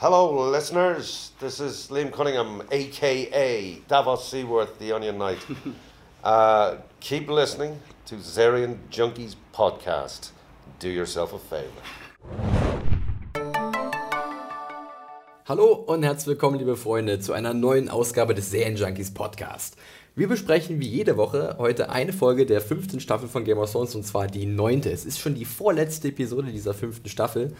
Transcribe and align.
Hello, 0.00 0.48
listeners. 0.50 1.32
This 1.40 1.60
is 1.60 1.90
Liam 1.90 2.10
Cunningham, 2.10 2.62
aka 2.72 3.82
Davos 3.86 4.30
Seaworth, 4.30 4.78
the 4.78 4.92
Onion 4.92 5.18
Knight. 5.18 5.46
uh, 6.24 6.76
keep 7.00 7.28
listening 7.28 7.78
to 8.06 8.14
Zarian 8.14 8.78
Junkies 8.90 9.36
podcast. 9.52 10.30
Do 10.78 10.88
yourself 10.88 11.34
a 11.34 11.38
favor. 11.38 11.82
Hallo 15.46 15.74
und 15.74 16.02
herzlich 16.02 16.28
willkommen, 16.28 16.58
liebe 16.58 16.78
Freunde, 16.78 17.20
zu 17.20 17.34
einer 17.34 17.52
neuen 17.52 17.90
Ausgabe 17.90 18.34
des 18.34 18.50
Serien 18.50 18.76
Junkies 18.76 19.12
Podcast. 19.12 19.76
Wir 20.16 20.28
besprechen 20.28 20.80
wie 20.80 20.88
jede 20.88 21.18
Woche 21.18 21.56
heute 21.58 21.90
eine 21.90 22.14
Folge 22.14 22.46
der 22.46 22.62
fünften 22.62 23.00
Staffel 23.00 23.28
von 23.28 23.44
Game 23.44 23.58
of 23.58 23.70
Thrones 23.70 23.94
und 23.94 24.06
zwar 24.06 24.28
die 24.28 24.46
neunte. 24.46 24.90
Es 24.90 25.04
ist 25.04 25.18
schon 25.18 25.34
die 25.34 25.44
vorletzte 25.44 26.08
Episode 26.08 26.50
dieser 26.50 26.72
fünften 26.72 27.10
Staffel, 27.10 27.54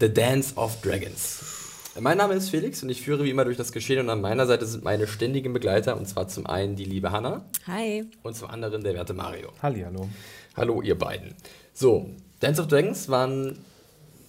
The 0.00 0.12
Dance 0.12 0.56
of 0.56 0.80
Dragons. 0.80 1.57
Mein 2.00 2.18
Name 2.18 2.34
ist 2.34 2.50
Felix 2.50 2.82
und 2.82 2.90
ich 2.90 3.02
führe 3.02 3.24
wie 3.24 3.30
immer 3.30 3.44
durch 3.44 3.56
das 3.56 3.72
Geschehen 3.72 3.98
und 4.00 4.10
an 4.10 4.20
meiner 4.20 4.46
Seite 4.46 4.66
sind 4.66 4.84
meine 4.84 5.06
ständigen 5.06 5.52
Begleiter 5.52 5.96
und 5.96 6.06
zwar 6.06 6.28
zum 6.28 6.46
einen 6.46 6.76
die 6.76 6.84
liebe 6.84 7.10
Hanna. 7.10 7.44
Hi. 7.66 8.04
Und 8.22 8.36
zum 8.36 8.48
anderen 8.50 8.82
der 8.84 8.94
werte 8.94 9.14
Mario. 9.14 9.48
Halli, 9.62 9.80
hallo. 9.80 10.08
Hallo 10.56 10.82
ihr 10.82 10.96
beiden. 10.96 11.34
So, 11.72 12.10
Dance 12.40 12.60
of 12.60 12.68
Dragons 12.68 13.08
waren 13.08 13.58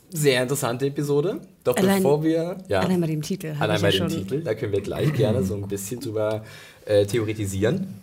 sehr 0.09 0.41
interessante 0.41 0.87
Episode. 0.87 1.41
Doch 1.63 1.75
Allein- 1.77 1.97
bevor 2.01 2.23
wir. 2.23 2.57
Ja, 2.69 2.79
Allein 2.79 3.01
bei 3.01 3.07
dem 3.07 3.21
Titel. 3.21 3.53
allein 3.59 3.81
bei 3.81 3.89
ja 3.91 3.99
dem 3.99 4.09
schon- 4.09 4.17
Titel, 4.19 4.41
da 4.43 4.55
können 4.55 4.71
wir 4.71 4.81
gleich 4.81 5.13
gerne 5.13 5.43
so 5.43 5.53
ein 5.55 5.67
bisschen 5.67 5.99
drüber 5.99 6.43
äh, 6.85 7.05
theoretisieren. 7.05 7.93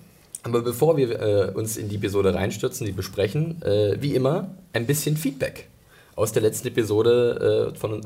Aber 0.44 0.62
bevor 0.62 0.96
wir 0.96 1.20
äh, 1.20 1.50
uns 1.54 1.76
in 1.76 1.88
die 1.88 1.96
Episode 1.96 2.34
reinstürzen, 2.34 2.86
die 2.86 2.92
besprechen, 2.92 3.60
äh, 3.62 3.96
wie 4.00 4.14
immer 4.14 4.54
ein 4.72 4.86
bisschen 4.86 5.16
Feedback 5.16 5.68
aus 6.16 6.32
der 6.32 6.42
letzten 6.42 6.68
Episode 6.68 7.72
äh, 7.74 7.78
von, 7.78 8.02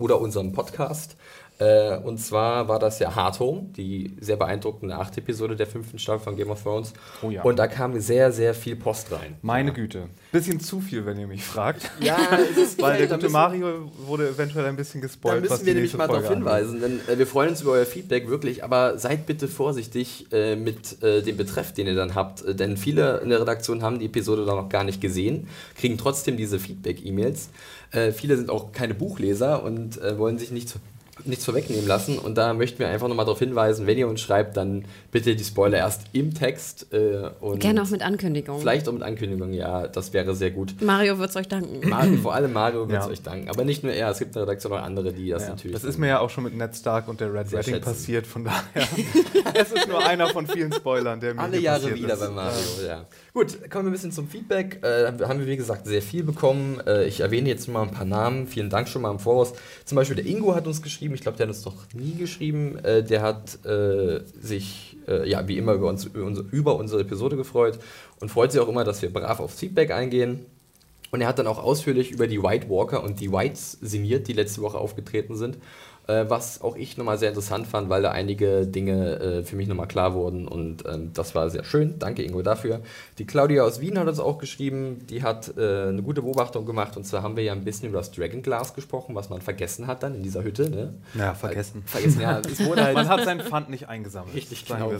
oder 0.00 0.20
unserem 0.20 0.52
Podcast. 0.52 1.16
Äh, 1.58 1.98
und 1.98 2.18
zwar 2.18 2.66
war 2.68 2.80
das 2.80 2.98
ja 2.98 3.14
Hard 3.14 3.38
Home, 3.38 3.66
die 3.76 4.16
sehr 4.20 4.36
beeindruckende 4.36 4.96
achte 4.96 5.20
Episode 5.20 5.54
der 5.54 5.68
fünften 5.68 6.00
Staffel 6.00 6.20
von 6.20 6.36
Game 6.36 6.50
of 6.50 6.62
Thrones. 6.62 6.92
Oh 7.22 7.30
ja. 7.30 7.42
Und 7.42 7.58
da 7.60 7.68
kam 7.68 7.98
sehr, 8.00 8.32
sehr 8.32 8.54
viel 8.54 8.74
Post 8.74 9.12
rein. 9.12 9.36
Meine 9.40 9.72
Güte. 9.72 10.08
Bisschen 10.32 10.58
zu 10.58 10.80
viel, 10.80 11.06
wenn 11.06 11.18
ihr 11.18 11.28
mich 11.28 11.44
fragt. 11.44 11.90
Ja, 12.00 12.18
es 12.50 12.56
ist 12.56 12.82
Weil 12.82 12.98
der 12.98 13.06
da 13.06 13.16
gute 13.16 13.28
Mario 13.28 13.90
wurde 14.04 14.30
eventuell 14.30 14.66
ein 14.66 14.74
bisschen 14.74 15.00
Da 15.00 15.06
gespoilt, 15.06 15.44
was 15.44 15.50
müssen 15.50 15.60
die 15.62 15.66
wir 15.66 15.74
nämlich 15.74 15.96
mal 15.96 16.08
darauf 16.08 16.28
hinweisen, 16.28 16.80
denn 16.80 17.00
äh, 17.06 17.18
wir 17.18 17.26
freuen 17.26 17.50
uns 17.50 17.62
über 17.62 17.72
euer 17.72 17.86
Feedback 17.86 18.28
wirklich, 18.28 18.64
aber 18.64 18.98
seid 18.98 19.26
bitte 19.26 19.46
vorsichtig 19.46 20.26
äh, 20.32 20.56
mit 20.56 21.02
äh, 21.04 21.22
dem 21.22 21.36
Betreff, 21.36 21.72
den 21.72 21.86
ihr 21.86 21.94
dann 21.94 22.16
habt, 22.16 22.44
äh, 22.44 22.54
denn 22.56 22.76
viele 22.76 23.18
in 23.18 23.28
der 23.28 23.40
Redaktion 23.40 23.82
haben 23.82 24.00
die 24.00 24.06
Episode 24.06 24.44
dann 24.44 24.56
noch 24.56 24.68
gar 24.68 24.82
nicht 24.82 25.00
gesehen, 25.00 25.46
kriegen 25.76 25.98
trotzdem 25.98 26.36
diese 26.36 26.58
Feedback-E-Mails. 26.58 27.50
Äh, 27.92 28.10
viele 28.10 28.36
sind 28.36 28.50
auch 28.50 28.72
keine 28.72 28.94
Buchleser 28.94 29.62
und 29.62 30.00
äh, 30.02 30.18
wollen 30.18 30.38
sich 30.38 30.50
nichts, 30.50 30.74
nichts 31.24 31.44
vorwegnehmen 31.44 31.86
lassen 31.86 32.18
und 32.18 32.34
da 32.36 32.52
möchten 32.54 32.80
wir 32.80 32.88
einfach 32.88 33.06
nochmal 33.08 33.24
darauf 33.24 33.38
hinweisen, 33.38 33.86
wenn 33.86 33.96
ihr 33.96 34.08
uns 34.08 34.20
schreibt, 34.20 34.56
dann 34.56 34.84
bitte 35.12 35.36
die 35.36 35.44
Spoiler 35.44 35.78
erst 35.78 36.02
im 36.12 36.34
Text 36.34 36.92
äh, 36.92 37.30
und 37.40 37.60
Gerne 37.60 37.82
auch 37.82 37.88
mit 37.90 38.02
Ankündigung. 38.02 38.58
vielleicht 38.58 38.88
auch 38.88 38.92
mit 38.92 39.02
Ankündigung, 39.04 39.52
ja, 39.52 39.86
das 39.86 40.12
wäre 40.12 40.34
sehr 40.34 40.50
gut. 40.50 40.74
Mario 40.82 41.18
wird 41.20 41.30
es 41.30 41.36
euch 41.36 41.46
danken. 41.46 41.88
Mario, 41.88 42.16
vor 42.18 42.34
allem 42.34 42.52
Mario 42.52 42.88
wird 42.88 42.98
es 43.00 43.06
Ja. 43.06 43.12
euch 43.12 43.22
danken. 43.22 43.48
Aber 43.48 43.64
nicht 43.64 43.84
nur 43.84 43.92
er, 43.92 44.10
es 44.10 44.18
gibt 44.18 44.30
in 44.30 44.40
der 44.40 44.42
Redaktion 44.42 44.72
auch 44.72 44.82
andere, 44.82 45.12
die 45.12 45.28
das 45.30 45.44
Ja, 45.44 45.50
natürlich. 45.50 45.72
das 45.76 45.84
ist 45.84 45.98
mir 45.98 46.08
ja 46.08 46.18
auch 46.18 46.30
schon 46.30 46.44
mit 46.44 46.56
Ned 46.56 46.74
Stark 46.74 47.06
und 47.06 47.20
der 47.20 47.32
Red 47.32 47.52
Wedding 47.52 47.74
schätzen. 47.74 47.80
passiert, 47.84 48.26
von 48.26 48.44
daher. 48.44 48.64
es 49.54 49.70
ist 49.72 49.86
nur 49.88 50.04
einer 50.04 50.28
von 50.30 50.46
vielen 50.48 50.72
Spoilern, 50.72 51.20
der 51.20 51.34
mir 51.34 51.40
alle 51.42 51.52
hier 51.52 51.60
Jahre 51.60 51.80
passiert 51.82 51.98
wieder 52.02 52.14
ist. 52.14 52.20
bei 52.20 52.28
Mario, 52.30 52.58
ja. 52.88 53.04
Gut, 53.36 53.68
kommen 53.68 53.86
wir 53.86 53.90
ein 53.90 53.92
bisschen 53.92 54.12
zum 54.12 54.28
Feedback. 54.28 54.78
Äh, 54.84 55.06
haben 55.06 55.40
wir, 55.40 55.48
wie 55.48 55.56
gesagt, 55.56 55.86
sehr 55.86 56.02
viel 56.02 56.22
bekommen. 56.22 56.80
Äh, 56.86 57.06
ich 57.06 57.18
erwähne 57.18 57.48
jetzt 57.48 57.66
mal 57.66 57.82
ein 57.82 57.90
paar 57.90 58.04
Namen. 58.04 58.46
Vielen 58.46 58.70
Dank 58.70 58.86
schon 58.86 59.02
mal 59.02 59.10
im 59.10 59.18
Voraus. 59.18 59.54
Zum 59.84 59.96
Beispiel 59.96 60.14
der 60.14 60.24
Ingo 60.24 60.54
hat 60.54 60.68
uns 60.68 60.82
geschrieben. 60.82 61.16
Ich 61.16 61.20
glaube, 61.20 61.36
der 61.36 61.48
hat 61.48 61.52
uns 61.52 61.64
noch 61.64 61.74
nie 61.94 62.14
geschrieben. 62.14 62.78
Äh, 62.84 63.02
der 63.02 63.22
hat 63.22 63.58
äh, 63.66 64.20
sich, 64.40 64.98
äh, 65.08 65.28
ja, 65.28 65.48
wie 65.48 65.58
immer 65.58 65.72
über, 65.72 65.88
uns, 65.88 66.04
über, 66.04 66.76
unsere, 66.76 67.00
Episode 67.00 67.36
gefreut 67.36 67.80
und 68.20 68.28
freut 68.28 68.52
sich 68.52 68.60
auch 68.60 68.68
immer, 68.68 68.84
dass 68.84 69.02
wir 69.02 69.12
brav 69.12 69.40
aufs 69.40 69.58
Feedback 69.58 69.90
eingehen. 69.90 70.46
Und 71.10 71.20
er 71.20 71.26
hat 71.26 71.40
dann 71.40 71.48
auch 71.48 71.58
ausführlich 71.58 72.12
über 72.12 72.28
die 72.28 72.40
White 72.40 72.70
Walker 72.70 73.02
und 73.02 73.18
die 73.18 73.32
Whites 73.32 73.78
sinniert, 73.80 74.28
die 74.28 74.32
letzte 74.32 74.62
Woche 74.62 74.78
aufgetreten 74.78 75.34
sind. 75.34 75.58
Äh, 76.06 76.26
was 76.28 76.60
auch 76.60 76.76
ich 76.76 76.98
nochmal 76.98 77.16
sehr 77.16 77.30
interessant 77.30 77.66
fand, 77.66 77.88
weil 77.88 78.02
da 78.02 78.10
einige 78.10 78.66
Dinge 78.66 79.20
äh, 79.20 79.42
für 79.42 79.56
mich 79.56 79.68
nochmal 79.68 79.88
klar 79.88 80.12
wurden 80.12 80.46
und 80.46 80.84
ähm, 80.86 81.12
das 81.14 81.34
war 81.34 81.48
sehr 81.48 81.64
schön. 81.64 81.98
Danke 81.98 82.22
Ingo 82.22 82.42
dafür. 82.42 82.80
Die 83.16 83.26
Claudia 83.26 83.64
aus 83.64 83.80
Wien 83.80 83.98
hat 83.98 84.06
uns 84.06 84.20
auch 84.20 84.36
geschrieben, 84.36 85.06
die 85.08 85.22
hat 85.22 85.56
äh, 85.56 85.88
eine 85.88 86.02
gute 86.02 86.20
Beobachtung 86.20 86.66
gemacht 86.66 86.98
und 86.98 87.04
zwar 87.04 87.22
haben 87.22 87.36
wir 87.36 87.44
ja 87.44 87.52
ein 87.52 87.64
bisschen 87.64 87.88
über 87.88 87.98
das 87.98 88.10
Dragon 88.10 88.42
Glass 88.42 88.74
gesprochen, 88.74 89.14
was 89.14 89.30
man 89.30 89.40
vergessen 89.40 89.86
hat 89.86 90.02
dann 90.02 90.14
in 90.14 90.22
dieser 90.22 90.44
Hütte. 90.44 90.68
Ne? 90.68 90.92
Ja, 91.14 91.32
vergessen. 91.32 91.82
Vergessen, 91.86 92.20
ja. 92.20 92.40
Es 92.40 92.62
wurde 92.62 92.84
halt 92.84 92.94
Man 93.04 93.08
hat 93.08 93.24
seinen 93.24 93.40
Pfand 93.40 93.70
nicht 93.70 93.88
eingesammelt. 93.88 94.34
Richtig, 94.34 94.66
genau. 94.66 94.92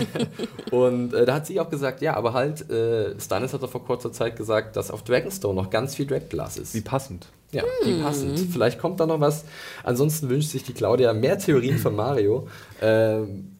Und 0.70 1.12
äh, 1.12 1.26
da 1.26 1.34
hat 1.34 1.46
sie 1.46 1.58
auch 1.58 1.70
gesagt, 1.70 2.02
ja, 2.02 2.14
aber 2.14 2.34
halt, 2.34 2.70
äh, 2.70 3.18
Stannis 3.18 3.52
hat 3.52 3.64
doch 3.64 3.70
vor 3.70 3.84
kurzer 3.84 4.12
Zeit 4.12 4.36
gesagt, 4.36 4.76
dass 4.76 4.92
auf 4.92 5.02
Dragonstone 5.02 5.54
noch 5.54 5.70
ganz 5.70 5.96
viel 5.96 6.06
Dragglass 6.06 6.56
ist. 6.56 6.74
Wie 6.74 6.82
passend. 6.82 7.26
Ja, 7.52 7.62
die 7.84 7.94
passend. 8.02 8.38
Vielleicht 8.52 8.78
kommt 8.78 9.00
da 9.00 9.06
noch 9.06 9.20
was. 9.20 9.44
Ansonsten 9.84 10.28
wünscht 10.28 10.50
sich 10.50 10.64
die 10.64 10.72
Claudia 10.72 11.12
mehr 11.12 11.38
Theorien 11.38 11.78
von 11.78 11.94
Mario. 11.94 12.48
Ähm, 12.82 13.56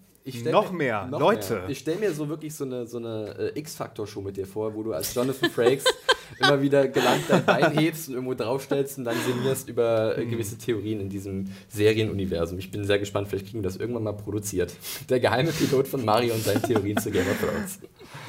Noch 0.51 0.73
mehr, 0.73 1.07
Leute. 1.09 1.63
Ich 1.69 1.79
stelle 1.79 2.01
mir 2.01 2.13
so 2.13 2.29
wirklich 2.29 2.53
so 2.53 2.65
eine, 2.65 2.85
so 2.89 2.99
eine 2.99 3.53
äh, 3.55 3.59
X-Faktor-Show 3.61 4.21
mit 4.23 4.37
dir 4.37 4.47
vor, 4.47 4.75
wo 4.75 4.83
du 4.83 4.93
als 4.93 5.15
Jonathan 5.15 5.49
Frakes 5.51 5.85
immer 6.41 6.61
wieder 6.61 6.89
gelangt 6.89 7.23
dein 7.29 7.45
Bein 7.45 7.71
hebst 7.79 8.09
und 8.09 8.15
irgendwo 8.15 8.35
draufstellst 8.35 8.99
und 8.99 9.05
dann 9.05 9.15
sinnierst 9.25 9.69
über 9.69 10.19
äh, 10.19 10.27
gewisse 10.27 10.59
Theorien 10.59 11.01
in 11.01 11.09
diesem 11.09 11.53
Serienuniversum. 11.69 12.59
Ich 12.59 12.73
bin 12.73 12.85
sehr 12.85 12.99
gespannt, 12.99 13.29
vielleicht 13.29 13.47
kriegen 13.47 13.61
wir 13.61 13.69
das 13.69 13.77
irgendwann 13.77 14.03
mal 14.03 14.15
produziert. 14.15 14.75
Der 15.09 15.21
geheime 15.21 15.53
Pilot 15.53 15.87
von 15.87 16.05
Mario 16.05 16.35
und 16.35 16.43
seinen 16.43 16.63
Theorien 16.63 16.97
zu 16.97 17.13
Game 17.13 17.27
of 17.29 17.39
Thrones. 17.41 17.79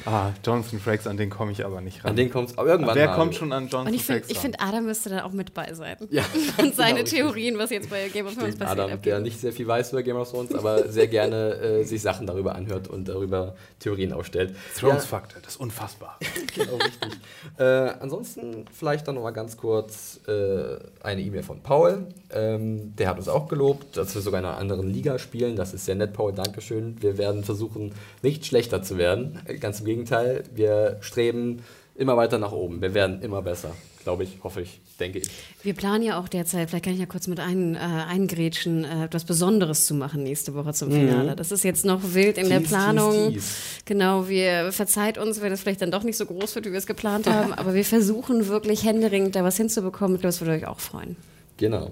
Ah, 0.04 0.30
Jonathan 0.44 0.80
Frakes, 0.80 1.06
an 1.06 1.16
den 1.16 1.30
komme 1.30 1.52
ich 1.52 1.64
aber 1.64 1.80
nicht 1.80 2.04
ran. 2.04 2.10
An 2.10 2.16
den 2.16 2.30
kommt 2.30 2.50
es 2.50 2.56
irgendwann 2.56 2.94
Wer 2.94 3.08
kommt 3.08 3.34
schon 3.34 3.52
an 3.52 3.64
Jonathan 3.64 3.88
Und 3.88 3.94
ich 3.94 4.04
finde, 4.04 4.20
Frakes 4.20 4.30
ich 4.30 4.36
ran? 4.36 4.52
find, 4.52 4.62
Adam 4.62 4.86
müsste 4.86 5.10
da 5.10 5.24
auch 5.24 5.32
mit 5.32 5.54
bei 5.54 5.72
sein. 5.74 5.96
Ja, 6.10 6.24
Und 6.58 6.74
seine 6.74 7.04
genau, 7.04 7.10
Theorien, 7.10 7.58
was 7.58 7.70
jetzt 7.70 7.90
bei 7.90 8.08
Game 8.08 8.26
of 8.26 8.34
Thrones 8.34 8.56
passiert. 8.56 8.80
Adam, 8.80 9.02
der 9.02 9.20
nicht 9.20 9.40
sehr 9.40 9.52
viel 9.52 9.66
weiß 9.66 9.92
über 9.92 10.02
Game 10.02 10.16
of 10.16 10.30
Thrones, 10.30 10.54
aber 10.54 10.88
sehr 10.88 11.08
gerne 11.08 11.54
äh, 11.54 11.84
sich 11.84 12.02
Sachen 12.02 12.26
darüber 12.26 12.54
anhört 12.54 12.88
und 12.88 13.08
darüber 13.08 13.54
Theorien 13.78 14.12
aufstellt. 14.12 14.54
Thrones 14.78 15.04
Faktor, 15.04 15.40
das 15.42 15.54
ist 15.54 15.60
unfassbar. 15.60 16.18
genau 16.54 16.76
richtig. 16.76 17.18
Äh, 17.58 17.64
ansonsten 18.00 18.64
vielleicht 18.72 19.08
dann 19.08 19.16
noch 19.16 19.22
mal 19.22 19.30
ganz 19.30 19.56
kurz 19.56 20.20
äh, 20.26 20.76
eine 21.02 21.22
E-Mail 21.22 21.42
von 21.42 21.62
Paul. 21.62 22.06
Ähm, 22.30 22.94
der 22.96 23.08
hat 23.08 23.18
uns 23.18 23.28
auch 23.28 23.48
gelobt, 23.48 23.96
dass 23.96 24.14
wir 24.14 24.20
sogar 24.22 24.40
in 24.40 24.46
einer 24.46 24.58
anderen 24.58 24.90
Liga 24.90 25.18
spielen. 25.18 25.56
Das 25.56 25.72
ist 25.72 25.86
sehr 25.86 25.94
nett, 25.94 26.12
Paul. 26.12 26.32
Dankeschön. 26.32 26.96
Wir 27.00 27.16
werden 27.18 27.42
versuchen, 27.44 27.92
nicht 28.22 28.44
schlechter 28.44 28.82
zu 28.82 28.98
werden. 28.98 29.38
Ganz 29.60 29.80
im 29.80 29.86
Gegenteil, 29.86 30.44
wir 30.54 30.98
streben 31.00 31.62
immer 31.94 32.16
weiter 32.16 32.38
nach 32.38 32.52
oben. 32.52 32.80
Wir 32.82 32.92
werden 32.94 33.22
immer 33.22 33.42
besser. 33.42 33.72
Glaube 34.04 34.22
ich, 34.24 34.38
hoffe 34.42 34.62
ich, 34.62 34.80
denke 35.00 35.18
ich. 35.18 35.28
Wir 35.62 35.74
planen 35.74 36.02
ja 36.02 36.18
auch 36.18 36.28
derzeit, 36.28 36.70
vielleicht 36.70 36.84
kann 36.84 36.94
ich 36.94 37.00
ja 37.00 37.06
kurz 37.06 37.26
mit 37.26 37.40
ein, 37.40 37.74
äh, 37.74 37.78
eingrätschen, 37.78 38.84
äh, 38.84 39.04
etwas 39.04 39.24
Besonderes 39.24 39.84
zu 39.84 39.94
machen 39.94 40.22
nächste 40.22 40.54
Woche 40.54 40.72
zum 40.72 40.90
Finale. 40.92 41.34
Das 41.36 41.50
ist 41.52 41.62
jetzt 41.64 41.84
noch 41.84 42.14
wild 42.14 42.38
in 42.38 42.48
der 42.48 42.60
Mhm. 42.60 42.64
Tease, 42.64 42.74
Planung. 42.74 43.12
tease, 43.12 43.32
tease. 43.34 43.54
Genau, 43.84 44.28
wir 44.28 44.70
verzeiht 44.72 45.18
uns, 45.18 45.40
wenn 45.42 45.52
es 45.52 45.60
vielleicht 45.60 45.82
dann 45.82 45.90
doch 45.90 46.04
nicht 46.04 46.16
so 46.16 46.24
groß 46.24 46.54
wird, 46.54 46.66
wie 46.66 46.70
wir 46.72 46.78
es 46.78 46.86
geplant 46.86 47.26
haben, 47.26 47.52
aber 47.54 47.74
wir 47.74 47.84
versuchen 47.84 48.48
wirklich 48.48 48.84
händeringend 48.84 49.34
da 49.34 49.44
was 49.44 49.56
hinzubekommen. 49.56 50.14
Ich 50.14 50.20
glaube, 50.20 50.32
das 50.32 50.40
würde 50.40 50.52
euch 50.52 50.66
auch 50.66 50.80
freuen. 50.80 51.16
Genau. 51.58 51.90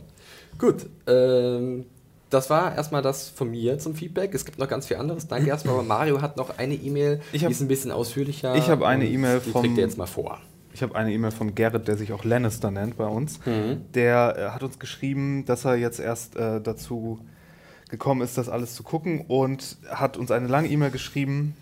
Gut. 0.59 0.87
Ähm, 1.07 1.85
das 2.31 2.51
war 2.51 2.75
erstmal 2.75 3.03
das 3.03 3.29
von 3.29 3.51
mir 3.51 3.79
zum 3.79 3.95
Feedback. 3.95 4.35
Es 4.35 4.45
gibt 4.45 4.59
noch 4.59 4.69
ganz 4.69 4.87
viel 4.87 4.97
anderes. 4.97 5.29
Danke 5.29 5.49
erstmal. 5.49 5.75
Aber 5.75 5.85
Mario 5.85 6.21
hat 6.21 6.37
noch 6.37 6.59
eine 6.59 6.75
E-Mail, 6.75 7.21
die 7.33 7.45
ist 7.45 7.61
ein 7.61 7.69
bisschen 7.69 7.91
ausführlicher. 7.93 8.55
ich 8.57 8.69
hab 8.69 8.83
eine 8.83 9.07
E-Mail 9.07 9.41
Die 9.45 9.51
vom- 9.51 9.63
trägt 9.63 9.79
er 9.79 9.85
jetzt 9.85 9.99
mal 9.99 10.07
vor. 10.07 10.41
Ich 10.75 10.83
habe 10.83 10.95
eine 10.95 11.13
E-Mail 11.13 11.31
von 11.31 11.55
Gerrit, 11.55 11.89
der 11.89 11.97
sich 11.97 12.13
auch 12.13 12.25
Lannister 12.25 12.71
nennt 12.71 12.97
bei 12.99 13.07
uns. 13.07 13.39
Mhm. 13.47 13.83
Der 13.95 14.37
äh, 14.37 14.55
hat 14.55 14.63
uns 14.63 14.79
geschrieben, 14.79 15.45
dass 15.47 15.65
er 15.65 15.77
jetzt 15.77 16.01
erst 16.01 16.37
äh, 16.37 16.61
dazu 16.61 17.19
gekommen 17.89 18.21
ist, 18.23 18.37
das 18.37 18.49
alles 18.49 18.75
zu 18.75 18.83
gucken 18.83 19.25
und 19.29 19.77
hat 19.89 20.17
uns 20.17 20.31
eine 20.31 20.49
lange 20.49 20.69
E-Mail 20.69 20.91
geschrieben. 20.91 21.57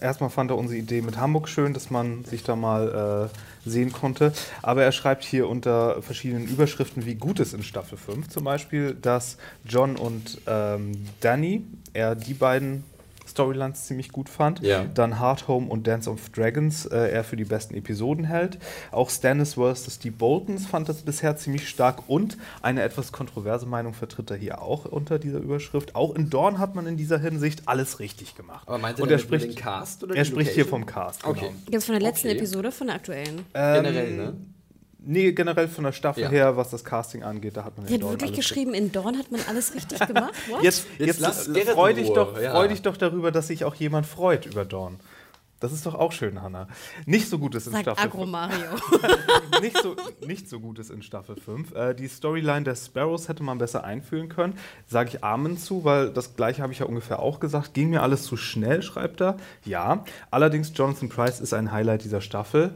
Erstmal 0.00 0.28
fand 0.28 0.50
er 0.50 0.58
unsere 0.58 0.78
Idee 0.78 1.00
mit 1.00 1.16
Hamburg 1.16 1.48
schön, 1.48 1.72
dass 1.72 1.88
man 1.90 2.24
sich 2.24 2.42
da 2.42 2.54
mal 2.56 3.30
äh, 3.32 3.36
sehen 3.64 3.92
konnte. 3.92 4.32
Aber 4.62 4.82
er 4.82 4.92
schreibt 4.92 5.24
hier 5.24 5.48
unter 5.48 6.02
verschiedenen 6.02 6.46
Überschriften, 6.46 7.06
wie 7.06 7.14
gut 7.14 7.40
es 7.40 7.52
in 7.52 7.62
Staffel 7.62 7.98
5 7.98 8.28
zum 8.28 8.44
Beispiel, 8.44 8.94
dass 8.94 9.36
John 9.64 9.96
und 9.96 10.40
ähm, 10.46 10.92
Danny, 11.20 11.64
er 11.92 12.14
die 12.14 12.34
beiden 12.34 12.84
Storylines 13.30 13.86
ziemlich 13.86 14.12
gut 14.12 14.28
fand. 14.28 14.60
Ja. 14.60 14.84
Dann 14.94 15.18
Hard 15.18 15.48
Home 15.48 15.68
und 15.68 15.86
Dance 15.86 16.10
of 16.10 16.28
Dragons 16.30 16.86
äh, 16.86 17.10
er 17.10 17.24
für 17.24 17.36
die 17.36 17.44
besten 17.44 17.74
Episoden 17.74 18.24
hält. 18.24 18.58
Auch 18.92 19.10
Stannis 19.10 19.54
vs. 19.54 19.94
Steve 19.94 20.14
Boltons 20.16 20.66
fand 20.66 20.88
das 20.88 21.02
bisher 21.02 21.36
ziemlich 21.36 21.68
stark 21.68 22.08
und 22.08 22.36
eine 22.62 22.82
etwas 22.82 23.12
kontroverse 23.12 23.66
Meinung 23.66 23.94
vertritt 23.94 24.30
er 24.30 24.36
hier 24.36 24.62
auch 24.62 24.84
unter 24.84 25.18
dieser 25.18 25.38
Überschrift. 25.38 25.94
Auch 25.94 26.14
in 26.14 26.30
Dorn 26.30 26.58
hat 26.58 26.74
man 26.74 26.86
in 26.86 26.96
dieser 26.96 27.18
Hinsicht 27.18 27.62
alles 27.66 27.98
richtig 28.00 28.34
gemacht. 28.34 28.66
Aber 28.66 28.78
meint 28.78 28.98
er 28.98 29.02
und 29.04 29.10
er 29.10 29.18
spricht, 29.18 29.46
den 29.46 29.54
Cast 29.54 30.04
oder 30.04 30.14
er 30.16 30.24
spricht 30.24 30.52
hier 30.52 30.66
vom 30.66 30.86
Cast. 30.86 31.24
Okay. 31.24 31.48
Genau. 31.48 31.52
Jetzt 31.70 31.86
von 31.86 31.94
der 31.94 32.02
letzten 32.02 32.28
Okay. 32.28 32.36
Episode, 32.38 32.72
von 32.72 32.86
der 32.88 32.96
aktuellen. 32.96 33.46
Ähm, 33.54 33.82
Generell, 33.82 34.16
ne? 34.16 34.34
Nee, 35.04 35.32
generell 35.32 35.68
von 35.68 35.84
der 35.84 35.92
Staffel 35.92 36.24
Ja. 36.24 36.28
her, 36.28 36.56
was 36.56 36.70
das 36.70 36.84
Casting 36.84 37.22
angeht, 37.22 37.56
da 37.56 37.64
hat 37.64 37.76
man 37.76 37.86
Die 37.86 37.94
hat 37.94 38.02
wirklich 38.02 38.32
alles 38.32 38.36
geschrieben, 38.36 38.74
in 38.74 38.92
Dawn 38.92 39.18
hat 39.18 39.30
man 39.30 39.40
alles 39.48 39.74
richtig 39.74 39.98
gemacht. 40.06 40.34
What? 40.48 40.62
Jetzt, 40.62 40.86
Jetzt 40.98 41.20
jetzt, 41.20 41.70
freu 41.70 41.92
dich, 41.94 42.10
doch, 42.10 42.38
ja. 42.40 42.52
freu 42.52 42.68
dich 42.68 42.82
doch 42.82 42.96
darüber, 42.96 43.30
dass 43.32 43.46
sich 43.46 43.64
auch 43.64 43.74
jemand 43.74 44.06
freut 44.06 44.46
über 44.46 44.64
Dawn. 44.64 45.00
Das 45.60 45.72
ist 45.72 45.84
doch 45.84 45.94
auch 45.94 46.12
schön, 46.12 46.40
Hanna. 46.40 46.68
Nicht 47.04 47.28
so 47.28 47.38
gut 47.38 47.54
ist 47.54 47.66
in 47.66 47.72
Sagt 47.72 47.84
Staffel 47.84 48.02
Agro 48.04 48.24
Mario. 48.24 48.64
nicht 49.60 49.76
so, 49.76 49.94
nicht 50.26 50.48
so 50.48 50.58
gut 50.58 50.78
ist 50.78 50.90
in 50.90 51.02
Staffel 51.02 51.36
5. 51.36 51.74
Äh, 51.74 51.94
die 51.94 52.08
Storyline 52.08 52.62
der 52.62 52.74
Sparrows 52.74 53.28
hätte 53.28 53.42
man 53.42 53.58
besser 53.58 53.84
einführen 53.84 54.30
können. 54.30 54.54
Sage 54.86 55.10
ich 55.10 55.22
Amen 55.22 55.58
zu, 55.58 55.84
weil 55.84 56.10
das 56.10 56.34
gleiche 56.34 56.62
habe 56.62 56.72
ich 56.72 56.78
ja 56.78 56.86
ungefähr 56.86 57.18
auch 57.18 57.40
gesagt. 57.40 57.74
Ging 57.74 57.90
mir 57.90 58.02
alles 58.02 58.22
zu 58.22 58.38
schnell, 58.38 58.80
schreibt 58.82 59.20
er. 59.20 59.36
Ja. 59.66 60.04
Allerdings, 60.30 60.72
Jonathan 60.74 61.10
Price 61.10 61.40
ist 61.40 61.52
ein 61.52 61.72
Highlight 61.72 62.04
dieser 62.04 62.22
Staffel. 62.22 62.74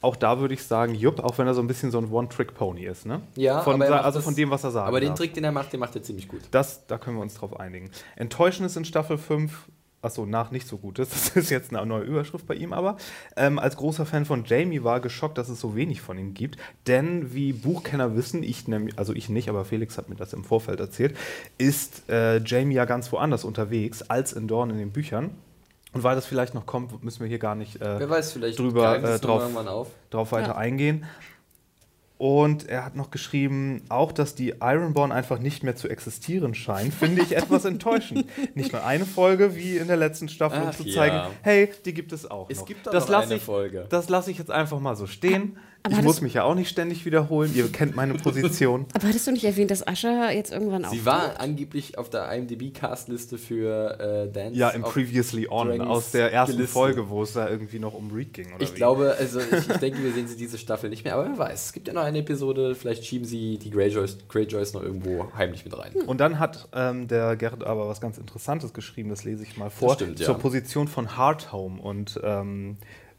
Auch 0.00 0.14
da 0.14 0.38
würde 0.38 0.54
ich 0.54 0.62
sagen, 0.62 0.94
jupp, 0.94 1.18
auch 1.20 1.38
wenn 1.38 1.46
er 1.48 1.54
so 1.54 1.60
ein 1.60 1.66
bisschen 1.66 1.90
so 1.90 1.98
ein 1.98 2.10
One-Trick-Pony 2.10 2.84
ist, 2.84 3.04
ne? 3.04 3.20
Ja, 3.34 3.62
von, 3.62 3.82
also 3.82 4.20
von 4.20 4.34
dem, 4.36 4.50
was 4.50 4.62
er 4.62 4.70
sagt. 4.70 4.86
Aber 4.86 5.00
den 5.00 5.14
Trick, 5.16 5.34
den 5.34 5.42
er 5.42 5.50
macht, 5.50 5.72
den 5.72 5.80
macht 5.80 5.96
er 5.96 6.02
ziemlich 6.02 6.28
gut. 6.28 6.42
Das, 6.52 6.86
da 6.86 6.98
können 6.98 7.16
wir 7.16 7.22
uns 7.22 7.34
drauf 7.34 7.58
einigen. 7.58 7.90
Enttäuschend 8.14 8.66
ist 8.66 8.76
in 8.76 8.84
Staffel 8.84 9.18
5, 9.18 9.68
achso, 10.00 10.24
nach 10.24 10.52
nicht 10.52 10.68
so 10.68 10.78
gut 10.78 11.00
ist, 11.00 11.12
das 11.34 11.36
ist 11.36 11.50
jetzt 11.50 11.74
eine 11.74 11.84
neue 11.84 12.04
Überschrift 12.04 12.46
bei 12.46 12.54
ihm, 12.54 12.72
aber 12.72 12.96
ähm, 13.36 13.58
als 13.58 13.76
großer 13.76 14.06
Fan 14.06 14.24
von 14.24 14.44
Jamie 14.44 14.84
war 14.84 15.00
geschockt, 15.00 15.36
dass 15.36 15.48
es 15.48 15.60
so 15.60 15.74
wenig 15.74 16.00
von 16.00 16.16
ihm 16.16 16.32
gibt. 16.32 16.58
Denn 16.86 17.34
wie 17.34 17.52
Buchkenner 17.52 18.14
wissen, 18.14 18.44
ich 18.44 18.68
nämlich, 18.68 18.96
also 18.98 19.12
ich 19.12 19.28
nicht, 19.28 19.48
aber 19.48 19.64
Felix 19.64 19.98
hat 19.98 20.08
mir 20.08 20.16
das 20.16 20.32
im 20.32 20.44
Vorfeld 20.44 20.78
erzählt, 20.78 21.16
ist 21.58 22.08
äh, 22.08 22.38
Jamie 22.38 22.74
ja 22.74 22.84
ganz 22.84 23.10
woanders 23.10 23.44
unterwegs 23.44 24.02
als 24.02 24.32
in 24.32 24.46
Dorn 24.46 24.70
in 24.70 24.78
den 24.78 24.92
Büchern. 24.92 25.30
Und 25.92 26.02
weil 26.02 26.14
das 26.14 26.26
vielleicht 26.26 26.54
noch 26.54 26.66
kommt, 26.66 27.02
müssen 27.02 27.20
wir 27.20 27.28
hier 27.28 27.38
gar 27.38 27.54
nicht 27.54 27.76
äh, 27.80 27.98
Wer 27.98 28.10
weiß, 28.10 28.32
vielleicht 28.32 28.58
drüber, 28.58 28.96
äh, 29.02 29.18
drauf- 29.18 29.88
drauf 30.10 30.32
weiter 30.32 30.48
Ja. 30.48 30.56
eingehen. 30.56 31.06
Und 32.18 32.68
er 32.68 32.84
hat 32.84 32.96
noch 32.96 33.12
geschrieben, 33.12 33.82
auch 33.88 34.10
dass 34.10 34.34
die 34.34 34.54
Ironborn 34.60 35.12
einfach 35.12 35.38
nicht 35.38 35.62
mehr 35.62 35.76
zu 35.76 35.88
existieren 35.88 36.52
scheinen, 36.52 36.90
finde 36.90 37.22
ich 37.22 37.36
etwas 37.36 37.64
enttäuschend. 37.64 38.26
Nicht 38.56 38.72
nur 38.72 38.84
eine 38.84 39.06
Folge 39.06 39.54
wie 39.54 39.76
in 39.76 39.86
der 39.86 39.96
letzten 39.96 40.28
Staffel, 40.28 40.60
um 40.62 40.72
zu 40.72 40.82
ja. 40.82 40.94
zeigen, 40.94 41.20
hey, 41.42 41.70
die 41.84 41.94
gibt 41.94 42.12
es 42.12 42.28
auch 42.28 42.50
Es 42.50 42.58
noch. 42.58 42.66
gibt 42.66 42.86
doch 42.88 42.90
das 42.90 43.08
noch 43.08 43.20
eine 43.22 43.36
ich, 43.36 43.42
Folge. 43.42 43.86
Das 43.88 44.08
lasse 44.08 44.32
ich 44.32 44.38
jetzt 44.38 44.50
einfach 44.50 44.80
mal 44.80 44.96
so 44.96 45.06
stehen. 45.06 45.58
Aber 45.84 45.96
ich 45.96 46.02
muss 46.02 46.20
mich 46.20 46.34
ja 46.34 46.44
auch 46.44 46.54
nicht 46.54 46.68
ständig 46.68 47.06
wiederholen. 47.06 47.52
Ihr 47.54 47.70
kennt 47.70 47.96
meine 47.96 48.14
Position. 48.18 48.86
Aber 48.94 49.08
hattest 49.08 49.26
du 49.26 49.32
nicht 49.32 49.44
erwähnt, 49.44 49.70
dass 49.70 49.86
Ascha 49.86 50.30
jetzt 50.30 50.52
irgendwann 50.52 50.84
auch. 50.84 50.90
Sie 50.90 51.06
war 51.06 51.40
angeblich 51.40 51.96
auf 51.96 52.10
der 52.10 52.30
IMDb-Castliste 52.32 53.38
für 53.38 53.98
äh, 54.00 54.32
Dance. 54.32 54.58
Ja, 54.58 54.70
im 54.70 54.82
Previously 54.82 55.48
On, 55.48 55.68
Dragons 55.68 55.88
aus 55.88 56.10
der 56.10 56.32
ersten 56.32 56.56
gelistet. 56.56 56.74
Folge, 56.74 57.08
wo 57.08 57.22
es 57.22 57.32
da 57.32 57.48
irgendwie 57.48 57.78
noch 57.78 57.94
um 57.94 58.10
Reed 58.10 58.34
ging. 58.34 58.52
Oder 58.54 58.62
Ich 58.62 58.72
wie? 58.72 58.76
glaube, 58.76 59.14
also 59.18 59.40
ich, 59.40 59.68
ich 59.68 59.76
denke, 59.80 60.02
wir 60.02 60.12
sehen 60.12 60.28
sie 60.28 60.36
diese 60.36 60.58
Staffel 60.58 60.90
nicht 60.90 61.04
mehr, 61.04 61.14
aber 61.14 61.26
wer 61.26 61.38
weiß. 61.38 61.66
Es 61.66 61.72
gibt 61.72 61.88
ja 61.88 61.94
noch 61.94 62.02
eine 62.02 62.18
Episode, 62.18 62.74
vielleicht 62.74 63.04
schieben 63.04 63.26
sie 63.26 63.58
die 63.58 63.70
Greyjoys, 63.70 64.18
Greyjoys 64.28 64.74
noch 64.74 64.82
irgendwo 64.82 65.32
heimlich 65.36 65.64
mit 65.64 65.78
rein. 65.78 65.92
Und 66.06 66.18
dann 66.20 66.38
hat 66.38 66.68
ähm, 66.74 67.08
der 67.08 67.36
Gerrit 67.36 67.64
aber 67.64 67.88
was 67.88 68.00
ganz 68.00 68.18
Interessantes 68.18 68.72
geschrieben, 68.72 69.08
das 69.08 69.24
lese 69.24 69.42
ich 69.42 69.56
mal 69.56 69.70
vor, 69.70 69.94
stimmt, 69.94 70.18
ja. 70.20 70.26
zur 70.26 70.38
Position 70.38 70.88
von 70.88 71.16
Hardhome 71.16 71.80
und 71.80 72.20
ähm, 72.22 72.76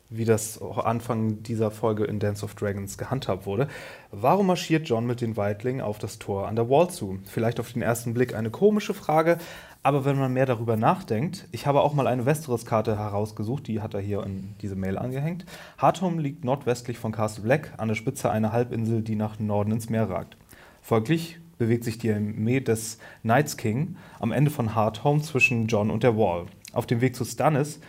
wie 0.09 0.25
das 0.25 0.59
Anfang 0.61 1.43
dieser 1.43 1.69
Folge 1.69 2.03
in 2.03 2.19
Dance 2.19 2.43
of 2.43 2.55
Dragons 2.55 2.97
gehandhabt 2.97 3.45
wurde. 3.45 3.67
Warum 4.11 4.47
marschiert 4.47 4.89
John 4.89 5.05
mit 5.05 5.21
den 5.21 5.37
Wildlingen 5.37 5.81
auf 5.81 5.99
das 5.99 6.17
Tor 6.17 6.47
an 6.47 6.55
der 6.55 6.69
Wall 6.69 6.89
zu? 6.89 7.19
Vielleicht 7.25 7.59
auf 7.59 7.73
den 7.73 7.83
ersten 7.83 8.15
Blick 8.15 8.33
eine 8.33 8.49
komische 8.49 8.95
Frage, 8.95 9.37
aber 9.83 10.05
wenn 10.05 10.17
man 10.17 10.33
mehr 10.33 10.47
darüber 10.47 10.77
nachdenkt, 10.77 11.47
ich 11.51 11.67
habe 11.67 11.81
auch 11.81 11.93
mal 11.93 12.07
eine 12.07 12.25
Westeros-Karte 12.25 12.97
herausgesucht, 12.97 13.67
die 13.67 13.81
hat 13.81 13.93
er 13.93 14.01
hier 14.01 14.23
in 14.23 14.55
diese 14.61 14.75
Mail 14.75 14.97
angehängt. 14.97 15.45
Hardhome 15.77 16.21
liegt 16.21 16.43
nordwestlich 16.43 16.97
von 16.97 17.11
Castle 17.11 17.43
Black 17.43 17.73
an 17.77 17.87
der 17.87 17.95
Spitze 17.95 18.31
einer 18.31 18.51
Halbinsel, 18.51 19.03
die 19.03 19.15
nach 19.15 19.39
Norden 19.39 19.71
ins 19.71 19.89
Meer 19.89 20.09
ragt. 20.09 20.37
Folglich 20.81 21.37
bewegt 21.59 21.83
sich 21.83 21.99
die 21.99 22.11
Armee 22.11 22.61
des 22.61 22.97
Knights 23.21 23.57
King 23.57 23.95
am 24.19 24.31
Ende 24.31 24.49
von 24.49 24.73
Hardhome 24.73 25.21
zwischen 25.21 25.67
John 25.67 25.91
und 25.91 26.03
der 26.03 26.17
Wall. 26.17 26.47
Auf 26.73 26.87
dem 26.87 27.01
Weg 27.01 27.15
zu 27.15 27.25
Stannis 27.25 27.79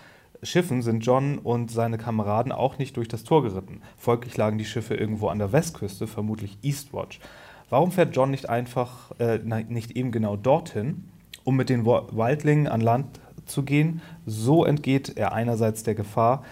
Schiffen 0.43 0.83
sind 0.83 1.05
John 1.05 1.39
und 1.39 1.71
seine 1.71 1.99
Kameraden 1.99 2.53
auch 2.53 2.79
nicht 2.79 2.97
durch 2.97 3.09
das 3.09 3.25
Tor 3.25 3.43
geritten. 3.43 3.83
Folglich 3.97 4.37
lagen 4.37 4.59
die 4.59 4.65
Schiffe 4.65 4.95
irgendwo 4.95 5.29
an 5.29 5.39
der 5.39 5.53
Westküste, 5.53 6.07
vermutlich 6.07 6.59
Eastwatch. 6.63 7.21
Warum 7.69 7.93
fährt 7.93 8.17
John 8.17 8.31
nicht 8.31 8.49
einfach, 8.49 9.13
äh, 9.19 9.39
nicht 9.69 9.93
eben 9.93 10.11
genau 10.11 10.37
dorthin, 10.37 11.09
um 11.45 11.57
mit 11.57 11.69
den 11.69 11.85
Wildlingen 11.85 12.67
an 12.67 12.81
Land 12.81 13.21
zu 13.47 13.63
gehen? 13.63 14.03
So 14.27 14.65
entgeht 14.65 15.17
er 15.17 15.33
einerseits 15.33 15.83
der 15.83 15.95
Gefahr, 15.95 16.45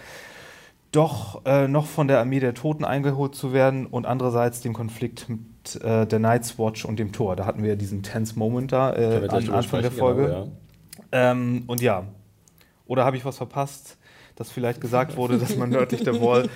doch 0.91 1.45
äh, 1.45 1.67
noch 1.67 1.85
von 1.85 2.07
der 2.07 2.19
Armee 2.19 2.39
der 2.39 2.53
Toten 2.53 2.85
eingeholt 2.85 3.35
zu 3.35 3.53
werden 3.53 3.85
und 3.85 4.05
andererseits 4.05 4.61
dem 4.61 4.73
Konflikt 4.73 5.29
mit 5.29 5.83
äh, 5.83 6.07
der 6.07 6.19
Night's 6.19 6.57
Watch 6.57 6.85
und 6.85 6.97
dem 6.97 7.11
Tor. 7.11 7.35
Da 7.35 7.45
hatten 7.45 7.61
wir 7.61 7.69
ja 7.69 7.75
diesen 7.75 8.01
tense 8.01 8.39
Moment 8.39 8.71
da 8.71 8.93
äh, 8.93 9.27
am 9.27 9.35
Anfang 9.35 9.51
der 9.53 9.61
sprechen, 9.63 9.91
Folge. 9.91 10.23
genau, 10.23 10.51
ja. 11.11 11.31
Ähm, 11.31 11.63
und 11.67 11.81
ja, 11.81 12.05
oder 12.89 13.05
habe 13.05 13.15
ich 13.17 13.23
was 13.23 13.37
verpasst, 13.37 13.98
dass 14.39 14.49
vielleicht 14.49 14.79
gesagt 14.79 15.17
wurde, 15.17 15.37
dass 15.37 15.57
man 15.57 15.69
nördlich 15.69 16.01
der 16.01 16.19
Wall 16.21 16.47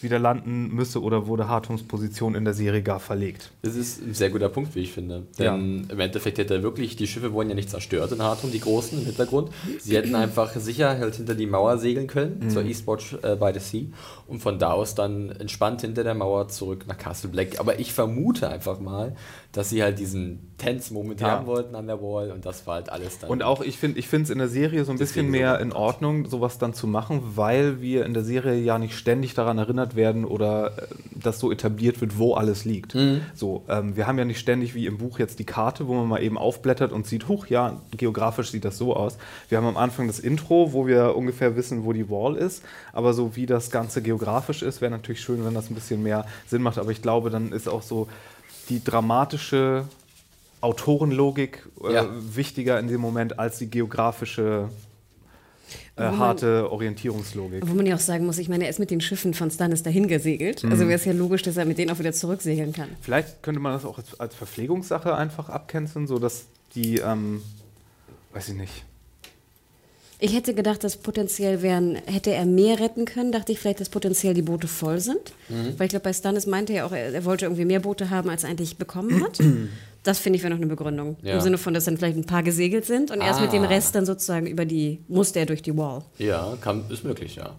wieder 0.00 0.18
landen 0.18 0.74
müsse 0.74 1.00
oder 1.00 1.28
wurde 1.28 1.48
Hartums 1.48 1.84
Position 1.84 2.34
in 2.34 2.44
der 2.44 2.52
Serie 2.52 2.82
gar 2.82 2.98
verlegt? 2.98 3.52
Das 3.62 3.76
ist 3.76 4.02
ein 4.02 4.12
sehr 4.12 4.28
guter 4.30 4.48
Punkt, 4.48 4.74
wie 4.74 4.80
ich 4.80 4.92
finde. 4.92 5.22
Denn 5.38 5.86
im 5.88 6.00
Endeffekt 6.00 6.38
hätte 6.38 6.54
er 6.54 6.62
wirklich, 6.64 6.96
die 6.96 7.06
Schiffe 7.06 7.32
wurden 7.32 7.48
ja 7.48 7.54
nicht 7.54 7.70
zerstört 7.70 8.10
in 8.10 8.20
Hartum, 8.20 8.50
die 8.50 8.58
großen 8.58 8.98
im 8.98 9.06
Hintergrund. 9.06 9.50
Sie 9.78 9.96
hätten 9.96 10.16
einfach 10.16 10.52
sicher 10.56 10.98
halt 10.98 11.14
hinter 11.14 11.36
die 11.36 11.46
Mauer 11.46 11.78
segeln 11.78 12.08
können, 12.08 12.50
zur 12.50 12.64
Eastwatch 12.64 13.16
äh, 13.22 13.36
by 13.36 13.52
the 13.54 13.60
Sea, 13.60 13.84
und 14.26 14.40
von 14.40 14.58
da 14.58 14.72
aus 14.72 14.96
dann 14.96 15.30
entspannt 15.30 15.82
hinter 15.82 16.02
der 16.02 16.14
Mauer 16.14 16.48
zurück 16.48 16.86
nach 16.88 16.98
Castle 16.98 17.30
Black. 17.30 17.60
Aber 17.60 17.78
ich 17.78 17.92
vermute 17.92 18.48
einfach 18.48 18.80
mal, 18.80 19.14
dass 19.52 19.70
sie 19.70 19.82
halt 19.82 19.98
diesen 20.00 20.50
Tense-Moment 20.58 21.20
Ja. 21.20 21.30
haben 21.32 21.46
wollten 21.46 21.74
an 21.76 21.86
der 21.86 22.00
Wall 22.00 22.32
und 22.32 22.46
das 22.46 22.66
war 22.66 22.76
halt 22.76 22.90
alles 22.90 23.18
dann. 23.20 23.30
Und 23.30 23.42
auch 23.42 23.60
ich 23.60 23.76
finde 23.78 24.00
es 24.00 24.30
in 24.30 24.38
der 24.38 24.48
Serie 24.48 24.84
so 24.84 24.90
ein 24.92 24.98
bisschen 24.98 25.28
mehr 25.30 25.60
in 25.60 25.72
Ordnung, 25.72 26.26
sowas 26.28 26.58
dann 26.58 26.72
zu 26.74 26.86
machen, 26.86 27.11
weil 27.36 27.80
wir 27.80 28.06
in 28.06 28.14
der 28.14 28.22
Serie 28.24 28.54
ja 28.60 28.78
nicht 28.78 28.96
ständig 28.96 29.34
daran 29.34 29.58
erinnert 29.58 29.94
werden 29.96 30.24
oder 30.24 30.66
äh, 30.78 30.82
dass 31.14 31.38
so 31.38 31.52
etabliert 31.52 32.00
wird, 32.00 32.18
wo 32.18 32.34
alles 32.34 32.64
liegt. 32.64 32.96
So, 33.34 33.62
ähm, 33.68 33.96
wir 33.96 34.06
haben 34.06 34.18
ja 34.18 34.24
nicht 34.24 34.38
ständig 34.40 34.74
wie 34.74 34.86
im 34.86 34.98
Buch 34.98 35.18
jetzt 35.18 35.38
die 35.38 35.44
Karte, 35.44 35.86
wo 35.88 35.94
man 35.94 36.08
mal 36.08 36.22
eben 36.22 36.36
aufblättert 36.38 36.92
und 36.92 37.06
sieht, 37.06 37.28
huch, 37.28 37.46
ja, 37.46 37.80
geografisch 37.96 38.50
sieht 38.50 38.64
das 38.64 38.78
so 38.78 38.94
aus. 38.96 39.18
Wir 39.48 39.58
haben 39.58 39.66
am 39.66 39.76
Anfang 39.76 40.06
das 40.06 40.18
Intro, 40.18 40.72
wo 40.72 40.86
wir 40.86 41.16
ungefähr 41.16 41.54
wissen, 41.56 41.84
wo 41.84 41.92
die 41.92 42.08
Wall 42.10 42.36
ist, 42.36 42.62
aber 42.92 43.14
so 43.14 43.36
wie 43.36 43.46
das 43.46 43.70
Ganze 43.70 44.02
geografisch 44.02 44.62
ist, 44.62 44.80
wäre 44.80 44.90
natürlich 44.90 45.20
schön, 45.20 45.44
wenn 45.44 45.54
das 45.54 45.70
ein 45.70 45.74
bisschen 45.74 46.02
mehr 46.02 46.26
Sinn 46.46 46.62
macht. 46.62 46.78
Aber 46.78 46.90
ich 46.90 47.02
glaube, 47.02 47.30
dann 47.30 47.52
ist 47.52 47.68
auch 47.68 47.82
so 47.82 48.08
die 48.68 48.82
dramatische 48.82 49.84
Autorenlogik 50.60 51.66
äh, 51.84 51.92
Ja. 51.94 52.06
wichtiger 52.34 52.78
in 52.78 52.88
dem 52.88 53.00
Moment 53.00 53.38
als 53.38 53.58
die 53.58 53.68
geografische 53.70 54.68
äh, 55.96 56.02
man- 56.04 56.18
harte 56.18 56.70
Orientierungslogik. 56.70 57.62
Wo 57.68 57.74
man 57.74 57.86
ja 57.86 57.94
auch 57.96 58.00
sagen 58.00 58.26
muss, 58.26 58.38
ich 58.38 58.48
meine, 58.48 58.64
er 58.64 58.70
ist 58.70 58.78
mit 58.78 58.90
den 58.90 59.00
Schiffen 59.00 59.34
von 59.34 59.50
Stannis 59.50 59.82
dahin 59.82 60.08
gesegelt. 60.08 60.64
Also 60.64 60.84
wäre 60.88 60.94
es 60.94 61.04
ja 61.04 61.12
logisch, 61.12 61.42
dass 61.42 61.56
er 61.56 61.64
mit 61.64 61.78
denen 61.78 61.90
auch 61.90 61.98
wieder 61.98 62.12
zurücksegeln 62.12 62.72
kann. 62.72 62.88
Vielleicht 63.00 63.42
könnte 63.42 63.60
man 63.60 63.72
das 63.74 63.84
auch 63.84 63.98
als, 63.98 64.18
als 64.18 64.34
Verpflegungssache 64.34 65.14
einfach 65.14 65.48
abcanceln, 65.48 66.06
sodass 66.06 66.46
die, 66.74 66.96
ähm, 66.98 67.42
weiß 68.32 68.48
ich 68.50 68.54
nicht. 68.54 68.84
Ich 70.24 70.36
hätte 70.36 70.54
gedacht, 70.54 70.84
dass 70.84 70.96
potenziell 70.98 71.62
wären, 71.62 71.96
hätte 71.96 72.30
er 72.32 72.46
mehr 72.46 72.78
retten 72.78 73.06
können, 73.06 73.32
dachte 73.32 73.50
ich 73.50 73.58
vielleicht, 73.58 73.80
dass 73.80 73.88
potenziell 73.88 74.34
die 74.34 74.42
Boote 74.42 74.68
voll 74.68 75.00
sind. 75.00 75.32
Weil 75.48 75.86
ich 75.86 75.90
glaube, 75.90 76.04
bei 76.04 76.12
Stannis 76.12 76.46
meinte 76.46 76.72
er 76.72 76.86
auch, 76.86 76.92
er, 76.92 77.12
er 77.12 77.24
wollte 77.24 77.46
irgendwie 77.46 77.64
mehr 77.64 77.80
Boote 77.80 78.08
haben, 78.08 78.30
als 78.30 78.44
er 78.44 78.50
eigentlich 78.50 78.76
bekommen 78.78 79.20
hat. 79.22 79.38
Das 80.02 80.18
finde 80.18 80.36
ich 80.36 80.42
wäre 80.42 80.52
noch 80.52 80.58
eine 80.60 80.66
Begründung. 80.66 81.16
Ja. 81.22 81.34
Im 81.34 81.40
Sinne 81.40 81.58
von, 81.58 81.74
dass 81.74 81.84
dann 81.84 81.96
vielleicht 81.96 82.16
ein 82.16 82.24
paar 82.26 82.42
gesegelt 82.42 82.84
sind 82.84 83.10
und 83.10 83.20
erst 83.20 83.40
mit 83.40 83.52
dem 83.52 83.62
Ah. 83.62 83.68
Rest 83.68 83.94
dann 83.94 84.04
sozusagen 84.06 84.46
über 84.46 84.64
die, 84.64 85.00
musste 85.08 85.38
er 85.38 85.46
durch 85.46 85.62
die 85.62 85.76
Wall. 85.76 86.02
ja, 86.18 86.56
kann, 86.60 86.84
ist 86.90 87.04
möglich, 87.04 87.36
ja. 87.36 87.50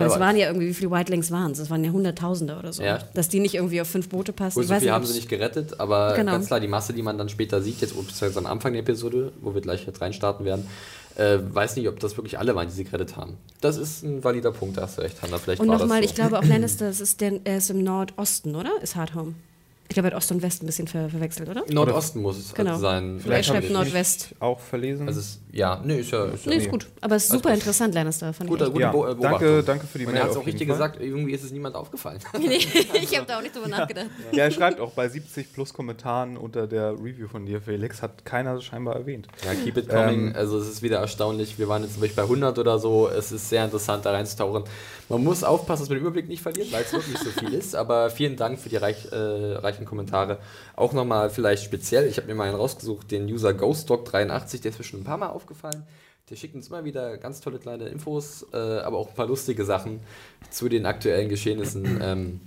Weil 0.00 0.06
es 0.06 0.20
waren 0.20 0.36
ja 0.36 0.46
irgendwie, 0.46 0.68
wie 0.68 0.74
viele 0.74 0.92
Whitelings 0.92 1.32
waren 1.32 1.50
es? 1.50 1.58
Es 1.58 1.70
waren 1.70 1.82
ja 1.82 1.90
Hunderttausende 1.90 2.56
oder 2.56 2.72
so. 2.72 2.84
Ja. 2.84 3.00
Dass 3.14 3.28
die 3.28 3.40
nicht 3.40 3.56
irgendwie 3.56 3.80
auf 3.80 3.88
fünf 3.88 4.08
Boote 4.08 4.32
passen. 4.32 4.60
Gut, 4.60 4.68
so 4.68 4.74
viel 4.76 4.92
haben 4.92 5.04
sie 5.04 5.14
nicht 5.14 5.28
gerettet, 5.28 5.80
aber 5.80 6.14
Genau. 6.14 6.30
ganz 6.32 6.46
klar, 6.46 6.60
die 6.60 6.68
Masse, 6.68 6.92
die 6.92 7.02
man 7.02 7.18
dann 7.18 7.28
später 7.28 7.60
sieht, 7.60 7.80
jetzt 7.80 7.94
beziehungsweise 7.96 8.38
am 8.38 8.46
Anfang 8.46 8.74
der 8.74 8.82
Episode, 8.82 9.32
wo 9.40 9.54
wir 9.54 9.60
gleich 9.60 9.84
jetzt 9.86 10.00
reinstarten 10.00 10.46
werden, 10.46 10.68
äh, 11.16 11.38
weiß 11.52 11.74
nicht, 11.74 11.88
ob 11.88 11.98
das 11.98 12.16
wirklich 12.16 12.38
alle 12.38 12.54
waren, 12.54 12.68
die 12.68 12.74
sie 12.74 12.84
gerettet 12.84 13.16
haben. 13.16 13.38
Das 13.60 13.76
ist 13.76 14.04
ein 14.04 14.22
valider 14.22 14.52
Punkt, 14.52 14.76
da 14.76 14.82
hast 14.82 14.98
du 14.98 15.02
recht, 15.02 15.20
Hanna. 15.20 15.36
Vielleicht 15.38 15.60
Und 15.60 15.66
nochmal, 15.66 16.00
das 16.00 16.10
ich 16.12 16.16
so. 16.16 16.22
glaube 16.22 16.38
auch 16.38 16.44
Lannister, 16.44 16.86
das 16.86 17.00
ist 17.00 17.20
der, 17.20 17.40
er 17.42 17.58
ist 17.58 17.68
im 17.70 17.82
Nordosten, 17.82 18.54
oder? 18.54 18.70
Ist 18.80 18.94
Hardhome. 18.94 19.34
Ich 19.90 19.94
glaube, 19.94 20.08
er 20.08 20.10
hat 20.12 20.18
Ost 20.18 20.30
und 20.32 20.42
West 20.42 20.62
ein 20.62 20.66
bisschen 20.66 20.86
ver 20.86 21.08
verwechselt, 21.08 21.48
oder? 21.48 21.64
Nordosten 21.70 22.20
muss 22.20 22.36
es 22.36 22.52
Genau. 22.52 22.76
sein. 22.76 23.18
Vielleicht 23.22 23.48
hab 23.48 23.54
schreibt 23.56 23.66
ich 23.68 23.72
Nordwest. 23.72 24.34
Auch 24.38 24.60
verlesen. 24.60 25.08
Also 25.08 25.20
es, 25.20 25.40
ja, 25.50 25.80
nee, 25.82 26.00
ist 26.00 26.10
ja, 26.10 26.26
ist 26.26 26.44
ja 26.44 26.50
Nee, 26.50 26.58
ist 26.58 26.68
gut. 26.70 26.86
Aber 27.00 27.16
es 27.16 27.24
ist 27.24 27.32
super 27.32 27.54
interessant, 27.54 27.94
Lannister. 27.94 28.34
Fand 28.34 28.50
Guter, 28.50 28.68
gute 28.68 28.82
Ja, 28.82 28.90
äh, 28.90 28.92
danke- 28.92 29.14
Beobachtung. 29.16 29.64
danke 29.64 29.86
für 29.86 29.98
die 29.98 30.04
Und 30.04 30.12
Mail 30.12 30.20
er 30.20 30.24
hat 30.26 30.32
es 30.32 30.36
auch 30.36 30.46
richtig 30.46 30.68
Fall. 30.68 30.76
gesagt, 30.76 31.00
irgendwie 31.00 31.32
ist 31.32 31.42
es 31.42 31.52
niemand 31.52 31.74
aufgefallen. 31.74 32.18
Nee, 32.38 32.56
ich 32.58 33.16
habe 33.16 33.26
da 33.26 33.38
auch 33.38 33.42
nicht 33.42 33.56
drüber 33.56 33.68
nachgedacht. 33.68 34.08
ja, 34.32 34.44
er 34.44 34.50
schreibt 34.50 34.78
auch 34.78 34.90
bei 34.92 35.08
70 35.08 35.54
plus 35.54 35.72
Kommentaren 35.72 36.36
unter 36.36 36.66
der 36.66 36.92
Review 36.92 37.26
von 37.26 37.46
dir, 37.46 37.62
Felix, 37.62 38.02
hat 38.02 38.26
keiner 38.26 38.60
scheinbar 38.60 38.94
erwähnt. 38.96 39.26
Ja, 39.42 39.54
keep 39.54 39.78
it 39.78 39.88
coming. 39.88 40.28
Ähm, 40.28 40.36
also 40.36 40.58
es 40.58 40.68
ist 40.68 40.82
wieder 40.82 40.98
erstaunlich. 40.98 41.58
Wir 41.58 41.66
waren 41.68 41.82
jetzt 41.82 41.94
zum 41.94 42.02
Beispiel 42.02 42.16
bei 42.16 42.28
100 42.28 42.58
oder 42.58 42.78
so. 42.78 43.08
Es 43.08 43.32
ist 43.32 43.48
sehr 43.48 43.64
interessant, 43.64 44.04
da 44.04 44.10
reinzutauchen. 44.12 44.64
Man 45.08 45.24
muss 45.24 45.42
aufpassen, 45.42 45.82
dass 45.82 45.88
man 45.88 45.98
den 45.98 46.02
Überblick 46.02 46.28
nicht 46.28 46.42
verliert, 46.42 46.70
weil 46.70 46.82
es 46.82 46.92
wirklich 46.92 47.18
so 47.18 47.30
viel 47.30 47.54
ist. 47.54 47.74
Aber 47.74 48.10
vielen 48.10 48.36
Dank 48.36 48.58
für 48.58 48.68
die 48.68 48.76
reich, 48.76 49.10
äh, 49.10 49.16
reichen 49.56 49.86
Kommentare. 49.86 50.38
Auch 50.76 50.92
nochmal 50.92 51.30
vielleicht 51.30 51.64
speziell, 51.64 52.06
ich 52.06 52.18
habe 52.18 52.26
mir 52.26 52.34
mal 52.34 52.44
einen 52.44 52.56
rausgesucht, 52.56 53.10
den 53.10 53.24
User 53.26 53.50
GhostDog83, 53.50 54.62
der 54.62 54.70
ist 54.70 54.78
mir 54.78 54.84
schon 54.84 55.00
ein 55.00 55.04
paar 55.04 55.16
Mal 55.16 55.30
aufgefallen. 55.30 55.84
Der 56.28 56.36
schickt 56.36 56.54
uns 56.54 56.68
immer 56.68 56.84
wieder 56.84 57.16
ganz 57.16 57.40
tolle 57.40 57.58
kleine 57.58 57.88
Infos, 57.88 58.46
äh, 58.52 58.56
aber 58.56 58.98
auch 58.98 59.08
ein 59.08 59.14
paar 59.14 59.26
lustige 59.26 59.64
Sachen 59.64 60.00
zu 60.50 60.68
den 60.68 60.84
aktuellen 60.84 61.28
Geschehnissen. 61.28 62.00
Ähm, 62.08 62.40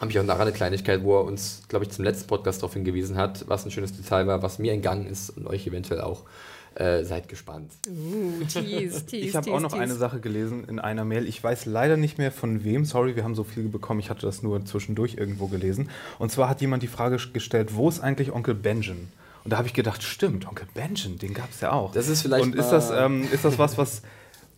habe 0.00 0.10
ich 0.10 0.18
auch 0.18 0.24
nachher 0.24 0.42
eine 0.42 0.52
Kleinigkeit, 0.52 1.04
wo 1.04 1.18
er 1.18 1.24
uns, 1.24 1.62
glaube 1.68 1.84
ich, 1.84 1.90
zum 1.92 2.04
letzten 2.04 2.26
Podcast 2.26 2.62
darauf 2.62 2.74
hingewiesen 2.74 3.16
hat, 3.16 3.48
was 3.48 3.64
ein 3.64 3.70
schönes 3.70 3.96
Detail 3.96 4.26
war, 4.26 4.42
was 4.42 4.58
mir 4.58 4.72
entgangen 4.72 5.06
ist 5.06 5.30
und 5.30 5.46
euch 5.46 5.66
eventuell 5.66 6.00
auch. 6.00 6.24
Äh, 6.74 7.04
seid 7.04 7.28
gespannt. 7.28 7.70
Uh, 7.88 8.44
tease, 8.46 9.06
tease, 9.06 9.28
Ich 9.28 9.36
habe 9.36 9.52
auch 9.52 9.60
noch 9.60 9.70
tease. 9.70 9.82
eine 9.82 9.94
Sache 9.94 10.18
gelesen 10.18 10.64
in 10.68 10.80
einer 10.80 11.04
Mail. 11.04 11.28
Ich 11.28 11.42
weiß 11.42 11.66
leider 11.66 11.96
nicht 11.96 12.18
mehr 12.18 12.32
von 12.32 12.64
wem. 12.64 12.84
Sorry, 12.84 13.14
wir 13.14 13.22
haben 13.22 13.36
so 13.36 13.44
viel 13.44 13.68
bekommen. 13.68 14.00
Ich 14.00 14.10
hatte 14.10 14.26
das 14.26 14.42
nur 14.42 14.64
zwischendurch 14.64 15.14
irgendwo 15.14 15.46
gelesen. 15.46 15.88
Und 16.18 16.32
zwar 16.32 16.48
hat 16.48 16.60
jemand 16.60 16.82
die 16.82 16.88
Frage 16.88 17.18
gestellt, 17.32 17.76
wo 17.76 17.88
ist 17.88 18.00
eigentlich 18.00 18.32
Onkel 18.32 18.54
Benjamin? 18.54 19.08
Und 19.44 19.52
da 19.52 19.58
habe 19.58 19.68
ich 19.68 19.74
gedacht, 19.74 20.02
stimmt, 20.02 20.48
Onkel 20.48 20.66
Benjamin, 20.74 21.18
den 21.18 21.34
gab 21.34 21.50
es 21.50 21.60
ja 21.60 21.70
auch. 21.70 21.92
Das 21.92 22.08
ist 22.08 22.22
vielleicht 22.22 22.44
Und 22.44 22.56
ist 22.56 22.70
das, 22.70 22.90
ähm, 22.90 23.28
ist 23.30 23.44
das 23.44 23.58
was, 23.58 23.78
was, 23.78 24.02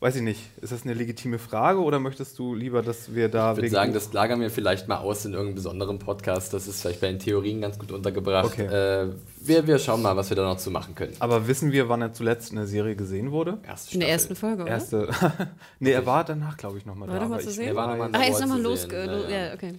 weiß 0.00 0.16
ich 0.16 0.22
nicht, 0.22 0.40
ist 0.60 0.72
das 0.72 0.82
eine 0.82 0.94
legitime 0.94 1.38
Frage 1.38 1.80
oder 1.80 1.98
möchtest 1.98 2.38
du 2.38 2.54
lieber, 2.54 2.82
dass 2.82 3.14
wir 3.14 3.28
da 3.28 3.52
Ich 3.52 3.58
würde 3.58 3.70
sagen, 3.70 3.92
das 3.94 4.12
lagern 4.12 4.40
wir 4.40 4.50
vielleicht 4.50 4.88
mal 4.88 4.98
aus 4.98 5.24
in 5.24 5.32
irgendeinem 5.32 5.54
besonderen 5.54 5.98
Podcast. 5.98 6.52
Das 6.52 6.66
ist 6.68 6.82
vielleicht 6.82 7.00
bei 7.00 7.08
den 7.08 7.18
Theorien 7.18 7.60
ganz 7.60 7.78
gut 7.78 7.92
untergebracht. 7.92 8.46
Okay. 8.46 8.66
Äh, 8.66 9.08
wir, 9.40 9.66
wir 9.66 9.78
schauen 9.78 10.02
mal, 10.02 10.16
was 10.16 10.28
wir 10.28 10.36
da 10.36 10.44
noch 10.44 10.58
zu 10.58 10.70
machen 10.70 10.94
können. 10.94 11.14
Aber 11.18 11.48
wissen 11.48 11.72
wir, 11.72 11.88
wann 11.88 12.02
er 12.02 12.12
zuletzt 12.12 12.50
in 12.50 12.56
der 12.56 12.66
Serie 12.66 12.94
gesehen 12.96 13.30
wurde? 13.30 13.58
Erste 13.66 13.94
In 13.94 14.00
der 14.00 14.10
ersten 14.10 14.36
Folge, 14.36 14.62
oder? 14.62 14.70
Erste. 14.72 15.08
nee, 15.80 15.92
er 15.92 16.04
war 16.04 16.24
danach, 16.24 16.56
glaube 16.56 16.78
ich, 16.78 16.84
nochmal 16.86 17.08
War 17.08 17.16
da. 17.16 17.22
doch 17.22 17.28
mal 17.28 17.34
aber 17.36 17.44
zu 17.44 17.50
sehen? 17.50 17.68
Er 17.68 17.76
war 17.76 17.88
noch 17.88 17.96
mal 17.96 18.10
Ah, 18.12 18.22
er 18.22 18.30
ist 18.30 18.40
nochmal 18.40 18.60
los. 18.60 18.86
Ja, 18.90 19.04
ja. 19.04 19.28
Ja, 19.46 19.54
okay. 19.54 19.74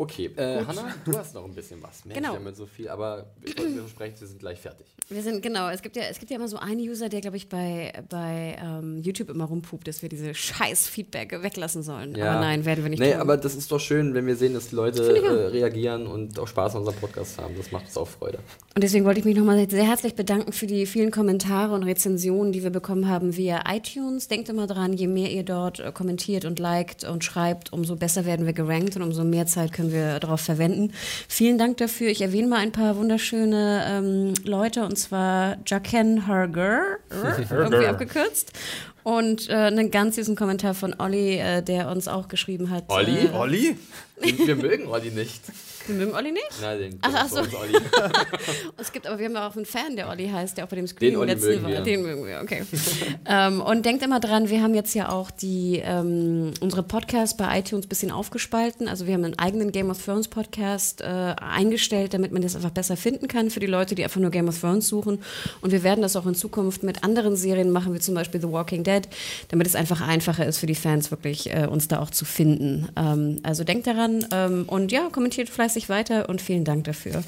Okay, 0.00 0.30
äh, 0.36 0.64
Hanna, 0.64 0.94
du 1.04 1.14
hast 1.18 1.34
noch 1.34 1.44
ein 1.44 1.54
bisschen 1.54 1.82
was. 1.82 2.06
Mensch, 2.06 2.16
Genau. 2.16 2.32
wir 2.32 2.38
haben 2.38 2.46
jetzt 2.46 2.56
so 2.56 2.64
viel, 2.66 2.88
aber 2.88 3.26
ich 3.44 3.56
wollte 3.58 3.70
mir 3.72 3.80
versprechen, 3.80 4.14
wir 4.18 4.26
sind 4.28 4.40
gleich 4.40 4.58
fertig. 4.58 4.86
Wir 5.10 5.22
sind, 5.22 5.42
genau, 5.42 5.68
es 5.68 5.82
gibt 5.82 5.96
ja, 5.96 6.04
es 6.10 6.18
gibt 6.18 6.30
ja 6.30 6.36
immer 6.38 6.48
so 6.48 6.56
einen 6.56 6.80
User, 6.80 7.08
der, 7.10 7.20
glaube 7.20 7.36
ich, 7.36 7.48
bei, 7.50 7.92
bei 8.08 8.56
ähm, 8.62 8.98
YouTube 9.02 9.28
immer 9.28 9.44
rumpupt, 9.44 9.86
dass 9.88 10.00
wir 10.00 10.08
diese 10.08 10.32
scheiß 10.34 10.86
Feedback 10.86 11.42
weglassen 11.42 11.82
sollen. 11.82 12.14
Aber 12.14 12.40
nein, 12.40 12.64
werden 12.64 12.82
wir 12.84 12.88
nicht 12.90 13.00
Nee, 13.00 13.12
tun. 13.12 13.20
aber 13.20 13.36
das 13.36 13.54
ist 13.56 13.70
doch 13.72 13.80
schön, 13.80 14.14
wenn 14.14 14.26
wir 14.26 14.36
sehen, 14.36 14.54
dass 14.54 14.68
die 14.70 14.76
Leute 14.76 15.02
äh, 15.22 15.46
reagieren 15.48 16.06
und 16.06 16.38
auch 16.38 16.48
Spaß 16.48 16.76
an 16.76 16.78
unserem 16.80 16.98
Podcast 16.98 17.36
haben. 17.38 17.54
Das 17.58 17.70
macht 17.70 17.86
uns 17.86 17.96
auch 17.98 18.08
Freude. 18.08 18.38
Und 18.74 18.82
deswegen 18.84 19.04
wollte 19.04 19.18
ich 19.20 19.26
mich 19.26 19.36
nochmal 19.36 19.68
sehr 19.68 19.84
herzlich 19.86 20.14
bedanken 20.14 20.52
für 20.52 20.66
die 20.66 20.86
vielen 20.86 21.10
Kommentare 21.10 21.74
und 21.74 21.82
Rezensionen, 21.82 22.52
die 22.52 22.62
wir 22.62 22.70
bekommen 22.70 23.06
haben 23.08 23.36
via 23.36 23.64
iTunes. 23.70 24.28
Denkt 24.28 24.48
immer 24.48 24.66
dran, 24.66 24.94
je 24.94 25.08
mehr 25.08 25.30
ihr 25.30 25.42
dort 25.42 25.80
äh, 25.80 25.92
kommentiert 25.92 26.46
und 26.46 26.58
liked 26.58 27.04
und 27.04 27.22
schreibt, 27.24 27.72
umso 27.72 27.96
besser 27.96 28.24
werden 28.24 28.46
wir 28.46 28.54
gerankt 28.54 28.96
und 28.96 29.02
umso 29.02 29.24
mehr 29.24 29.46
Zeit 29.46 29.72
können 29.72 29.89
wir 29.92 30.20
darauf 30.20 30.40
verwenden. 30.40 30.92
Vielen 31.28 31.58
Dank 31.58 31.76
dafür. 31.78 32.08
Ich 32.08 32.22
erwähne 32.22 32.48
mal 32.48 32.58
ein 32.58 32.72
paar 32.72 32.96
wunderschöne 32.96 33.84
ähm, 33.88 34.34
Leute 34.44 34.84
und 34.84 34.96
zwar 34.96 35.56
Jaken 35.66 36.26
Herger, 36.26 36.82
irgendwie 37.50 37.86
abgekürzt. 37.86 38.52
Und 39.02 39.48
äh, 39.48 39.54
einen 39.54 39.90
ganz 39.90 40.16
süßen 40.16 40.36
Kommentar 40.36 40.74
von 40.74 40.94
Olli, 40.98 41.38
äh, 41.38 41.62
der 41.62 41.90
uns 41.90 42.06
auch 42.06 42.28
geschrieben 42.28 42.70
hat. 42.70 42.84
Olli? 42.88 43.26
Äh, 43.26 43.30
Olli? 43.32 43.76
Wir 44.20 44.56
mögen 44.56 44.86
Olli 44.88 45.10
nicht. 45.10 45.40
wir 45.86 45.94
mögen 45.94 46.14
Olli 46.14 46.32
nicht? 46.32 46.44
Nein, 46.60 46.78
den 46.78 46.98
Ach, 47.02 47.12
ach 47.14 47.28
so. 47.28 47.40
Olli. 47.40 47.74
Es 48.76 48.92
gibt, 48.92 49.06
aber 49.06 49.18
wir 49.18 49.26
haben 49.26 49.36
auch 49.36 49.56
einen 49.56 49.66
Fan, 49.66 49.96
der 49.96 50.08
Olli 50.08 50.28
heißt, 50.28 50.56
der 50.56 50.64
auch 50.64 50.68
bei 50.68 50.76
dem 50.76 50.86
Screen 50.86 51.16
Olli 51.16 51.32
letzten 51.32 51.48
mögen 51.48 51.62
war. 51.62 51.70
wir. 51.70 51.80
Den 51.80 52.02
mögen 52.02 52.26
wir, 52.26 52.40
okay. 52.42 52.62
ähm, 53.26 53.60
und 53.60 53.84
denkt 53.84 54.02
immer 54.02 54.20
dran, 54.20 54.48
wir 54.48 54.62
haben 54.62 54.74
jetzt 54.74 54.94
ja 54.94 55.10
auch 55.10 55.30
die 55.30 55.80
ähm, 55.84 56.52
unsere 56.60 56.82
Podcasts 56.82 57.36
bei 57.36 57.58
iTunes 57.58 57.86
ein 57.86 57.88
bisschen 57.88 58.10
aufgespalten. 58.10 58.88
Also 58.88 59.06
wir 59.06 59.14
haben 59.14 59.24
einen 59.24 59.38
eigenen 59.38 59.72
Game 59.72 59.90
of 59.90 60.04
Thrones 60.04 60.28
Podcast 60.28 61.00
äh, 61.00 61.04
eingestellt, 61.04 62.14
damit 62.14 62.32
man 62.32 62.42
das 62.42 62.56
einfach 62.56 62.70
besser 62.70 62.96
finden 62.96 63.28
kann 63.28 63.50
für 63.50 63.60
die 63.60 63.66
Leute, 63.66 63.94
die 63.94 64.04
einfach 64.04 64.20
nur 64.20 64.30
Game 64.30 64.48
of 64.48 64.58
Thrones 64.60 64.88
suchen. 64.88 65.22
Und 65.60 65.72
wir 65.72 65.82
werden 65.82 66.02
das 66.02 66.16
auch 66.16 66.26
in 66.26 66.34
Zukunft 66.34 66.82
mit 66.82 67.04
anderen 67.04 67.36
Serien 67.36 67.70
machen, 67.70 67.94
wie 67.94 68.00
zum 68.00 68.14
Beispiel 68.14 68.40
The 68.40 68.50
Walking 68.50 68.84
Dead, 68.84 69.02
damit 69.48 69.66
es 69.66 69.74
einfach 69.74 70.00
einfacher 70.00 70.46
ist 70.46 70.58
für 70.58 70.66
die 70.66 70.74
Fans, 70.74 71.10
wirklich 71.10 71.52
äh, 71.54 71.66
uns 71.66 71.88
da 71.88 72.00
auch 72.00 72.10
zu 72.10 72.24
finden. 72.24 72.88
Ähm, 72.96 73.40
also 73.42 73.64
denkt 73.64 73.86
daran 73.86 74.09
ähm, 74.32 74.64
und 74.66 74.92
ja, 74.92 75.08
kommentiert 75.10 75.48
fleißig 75.48 75.88
weiter 75.88 76.28
und 76.28 76.40
vielen 76.40 76.64
Dank 76.64 76.84
dafür. 76.84 77.22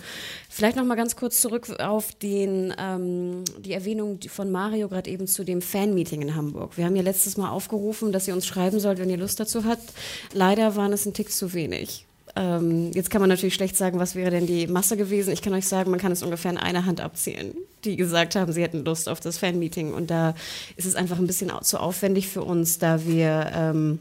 Vielleicht 0.48 0.76
noch 0.76 0.84
mal 0.84 0.96
ganz 0.96 1.16
kurz 1.16 1.40
zurück 1.40 1.68
auf 1.80 2.12
den, 2.12 2.74
ähm, 2.78 3.44
die 3.58 3.72
Erwähnung 3.72 4.18
von 4.28 4.50
Mario 4.50 4.88
gerade 4.88 5.10
eben 5.10 5.26
zu 5.26 5.44
dem 5.44 5.62
Fan-Meeting 5.62 6.20
in 6.22 6.34
Hamburg. 6.34 6.76
Wir 6.76 6.84
haben 6.84 6.96
ja 6.96 7.02
letztes 7.02 7.36
Mal 7.36 7.50
aufgerufen, 7.50 8.12
dass 8.12 8.28
ihr 8.28 8.34
uns 8.34 8.46
schreiben 8.46 8.80
sollt, 8.80 8.98
wenn 8.98 9.10
ihr 9.10 9.16
Lust 9.16 9.40
dazu 9.40 9.64
habt. 9.64 9.92
Leider 10.32 10.76
waren 10.76 10.92
es 10.92 11.06
ein 11.06 11.14
Tick 11.14 11.32
zu 11.32 11.54
wenig. 11.54 12.04
Ähm, 12.34 12.90
jetzt 12.92 13.10
kann 13.10 13.20
man 13.20 13.28
natürlich 13.28 13.54
schlecht 13.54 13.76
sagen, 13.76 13.98
was 13.98 14.14
wäre 14.14 14.30
denn 14.30 14.46
die 14.46 14.66
Masse 14.66 14.96
gewesen. 14.96 15.32
Ich 15.32 15.42
kann 15.42 15.52
euch 15.52 15.66
sagen, 15.66 15.90
man 15.90 16.00
kann 16.00 16.12
es 16.12 16.22
ungefähr 16.22 16.50
in 16.50 16.58
einer 16.58 16.86
Hand 16.86 17.00
abzählen, 17.00 17.54
die 17.84 17.96
gesagt 17.96 18.36
haben, 18.36 18.52
sie 18.52 18.62
hätten 18.62 18.84
Lust 18.84 19.08
auf 19.08 19.20
das 19.20 19.38
Fan-Meeting. 19.38 19.92
Und 19.92 20.10
da 20.10 20.34
ist 20.76 20.86
es 20.86 20.94
einfach 20.94 21.18
ein 21.18 21.26
bisschen 21.26 21.50
zu 21.62 21.78
aufwendig 21.78 22.28
für 22.28 22.42
uns, 22.42 22.78
da 22.78 23.04
wir... 23.04 23.50
Ähm, 23.54 23.98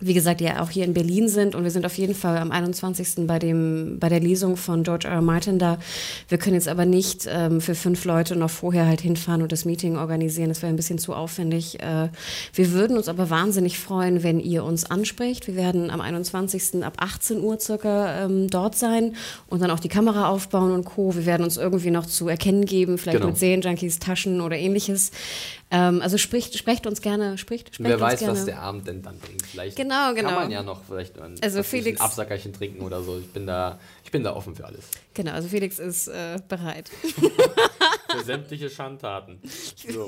wie 0.00 0.14
gesagt, 0.14 0.40
ja 0.40 0.62
auch 0.62 0.70
hier 0.70 0.84
in 0.84 0.94
Berlin 0.94 1.28
sind 1.28 1.54
und 1.54 1.64
wir 1.64 1.70
sind 1.70 1.84
auf 1.86 1.96
jeden 1.98 2.14
Fall 2.14 2.38
am 2.38 2.50
21. 2.50 3.26
bei, 3.26 3.38
dem, 3.38 3.98
bei 4.00 4.08
der 4.08 4.20
Lesung 4.20 4.56
von 4.56 4.82
George 4.82 5.06
R. 5.06 5.14
R. 5.14 5.20
Martin 5.22 5.58
da. 5.58 5.78
Wir 6.28 6.38
können 6.38 6.54
jetzt 6.54 6.68
aber 6.68 6.86
nicht 6.86 7.28
ähm, 7.30 7.60
für 7.60 7.74
fünf 7.74 8.04
Leute 8.04 8.34
noch 8.36 8.50
vorher 8.50 8.86
halt 8.86 9.00
hinfahren 9.00 9.42
und 9.42 9.52
das 9.52 9.64
Meeting 9.64 9.96
organisieren. 9.96 10.48
Das 10.48 10.62
wäre 10.62 10.72
ein 10.72 10.76
bisschen 10.76 10.98
zu 10.98 11.14
aufwendig. 11.14 11.80
Äh, 11.80 12.08
wir 12.54 12.72
würden 12.72 12.96
uns 12.96 13.08
aber 13.08 13.30
wahnsinnig 13.30 13.78
freuen, 13.78 14.22
wenn 14.22 14.40
ihr 14.40 14.64
uns 14.64 14.90
anspricht. 14.90 15.46
Wir 15.46 15.56
werden 15.56 15.90
am 15.90 16.00
21. 16.00 16.82
ab 16.82 16.94
18 16.98 17.40
Uhr 17.40 17.60
circa 17.60 18.24
ähm, 18.24 18.48
dort 18.48 18.76
sein 18.76 19.14
und 19.48 19.60
dann 19.62 19.70
auch 19.70 19.80
die 19.80 19.88
Kamera 19.88 20.28
aufbauen 20.28 20.72
und 20.72 20.84
Co. 20.84 21.14
Wir 21.14 21.26
werden 21.26 21.44
uns 21.44 21.56
irgendwie 21.56 21.90
noch 21.90 22.06
zu 22.06 22.28
erkennen 22.28 22.64
geben, 22.64 22.96
vielleicht 22.98 23.18
Genau. 23.18 23.28
mit 23.30 23.38
Serienjunkies, 23.38 23.98
Taschen 23.98 24.40
oder 24.40 24.56
ähnliches. 24.56 25.10
Ähm, 25.72 26.02
also 26.02 26.18
spricht, 26.18 26.56
sprecht 26.58 26.86
uns 26.86 27.00
gerne, 27.00 27.38
spricht, 27.38 27.74
sprecht 27.74 27.88
Wer 27.88 27.94
uns 27.94 28.02
weiß, 28.02 28.18
gerne. 28.20 28.32
was 28.34 28.44
der 28.44 28.60
Abend 28.60 28.88
denn 28.88 29.02
dann 29.02 29.18
bringt. 29.18 29.46
Vielleicht 29.46 29.76
Genau, 29.76 30.12
genau. 30.14 30.30
kann 30.30 30.38
man 30.38 30.50
ja 30.50 30.62
noch 30.64 30.80
vielleicht 30.84 31.18
ein, 31.20 31.36
Also 31.42 31.62
Felix- 31.62 32.00
ein 32.00 32.04
Absackerchen 32.06 32.52
trinken 32.52 32.82
oder 32.82 33.02
so. 33.02 33.18
Ich 33.18 33.32
bin 33.32 33.46
da, 33.46 33.78
ich 34.04 34.10
bin 34.10 34.24
da 34.24 34.34
offen 34.34 34.56
für 34.56 34.64
alles. 34.64 34.86
Genau, 35.14 35.30
also 35.32 35.48
Felix 35.48 35.78
ist 35.78 36.08
äh, 36.08 36.38
bereit. 36.48 36.90
Für 38.10 38.24
sämtliche 38.24 38.68
Schandtaten. 38.68 39.38
So. 39.92 40.06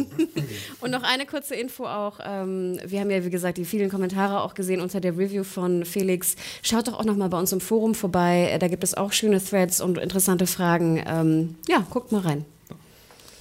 Und 0.81 0.91
noch 0.91 1.05
eine 1.05 1.25
kurze 1.25 1.55
Info 1.55 1.87
auch. 1.87 2.19
Ähm, 2.25 2.81
wir 2.85 2.99
haben 3.01 3.11
ja, 3.11 3.25
wie 3.25 3.31
gesagt, 3.31 3.59
die 3.59 3.65
vielen 3.65 3.91
Kommentare 3.91 4.41
auch 4.43 4.55
gesehen 4.55 4.81
unter 4.81 5.01
der 5.01 5.17
Review 5.17 5.45
von 5.45 5.85
Felix. 5.85 6.35
Schaut 6.63 6.89
doch 6.89 6.99
auch 6.99 7.05
noch 7.05 7.17
mal 7.17 7.29
bei 7.29 7.39
uns 7.39 7.53
im 7.53 7.61
Forum 7.61 7.95
vorbei. 7.95 8.49
Äh, 8.53 8.59
Da 8.59 8.67
gibt 8.67 8.83
es 8.83 8.95
auch 8.95 9.13
schöne 9.13 9.43
Threads 9.43 9.81
und 9.81 9.99
interessante 9.99 10.49
Fragen. 10.49 11.01
Ähm, 11.07 11.55
ja, 11.69 11.87
guckt 11.91 12.11
mal 12.11 12.23
rein. 12.23 12.45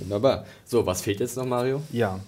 Wunderbar. 0.02 0.46
So, 0.66 0.86
was 0.86 1.02
fehlt 1.02 1.20
jetzt 1.20 1.38
noch, 1.38 1.46
Mario? 1.46 1.82
Ja. 1.92 2.20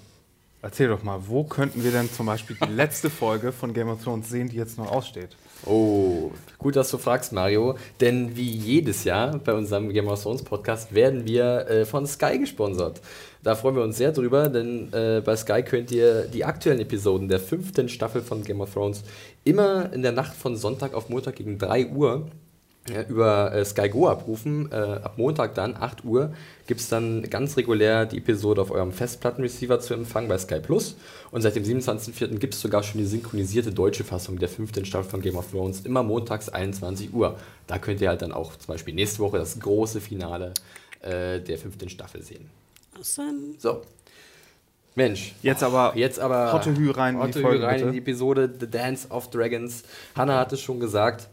Erzähl 0.62 0.88
doch 0.88 1.04
mal, 1.04 1.20
wo 1.28 1.44
könnten 1.44 1.84
wir 1.84 1.92
denn 1.92 2.10
zum 2.10 2.26
Beispiel 2.26 2.56
die 2.66 2.72
letzte 2.72 3.10
Folge 3.10 3.52
von 3.52 3.74
Game 3.74 3.90
of 3.90 4.02
Thrones 4.02 4.30
sehen, 4.30 4.48
die 4.48 4.56
jetzt 4.56 4.78
noch 4.78 4.90
aussteht? 4.90 5.36
Oh, 5.66 6.32
gut, 6.58 6.78
dass 6.78 6.90
du 6.90 6.98
fragst, 6.98 7.34
Mario. 7.34 7.76
Denn 8.00 8.38
wie 8.38 8.50
jedes 8.50 9.04
Jahr 9.04 9.40
bei 9.40 9.54
unserem 9.54 9.92
Game 9.92 10.08
of 10.08 10.24
Thrones 10.24 10.42
Podcast 10.42 10.96
werden 10.96 11.28
wir 11.28 11.68
äh, 11.68 11.86
von 11.86 12.08
Sky 12.08 12.40
gesponsert. 12.40 13.02
Da 13.44 13.56
freuen 13.56 13.76
wir 13.76 13.84
uns 13.84 13.98
sehr 13.98 14.14
drüber, 14.14 14.48
denn 14.48 14.94
äh, 14.94 15.22
bei 15.24 15.36
Sky 15.36 15.64
könnt 15.64 15.92
ihr 15.92 16.28
die 16.28 16.46
aktuellen 16.46 16.80
Episoden 16.80 17.28
der 17.28 17.42
fünften 17.42 17.90
Staffel 17.90 18.22
von 18.22 18.46
Game 18.46 18.62
of 18.62 18.74
Thrones 18.74 19.04
immer 19.44 19.92
in 19.92 20.02
der 20.02 20.14
Nacht 20.14 20.34
von 20.34 20.56
Sonntag 20.56 20.94
auf 20.94 21.10
Montag 21.10 21.36
gegen 21.36 21.58
3 21.58 21.88
Uhr 21.88 22.28
ja, 22.90 23.04
über 23.04 23.54
äh, 23.54 23.64
Sky 23.64 23.90
Go 23.90 24.08
abrufen. 24.08 24.72
Äh, 24.72 24.76
ab 24.76 25.14
Montag 25.18 25.56
dann, 25.56 25.76
8 25.76 26.04
Uhr, 26.04 26.34
gibt 26.68 26.82
es 26.82 26.90
dann 26.90 27.24
ganz 27.30 27.56
regulär 27.56 28.06
die 28.06 28.18
Episode 28.18 28.62
auf 28.62 28.72
eurem 28.72 28.92
Festplattenreceiver 28.92 29.80
zu 29.80 29.94
empfangen 29.94 30.28
bei 30.28 30.38
Sky 30.38 30.60
Plus. 30.60 30.96
Und 31.32 31.42
seit 31.42 31.56
dem 31.56 31.64
27.04. 31.64 32.38
gibt 32.40 32.54
es 32.54 32.62
sogar 32.62 32.84
schon 32.84 33.00
die 33.00 33.08
synchronisierte 33.08 33.72
deutsche 33.72 34.04
Fassung 34.04 34.38
der 34.38 34.50
fünften 34.50 34.86
Staffel 34.86 35.10
von 35.10 35.22
Game 35.22 35.38
of 35.38 35.50
Thrones, 35.52 35.82
immer 35.82 36.04
montags 36.04 36.50
21 36.50 37.14
Uhr. 37.14 37.38
Da 37.68 37.78
könnt 37.78 38.02
ihr 38.02 38.10
halt 38.10 38.22
dann 38.22 38.34
auch 38.34 38.56
zum 38.58 38.68
Beispiel 38.68 38.94
nächste 38.94 39.20
Woche 39.20 39.38
das 39.38 39.60
große 39.60 40.02
Finale 40.02 40.54
äh, 41.02 41.40
der 41.40 41.58
fünften 41.58 41.90
Staffel 41.90 42.22
sehen. 42.22 42.50
Awesome. 42.98 43.56
So. 43.58 43.82
Mensch. 44.96 45.34
Jetzt 45.42 45.64
aber 45.64 45.94
Jetzt 45.96 46.20
aber 46.20 46.54
Hottehü 46.54 46.92
rein 46.92 47.20
in 47.20 47.32
die 47.32 47.42
Folge, 47.42 47.66
rein 47.66 47.76
bitte. 47.76 47.88
in 47.88 47.92
die 47.94 47.98
Episode 48.00 48.54
The 48.60 48.70
Dance 48.70 49.08
of 49.10 49.30
Dragons. 49.30 49.84
Hanna 50.16 50.38
hat 50.38 50.54
es 50.54 50.62
schon 50.62 50.80
gesagt. 50.80 51.30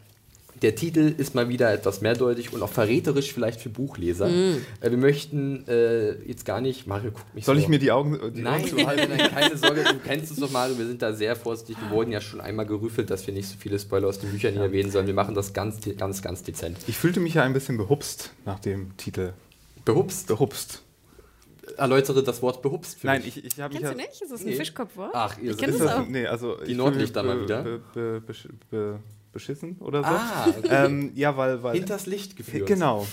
Der 0.62 0.75
Titel 0.75 1.14
ist 1.17 1.35
mal 1.35 1.49
wieder 1.49 1.73
etwas 1.73 2.02
mehrdeutig 2.02 2.52
und 2.52 2.62
auch 2.62 2.69
verräterisch 2.69 3.33
vielleicht 3.33 3.61
für 3.61 3.71
Buchleser. 3.71 4.29
Mm. 4.29 4.57
Äh, 4.81 4.90
wir 4.90 4.99
möchten 4.99 5.67
äh, 5.67 6.12
jetzt 6.26 6.45
gar 6.45 6.61
nicht, 6.61 6.87
Mario 6.87 7.12
guckt 7.12 7.35
mich 7.35 7.45
Soll 7.47 7.57
so. 7.57 7.62
ich 7.62 7.69
mir 7.69 7.79
die 7.79 7.90
Augen. 7.93 8.19
Die 8.35 8.43
Nein, 8.43 8.61
Augen 8.62 8.69
zuhalten? 8.69 9.09
nein, 9.17 9.31
keine 9.31 9.57
Sorge, 9.57 9.85
du 9.85 9.99
kennst 10.07 10.31
uns 10.31 10.40
doch 10.40 10.50
mal, 10.50 10.76
wir 10.76 10.87
sind 10.87 11.00
da 11.00 11.12
sehr 11.14 11.35
vorsichtig. 11.35 11.76
Wir 11.81 11.90
wurden 11.90 12.12
ja 12.12 12.21
schon 12.21 12.40
einmal 12.43 12.67
gerüffelt, 12.67 13.09
dass 13.11 13.26
wir 13.26 13.33
nicht 13.33 13.49
so 13.49 13.55
viele 13.59 13.79
Spoiler 13.79 14.09
aus 14.09 14.19
den 14.19 14.31
Büchern 14.31 14.52
hier 14.52 14.62
erwähnen 14.62 14.90
sollen. 14.90 15.07
Wir 15.07 15.14
machen 15.14 15.35
das 15.35 15.52
ganz, 15.55 15.79
ganz, 15.97 16.21
ganz 16.21 16.43
dezent. 16.43 16.76
Ich 16.87 16.99
fühlte 16.99 17.21
mich 17.21 17.35
ja 17.35 17.43
ein 17.43 17.52
bisschen 17.55 17.79
behupst 17.79 18.31
nach 18.45 18.59
dem 18.59 18.97
Titel. 18.99 19.33
Behupst? 19.87 20.26
Behupst. 20.26 20.83
Erläutere 21.76 22.23
das 22.23 22.43
Wort 22.43 22.61
behupst 22.62 22.99
für 22.99 23.07
Nein, 23.07 23.23
mich. 23.25 23.38
ich, 23.38 23.45
ich 23.47 23.61
habe 23.61 23.73
mich 23.73 23.83
Kennst 23.83 23.97
ja. 23.99 24.05
du 24.05 24.11
nicht? 24.11 24.23
Ist 24.23 24.33
das 24.33 24.40
ein 24.40 24.47
Nee. 24.47 24.57
Fischkopfwort? 24.57 25.11
Ach, 25.14 25.38
ihr 25.38 25.52
ich 25.52 25.57
kenne 25.57 25.73
Ist 25.73 25.81
das 25.81 25.93
auch. 25.95 26.07
nee, 26.07 26.26
also 26.26 26.57
Die 26.67 26.73
ich 26.73 26.76
Nordlichter 26.76 27.23
mal 27.23 27.40
wieder. 27.43 27.62
Be, 27.62 27.81
be, 27.95 28.23
be, 28.71 29.00
beschissen 29.33 29.77
oder 29.81 30.01
so. 30.03 30.09
Ah, 30.11 30.47
okay. 30.49 30.69
ähm, 30.71 31.13
ja, 31.15 31.37
weil. 31.37 31.63
weil 31.63 31.75
Hinters 31.77 32.07
Licht 32.07 32.37
geführt. 32.37 32.67
Genau. 32.67 33.07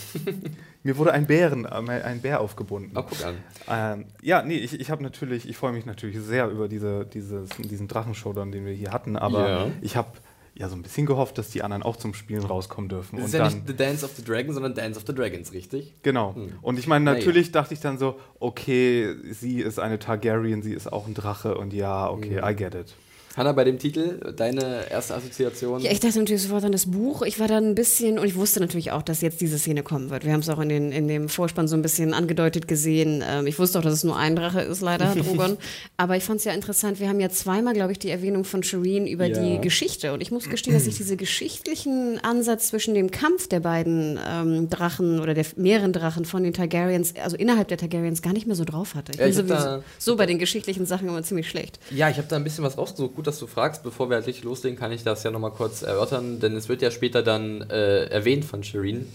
Mir 0.84 0.98
wurde 0.98 1.12
ein 1.12 1.28
Bären, 1.28 1.66
äh, 1.66 1.70
ein 2.04 2.22
Bär 2.22 2.40
aufgebunden. 2.42 2.92
Oh, 2.96 3.04
guck 3.04 3.24
an. 3.26 3.36
Ähm, 3.70 4.06
ja, 4.22 4.42
nee, 4.42 4.58
ich, 4.58 4.80
ich 4.80 4.90
habe 4.90 5.04
natürlich, 5.04 5.48
ich 5.50 5.58
freue 5.58 5.74
mich 5.74 5.86
natürlich 5.86 6.18
sehr 6.20 6.48
über 6.50 6.68
diese, 6.68 7.06
dieses, 7.06 7.50
diesen 7.58 7.88
Drachenshowdown, 7.88 8.52
den 8.52 8.66
wir 8.66 8.74
hier 8.74 8.92
hatten, 8.92 9.16
aber 9.18 9.50
Ja. 9.50 9.68
ich 9.82 9.98
habe 9.98 10.10
ja 10.56 10.70
so 10.70 10.76
ein 10.76 10.82
bisschen 10.82 11.06
gehofft, 11.06 11.38
dass 11.38 11.50
die 11.50 11.62
anderen 11.62 11.84
auch 11.84 11.98
zum 11.98 12.14
Spielen 12.16 12.44
rauskommen 12.44 12.90
dürfen. 12.90 13.18
Das 13.18 13.28
ist 13.28 13.34
Und 13.34 13.38
ja 13.40 13.46
dann, 13.46 13.54
nicht 13.54 13.68
The 13.68 13.76
Dance 13.76 14.06
of 14.06 14.12
the 14.16 14.24
Dragons, 14.24 14.54
sondern 14.56 14.74
Dance 14.74 14.98
of 15.00 15.06
the 15.06 15.14
Dragons, 15.14 15.52
richtig? 15.54 15.94
genau. 16.02 16.34
Hm. 16.36 16.54
Und 16.62 16.80
ich 16.80 16.88
meine, 16.88 17.06
natürlich 17.06 17.52
dachte 17.52 17.74
ich 17.76 17.80
dann 17.80 17.98
so, 18.00 18.20
okay, 18.40 19.14
sie 19.32 19.60
ist 19.60 19.80
eine 19.80 20.00
Targaryen, 20.00 20.64
sie 20.64 20.74
ist 20.74 20.92
auch 20.92 21.06
ein 21.06 21.14
Drache 21.14 21.58
und 21.58 21.74
ja, 21.74 22.10
okay, 22.10 22.40
Mhm. 22.42 22.48
I 22.50 22.56
get 22.56 22.74
it. 22.76 22.96
Hanna, 23.38 23.52
bei 23.52 23.64
dem 23.64 23.78
Titel, 23.78 24.34
deine 24.36 24.90
erste 24.90 25.14
Assoziation? 25.14 25.80
Ja, 25.82 25.92
ich 25.92 26.00
dachte 26.00 26.18
natürlich 26.18 26.42
sofort 26.42 26.64
an 26.66 26.72
das 26.72 26.88
Buch. 26.88 27.22
Ich 27.22 27.40
war 27.40 27.48
dann 27.48 27.66
ein 27.66 27.76
bisschen, 27.76 28.18
und 28.18 28.26
ich 28.26 28.36
wusste 28.36 28.60
natürlich 28.60 28.92
auch, 28.92 29.04
dass 29.04 29.22
jetzt 29.22 29.40
diese 29.42 29.60
Szene 29.60 29.84
kommen 29.84 30.10
wird. 30.10 30.26
Wir 30.26 30.34
haben 30.34 30.40
es 30.40 30.50
auch 30.50 30.58
in, 30.60 30.70
den, 30.70 30.92
in 30.92 31.08
dem 31.08 31.30
Vorspann 31.30 31.68
so 31.68 31.76
ein 31.76 31.84
bisschen 31.84 32.16
angedeutet 32.16 32.68
gesehen. 32.68 33.24
Ähm, 33.26 33.46
ich 33.46 33.60
wusste 33.60 33.78
auch, 33.78 33.84
dass 33.84 33.94
es 33.94 34.04
nur 34.04 34.18
ein 34.18 34.36
Drache 34.36 34.62
ist, 34.62 34.82
leider, 34.82 35.14
Drogon. 35.16 35.58
Aber 35.98 36.18
ich 36.18 36.24
fand 36.24 36.40
es 36.40 36.46
ja 36.46 36.52
interessant. 36.54 37.00
Wir 37.00 37.10
haben 37.10 37.20
ja 37.20 37.30
zweimal, 37.30 37.76
glaube 37.76 37.92
ich, 37.92 38.00
die 38.00 38.10
Erwähnung 38.10 38.44
von 38.44 38.64
Shireen 38.64 39.06
über 39.06 39.28
Ja. 39.28 39.40
die 39.40 39.62
Geschichte. 39.62 40.14
Und 40.14 40.22
ich 40.22 40.32
muss 40.32 40.50
gestehen, 40.50 40.74
dass 40.74 40.88
ich 40.88 40.98
diesen 40.98 41.16
geschichtlichen 41.18 42.20
Ansatz 42.24 42.70
zwischen 42.70 42.96
dem 42.96 43.12
Kampf 43.12 43.48
der 43.48 43.60
beiden 43.60 44.20
ähm, 44.28 44.68
Drachen 44.70 45.20
oder 45.20 45.36
der 45.36 45.46
mehreren 45.58 45.94
Drachen 45.94 46.26
von 46.26 46.42
den 46.44 46.54
Targaryens, 46.54 47.14
also 47.24 47.38
innerhalb 47.38 47.68
der 47.68 47.78
Targaryens, 47.78 48.24
gar 48.24 48.34
nicht 48.34 48.48
mehr 48.48 48.56
so 48.56 48.66
drauf 48.66 48.96
hatte. 48.96 49.12
Ich 49.12 49.20
Ja, 49.20 49.26
bin 49.26 49.32
ich 49.32 49.38
sowieso 49.38 49.84
so 50.00 50.16
bei 50.16 50.26
den 50.26 50.40
geschichtlichen 50.40 50.88
Sachen 50.88 51.08
immer 51.08 51.22
ziemlich 51.22 51.48
schlecht. 51.48 51.80
Ja, 51.92 52.10
ich 52.10 52.18
habe 52.18 52.28
da 52.28 52.36
ein 52.38 52.44
bisschen 52.44 52.64
was 52.64 52.78
rausgesucht. 52.80 53.14
Gut, 53.28 53.34
dass 53.34 53.40
du 53.40 53.48
fragst. 53.48 53.84
Bevor 53.84 54.10
wir 54.10 54.16
halt 54.16 54.26
richtig 54.26 54.46
loslegen, 54.46 54.80
kann 54.80 54.94
ich 54.94 55.04
das 55.04 55.24
ja 55.24 55.32
nochmal 55.32 55.52
kurz 55.52 55.82
erörtern, 55.82 56.40
denn 56.40 56.56
es 56.56 56.70
wird 56.70 56.82
ja 56.82 56.92
später 56.92 57.24
dann 57.24 57.60
äh, 57.70 58.06
erwähnt 58.06 58.46
von 58.46 58.64
Shireen, 58.64 59.06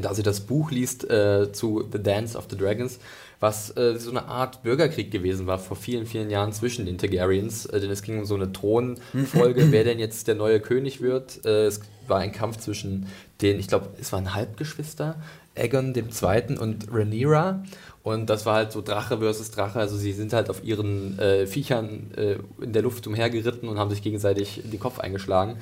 da 0.00 0.14
sie 0.14 0.22
das 0.22 0.40
Buch 0.40 0.70
liest 0.70 1.04
äh, 1.10 1.52
zu 1.52 1.86
The 1.92 2.02
Dance 2.02 2.38
of 2.38 2.46
the 2.48 2.56
Dragons, 2.56 2.98
was 3.40 3.76
äh, 3.76 3.98
so 3.98 4.08
eine 4.08 4.24
Art 4.24 4.62
Bürgerkrieg 4.62 5.10
gewesen 5.10 5.46
war 5.46 5.58
vor 5.58 5.76
vielen, 5.76 6.06
vielen 6.06 6.30
Jahren 6.30 6.54
zwischen 6.54 6.86
den 6.86 6.96
Targaryens, 6.96 7.66
äh, 7.66 7.78
denn 7.78 7.90
es 7.90 8.00
ging 8.00 8.20
um 8.20 8.24
so 8.24 8.36
eine 8.36 8.54
Thronfolge, 8.54 9.66
wer 9.70 9.84
denn 9.84 9.98
jetzt 9.98 10.28
der 10.28 10.34
neue 10.34 10.58
König 10.58 11.02
wird. 11.02 11.44
Äh, 11.44 11.66
es 11.66 11.82
war 12.08 12.20
ein 12.20 12.32
Kampf 12.32 12.56
zwischen 12.56 13.06
den, 13.42 13.58
ich 13.58 13.68
glaube, 13.68 13.90
es 14.00 14.14
waren 14.14 14.32
Halbgeschwister, 14.32 15.16
Aegon 15.54 15.92
dem 15.92 16.10
Zweiten 16.10 16.56
und 16.56 16.86
Rhaenyra. 16.90 17.62
Und 18.02 18.26
das 18.26 18.46
war 18.46 18.56
halt 18.56 18.72
so 18.72 18.82
Drache 18.82 19.18
versus 19.18 19.50
Drache. 19.50 19.78
Also 19.78 19.96
sie 19.96 20.12
sind 20.12 20.32
halt 20.32 20.50
auf 20.50 20.64
ihren 20.64 21.18
äh, 21.18 21.46
Viechern 21.46 22.10
äh, 22.16 22.36
in 22.60 22.72
der 22.72 22.82
Luft 22.82 23.06
umhergeritten 23.06 23.68
und 23.68 23.78
haben 23.78 23.90
sich 23.90 24.02
gegenseitig 24.02 24.60
den 24.64 24.80
Kopf 24.80 24.98
eingeschlagen. 24.98 25.58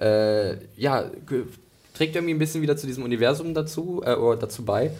Äh, 0.00 0.56
ja, 0.76 1.04
trägt 1.94 2.16
irgendwie 2.16 2.34
ein 2.34 2.38
bisschen 2.38 2.62
wieder 2.62 2.76
zu 2.76 2.88
diesem 2.88 3.04
Universum 3.04 3.54
dazu, 3.54 4.02
äh, 4.04 4.14
oder 4.14 4.38
dazu 4.40 4.64
bei. 4.64 4.90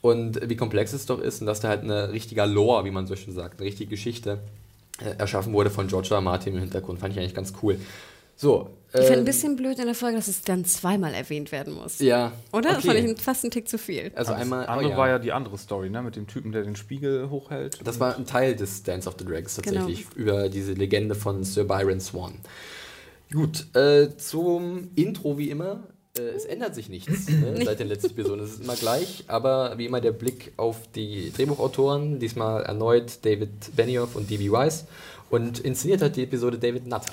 Und 0.00 0.48
wie 0.48 0.56
komplex 0.56 0.92
es 0.92 1.06
doch 1.06 1.20
ist 1.20 1.40
und 1.40 1.46
dass 1.46 1.60
da 1.60 1.68
halt 1.68 1.82
eine 1.82 2.12
richtiger 2.12 2.44
Lore, 2.44 2.84
wie 2.84 2.90
man 2.90 3.06
so 3.06 3.14
schön 3.14 3.32
sagt, 3.32 3.60
eine 3.60 3.68
richtige 3.68 3.90
Geschichte 3.90 4.40
äh, 5.00 5.16
erschaffen 5.16 5.52
wurde 5.52 5.70
von 5.70 5.86
George. 5.86 6.08
R. 6.12 6.20
Martin 6.20 6.54
im 6.54 6.60
Hintergrund. 6.60 6.98
Fand 6.98 7.12
ich 7.12 7.20
eigentlich 7.20 7.36
ganz 7.36 7.52
cool. 7.62 7.78
So. 8.36 8.70
Ich 8.94 9.00
fand 9.00 9.10
ähm, 9.12 9.18
ein 9.20 9.24
bisschen 9.24 9.56
blöd 9.56 9.78
in 9.78 9.86
der 9.86 9.94
Folge, 9.94 10.16
dass 10.16 10.28
es 10.28 10.42
dann 10.42 10.66
zweimal 10.66 11.14
erwähnt 11.14 11.50
werden 11.50 11.72
muss. 11.72 11.98
Ja. 12.00 12.32
Oder? 12.52 12.70
Das 12.74 12.78
Okay. 12.84 12.88
fand 13.02 13.18
ich 13.18 13.22
fast 13.22 13.42
einen 13.44 13.50
Tick 13.50 13.66
zu 13.66 13.78
viel. 13.78 14.12
Also 14.14 14.32
Das 14.32 14.40
einmal. 14.40 14.66
oh 14.66 14.68
andere 14.70 14.90
ja. 14.90 14.96
war 14.98 15.08
ja 15.08 15.18
die 15.18 15.32
andere 15.32 15.56
Story, 15.56 15.88
ne? 15.88 16.02
Mit 16.02 16.14
dem 16.16 16.26
Typen, 16.26 16.52
der 16.52 16.62
den 16.62 16.76
Spiegel 16.76 17.30
hochhält. 17.30 17.78
Das 17.84 18.00
war 18.00 18.16
ein 18.16 18.26
Teil 18.26 18.54
des 18.54 18.82
Dance 18.82 19.08
of 19.08 19.14
the 19.18 19.24
Dragons 19.24 19.54
tatsächlich, 19.56 20.10
Genau. 20.10 20.16
über 20.16 20.48
diese 20.50 20.74
Legende 20.74 21.14
von 21.14 21.42
Sir 21.42 21.64
Byron 21.64 22.00
Swan. 22.00 22.34
Gut, 23.32 23.74
äh, 23.74 24.08
zum 24.18 24.90
Intro 24.94 25.38
wie 25.38 25.48
immer. 25.48 25.84
Äh, 26.18 26.20
es 26.36 26.44
ändert 26.44 26.74
sich 26.74 26.90
nichts 26.90 27.28
äh, 27.28 27.64
seit 27.64 27.80
den 27.80 27.88
letzten 27.88 28.10
Episoden. 28.10 28.44
Es 28.44 28.50
ist 28.52 28.62
immer 28.64 28.76
gleich, 28.76 29.24
aber 29.28 29.78
wie 29.78 29.86
immer 29.86 30.02
der 30.02 30.12
Blick 30.12 30.52
auf 30.58 30.76
die 30.94 31.32
Drehbuchautoren. 31.34 32.18
Diesmal 32.18 32.64
erneut 32.64 33.24
David 33.24 33.74
Benioff 33.74 34.16
und 34.16 34.28
D.B. 34.28 34.50
Weiss. 34.50 34.84
Und 35.30 35.60
inszeniert 35.60 36.02
hat 36.02 36.16
die 36.16 36.24
Episode 36.24 36.58
David 36.58 36.86
Nutter. 36.86 37.06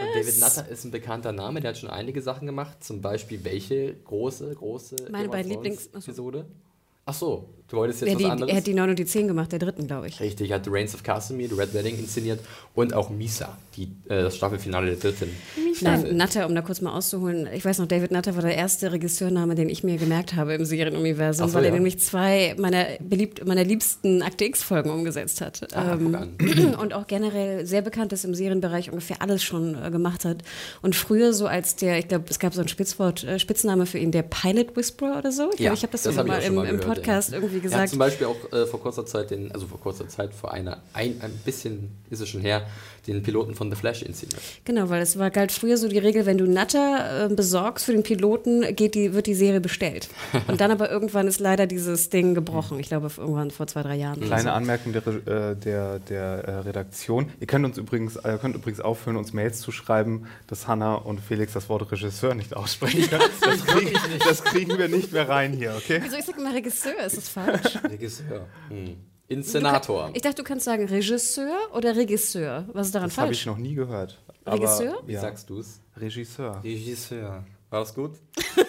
Und 0.00 0.14
David! 0.14 0.40
Nutter 0.40 0.68
ist 0.68 0.84
ein 0.84 0.90
bekannter 0.90 1.32
Name, 1.32 1.60
der 1.60 1.70
hat 1.70 1.78
schon 1.78 1.90
einige 1.90 2.22
Sachen 2.22 2.46
gemacht. 2.46 2.82
Zum 2.82 3.00
Beispiel 3.00 3.42
welche 3.44 3.94
große, 3.94 4.54
große 4.54 4.96
Meine 5.10 5.28
beiden 5.28 5.52
Thrones 5.52 5.90
Lieblings- 5.90 5.90
ach 7.04 7.14
so. 7.14 7.48
Du 7.70 7.76
wolltest 7.76 8.00
jetzt 8.00 8.08
Er, 8.10 8.14
was 8.16 8.18
die, 8.22 8.26
anderes? 8.28 8.50
er 8.50 8.56
hat 8.56 8.66
die 8.66 8.74
9 8.74 8.90
und 8.90 8.98
die 8.98 9.04
10 9.04 9.28
gemacht, 9.28 9.52
der 9.52 9.58
dritten, 9.60 9.86
glaube 9.86 10.08
ich. 10.08 10.18
Richtig, 10.20 10.52
hat 10.52 10.64
The 10.64 10.70
Reigns 10.72 10.94
of 10.94 11.02
Castamere, 11.02 11.48
The 11.48 11.54
Red 11.54 11.72
Wedding 11.72 11.98
inszeniert 11.98 12.40
und 12.74 12.94
auch 12.94 13.10
Misa, 13.10 13.56
die, 13.76 13.84
äh, 14.08 14.22
das 14.22 14.36
Staffelfinale 14.36 14.86
der 14.88 14.96
dritten. 14.96 15.30
Nein, 15.80 16.16
Nutter, 16.16 16.46
um 16.46 16.54
da 16.54 16.62
kurz 16.62 16.80
mal 16.80 16.92
auszuholen. 16.92 17.48
Ich 17.54 17.64
weiß 17.64 17.78
noch, 17.78 17.86
David 17.86 18.10
Nutter 18.10 18.34
war 18.34 18.42
der 18.42 18.56
erste 18.56 18.90
Regisseurname, 18.92 19.54
den 19.54 19.68
ich 19.68 19.84
mir 19.84 19.96
gemerkt 19.98 20.34
habe 20.34 20.54
im 20.54 20.64
Serienuniversum, 20.64 21.48
so, 21.48 21.54
weil 21.54 21.64
er 21.64 21.68
ja. 21.70 21.74
nämlich 21.74 22.00
zwei 22.00 22.54
meiner, 22.58 22.86
beliebt, 23.00 23.46
meiner 23.46 23.62
liebsten 23.64 24.22
Akte 24.22 24.44
X-Folgen 24.46 24.90
umgesetzt 24.90 25.40
hat. 25.40 25.68
Ah, 25.74 25.92
Ähm, 25.94 26.14
an. 26.14 26.74
und 26.80 26.92
auch 26.92 27.06
generell 27.06 27.64
sehr 27.66 27.82
bekannt 27.82 28.12
ist 28.12 28.24
im 28.24 28.34
Serienbereich, 28.34 28.90
ungefähr 28.90 29.22
alles 29.22 29.42
schon 29.44 29.76
äh, 29.80 29.90
gemacht 29.90 30.24
hat. 30.24 30.38
Und 30.82 30.96
früher 30.96 31.32
so 31.32 31.46
als 31.46 31.76
der, 31.76 31.98
ich 31.98 32.08
glaube, 32.08 32.24
es 32.28 32.38
gab 32.40 32.52
so 32.52 32.60
ein 32.60 32.68
Spitzwort, 32.68 33.22
äh, 33.24 33.38
Spitzname 33.38 33.86
für 33.86 33.98
ihn, 33.98 34.10
der 34.10 34.22
Pilot 34.22 34.76
Whisperer 34.76 35.18
oder 35.18 35.30
so. 35.30 35.44
Ich 35.50 35.58
glaube, 35.58 35.62
Ja, 35.64 35.72
ich 35.72 35.82
habe 35.82 35.92
das, 35.92 36.02
das 36.02 36.16
hab 36.16 36.26
mal 36.26 36.40
auch 36.40 36.44
im, 36.44 36.54
mal 36.56 36.66
im 36.66 36.78
gehört, 36.78 36.96
Podcast 36.96 37.30
ja. 37.30 37.36
irgendwie 37.36 37.59
Er 37.64 37.64
hat 37.64 37.72
gesagt. 37.72 37.88
zum 37.90 37.98
Beispiel 37.98 38.26
auch 38.26 38.52
äh, 38.52 38.66
vor 38.66 38.80
kurzer 38.80 39.06
Zeit 39.06 39.30
den, 39.30 39.52
also 39.52 39.66
vor 39.66 39.80
kurzer 39.80 40.08
Zeit, 40.08 40.34
vor 40.34 40.52
einer, 40.52 40.82
ein, 40.92 41.20
ein 41.20 41.32
bisschen 41.44 41.96
ist 42.10 42.20
es 42.20 42.28
schon 42.28 42.40
her, 42.40 42.66
den 43.06 43.22
Piloten 43.22 43.54
von 43.54 43.70
The 43.70 43.76
Flash 43.76 44.02
inszeniert. 44.02 44.40
Genau, 44.64 44.88
weil 44.88 45.02
es 45.02 45.18
war 45.18 45.30
galt 45.30 45.52
früher 45.52 45.76
so 45.76 45.88
die 45.88 45.98
Regel, 45.98 46.26
wenn 46.26 46.38
du 46.38 46.46
Natter 46.46 47.26
äh, 47.26 47.34
besorgst 47.34 47.86
für 47.86 47.92
den 47.92 48.02
Piloten, 48.02 48.74
geht 48.74 48.94
die, 48.94 49.12
wird 49.14 49.26
die 49.26 49.34
Serie 49.34 49.60
bestellt. 49.60 50.08
Und 50.48 50.60
dann 50.60 50.70
aber 50.70 50.90
irgendwann 50.90 51.26
ist 51.26 51.40
leider 51.40 51.66
dieses 51.66 52.10
Ding 52.10 52.34
gebrochen. 52.34 52.78
Ich 52.78 52.88
glaube, 52.88 53.10
irgendwann 53.16 53.50
vor 53.50 53.66
zwei, 53.66 53.82
drei 53.82 53.96
Jahren. 53.96 54.20
Kleine 54.20 54.52
Anmerkung 54.52 54.92
der, 54.92 55.06
äh, 55.06 55.56
der, 55.56 55.98
der 55.98 56.22
äh, 56.22 56.50
Redaktion. 56.60 57.30
Ihr 57.40 57.46
könnt 57.46 57.64
uns 57.64 57.78
übrigens, 57.78 58.16
äh, 58.16 58.38
könnt 58.40 58.54
übrigens 58.54 58.80
aufhören, 58.80 59.16
uns 59.16 59.32
Mails 59.32 59.60
zu 59.60 59.72
schreiben, 59.72 60.26
dass 60.46 60.68
Hanna 60.68 60.94
und 60.94 61.20
Felix 61.20 61.52
das 61.52 61.68
Wort 61.68 61.90
Regisseur 61.90 62.34
nicht 62.34 62.56
aussprechen 62.56 63.08
können. 63.08 63.20
Das, 63.40 63.64
krieg, 63.66 63.98
das 64.26 64.44
kriegen 64.44 64.78
wir 64.78 64.88
nicht 64.88 65.12
mehr 65.12 65.28
rein 65.28 65.52
hier, 65.52 65.74
okay? 65.76 66.00
Wieso 66.02 66.16
ich 66.16 66.24
sag 66.24 66.36
immer 66.38 66.54
Regisseur? 66.54 67.04
Ist 67.04 67.16
das 67.16 67.28
falsch? 67.28 67.78
Regisseur. 67.84 68.46
Hm. 68.68 68.96
Inszenator. 69.30 70.10
Ich 70.14 70.22
dachte, 70.22 70.36
du 70.36 70.44
kannst 70.44 70.64
sagen 70.64 70.86
Regisseur 70.86 71.56
oder 71.72 71.94
Regisseur. 71.96 72.64
Was 72.72 72.86
ist 72.88 72.94
daran 72.94 73.08
Das 73.08 73.16
habe 73.18 73.28
falsch? 73.28 73.40
ich 73.40 73.46
noch 73.46 73.56
nie 73.58 73.74
gehört. 73.74 74.18
Regisseur? 74.46 74.94
Aber, 74.98 75.06
Wie 75.08 75.12
ja, 75.12 75.20
sagst 75.20 75.48
du 75.48 75.60
es? 75.60 75.80
Regisseur. 75.96 76.60
Regisseur. 76.64 77.44
War 77.70 77.80
das 77.80 77.94
gut? 77.94 78.12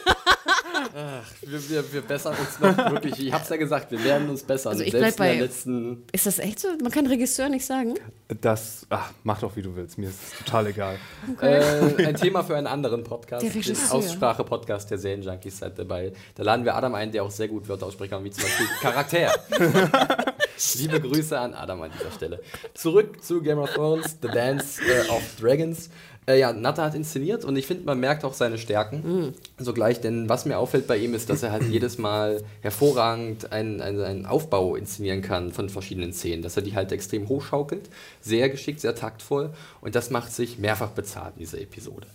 Ach, 0.94 1.24
wir, 1.42 1.70
wir, 1.70 1.94
wir 1.94 2.02
bessern 2.02 2.36
uns 2.38 2.60
noch 2.60 2.92
wirklich. 2.92 3.20
Ich 3.28 3.32
hab's 3.34 3.48
ja 3.50 3.56
gesagt, 3.56 3.92
wir 3.92 4.04
werden 4.04 4.30
uns 4.30 4.44
bessern. 4.44 4.72
Also 4.74 4.84
ich 4.84 4.92
Selbst 4.92 5.16
bleib 5.16 5.30
in 5.32 5.38
der 5.38 5.42
bei- 5.46 5.48
letzten. 5.52 6.04
Ist 6.12 6.26
das 6.26 6.40
echt 6.40 6.60
so? 6.60 6.68
Man 6.82 6.92
kann 6.92 7.08
Regisseur 7.08 7.50
nicht 7.50 7.66
sagen? 7.66 7.94
Das, 8.42 8.86
ach, 8.90 9.12
mach 9.24 9.40
doch 9.40 9.56
wie 9.56 9.62
du 9.62 9.76
willst. 9.76 9.98
Mir 9.98 10.10
ist 10.10 10.20
es 10.22 10.38
total 10.40 10.68
egal. 10.68 10.98
Äh, 11.42 12.06
ein 12.06 12.16
Thema 12.16 12.44
für 12.44 12.56
einen 12.58 12.68
anderen 12.68 13.04
Podcast. 13.04 13.44
Der 13.46 13.54
Regisseur. 13.54 13.96
Aussprache-Podcast 13.96 14.92
der 14.92 14.98
Serienjunkies 14.98 15.60
seid 15.60 15.80
dabei. 15.80 16.12
Da 16.36 16.44
laden 16.44 16.66
wir 16.66 16.76
Adam 16.76 16.94
ein, 16.96 17.12
der 17.12 17.24
auch 17.24 17.32
sehr 17.32 17.48
gut 17.48 17.68
Wörter 17.70 17.86
aussprechen 17.86 18.12
kann, 18.12 18.24
wie 18.24 18.32
zum 18.32 18.44
Beispiel 18.44 18.68
Charakter. 18.82 19.32
Liebe 20.76 21.00
Grüße 21.00 21.38
an 21.40 21.54
Adam 21.54 21.82
an 21.82 21.92
dieser 21.98 22.12
Stelle. 22.12 22.42
Zurück 22.74 23.24
zu 23.24 23.42
Game 23.42 23.60
of 23.60 23.74
Thrones, 23.74 24.18
The 24.22 24.28
Dance 24.28 24.82
äh, 24.82 25.10
of 25.10 25.22
Dragons. 25.40 25.90
Äh, 26.28 26.40
ja, 26.40 26.54
Natter 26.54 26.84
hat 26.84 26.96
inszeniert 26.96 27.44
und 27.44 27.56
ich 27.56 27.66
finde, 27.66 27.86
man 27.86 28.00
merkt 28.00 28.24
auch 28.24 28.34
seine 28.34 28.60
Stärken 28.60 29.34
sogleich, 29.58 30.02
denn 30.02 30.30
was 30.30 30.46
mir 30.46 30.60
auffällt 30.60 30.86
bei 30.86 30.98
ihm 30.98 31.16
ist, 31.16 31.30
dass 31.30 31.42
er 31.42 31.52
halt 31.52 31.64
jedes 31.70 31.98
Mal 31.98 32.44
hervorragend 32.62 33.52
einen, 33.52 33.82
einen, 33.82 34.02
einen 34.02 34.26
Aufbau 34.28 34.76
inszenieren 34.76 35.22
kann 35.22 35.52
von 35.52 35.70
verschiedenen 35.70 36.14
Szenen, 36.14 36.44
dass 36.44 36.56
er 36.58 36.62
die 36.62 36.76
halt 36.76 36.92
extrem 36.92 37.28
hochschaukelt, 37.28 37.90
sehr 38.22 38.50
geschickt, 38.50 38.82
sehr 38.82 38.94
taktvoll 38.94 39.50
und 39.82 39.96
das 39.96 40.12
macht 40.12 40.32
sich 40.32 40.60
mehrfach 40.60 40.92
bezahlt 40.92 41.34
in 41.38 41.40
dieser 41.40 41.60
Episode. 41.60 42.08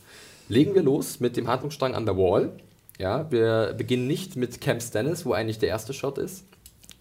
Legen 0.49 0.75
wir 0.75 0.83
los 0.83 1.19
mit 1.19 1.37
dem 1.37 1.49
Handlungsstrang 1.49 1.97
an 1.97 2.07
der 2.07 2.17
Wall. 2.17 2.53
Ja, 2.99 3.31
wir 3.31 3.75
beginnen 3.77 4.07
nicht 4.07 4.37
mit 4.37 4.61
Camp 4.61 4.81
Stannis, 4.81 5.27
wo 5.27 5.33
eigentlich 5.33 5.59
der 5.59 5.69
erste 5.69 5.93
Shot 5.93 6.19
ist, 6.19 6.45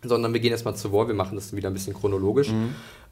sondern 0.04 0.34
wir 0.34 0.40
gehen 0.40 0.52
erstmal 0.52 0.76
zur 0.76 0.92
War, 0.94 1.08
wir 1.08 1.16
machen 1.16 1.36
das 1.36 1.56
wieder 1.56 1.70
ein 1.70 1.74
bisschen 1.74 1.94
chronologisch. 1.94 2.52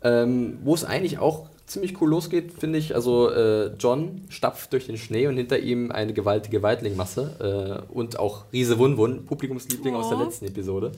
Ähm, 0.04 0.58
Wo 0.64 0.74
es 0.76 0.84
eigentlich 0.84 1.18
auch 1.20 1.48
ziemlich 1.66 2.00
cool 2.02 2.10
losgeht, 2.10 2.52
finde 2.60 2.78
ich. 2.78 2.94
Also 2.94 3.30
äh, 3.30 3.72
John 3.80 4.22
stapft 4.30 4.74
durch 4.74 4.86
den 4.88 4.98
Schnee 4.98 5.28
und 5.28 5.38
hinter 5.38 5.60
ihm 5.60 5.92
eine 5.92 6.14
gewaltige 6.14 6.62
Weitlingmasse 6.62 7.84
äh, 7.90 7.94
und 7.94 8.20
auch 8.20 8.44
Riese 8.52 8.78
Wunwun, 8.80 9.26
Publikumsliebling 9.26 9.96
aus 9.96 10.10
der 10.10 10.18
Oh. 10.20 10.24
letzten 10.24 10.46
Episode. 10.46 10.92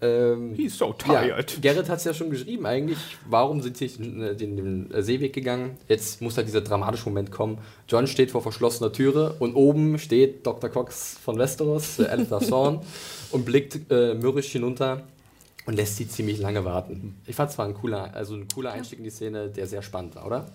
Ähm, 0.00 0.54
He's 0.54 0.78
so 0.78 0.94
ja, 1.08 1.22
tired. 1.22 1.60
Gerrit 1.60 1.88
hat 1.88 1.98
es 1.98 2.04
ja 2.04 2.14
schon 2.14 2.30
geschrieben, 2.30 2.66
eigentlich, 2.66 2.98
warum 3.28 3.60
sind 3.62 3.76
sie 3.76 3.84
nicht 3.84 3.98
den, 3.98 4.36
den, 4.36 4.56
den 4.56 4.90
äh, 4.92 5.02
Seeweg 5.02 5.32
gegangen? 5.32 5.76
Jetzt 5.88 6.22
muss 6.22 6.36
halt 6.36 6.46
dieser 6.46 6.60
dramatische 6.60 7.08
Moment 7.08 7.32
kommen. 7.32 7.58
John 7.88 8.06
steht 8.06 8.30
vor 8.30 8.42
verschlossener 8.42 8.92
Türe 8.92 9.34
und 9.40 9.54
oben 9.54 9.98
steht 9.98 10.46
Dr. 10.46 10.70
Cox 10.70 11.18
von 11.22 11.38
Westeros, 11.38 11.98
äh, 11.98 12.06
Alistair 12.06 12.40
Thorne, 12.40 12.80
und 13.30 13.44
blickt 13.44 13.90
äh, 13.90 14.14
mürrisch 14.14 14.52
hinunter 14.52 15.02
und 15.66 15.74
lässt 15.74 15.96
sie 15.96 16.08
ziemlich 16.08 16.38
lange 16.38 16.64
warten. 16.64 17.20
Ich 17.26 17.36
fand 17.36 17.50
es 17.50 17.58
war 17.58 17.66
ein 17.66 17.74
cooler, 17.74 18.14
also 18.14 18.34
ein 18.34 18.46
cooler 18.52 18.72
Einstieg 18.72 19.00
in 19.00 19.04
die 19.04 19.10
Szene, 19.10 19.48
der 19.48 19.66
sehr 19.66 19.82
spannend 19.82 20.14
war, 20.14 20.26
oder? 20.26 20.46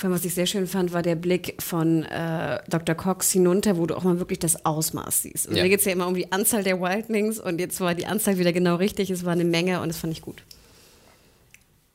Vor 0.00 0.08
allem, 0.08 0.16
was 0.16 0.24
ich 0.24 0.32
sehr 0.34 0.46
schön 0.46 0.66
fand, 0.66 0.94
war 0.94 1.02
der 1.02 1.14
Blick 1.14 1.56
von 1.62 2.04
äh, 2.04 2.58
Dr. 2.70 2.94
Cox 2.94 3.30
hinunter, 3.32 3.76
wo 3.76 3.84
du 3.84 3.94
auch 3.94 4.02
mal 4.02 4.18
wirklich 4.18 4.38
das 4.38 4.64
Ausmaß 4.64 5.20
siehst. 5.24 5.46
Und 5.48 5.56
Ja. 5.56 5.62
da 5.62 5.68
geht 5.68 5.80
es 5.80 5.84
ja 5.84 5.92
immer 5.92 6.06
um 6.06 6.14
die 6.14 6.32
Anzahl 6.32 6.64
der 6.64 6.80
Wildlings 6.80 7.38
und 7.38 7.60
jetzt 7.60 7.78
war 7.82 7.94
die 7.94 8.06
Anzahl 8.06 8.38
wieder 8.38 8.54
genau 8.54 8.76
richtig. 8.76 9.10
Es 9.10 9.26
war 9.26 9.32
eine 9.32 9.44
Menge 9.44 9.82
und 9.82 9.88
das 9.88 9.98
fand 9.98 10.14
ich 10.14 10.22
gut. 10.22 10.42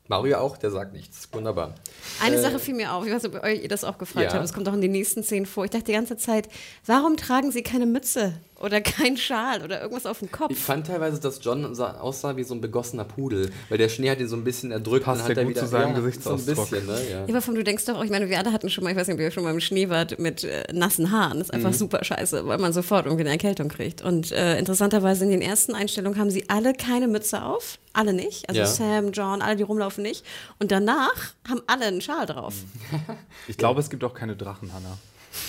Mario 0.07 0.37
auch, 0.37 0.55
der 0.57 0.69
sagt 0.69 0.93
nichts. 0.93 1.27
Wunderbar. 1.31 1.73
Eine 2.21 2.35
Äh, 2.35 2.41
Sache 2.41 2.59
fiel 2.59 2.75
mir 2.75 2.93
auf, 2.93 3.07
ich 3.07 3.11
weiß 3.11 3.23
nicht, 3.23 3.35
ob 3.35 3.43
ihr 3.43 3.67
das 3.67 3.83
auch 3.83 3.97
gefragt 3.97 4.27
Ja. 4.27 4.33
habt, 4.33 4.45
es 4.45 4.53
kommt 4.53 4.69
auch 4.69 4.73
in 4.73 4.81
den 4.81 4.91
nächsten 4.91 5.23
Szenen 5.23 5.47
vor. 5.47 5.65
Ich 5.65 5.71
dachte 5.71 5.85
die 5.85 5.93
ganze 5.93 6.15
Zeit, 6.15 6.47
warum 6.85 7.17
tragen 7.17 7.51
sie 7.51 7.63
keine 7.63 7.87
Mütze 7.87 8.33
oder 8.59 8.79
keinen 8.81 9.17
Schal 9.17 9.63
oder 9.63 9.81
irgendwas 9.81 10.05
auf 10.05 10.19
dem 10.19 10.31
Kopf? 10.31 10.51
Ich 10.51 10.59
fand 10.59 10.87
teilweise, 10.87 11.19
dass 11.19 11.39
John 11.43 11.75
sah, 11.75 11.99
aussah 11.99 12.37
wie 12.37 12.43
so 12.43 12.53
ein 12.53 12.61
begossener 12.61 13.03
Pudel, 13.03 13.51
weil 13.69 13.77
der 13.77 13.89
Schnee 13.89 14.09
hat 14.09 14.19
ihn 14.19 14.27
so 14.27 14.35
ein 14.35 14.43
bisschen 14.43 14.71
erdrückt. 14.71 15.05
Passt 15.05 15.21
und 15.23 15.29
hat 15.29 15.35
ja 15.37 15.41
er 15.41 15.45
gut 15.45 15.55
wieder, 15.55 15.61
zu 15.61 15.67
seinem 15.67 15.89
ja, 15.93 15.99
Gesichtsausdruck. 15.99 16.55
So 16.55 16.61
ein 16.75 16.85
bisschen, 16.85 16.85
ne? 16.87 16.99
Ja. 17.09 17.17
Ja, 17.19 17.23
aber 17.27 17.41
vom, 17.41 17.55
du 17.55 17.63
denkst 17.63 17.85
doch 17.85 17.97
auch, 17.97 18.03
ich 18.03 18.09
meine, 18.11 18.29
wir 18.29 18.37
alle 18.39 18.51
hatten 18.53 18.69
schon 18.69 18.83
mal, 18.83 18.91
ich 18.91 18.95
weiß 18.97 19.07
nicht, 19.07 19.15
ob 19.15 19.19
ihr 19.21 19.31
schon 19.31 19.43
mal 19.43 19.51
im 19.51 19.59
Schnee 19.59 19.89
wart, 19.89 20.19
mit 20.19 20.43
äh, 20.43 20.63
nassen 20.73 21.11
Haaren. 21.11 21.39
Das 21.39 21.49
ist 21.49 21.53
Mhm. 21.53 21.65
einfach 21.65 21.77
super 21.77 22.03
scheiße, 22.03 22.47
weil 22.47 22.57
man 22.57 22.71
sofort 22.73 23.05
irgendwie 23.05 23.23
eine 23.23 23.31
Erkältung 23.31 23.67
kriegt. 23.67 24.01
Und 24.01 24.31
äh, 24.31 24.57
interessanterweise 24.57 25.25
in 25.25 25.31
den 25.31 25.41
ersten 25.41 25.75
Einstellungen 25.75 26.17
haben 26.19 26.29
sie 26.31 26.49
alle 26.49 26.73
keine 26.73 27.07
Mütze 27.07 27.43
auf. 27.43 27.77
Alle 27.93 28.13
nicht. 28.13 28.47
Also 28.49 28.59
Ja. 28.61 28.65
Sam, 28.67 29.11
John, 29.11 29.41
alle, 29.41 29.55
die 29.55 29.63
rumlaufen 29.63 30.01
nicht. 30.03 30.25
Und 30.59 30.71
danach 30.71 31.13
haben 31.49 31.61
alle 31.67 31.85
einen 31.85 32.01
Schal 32.01 32.25
drauf. 32.25 32.53
Mhm. 32.91 32.99
Ich 33.47 33.57
glaube, 33.57 33.79
es 33.79 33.89
gibt 33.89 34.03
auch 34.03 34.13
keine 34.13 34.35
Drachen, 34.35 34.73
Hannah. 34.73 34.97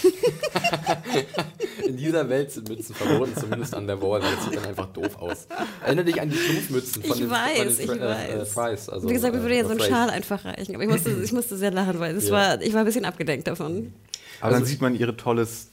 In 1.86 1.96
dieser 1.96 2.28
Welt 2.28 2.50
sind 2.50 2.68
Mützen 2.68 2.94
verboten, 2.94 3.32
zumindest 3.38 3.74
an 3.74 3.86
der 3.86 4.00
Wall, 4.02 4.22
weil 4.22 4.34
das 4.34 4.44
sieht 4.44 4.56
dann 4.56 4.64
einfach 4.64 4.86
doof 4.86 5.16
aus. 5.18 5.46
Erinnere 5.84 6.04
dich 6.06 6.20
an 6.20 6.30
die 6.30 6.36
Schlumpfmützen 6.36 7.02
von 7.02 7.12
Ich 7.12 7.18
den, 7.18 7.30
weiß, 7.30 7.58
von 7.58 7.68
ich 7.68 7.76
den 7.86 7.98
Fra- 7.98 8.14
äh, 8.14 8.32
äh, 8.34 8.38
weiß. 8.40 8.52
Fries. 8.52 8.88
Also, 8.88 9.08
Wie 9.08 9.12
gesagt, 9.12 9.34
mir 9.34 9.40
äh, 9.40 9.42
würde 9.42 9.56
ja 9.56 9.64
so 9.64 9.70
ein. 9.70 9.80
Schal 9.80 10.10
einfach 10.10 10.44
reichen. 10.44 10.74
Aber 10.74 10.84
ich 10.84 10.90
musste, 10.90 11.10
ich 11.10 11.32
musste 11.32 11.56
sehr 11.56 11.70
lachen, 11.70 11.98
weil 12.00 12.16
es 12.16 12.26
Ja. 12.28 12.32
war, 12.32 12.62
ich 12.62 12.72
war 12.72 12.80
ein 12.80 12.86
bisschen 12.86 13.04
abgelenkt 13.04 13.46
davon. 13.46 13.92
Aber 14.40 14.50
dann 14.50 14.60
Also- 14.62 14.70
sieht 14.72 14.80
man 14.80 14.94
ihre 14.94 15.16
tolles 15.16 15.68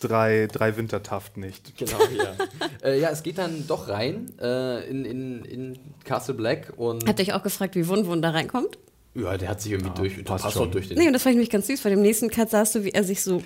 drei, 0.00 0.48
drei 0.50 0.76
Wintertaft 0.76 1.36
nicht. 1.36 1.76
Genau, 1.78 1.98
ja. 2.16 2.34
äh, 2.88 2.98
ja, 3.00 3.10
es 3.10 3.22
geht 3.22 3.38
dann 3.38 3.66
doch 3.68 3.88
rein 3.88 4.32
äh, 4.40 4.88
in, 4.88 5.04
in, 5.04 5.44
in 5.44 5.78
Castle 6.04 6.34
Black 6.34 6.72
und 6.76 7.06
Habt 7.08 7.20
ihr 7.20 7.26
euch 7.26 7.32
auch 7.34 7.42
gefragt, 7.44 7.76
wie 7.76 7.86
Wun 7.86 8.06
Wun 8.06 8.20
da 8.20 8.30
reinkommt? 8.30 8.78
Ja, 9.14 9.36
der 9.36 9.48
hat 9.50 9.60
sich 9.60 9.72
irgendwie 9.72 9.92
durch, 9.94 10.16
der 10.16 10.22
passt 10.22 10.44
passt 10.44 10.56
schon. 10.56 10.70
durch 10.70 10.88
den. 10.88 10.98
Nee, 10.98 11.06
und 11.06 11.12
das 11.12 11.22
fand 11.22 11.32
ich 11.32 11.36
nämlich 11.36 11.50
ganz 11.50 11.66
süß. 11.66 11.82
Bei 11.82 11.90
dem 11.90 12.00
nächsten 12.02 12.30
Cut 12.30 12.50
sahst 12.50 12.74
du, 12.74 12.84
wie 12.84 12.90
er 12.90 13.04
sich 13.04 13.22
so. 13.22 13.42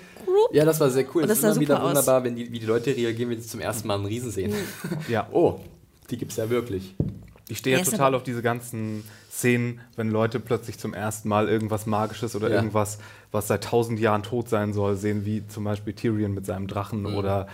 Ja, 0.53 0.63
das 0.65 0.79
war 0.79 0.89
sehr 0.89 1.03
cool. 1.13 1.23
Und 1.23 1.29
Es 1.29 1.41
das 1.41 1.51
ist 1.51 1.55
immer 1.57 1.61
wieder 1.61 1.75
super 1.75 1.83
aus. 1.85 1.89
wunderbar, 1.89 2.23
wenn 2.23 2.35
die, 2.35 2.51
wie 2.51 2.59
die 2.59 2.65
Leute 2.65 2.95
reagieren, 2.95 3.31
wenn 3.31 3.41
sie 3.41 3.47
zum 3.47 3.59
ersten 3.59 3.87
Mal 3.87 3.95
einen 3.95 4.05
Riesen 4.05 4.31
sehen. 4.31 4.53
Ja. 5.09 5.27
Oh, 5.31 5.59
die 6.09 6.17
gibt's 6.17 6.37
ja 6.37 6.49
wirklich. 6.49 6.95
Ich 7.49 7.57
stehe 7.59 7.77
ja 7.77 7.83
total 7.83 8.13
auf 8.15 8.23
diese 8.23 8.41
ganzen 8.41 9.03
Szenen, 9.31 9.79
wenn 9.95 10.09
Leute 10.09 10.39
plötzlich 10.39 10.77
zum 10.79 10.93
ersten 10.93 11.29
Mal 11.29 11.47
irgendwas 11.49 11.85
Magisches 11.85 12.35
oder 12.35 12.49
Ja. 12.49 12.55
irgendwas, 12.55 12.97
was 13.31 13.47
seit 13.47 13.63
tausend 13.65 13.99
Jahren 13.99 14.23
tot 14.23 14.49
sein 14.49 14.73
soll, 14.73 14.95
sehen, 14.95 15.25
wie 15.25 15.45
zum 15.47 15.63
Beispiel 15.63 15.93
Tyrion 15.93 16.33
mit 16.33 16.45
seinem 16.45 16.67
Drachen 16.67 17.01
Mhm. 17.01 17.15
oder 17.15 17.47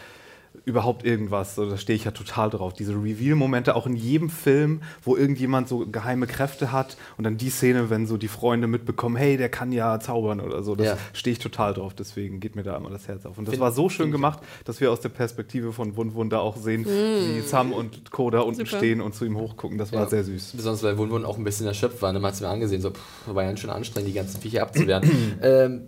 überhaupt 0.65 1.05
irgendwas. 1.05 1.55
So, 1.55 1.69
da 1.69 1.77
stehe 1.77 1.95
ich 1.97 2.05
ja 2.05 2.11
total 2.11 2.49
drauf. 2.49 2.73
Diese 2.73 2.93
Reveal-Momente 2.93 3.75
auch 3.75 3.85
in 3.85 3.95
jedem 3.95 4.29
Film, 4.29 4.81
wo 5.03 5.17
irgendjemand 5.17 5.67
so 5.67 5.85
geheime 5.85 6.25
Kräfte 6.27 6.71
hat 6.71 6.95
und 7.17 7.25
dann 7.25 7.37
die 7.37 7.49
Szene, 7.49 7.89
wenn 7.89 8.07
so 8.07 8.17
die 8.17 8.27
Freunde 8.29 8.67
mitbekommen, 8.67 9.15
hey, 9.15 9.35
der 9.37 9.49
kann 9.49 9.71
ja 9.73 9.99
zaubern 9.99 10.39
oder 10.39 10.63
so. 10.63 10.75
Das 10.75 10.87
Ja. 10.87 10.97
stehe 11.11 11.33
ich 11.33 11.39
total 11.39 11.73
drauf. 11.73 11.93
Deswegen 11.93 12.39
geht 12.39 12.55
mir 12.55 12.63
da 12.63 12.77
immer 12.77 12.89
das 12.89 13.07
Herz 13.07 13.25
auf. 13.25 13.37
Und 13.37 13.45
das 13.47 13.53
Find- 13.53 13.61
war 13.61 13.71
so 13.73 13.89
schön 13.89 14.11
gemacht, 14.11 14.39
dass 14.65 14.79
wir 14.79 14.91
aus 14.91 15.01
der 15.01 15.09
Perspektive 15.09 15.73
von 15.73 15.95
Wund 15.97 16.13
Wunder 16.15 16.41
auch 16.41 16.55
sehen, 16.55 16.85
wie 16.85 17.41
Sam 17.41 17.73
und 17.73 18.11
Co. 18.11 18.29
da 18.29 18.39
unten 18.39 18.65
Super. 18.65 18.77
stehen 18.77 19.01
und 19.01 19.13
zu 19.15 19.25
ihm 19.25 19.37
hochgucken. 19.37 19.77
Das 19.77 19.91
war 19.91 20.03
Ja. 20.03 20.09
sehr 20.09 20.23
süß. 20.23 20.53
Besonders 20.55 20.83
weil 20.83 20.97
Wunwun 20.97 21.25
auch 21.25 21.37
ein 21.37 21.43
bisschen 21.43 21.67
erschöpft 21.67 22.01
war. 22.01 22.13
Ne? 22.13 22.19
Man 22.19 22.27
hat 22.29 22.35
es 22.35 22.41
mir 22.41 22.47
angesehen, 22.49 22.81
so, 22.81 22.91
pff, 22.91 23.01
war 23.27 23.43
ja 23.43 23.55
schön 23.57 23.69
anstrengend, 23.69 24.09
die 24.09 24.13
ganzen 24.15 24.39
Viecher 24.41 24.61
abzuwehren. 24.63 25.03
ähm, 25.41 25.81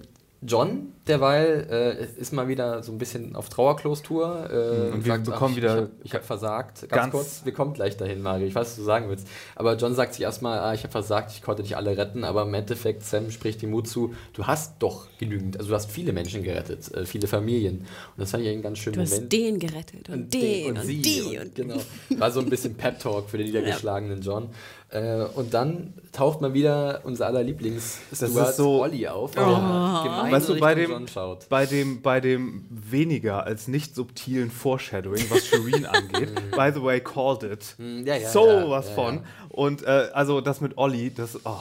John, 0.48 0.94
derweil, 1.08 1.68
äh, 1.70 2.20
ist 2.22 2.34
mal 2.34 2.48
wieder 2.48 2.84
so 2.84 2.92
ein 2.92 2.98
bisschen 2.98 3.36
auf 3.36 3.50
Trauerklos-Tour. 3.50 4.50
Äh, 4.52 4.94
Und 4.94 5.06
wir 5.06 5.14
sagt, 5.14 5.26
bekommen 5.26 5.54
ach, 5.54 5.58
wieder 5.58 5.90
Ich 6.04 6.12
habe 6.14 6.22
hab 6.22 6.26
versagt. 6.26 6.82
Ganz, 6.82 6.92
ganz- 6.92 7.12
kurz, 7.12 7.42
wir 7.46 7.54
kommen 7.54 7.74
gleich 7.74 7.98
dahin, 7.98 8.22
Mario. 8.22 8.46
Ich 8.48 8.56
weiß, 8.56 8.68
was 8.68 8.76
du 8.76 8.84
sagen 8.84 9.10
willst. 9.10 9.28
Aber 9.56 9.76
John 9.76 9.96
sagt 9.96 10.14
sich 10.14 10.24
erstmal, 10.24 10.60
ah, 10.60 10.74
ich 10.74 10.82
habe 10.84 10.92
versagt, 10.92 11.32
ich 11.32 11.42
konnte 11.42 11.62
nicht 11.64 11.76
alle 11.78 11.98
retten. 11.98 12.24
Aber 12.24 12.44
im 12.44 12.54
Endeffekt, 12.54 13.04
Sam 13.04 13.32
spricht 13.32 13.64
ihm 13.64 13.72
Mut 13.72 13.88
zu, 13.88 14.14
du 14.34 14.46
hast 14.46 14.76
doch 14.80 15.08
genügend. 15.20 15.58
Also, 15.58 15.70
du 15.70 15.76
hast 15.76 15.90
viele 15.92 16.14
Menschen 16.14 16.44
gerettet, 16.44 16.94
äh, 16.94 17.06
viele 17.06 17.28
Familien. 17.28 17.80
Und 17.80 17.88
das 18.18 18.32
fand 18.32 18.44
ich 18.44 18.50
einen 18.50 18.62
ganz 18.62 18.78
schönen 18.80 18.96
Du 18.96 19.02
hast 19.02 19.12
Moment. 19.14 19.34
den 19.34 19.60
gerettet 19.60 20.10
und, 20.10 20.34
den 20.34 20.78
und, 20.78 20.84
sie 20.84 21.02
die. 21.02 21.22
und, 21.38 21.46
Und, 21.46 21.56
genau. 21.56 21.76
War 22.18 22.32
so 22.32 22.40
ein 22.40 22.50
bisschen 22.50 22.76
Pep-Talk 22.76 23.30
für 23.30 23.38
den 23.38 23.48
niedergeschlagenen 23.48 24.22
John. 24.22 24.50
Äh, 24.96 25.26
und 25.36 25.54
dann 25.54 25.94
taucht 26.14 26.40
mal 26.40 26.54
wieder 26.54 27.02
unser 27.04 27.28
aller 27.28 27.44
lieblings 27.44 27.98
Das 28.12 28.30
Stuart 28.30 28.56
so- 28.56 28.82
Olli 28.82 29.06
auf, 29.08 29.32
der 29.32 29.44
gemein 29.44 30.32
Weißt 30.32 30.48
du, 30.48 30.58
bei 30.60 30.74
dem, 30.74 30.90
John 30.90 31.08
schaut. 31.10 31.50
bei, 31.50 31.66
dem, 31.66 32.02
bei 32.02 32.22
dem 32.22 32.66
weniger 32.70 33.44
als 33.46 33.68
nicht 33.68 33.94
subtilen 33.94 34.50
Foreshadowing, 34.50 35.26
was 35.30 35.46
Shireen 35.48 35.86
angeht, 35.86 36.34
by 36.52 36.72
the 36.74 36.82
way, 36.82 37.02
called 37.02 37.44
it. 37.44 37.76
Mm, 37.78 38.06
ja, 38.08 38.16
ja, 38.16 38.30
so 38.30 38.48
ja, 38.48 38.70
was 38.70 38.88
ja, 38.88 38.94
von. 38.96 39.16
ja. 39.16 39.22
Und 39.50 39.84
äh, 39.84 40.10
also 40.14 40.40
das 40.40 40.62
mit 40.62 40.78
Olli, 40.78 41.14
das, 41.14 41.40
oh, 41.44 41.52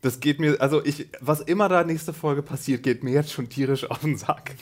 das 0.00 0.20
geht 0.20 0.38
mir, 0.38 0.60
also 0.60 0.84
ich, 0.84 1.08
was 1.20 1.40
immer 1.40 1.68
da 1.68 1.82
nächste 1.82 2.12
Folge 2.12 2.40
passiert, 2.42 2.84
geht 2.84 3.02
mir 3.02 3.12
jetzt 3.12 3.32
schon 3.32 3.48
tierisch 3.48 3.90
auf 3.90 3.98
den 4.00 4.16
Sack. 4.16 4.54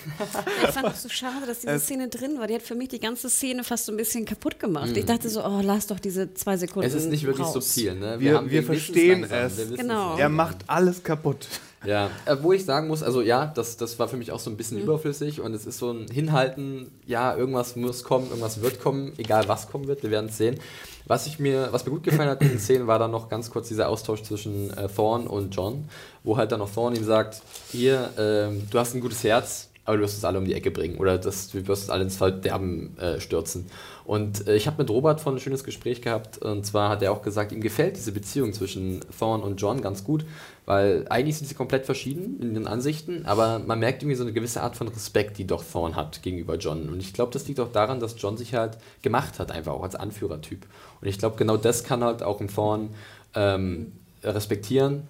ich 0.64 0.70
fand 0.70 0.88
es 0.94 1.03
so 1.03 1.09
schade, 1.11 1.46
dass 1.46 1.61
diese 1.61 1.79
Szene 1.79 2.09
drin 2.09 2.38
war. 2.38 2.46
Die 2.46 2.55
hat 2.55 2.62
für 2.62 2.75
mich 2.75 2.88
die 2.88 3.01
ganze 3.01 3.29
Szene 3.29 3.62
fast 3.62 3.85
so 3.85 3.92
ein 3.92 3.99
bisschen 3.99 4.25
kaputt 4.25 4.59
gemacht. 4.59 4.96
Ich 4.96 5.05
dachte 5.05 5.29
so, 5.29 5.44
oh, 5.44 5.61
lass 5.62 5.87
doch 5.88 6.01
diese 6.01 6.33
zwei 6.33 6.57
Sekunden. 6.57 6.88
Es 6.88 6.94
ist 6.94 7.11
nicht 7.11 7.25
wirklich 7.27 7.46
raus. 7.46 7.53
subtil, 7.53 7.94
ne? 7.96 8.18
Wir- 8.18 8.37
haben- 8.37 8.51
wir 8.51 8.62
wissen's 8.62 8.85
verstehen 8.87 9.25
es. 9.25 9.59
wir 9.70 9.77
Genau. 9.77 10.16
Er 10.16 10.31
macht 10.31 10.59
alles 10.68 11.03
kaputt. 11.03 11.49
Ja, 11.85 12.11
äh, 12.25 12.37
wo 12.40 12.53
ich 12.53 12.64
sagen 12.64 12.88
muss, 12.88 13.03
also 13.03 13.20
ja, 13.20 13.46
das, 13.46 13.77
das 13.77 13.99
war 13.99 14.09
für 14.09 14.16
mich 14.16 14.33
auch 14.33 14.40
so 14.40 14.51
ein 14.51 14.57
bisschen 14.57 14.81
überflüssig 14.81 15.40
und 15.42 15.53
es 15.55 15.66
ist 15.66 15.79
so 15.79 15.92
ein 15.92 16.07
Hinhalten, 16.11 16.90
ja, 17.07 17.37
irgendwas 17.37 17.77
muss 17.77 18.03
kommen, 18.03 18.27
irgendwas 18.29 18.61
wird 18.62 18.81
kommen, 18.81 19.12
egal 19.18 19.46
was 19.46 19.68
kommen 19.68 19.87
wird, 19.87 20.03
wir 20.03 20.11
werden 20.11 20.31
es 20.31 20.38
sehen. 20.38 20.59
Was 21.07 21.27
ich 21.27 21.38
mir, 21.38 21.69
was 21.71 21.87
mir 21.87 21.92
gut 21.92 22.03
gefallen 22.03 22.29
hat 22.29 22.42
in 22.42 22.49
den 22.49 22.59
Szenen, 22.59 22.88
war 22.88 22.99
dann 22.99 23.12
noch 23.12 23.29
ganz 23.29 23.51
kurz 23.51 23.69
dieser 23.69 23.88
Austausch 23.88 24.23
zwischen 24.23 24.77
äh, 24.77 24.88
Thorn 24.88 25.29
und 25.29 25.55
John, 25.55 25.88
wo 26.25 26.37
halt 26.37 26.51
dann 26.51 26.59
noch 26.59 26.73
Thorn 26.73 26.97
ihm 26.97 27.05
sagt, 27.05 27.42
hier, 27.71 28.11
ähm, 28.19 28.66
du 28.71 28.79
hast 28.79 28.95
ein 28.95 29.01
gutes 29.01 29.23
Herz, 29.23 29.69
aber 29.87 29.97
du 29.97 30.03
wirst 30.03 30.16
uns 30.16 30.25
alle 30.25 30.38
um 30.38 30.45
die 30.45 30.55
Ecke 30.55 30.73
bringen 30.73 30.99
oder 30.99 31.16
das, 31.16 31.49
du 31.49 31.66
wirst 31.69 31.85
uns 31.85 31.90
alle 31.90 32.03
ins 32.03 32.16
Verderben 32.16 32.99
äh, 32.99 33.21
stürzen. 33.21 33.66
Und 34.05 34.47
äh, 34.47 34.57
ich 34.57 34.66
habe 34.66 34.83
mit 34.83 34.90
Robert 34.90 35.21
von 35.21 35.37
ein 35.37 35.40
schönes 35.40 35.64
Gespräch 35.64 36.03
gehabt 36.03 36.38
und 36.38 36.66
zwar 36.66 36.90
hat 36.90 37.03
er 37.03 37.12
auch 37.12 37.23
gesagt, 37.23 37.53
ihm 37.53 37.61
gefällt 37.61 37.97
diese 37.97 38.12
Beziehung 38.12 38.53
zwischen 38.53 39.01
Thorn 39.16 39.42
und 39.42 39.61
John 39.61 39.83
ganz 39.83 40.03
gut, 40.03 40.25
weil 40.64 41.07
eigentlich 41.09 41.38
sind 41.38 41.47
sie 41.47 41.55
komplett 41.55 41.87
verschieden 41.87 42.40
in 42.40 42.55
den 42.55 42.66
Ansichten, 42.66 43.25
aber 43.27 43.61
man 43.61 43.79
merkt 43.79 44.03
irgendwie 44.03 44.16
so 44.16 44.25
eine 44.25 44.33
gewisse 44.33 44.62
Art 44.62 44.77
von 44.77 44.88
Respekt, 44.88 45.38
die 45.38 45.47
doch 45.47 45.62
Thorn 45.64 45.95
hat 45.95 46.23
gegenüber 46.23 46.57
John. 46.57 46.88
Und 46.88 46.99
ich 46.99 47.12
glaube, 47.12 47.33
das 47.33 47.47
liegt 47.47 47.61
auch 47.61 47.71
daran, 47.71 48.01
dass 48.01 48.16
John 48.19 48.37
sich 48.37 48.55
halt 48.55 48.79
gemacht 49.03 49.38
hat, 49.38 49.53
einfach 49.53 49.73
auch 49.73 49.85
als 49.85 49.95
Anführertyp. 49.95 50.66
Und 51.01 51.09
ich 51.09 51.19
glaube, 51.19 51.37
genau 51.37 51.57
das 51.57 51.85
kann 51.85 52.03
halt 52.05 52.23
auch 52.23 52.41
ein 52.41 52.49
Thorn 52.49 52.91
ähm, 53.35 53.93
respektieren, 54.23 55.09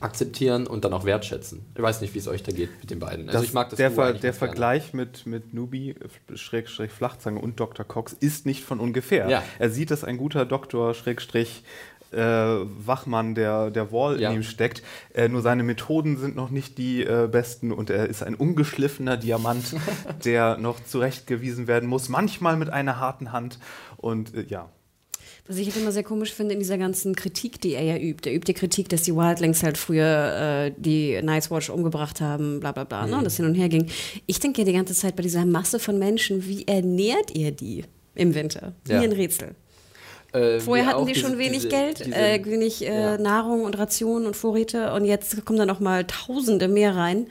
akzeptieren 0.00 0.66
und 0.66 0.84
dann 0.84 0.92
auch 0.92 1.04
wertschätzen. 1.04 1.60
Ich 1.74 1.82
weiß 1.82 2.00
nicht, 2.00 2.14
wie 2.14 2.18
es 2.18 2.28
euch 2.28 2.42
da 2.42 2.52
geht 2.52 2.70
mit 2.80 2.90
den 2.90 2.98
beiden. 3.00 3.28
Also 3.28 3.38
Das- 3.40 3.46
ich 3.48 3.52
mag 3.52 3.68
das 3.70 3.76
der, 3.76 3.90
Ver 3.90 4.04
der 4.04 4.12
ganz 4.12 4.22
gerne. 4.22 4.34
Vergleich 4.34 4.94
mit, 4.94 5.26
mit 5.26 5.52
Nubi, 5.52 5.90
äh, 5.90 6.36
Schrägstrich 6.36 6.90
Flachzange 6.90 7.40
und 7.40 7.60
Dr. 7.60 7.84
Cox 7.84 8.12
ist 8.14 8.46
nicht 8.46 8.64
von 8.64 8.80
ungefähr. 8.80 9.28
Ja. 9.28 9.42
Er 9.58 9.70
sieht, 9.70 9.90
dass 9.90 10.02
ein 10.04 10.16
guter 10.16 10.46
Doktor, 10.46 10.94
Schrägstrich 10.94 11.64
äh, 12.12 12.18
Wachmann, 12.18 13.34
der, 13.36 13.70
der 13.70 13.92
Wall 13.92 14.20
Ja. 14.20 14.30
in 14.30 14.36
ihm 14.36 14.42
steckt. 14.42 14.82
Äh, 15.14 15.28
nur 15.28 15.42
seine 15.42 15.62
Methoden 15.62 16.16
sind 16.16 16.34
noch 16.34 16.50
nicht 16.50 16.76
die 16.78 17.04
äh, 17.04 17.28
besten 17.30 17.70
und 17.70 17.88
er 17.88 18.08
ist 18.08 18.22
ein 18.24 18.34
ungeschliffener 18.34 19.16
Diamant, 19.16 19.76
der 20.24 20.56
noch 20.56 20.82
zurechtgewiesen 20.82 21.68
werden 21.68 21.88
muss, 21.88 22.08
manchmal 22.08 22.56
mit 22.56 22.68
einer 22.70 22.98
harten 22.98 23.30
Hand. 23.32 23.58
Und 23.96 24.34
äh, 24.34 24.42
ja, 24.48 24.70
Was 25.50 25.58
ich 25.58 25.66
halt 25.66 25.76
immer 25.78 25.90
sehr 25.90 26.04
komisch 26.04 26.32
finde 26.32 26.54
in 26.54 26.60
dieser 26.60 26.78
ganzen 26.78 27.16
Kritik, 27.16 27.60
die 27.60 27.74
er 27.74 27.82
ja 27.82 27.96
übt. 27.96 28.28
Er 28.30 28.36
übt 28.36 28.46
die 28.46 28.54
Kritik, 28.54 28.88
dass 28.88 29.02
die 29.02 29.14
Wildlings 29.16 29.64
halt 29.64 29.76
früher 29.76 30.68
äh, 30.68 30.72
die 30.76 31.20
Night's 31.22 31.50
Watch 31.50 31.70
umgebracht 31.70 32.20
haben, 32.20 32.60
bla 32.60 32.70
bla 32.70 32.84
bla, 32.84 33.04
ne, 33.06 33.16
und 33.18 33.24
das 33.24 33.36
hin 33.36 33.46
und 33.46 33.54
her 33.56 33.68
ging. 33.68 33.86
Ich 34.26 34.38
denke 34.38 34.60
ja 34.60 34.64
die 34.64 34.72
ganze 34.74 34.94
Zeit 34.94 35.16
bei 35.16 35.24
dieser 35.24 35.44
Masse 35.44 35.80
von 35.80 35.98
Menschen, 35.98 36.46
wie 36.46 36.66
ernährt 36.68 37.34
ihr 37.36 37.50
die 37.50 37.84
im 38.14 38.34
Winter? 38.36 38.74
Wie 38.84 38.92
Ja. 38.92 39.00
ein 39.00 39.10
Rätsel. 39.12 39.56
Äh, 40.32 40.60
Vorher 40.60 40.84
wie 40.84 40.88
hatten 40.88 41.06
die 41.06 41.14
schon 41.16 41.30
diese- 41.32 41.38
wenig 41.40 41.56
diese- 41.62 41.68
Geld, 41.70 41.98
diese- 42.06 42.14
äh, 42.14 42.44
wenig 42.44 42.86
äh, 42.86 42.94
ja. 42.94 43.18
Nahrung 43.18 43.64
und 43.64 43.76
Rationen 43.76 44.26
und 44.28 44.36
Vorräte 44.36 44.92
und 44.92 45.04
jetzt 45.04 45.44
kommen 45.44 45.58
da 45.58 45.66
noch 45.66 45.80
mal 45.80 46.04
Tausende 46.04 46.68
mehr 46.68 46.94
rein. 46.94 47.26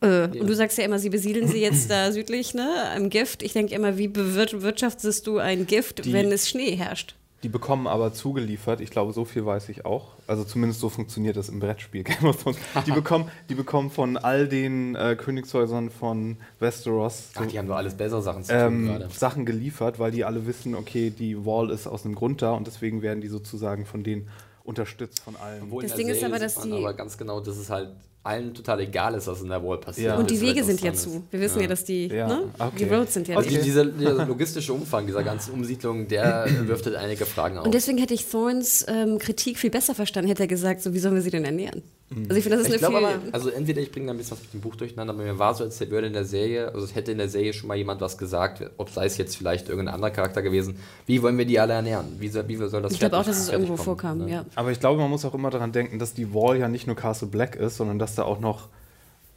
Äh, 0.00 0.24
Und 0.24 0.48
du 0.48 0.54
sagst 0.54 0.76
ja 0.78 0.84
immer, 0.84 0.98
sie 0.98 1.10
besiedeln 1.10 1.46
sie 1.46 1.60
jetzt 1.60 1.88
da 1.88 2.10
südlich, 2.10 2.54
ne, 2.54 2.68
am 2.96 3.08
Gift. 3.08 3.44
Ich 3.44 3.52
denke 3.52 3.72
immer, 3.76 3.96
wie 3.98 4.08
bewirtschaftest 4.08 5.28
du 5.28 5.38
ein 5.38 5.66
Gift, 5.68 6.04
Die- 6.04 6.12
wenn 6.12 6.32
es 6.32 6.48
Schnee 6.48 6.74
herrscht? 6.74 7.14
Die 7.42 7.48
bekommen 7.48 7.88
aber 7.88 8.12
zugeliefert, 8.12 8.80
ich 8.80 8.90
glaube, 8.90 9.12
so 9.12 9.24
viel 9.24 9.44
weiß 9.44 9.68
ich 9.68 9.84
auch. 9.84 10.12
Also 10.28 10.44
zumindest 10.44 10.80
so 10.80 10.88
funktioniert 10.88 11.36
das 11.36 11.48
im 11.48 11.58
Brettspiel 11.58 12.04
Game 12.04 12.24
of 12.24 12.40
Thrones. 12.40 12.56
Die 12.86 12.90
bekommen, 12.92 13.28
die 13.48 13.54
bekommen 13.56 13.90
von 13.90 14.16
all 14.16 14.46
den 14.46 14.94
äh, 14.94 15.16
Königshäusern 15.16 15.90
von 15.90 16.36
Westeros 16.60 17.32
so, 17.34 17.40
Ach, 17.40 17.46
die 17.46 17.58
haben 17.58 17.66
doch 17.66 17.76
alles 17.76 17.94
bessere 17.96 18.22
Sachen 18.22 18.44
zu 18.44 18.52
tun 18.52 18.60
ähm, 18.60 18.86
gerade. 18.86 19.08
Sachen 19.10 19.44
geliefert, 19.44 19.98
weil 19.98 20.12
die 20.12 20.24
alle 20.24 20.46
wissen, 20.46 20.74
okay, 20.76 21.10
die 21.10 21.44
Wall 21.44 21.70
ist 21.70 21.86
aus 21.88 22.04
einem 22.04 22.14
Grund 22.14 22.42
da 22.42 22.52
und 22.52 22.66
deswegen 22.68 23.02
werden 23.02 23.20
die 23.20 23.28
sozusagen 23.28 23.86
von 23.86 24.04
denen 24.04 24.28
unterstützt 24.64 25.20
von 25.20 25.34
allen. 25.36 25.64
Obwohl 25.64 25.82
Das 25.82 25.96
Ding 25.96 26.08
ist 26.08 26.22
aber, 26.22 26.38
dass 26.38 26.54
die- 26.60 26.72
aber 26.72 26.94
ganz 26.94 27.18
genau, 27.18 27.40
dass 27.40 27.56
es 27.56 27.68
halt 27.70 27.90
allen 28.24 28.54
total 28.54 28.80
egal 28.80 29.14
ist, 29.14 29.26
was 29.26 29.42
in 29.42 29.48
der 29.48 29.62
Wall 29.64 29.78
passiert. 29.78 30.08
Ja. 30.08 30.16
Und 30.16 30.30
die 30.30 30.40
Wege 30.40 30.62
sind 30.62 30.80
ja 30.80 30.92
zu. 30.92 31.24
Wir 31.30 31.40
wissen 31.40 31.60
ja, 31.60 31.66
dass 31.66 31.84
die, 31.84 32.06
Ja, 32.06 32.28
ne? 32.28 32.42
okay. 32.58 32.70
die 32.78 32.84
Roads 32.84 33.14
sind 33.14 33.26
ja 33.26 33.36
Also 33.36 33.50
nicht. 33.50 33.64
dieser, 33.64 33.84
dieser 33.84 34.26
logistische 34.26 34.72
Umfang 34.72 35.06
dieser 35.06 35.24
ganzen 35.24 35.52
Umsiedlung, 35.54 36.06
der 36.06 36.46
wirft 36.66 36.86
halt 36.86 36.96
einige 36.96 37.26
Fragen 37.26 37.58
auf. 37.58 37.64
Und 37.64 37.74
deswegen 37.74 37.98
hätte 37.98 38.14
ich 38.14 38.26
Thorns 38.26 38.84
ähm, 38.88 39.18
Kritik 39.18 39.58
viel 39.58 39.70
besser 39.70 39.94
verstanden, 39.94 40.28
hätte 40.28 40.44
er 40.44 40.48
gesagt, 40.48 40.82
so 40.82 40.94
wie 40.94 40.98
sollen 40.98 41.14
wir 41.14 41.22
sie 41.22 41.30
denn 41.30 41.44
ernähren? 41.44 41.82
Also 42.28 42.36
ich 42.36 42.42
finde, 42.42 42.58
das 42.58 42.68
ist 42.68 42.74
ich 42.74 42.84
eine 42.84 42.96
viel... 42.96 43.06
aber, 43.06 43.18
also 43.32 43.48
entweder 43.48 43.80
ich 43.80 43.90
bringe 43.90 44.06
da 44.06 44.12
ein 44.12 44.18
bisschen 44.18 44.32
was 44.32 44.42
mit 44.42 44.52
dem 44.52 44.60
Buch 44.60 44.76
durcheinander, 44.76 45.14
aber 45.14 45.22
mir 45.22 45.38
war 45.38 45.54
so, 45.54 45.64
als 45.64 45.80
würde 45.80 46.06
in 46.06 46.12
der 46.12 46.24
Serie, 46.24 46.72
also 46.72 46.84
es 46.84 46.94
hätte 46.94 47.12
in 47.12 47.18
der 47.18 47.28
Serie 47.28 47.52
schon 47.52 47.68
mal 47.68 47.76
jemand 47.76 48.00
was 48.00 48.18
gesagt, 48.18 48.70
ob 48.76 48.90
sei 48.90 49.06
es 49.06 49.16
jetzt 49.16 49.36
vielleicht 49.36 49.68
irgendein 49.68 49.94
anderer 49.94 50.10
Charakter 50.10 50.42
gewesen, 50.42 50.76
wie 51.06 51.22
wollen 51.22 51.38
wir 51.38 51.44
die 51.44 51.58
alle 51.58 51.72
ernähren? 51.72 52.16
Wie 52.18 52.28
soll, 52.28 52.46
wie 52.48 52.56
soll 52.56 52.82
das 52.82 52.92
ich 52.92 52.98
glaube 52.98 53.18
auch, 53.18 53.24
dass 53.24 53.38
es 53.38 53.48
irgendwo 53.48 53.74
kommen, 53.74 53.84
vorkam, 53.84 54.18
ne? 54.18 54.30
ja. 54.30 54.44
Aber 54.54 54.70
ich 54.70 54.80
glaube, 54.80 55.00
man 55.00 55.10
muss 55.10 55.24
auch 55.24 55.34
immer 55.34 55.50
daran 55.50 55.72
denken, 55.72 55.98
dass 55.98 56.14
die 56.14 56.32
Wall 56.34 56.58
ja 56.58 56.68
nicht 56.68 56.86
nur 56.86 56.96
Castle 56.96 57.28
Black 57.28 57.56
ist, 57.56 57.76
sondern 57.78 57.98
dass 57.98 58.11
da 58.14 58.24
auch 58.24 58.40
noch 58.40 58.68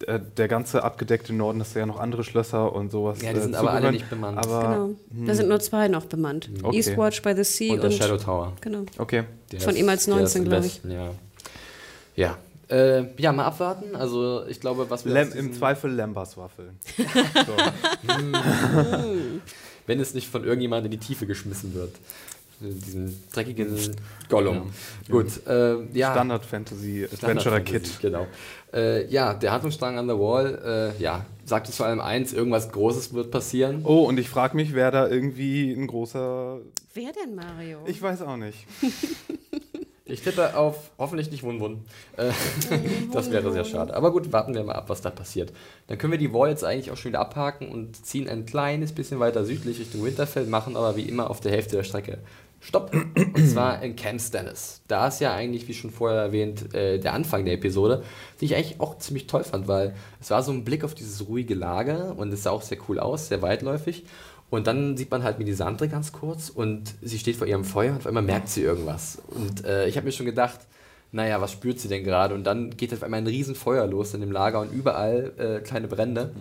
äh, 0.08 0.20
der 0.38 0.48
ganze 0.48 0.84
abgedeckte 0.84 1.34
Norden, 1.34 1.60
dass 1.60 1.74
da 1.74 1.80
ja 1.80 1.86
noch 1.86 2.00
andere 2.00 2.24
Schlösser 2.24 2.74
und 2.74 2.92
sowas. 2.92 3.22
Ja, 3.22 3.32
die 3.32 3.40
äh, 3.40 3.42
sind 3.42 3.56
aber 3.56 3.72
alle 3.72 3.92
nicht 3.92 4.10
bemannt. 4.10 4.38
Aber, 4.38 4.96
Genau. 5.10 5.26
Da 5.28 5.36
sind 5.36 5.48
nur 5.48 5.60
zwei 5.62 5.88
noch 5.88 6.06
bemannt. 6.06 6.50
Okay. 6.62 6.76
Eastwatch 6.78 7.22
by 7.22 7.34
the 7.36 7.44
Sea 7.44 7.74
Und 7.74 7.80
und... 7.80 7.92
der 7.92 7.92
Shadow 7.92 8.18
Tower. 8.18 8.54
Genau. 8.62 8.84
okay. 8.98 9.24
Der 9.52 9.62
Von 9.62 9.74
ist- 9.74 9.80
ihm 9.80 9.90
als 9.90 10.06
der 10.06 10.16
ist 10.18 10.36
19, 10.36 10.44
im 10.44 10.50
glaub 10.50 10.66
ich. 10.66 10.82
Ja. 10.84 11.12
Ja. 12.16 12.38
Äh, 12.68 13.06
ja, 13.22 13.32
mal 13.32 13.46
abwarten. 13.46 13.96
Also 13.96 14.46
ich 14.48 14.60
glaube, 14.60 14.90
was 14.90 15.06
wir 15.06 15.14
Lem, 15.14 15.32
Im 15.34 15.54
Zweifel 15.54 15.92
Lambas-Waffeln. 15.92 16.80
so. 16.98 17.54
wenn 19.86 20.00
es 20.00 20.14
nicht 20.14 20.28
von 20.28 20.44
irgendjemandem 20.44 20.92
in 20.92 21.00
die 21.00 21.06
Tiefe 21.06 21.28
geschmissen 21.28 21.74
wird. 21.74 21.96
Diesen 22.60 23.22
dreckigen 23.34 23.78
Gollum. 24.30 24.72
Gut, 25.10 25.46
äh, 25.46 25.76
ja. 25.94 26.12
Standard-Fantasy-Adventurer-Kit. 26.12 28.00
Genau. 28.02 28.28
Äh, 28.76 29.08
ja, 29.08 29.34
der 29.34 29.54
Handlungsstrang 29.54 29.98
an 29.98 30.08
der 30.08 30.20
Wall, 30.20 30.94
äh, 30.98 31.02
ja, 31.02 31.26
sagt 31.46 31.68
uns 31.68 31.78
vor 31.78 31.86
allem 31.86 32.02
eins, 32.02 32.34
irgendwas 32.34 32.72
Großes 32.72 33.14
wird 33.14 33.32
passieren. 33.32 33.82
Oh, 33.86 34.04
und 34.04 34.20
ich 34.20 34.28
frage 34.28 34.56
mich, 34.56 34.74
wer 34.74 34.92
da 34.92 35.08
irgendwie 35.08 35.72
ein 35.72 35.88
großer. 35.88 36.60
Wer 36.94 37.12
denn, 37.14 37.36
Mario? 37.36 37.80
Ich 37.86 38.02
weiß 38.02 38.22
auch 38.24 38.38
nicht. 38.38 38.66
Ich 40.08 40.22
tippe 40.22 40.56
auf 40.56 40.92
hoffentlich 41.00 41.32
nicht 41.32 41.42
Wun-Wun. 41.42 41.84
Äh, 42.16 42.30
das 43.12 43.32
wäre 43.32 43.52
sehr 43.52 43.66
schade. 43.66 43.96
Aber 43.96 44.12
gut, 44.12 44.32
warten 44.32 44.54
wir 44.54 44.64
mal 44.64 44.74
ab, 44.76 44.88
was 44.88 45.02
da 45.02 45.10
passiert. 45.10 45.52
Dann 45.88 45.98
können 45.98 46.12
wir 46.12 46.20
die 46.20 46.32
Wall 46.32 46.52
jetzt 46.52 46.64
eigentlich 46.64 46.92
auch 46.92 46.98
schon 46.98 47.10
wieder 47.10 47.22
abhaken 47.22 47.70
und 47.70 48.06
ziehen 48.06 48.30
ein 48.30 48.46
kleines 48.46 48.92
bisschen 48.92 49.20
weiter 49.20 49.46
südlich 49.46 49.80
Richtung 49.80 50.06
Winterfell, 50.06 50.46
machen 50.46 50.78
aber 50.78 50.96
wie 50.96 51.10
immer 51.10 51.32
auf 51.32 51.40
der 51.40 51.54
Hälfte 51.54 51.78
der 51.78 51.84
Strecke 51.84 52.20
Stopp. 52.66 52.92
Und 52.94 53.48
zwar 53.48 53.84
in 53.84 53.96
Camp 53.96 54.20
Stannis. 54.20 54.82
Da 54.88 55.08
ist 55.08 55.22
ja 55.22 55.36
eigentlich, 55.36 55.68
wie 55.68 55.74
schon 55.76 55.92
vorher 55.92 56.20
erwähnt, 56.20 56.74
äh, 56.74 57.00
der 57.00 57.14
Anfang 57.14 57.46
der 57.46 57.54
Episode, 57.54 58.04
die 58.42 58.46
ich 58.46 58.56
eigentlich 58.56 58.80
auch 58.80 58.98
ziemlich 58.98 59.28
toll 59.28 59.44
fand, 59.44 59.68
weil 59.68 59.94
es 60.20 60.32
war 60.32 60.42
so 60.42 60.52
ein 60.52 60.66
Blick 60.66 60.84
auf 60.84 60.96
dieses 60.96 61.28
ruhige 61.28 61.54
Lager 61.54 62.18
und 62.18 62.34
es 62.34 62.44
sah 62.44 62.50
auch 62.50 62.64
sehr 62.64 62.80
cool 62.90 63.00
aus, 63.00 63.28
sehr 63.28 63.44
weitläufig. 63.44 64.06
Und 64.50 64.66
dann 64.66 64.98
sieht 64.98 65.12
man 65.12 65.24
halt 65.24 65.38
Melisandre 65.38 65.88
ganz 65.88 66.12
kurz 66.12 66.50
und 66.50 66.96
sie 67.04 67.20
steht 67.20 67.36
vor 67.36 67.46
ihrem 67.46 67.66
Feuer 67.66 67.92
und 67.92 67.98
auf 67.98 68.08
einmal 68.08 68.24
merkt 68.24 68.50
sie 68.50 68.64
irgendwas. 68.64 69.22
Und 69.28 69.64
äh, 69.66 69.88
ich 69.88 69.96
habe 69.98 70.06
mir 70.06 70.12
schon 70.12 70.26
gedacht, 70.26 70.60
naja, 71.12 71.40
was 71.42 71.52
spürt 71.52 71.80
sie 71.80 71.88
denn 71.88 72.04
gerade? 72.04 72.34
Und 72.34 72.46
dann 72.46 72.72
geht 72.76 72.94
auf 72.94 73.04
einmal 73.04 73.22
ein 73.22 73.28
riesen 73.28 73.54
Feuer 73.54 73.86
los 73.86 74.14
in 74.16 74.22
dem 74.22 74.32
Lager 74.32 74.60
und 74.62 74.72
überall 74.72 75.34
äh, 75.38 75.60
kleine 75.62 75.88
Brände. 75.88 76.32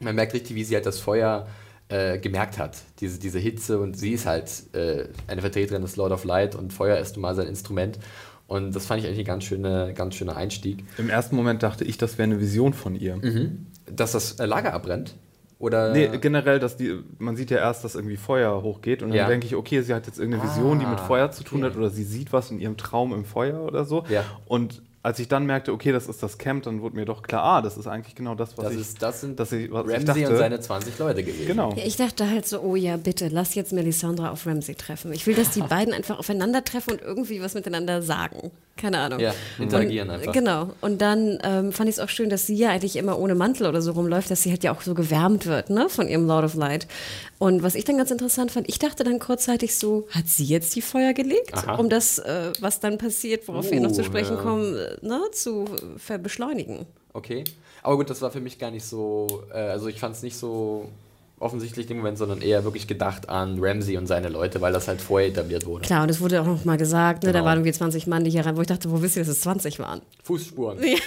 Man 0.00 0.14
merkt 0.14 0.34
richtig, 0.34 0.54
wie 0.54 0.64
sie 0.64 0.76
halt 0.76 0.86
das 0.86 1.00
Feuer 1.00 1.48
äh, 1.88 2.18
gemerkt 2.18 2.58
hat, 2.58 2.78
diese, 3.00 3.18
diese 3.18 3.38
Hitze. 3.38 3.78
Und 3.78 3.96
sie 3.98 4.12
ist 4.12 4.26
halt 4.26 4.50
äh, 4.74 5.08
eine 5.26 5.40
Vertreterin 5.40 5.82
des 5.82 5.96
Lord 5.96 6.12
of 6.12 6.24
Light 6.24 6.54
und 6.54 6.72
Feuer 6.72 6.98
ist 6.98 7.16
nun 7.16 7.22
mal 7.22 7.34
sein 7.34 7.46
Instrument. 7.46 7.98
Und 8.46 8.74
das 8.76 8.86
fand 8.86 9.00
ich 9.00 9.06
eigentlich 9.06 9.20
ein 9.20 9.24
ganz, 9.24 9.44
schöne, 9.44 9.92
ganz 9.94 10.14
schöner 10.14 10.36
Einstieg. 10.36 10.84
Im 10.98 11.08
ersten 11.08 11.34
Moment 11.36 11.62
dachte 11.62 11.84
ich, 11.84 11.96
das 11.96 12.18
wäre 12.18 12.24
eine 12.24 12.40
Vision 12.40 12.74
von 12.74 12.94
ihr. 12.94 13.18
Dass 13.86 14.12
das 14.12 14.32
äh, 14.38 14.46
Lager 14.46 14.72
abbrennt? 14.74 15.14
Oder 15.58 15.92
Nee, 15.92 16.10
generell, 16.20 16.58
dass 16.58 16.76
die, 16.76 16.98
man 17.18 17.36
sieht 17.36 17.50
ja 17.50 17.58
erst, 17.58 17.84
dass 17.84 17.94
irgendwie 17.94 18.16
Feuer 18.16 18.62
hochgeht 18.62 19.02
und 19.02 19.10
dann 19.10 19.16
Ja. 19.18 19.28
denke 19.28 19.46
ich, 19.46 19.54
okay, 19.54 19.80
sie 19.82 19.94
hat 19.94 20.06
jetzt 20.06 20.18
irgendeine 20.18 20.50
Vision, 20.50 20.78
die 20.78 20.84
mit 20.84 20.98
Ah, 20.98 21.04
Feuer 21.06 21.30
zu 21.30 21.42
tun 21.44 21.60
okay. 21.62 21.70
hat 21.70 21.76
oder 21.78 21.88
sie 21.90 22.04
sieht 22.04 22.32
was 22.34 22.50
in 22.50 22.58
ihrem 22.60 22.76
Traum 22.76 23.14
im 23.14 23.24
Feuer 23.24 23.60
oder 23.62 23.84
so. 23.84 24.04
Ja. 24.10 24.24
Und 24.46 24.82
als 25.04 25.18
ich 25.18 25.28
dann 25.28 25.44
merkte, 25.44 25.70
okay, 25.70 25.92
das 25.92 26.06
ist 26.06 26.22
das 26.22 26.38
Camp, 26.38 26.62
dann 26.62 26.80
wurde 26.80 26.96
mir 26.96 27.04
doch 27.04 27.22
klar, 27.22 27.44
ah, 27.44 27.62
das 27.62 27.76
ist 27.76 27.86
eigentlich 27.86 28.14
genau 28.14 28.34
das, 28.34 28.56
was 28.56 28.64
das, 28.64 28.74
ich, 28.74 28.80
ist, 28.80 29.02
das 29.02 29.20
sind 29.20 29.38
dass 29.38 29.52
ich, 29.52 29.70
was 29.70 29.86
ich 29.86 29.92
Ramsey 29.92 30.22
dachte. 30.22 30.28
und 30.30 30.38
seine 30.38 30.60
20 30.60 30.98
Leute 30.98 31.22
gewesen. 31.22 31.46
genau. 31.46 31.74
Ja, 31.76 31.84
ich 31.84 31.96
dachte 31.96 32.30
halt 32.30 32.48
so, 32.48 32.60
oh 32.60 32.74
ja, 32.74 32.96
bitte, 32.96 33.28
lass 33.28 33.54
jetzt 33.54 33.74
Melisandre 33.74 34.30
auf 34.30 34.46
Ramsey 34.46 34.74
treffen. 34.76 35.12
Ich 35.12 35.26
will, 35.26 35.34
dass 35.34 35.50
die 35.50 35.60
beiden 35.60 35.92
einfach 35.92 36.18
aufeinandertreffen 36.18 36.94
und 36.94 37.02
irgendwie 37.02 37.42
was 37.42 37.52
miteinander 37.52 38.00
sagen. 38.00 38.50
Keine 38.78 38.98
Ahnung. 38.98 39.20
Ja, 39.20 39.34
interagieren 39.58 40.08
und, 40.08 40.14
einfach. 40.16 40.32
Genau. 40.32 40.70
Und 40.80 41.02
dann 41.02 41.38
ähm, 41.44 41.72
fand 41.72 41.90
ich 41.90 41.96
es 41.96 42.00
auch 42.00 42.08
schön, 42.08 42.30
dass 42.30 42.46
sie 42.46 42.56
ja 42.56 42.70
eigentlich 42.70 42.96
immer 42.96 43.18
ohne 43.18 43.34
Mantel 43.34 43.66
oder 43.66 43.82
so 43.82 43.92
rumläuft, 43.92 44.30
dass 44.30 44.42
sie 44.42 44.50
halt 44.50 44.64
ja 44.64 44.72
auch 44.72 44.80
so 44.80 44.94
gewärmt 44.94 45.44
wird, 45.44 45.68
ne, 45.68 45.90
von 45.90 46.08
ihrem 46.08 46.26
Lord 46.26 46.46
of 46.46 46.54
Light. 46.54 46.88
Und 47.38 47.62
was 47.62 47.74
ich 47.74 47.84
dann 47.84 47.96
ganz 47.98 48.10
interessant 48.10 48.50
fand, 48.52 48.68
ich 48.68 48.78
dachte 48.78 49.04
dann 49.04 49.18
kurzzeitig 49.18 49.76
so, 49.76 50.06
hat 50.10 50.28
sie 50.28 50.44
jetzt 50.44 50.74
die 50.76 50.82
Feuer 50.82 51.12
gelegt, 51.12 51.52
Aha. 51.54 51.76
um 51.76 51.88
das, 51.88 52.18
äh, 52.18 52.52
was 52.60 52.80
dann 52.80 52.96
passiert, 52.98 53.46
worauf 53.48 53.70
wir 53.70 53.80
noch 53.80 53.92
zu 53.92 54.02
Oh, 54.02 54.04
sprechen 54.04 54.36
ja. 54.36 54.42
kommen, 54.42 54.76
äh, 54.76 54.96
ne, 55.02 55.20
zu 55.32 55.64
beschleunigen. 56.22 56.86
Okay. 57.12 57.44
Aber 57.82 57.96
gut, 57.96 58.08
das 58.08 58.22
war 58.22 58.30
für 58.30 58.40
mich 58.40 58.58
gar 58.58 58.70
nicht 58.70 58.84
so, 58.84 59.42
äh, 59.52 59.56
also 59.58 59.88
ich 59.88 60.00
fand 60.00 60.16
es 60.16 60.22
nicht 60.22 60.36
so 60.36 60.88
offensichtlich 61.44 61.88
im 61.90 61.98
Moment, 61.98 62.18
sondern 62.18 62.40
eher 62.42 62.64
wirklich 62.64 62.86
gedacht 62.88 63.28
an 63.28 63.58
Ramsey 63.60 63.96
und 63.96 64.06
seine 64.06 64.28
Leute, 64.28 64.60
weil 64.60 64.72
das 64.72 64.88
halt 64.88 65.00
vorher 65.00 65.28
etabliert 65.28 65.66
wurde. 65.66 65.84
Klar, 65.84 66.02
und 66.02 66.10
es 66.10 66.20
wurde 66.20 66.40
auch 66.40 66.46
noch 66.46 66.64
mal 66.64 66.76
gesagt, 66.76 67.22
ne, 67.22 67.32
da 67.32 67.38
Genau. 67.38 67.44
waren 67.50 67.58
irgendwie 67.58 67.72
20 67.72 68.06
Mann, 68.06 68.24
die 68.24 68.30
hier 68.30 68.44
rein, 68.46 68.56
wo 68.56 68.60
ich 68.62 68.66
dachte, 68.66 68.90
wo 68.90 69.00
wisst 69.02 69.16
ihr, 69.16 69.22
dass 69.22 69.28
es 69.30 69.40
20 69.42 69.78
waren? 69.78 70.00
Fußspuren. 70.24 70.78
nee, 70.80 70.96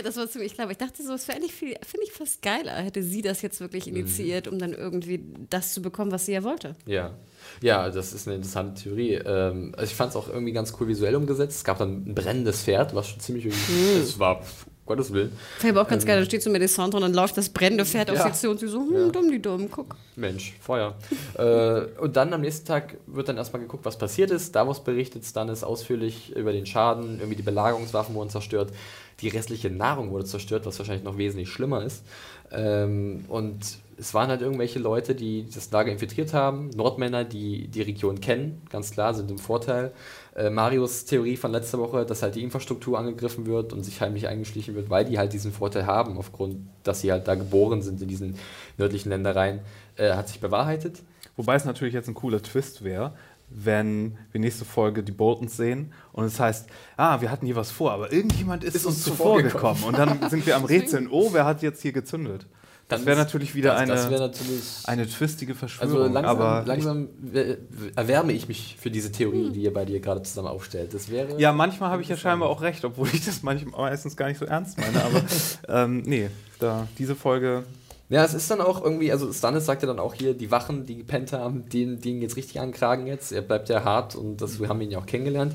das 0.02 0.16
war 0.16 0.28
ziemlich 0.28 0.54
klar. 0.54 0.64
Aber 0.64 0.72
ich 0.72 0.78
dachte 0.78 1.02
so, 1.02 1.12
es 1.14 1.26
wäre 1.28 1.38
eigentlich 1.38 1.52
viel, 1.54 1.74
finde 1.86 2.06
ich 2.06 2.12
fast 2.12 2.42
geiler, 2.42 2.72
hätte 2.74 3.02
sie 3.02 3.22
das 3.22 3.42
jetzt 3.42 3.60
wirklich 3.60 3.86
Mhm. 3.86 3.96
initiiert, 3.96 4.48
um 4.48 4.58
dann 4.58 4.72
irgendwie 4.72 5.22
das 5.50 5.72
zu 5.74 5.82
bekommen, 5.82 6.12
was 6.12 6.26
sie 6.26 6.32
ja 6.32 6.42
wollte. 6.44 6.74
Ja. 6.86 7.12
Ja, 7.60 7.90
das 7.90 8.12
ist 8.12 8.26
eine 8.28 8.36
interessante 8.36 8.82
Theorie. 8.82 9.14
Ähm, 9.14 9.72
also 9.76 9.90
ich 9.90 9.96
fand 9.96 10.10
es 10.10 10.16
auch 10.16 10.28
irgendwie 10.28 10.52
ganz 10.52 10.72
cool 10.80 10.88
visuell 10.88 11.16
umgesetzt. 11.16 11.56
Es 11.56 11.64
gab 11.64 11.78
dann 11.78 12.04
ein 12.06 12.14
brennendes 12.14 12.62
Pferd, 12.62 12.94
was 12.94 13.08
schon 13.08 13.20
ziemlich 13.20 13.46
irgendwie. 13.46 14.00
Es 14.00 14.18
war, 14.18 14.42
Gottes 14.84 15.12
Willen. 15.12 15.32
Aber 15.68 15.82
auch 15.82 15.88
ganz 15.88 16.04
geil, 16.04 16.18
da 16.18 16.24
steht 16.24 16.42
so 16.42 16.50
Melisandre 16.50 16.96
und 16.96 17.02
dann 17.02 17.14
läuft 17.14 17.36
das 17.36 17.48
brennende 17.48 17.84
Pferd 17.84 18.10
auf 18.10 18.16
Ähm. 18.16 18.26
Ja. 18.26 18.34
sie 18.34 18.40
zu 18.40 18.50
und 18.50 18.58
sie 18.58 18.66
so, 18.66 18.80
hm, 18.80 19.12
dumm, 19.12 19.30
die 19.30 19.40
dumm, 19.40 19.70
guck. 19.70 19.96
Mensch, 20.16 20.54
Feuer. 20.60 20.96
äh, 21.38 21.82
und 22.00 22.16
dann 22.16 22.32
am 22.32 22.40
nächsten 22.40 22.66
Tag 22.66 22.96
wird 23.06 23.28
dann 23.28 23.36
erstmal 23.36 23.62
geguckt, 23.62 23.84
was 23.84 23.96
passiert 23.96 24.32
ist. 24.32 24.56
Davos 24.56 24.82
berichtet 24.82 25.24
Stannis 25.24 25.62
ausführlich 25.62 26.34
über 26.34 26.52
den 26.52 26.66
Schaden, 26.66 27.18
irgendwie 27.18 27.36
die 27.36 27.42
Belagerungswaffen 27.42 28.14
wurden 28.14 28.30
zerstört, 28.30 28.72
die 29.20 29.28
restliche 29.28 29.70
Nahrung 29.70 30.10
wurde 30.10 30.24
zerstört, 30.24 30.66
was 30.66 30.78
wahrscheinlich 30.78 31.04
noch 31.04 31.16
wesentlich 31.16 31.48
schlimmer 31.48 31.84
ist. 31.84 32.02
Ähm, 32.50 33.24
und 33.28 33.60
es 33.96 34.14
waren 34.14 34.28
halt 34.28 34.42
irgendwelche 34.42 34.80
Leute, 34.80 35.14
die 35.14 35.46
das 35.48 35.70
Lager 35.70 35.92
infiltriert 35.92 36.34
haben, 36.34 36.70
Nordmänner, 36.70 37.24
die 37.24 37.68
die 37.68 37.82
Region 37.82 38.20
kennen, 38.20 38.62
ganz 38.68 38.90
klar, 38.90 39.14
sind 39.14 39.30
im 39.30 39.38
Vorteil. 39.38 39.92
Äh, 40.34 40.48
Marius 40.48 41.04
Theorie 41.04 41.36
von 41.36 41.52
letzter 41.52 41.78
Woche, 41.78 42.06
dass 42.06 42.22
halt 42.22 42.34
die 42.34 42.42
Infrastruktur 42.42 42.98
angegriffen 42.98 43.46
wird 43.46 43.72
und 43.72 43.84
sich 43.84 44.00
heimlich 44.00 44.28
eingeschlichen 44.28 44.74
wird, 44.74 44.88
weil 44.88 45.04
die 45.04 45.18
halt 45.18 45.32
diesen 45.32 45.52
Vorteil 45.52 45.86
haben, 45.86 46.16
aufgrund, 46.16 46.56
dass 46.84 47.02
sie 47.02 47.12
halt 47.12 47.28
da 47.28 47.34
geboren 47.34 47.82
sind 47.82 48.00
in 48.00 48.08
diesen 48.08 48.36
nördlichen 48.78 49.10
Ländereien, 49.10 49.60
äh, 49.96 50.12
hat 50.14 50.28
sich 50.28 50.40
bewahrheitet. 50.40 51.02
Wobei 51.36 51.54
es 51.54 51.64
natürlich 51.64 51.92
jetzt 51.92 52.08
ein 52.08 52.14
cooler 52.14 52.42
Twist 52.42 52.82
wäre, 52.82 53.12
wenn 53.50 54.16
wir 54.30 54.40
nächste 54.40 54.64
Folge 54.64 55.02
die 55.02 55.12
Boltons 55.12 55.56
sehen 55.56 55.92
und 56.12 56.24
es 56.24 56.40
heißt, 56.40 56.66
ah, 56.96 57.20
wir 57.20 57.30
hatten 57.30 57.44
hier 57.44 57.56
was 57.56 57.70
vor, 57.70 57.92
aber 57.92 58.10
irgendjemand 58.10 58.64
ist, 58.64 58.74
Ist 58.74 58.86
uns 58.86 58.96
uns 58.96 59.04
zuvor 59.04 59.38
zuvor 59.38 59.42
gekommen. 59.42 59.84
Und 59.84 59.98
dann 59.98 60.30
sind 60.30 60.46
wir 60.46 60.56
am 60.56 60.64
Rätseln, 60.66 61.08
oh, 61.10 61.30
wer 61.32 61.44
hat 61.44 61.60
jetzt 61.60 61.82
hier 61.82 61.92
gezündet? 61.92 62.46
Das 62.92 63.00
Dann 63.00 63.06
wäre 63.06 63.18
natürlich 63.18 63.54
wieder 63.54 63.72
das, 63.72 63.80
eine, 63.80 63.92
Das 63.92 64.10
natürlich. 64.10 64.62
eine 64.84 65.08
twistige 65.08 65.52
also 65.52 65.66
Verschwörung. 65.66 66.12
langsam, 66.12 66.40
aber 66.40 66.64
langsam 66.66 67.08
äh, 67.32 67.56
erwärme 67.96 68.32
ich 68.32 68.48
mich 68.48 68.76
für 68.80 68.90
diese 68.90 69.10
Theorie, 69.10 69.50
die 69.50 69.62
ihr 69.62 69.72
bei 69.72 69.84
dir 69.84 70.00
gerade 70.00 70.22
zusammen 70.22 70.48
aufstellt. 70.48 70.94
Das 70.94 71.10
wäre. 71.10 71.40
ja, 71.40 71.52
manchmal 71.52 71.90
habe 71.90 72.02
ich 72.02 72.08
ja 72.08 72.16
scheinbar 72.16 72.48
auch 72.48 72.62
recht, 72.62 72.84
obwohl 72.84 73.08
ich 73.12 73.24
das 73.24 73.42
manchmal 73.42 73.90
meistens 73.90 74.16
gar 74.16 74.28
nicht 74.28 74.38
so 74.38 74.44
ernst 74.44 74.78
meine. 74.78 75.02
Aber 75.02 75.22
ähm, 75.68 76.02
nee, 76.04 76.28
da, 76.58 76.86
diese 76.98 77.16
Folge 77.16 77.64
Ja, 78.08 78.24
es 78.24 78.34
ist 78.34 78.50
dann 78.50 78.60
auch 78.60 78.82
irgendwie, 78.84 79.10
also 79.10 79.32
Stannis 79.32 79.64
sagt 79.64 79.82
ja 79.82 79.88
dann 79.88 79.98
auch 79.98 80.12
hier, 80.14 80.34
die 80.34 80.50
Wachen, 80.50 80.84
die 80.84 80.98
gepennt 80.98 81.32
haben, 81.32 81.68
die, 81.70 81.96
die 81.96 82.10
ihn 82.10 82.22
jetzt 82.22 82.36
richtig 82.36 82.60
ankragen 82.60 83.06
jetzt. 83.06 83.32
Er 83.32 83.42
bleibt 83.42 83.68
ja 83.70 83.84
hart 83.84 84.14
und 84.14 84.42
das, 84.42 84.60
wir 84.60 84.68
haben 84.68 84.80
ihn 84.82 84.90
ja 84.90 84.98
auch 84.98 85.06
kennengelernt. 85.06 85.54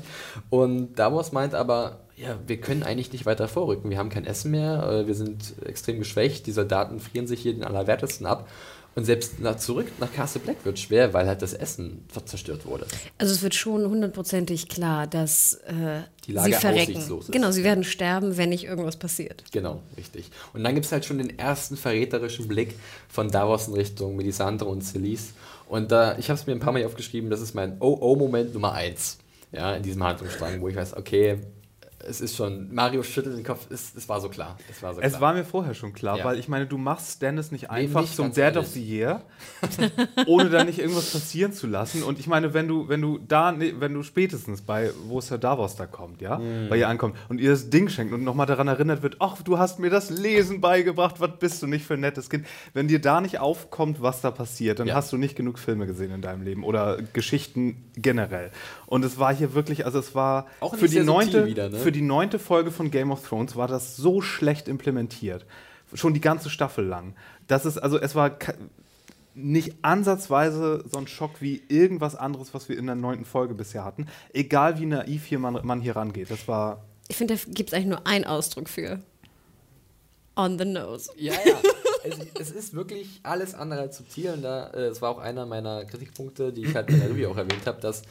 Und 0.50 0.98
Davos 0.98 1.30
meint 1.32 1.54
aber, 1.54 2.00
ja, 2.20 2.38
wir 2.46 2.58
können 2.58 2.82
eigentlich 2.82 3.12
nicht 3.12 3.26
weiter 3.26 3.48
vorrücken. 3.48 3.90
Wir 3.90 3.98
haben 3.98 4.10
kein 4.10 4.24
Essen 4.24 4.50
mehr, 4.50 4.82
äh, 4.90 5.06
wir 5.06 5.14
sind 5.14 5.54
extrem 5.64 5.98
geschwächt, 5.98 6.46
die 6.46 6.52
Soldaten 6.52 7.00
frieren 7.00 7.26
sich 7.26 7.40
hier 7.40 7.54
den 7.54 7.64
Allerwertesten 7.64 8.26
ab. 8.26 8.48
Und 8.94 9.04
selbst 9.04 9.38
nach, 9.38 9.56
zurück 9.56 9.86
nach 10.00 10.12
Castle 10.12 10.40
Black 10.40 10.64
wird 10.64 10.76
schwer, 10.76 11.14
weil 11.14 11.28
halt 11.28 11.40
das 11.40 11.54
Essen 11.54 12.04
zerstört 12.24 12.66
wurde. 12.66 12.84
Also 13.16 13.32
es 13.32 13.42
wird 13.42 13.54
schon 13.54 13.88
hundertprozentig 13.88 14.68
klar, 14.68 15.06
dass 15.06 15.54
äh, 15.68 16.00
Die 16.26 16.32
Lage 16.32 16.54
sie 16.54 16.58
verrecken. 16.58 17.22
Genau, 17.30 17.52
sie 17.52 17.62
werden 17.62 17.84
sterben, 17.84 18.36
wenn 18.36 18.48
nicht 18.48 18.64
irgendwas 18.64 18.96
passiert. 18.96 19.44
Genau, 19.52 19.82
richtig. 19.96 20.30
Und 20.52 20.64
dann 20.64 20.74
gibt 20.74 20.86
es 20.86 20.90
halt 20.90 21.04
schon 21.04 21.18
den 21.18 21.38
ersten 21.38 21.76
verräterischen 21.76 22.48
Blick 22.48 22.74
von 23.08 23.30
Davos 23.30 23.68
in 23.68 23.74
Richtung 23.74 24.16
Melisandre 24.16 24.68
und 24.68 24.82
Celise. 24.82 25.28
Und 25.68 25.92
da, 25.92 26.18
ich 26.18 26.28
habe 26.28 26.40
es 26.40 26.48
mir 26.48 26.54
ein 26.54 26.60
paar 26.60 26.72
Mal 26.72 26.84
aufgeschrieben, 26.84 27.30
das 27.30 27.40
ist 27.40 27.54
mein 27.54 27.76
Oh-Oh-Moment 27.78 28.52
Nummer 28.52 28.72
eins. 28.72 29.18
Ja, 29.52 29.76
in 29.76 29.84
diesem 29.84 30.02
Handlungsstrang, 30.02 30.60
wo 30.60 30.68
ich 30.68 30.74
weiß, 30.74 30.96
okay, 30.96 31.38
es 32.06 32.20
ist 32.20 32.36
schon, 32.36 32.72
Mario 32.72 33.02
schüttelt 33.02 33.36
den 33.36 33.44
Kopf, 33.44 33.66
es, 33.70 33.92
es 33.96 34.08
war 34.08 34.20
so 34.20 34.28
klar. 34.28 34.56
Es 34.70 34.82
war, 34.82 34.94
so 34.94 35.00
Es 35.00 35.10
klar. 35.10 35.20
war 35.20 35.34
mir 35.34 35.44
vorher 35.44 35.74
schon 35.74 35.92
klar, 35.92 36.18
Ja. 36.18 36.24
weil 36.24 36.38
ich 36.38 36.48
meine, 36.48 36.66
du 36.66 36.78
machst 36.78 37.16
Stannis 37.16 37.50
nicht 37.50 37.70
einfach 37.70 38.02
nicht, 38.02 38.14
zum 38.14 38.32
ehrlich. 38.36 38.56
of 38.58 38.66
the 38.68 38.82
Year, 38.82 39.22
ohne 40.26 40.50
da 40.50 40.64
nicht 40.64 40.78
irgendwas 40.78 41.10
passieren 41.12 41.52
zu 41.52 41.66
lassen. 41.66 42.02
Und 42.02 42.18
ich 42.18 42.26
meine, 42.26 42.54
wenn 42.54 42.68
du, 42.68 42.88
wenn 42.88 43.00
du 43.00 43.18
da, 43.18 43.54
wenn 43.58 43.94
du 43.94 44.02
spätestens 44.02 44.62
bei, 44.62 44.90
wo 45.06 45.20
Sir 45.20 45.38
Davos 45.38 45.76
da 45.76 45.86
kommt, 45.86 46.20
ja, 46.20 46.38
Mhm. 46.38 46.68
bei 46.68 46.76
ihr 46.78 46.88
ankommt 46.88 47.16
und 47.28 47.40
ihr 47.40 47.50
das 47.50 47.70
Ding 47.70 47.88
schenkt 47.88 48.12
und 48.12 48.22
nochmal 48.24 48.46
daran 48.46 48.68
erinnert 48.68 49.02
wird, 49.02 49.16
ach, 49.20 49.42
du 49.42 49.58
hast 49.58 49.78
mir 49.78 49.90
das 49.90 50.10
Lesen 50.10 50.60
beigebracht, 50.60 51.16
was 51.20 51.30
bist 51.38 51.62
du 51.62 51.66
nicht 51.66 51.84
für 51.84 51.94
ein 51.94 52.00
nettes 52.00 52.30
Kind. 52.30 52.46
Wenn 52.74 52.88
dir 52.88 53.00
da 53.00 53.20
nicht 53.20 53.38
aufkommt, 53.40 54.00
was 54.02 54.20
da 54.20 54.30
passiert, 54.30 54.78
dann 54.78 54.86
Ja. 54.88 54.94
hast 54.94 55.12
du 55.12 55.16
nicht 55.16 55.36
genug 55.36 55.58
Filme 55.58 55.86
gesehen 55.86 56.12
in 56.12 56.22
deinem 56.22 56.42
Leben 56.42 56.64
oder 56.64 56.98
Geschichten 57.12 57.84
generell. 57.96 58.50
Und 58.86 59.04
es 59.04 59.18
war 59.18 59.34
hier 59.34 59.54
wirklich, 59.54 59.84
also 59.84 59.98
es 59.98 60.14
war 60.14 60.46
Auch 60.60 60.76
für 60.76 60.88
die 60.88 61.00
neunte, 61.00 61.46
wieder, 61.46 61.68
ne? 61.68 61.78
Für 61.88 61.92
die 61.92 62.02
neunte 62.02 62.38
Folge 62.38 62.70
von 62.70 62.90
Game 62.90 63.10
of 63.10 63.26
Thrones 63.26 63.56
war 63.56 63.66
das 63.66 63.96
so 63.96 64.20
schlecht 64.20 64.68
implementiert. 64.68 65.46
Schon 65.94 66.12
die 66.12 66.20
ganze 66.20 66.50
Staffel 66.50 66.84
lang. 66.84 67.14
Das 67.46 67.64
ist, 67.64 67.78
also 67.78 67.98
es 67.98 68.14
war 68.14 68.36
nicht 69.32 69.76
ansatzweise 69.80 70.84
so 70.86 70.98
ein 70.98 71.06
Schock 71.06 71.40
wie 71.40 71.62
irgendwas 71.68 72.14
anderes, 72.14 72.52
was 72.52 72.68
wir 72.68 72.76
in 72.76 72.84
der 72.84 72.94
neunten 72.94 73.24
Folge 73.24 73.54
bisher 73.54 73.86
hatten. 73.86 74.06
Egal 74.34 74.78
wie 74.78 74.84
naiv 74.84 75.24
hier 75.24 75.38
man, 75.38 75.64
man 75.64 75.80
hier 75.80 75.96
rangeht. 75.96 76.30
Das 76.30 76.46
war. 76.46 76.84
Ich 77.08 77.16
finde, 77.16 77.36
da 77.36 77.40
gibt 77.46 77.70
es 77.70 77.74
eigentlich 77.74 77.88
nur 77.88 78.06
einen 78.06 78.26
Ausdruck 78.26 78.68
für. 78.68 79.00
On 80.36 80.58
the 80.58 80.66
nose. 80.66 81.10
Ja, 81.16 81.32
ja. 81.32 81.56
es, 82.04 82.18
es 82.38 82.50
ist 82.50 82.74
wirklich 82.74 83.20
alles 83.22 83.54
andere 83.54 83.80
als 83.80 83.96
subtil. 83.96 84.32
Und 84.34 84.42
da, 84.42 84.66
äh, 84.74 84.88
es 84.88 85.00
war 85.00 85.08
auch 85.08 85.18
einer 85.20 85.46
meiner 85.46 85.86
Kritikpunkte, 85.86 86.52
die 86.52 86.66
ich 86.66 86.74
halt 86.74 86.90
in 86.90 87.00
der 87.00 87.08
Review 87.08 87.30
auch 87.30 87.38
erwähnt 87.38 87.64
habe, 87.64 87.80
dass 87.80 88.02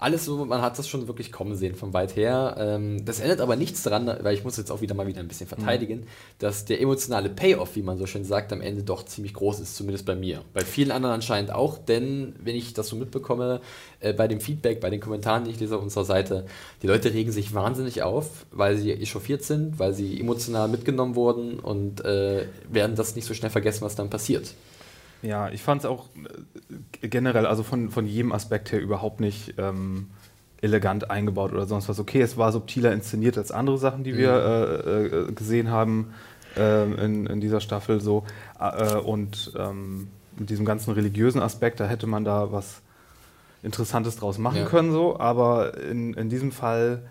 alles 0.00 0.24
so, 0.24 0.44
man 0.46 0.62
hat 0.62 0.78
das 0.78 0.88
schon 0.88 1.06
wirklich 1.08 1.30
kommen 1.30 1.54
sehen 1.54 1.74
von 1.74 1.92
weit 1.92 2.16
her. 2.16 2.56
Ähm, 2.58 3.04
das 3.04 3.20
ändert 3.20 3.40
aber 3.40 3.54
nichts 3.54 3.82
daran, 3.82 4.06
weil 4.22 4.34
ich 4.34 4.44
muss 4.44 4.56
jetzt 4.56 4.72
auch 4.72 4.80
wieder 4.80 4.94
mal 4.94 5.06
wieder 5.06 5.20
ein 5.20 5.28
bisschen 5.28 5.46
verteidigen, 5.46 6.06
dass 6.38 6.64
der 6.64 6.80
emotionale 6.80 7.28
Payoff, 7.28 7.76
wie 7.76 7.82
man 7.82 7.98
so 7.98 8.06
schön 8.06 8.24
sagt, 8.24 8.52
am 8.52 8.62
Ende 8.62 8.82
doch 8.82 9.04
ziemlich 9.04 9.34
groß 9.34 9.60
ist, 9.60 9.76
zumindest 9.76 10.06
bei 10.06 10.16
mir. 10.16 10.42
Bei 10.54 10.64
vielen 10.64 10.90
anderen 10.90 11.14
anscheinend 11.14 11.52
auch, 11.52 11.76
denn 11.76 12.34
wenn 12.42 12.56
ich 12.56 12.72
das 12.72 12.88
so 12.88 12.96
mitbekomme, 12.96 13.60
äh, 14.00 14.14
bei 14.14 14.26
dem 14.26 14.40
Feedback, 14.40 14.80
bei 14.80 14.88
den 14.88 15.00
Kommentaren, 15.00 15.44
die 15.44 15.50
ich 15.50 15.60
lese 15.60 15.76
auf 15.76 15.82
unserer 15.82 16.06
Seite, 16.06 16.46
die 16.82 16.86
Leute 16.86 17.12
regen 17.12 17.30
sich 17.30 17.54
wahnsinnig 17.54 18.02
auf, 18.02 18.46
weil 18.50 18.78
sie 18.78 18.92
echauffiert 18.92 19.42
sind, 19.42 19.78
weil 19.78 19.92
sie 19.92 20.18
emotional 20.18 20.68
mitgenommen 20.68 21.14
wurden 21.14 21.60
und 21.60 22.02
äh, 22.04 22.46
werden 22.70 22.96
das 22.96 23.16
nicht 23.16 23.26
so 23.26 23.34
schnell 23.34 23.50
vergessen, 23.50 23.82
was 23.82 23.96
dann 23.96 24.08
passiert. 24.08 24.54
Ja, 25.22 25.50
ich 25.50 25.62
fand 25.62 25.82
es 25.82 25.86
auch 25.86 26.06
äh, 27.02 27.08
generell, 27.08 27.46
also 27.46 27.62
von, 27.62 27.90
von 27.90 28.06
jedem 28.06 28.32
Aspekt 28.32 28.72
her 28.72 28.80
überhaupt 28.80 29.20
nicht 29.20 29.54
ähm, 29.58 30.08
elegant 30.60 31.10
eingebaut 31.10 31.52
oder 31.52 31.66
sonst 31.66 31.88
was. 31.88 31.98
Okay, 31.98 32.20
es 32.20 32.36
war 32.36 32.52
subtiler 32.52 32.92
inszeniert 32.92 33.38
als 33.38 33.50
andere 33.50 33.78
Sachen, 33.78 34.04
die 34.04 34.16
wir 34.16 34.32
äh, 34.32 35.06
äh, 35.06 35.32
gesehen 35.32 35.70
haben 35.70 36.14
ähm, 36.56 36.98
in, 36.98 37.26
in 37.26 37.40
dieser 37.40 37.60
Staffel 37.60 38.00
so. 38.00 38.24
Äh, 38.58 38.96
und 38.96 39.52
ähm, 39.56 40.08
mit 40.38 40.50
diesem 40.50 40.64
ganzen 40.64 40.92
religiösen 40.92 41.40
Aspekt, 41.42 41.80
da 41.80 41.86
hätte 41.86 42.06
man 42.06 42.24
da 42.24 42.52
was 42.52 42.82
Interessantes 43.62 44.16
draus 44.16 44.38
machen 44.38 44.58
Ja. 44.58 44.64
können, 44.64 44.90
so. 44.92 45.18
Aber 45.18 45.78
in, 45.78 46.14
in 46.14 46.30
diesem 46.30 46.50
Fall 46.52 47.02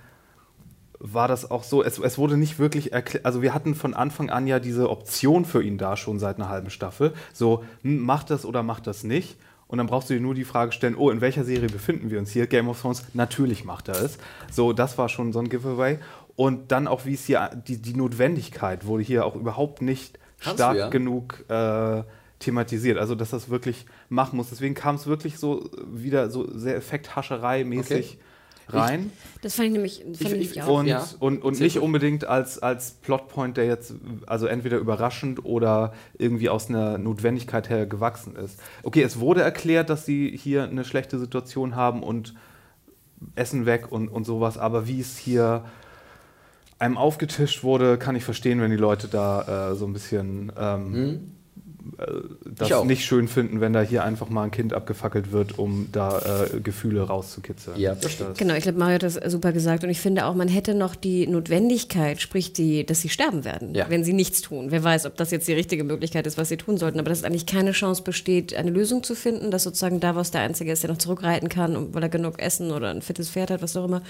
war 1.00 1.28
das 1.28 1.50
auch 1.50 1.64
so, 1.64 1.84
es, 1.84 1.98
es 1.98 2.18
wurde 2.18 2.38
nicht 2.38 2.60
wirklich 2.60 2.92
erklärt, 2.92 3.26
also 3.26 3.42
wir 3.42 3.54
hatten 3.54 3.74
von 3.74 3.94
Anfang 3.94 4.30
an 4.30 4.48
ja 4.48 4.60
diese 4.60 4.90
Option 4.90 5.46
für 5.46 5.64
ihn 5.64 5.78
da 5.78 5.96
schon 5.96 6.20
seit 6.20 6.36
einer 6.36 6.50
halben 6.50 6.70
Staffel, 6.70 7.14
so, 7.34 7.64
hm, 7.84 8.00
macht 8.00 8.30
das 8.30 8.46
oder 8.46 8.64
macht 8.64 8.86
das 8.88 9.04
nicht. 9.04 9.38
Und 9.68 9.78
dann 9.78 9.86
brauchst 9.86 10.10
du 10.10 10.16
dir 10.16 10.20
nur 10.20 10.34
die 10.34 10.46
Frage 10.46 10.72
stellen, 10.72 10.96
oh, 10.96 11.12
in 11.12 11.22
welcher 11.22 11.44
Serie 11.44 11.70
befinden 11.70 12.10
wir 12.10 12.18
uns 12.18 12.32
hier? 12.32 12.48
Game 12.48 12.68
of 12.68 12.82
Thrones, 12.82 13.06
natürlich 13.14 13.66
macht 13.66 13.88
er 13.88 14.02
es. 14.02 14.18
So, 14.52 14.74
das 14.74 14.98
war 14.98 15.10
schon 15.10 15.32
so 15.32 15.38
ein 15.38 15.48
Giveaway. 15.48 16.00
Und 16.36 16.72
dann 16.72 16.88
auch, 16.88 17.06
wie 17.06 17.14
es 17.14 17.26
hier, 17.26 17.52
die, 17.68 17.80
die 17.80 17.94
Notwendigkeit 17.94 18.88
wurde 18.88 19.04
hier 19.04 19.28
auch 19.28 19.36
überhaupt 19.36 19.84
nicht 19.84 20.18
Kannst 20.40 20.56
stark 20.56 20.76
ja? 20.76 20.90
genug 20.90 21.46
äh, 21.50 22.04
thematisiert. 22.40 22.98
Also, 22.98 23.14
dass 23.14 23.30
das 23.30 23.50
wirklich 23.52 23.86
machen 24.10 24.38
muss. 24.38 24.50
Deswegen 24.50 24.74
kam 24.74 24.96
es 24.96 25.06
wirklich 25.06 25.38
so 25.38 25.70
wieder 25.86 26.32
so 26.32 26.50
sehr 26.58 26.76
Effekthascherei-mäßig 26.82 28.18
rein. 28.74 29.12
Das 29.42 29.56
fand 29.56 29.68
ich 29.68 29.74
nämlich, 29.74 30.06
fand 30.22 30.36
ich, 30.36 30.52
ich- 30.52 30.62
auch. 30.64 30.80
Und, 30.80 30.88
Ja. 30.88 31.06
und, 31.20 31.44
und 31.44 31.60
nicht 31.60 31.76
gut. 31.76 31.84
unbedingt 31.84 32.26
als, 32.26 32.60
als 32.60 32.92
Plotpoint, 32.92 33.58
der 33.58 33.66
jetzt 33.66 33.94
also 34.28 34.46
entweder 34.48 34.78
überraschend 34.78 35.46
oder 35.46 35.94
irgendwie 36.18 36.50
aus 36.50 36.70
einer 36.70 36.98
Notwendigkeit 36.98 37.70
her 37.70 37.86
gewachsen 37.86 38.36
ist. 38.36 38.60
Okay, 38.84 39.02
es 39.04 39.20
wurde 39.20 39.42
erklärt, 39.42 39.90
dass 39.90 40.06
sie 40.06 40.36
hier 40.36 40.64
eine 40.64 40.84
schlechte 40.84 41.18
Situation 41.20 41.76
haben 41.76 42.04
und 42.04 42.34
Essen 43.36 43.66
weg 43.66 43.92
und, 43.92 44.08
und 44.10 44.26
sowas, 44.26 44.58
aber 44.58 44.88
wie 44.88 45.00
es 45.02 45.18
hier 45.18 45.66
einem 46.78 46.98
aufgetischt 46.98 47.64
wurde, 47.64 47.98
kann 47.98 48.16
ich 48.16 48.24
verstehen, 48.24 48.62
wenn 48.62 48.72
die 48.72 48.78
Leute 48.78 49.10
da 49.10 49.72
äh, 49.72 49.76
so 49.76 49.86
ein 49.86 49.92
bisschen 49.94 50.52
ähm, 50.58 50.96
äh, 50.96 51.18
das 52.46 52.68
Ich 52.70 52.74
auch. 52.74 52.86
nicht 52.86 53.06
schön 53.06 53.28
finden, 53.28 53.62
wenn 53.62 53.74
da 53.74 53.82
hier 53.82 54.04
einfach 54.04 54.30
mal 54.30 54.44
ein 54.44 54.52
Kind 54.52 54.74
abgefackelt 54.74 55.32
wird, 55.32 55.58
um 55.58 55.88
da 55.92 56.20
äh, 56.54 56.60
Gefühle 56.60 57.02
rauszukitzeln. 57.04 57.80
Ja, 57.80 57.96
das 57.96 58.12
stimmt. 58.14 58.38
Genau, 58.38 58.54
ich 58.54 58.64
glaube, 58.64 58.78
Mario 58.80 58.96
hat 58.96 59.04
das 59.04 59.16
super 59.28 59.52
gesagt. 59.54 59.84
Und 59.84 59.90
ich 59.90 60.00
finde 60.00 60.26
auch, 60.26 60.36
man 60.36 60.48
hätte 60.48 60.74
noch 60.76 60.96
die 60.96 61.26
Notwendigkeit, 61.28 62.22
sprich, 62.22 62.54
die, 62.54 62.86
dass 62.86 63.02
sie 63.02 63.10
sterben 63.10 63.46
werden, 63.46 63.74
Ja. 63.76 63.86
wenn 63.90 64.04
sie 64.04 64.14
nichts 64.14 64.42
tun. 64.42 64.68
Wer 64.72 64.84
weiß, 64.84 65.06
ob 65.06 65.16
das 65.16 65.32
jetzt 65.32 65.48
die 65.48 65.54
richtige 65.54 65.84
Möglichkeit 65.84 66.28
ist, 66.28 66.38
was 66.38 66.50
sie 66.50 66.58
tun 66.58 66.78
sollten. 66.78 67.00
Aber 67.00 67.10
dass 67.10 67.24
eigentlich 67.24 67.46
keine 67.46 67.72
Chance 67.72 68.04
besteht, 68.04 68.54
eine 68.54 68.72
Lösung 68.72 69.04
zu 69.04 69.16
finden, 69.16 69.52
dass 69.52 69.64
sozusagen 69.64 70.00
Davos 70.00 70.32
der 70.32 70.42
Einzige 70.42 70.72
ist, 70.72 70.84
der 70.84 70.90
noch 70.92 70.98
zurückreiten 70.98 71.50
kann, 71.50 71.94
weil 71.94 72.04
er 72.04 72.10
genug 72.10 72.40
Essen 72.40 72.72
oder 72.72 72.90
ein 72.90 73.02
fittes 73.02 73.30
Pferd 73.30 73.52
hat, 73.52 73.62
was 73.62 73.76
auch 73.78 73.86
immer. 73.86 74.02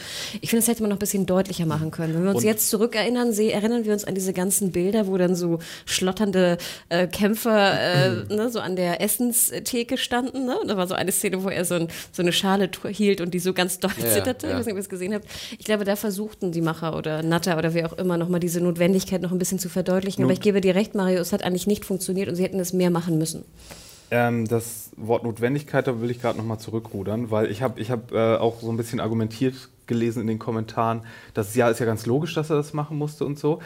Ich 0.42 0.50
finde, 0.50 0.62
das 0.62 0.68
hätte 0.70 0.82
man 0.82 0.90
noch 0.90 0.98
ein 0.98 1.00
bisschen 1.00 1.26
deutlicher 1.26 1.66
machen 1.66 1.92
können. 1.92 2.14
Wenn 2.16 2.24
wir 2.24 2.30
uns 2.32 2.40
Und- 2.40 2.46
jetzt 2.46 2.70
zurückerinnern, 2.70 3.32
erinnern 3.34 3.86
wir 3.86 3.94
uns 3.94 4.06
an 4.06 4.16
diese 4.16 4.34
ganzen 4.34 4.72
Bilder, 4.72 5.08
wo 5.08 5.18
dann 5.18 5.36
so 5.36 5.60
schlotternde 5.86 6.58
äh, 6.90 7.08
Kämpfer 7.08 7.59
äh, 7.62 8.34
ne, 8.34 8.50
so 8.50 8.60
an 8.60 8.76
der 8.76 9.02
Essenstheke 9.02 9.98
standen. 9.98 10.46
Ne? 10.46 10.58
Und 10.60 10.68
da 10.68 10.78
war 10.78 10.88
so 10.88 10.94
eine 10.96 11.12
Szene, 11.12 11.44
wo 11.44 11.50
er 11.50 11.66
so, 11.66 11.76
ein, 11.76 11.88
so 12.12 12.22
eine 12.22 12.32
Schale 12.32 12.70
hielt 12.90 13.22
und 13.22 13.34
die 13.34 13.40
so 13.40 13.54
ganz 13.54 13.80
doll 13.80 13.92
Ja, 13.98 14.08
zitterte. 14.08 14.48
ja. 14.48 14.54
Ich 14.54 14.60
weiß 14.60 14.66
nicht, 14.66 14.74
ob 14.74 14.78
ihr 14.78 14.82
es 14.84 14.90
gesehen 14.90 15.14
habt. 15.14 15.26
Ich 15.58 15.66
glaube, 15.66 15.84
da 15.86 15.96
versuchten 15.96 16.52
die 16.52 16.62
Macher 16.62 16.96
oder 16.96 17.24
Natter 17.24 17.58
oder 17.58 17.74
wer 17.74 17.86
auch 17.92 17.98
immer 17.98 18.18
nochmal 18.18 18.40
diese 18.40 18.62
Notwendigkeit 18.62 19.22
noch 19.22 19.32
ein 19.32 19.40
bisschen 19.40 19.60
zu 19.60 19.70
verdeutlichen. 19.70 20.24
Aber 20.24 20.32
Not- 20.32 20.38
ich 20.40 20.42
gebe 20.44 20.62
dir 20.62 20.76
recht, 20.76 20.96
Mario, 20.96 21.20
es 21.20 21.34
hat 21.34 21.44
eigentlich 21.44 21.68
nicht 21.68 21.86
funktioniert 21.86 22.30
und 22.30 22.36
sie 22.36 22.44
hätten 22.44 22.60
es 22.60 22.74
mehr 22.74 22.90
machen 22.90 23.18
müssen. 23.18 23.44
Ähm, 24.12 24.48
das 24.48 24.90
Wort 24.98 25.24
Notwendigkeit, 25.24 25.86
da 25.86 26.02
will 26.02 26.10
ich 26.10 26.20
gerade 26.20 26.38
nochmal 26.38 26.60
zurückrudern, 26.60 27.30
weil 27.30 27.52
ich 27.52 27.62
habe 27.62 27.80
ich 27.80 27.92
hab, 27.92 28.12
äh, 28.12 28.38
auch 28.38 28.60
so 28.60 28.72
ein 28.72 28.78
bisschen 28.78 29.00
argumentiert 29.00 29.54
gelesen 29.86 30.22
in 30.22 30.28
den 30.28 30.40
Kommentaren, 30.40 31.02
dass 31.36 31.54
ja, 31.56 31.70
ist 31.70 31.80
ja 31.80 31.86
ganz 31.86 32.06
logisch, 32.08 32.34
dass 32.34 32.50
er 32.50 32.56
das 32.58 32.74
machen 32.74 32.98
musste 32.98 33.24
und 33.26 33.38
so. 33.38 33.60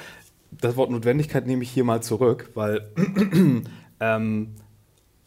Das 0.52 0.76
Wort 0.76 0.92
Notwendigkeit 0.92 1.48
nehme 1.48 1.64
ich 1.64 1.70
hier 1.70 1.84
mal 1.86 2.02
zurück, 2.04 2.50
weil 2.56 2.86
ähm, 4.04 4.56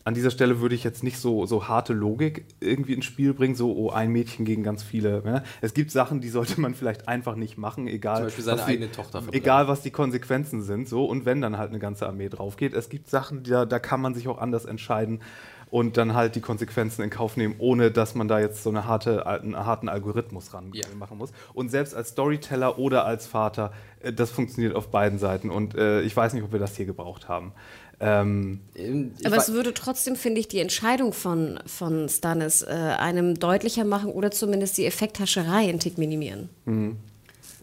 an 0.04 0.14
dieser 0.14 0.30
Stelle 0.30 0.60
würde 0.60 0.76
ich 0.76 0.84
jetzt 0.84 1.02
nicht 1.02 1.18
so, 1.18 1.46
so 1.46 1.66
harte 1.66 1.92
Logik 1.92 2.44
irgendwie 2.60 2.92
ins 2.92 3.06
Spiel 3.06 3.34
bringen, 3.34 3.56
so 3.56 3.74
oh, 3.74 3.90
ein 3.90 4.12
Mädchen 4.12 4.44
gegen 4.44 4.62
ganz 4.62 4.84
viele. 4.84 5.20
Ne? 5.24 5.42
Es 5.60 5.74
gibt 5.74 5.90
Sachen, 5.90 6.20
die 6.20 6.28
sollte 6.28 6.60
man 6.60 6.74
vielleicht 6.74 7.08
einfach 7.08 7.34
nicht 7.34 7.58
machen, 7.58 7.88
egal, 7.88 8.24
was 8.24 8.36
die, 8.36 8.48
eigene 8.48 8.92
Tochter 8.92 9.20
verbrennen. 9.20 9.34
egal 9.34 9.66
was 9.66 9.80
die 9.82 9.90
Konsequenzen 9.90 10.62
sind. 10.62 10.88
So 10.88 11.06
und 11.06 11.24
wenn 11.24 11.40
dann 11.40 11.58
halt 11.58 11.70
eine 11.70 11.80
ganze 11.80 12.06
Armee 12.06 12.28
drauf 12.28 12.56
geht. 12.56 12.72
Es 12.72 12.88
gibt 12.88 13.10
Sachen, 13.10 13.42
da, 13.42 13.64
da 13.64 13.80
kann 13.80 14.00
man 14.00 14.14
sich 14.14 14.28
auch 14.28 14.38
anders 14.38 14.64
entscheiden 14.64 15.22
und 15.70 15.96
dann 15.96 16.14
halt 16.14 16.36
die 16.36 16.40
Konsequenzen 16.40 17.02
in 17.02 17.10
Kauf 17.10 17.36
nehmen, 17.36 17.56
ohne 17.58 17.90
dass 17.90 18.14
man 18.14 18.28
da 18.28 18.38
jetzt 18.38 18.62
so 18.62 18.70
eine 18.70 18.86
harte, 18.86 19.26
einen 19.26 19.56
harten 19.56 19.88
Algorithmus 19.88 20.54
ran 20.54 20.70
Ja. 20.72 20.86
machen 20.98 21.18
muss. 21.18 21.32
Und 21.54 21.70
selbst 21.70 21.94
als 21.94 22.10
Storyteller 22.10 22.78
oder 22.78 23.04
als 23.04 23.26
Vater, 23.26 23.72
äh, 24.00 24.12
das 24.12 24.30
funktioniert 24.30 24.74
auf 24.74 24.88
beiden 24.88 25.18
Seiten. 25.18 25.50
Und 25.50 25.74
äh, 25.74 26.02
ich 26.02 26.16
weiß 26.16 26.32
nicht, 26.34 26.44
ob 26.44 26.52
wir 26.52 26.60
das 26.60 26.76
hier 26.76 26.86
gebraucht 26.86 27.28
haben. 27.28 27.52
Ähm, 27.98 28.60
Ähm, 28.74 29.12
Aber 29.24 29.36
es 29.38 29.52
würde 29.52 29.72
trotzdem, 29.72 30.16
finde 30.16 30.38
ich, 30.40 30.48
die 30.48 30.60
Entscheidung 30.60 31.12
von, 31.14 31.58
von 31.66 32.08
Stannis 32.10 32.62
äh, 32.62 32.66
einem 32.66 33.38
deutlicher 33.38 33.84
machen 33.84 34.10
oder 34.10 34.30
zumindest 34.30 34.76
die 34.76 34.84
Effekthascherei 34.84 35.68
einen 35.68 35.80
Tick 35.80 35.96
minimieren. 35.96 36.50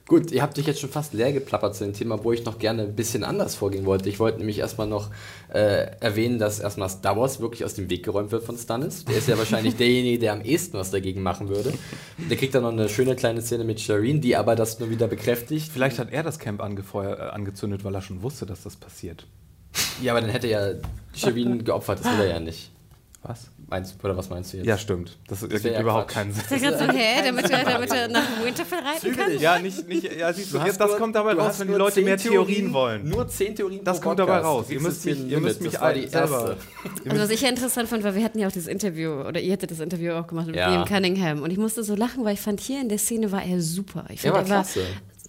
Gut, 0.06 0.32
ihr 0.32 0.42
habt 0.42 0.58
dich 0.58 0.68
jetzt 0.68 0.82
schon 0.82 0.90
fast 0.90 1.14
leer 1.14 1.32
geplappert 1.32 1.76
zu 1.78 1.86
dem 1.86 1.94
Thema, 1.94 2.22
wo 2.26 2.34
ich 2.34 2.44
noch 2.44 2.60
gerne 2.60 2.82
ein 2.84 2.96
bisschen 2.96 3.24
anders 3.24 3.56
vorgehen 3.56 3.86
wollte. 3.86 4.10
Ich 4.10 4.20
wollte 4.20 4.40
nämlich 4.40 4.60
erstmal 4.60 4.86
noch 4.86 5.12
äh, 5.54 5.96
erwähnen, 6.02 6.40
dass 6.40 6.60
erstmal 6.60 6.90
Star 6.90 7.16
Wars 7.16 7.40
wirklich 7.40 7.64
aus 7.64 7.76
dem 7.76 7.90
Weg 7.90 8.04
geräumt 8.04 8.34
wird 8.34 8.44
von 8.44 8.58
Stannis. 8.58 9.06
Der 9.06 9.16
ist 9.16 9.30
ja 9.30 9.38
wahrscheinlich 9.38 9.76
derjenige, 9.78 10.20
der 10.20 10.34
am 10.34 10.42
ehesten 10.42 10.78
was 10.78 10.92
dagegen 10.92 11.24
machen 11.24 11.48
würde. 11.48 11.72
Der 12.18 12.36
kriegt 12.36 12.54
dann 12.54 12.64
noch 12.64 12.74
eine 12.74 12.90
schöne 12.90 13.16
kleine 13.16 13.42
Szene 13.42 13.64
mit 13.64 13.80
Shireen, 13.80 14.20
die 14.20 14.36
aber 14.36 14.58
das 14.58 14.78
nur 14.78 14.90
wieder 14.90 15.08
bekräftigt. 15.08 15.72
Vielleicht 15.72 16.00
hat 16.00 16.12
er 16.12 16.22
das 16.22 16.38
Camp 16.38 16.62
angefeuert, 16.62 17.20
äh, 17.20 17.24
angezündet, 17.24 17.86
weil 17.86 17.96
er 17.96 18.02
schon 18.02 18.22
wusste, 18.22 18.46
dass 18.46 18.64
das 18.64 18.76
passiert. 18.76 19.26
Ja, 20.02 20.12
aber 20.12 20.20
dann 20.20 20.32
hätte 20.32 20.50
ja 20.50 20.74
Shireen 21.16 21.64
geopfert, 21.64 22.00
das 22.00 22.12
will 22.12 22.26
er 22.26 22.34
ja 22.34 22.40
nicht. 22.42 22.73
Was? 23.26 23.48
Meinst, 23.70 24.04
oder 24.04 24.18
was 24.18 24.30
meinst 24.30 24.52
du 24.52 24.58
jetzt? 24.58 24.66
Ja, 24.68 24.78
stimmt. 24.78 25.18
Das, 25.28 25.42
ergibt 25.44 25.64
wär 25.64 25.72
ja 25.74 25.82
überhaupt 25.82 26.08
Quatsch. 26.10 26.14
keinen 26.16 26.34
Sinn. 26.34 26.44
Ich 26.44 26.62
dachte 26.62 26.78
gerade 26.78 26.92
so, 26.94 26.98
hä, 27.00 27.22
damit 27.26 27.50
er, 27.50 27.64
damit 27.64 27.92
er 27.94 28.08
nach 28.10 28.44
Winterfell 28.44 28.80
reiten 28.80 29.16
kann? 29.16 29.40
Ja, 29.40 29.60
nicht, 29.60 29.88
nicht, 29.88 30.04
ja, 30.20 30.34
siehst 30.34 30.54
du, 30.54 30.60
Du 30.60 30.66
jetzt, 30.66 30.78
das 30.80 30.90
nur- 30.90 30.98
kommt 31.00 31.16
dabei 31.16 31.32
raus, 31.34 31.58
wenn 31.60 31.70
die 31.70 31.74
Leute 31.74 31.94
zehn 31.96 32.04
mehr 32.06 32.18
Theorien 32.18 32.74
wollen. 32.74 33.08
Nur 33.08 33.26
10 33.28 33.56
Theorien 33.56 33.84
Das 33.86 34.00
pro 34.02 34.10
kommt 34.10 34.20
dabei 34.20 34.40
raus. 34.40 34.66
Ihr 34.70 34.82
müsst 34.82 35.06
mich, 35.06 35.26
ihr 35.28 35.40
müsst 35.40 35.62
mich 35.62 35.72
Das 35.72 35.82
war 35.82 35.94
die 35.94 36.08
selber. 36.08 36.58
erste. 36.84 37.10
Also 37.10 37.24
was 37.24 37.30
ich 37.30 37.42
ja 37.42 37.50
interessant 37.50 37.88
fand, 37.88 38.04
war, 38.04 38.14
wir 38.14 38.24
hatten 38.26 38.40
ja 38.40 38.48
auch 38.48 38.52
dieses 38.52 38.68
Interview, 38.68 39.12
oder 39.14 39.40
ihr 39.40 39.54
hattet 39.54 39.72
das 39.72 39.80
Interview 39.80 40.12
auch 40.14 40.28
gemacht 40.28 40.48
mit 40.48 40.58
Ja. 40.58 40.70
Liam 40.70 40.84
Cunningham. 40.86 41.42
Und 41.44 41.50
ich 41.50 41.58
musste 41.58 41.82
so 41.84 41.96
lachen, 41.96 42.26
weil 42.26 42.34
ich 42.34 42.42
fand, 42.42 42.60
hier 42.60 42.82
in 42.82 42.90
der 42.90 42.98
Szene 42.98 43.32
war 43.32 43.44
er 43.46 43.62
super. 43.62 44.04
Ich 44.10 44.26
Er 44.26 44.34
fand, 44.34 44.50
war 44.50 44.58
er 44.58 44.64
klasse. 44.64 44.82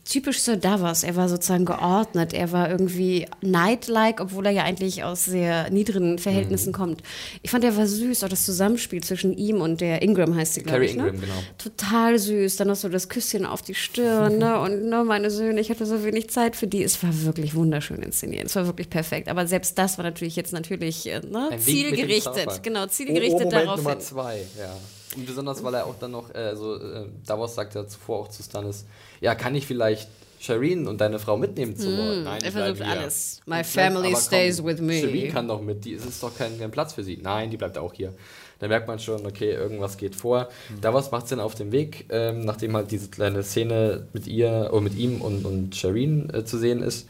Typisch 0.05 0.40
Sir 0.40 0.57
Davos. 0.57 1.02
Er 1.02 1.16
war 1.16 1.28
sozusagen 1.28 1.64
geordnet. 1.64 2.32
Er 2.32 2.52
war 2.52 2.70
irgendwie 2.70 3.26
knight-like, 3.40 4.20
obwohl 4.20 4.46
er 4.46 4.52
ja 4.52 4.62
eigentlich 4.64 5.02
aus 5.05 5.24
sehr 5.24 5.70
niedrigen 5.70 6.18
Verhältnissen 6.18 6.70
Mhm. 6.70 6.74
kommt. 6.74 7.02
Ich 7.42 7.50
fand, 7.50 7.64
er 7.64 7.76
war 7.76 7.86
süß. 7.86 8.22
Auch 8.24 8.28
das 8.28 8.44
Zusammenspiel 8.44 9.02
zwischen 9.02 9.36
ihm 9.36 9.61
und 9.61 9.80
der 9.80 10.02
Ingram 10.02 10.34
heißt 10.36 10.55
sie, 10.55 10.62
glaube 10.62 10.78
Carrie 10.80 10.90
ich. 10.90 10.96
Ne? 10.96 11.09
Ingram, 11.09 11.20
genau. 11.20 11.34
Total 11.59 12.18
süß. 12.18 12.57
Dann 12.57 12.68
noch 12.68 12.76
so 12.76 12.88
das 12.88 13.09
Küsschen 13.09 13.46
auf 13.46 13.62
die 13.62 13.74
Stirn. 13.74 14.38
ne? 14.38 14.61
Und 14.61 14.84
ne, 14.84 15.05
meine 15.05 15.30
Söhne, 15.30 15.61
ich 15.61 15.70
hatte 15.70 15.86
so 15.86 16.05
wenig 16.05 16.30
Zeit 16.30 16.55
für 16.57 16.66
die. 16.66 16.82
Es 16.82 17.02
war 17.02 17.11
wirklich 17.24 17.55
wunderschön 17.55 18.02
inszeniert. 18.02 18.46
Es 18.46 18.57
war 18.57 18.66
wirklich 18.66 18.90
perfekt. 18.90 19.28
Aber 19.28 19.46
selbst 19.46 19.78
das 19.78 19.96
war 19.98 20.05
natürlich 20.05 20.36
jetzt 20.36 20.52
natürlich 20.52 21.07
äh, 21.11 21.20
ne? 21.20 21.50
Zielgerichtet. 21.59 22.62
Genau, 22.62 22.84
Oh, 22.84 22.86
zielgerichtet 22.86 23.32
oh, 23.32 23.44
Moment 23.44 23.52
darauf 23.55 23.76
Nummer 23.78 23.98
zwei, 23.98 24.38
ja. 24.59 24.76
Und 25.16 25.26
besonders, 25.26 25.62
weil 25.62 25.74
er 25.74 25.86
auch 25.86 25.94
dann 25.98 26.11
noch, 26.11 26.34
äh, 26.34 26.55
so, 26.57 26.74
äh, 26.76 27.07
Davos 27.24 27.55
sagt 27.55 27.74
ja 27.76 27.86
zuvor 27.86 28.18
auch 28.20 28.28
zu 28.28 28.42
Stannis, 28.42 28.84
ja, 29.25 29.35
kann 29.35 29.55
ich 29.55 29.66
vielleicht 29.66 30.07
Shireen 30.39 30.87
und 30.87 31.01
deine 31.01 31.18
Frau 31.18 31.39
mitnehmen 31.39 31.75
zu 31.75 31.87
Wort? 31.97 32.25
Nein, 32.25 32.41
die 32.41 32.45
er 32.45 32.53
versucht 32.53 32.83
alles. 32.83 33.41
My 33.47 33.59
Und 33.59 33.66
family 33.66 34.09
aber 34.09 34.16
stays 34.16 34.62
with 34.62 34.83
me. 34.83 35.01
Shireen 35.01 35.33
kann 35.33 35.49
doch 35.49 35.62
mit, 35.62 35.87
die, 35.87 35.95
es 35.95 36.05
ist 36.05 36.22
doch 36.22 36.37
kein, 36.37 36.59
kein 36.59 36.70
Platz 36.70 36.93
für 36.93 37.03
sie. 37.03 37.16
Nein, 37.16 37.51
die 37.51 37.57
bleibt 37.57 37.79
auch 37.79 37.95
hier. 37.95 38.12
Da 38.59 38.68
merkt 38.68 38.87
man 38.87 38.99
schon, 38.99 39.25
okay, 39.25 39.53
irgendwas 39.53 39.97
geht 39.97 40.14
vor. 40.14 40.51
Davos 40.83 41.11
macht 41.11 41.25
es 41.25 41.31
dann 41.31 41.41
auf 41.41 41.55
dem 41.55 41.72
Weg, 41.72 42.05
ähm, 42.11 42.45
nachdem 42.45 42.77
halt 42.77 42.91
diese 42.91 43.09
kleine 43.09 43.43
Szene 43.43 44.09
mit 44.12 44.27
ihr, 44.27 44.68
oder 44.72 44.83
mit 44.83 44.95
ihm 44.95 45.22
und, 45.22 45.47
und 45.47 45.75
Shireen 45.75 46.29
äh, 46.33 46.45
zu 46.45 46.59
sehen 46.59 46.83
ist, 46.83 47.09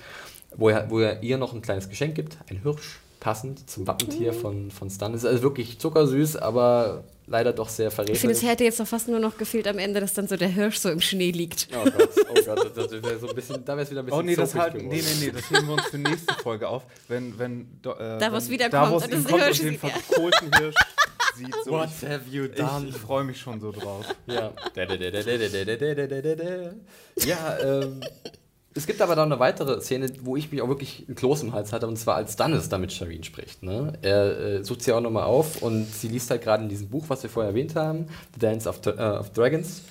wo 0.57 0.69
er, 0.69 0.89
wo 0.91 1.01
er 1.01 1.21
ihr 1.25 1.37
noch 1.37 1.53
ein 1.53 1.63
kleines 1.63 1.89
Geschenk 1.89 2.15
gibt, 2.15 2.39
ein 2.49 2.63
Hirsch, 2.63 3.01
passend 3.25 3.71
zum 3.71 3.87
Wappentier 3.87 4.33
Mhm. 4.35 4.37
von, 4.37 4.71
von 4.71 4.91
Stannis. 4.91 5.25
Also 5.25 5.43
wirklich 5.43 5.79
zuckersüß, 5.79 6.37
aber 6.37 7.05
leider 7.27 7.55
doch 7.55 7.71
sehr 7.71 7.89
Ich 7.89 7.95
finde, 7.95 8.13
verräterisch. 8.13 8.37
es 8.37 8.43
hätte 8.47 8.65
jetzt 8.65 8.79
doch 8.81 8.87
fast 8.87 9.09
nur 9.09 9.19
noch 9.19 9.39
gefehlt 9.39 9.67
am 9.67 9.79
Ende, 9.79 9.99
dass 9.99 10.13
dann 10.13 10.29
so 10.29 10.37
der 10.37 10.49
Hirsch 10.49 10.77
so 10.77 10.91
im 10.91 11.01
Schnee 11.01 11.31
liegt. 11.31 11.69
Oh 11.75 11.85
Gott, 11.85 12.11
oh 12.31 12.35
Gott, 12.45 12.77
das 12.77 12.91
wäre 12.93 13.19
so 13.19 13.27
ein 13.29 13.35
bisschen, 13.35 13.65
da 13.65 13.73
wäre 13.73 13.85
es 13.85 13.91
wieder 13.91 14.01
ein 14.03 14.05
bisschen 14.05 14.19
Oh 14.21 14.23
nee, 14.23 14.37
das 14.37 14.55
halt, 14.55 14.75
nee, 14.75 14.81
geworden. 14.83 14.99
nee, 15.21 15.25
nee, 15.27 15.33
das 15.33 15.51
heben 15.51 15.67
wir 15.69 15.73
uns 15.73 15.85
für 15.87 15.97
nächste 15.99 16.35
Folge 16.35 16.69
auf. 16.69 16.83
Wenn, 17.09 17.39
wenn 17.39 17.63
äh, 17.83 18.19
Davos 18.19 18.51
wiederkommt 18.51 18.75
Davos 18.93 19.05
und 19.05 19.13
das 19.15 19.25
kommt 19.25 19.43
Hirsch 19.43 19.61
und 19.61 19.67
den 19.69 19.73
sieht, 19.73 19.83
ja. 19.83 19.89
verkohlten 19.89 20.51
Hirsch 20.59 20.75
sieht. 21.37 21.55
So. 21.65 21.71
What 21.71 21.89
Ich, 22.03 22.07
have 22.07 22.21
you 22.31 22.45
ich, 22.45 22.55
done? 22.57 22.89
ich 22.91 22.97
freue 22.97 23.25
mich 23.25 23.41
schon 23.41 23.59
so 23.59 23.73
drauf. 23.73 24.05
Ja. 24.27 24.53
Ja, 27.17 27.59
ähm, 27.81 28.01
es 28.77 28.87
gibt 28.87 29.01
aber 29.01 29.15
dann 29.15 29.31
eine 29.31 29.41
weitere 29.41 29.81
Szene, 29.81 30.11
wo 30.23 30.37
ich 30.37 30.51
mich 30.51 30.61
auch 30.61 30.69
wirklich 30.69 31.05
ein 31.09 31.15
Kloß 31.15 31.43
im 31.43 31.53
Hals 31.53 31.73
hatte, 31.73 31.87
und 31.87 31.97
zwar 31.97 32.17
als 32.17 32.33
Stannis 32.33 32.69
da 32.69 32.79
mit 32.79 32.93
Shireen 32.93 33.23
spricht. 33.23 33.63
Ne? 33.63 33.93
Er 34.03 34.41
äh, 34.41 34.65
sucht 34.65 34.83
sie 34.83 34.93
auch 34.93 35.01
nochmal 35.01 35.25
auf 35.25 35.63
und 35.63 35.87
sie 35.87 36.09
liest 36.09 36.31
halt 36.31 36.43
gerade 36.43 36.65
in 36.65 36.69
diesem 36.69 36.89
Buch, 36.89 37.05
was 37.09 37.23
wir 37.23 37.31
vorher 37.31 37.51
erwähnt 37.51 37.77
haben, 37.77 38.07
The 38.35 38.41
Dance 38.41 38.69
of, 38.69 38.85
äh, 38.87 38.91
of 38.91 39.31
Dragons. 39.31 39.83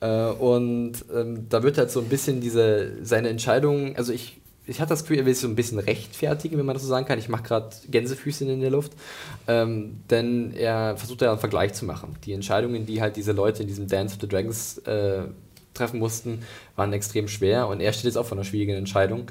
Äh, 0.00 0.24
und 0.24 0.92
ähm, 1.14 1.46
da 1.50 1.62
wird 1.62 1.76
halt 1.76 1.90
so 1.90 2.00
ein 2.00 2.08
bisschen 2.08 2.40
diese, 2.40 3.04
seine 3.04 3.28
Entscheidung, 3.28 3.94
also 3.96 4.12
ich, 4.12 4.40
ich 4.66 4.80
hatte 4.80 4.90
das 4.90 5.02
Gefühl, 5.02 5.18
er 5.18 5.26
will 5.26 5.34
sich 5.34 5.42
so 5.42 5.48
ein 5.48 5.56
bisschen 5.56 5.78
rechtfertigen, 5.78 6.56
wenn 6.56 6.64
man 6.64 6.74
das 6.74 6.82
so 6.82 6.88
sagen 6.88 7.04
kann. 7.04 7.18
Ich 7.18 7.28
mache 7.28 7.42
gerade 7.42 7.70
Gänsefüßchen 7.90 8.48
in 8.48 8.60
der 8.60 8.70
Luft. 8.70 8.92
Ähm, 9.48 9.96
denn 10.08 10.54
er 10.54 10.96
versucht 10.96 11.22
ja 11.22 11.30
einen 11.30 11.40
Vergleich 11.40 11.74
zu 11.74 11.84
machen. 11.84 12.14
Die 12.24 12.32
Entscheidungen, 12.32 12.86
die 12.86 13.02
halt 13.02 13.16
diese 13.16 13.32
Leute 13.32 13.62
in 13.62 13.68
diesem 13.68 13.88
Dance 13.88 14.14
of 14.14 14.20
the 14.20 14.28
Dragons 14.28 14.78
äh, 14.78 15.24
treffen 15.74 15.98
mussten, 15.98 16.40
waren 16.76 16.92
extrem 16.92 17.28
schwer. 17.28 17.68
Und 17.68 17.80
er 17.80 17.92
steht 17.92 18.04
jetzt 18.04 18.16
auch 18.16 18.26
vor 18.26 18.36
einer 18.36 18.44
schwierigen 18.44 18.76
Entscheidung, 18.76 19.26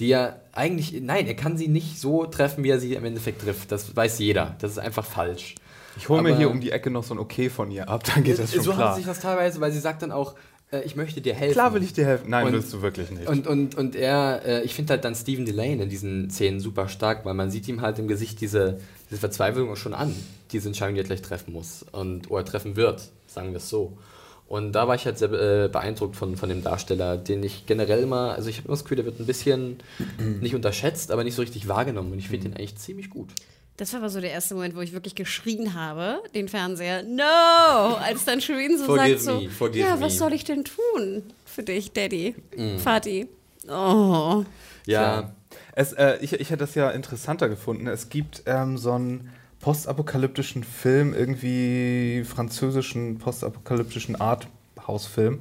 die 0.00 0.10
er 0.10 0.40
eigentlich, 0.52 1.00
nein, 1.00 1.26
er 1.26 1.34
kann 1.34 1.56
sie 1.56 1.68
nicht 1.68 2.00
so 2.00 2.26
treffen, 2.26 2.64
wie 2.64 2.70
er 2.70 2.80
sie 2.80 2.94
im 2.94 3.04
Endeffekt 3.04 3.42
trifft. 3.42 3.70
Das 3.70 3.94
weiß 3.94 4.18
jeder. 4.18 4.56
Das 4.60 4.72
ist 4.72 4.78
einfach 4.78 5.04
falsch. 5.04 5.54
Ich 5.96 6.08
hole 6.08 6.22
mir 6.22 6.36
hier 6.36 6.50
um 6.50 6.60
die 6.60 6.72
Ecke 6.72 6.90
noch 6.90 7.04
so 7.04 7.14
ein 7.14 7.18
Okay 7.18 7.48
von 7.48 7.70
ihr 7.70 7.88
ab, 7.88 8.02
dann 8.12 8.24
geht 8.24 8.38
das 8.38 8.52
schon 8.52 8.62
so 8.62 8.72
klar. 8.72 8.88
hat 8.90 8.96
sich 8.96 9.06
das 9.06 9.20
teilweise, 9.20 9.60
weil 9.60 9.70
sie 9.70 9.78
sagt 9.78 10.02
dann 10.02 10.10
auch, 10.10 10.34
äh, 10.72 10.80
ich 10.82 10.96
möchte 10.96 11.20
dir 11.20 11.34
helfen. 11.34 11.52
Klar 11.52 11.72
will 11.72 11.84
ich 11.84 11.92
dir 11.92 12.04
helfen. 12.04 12.30
Nein, 12.30 12.46
Und- 12.46 12.52
willst 12.52 12.72
du 12.72 12.82
wirklich 12.82 13.10
nicht. 13.12 13.28
Und, 13.28 13.46
und, 13.46 13.76
und 13.76 13.94
er, 13.94 14.42
äh, 14.44 14.62
ich 14.62 14.74
finde 14.74 14.94
halt 14.94 15.04
dann 15.04 15.14
Stephen 15.14 15.46
Delane 15.46 15.84
in 15.84 15.88
diesen 15.88 16.30
Szenen 16.30 16.58
super 16.58 16.88
stark, 16.88 17.24
weil 17.24 17.34
man 17.34 17.50
sieht 17.50 17.68
ihm 17.68 17.80
halt 17.80 17.98
im 18.00 18.08
Gesicht 18.08 18.40
diese, 18.40 18.80
diese 19.08 19.20
Verzweiflung 19.20 19.76
schon 19.76 19.94
an, 19.94 20.12
diese 20.50 20.68
Entscheidung, 20.68 20.96
die 20.96 21.02
er 21.02 21.06
gleich 21.06 21.22
treffen 21.22 21.52
muss 21.52 21.84
und 21.92 22.28
oder 22.28 22.44
treffen 22.44 22.74
wird, 22.74 23.02
sagen 23.28 23.50
wir 23.50 23.58
es 23.58 23.68
so. 23.68 23.96
Und 24.46 24.72
da 24.72 24.86
war 24.86 24.94
ich 24.94 25.06
halt 25.06 25.18
sehr 25.18 25.32
äh, 25.32 25.68
beeindruckt 25.68 26.16
von, 26.16 26.36
von 26.36 26.48
dem 26.48 26.62
Darsteller, 26.62 27.16
den 27.16 27.42
ich 27.42 27.66
generell 27.66 28.00
immer, 28.00 28.34
also 28.34 28.50
ich 28.50 28.58
habe 28.58 28.68
immer 28.68 28.74
das 28.74 28.84
Gefühl, 28.84 28.96
der 28.96 29.06
wird 29.06 29.18
ein 29.18 29.26
bisschen 29.26 29.78
nicht 30.40 30.54
unterschätzt, 30.54 31.10
aber 31.10 31.24
nicht 31.24 31.34
so 31.34 31.42
richtig 31.42 31.66
wahrgenommen 31.66 32.12
und 32.12 32.18
ich 32.18 32.28
finde 32.28 32.48
den 32.48 32.56
eigentlich 32.56 32.76
ziemlich 32.76 33.10
gut. 33.10 33.30
Das 33.76 33.92
war 33.92 34.00
aber 34.00 34.10
so 34.10 34.20
der 34.20 34.30
erste 34.30 34.54
Moment, 34.54 34.76
wo 34.76 34.82
ich 34.82 34.92
wirklich 34.92 35.16
geschrien 35.16 35.74
habe, 35.74 36.22
den 36.34 36.48
Fernseher, 36.48 37.02
no! 37.02 37.96
Als 37.96 38.24
dann 38.24 38.40
Shireen 38.40 38.78
so 38.78 38.84
Forgive 38.84 39.18
sagt 39.18 39.20
so, 39.20 39.40
me, 39.40 39.50
forgive 39.50 39.84
ja, 39.84 39.96
me. 39.96 40.02
was 40.02 40.16
soll 40.18 40.32
ich 40.32 40.44
denn 40.44 40.64
tun 40.64 41.24
für 41.44 41.64
dich, 41.64 41.92
Daddy, 41.92 42.36
Vati? 42.78 43.26
Oh. 43.68 44.44
Ja, 44.86 45.32
Es, 45.74 45.92
äh, 45.92 46.18
ich, 46.20 46.34
ich 46.34 46.50
hätte 46.50 46.58
das 46.58 46.74
ja 46.76 46.90
interessanter 46.90 47.48
gefunden. 47.48 47.88
Es 47.88 48.10
gibt 48.10 48.42
ähm, 48.46 48.78
so 48.78 48.92
einen 48.92 49.30
postapokalyptischen 49.64 50.62
Film, 50.62 51.14
irgendwie 51.14 52.22
französischen 52.24 53.18
postapokalyptischen 53.18 54.14
Arthouse-Film. 54.20 55.40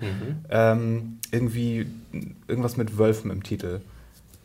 Ähm, 0.49 1.19
irgendwie 1.31 1.87
irgendwas 2.47 2.77
mit 2.77 2.97
Wölfen 2.97 3.31
im 3.31 3.43
Titel. 3.43 3.81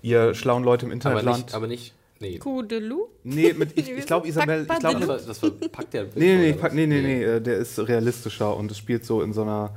Ihr 0.02 0.34
schlauen 0.34 0.64
Leute 0.64 0.84
im 0.86 0.90
aber 0.90 0.94
Internetland. 0.94 1.44
nicht, 1.44 1.54
aber 1.54 1.66
nicht, 1.68 1.94
nee. 2.18 2.38
Coup 2.38 2.68
de 2.68 2.80
loup? 2.80 3.08
nee, 3.22 3.52
mit, 3.52 3.78
ich, 3.78 3.88
ich 3.88 4.06
glaube 4.06 4.26
Isabelle. 4.32 4.62
Ich 4.62 4.68
glaub, 4.68 4.80
Das, 4.82 4.92
Pack- 5.00 5.08
war, 5.08 5.18
das 5.18 5.38
verpackt 5.38 5.94
der 5.94 6.04
Nee, 6.04 6.10
nee, 6.16 6.36
nee, 6.38 6.52
pack- 6.54 6.74
nee, 6.74 6.86
nee, 6.88 7.00
nee, 7.00 7.22
äh, 7.22 7.40
der 7.40 7.58
ist 7.58 7.78
realistischer 7.78 8.56
und 8.56 8.70
es 8.72 8.78
spielt 8.78 9.04
so 9.06 9.22
in 9.22 9.32
so 9.32 9.42
einer, 9.42 9.70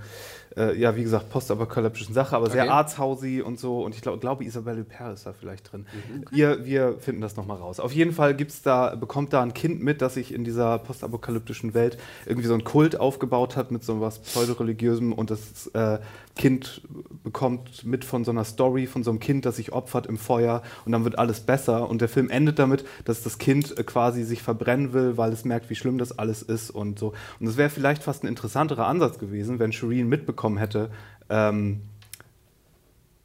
äh, 0.58 0.78
ja, 0.78 0.96
wie 0.96 1.04
gesagt, 1.04 1.30
postapokalyptischen 1.30 2.14
Sache, 2.14 2.36
aber 2.36 2.50
sehr 2.50 2.64
Okay. 2.64 2.72
artshausy 2.72 3.42
und 3.42 3.60
so. 3.60 3.84
Und 3.84 3.96
ich 3.96 4.02
glaub, 4.02 4.20
glaube, 4.20 4.44
Isabelle 4.44 4.82
Huppert 4.82 5.14
ist 5.14 5.26
da 5.26 5.34
vielleicht 5.34 5.72
drin. 5.72 5.86
Mhm. 5.92 6.26
Wir, 6.32 6.66
wir 6.66 6.96
finden 7.00 7.22
das 7.22 7.36
nochmal 7.36 7.58
raus. 7.58 7.80
Auf 7.80 7.94
jeden 7.94 8.12
Fall 8.12 8.36
gibt's 8.36 8.62
da, 8.62 8.96
bekommt 8.96 9.34
da 9.34 9.42
ein 9.42 9.54
Kind 9.54 9.82
mit, 9.82 10.02
das 10.02 10.16
sich 10.16 10.34
in 10.34 10.44
dieser 10.44 10.80
postapokalyptischen 10.80 11.74
Welt 11.74 11.98
irgendwie 12.26 12.48
so 12.48 12.54
ein 12.54 12.64
Kult 12.64 13.00
aufgebaut 13.00 13.56
hat 13.56 13.72
mit 13.72 13.84
so 13.84 14.02
was 14.02 14.20
pseudoreligiösem 14.20 15.14
und 15.14 15.30
das 15.32 15.68
äh, 15.68 16.00
Kind 16.42 16.82
bekommt 17.24 17.86
mit 17.86 18.04
von 18.04 18.26
so 18.26 18.32
einer 18.32 18.46
Story 18.46 18.88
von 18.88 19.04
so 19.04 19.12
einem 19.12 19.20
Kind, 19.20 19.46
das 19.46 19.58
sich 19.58 19.72
opfert 19.74 20.08
im 20.08 20.18
Feuer 20.18 20.64
und 20.86 20.92
dann 20.92 21.04
wird 21.04 21.20
alles 21.20 21.42
besser. 21.42 21.88
Und 21.88 22.02
der 22.02 22.10
Film 22.10 22.32
endet 22.32 22.58
damit, 22.58 22.84
dass 23.06 23.22
das 23.22 23.38
Kind 23.38 23.78
äh, 23.78 23.84
quasi 23.84 24.24
sich 24.24 24.42
verbrennen 24.42 24.92
will, 24.92 25.18
weil 25.18 25.32
es 25.32 25.46
merkt, 25.46 25.70
wie 25.70 25.76
schlimm 25.76 26.00
das 26.00 26.18
alles 26.18 26.42
ist 26.42 26.72
und 26.72 26.98
so. 26.98 27.14
Und 27.40 27.46
es 27.46 27.58
wäre 27.58 27.70
vielleicht 27.70 28.02
fast 28.02 28.24
ein 28.24 28.28
interessanterer 28.28 28.88
Ansatz 28.88 29.20
gewesen, 29.20 29.60
wenn 29.60 29.72
Shireen 29.72 30.10
mitbekommen 30.10 30.58
hätte, 30.58 30.90
ähm, 31.30 31.82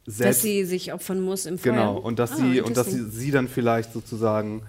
Dass 0.05 0.43
sie 0.43 0.63
sich 0.63 0.93
opfern 0.93 1.19
muss 1.19 1.47
im 1.47 1.57
Feuer. 1.57 1.73
genau, 1.73 1.97
und 1.97 2.19
dass 2.19 2.33
Ah, 2.33 2.35
sie 2.35 2.61
und 2.61 2.77
dass 2.77 2.91
sie, 2.91 3.03
sie 3.09 3.31
dann 3.31 3.47
vielleicht 3.47 3.93
sozusagen 3.93 4.61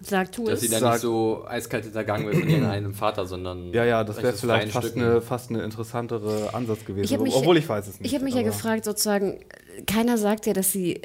Sagt, 0.00 0.34
tu 0.34 0.44
Dass 0.44 0.54
es. 0.54 0.60
sie 0.62 0.68
dann 0.68 0.80
Sag- 0.80 0.92
nicht 0.94 1.02
so 1.02 1.44
eiskalt 1.46 1.84
hintergangen 1.84 2.26
wird 2.26 2.36
von 2.36 2.48
irgendeinem 2.48 2.94
Vater, 2.94 3.26
sondern. 3.26 3.72
Ja, 3.72 3.84
ja, 3.84 4.04
das 4.04 4.22
wäre 4.22 4.34
vielleicht 4.34 4.70
fast 4.72 4.88
Stücken. 4.88 5.02
eine, 5.04 5.20
fast 5.22 5.50
eine 5.50 5.62
interessantere 5.62 6.52
Ansatz 6.52 6.84
gewesen. 6.84 7.04
Ich 7.14 7.18
mich- 7.20 7.34
obwohl 7.34 7.56
ich 7.56 7.68
weiß 7.68 7.86
es 7.86 8.00
nicht. 8.00 8.08
Ich 8.08 8.14
habe 8.14 8.24
mich 8.24 8.34
ja 8.34 8.42
gefragt, 8.42 8.84
sozusagen, 8.84 9.40
keiner 9.86 10.18
sagt 10.18 10.46
ja, 10.46 10.52
dass 10.52 10.72
sie 10.72 10.96
äh, 10.96 11.00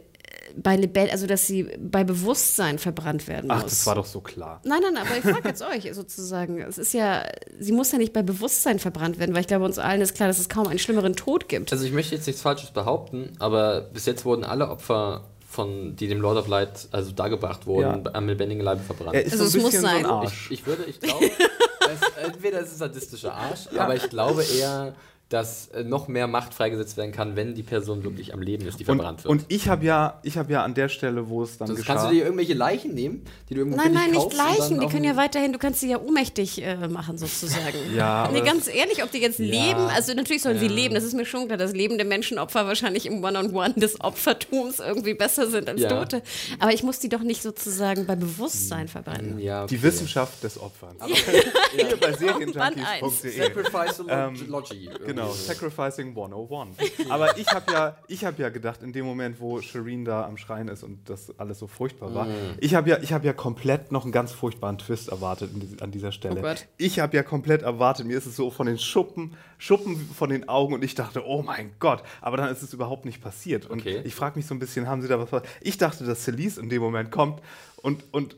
bei 0.58 0.76
Lebel, 0.76 1.10
also 1.12 1.28
dass 1.28 1.46
sie 1.48 1.70
bei 1.80 2.04
Bewusstsein 2.04 2.78
verbrannt 2.80 3.28
werden 3.28 3.48
muss. 3.48 3.58
Ach, 3.58 3.64
das 3.64 3.86
war 3.86 3.96
doch 3.96 4.06
so 4.06 4.20
klar. 4.20 4.60
Nein, 4.66 4.80
nein, 4.82 4.98
aber 4.98 5.16
ich 5.16 5.22
frage 5.24 5.48
jetzt 5.48 5.62
euch 5.62 5.90
sozusagen. 5.94 6.60
Es 6.60 6.78
ist 6.78 6.94
ja, 6.94 7.24
sie 7.60 7.72
muss 7.72 7.92
ja 7.92 8.00
nicht 8.00 8.12
bei 8.12 8.24
Bewusstsein 8.24 8.80
verbrannt 8.80 9.18
werden, 9.20 9.34
weil 9.34 9.42
ich 9.42 9.48
glaube, 9.48 9.64
uns 9.66 9.78
allen 9.80 10.02
ist 10.02 10.16
klar, 10.16 10.28
dass 10.28 10.40
es 10.40 10.50
kaum 10.50 10.68
einen 10.68 10.80
schlimmeren 10.80 11.16
Tod 11.16 11.48
gibt. 11.48 11.72
Also 11.72 11.86
ich 11.86 11.92
möchte 11.94 12.16
jetzt 12.16 12.26
nichts 12.28 12.42
Falsches 12.42 12.72
behaupten, 12.72 13.32
aber 13.40 13.82
bis 13.82 14.06
jetzt 14.08 14.26
wurden 14.26 14.44
alle 14.44 14.68
Opfer 14.70 15.30
von, 15.60 15.95
die 15.95 16.07
dem 16.07 16.22
Lord 16.22 16.38
of 16.38 16.47
Light 16.47 16.88
also 16.91 17.12
dargebracht 17.12 17.66
wurden, 17.68 18.03
Ja. 18.05 18.12
am 18.14 18.28
lebendigen 18.28 18.64
Leibe 18.64 18.82
verbrannt. 18.82 19.16
Er 19.16 19.24
ist 19.26 19.34
Also 19.34 19.45
so 19.45 19.49
es 19.49 19.55
ein 19.55 19.62
muss 19.62 19.72
bisschen 19.72 19.82
so 19.82 19.88
ein 19.88 20.03
sein. 20.03 20.05
Arsch. 20.12 20.45
Ich, 20.51 20.60
ich 20.60 20.66
würde, 20.68 20.84
ich 20.86 20.99
glaube, 20.99 21.26
es, 21.30 22.24
entweder 22.26 22.60
ist 22.62 22.72
es 22.72 22.78
sadistischer 22.80 23.34
Arsch, 23.34 23.68
aber 23.78 23.95
ich 23.95 24.10
glaube 24.10 24.43
eher, 24.43 24.93
dass 25.30 25.68
äh, 25.70 25.84
noch 25.84 26.08
mehr 26.08 26.26
Macht 26.28 26.56
freigesetzt 26.56 26.98
werden 26.98 27.12
kann, 27.12 27.36
wenn 27.36 27.54
die 27.54 27.62
Person 27.62 28.04
wirklich 28.04 28.34
am 28.34 28.42
Leben 28.42 28.66
ist, 28.66 28.80
die 28.80 28.84
Und, 28.84 28.96
verbrannt 28.98 29.24
wird. 29.24 29.30
und 29.32 29.46
ich 29.48 29.70
habe 29.70 29.86
ja, 29.86 30.20
ich 30.24 30.38
habe 30.40 30.52
ja 30.52 30.64
an 30.64 30.74
der 30.74 30.90
Stelle, 30.90 31.30
wo 31.30 31.44
es 31.44 31.58
dann 31.60 31.68
Sonst 31.68 31.82
geschah, 31.82 31.94
kannst 31.94 32.08
du 32.08 32.12
dir 32.16 32.24
irgendwelche 32.24 32.56
Leichen 32.56 32.96
nehmen, 32.96 33.24
die 33.48 33.54
du 33.54 33.60
irgendwo 33.62 33.78
Nein, 33.78 33.94
nein, 33.94 34.10
nicht 34.10 34.34
Leichen. 34.34 34.80
Die 34.80 34.88
können 34.88 35.04
ja 35.04 35.16
weiterhin, 35.16 35.54
du 35.54 35.60
kannst 35.60 35.82
sie 35.82 35.90
ja 35.92 36.00
ohnmächtig 36.00 36.64
äh, 36.64 36.88
machen, 36.88 37.18
sozusagen. 37.20 37.78
Ja, 37.96 38.24
aber 38.24 38.34
Nee, 38.34 38.40
das- 38.40 38.48
ganz 38.50 38.68
ehrlich, 38.68 39.04
ob 39.04 39.12
die 39.12 39.20
jetzt 39.20 39.38
leben, 39.38 39.80
also 39.96 40.14
natürlich 40.16 40.42
sollen 40.42 40.58
sie 40.60 40.68
leben, 40.68 40.96
das 40.96 41.04
ist 41.04 41.14
mir 41.14 41.26
schon 41.28 41.46
klar, 41.46 41.58
dass 41.58 41.74
lebende 41.74 42.06
Menschenopfer 42.06 42.66
wahrscheinlich 42.66 43.06
im 43.06 43.24
One-on-One 43.24 43.76
des 43.76 44.02
Opfertums 44.02 44.80
irgendwie 44.80 45.14
besser 45.14 45.48
sind 45.48 45.70
als 45.70 45.82
Ja. 45.82 45.90
Tote. 45.90 46.24
Aber 46.60 46.74
ich 46.74 46.82
muss 46.82 46.98
die 46.98 47.10
doch 47.10 47.22
nicht 47.22 47.44
sozusagen 47.44 48.08
bei 48.08 48.16
Bewusstsein 48.16 48.88
verbrennen. 48.88 49.38
ja, 49.38 49.68
die 49.68 49.76
okay. 49.76 49.84
Wissenschaft 49.84 50.44
des 50.44 50.60
Opferns. 50.60 51.00
Hier 51.76 51.86
bei 52.00 52.08
Band 52.08 52.18
serienjunkies.de. 52.18 53.38
Sacrificeology. 53.38 54.90
Genau, 55.06 55.18
Sacrificing 55.28 56.09
101. 56.09 56.78
Aber 57.09 57.38
ich 57.38 57.47
habe 57.47 57.72
ja, 57.72 57.97
ich 58.07 58.26
hab 58.26 58.39
ja 58.39 58.49
gedacht, 58.49 58.82
in 58.84 58.93
dem 58.93 59.05
Moment, 59.05 59.39
wo 59.39 59.61
Shireen 59.61 60.05
da 60.05 60.26
am 60.26 60.38
Schreien 60.38 60.67
ist 60.67 60.84
und 60.84 61.09
das 61.09 61.38
alles 61.39 61.59
so 61.59 61.67
furchtbar 61.67 62.13
war, 62.13 62.28
ich 62.59 62.76
habe 62.76 62.89
ja, 62.89 62.97
ich 63.01 63.11
hab 63.13 63.24
ja 63.26 63.34
komplett 63.34 63.91
noch 63.91 64.03
einen 64.03 64.11
ganz 64.11 64.32
furchtbaren 64.32 64.78
Twist 64.78 65.09
erwartet 65.09 65.51
an 65.82 65.91
dieser 65.91 66.11
Stelle. 66.11 66.41
Oh. 66.43 66.55
Ich 66.78 66.99
habe 66.99 67.15
ja 67.17 67.24
komplett 67.24 67.61
erwartet, 67.63 68.05
mir 68.05 68.17
ist 68.17 68.26
es 68.26 68.36
so 68.36 68.51
von 68.51 68.67
den 68.67 68.78
Schuppen, 68.78 69.36
Schuppen 69.57 69.97
von 70.15 70.30
den 70.30 70.47
Augen 70.47 70.74
und 70.74 70.84
ich 70.84 70.95
dachte, 70.95 71.26
oh 71.26 71.41
mein 71.41 71.72
Gott, 71.80 72.03
aber 72.22 72.38
dann 72.38 72.51
ist 72.51 72.61
es 72.61 72.74
überhaupt 72.74 73.05
nicht 73.05 73.22
passiert. 73.22 73.65
Und 73.65 73.80
Okay. 73.82 74.01
ich 74.03 74.13
frage 74.15 74.38
mich 74.38 74.45
so 74.45 74.53
ein 74.53 74.59
bisschen, 74.59 74.88
haben 74.88 75.01
sie 75.01 75.07
da 75.07 75.20
was 75.20 75.41
Ich 75.61 75.78
dachte, 75.78 76.03
dass 76.03 76.24
Celise 76.24 76.61
in 76.61 76.70
dem 76.70 76.82
Moment 76.82 77.11
kommt 77.11 77.41
und, 77.78 78.03
und 78.13 78.36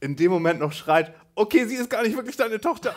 in 0.00 0.16
dem 0.16 0.30
Moment 0.30 0.60
noch 0.60 0.72
schreit, 0.72 1.14
okay, 1.34 1.64
sie 1.66 1.76
ist 1.76 1.88
gar 1.88 2.02
nicht 2.02 2.16
wirklich 2.16 2.36
deine 2.36 2.60
Tochter. 2.60 2.94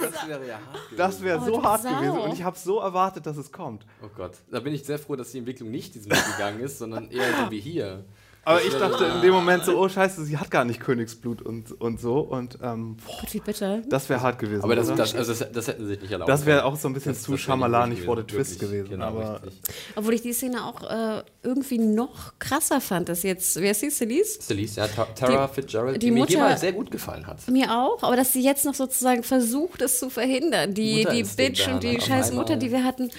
Das 0.00 0.28
wäre 0.28 0.46
ja 0.46 0.54
hart. 0.54 0.78
Das 0.96 1.22
wäre 1.22 1.38
Oh, 1.40 1.44
so 1.44 1.50
du 1.56 1.62
hart 1.62 1.82
Sau. 1.82 1.90
gewesen 1.94 2.18
und 2.18 2.32
ich 2.32 2.42
habe 2.42 2.56
so 2.58 2.80
erwartet, 2.80 3.26
dass 3.26 3.36
es 3.36 3.50
kommt. 3.52 3.84
Oh 4.02 4.08
Gott. 4.16 4.32
Da 4.50 4.60
bin 4.60 4.74
ich 4.74 4.84
sehr 4.84 4.98
froh, 4.98 5.16
dass 5.16 5.30
die 5.32 5.38
Entwicklung 5.38 5.70
nicht 5.70 5.94
diesen 5.94 6.10
Weg 6.10 6.24
gegangen 6.32 6.60
ist, 6.60 6.78
sondern 6.78 7.10
eher 7.10 7.44
so 7.44 7.50
wie 7.50 7.60
hier. 7.60 8.04
Aber 8.50 8.62
ich 8.64 8.74
dachte 8.74 9.04
in 9.04 9.22
dem 9.22 9.32
Moment 9.32 9.64
so, 9.64 9.78
oh 9.78 9.88
scheiße, 9.88 10.24
sie 10.24 10.36
hat 10.38 10.50
gar 10.50 10.64
nicht 10.64 10.80
Königsblut 10.80 11.42
und, 11.42 11.80
und 11.80 12.00
so. 12.00 12.18
Und 12.20 12.58
ähm, 12.62 12.96
boah, 13.06 13.12
Gott, 13.20 13.34
wie 13.34 13.40
bitter. 13.40 13.82
das 13.88 14.08
wäre 14.08 14.20
hart 14.20 14.38
gewesen. 14.38 14.62
Aber 14.64 14.76
das, 14.76 14.88
das, 14.94 15.14
also 15.14 15.32
das, 15.32 15.52
das 15.52 15.66
hätten 15.68 15.82
sie 15.84 15.88
sich 15.90 16.02
nicht 16.02 16.12
erlaubt. 16.12 16.28
Das 16.28 16.46
wäre 16.46 16.64
auch 16.64 16.76
so 16.76 16.88
ein 16.88 16.94
bisschen 16.94 17.12
Das- 17.12 17.22
zu 17.22 17.32
nicht 17.32 18.04
vor 18.04 18.16
der 18.16 18.26
Twist 18.26 18.60
wirklich. 18.60 18.70
gewesen. 18.70 18.90
Genau, 18.90 19.06
aber 19.06 19.42
richtig. 19.44 19.60
Obwohl 19.96 20.14
ich 20.14 20.22
die 20.22 20.32
Szene 20.32 20.64
auch 20.64 20.82
äh, 20.82 21.22
irgendwie 21.42 21.78
noch 21.78 22.34
krasser 22.38 22.80
fand, 22.80 23.08
dass 23.08 23.22
jetzt, 23.22 23.56
wer 23.60 23.70
ist 23.70 23.82
die, 23.82 23.90
Celise? 23.90 24.40
Celeste, 24.40 24.80
ja, 24.80 24.88
Ta- 24.88 25.06
Tara 25.14 25.46
Die- 25.46 25.54
Fitzgerald, 25.54 25.96
die 25.96 25.98
die, 26.06 26.10
mir 26.10 26.20
Mutter- 26.20 26.38
mal 26.38 26.58
sehr 26.58 26.72
gut 26.72 26.90
gefallen 26.90 27.26
hat. 27.26 27.46
Mir 27.48 27.70
auch, 27.70 28.02
aber 28.02 28.16
dass 28.16 28.32
sie 28.32 28.42
jetzt 28.42 28.64
noch 28.64 28.74
sozusagen 28.74 29.22
versucht, 29.22 29.82
es 29.82 29.98
zu 29.98 30.10
verhindern. 30.10 30.74
Die, 30.74 31.06
die 31.12 31.22
Bitch 31.22 31.68
und 31.68 31.82
die 31.82 32.00
scheiß 32.00 32.28
einmal. 32.30 32.44
Mutter, 32.44 32.56
die 32.56 32.70
wir 32.72 32.84
hatten, 32.84 33.10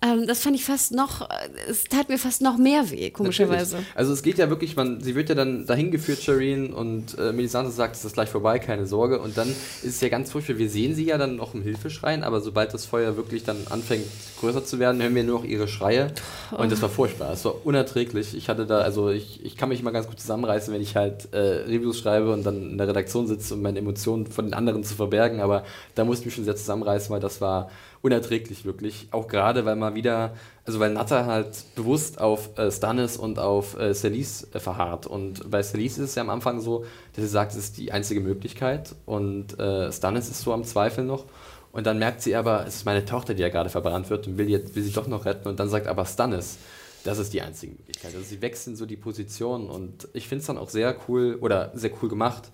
ähm, 0.00 0.26
das 0.26 0.40
fand 0.40 0.54
ich 0.54 0.64
fast 0.64 0.92
noch, 0.92 1.28
es 1.68 1.84
tat 1.84 2.08
mir 2.08 2.18
fast 2.18 2.40
noch 2.40 2.56
mehr 2.56 2.90
weh, 2.90 3.10
komischerweise. 3.10 3.76
Natürlich. 3.76 3.96
Also 3.96 4.12
es 4.12 4.22
geht 4.22 4.38
ja 4.38 4.48
wirklich, 4.48 4.76
man, 4.78 5.02
sie 5.02 5.14
wird 5.14 5.28
ja 5.28 5.34
dann 5.34 5.66
dahin 5.66 5.90
geführt, 5.90 6.20
Shireen, 6.20 6.72
und 6.72 7.18
äh, 7.18 7.32
Melisandre 7.32 7.70
sagt, 7.70 7.96
es 7.96 8.04
ist 8.04 8.14
gleich 8.14 8.30
vorbei, 8.30 8.58
keine 8.58 8.86
Sorge. 8.86 9.20
Und 9.20 9.36
dann 9.36 9.48
ist 9.48 9.82
es 9.82 10.00
ja 10.00 10.08
ganz 10.08 10.32
furchtbar, 10.32 10.56
wir 10.56 10.70
sehen 10.70 10.94
sie 10.94 11.04
ja 11.04 11.18
dann 11.18 11.36
noch 11.36 11.52
um 11.52 11.60
Hilfe 11.62 11.90
schreien, 11.90 12.24
aber 12.24 12.40
sobald 12.40 12.72
das 12.72 12.86
Feuer 12.86 13.16
wirklich 13.16 13.44
dann 13.44 13.58
anfängt 13.68 14.06
größer 14.40 14.64
zu 14.64 14.78
werden, 14.78 15.02
hören 15.02 15.14
wir 15.14 15.24
nur 15.24 15.40
noch 15.40 15.44
ihre 15.44 15.68
Schreie. 15.68 16.12
Und 16.56 16.72
das 16.72 16.80
war 16.80 16.88
furchtbar, 16.88 17.32
es 17.32 17.44
war 17.44 17.66
unerträglich. 17.66 18.34
Ich 18.34 18.48
hatte 18.48 18.64
da, 18.64 18.78
also 18.78 19.10
ich, 19.10 19.44
ich 19.44 19.56
kann 19.56 19.68
mich 19.68 19.80
immer 19.80 19.92
ganz 19.92 20.06
gut 20.06 20.18
zusammenreißen, 20.18 20.72
wenn 20.72 20.80
ich 20.80 20.96
halt 20.96 21.28
äh, 21.32 21.38
Reviews 21.38 21.98
schreibe 21.98 22.32
und 22.32 22.44
dann 22.46 22.70
in 22.70 22.78
der 22.78 22.88
Redaktion 22.88 23.26
sitze, 23.26 23.54
um 23.54 23.62
meine 23.62 23.80
Emotionen 23.80 24.26
von 24.26 24.46
den 24.46 24.54
anderen 24.54 24.84
zu 24.84 24.94
verbergen. 24.94 25.40
Aber 25.40 25.64
da 25.94 26.04
musste 26.04 26.22
ich 26.22 26.26
mich 26.26 26.34
schon 26.34 26.44
sehr 26.44 26.56
zusammenreißen, 26.56 27.10
weil 27.10 27.20
das 27.20 27.40
war 27.40 27.70
unerträglich 28.02 28.64
wirklich. 28.64 29.08
Auch 29.10 29.28
gerade, 29.28 29.64
weil 29.64 29.76
mal 29.76 29.94
wieder, 29.94 30.34
also 30.64 30.80
weil 30.80 30.92
Natter 30.92 31.26
halt 31.26 31.64
bewusst 31.74 32.20
auf 32.20 32.56
äh, 32.58 32.70
Stannis 32.70 33.16
und 33.16 33.38
auf 33.38 33.78
äh, 33.78 33.94
Celise 33.94 34.46
äh, 34.52 34.60
verharrt. 34.60 35.06
Und 35.06 35.50
bei 35.50 35.62
Celise 35.62 36.02
ist 36.02 36.10
es 36.10 36.14
ja 36.14 36.22
am 36.22 36.30
Anfang 36.30 36.60
so, 36.60 36.84
dass 37.14 37.24
sie 37.24 37.30
sagt, 37.30 37.52
es 37.52 37.58
ist 37.58 37.78
die 37.78 37.92
einzige 37.92 38.20
Möglichkeit. 38.20 38.94
Und 39.06 39.58
äh, 39.58 39.90
Stannis 39.92 40.28
ist 40.28 40.40
so 40.40 40.52
am 40.52 40.64
Zweifel 40.64 41.04
noch. 41.04 41.24
Und 41.72 41.86
dann 41.86 41.98
merkt 41.98 42.22
sie 42.22 42.34
aber, 42.34 42.66
es 42.66 42.76
ist 42.76 42.86
meine 42.86 43.04
Tochter, 43.04 43.34
die 43.34 43.42
ja 43.42 43.50
gerade 43.50 43.70
verbrannt 43.70 44.10
wird 44.10 44.26
und 44.26 44.38
will, 44.38 44.48
jetzt, 44.48 44.74
will 44.74 44.82
sie 44.82 44.92
doch 44.92 45.06
noch 45.06 45.24
retten. 45.24 45.48
Und 45.48 45.60
dann 45.60 45.68
sagt 45.68 45.86
aber 45.86 46.04
Stannis, 46.06 46.58
das 47.04 47.18
ist 47.18 47.32
die 47.32 47.42
einzige 47.42 47.72
Möglichkeit. 47.72 48.14
Also 48.14 48.24
sie 48.24 48.40
wechseln 48.40 48.76
so 48.76 48.86
die 48.86 48.96
Positionen. 48.96 49.68
Und 49.68 50.08
ich 50.12 50.28
finde 50.28 50.40
es 50.40 50.46
dann 50.46 50.58
auch 50.58 50.70
sehr 50.70 50.96
cool 51.08 51.38
oder 51.40 51.70
sehr 51.74 51.90
cool 52.02 52.08
gemacht, 52.08 52.50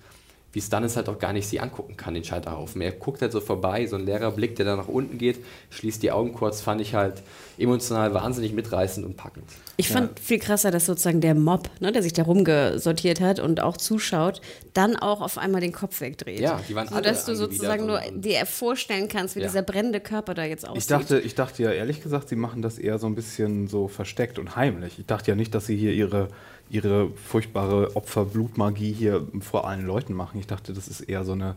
wie 0.54 0.60
Stannis 0.60 0.96
halt 0.96 1.08
auch 1.08 1.18
gar 1.18 1.32
nicht 1.32 1.46
sie 1.48 1.60
angucken 1.60 1.96
kann, 1.96 2.14
den 2.14 2.24
Scheiterhaufen. 2.24 2.80
Er 2.80 2.92
guckt 2.92 3.20
halt 3.20 3.32
so 3.32 3.40
vorbei, 3.40 3.86
so 3.86 3.96
ein 3.96 4.06
leerer 4.06 4.30
Blick, 4.30 4.56
der 4.56 4.64
da 4.64 4.76
nach 4.76 4.88
unten 4.88 5.18
geht, 5.18 5.44
schließt 5.70 6.02
die 6.02 6.12
Augen 6.12 6.32
kurz, 6.32 6.60
fand 6.62 6.80
ich 6.80 6.94
halt 6.94 7.22
emotional 7.58 8.14
wahnsinnig 8.14 8.52
mitreißend 8.52 9.04
und 9.04 9.16
packend. 9.16 9.44
Ich 9.76 9.88
fand 9.88 10.18
viel 10.20 10.38
krasser, 10.38 10.70
dass 10.70 10.86
sozusagen 10.86 11.20
der 11.20 11.34
Mob, 11.34 11.68
ne, 11.80 11.90
der 11.92 12.02
sich 12.02 12.12
da 12.12 12.22
rumgesortiert 12.22 13.20
hat 13.20 13.40
und 13.40 13.60
auch 13.60 13.76
zuschaut, 13.76 14.40
dann 14.72 14.96
auch 14.96 15.20
auf 15.20 15.36
einmal 15.38 15.60
den 15.60 15.72
Kopf 15.72 16.00
wegdreht. 16.00 16.38
Ja, 16.40 16.60
die 16.68 16.74
waren 16.76 16.88
so, 16.88 16.94
alle 16.94 17.02
dass 17.02 17.24
du 17.24 17.34
sozusagen 17.34 17.86
nur 17.86 18.00
dir 18.14 18.46
vorstellen 18.46 19.08
kannst, 19.08 19.34
wie 19.36 19.40
Ja. 19.40 19.46
dieser 19.48 19.62
brennende 19.62 20.00
Körper 20.00 20.34
da 20.34 20.44
jetzt 20.44 20.66
aussieht. 20.66 20.82
ich 20.82 20.86
dachte, 20.86 21.18
ich 21.20 21.34
dachte 21.34 21.62
ja 21.64 21.72
ehrlich 21.72 22.02
gesagt, 22.02 22.28
sie 22.28 22.36
machen 22.36 22.62
das 22.62 22.78
eher 22.78 22.98
so 22.98 23.06
ein 23.08 23.16
bisschen 23.16 23.66
so 23.66 23.88
versteckt 23.88 24.38
und 24.38 24.54
heimlich. 24.56 24.98
Ich 25.00 25.06
dachte 25.06 25.32
ja 25.32 25.34
nicht, 25.34 25.54
dass 25.54 25.66
sie 25.66 25.76
hier 25.76 25.92
ihre, 25.92 26.28
ihre 26.70 27.10
furchtbare 27.10 27.94
Opferblutmagie 27.96 28.92
hier 28.92 29.26
vor 29.40 29.66
allen 29.68 29.86
Leuten 29.86 30.14
machen. 30.14 30.40
Ich 30.40 30.46
dachte, 30.46 30.72
das 30.72 30.88
ist 30.88 31.00
eher 31.00 31.24
so 31.24 31.32
eine. 31.32 31.56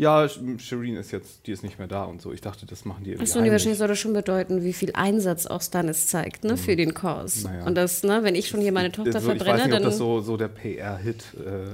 Ja, 0.00 0.24
Sh- 0.26 0.58
Shireen 0.60 0.94
ist 0.96 1.10
jetzt, 1.10 1.46
die 1.48 1.50
ist 1.52 1.64
nicht 1.64 1.78
mehr 1.80 1.88
da 1.88 2.04
und 2.04 2.22
so. 2.22 2.32
Ich 2.32 2.40
dachte, 2.40 2.66
das 2.66 2.84
machen 2.84 3.02
die 3.02 3.10
irgendwie. 3.10 3.24
Achso, 3.24 3.40
nee, 3.40 3.50
wahrscheinlich 3.50 3.78
soll 3.78 3.88
das 3.88 3.98
schon 3.98 4.12
bedeuten, 4.12 4.62
wie 4.62 4.72
viel 4.72 4.92
Einsatz 4.94 5.46
auch 5.46 5.60
Stannis 5.60 6.06
zeigt, 6.06 6.44
ne, 6.44 6.56
für 6.56 6.76
den 6.76 6.94
Cause. 6.94 7.48
Mhm. 7.48 7.52
Naja. 7.54 7.66
Und 7.66 7.74
das, 7.74 8.04
ne, 8.04 8.20
wenn 8.22 8.36
ich 8.36 8.46
schon 8.48 8.60
hier 8.60 8.70
meine 8.70 8.92
Tochter 8.92 9.16
Also, 9.16 9.32
ich 9.32 9.36
verbrenne, 9.38 9.58
weiß 9.58 9.66
nicht, 9.66 9.74
ob 9.74 9.80
dann. 9.80 9.90
das 9.90 9.98
so, 9.98 10.20
so 10.20 10.36
der 10.36 10.46
PR-Hit 10.48 11.24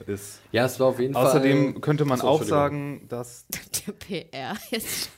äh, 0.08 0.10
ist. 0.10 0.40
Ja, 0.52 0.64
es 0.64 0.80
war 0.80 0.86
auf 0.86 0.98
jeden 1.00 1.14
Außerdem 1.14 1.72
Fall. 1.72 1.80
könnte 1.82 2.06
man 2.06 2.18
Achso, 2.18 2.28
auch 2.28 2.42
sagen, 2.42 3.02
dass 3.10 3.44
der 3.86 3.92
PR 3.92 4.56
jetzt. 4.70 5.10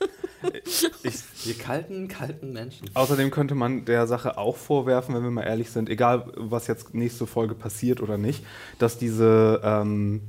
ich, 1.05 1.23
Wir 1.45 1.55
kalten, 1.55 2.09
kalten 2.09 2.53
Menschen. 2.53 2.91
Außerdem 2.95 3.31
könnte 3.31 3.55
man 3.55 3.85
der 3.85 4.09
Sache 4.09 4.37
auch 4.37 4.57
vorwerfen, 4.57 5.15
wenn 5.15 5.23
wir 5.23 5.31
mal 5.31 5.43
ehrlich 5.45 5.71
sind, 5.71 5.89
egal 5.91 6.33
was 6.37 6.67
jetzt 6.67 6.93
nächste 6.93 7.29
Folge 7.29 7.55
passiert 7.55 8.01
oder 8.01 8.19
nicht, 8.19 8.45
dass 8.81 8.99
diese, 8.99 9.61
ähm, 9.63 10.23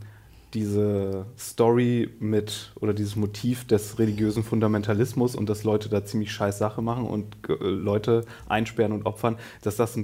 diese 0.53 1.25
Story 1.37 2.09
mit 2.19 2.71
oder 2.79 2.93
dieses 2.93 3.15
Motiv 3.15 3.65
des 3.67 3.99
religiösen 3.99 4.43
Fundamentalismus 4.43 5.35
und 5.35 5.49
dass 5.49 5.63
Leute 5.63 5.89
da 5.89 6.05
ziemlich 6.05 6.31
scheiß 6.31 6.57
Sache 6.57 6.81
machen 6.81 7.05
und 7.05 7.35
äh, 7.49 7.53
Leute 7.59 8.25
einsperren 8.47 8.91
und 8.93 9.05
opfern, 9.05 9.37
dass 9.61 9.75
das 9.75 9.99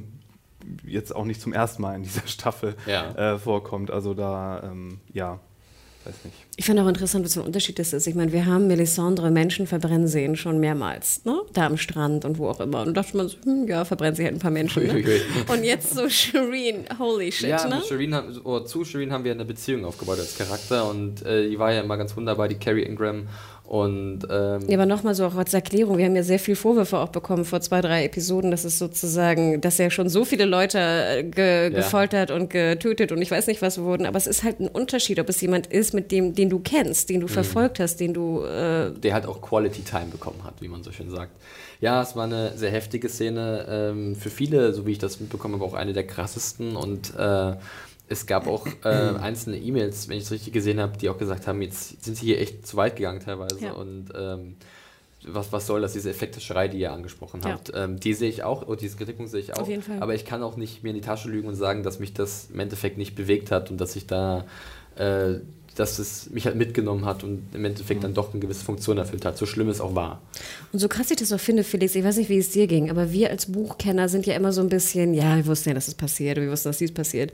jetzt 0.86 1.16
auch 1.16 1.26
nicht 1.26 1.42
zum 1.42 1.54
ersten 1.54 1.82
Mal 1.82 1.96
in 1.96 2.04
dieser 2.04 2.26
Staffel 2.28 2.76
Ja. 2.86 3.34
äh, 3.34 3.40
vorkommt. 3.40 3.92
Also 3.92 4.14
da, 4.14 4.64
ähm, 4.64 5.00
ja, 5.14 5.40
weiß 6.06 6.16
nicht. 6.26 6.36
Ich 6.56 6.66
finde 6.66 6.84
auch 6.84 6.88
interessant, 6.88 7.26
was 7.26 7.34
für 7.34 7.40
ein 7.40 7.48
Unterschied 7.48 7.80
das 7.80 7.94
ist. 7.94 8.06
Ich 8.06 8.14
meine, 8.16 8.32
wir 8.32 8.46
haben 8.46 8.68
Melisandre 8.68 9.32
Menschen 9.32 9.66
verbrennen 9.66 10.08
sehen 10.08 10.36
schon 10.36 10.60
mehrmals, 10.60 11.26
ne? 11.26 11.42
Da 11.54 11.66
am 11.66 11.78
Strand 11.78 12.26
und 12.26 12.38
wo 12.38 12.48
auch 12.48 12.60
immer. 12.60 12.82
Und 12.84 12.96
dachte 12.96 13.18
man 13.18 13.28
so, 13.28 13.38
hm, 13.44 13.68
ja, 13.68 13.86
verbrennt 13.86 14.18
sie 14.18 14.24
halt 14.24 14.36
ein 14.36 14.40
paar 14.40 14.52
Menschen. 14.52 14.86
Ne? 14.86 14.94
Und 15.52 15.64
jetzt 15.64 15.96
so 15.96 16.08
Shireen, 16.08 16.86
holy 17.00 17.32
shit, 17.32 17.50
Ja, 17.50 17.68
ne? 17.68 17.82
Shireen, 17.88 18.14
haben- 18.14 18.38
oder 18.42 18.66
zu 18.66 18.86
Shireen 18.86 19.12
haben 19.12 19.24
wir 19.24 19.32
eine 19.32 19.46
Beziehung 19.46 19.86
aufgebaut 19.86 20.20
als 20.20 20.38
Charakter 20.38 20.88
und 20.90 21.26
äh, 21.26 21.50
die 21.50 21.58
war 21.58 21.72
ja 21.74 21.82
immer 21.82 21.98
ganz 21.98 22.16
wunderbar, 22.16 22.48
die 22.48 22.56
Carrie 22.56 22.84
Ingram. 22.84 23.28
Und 23.74 24.20
ähm, 24.30 24.62
Ja, 24.68 24.78
aber 24.78 24.86
nochmal 24.86 25.16
so 25.16 25.26
auch 25.26 25.34
als 25.34 25.52
Erklärung, 25.52 25.98
wir 25.98 26.06
haben 26.06 26.16
ja 26.16 26.22
sehr 26.22 26.38
viel 26.38 26.56
Vorwürfe 26.56 27.00
auch 27.00 27.10
bekommen 27.10 27.44
vor 27.44 27.60
zwei, 27.60 27.82
drei 27.82 28.06
Episoden, 28.06 28.52
dass 28.52 28.66
es 28.66 28.78
sozusagen, 28.78 29.62
dass 29.62 29.80
ja 29.80 29.90
schon 29.90 30.10
so 30.10 30.26
viele 30.26 30.46
Leute 30.46 30.78
äh, 30.78 31.24
ge 31.24 31.72
gefoltert 31.72 32.30
und 32.30 32.52
getötet 32.52 33.12
und 33.12 33.20
ich 33.20 33.32
weiß 33.32 33.48
nicht 33.48 33.64
was 33.64 33.80
wurden, 33.82 34.06
aber 34.06 34.18
es 34.18 34.28
ist 34.28 34.44
halt 34.44 34.60
ein 34.60 34.68
Unterschied, 34.68 35.20
ob 35.20 35.28
es 35.28 35.42
jemand 35.42 35.66
ist, 35.66 35.96
mit 35.96 36.12
dem, 36.12 36.36
den 36.36 36.52
du 36.52 36.60
kennst, 36.60 37.10
den 37.10 37.22
du 37.22 37.28
verfolgt 37.28 37.80
hast, 37.80 38.00
den 38.00 38.14
du 38.14 38.44
äh, 38.44 38.92
der 38.92 39.16
halt 39.16 39.26
auch 39.26 39.42
Quality 39.42 39.82
Time 39.82 40.10
bekommen 40.12 40.44
hat, 40.44 40.54
wie 40.62 40.68
man 40.68 40.84
so 40.84 40.92
schön 40.92 41.10
sagt. 41.10 41.32
Ja, 41.82 42.04
es 42.04 42.16
war 42.16 42.26
eine 42.26 42.56
sehr 42.56 42.70
heftige 42.70 43.10
Szene. 43.10 43.66
Ähm, 43.68 44.16
für 44.16 44.30
viele, 44.30 44.72
so 44.74 44.86
wie 44.86 44.92
ich 44.92 45.00
das 45.00 45.20
mitbekommen 45.20 45.56
habe, 45.56 45.66
auch 45.66 45.74
eine 45.74 45.94
der 45.94 46.06
krassesten. 46.06 46.76
Und 46.76 47.14
äh, 47.18 47.56
es 48.14 48.26
gab 48.26 48.48
auch 48.48 48.66
äh, 48.84 48.88
einzelne 49.22 49.58
E-Mails, 49.58 50.08
wenn 50.08 50.18
ich 50.18 50.24
es 50.24 50.32
richtig 50.32 50.54
gesehen 50.54 50.80
habe, 50.80 50.98
die 50.98 51.10
auch 51.10 51.18
gesagt 51.18 51.48
haben, 51.48 51.62
jetzt 51.62 52.04
sind 52.04 52.16
sie 52.18 52.28
hier 52.28 52.40
echt 52.40 52.66
zu 52.66 52.78
weit 52.78 52.96
gegangen 52.96 53.20
teilweise. 53.20 53.60
Ja. 53.62 53.74
Und 53.74 54.08
ähm, 54.16 54.56
was, 55.26 55.52
was 55.54 55.68
soll 55.68 55.82
das, 55.82 55.94
diese 55.94 56.10
Effekte-Schrei, 56.10 56.68
die 56.68 56.80
ihr 56.80 56.92
angesprochen 56.92 57.42
Ja. 57.44 57.52
habt. 57.52 57.72
Ähm, 57.76 58.00
die 58.00 58.14
sehe 58.14 58.30
ich 58.30 58.44
auch, 58.44 58.62
und 58.64 58.82
diese 58.82 58.98
Kritikpunkt 58.98 59.32
sehe 59.32 59.40
ich 59.42 59.54
auch. 59.54 59.62
Auf 59.62 59.70
jeden 59.70 59.82
Fall. 59.82 60.02
Aber 60.02 60.14
ich 60.16 60.26
kann 60.26 60.44
auch 60.44 60.58
nicht 60.58 60.84
mir 60.84 60.90
in 60.90 60.96
die 60.96 61.02
Tasche 61.02 61.30
lügen 61.30 61.48
und 61.48 61.56
sagen, 61.56 61.84
dass 61.84 62.00
mich 62.00 62.14
das 62.14 62.50
im 62.54 62.60
Endeffekt 62.60 62.98
nicht 62.98 63.16
bewegt 63.16 63.52
hat 63.52 63.72
und 63.72 63.80
dass 63.80 63.96
ich 63.96 64.06
da, 64.08 64.46
äh, 64.96 65.36
dass 65.76 66.00
es 66.00 66.30
mich 66.30 66.46
halt 66.46 66.56
mitgenommen 66.56 67.06
hat 67.06 67.24
und 67.24 67.44
im 67.54 67.66
Endeffekt 67.66 68.00
Mhm. 68.00 68.04
dann 68.04 68.14
doch 68.14 68.32
eine 68.32 68.40
gewisse 68.40 68.64
Funktion 68.64 68.98
erfüllt 68.98 69.26
hat. 69.26 69.38
So 69.38 69.46
schlimm 69.46 69.70
es 69.70 69.82
auch 69.82 69.96
war. 69.96 70.22
Und 70.72 70.80
so 70.80 70.88
krass 70.88 71.10
ich 71.12 71.18
das 71.18 71.32
auch 71.34 71.40
finde, 71.40 71.64
Felix, 71.64 71.96
ich 71.96 72.04
weiß 72.04 72.18
nicht, 72.18 72.30
wie 72.30 72.38
es 72.38 72.50
dir 72.52 72.68
ging, 72.68 72.90
aber 72.90 73.12
wir 73.12 73.30
als 73.30 73.48
Buchkenner 73.52 74.10
sind 74.10 74.26
ja 74.26 74.36
immer 74.36 74.52
so 74.54 74.62
ein 74.62 74.70
bisschen, 74.70 75.14
ja, 75.14 75.36
wir 75.36 75.46
wussten 75.48 75.70
ja, 75.70 75.76
dass 75.76 75.88
es 75.88 75.96
passiert, 75.96 76.38
wir 76.38 76.50
wussten, 76.52 76.70
dass 76.70 76.78
dies 76.78 76.94
passiert. 76.94 77.32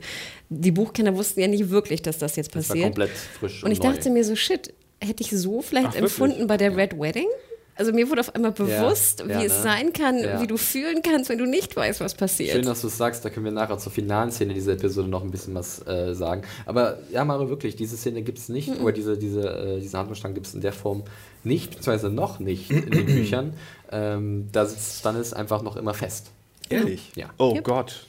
Die 0.48 0.70
Buchkenner 0.70 1.14
wussten 1.16 1.40
ja 1.40 1.48
nicht 1.48 1.70
wirklich, 1.70 2.02
dass 2.02 2.18
das 2.18 2.36
jetzt 2.36 2.54
Das 2.54 2.68
war 2.68 2.74
passiert. 2.76 2.84
komplett 2.86 3.10
frisch 3.10 3.62
und 3.64 3.72
ich 3.72 3.80
neu. 3.82 3.92
dachte 3.92 4.10
mir 4.10 4.24
so, 4.24 4.34
shit, 4.36 4.72
hätte 5.00 5.22
ich 5.22 5.30
so 5.30 5.62
vielleicht 5.62 5.88
Ach, 5.90 5.94
empfunden 5.96 6.46
bei 6.46 6.56
der 6.56 6.76
Red 6.76 6.98
Wedding? 6.98 7.26
Also 7.80 7.92
mir 7.94 8.10
wurde 8.10 8.20
auf 8.20 8.34
einmal 8.34 8.52
bewusst, 8.52 9.20
Ja, 9.20 9.26
wie 9.28 9.32
ja, 9.32 9.42
es 9.44 9.56
ne? 9.56 9.62
sein 9.62 9.92
kann, 9.94 10.18
Ja. 10.22 10.38
wie 10.42 10.46
du 10.46 10.58
fühlen 10.58 11.00
kannst, 11.02 11.30
wenn 11.30 11.38
du 11.38 11.46
nicht 11.46 11.74
weißt, 11.74 12.00
was 12.00 12.12
passiert. 12.14 12.52
Schön, 12.52 12.66
dass 12.66 12.82
du 12.82 12.88
es 12.88 12.98
sagst, 12.98 13.24
da 13.24 13.30
können 13.30 13.46
wir 13.46 13.52
nachher 13.52 13.78
zur 13.78 13.90
finalen 13.90 14.30
Szene 14.30 14.52
dieser 14.52 14.72
Episode 14.72 15.08
noch 15.08 15.22
ein 15.22 15.30
bisschen 15.30 15.54
was 15.54 15.86
äh, 15.86 16.14
sagen. 16.14 16.42
Aber 16.66 16.98
ja, 17.10 17.24
Mario, 17.24 17.48
wirklich, 17.48 17.76
diese 17.76 17.96
Szene 17.96 18.20
gibt 18.20 18.36
es 18.36 18.50
nicht, 18.50 18.68
Mhm. 18.68 18.82
oder 18.84 18.92
diese, 18.92 19.16
diese, 19.16 19.48
äh, 19.48 19.80
diese 19.80 19.96
Handlungsstrang 19.96 20.34
gibt 20.34 20.46
es 20.46 20.52
in 20.52 20.60
der 20.60 20.74
Form 20.74 21.04
nicht, 21.42 21.70
beziehungsweise 21.70 22.10
noch 22.10 22.38
nicht 22.38 22.70
in 22.70 22.90
den 22.90 23.06
Büchern. 23.06 23.54
Ähm, 23.90 24.48
da 24.52 24.66
sitzt 24.66 24.98
Stannis 24.98 25.32
einfach 25.32 25.62
noch 25.62 25.76
immer 25.76 25.94
fest. 25.94 26.32
Ehrlich? 26.68 27.12
Ja. 27.16 27.30
Oh 27.38 27.54
Yep. 27.54 27.64
Gott. 27.64 28.06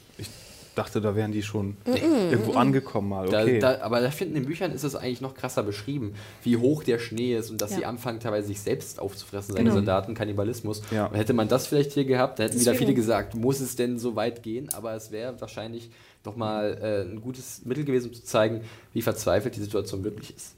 Ich 0.72 0.76
dachte, 0.76 1.02
da 1.02 1.18
wären 1.18 1.34
die 1.34 1.44
schon 1.44 1.76
irgendwo 1.86 2.54
angekommen 2.54 3.10
mal. 3.10 3.28
Da, 3.28 3.42
Okay. 3.42 3.60
da, 3.60 3.82
aber 3.82 4.00
da 4.00 4.10
finden 4.10 4.38
in 4.38 4.44
den 4.44 4.48
Büchern 4.48 4.72
ist 4.72 4.84
es 4.84 4.96
eigentlich 4.96 5.20
noch 5.20 5.34
krasser 5.36 5.64
beschrieben, 5.64 6.14
wie 6.44 6.56
hoch 6.56 6.82
der 6.86 6.98
Schnee 6.98 7.36
ist 7.36 7.50
und 7.52 7.62
dass 7.62 7.72
Ja. 7.72 7.78
sie 7.80 7.86
anfangen 7.86 8.22
teilweise 8.22 8.48
sich 8.48 8.62
selbst 8.62 8.98
aufzufressen, 9.00 9.54
seine 9.54 9.66
Genau. 9.66 9.76
Soldaten, 9.76 10.14
Kannibalismus. 10.16 10.82
Ja. 10.90 11.08
Und 11.08 11.16
hätte 11.18 11.34
man 11.34 11.50
das 11.50 11.68
vielleicht 11.68 11.92
hier 11.92 12.06
gehabt, 12.06 12.40
da 12.40 12.44
hätten 12.44 12.54
wieder 12.54 12.72
Deswegen. 12.72 12.86
viele 12.88 12.94
gesagt, 12.96 13.36
muss 13.36 13.60
es 13.60 13.76
denn 13.76 14.00
so 14.00 14.16
weit 14.16 14.44
gehen? 14.44 14.70
Aber 14.74 14.94
es 14.94 15.12
wäre 15.12 15.40
wahrscheinlich 15.42 15.90
nochmal 16.24 16.78
äh, 16.82 17.02
ein 17.12 17.20
gutes 17.20 17.66
Mittel 17.66 17.84
gewesen, 17.84 18.08
um 18.08 18.14
zu 18.14 18.24
zeigen, 18.24 18.62
wie 18.94 19.02
verzweifelt 19.02 19.58
die 19.58 19.60
Situation 19.62 20.06
wirklich 20.06 20.34
ist. 20.34 20.56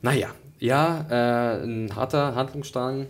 Naja, 0.00 0.28
ja, 0.58 1.06
äh, 1.10 1.64
ein 1.64 1.94
harter 1.94 2.34
Handlungsstrang, 2.34 3.08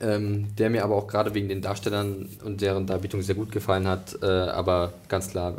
ähm, 0.00 0.46
der 0.56 0.70
mir 0.70 0.84
aber 0.84 0.96
auch 0.96 1.06
gerade 1.08 1.34
wegen 1.34 1.48
den 1.48 1.60
Darstellern 1.62 2.28
und 2.44 2.60
deren 2.60 2.86
Darbietung 2.86 3.22
sehr 3.22 3.34
gut 3.34 3.52
gefallen 3.52 3.86
hat, 3.86 4.18
äh, 4.22 4.26
aber 4.26 4.92
ganz 5.08 5.30
klar, 5.30 5.56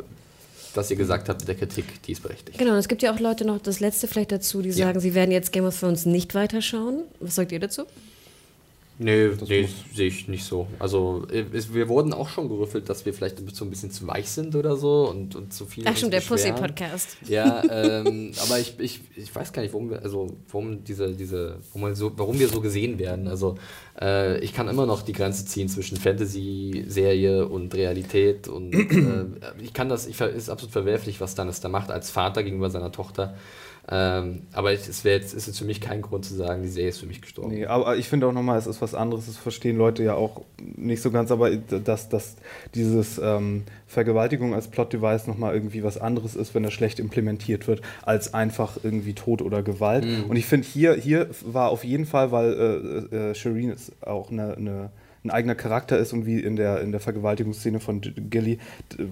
was 0.74 0.90
ihr 0.90 0.96
gesagt 0.96 1.28
habt 1.28 1.40
mit 1.40 1.48
der 1.48 1.56
Kritik, 1.56 2.02
die 2.04 2.12
ist 2.12 2.22
berechtigt. 2.22 2.58
Genau, 2.58 2.72
und 2.72 2.78
es 2.78 2.88
gibt 2.88 3.02
ja 3.02 3.12
auch 3.12 3.18
Leute 3.18 3.44
noch, 3.44 3.58
das 3.60 3.80
letzte 3.80 4.06
vielleicht 4.06 4.30
dazu, 4.32 4.62
die 4.62 4.68
Ja. 4.70 4.86
sagen, 4.86 5.00
sie 5.00 5.14
werden 5.14 5.32
jetzt 5.32 5.52
Game 5.52 5.64
of 5.64 5.78
Thrones 5.78 6.06
nicht 6.06 6.34
weiterschauen. 6.34 7.02
Was 7.18 7.34
sagt 7.34 7.50
ihr 7.52 7.60
dazu? 7.60 7.82
Nee, 9.02 9.30
Das 9.30 9.48
nee 9.48 9.66
sehe 9.94 10.08
ich 10.08 10.28
nicht 10.28 10.44
so. 10.44 10.66
Also 10.78 11.26
äh, 11.32 11.44
es, 11.54 11.72
wir 11.72 11.88
wurden 11.88 12.12
auch 12.12 12.28
schon 12.28 12.50
gerüffelt, 12.50 12.86
dass 12.90 13.06
wir 13.06 13.14
vielleicht 13.14 13.38
so 13.56 13.64
ein 13.64 13.70
bisschen 13.70 13.90
zu 13.90 14.06
weich 14.06 14.28
sind 14.28 14.54
oder 14.54 14.76
so 14.76 15.08
und, 15.08 15.34
und 15.34 15.54
zu 15.54 15.64
viel. 15.64 15.84
Ach 15.86 15.96
stimmt, 15.96 16.12
der. 16.12 16.20
Pussy-Podcast. 16.20 17.16
Ja, 17.26 17.62
ähm, 17.70 18.32
aber 18.42 18.58
ich, 18.58 18.74
ich, 18.78 19.00
ich 19.16 19.34
weiß 19.34 19.54
gar 19.54 19.62
nicht, 19.62 19.72
warum 19.72 19.88
wir, 19.88 20.02
also 20.02 20.36
warum 20.50 20.84
diese, 20.84 21.12
diese, 21.14 21.56
warum 21.72 21.88
wir 21.88 21.96
so, 21.96 22.12
warum 22.16 22.38
wir 22.38 22.48
so 22.48 22.60
gesehen 22.60 22.98
werden. 22.98 23.26
Also 23.26 23.56
äh, 23.98 24.38
ich 24.40 24.52
kann 24.52 24.68
immer 24.68 24.84
noch 24.84 25.00
die 25.00 25.12
Grenze 25.14 25.46
ziehen 25.46 25.70
zwischen 25.70 25.96
Fantasy-Serie 25.96 27.48
und 27.48 27.74
Realität 27.74 28.48
und 28.48 28.72
äh, 28.74 29.24
ich 29.62 29.72
kann 29.72 29.88
das, 29.88 30.06
ich 30.06 30.16
ver- 30.16 30.30
ist 30.30 30.50
absolut 30.50 30.72
verwerflich, 30.72 31.20
was 31.22 31.32
Stannis 31.32 31.60
da 31.60 31.68
macht 31.70 31.90
als 31.90 32.10
Vater 32.10 32.42
gegenüber 32.42 32.70
seiner 32.70 32.92
Tochter. 32.92 33.34
Ähm, 33.90 34.42
aber 34.52 34.72
es 34.72 35.04
wäre 35.04 35.18
jetzt, 35.18 35.34
ist 35.34 35.46
jetzt 35.46 35.58
für 35.58 35.64
mich 35.64 35.80
kein 35.80 36.00
Grund 36.00 36.24
zu 36.24 36.34
sagen, 36.34 36.62
die 36.62 36.68
Serie 36.68 36.90
ist 36.90 37.00
für 37.00 37.06
mich 37.06 37.20
gestorben. 37.20 37.52
Nee, 37.52 37.66
aber 37.66 37.96
ich 37.96 38.08
finde 38.08 38.28
auch 38.28 38.32
nochmal, 38.32 38.56
es 38.56 38.68
ist 38.68 38.80
was 38.80 38.94
anderes, 38.94 39.26
das 39.26 39.36
verstehen 39.36 39.76
Leute 39.76 40.04
ja 40.04 40.14
auch 40.14 40.42
nicht 40.76 41.02
so 41.02 41.10
ganz, 41.10 41.32
aber 41.32 41.50
dass, 41.56 42.08
dass 42.08 42.36
dieses 42.74 43.18
ähm, 43.18 43.64
Vergewaltigung 43.88 44.54
als 44.54 44.68
Plot-Device 44.68 45.26
nochmal 45.26 45.54
irgendwie 45.54 45.82
was 45.82 45.98
anderes 45.98 46.36
ist, 46.36 46.54
wenn 46.54 46.62
das 46.62 46.72
schlecht 46.72 47.00
implementiert 47.00 47.66
wird, 47.66 47.82
als 48.02 48.32
einfach 48.32 48.78
irgendwie 48.82 49.14
Tod 49.14 49.42
oder 49.42 49.62
Gewalt. 49.64 50.06
Und 50.28 50.36
ich 50.36 50.46
finde, 50.46 50.66
hier, 50.66 50.94
hier 50.94 51.28
war 51.44 51.70
auf 51.70 51.82
jeden 51.82 52.06
Fall, 52.06 52.30
weil 52.30 53.08
äh, 53.12 53.16
äh, 53.30 53.34
Shireen 53.34 53.70
ist 53.70 53.92
auch 54.06 54.30
eine, 54.30 54.56
eine 54.56 54.90
ein 55.24 55.30
eigener 55.30 55.54
Charakter 55.54 55.98
ist 55.98 56.12
und 56.12 56.24
wie 56.24 56.40
in 56.40 56.56
der, 56.56 56.80
in 56.80 56.92
der 56.92 57.00
Vergewaltigungsszene 57.00 57.78
von 57.80 58.00
Gilly, 58.00 58.58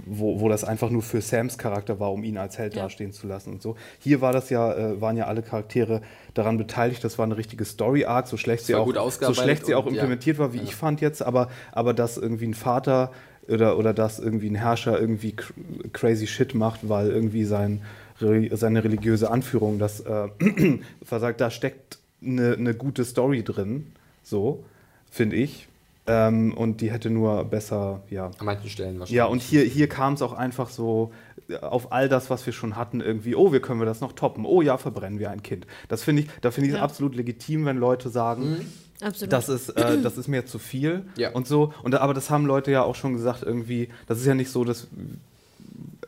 wo, 0.07 0.41
wo 0.41 0.49
das 0.49 0.65
einfach 0.65 0.91
nur 0.91 1.03
für 1.03 1.21
Sams 1.21 1.59
Charakter 1.59 2.01
war, 2.01 2.13
um 2.13 2.25
ihn 2.25 2.39
als 2.39 2.57
Held 2.57 2.75
Ja. 2.75 2.85
dastehen 2.85 3.13
zu 3.13 3.27
lassen 3.27 3.53
und 3.53 3.63
so. 3.63 3.77
Hier 3.99 4.21
war 4.21 4.33
das 4.33 4.49
ja, 4.49 4.73
äh, 4.73 5.01
waren 5.01 5.17
ja 5.17 5.27
alle 5.27 5.43
Charaktere 5.43 6.01
daran 6.33 6.57
beteiligt, 6.57 7.05
das 7.05 7.19
war 7.19 7.27
eine 7.27 7.37
richtige 7.37 7.65
Story-Arc, 7.65 8.27
so 8.27 8.37
schlecht 8.37 8.65
sie 8.65 8.75
auch, 8.75 8.87
so 9.21 9.35
schlecht 9.35 9.67
sie 9.67 9.75
auch 9.75 9.85
und, 9.85 9.95
ja. 9.95 10.01
implementiert 10.01 10.39
war, 10.39 10.55
wie 10.55 10.61
ich 10.61 10.75
fand 10.75 11.01
jetzt, 11.01 11.23
aber, 11.23 11.49
aber 11.73 11.93
dass 11.93 12.17
irgendwie 12.17 12.47
ein 12.47 12.55
Vater 12.55 13.13
oder, 13.49 13.79
oder 13.79 13.93
dass 13.93 14.19
irgendwie 14.19 14.49
ein 14.51 14.55
Herrscher 14.55 14.99
irgendwie 14.99 15.33
cr 15.33 15.53
crazy 15.93 16.27
shit 16.27 16.55
macht, 16.55 16.89
weil 16.89 17.09
irgendwie 17.09 17.45
sein, 17.45 17.83
seine 18.19 18.85
religiöse 18.85 19.31
Anführung 19.31 19.79
das 19.79 20.01
äh, 20.01 20.29
versagt, 21.03 21.41
da 21.41 21.51
steckt 21.51 21.99
eine, 22.23 22.55
eine 22.55 22.75
gute 22.75 23.05
Story 23.05 23.43
drin, 23.43 23.93
so, 24.23 24.65
finde 25.11 25.37
ich. 25.37 25.69
Ähm, 26.09 26.55
und 26.55 26.81
die 26.81 26.91
hätte 26.91 27.11
nur 27.11 27.45
besser, 27.45 28.01
ja. 28.09 28.31
An 28.39 28.47
manchen 28.47 28.71
Stellen 28.71 28.99
wahrscheinlich. 28.99 29.17
Ja, 29.17 29.27
und 29.27 29.43
hier, 29.43 29.63
hier 29.63 29.89
kam 29.89 30.15
es 30.15 30.23
auch 30.23 30.33
einfach 30.33 30.71
so 30.71 31.13
äh, 31.49 31.57
auf 31.59 31.93
all 31.93 32.09
das, 32.09 32.31
was 32.31 32.45
wir 32.47 32.53
schon 32.55 32.77
hatten, 32.77 33.01
irgendwie, 33.01 33.35
oh, 33.35 33.53
wir 33.53 33.61
können 33.61 33.79
wir 33.81 33.85
das 33.87 34.01
noch 34.01 34.13
toppen. 34.13 34.45
Oh 34.47 34.63
ja, 34.63 34.79
verbrennen 34.79 35.19
wir 35.19 35.31
ein 35.31 35.43
Kind. 35.43 35.67
Das 35.89 36.03
finde 36.03 36.23
ich, 36.23 36.29
da 36.41 36.51
finde 36.51 36.69
ich 36.69 36.73
es 36.75 36.79
Ja. 36.79 36.85
absolut 36.85 37.15
legitim, 37.15 37.67
wenn 37.67 37.77
Leute 37.77 38.09
sagen, 38.09 38.57
Absolut. 39.03 39.33
das 39.33 39.49
ist, 39.51 39.69
äh, 39.71 40.01
das 40.01 40.17
ist 40.17 40.29
mir 40.29 40.47
zu 40.47 40.59
viel 40.59 41.05
Ja. 41.19 41.31
und 41.33 41.47
so. 41.47 41.75
Und, 41.83 41.95
aber 41.95 42.15
das 42.15 42.31
haben 42.31 42.47
Leute 42.47 42.71
ja 42.71 42.83
auch 42.85 42.95
schon 42.95 43.13
gesagt, 43.13 43.43
irgendwie, 43.43 43.89
das 44.07 44.19
ist 44.19 44.27
ja 44.27 44.35
nicht 44.35 44.51
so, 44.51 44.65
dass 44.65 44.89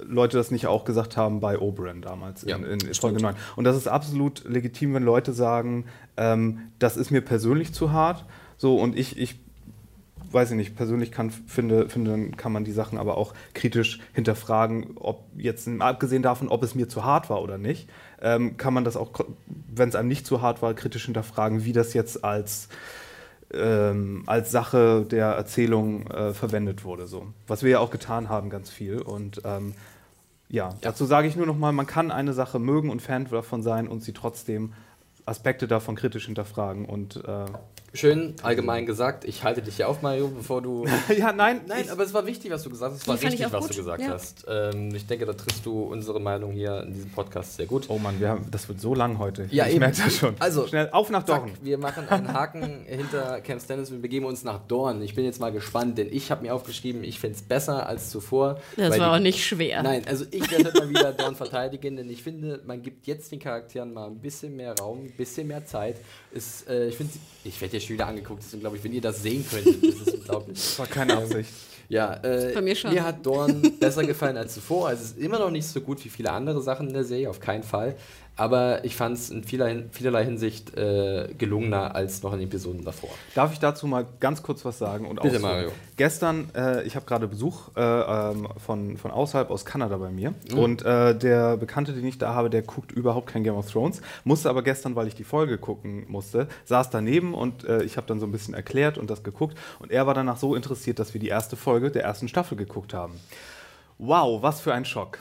Leute 0.03 0.36
das 0.38 0.51
nicht 0.51 0.66
auch 0.66 0.84
gesagt 0.84 1.16
haben 1.16 1.40
bei 1.40 1.59
Oberyn 1.59 2.01
damals 2.01 2.42
Ja, 2.42 2.57
in, 2.57 2.64
in 2.64 2.94
Folge 2.94 3.20
9. 3.20 3.34
Und 3.57 3.64
das 3.64 3.76
ist 3.76 3.86
absolut 3.86 4.44
legitim, 4.48 4.94
wenn 4.94 5.03
Leute 5.03 5.32
sagen, 5.32 5.84
ähm, 6.16 6.61
das 6.78 6.96
ist 6.96 7.11
mir 7.11 7.20
persönlich 7.20 7.72
zu 7.74 7.92
hart. 7.92 8.24
So, 8.57 8.76
und 8.78 8.98
ich, 8.98 9.18
ich 9.18 9.38
weiß 10.33 10.51
ich 10.53 10.57
nicht, 10.57 10.76
persönlich 10.76 11.11
kann, 11.11 11.31
finde, 11.31 11.89
finde, 11.89 12.31
kann 12.37 12.53
man 12.53 12.64
die 12.64 12.72
Sachen 12.72 12.99
aber 12.99 13.16
auch 13.16 13.35
kritisch 13.55 14.01
hinterfragen, 14.12 14.97
ob 14.97 15.24
jetzt, 15.37 15.68
abgesehen 15.81 16.22
davon, 16.22 16.49
ob 16.49 16.62
es 16.62 16.74
mir 16.74 16.89
zu 16.89 17.05
hart 17.05 17.31
war 17.31 17.43
oder 17.43 17.59
nicht, 17.59 17.89
ähm, 18.20 18.57
kann 18.57 18.74
man 18.74 18.85
das 18.85 18.97
auch, 18.97 19.11
wenn 19.47 19.89
es 19.89 19.95
einem 19.95 20.09
nicht 20.09 20.26
zu 20.26 20.43
hart 20.43 20.62
war, 20.62 20.74
kritisch 20.74 21.07
hinterfragen, 21.07 21.64
wie 21.64 21.72
das 21.72 21.95
jetzt 21.95 22.24
als, 22.24 22.68
ähm, 23.53 24.22
als 24.26 24.51
Sache 24.51 25.05
der 25.11 25.26
Erzählung 25.26 26.07
äh, 26.09 26.33
verwendet 26.33 26.85
wurde. 26.85 27.07
So. 27.07 27.26
Was 27.47 27.62
wir 27.62 27.70
ja 27.70 27.78
auch 27.81 27.91
getan 27.91 28.28
haben, 28.28 28.51
ganz 28.51 28.70
viel. 28.70 29.01
Und 29.01 29.43
ähm, 29.45 29.74
ja, 30.49 30.74
dazu 30.81 31.07
sage 31.07 31.28
ich 31.28 31.37
nur 31.37 31.47
noch 31.47 31.57
mal, 31.57 31.72
man 31.72 31.87
kann 31.87 32.11
eine 32.11 32.33
Sache 32.33 32.59
mögen 32.59 32.91
und 32.91 33.03
Fan 33.03 33.26
davon 33.31 33.62
sein 33.62 33.89
und 33.89 34.03
sie 34.03 34.12
trotzdem 34.12 34.72
Aspekte 35.26 35.68
davon 35.68 35.97
kritisch 35.97 36.26
hinterfragen 36.26 36.85
und 36.85 37.16
äh, 37.16 37.45
Schön 37.93 38.34
allgemein 38.45 38.86
gesagt, 38.86 39.24
ich 39.24 39.43
halte 39.43 39.62
dich 39.62 39.74
hier 39.74 39.88
auf, 39.88 40.01
Mario, 40.01 40.28
bevor 40.28 40.62
du. 40.62 40.86
ja, 41.18 41.32
nein, 41.32 41.62
Nein, 41.66 41.91
aber 41.91 42.05
es 42.05 42.14
war 42.14 42.24
wichtig, 42.24 42.53
was 42.53 42.62
du 42.62 42.70
gesagt 42.70 42.93
hast. 42.93 43.03
Es 43.03 43.09
war 43.09 43.16
Die 43.16 43.26
richtig, 43.26 43.53
was 43.53 43.62
gut. 43.66 43.72
du 43.72 43.76
gesagt 43.78 44.01
Ja. 44.03 44.11
hast. 44.11 44.45
Ähm, 44.49 44.95
ich 44.95 45.07
denke, 45.09 45.26
da 45.26 45.32
triffst 45.32 45.66
du 45.66 45.82
unsere 45.82 46.20
Meinung 46.20 46.53
hier 46.53 46.84
in 46.84 46.93
diesem 46.95 47.11
Podcast 47.11 47.57
sehr 47.57 47.66
gut. 47.66 47.86
Oh 47.88 47.99
Mann, 47.99 48.20
wir 48.20 48.28
haben, 48.28 48.47
das 48.53 48.68
wird 48.68 48.80
so 48.80 48.95
lang 48.95 49.18
heute. 49.18 49.49
Ja, 49.51 49.64
ich 49.66 49.72
eben. 49.72 49.80
merke 49.80 49.97
das 50.05 50.16
schon. 50.16 50.36
Also, 50.38 50.68
schnell 50.68 50.88
auf 50.93 51.11
nach 51.11 51.24
Zack, 51.24 51.38
Dorn. 51.41 51.51
wir 51.62 51.78
machen 51.78 52.09
einen 52.09 52.32
Haken 52.32 52.84
hinter 52.86 53.41
Camp 53.41 53.61
Stannis. 53.61 53.91
Wir 53.91 53.99
begeben 53.99 54.24
uns 54.26 54.45
nach 54.45 54.61
Dorn. 54.68 55.03
Ich 55.03 55.16
bin 55.16 55.24
jetzt 55.24 55.41
mal 55.41 55.51
gespannt, 55.51 55.99
denn 55.99 56.12
ich 56.12 56.30
habe 56.30 56.43
mir 56.43 56.55
aufgeschrieben, 56.55 57.03
ich 57.03 57.18
fände 57.18 57.38
es 57.38 57.43
besser 57.43 57.88
als 57.88 58.11
zuvor. 58.11 58.61
das 58.76 58.91
weil 58.93 59.01
war 59.01 59.09
die- 59.11 59.16
auch 59.16 59.22
nicht 59.22 59.45
schwer. 59.45 59.82
Nein, 59.82 60.03
also 60.07 60.24
ich 60.30 60.49
werde 60.49 60.66
halt 60.66 60.74
mal 60.76 60.88
wieder 60.91 61.12
Dorn 61.12 61.34
verteidigen, 61.34 61.97
denn 61.97 62.09
ich 62.09 62.22
finde, 62.22 62.61
man 62.64 62.82
gibt 62.82 63.09
jetzt 63.09 63.32
den 63.32 63.41
Charakteren 63.41 63.93
mal 63.93 64.07
ein 64.07 64.20
bisschen 64.20 64.55
mehr 64.55 64.76
Raum, 64.78 65.07
ein 65.07 65.11
bisschen 65.16 65.49
mehr 65.49 65.66
Zeit. 65.66 65.97
Ist, 66.33 66.68
äh, 66.68 66.89
ich 66.89 66.97
finde, 66.97 67.12
ich 67.45 67.61
werde 67.61 67.74
ja 67.76 67.81
schon 67.81 67.95
wieder 67.95 68.07
angeguckt, 68.07 68.43
deswegen 68.45 68.61
glaube 68.61 68.76
ich, 68.76 68.85
wenn 68.85 68.93
ihr 68.93 69.01
das 69.01 69.22
sehen 69.22 69.45
könntet, 69.49 69.83
das 69.83 70.07
ist 70.07 70.14
unglaublich. 70.14 70.57
Das 70.59 70.78
war 70.78 70.87
keine 70.87 71.16
Absicht. 71.16 71.51
Ja, 71.89 72.14
äh, 72.22 72.53
Bei 72.55 72.62
mir 72.62 72.76
schon. 72.76 72.95
mir 72.95 73.03
hat 73.03 73.26
Dorn 73.26 73.61
besser 73.81 74.05
gefallen 74.07 74.37
als 74.37 74.55
zuvor. 74.55 74.87
Also 74.89 75.03
es 75.03 75.11
ist 75.11 75.18
immer 75.18 75.41
noch 75.41 75.51
nicht 75.51 75.66
so 75.66 75.81
gut 75.81 76.05
wie 76.05 76.09
viele 76.09 76.31
andere 76.31 76.62
Sachen 76.62 76.87
in 76.87 76.95
der 76.95 77.03
Serie, 77.03 77.28
auf 77.28 77.41
keinen 77.41 77.64
Fall. 77.64 77.97
Aber 78.41 78.86
ich 78.86 78.97
fand 78.97 79.18
es 79.18 79.28
in 79.28 79.45
vielerlei, 79.45 79.84
vielerlei 79.93 80.24
Hinsicht 80.24 80.74
äh, 80.74 81.28
gelungener 81.36 81.95
als 81.95 82.22
noch 82.22 82.32
in 82.32 82.41
Episoden 82.41 82.86
davor. 82.86 83.11
Darf 83.34 83.53
ich 83.53 83.59
dazu 83.59 83.86
mal 83.86 84.07
ganz 84.18 84.43
kurz 84.43 84.64
was 84.64 84.78
sagen? 84.78 85.07
Und 85.07 85.20
Bitte, 85.20 85.36
ausholen? 85.36 85.57
Mario. 85.57 85.72
Gestern, 85.99 86.49
äh, 86.55 86.82
ich 86.84 86.97
habe 86.97 87.05
gerade 87.05 87.28
Besuch 87.28 87.68
äh, 87.76 87.82
ähm, 87.82 88.49
von, 88.57 88.97
von 88.97 89.11
außerhalb 89.11 89.51
aus 89.51 89.66
Kanada 89.66 89.99
bei 89.99 90.09
mir. 90.09 90.32
Mhm. 90.51 90.59
Und 90.59 90.82
äh, 90.86 91.14
der 91.14 91.59
Bekannte, 91.59 91.93
den 91.93 92.07
ich 92.07 92.16
da 92.16 92.32
habe, 92.32 92.49
der 92.49 92.62
guckt 92.62 92.93
überhaupt 92.93 93.26
kein 93.26 93.45
Game 93.45 93.57
of 93.57 93.70
Thrones. 93.70 94.01
Musste 94.24 94.49
aber 94.49 94.62
gestern, 94.62 94.97
weil 94.97 95.07
ich 95.07 95.14
die 95.14 95.24
Folge 95.24 95.59
gucken 95.59 96.07
musste, 96.09 96.49
saß 96.64 96.88
daneben 96.88 97.34
und 97.34 97.64
äh, 97.64 97.82
ich 97.82 97.99
habe 97.99 98.07
dann 98.07 98.20
so 98.20 98.26
ein 98.26 98.32
bisschen 98.32 98.55
erklärt 98.55 98.97
und 98.97 99.11
das 99.11 99.22
geguckt. 99.22 99.59
Und 99.80 99.93
er 99.93 100.07
war 100.07 100.14
danach 100.14 100.38
so 100.38 100.55
interessiert, 100.55 100.99
dass 100.99 101.12
wir 101.12 101.20
die 101.20 101.28
erste 101.28 101.57
Folge 101.57 101.91
der 101.91 102.05
ersten 102.05 102.26
Staffel 102.26 102.57
geguckt 102.57 102.95
haben. 102.95 103.20
Wow, 104.03 104.40
was 104.40 104.62
für 104.62 104.72
ein 104.72 104.86
Schock. 104.86 105.18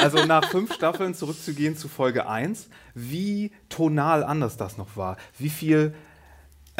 Also 0.00 0.24
nach 0.24 0.44
fünf 0.44 0.72
Staffeln 0.72 1.14
zurückzugehen 1.14 1.76
zu 1.76 1.88
Folge 1.88 2.28
1, 2.28 2.68
wie 2.94 3.50
tonal 3.68 4.22
anders 4.22 4.56
das 4.56 4.78
noch 4.78 4.96
war. 4.96 5.16
Wie 5.36 5.48
viel. 5.48 5.94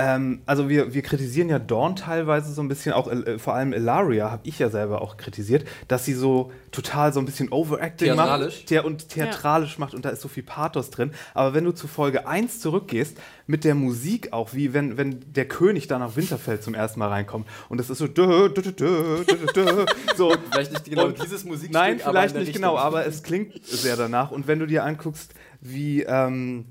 Ähm, 0.00 0.40
also 0.46 0.70
wir, 0.70 0.94
wir 0.94 1.02
kritisieren 1.02 1.50
ja 1.50 1.58
Dawn 1.58 1.94
teilweise 1.94 2.54
so 2.54 2.62
ein 2.62 2.68
bisschen, 2.68 2.94
auch 2.94 3.10
äh, 3.10 3.38
vor 3.38 3.54
allem 3.54 3.74
Ilaria 3.74 4.30
habe 4.30 4.42
ich 4.48 4.58
ja 4.58 4.70
selber 4.70 5.02
auch 5.02 5.18
kritisiert, 5.18 5.66
dass 5.88 6.06
sie 6.06 6.14
so 6.14 6.52
total 6.72 7.12
so 7.12 7.20
ein 7.20 7.26
bisschen 7.26 7.52
Overacting 7.52 8.14
Theatralisch. 8.14 8.56
macht 8.56 8.66
thea 8.66 8.80
und 8.82 9.08
theatralisch 9.10 9.78
macht 9.78 9.92
und 9.92 10.06
da 10.06 10.08
ist 10.08 10.22
so 10.22 10.28
viel 10.28 10.42
Pathos 10.42 10.88
drin. 10.88 11.10
Aber 11.34 11.52
wenn 11.52 11.64
du 11.64 11.72
zu 11.72 11.86
Folge 11.86 12.26
1 12.26 12.60
zurückgehst, 12.60 13.18
mit 13.46 13.64
der 13.64 13.74
Musik 13.74 14.32
auch, 14.32 14.54
wie 14.54 14.72
wenn, 14.72 14.96
wenn 14.96 15.20
der 15.34 15.46
König 15.46 15.86
da 15.86 15.98
nach 15.98 16.16
Winterfell 16.16 16.60
zum 16.60 16.72
ersten 16.74 16.98
Mal 16.98 17.08
reinkommt 17.08 17.46
und 17.68 17.78
das 17.78 17.90
ist 17.90 17.98
so 17.98 18.06
dö, 18.06 18.48
dö, 18.48 18.62
dö, 18.62 18.72
dö, 18.72 19.24
dö, 19.24 19.46
dö, 19.52 19.86
so 20.16 20.32
Vielleicht 20.50 20.72
nicht 20.72 20.84
genau 20.86 21.06
und 21.06 21.22
dieses 21.22 21.44
Musikstück, 21.44 21.72
Nein, 21.72 22.00
aber 22.02 22.20
vielleicht 22.20 22.36
nicht 22.36 22.52
genau, 22.54 22.74
Richtung. 22.74 22.86
aber 22.86 23.06
es 23.06 23.22
klingt 23.22 23.66
sehr 23.66 23.96
danach. 23.96 24.30
Und 24.30 24.46
wenn 24.46 24.60
du 24.60 24.66
dir 24.66 24.84
anguckst, 24.84 25.34
wie, 25.60 26.02
ähm, 26.04 26.64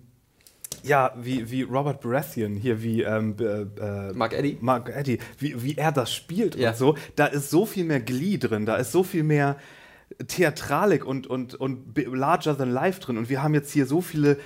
Ja, 0.84 1.14
wie, 1.18 1.50
wie 1.52 1.64
Robert 1.64 2.02
Baratheon 2.02 2.56
hier, 2.56 2.82
wie 2.82 3.02
ähm, 3.04 3.36
äh, 3.40 3.62
äh, 3.62 4.14
Mark 4.14 4.34
Eddy? 4.34 4.58
Mark 4.62 4.90
Eddy, 4.96 5.20
wie, 5.38 5.62
wie 5.64 5.76
er 5.78 5.92
das 5.92 6.14
spielt 6.14 6.56
Ja. 6.56 6.70
und 6.70 6.78
so. 6.78 6.96
Da 7.16 7.26
ist 7.26 7.50
so 7.50 7.66
viel 7.66 7.84
mehr 7.86 8.00
Glee 8.00 8.38
drin, 8.38 8.66
da 8.66 8.76
ist 8.78 8.92
so 8.92 9.04
viel 9.04 9.24
mehr 9.24 9.58
Theatralik 10.28 11.06
und, 11.06 11.28
und, 11.28 11.56
und 11.56 11.96
larger 12.12 12.58
than 12.58 12.72
life 12.72 13.00
drin. 13.00 13.18
Und 13.18 13.30
wir 13.30 13.44
haben 13.44 13.54
jetzt 13.54 13.72
hier 13.72 13.86
so 13.86 14.02
viele 14.02 14.38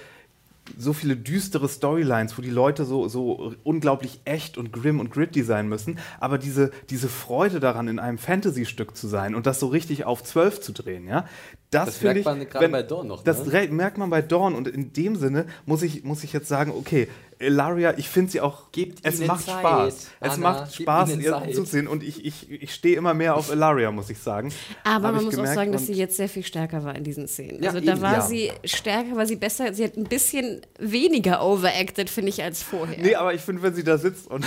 so 0.78 0.93
viele 0.93 1.15
düstere 1.15 1.67
Storylines, 1.69 2.38
wo 2.38 2.41
die 2.41 2.49
Leute 2.49 2.86
so, 2.86 3.07
so 3.07 3.53
unglaublich 3.63 4.21
echt 4.26 4.57
und 4.57 4.71
grim 4.71 4.99
und 4.99 5.11
gritty 5.11 5.43
sein 5.43 5.67
müssen, 5.67 5.99
aber 6.19 6.38
diese, 6.38 6.71
diese 6.89 7.09
Freude 7.09 7.59
daran, 7.59 7.88
in 7.88 7.99
einem 7.99 8.17
Fantasy-Stück 8.17 8.95
zu 8.95 9.07
sein 9.07 9.36
und 9.36 9.45
das 9.45 9.59
so 9.59 9.67
richtig 9.67 10.05
auf 10.05 10.24
12 10.24 10.61
zu 10.61 10.71
drehen, 10.74 11.07
ja, 11.07 11.26
das, 11.71 11.86
Das 11.86 12.01
merkt 12.01 12.19
ich, 12.19 12.26
man 12.26 12.47
gerade 12.47 12.69
bei 12.69 12.84
Dawn 12.84 13.07
noch, 13.07 13.24
Das 13.24 13.45
ne? 13.45 13.67
merkt 13.69 13.97
man 13.97 14.09
bei 14.09 14.21
Dawn 14.21 14.55
und 14.55 14.67
in 14.67 14.93
dem 14.93 15.15
Sinne 15.15 15.45
muss 15.65 15.82
ich, 15.82 16.03
muss 16.03 16.24
ich 16.24 16.34
jetzt 16.34 16.47
sagen, 16.47 16.71
okay, 16.71 17.07
Ilaria, 17.44 17.98
ich 17.98 18.10
finde 18.10 18.32
sie 18.32 18.41
auch, 18.41 18.72
Gebt 18.72 19.00
es 19.04 19.20
ihnen 19.20 19.28
macht 19.28 19.46
Zeit, 19.46 19.60
Spaß. 19.60 20.08
es 20.20 20.32
Anna, 20.32 20.38
macht 20.38 20.72
gebt 20.72 20.82
Spaß, 20.82 21.16
ihr 21.18 21.32
Zeit. 21.32 21.54
zuzusehen 21.54 21.88
und 21.88 22.04
ich, 22.04 22.26
ich, 22.26 22.50
ich 22.50 22.74
stehe 22.74 22.96
immer 22.96 23.14
mehr 23.14 23.36
auf 23.36 23.52
Ilaria, 23.52 23.91
muss 23.91 24.10
ich 24.10 24.20
sagen. 24.20 24.52
Aber 24.84 25.08
Hab 25.08 25.16
man 25.16 25.18
ich 25.18 25.26
muss 25.26 25.39
auch 25.39 25.54
sagen, 25.54 25.72
dass 25.72 25.86
sie 25.88 25.94
jetzt 25.94 26.18
sehr 26.18 26.30
viel 26.30 26.44
stärker 26.44 26.84
war 26.84 26.96
in 26.96 27.04
diesen 27.04 27.28
Szenen. 27.28 27.62
Ja, 27.62 27.72
also 27.72 27.86
da 27.86 27.94
eben, 27.94 28.02
war 28.02 28.14
ja. 28.14 28.22
sie 28.22 28.52
stärker, 28.64 29.16
war 29.16 29.26
sie 29.26 29.36
besser. 29.36 29.74
Sie 29.74 29.84
hat 29.84 29.96
ein 29.98 30.06
bisschen 30.06 30.62
weniger 30.80 31.44
overacted, 31.44 32.10
finde 32.10 32.30
ich, 32.30 32.44
als 32.44 32.64
vorher. 32.64 33.02
Nee, 33.02 33.16
aber 33.16 33.34
ich 33.34 33.41
finde, 33.41 33.62
wenn 33.62 33.74
sie 33.76 33.84
da 33.84 33.98
sitzt 33.98 34.28
und. 34.28 34.46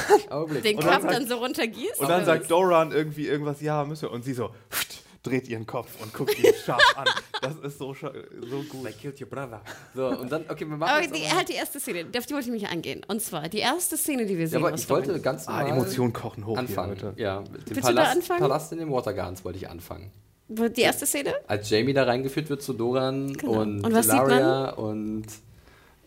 Den 0.65 0.77
Und 0.77 0.85
dann 0.85 1.27
so 1.27 1.37
runtergießt. 1.37 2.01
Und 2.01 2.09
dann 2.09 2.25
sagt 2.25 2.51
Doran 2.51 2.93
irgendwie 2.93 3.27
irgendwas, 3.27 3.61
ja, 3.61 3.85
müssen 3.85 4.03
wir. 4.03 4.13
Und 4.13 4.25
sie 4.25 4.35
so, 4.35 4.51
pft, 4.71 5.06
dreht 5.29 5.49
ihren 5.49 5.67
Kopf 5.67 5.91
und 6.03 6.13
guckt 6.15 6.39
ihn 6.39 6.53
scharf 6.65 6.83
an. 6.97 7.07
Das 7.43 7.55
ist 7.57 7.79
so, 7.79 7.95
so 7.95 8.09
gut. 8.71 8.89
killed 9.01 9.21
your 9.21 9.29
brother. 9.29 9.61
So, 9.95 10.07
und 10.09 10.31
dann, 10.31 10.45
okay, 10.49 10.69
wir 10.69 10.77
machen 10.77 10.91
Aber 10.91 11.07
die, 11.07 11.25
aber- 11.27 11.37
halt 11.37 11.49
die 11.49 11.55
erste 11.55 11.81
Szene, 11.81 12.07
auf 12.17 12.27
die 12.27 12.35
wollte 12.35 12.47
ich 12.49 12.53
mich 12.63 12.69
eingehen. 12.69 13.03
Und 13.09 13.21
zwar 13.23 13.49
die 13.49 13.59
erste 13.59 13.97
Szene, 13.97 14.27
die 14.27 14.35
wir 14.37 14.45
Ja, 14.45 14.49
sehen. 14.49 14.65
aber 14.65 14.73
aus 14.75 14.81
ich 14.83 14.91
wollte 14.91 15.21
ganz 15.21 15.47
Ah, 15.49 15.61
normal 15.63 15.79
Emotionen 15.79 16.13
kochen 16.13 16.47
hoch 16.47 16.57
anfangen. 16.57 16.95
hier, 16.97 17.05
Leute. 17.09 17.21
Ja, 17.23 17.41
mit 17.53 17.69
dem 17.71 17.77
Palast, 17.83 18.17
anfangen? 18.17 18.41
Palast 18.41 18.73
in 18.73 18.79
den 18.79 18.91
Watergardens 18.91 19.45
wollte 19.45 19.59
ich 19.59 19.69
anfangen. 19.69 20.11
Die 20.49 20.81
erste 20.83 21.07
Szene? 21.07 21.35
Als 21.49 21.69
Jamie 21.71 21.93
da 21.93 22.05
reingeführt 22.05 22.49
wird 22.49 22.63
zu 22.63 22.73
Doran 22.73 23.33
Genau. 23.33 23.63
und, 23.63 23.85
Und 23.85 23.93
was 23.93 24.07
sieht 24.07 24.15
Laria 24.15 24.71
und 24.71 25.25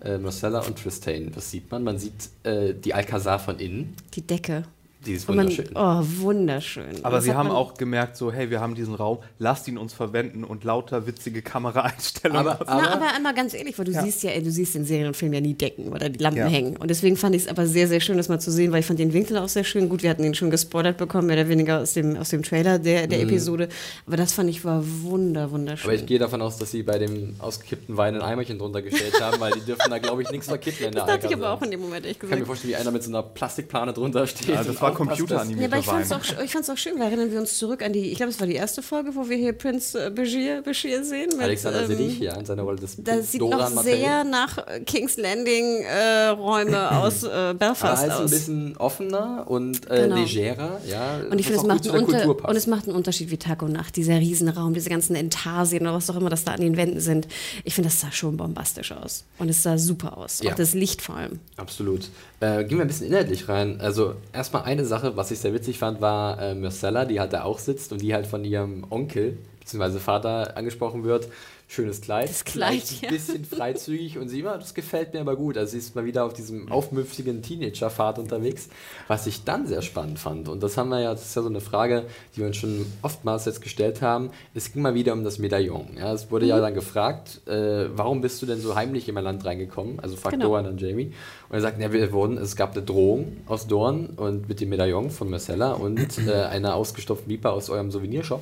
äh, 0.02 0.18
Marcella 0.18 0.62
und 0.62 0.78
Tristane. 0.82 1.30
Was 1.36 1.52
sieht 1.52 1.70
man? 1.70 1.84
Man 1.84 2.00
sieht 2.00 2.30
äh, 2.44 2.74
die 2.74 2.94
Alcazar 2.94 3.38
von 3.38 3.60
innen. 3.60 3.96
Die 4.14 4.22
Decke. 4.26 4.64
Die 5.06 5.14
ist 5.14 5.30
Und 5.30 5.38
man, 5.38 5.46
wunderschön. 5.48 5.70
oh, 5.76 6.04
wunderschön. 6.24 7.04
Aber 7.04 7.16
Das 7.18 7.24
sie 7.24 7.34
haben 7.34 7.50
auch 7.52 7.76
gemerkt, 7.76 8.18
so, 8.18 8.34
hey, 8.34 8.50
wir 8.50 8.60
haben 8.60 8.76
diesen 8.76 8.96
Raum, 8.96 9.20
lasst 9.38 9.66
ihn 9.70 9.78
uns 9.78 9.94
verwenden 9.94 10.44
und 10.44 10.66
lauter 10.66 11.08
witzige 11.08 11.42
Kameraeinstellungen. 11.42 12.46
Aber- 12.48 12.66
Na, 12.68 12.94
aber 12.94 13.14
einmal 13.16 13.34
ganz 13.34 13.54
ehrlich, 13.54 13.78
weil 13.80 13.86
du 13.86 13.94
Ja. 13.94 14.04
siehst 14.04 14.24
ja, 14.24 14.38
du 14.38 14.52
siehst 14.52 14.76
in 14.76 14.84
Serien 14.84 15.08
und 15.08 15.16
Filmen 15.16 15.36
ja 15.36 15.42
nie 15.42 15.54
Decken 15.54 15.94
oder 15.94 16.10
die 16.10 16.20
Lampen 16.20 16.40
Ja. 16.40 16.48
hängen. 16.48 16.76
Und 16.76 16.90
deswegen 16.90 17.16
fand 17.16 17.34
ich 17.36 17.44
es 17.44 17.48
aber 17.48 17.66
sehr, 17.66 17.88
sehr 17.88 18.02
schön, 18.02 18.18
das 18.18 18.28
mal 18.28 18.40
zu 18.40 18.52
sehen, 18.52 18.74
weil 18.74 18.82
ich 18.82 18.86
fand 18.86 19.00
den 19.00 19.14
Winkel 19.14 19.38
auch 19.38 19.48
sehr 19.48 19.64
schön. 19.64 19.88
Gut, 19.88 20.04
wir 20.04 20.10
hatten 20.10 20.24
ihn 20.26 20.34
schon 20.34 20.50
gespoilert 20.52 20.98
bekommen, 20.98 21.28
mehr 21.28 21.38
oder 21.38 21.48
weniger 21.50 21.80
aus 21.80 21.94
dem, 21.94 22.18
aus 22.18 22.30
dem 22.30 22.44
Trailer 22.44 22.78
der, 22.78 23.08
der 23.08 23.22
Episode. 23.22 23.70
Aber 24.06 24.18
das 24.18 24.34
fand 24.34 24.50
ich 24.50 24.66
war 24.66 24.84
wunder, 25.04 25.52
wunderschön. 25.52 25.88
Mhm. 25.88 25.94
Aber 25.94 26.02
ich 26.02 26.06
gehe 26.08 26.20
davon 26.20 26.42
aus, 26.42 26.58
dass 26.58 26.72
sie 26.72 26.84
bei 26.84 26.98
dem 27.00 27.36
ausgekippten 27.40 27.96
Wein 27.96 28.16
ein 28.16 28.22
Eimerchen 28.22 28.60
drunter 28.60 28.82
gestellt 28.82 29.22
haben, 29.22 29.40
weil 29.40 29.54
die 29.54 29.62
dürfen 29.62 29.90
da, 29.90 29.98
glaube 29.98 30.24
ich, 30.24 30.30
nichts 30.32 30.48
verkippen 30.48 30.88
in 30.88 30.92
der 30.92 31.06
das 31.06 31.14
dachte 31.16 31.28
ich 31.28 31.34
aber 31.34 31.52
auch 31.52 31.62
in 31.62 31.72
dem 31.72 31.80
Moment, 31.80 32.06
ehrlich 32.06 32.18
Ich 32.18 32.20
kann 32.20 32.30
mir 32.30 32.36
gesagt. 32.36 32.48
vorstellen, 32.48 32.74
wie 32.74 32.76
einer 32.76 32.92
mit 32.92 33.04
so 33.04 33.10
einer 33.10 33.24
Plastikplane 33.24 33.94
drunter 33.94 34.28
steht. 34.28 34.50
Ja, 34.50 34.64
war 34.90 35.06
computeranimiert. 35.08 35.62
Ja, 35.62 35.68
aber 35.68 35.80
ich 35.80 35.86
fand's, 35.86 36.12
auch, 36.12 36.44
ich 36.44 36.52
fand's 36.52 36.70
auch 36.70 36.78
schön, 36.78 36.94
weil 37.00 37.08
erinnern 37.08 37.32
wir 37.32 37.40
uns 37.40 37.58
zurück 37.58 37.84
an 37.84 37.94
die, 37.94 38.12
ich 38.12 38.18
glaube, 38.18 38.32
es 38.32 38.40
war 38.40 38.48
die 38.48 38.56
erste 38.56 38.82
Folge, 38.82 39.16
wo 39.16 39.30
wir 39.30 39.38
hier 39.38 39.54
Prinz 39.54 39.96
äh, 39.96 40.10
Bashir, 40.14 40.62
Bashir 40.62 41.04
sehen. 41.04 41.30
Mit, 41.34 41.42
Alexander 41.42 41.82
ähm, 41.84 41.88
Sedich, 41.88 42.20
ja, 42.20 42.36
in 42.36 42.46
seiner 42.46 42.64
Rolle 42.64 42.78
des 42.80 42.96
Das 42.98 43.32
sieht 43.32 43.42
Doran 43.42 43.60
noch 43.60 43.74
Martell. 43.76 43.98
sehr 43.98 44.24
nach 44.24 44.58
äh, 44.68 44.80
King's 44.82 45.18
Landing 45.18 45.84
äh, 45.84 46.28
Räume 46.30 46.92
aus 47.00 47.24
äh, 47.24 47.54
Belfast 47.58 48.04
ist 48.06 48.12
ein 48.12 48.24
aus. 48.24 48.32
bisschen 48.32 48.78
offener 48.78 49.46
und 49.48 49.90
äh, 49.90 50.04
Genau. 50.04 50.16
legerer, 50.16 50.80
ja. 50.88 51.20
Und 51.30 51.40
ich 51.40 51.46
finde, 51.48 51.62
es 51.62 51.68
macht, 51.68 51.90
einen 51.90 52.06
Unter 52.06 52.50
und 52.50 52.56
es 52.56 52.68
macht 52.68 52.88
einen 52.88 52.96
Unterschied 52.96 53.30
wie 53.32 53.38
Tag 53.38 53.62
und 53.62 53.72
Nacht. 53.74 53.96
Dieser 53.96 54.16
Riesenraum, 54.20 54.74
diese 54.74 54.90
ganzen 54.90 55.16
Intarsien 55.16 55.82
oder 55.84 55.94
was 55.94 56.10
auch 56.10 56.16
immer 56.16 56.30
das 56.30 56.44
da 56.46 56.54
an 56.54 56.62
den 56.62 56.78
Wänden 56.78 57.00
sind. 57.00 57.28
Ich 57.64 57.76
finde, 57.76 57.90
das 57.90 58.00
sah 58.02 58.12
schon 58.12 58.38
bombastisch 58.38 58.92
aus. 58.92 59.26
Und 59.38 59.50
es 59.50 59.62
sah 59.64 59.78
super 59.78 60.18
aus. 60.18 60.42
Ja. 60.42 60.52
Auch 60.52 60.56
das 60.56 60.74
Licht 60.74 61.02
vor 61.02 61.16
allem. 61.16 61.40
Absolut. 61.58 62.10
Äh, 62.40 62.64
gehen 62.64 62.78
wir 62.78 62.86
ein 62.86 62.88
bisschen 62.88 63.08
inhaltlich 63.08 63.50
rein. 63.50 63.80
Also 63.82 64.16
erstmal 64.34 64.64
eine 64.80 64.88
Sache, 64.88 65.16
was 65.16 65.32
ich 65.32 65.40
sehr 65.40 65.54
witzig 65.54 65.78
fand, 65.78 66.02
war 66.02 66.42
äh, 66.42 66.56
Marcella, 66.56 67.06
die 67.06 67.20
halt 67.20 67.34
da 67.34 67.44
auch 67.44 67.60
sitzt 67.60 67.92
und 67.92 68.02
die 68.02 68.14
halt 68.14 68.26
von 68.26 68.44
ihrem 68.44 68.86
Onkel 68.90 69.38
bzw. 69.60 70.00
Vater 70.00 70.58
angesprochen 70.58 71.04
wird. 71.04 71.28
Schönes 71.72 72.02
Kleid. 72.02 72.28
Das 72.30 72.46
Kleid, 72.46 72.84
ja. 73.00 73.10
ein 73.10 73.14
bisschen 73.14 73.46
freizügig 73.46 74.18
und 74.18 74.28
sie 74.28 74.40
immer, 74.40 74.58
das 74.58 74.74
gefällt 74.74 75.14
mir 75.14 75.20
aber 75.22 75.36
gut. 75.36 75.56
Also 75.56 75.74
sie 75.74 75.78
ist 75.78 75.96
mal 75.96 76.04
wieder 76.04 76.26
auf 76.26 76.34
diesem 76.34 76.72
aufmüpfigen 76.72 77.44
Teenager-Pfad 77.44 78.18
unterwegs. 78.18 78.70
Was 79.08 79.28
ich 79.28 79.44
dann 79.44 79.68
sehr 79.68 79.84
spannend 79.84 80.18
fand, 80.18 80.50
und 80.50 80.64
das 80.64 80.78
haben 80.78 80.90
wir 80.90 81.00
ja, 81.00 81.12
das 81.12 81.26
ist 81.28 81.36
ja 81.36 81.44
so 81.44 81.48
eine 81.48 81.62
Frage, 81.62 82.06
die 82.36 82.40
wir 82.40 82.48
uns 82.48 82.58
schon 82.58 82.88
oftmals 83.04 83.46
jetzt 83.46 83.62
gestellt 83.62 84.02
haben, 84.02 84.32
es 84.56 84.74
ging 84.74 84.82
mal 84.82 84.96
wieder 84.96 85.14
um 85.14 85.24
das 85.24 85.38
Medaillon. 85.38 85.90
Ja, 85.96 86.12
es 86.12 86.32
wurde 86.32 86.46
Mhm. 86.46 86.50
ja 86.50 86.60
dann 86.60 86.74
gefragt, 86.74 87.48
äh, 87.48 87.86
warum 87.96 88.22
bist 88.22 88.42
du 88.42 88.48
denn 88.48 88.60
so 88.60 88.74
heimlich 88.74 89.08
in 89.08 89.14
mein 89.14 89.24
Land 89.24 89.46
reingekommen? 89.46 90.00
Also 90.00 90.16
fragt 90.16 90.34
Genau. 90.38 90.48
Doran 90.48 90.66
dann 90.66 90.80
Jamie. 90.80 91.14
Und 91.50 91.56
er 91.56 91.62
sagt, 91.62 91.80
ja, 91.80 91.94
wir 91.94 92.12
wurden, 92.12 92.40
es 92.40 92.56
gab 92.56 92.72
eine 92.76 92.82
Drohung 92.84 93.38
aus 93.46 93.68
Dorn 93.68 94.08
und 94.16 94.50
mit 94.50 94.60
dem 94.60 94.70
Medaillon 94.70 95.12
von 95.12 95.30
Marcella 95.30 95.74
und 95.74 96.18
äh, 96.28 96.32
einer 96.46 96.74
ausgestopften 96.74 97.30
Viper 97.32 97.54
aus 97.54 97.70
eurem 97.70 97.92
Souvenirshop. 97.92 98.42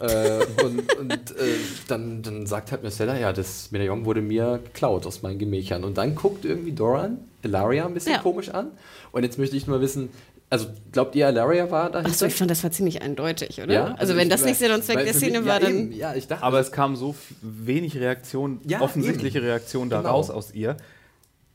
Äh, 0.00 0.44
und 0.64 0.94
und 0.98 1.12
äh, 1.12 1.54
dann, 1.88 2.22
dann 2.22 2.46
sagt 2.46 2.72
halt 2.72 2.82
Marcella, 2.82 3.18
ja, 3.18 3.32
das 3.32 3.70
Medaillon 3.70 4.04
wurde 4.04 4.20
mir 4.22 4.60
geklaut 4.64 5.06
aus 5.06 5.22
meinen 5.22 5.38
Gemächern. 5.38 5.84
Und 5.84 5.98
dann 5.98 6.14
guckt 6.14 6.44
irgendwie 6.44 6.72
Doran 6.72 7.18
Ilaria 7.42 7.86
ein 7.86 7.94
bisschen 7.94 8.12
Ja. 8.14 8.18
komisch 8.18 8.48
an. 8.50 8.68
Und 9.12 9.22
jetzt 9.22 9.38
möchte 9.38 9.56
ich 9.56 9.66
nur 9.66 9.80
wissen, 9.80 10.08
also 10.50 10.66
glaubt 10.92 11.14
ihr, 11.16 11.28
Ilaria 11.28 11.70
war 11.70 11.90
dahinter? 11.90 12.10
Achso, 12.10 12.26
ich 12.26 12.34
fand, 12.34 12.50
das 12.50 12.62
war 12.62 12.70
ziemlich 12.70 13.02
eindeutig, 13.02 13.60
oder? 13.62 13.72
ja? 13.72 13.94
also, 13.94 14.14
wenn 14.16 14.24
ich- 14.24 14.28
das 14.32 14.44
nicht 14.44 14.58
Sinn 14.58 14.70
und 14.72 14.84
Zweck 14.84 15.04
der 15.04 15.14
Szene 15.14 15.40
mich- 15.40 15.48
war, 15.48 15.54
ja, 15.60 15.66
dann. 15.68 15.78
eben, 15.78 15.92
ja, 15.92 16.14
ich 16.14 16.26
dachte, 16.28 16.42
Aber 16.44 16.60
es 16.60 16.70
kam 16.70 16.96
so 16.96 17.14
wenig 17.42 17.96
Reaktion, 17.96 18.60
Ja, 18.66 18.80
offensichtliche 18.80 19.38
eben. 19.38 19.46
Reaktion 19.48 19.90
da 19.90 19.98
Genau. 19.98 20.10
raus 20.10 20.30
aus 20.30 20.52
ihr. 20.52 20.76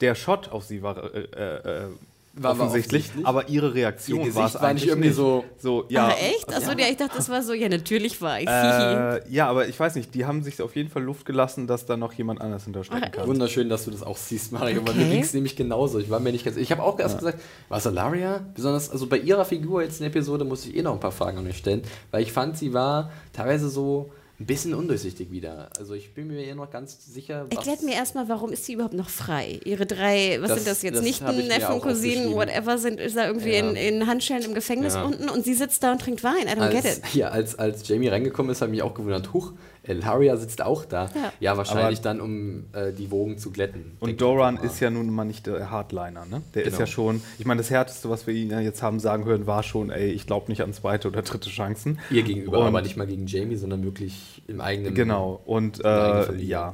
Der 0.01 0.15
Shot 0.15 0.49
auf 0.49 0.63
sie 0.65 0.81
war 0.81 1.13
äh, 1.13 1.19
äh, 1.19 1.87
War 2.33 2.51
aber 2.51 2.65
offensichtlich, 2.65 3.05
offensichtlich. 3.05 3.27
aber 3.27 3.49
ihre 3.49 3.73
Reaktion 3.73 4.21
Ihr 4.21 4.35
war 4.35 4.45
es 4.47 4.53
war 4.53 4.61
nicht 4.61 4.69
eigentlich 4.69 4.87
irgendwie 4.87 5.07
nicht. 5.07 5.17
so- 5.17 5.43
so 5.57 5.85
ja, 5.89 6.07
ah, 6.09 6.11
echt? 6.13 6.47
Achso, 6.53 6.71
ja. 6.71 6.85
ich 6.89 6.95
dachte, 6.97 7.17
das 7.17 7.27
war 7.27 7.41
so, 7.41 7.53
ja, 7.53 7.67
natürlich 7.67 8.21
war 8.21 8.39
ich. 8.39 8.47
Äh, 8.47 9.27
ja, 9.33 9.47
aber 9.49 9.67
ich 9.67 9.77
weiß 9.79 9.95
nicht, 9.95 10.13
die 10.13 10.25
haben 10.25 10.43
sich 10.43 10.61
auf 10.61 10.75
jeden 10.75 10.89
Fall 10.89 11.03
Luft 11.03 11.25
gelassen, 11.25 11.65
dass 11.67 11.85
da 11.85 11.97
noch 11.97 12.13
jemand 12.13 12.39
anders 12.39 12.65
hinterstecken 12.65 13.11
kann. 13.11 13.27
Wunderschön, 13.27 13.67
dass 13.67 13.85
du 13.85 13.91
das 13.91 14.03
auch 14.03 14.15
siehst, 14.17 14.51
Mario. 14.51 14.85
Weil 14.87 14.93
mir 14.95 15.01
Okay. 15.01 15.11
ging 15.11 15.23
es 15.23 15.33
nämlich 15.33 15.55
genauso. 15.55 15.99
Ich 15.99 16.09
war 16.09 16.19
mir 16.19 16.31
nicht 16.31 16.45
ganz. 16.45 16.55
Ich 16.55 16.71
habe 16.71 16.83
auch 16.83 16.99
erst 16.99 17.17
gesagt, 17.17 17.39
was 17.67 17.87
Alaria? 17.87 18.41
Besonders, 18.53 18.89
also 18.91 19.07
bei 19.07 19.17
ihrer 19.17 19.43
Figur 19.43 19.81
jetzt 19.81 19.99
in 19.99 20.03
der 20.03 20.11
Episode 20.11 20.45
muss 20.45 20.65
ich 20.65 20.75
eh 20.75 20.81
noch 20.83 20.93
ein 20.93 20.99
paar 20.99 21.11
Fragen 21.11 21.39
an 21.39 21.47
euch 21.47 21.57
stellen, 21.57 21.81
weil 22.11 22.21
ich 22.21 22.31
fand, 22.31 22.57
sie 22.57 22.73
war 22.73 23.11
teilweise 23.33 23.69
so 23.69 24.11
ein 24.39 24.45
bisschen 24.45 24.73
undurchsichtig 24.73 25.31
wieder. 25.31 25.69
Also 25.77 25.93
ich 25.95 26.13
bin 26.13 26.27
mir 26.27 26.39
eh 26.45 26.53
noch 26.55 26.71
ganz 26.71 26.97
sicher. 27.13 27.45
Erklärt 27.49 27.83
mir 27.83 27.93
erstmal, 27.95 28.29
warum 28.29 28.53
ist 28.53 28.65
sie 28.65 28.73
überhaupt 28.73 28.93
noch 28.93 29.09
frei? 29.09 29.59
Ihre 29.65 29.85
drei, 29.85 30.37
was 30.39 30.47
Das- 30.49 30.57
sind 30.59 30.67
das 30.67 30.81
jetzt? 30.81 31.01
Nichten, 31.03 31.47
Neffen, 31.47 31.81
Cousinen, 31.81 32.33
whatever, 32.33 32.77
sind 32.77 32.99
ist 33.01 33.17
da 33.17 33.27
irgendwie 33.27 33.51
Ja. 33.53 33.69
in, 33.69 33.75
in 33.75 34.07
Handschellen 34.07 34.43
im 34.45 34.53
Gefängnis 34.53 34.93
Ja. 34.93 35.03
unten 35.03 35.27
und 35.29 35.43
sie 35.43 35.53
sitzt 35.53 35.83
da 35.83 35.91
und 35.91 36.01
trinkt 36.01 36.23
Wein. 36.23 36.47
I 36.47 36.51
don't 36.51 36.69
get 36.71 36.85
als, 36.85 36.97
it. 36.99 37.03
ja, 37.15 37.29
als, 37.29 37.59
als 37.59 37.85
Jamie 37.87 38.07
reingekommen 38.07 38.51
ist, 38.53 38.61
habe 38.61 38.71
ich 38.71 38.77
mich 38.77 38.81
auch 38.83 38.93
gewundert, 38.93 39.33
huch, 39.33 39.51
Elaria 39.83 40.35
sitzt 40.37 40.61
auch 40.61 40.85
da. 40.85 41.09
Ja. 41.39 41.57
wahrscheinlich 41.57 41.99
Aber- 41.99 42.03
dann, 42.09 42.21
um 42.21 42.65
äh, 42.73 42.91
die 42.93 43.09
Wogen 43.11 43.37
zu 43.37 43.51
glätten. 43.51 43.93
Und 43.99 44.19
Doran 44.21 44.57
ist 44.57 44.79
ja 44.79 44.89
nun 44.89 45.09
mal 45.09 45.25
nicht 45.25 45.47
der 45.47 45.71
Hardliner, 45.71 46.25
ne? 46.25 46.41
Der 46.53 46.63
ist 46.63 46.71
Genau. 46.73 46.79
ja 46.81 46.85
schon, 46.87 47.21
ich 47.39 47.45
meine, 47.45 47.59
das 47.59 47.69
Härteste, 47.69 48.09
was 48.09 48.27
wir 48.27 48.33
ihn 48.33 48.49
ja 48.51 48.59
jetzt 48.59 48.81
haben 48.83 48.99
sagen 48.99 49.25
hören, 49.25 49.47
war 49.47 49.63
schon, 49.63 49.89
ey, 49.89 50.11
ich 50.11 50.27
glaube 50.27 50.49
nicht 50.51 50.61
an 50.61 50.73
zweite 50.73 51.07
oder 51.07 51.21
dritte 51.21 51.49
Chancen. 51.49 51.99
Ihr 52.11 52.23
gegenüber, 52.23 52.59
Und- 52.59 52.67
aber 52.67 52.81
nicht 52.81 52.97
mal 52.97 53.07
gegen 53.07 53.25
Jamie, 53.25 53.55
sondern 53.55 53.83
wirklich 53.83 54.41
im 54.47 54.61
eigenen. 54.61 54.93
Genau, 54.93 55.39
und 55.45 55.83
äh, 55.83 56.35
ja. 56.35 56.73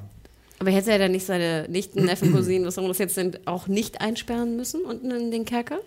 Aber 0.60 0.72
hätte 0.72 0.92
er 0.92 1.00
dann 1.00 1.12
nicht 1.12 1.26
seine 1.26 1.68
Nichten, 1.70 2.06
Neffen, 2.06 2.32
Cousinen, 2.32 2.66
was 2.66 2.78
auch 2.78 2.82
immer 2.84 2.90
das 2.90 2.98
jetzt 3.00 3.16
sind, 3.16 3.46
auch 3.46 3.68
nicht 3.68 4.02
einsperren 4.02 4.56
müssen 4.56 4.82
unten 4.86 5.12
in 5.12 5.30
den 5.32 5.46
Kerker? 5.46 5.80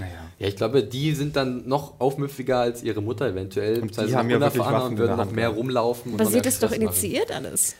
Naja. 0.00 0.12
Ja, 0.38 0.48
ich 0.48 0.56
glaube, 0.56 0.82
die 0.82 1.12
sind 1.14 1.36
dann 1.36 1.68
noch 1.68 2.00
aufmüpfiger 2.00 2.58
als 2.58 2.82
ihre 2.82 3.02
Mutter 3.02 3.26
eventuell. 3.28 3.74
Und 3.74 3.82
die 3.82 3.86
beziehungsweise 3.88 4.18
haben 4.18 4.30
ja 4.30 4.40
wirklich 4.40 4.64
Waffen 4.64 4.86
und 4.86 4.92
in 4.92 4.98
würden 4.98 5.08
der 5.08 5.16
noch 5.16 5.24
Hand 5.26 5.36
mehr. 5.36 5.48
Aber 5.48 5.56
rumlaufen. 5.56 6.16
noch 6.16 6.30
sie 6.30 6.38
hat 6.38 6.46
es 6.46 6.58
doch 6.58 6.68
Stress 6.68 6.80
machen. 6.80 6.82
initiiert 6.82 7.30
alles. 7.32 7.76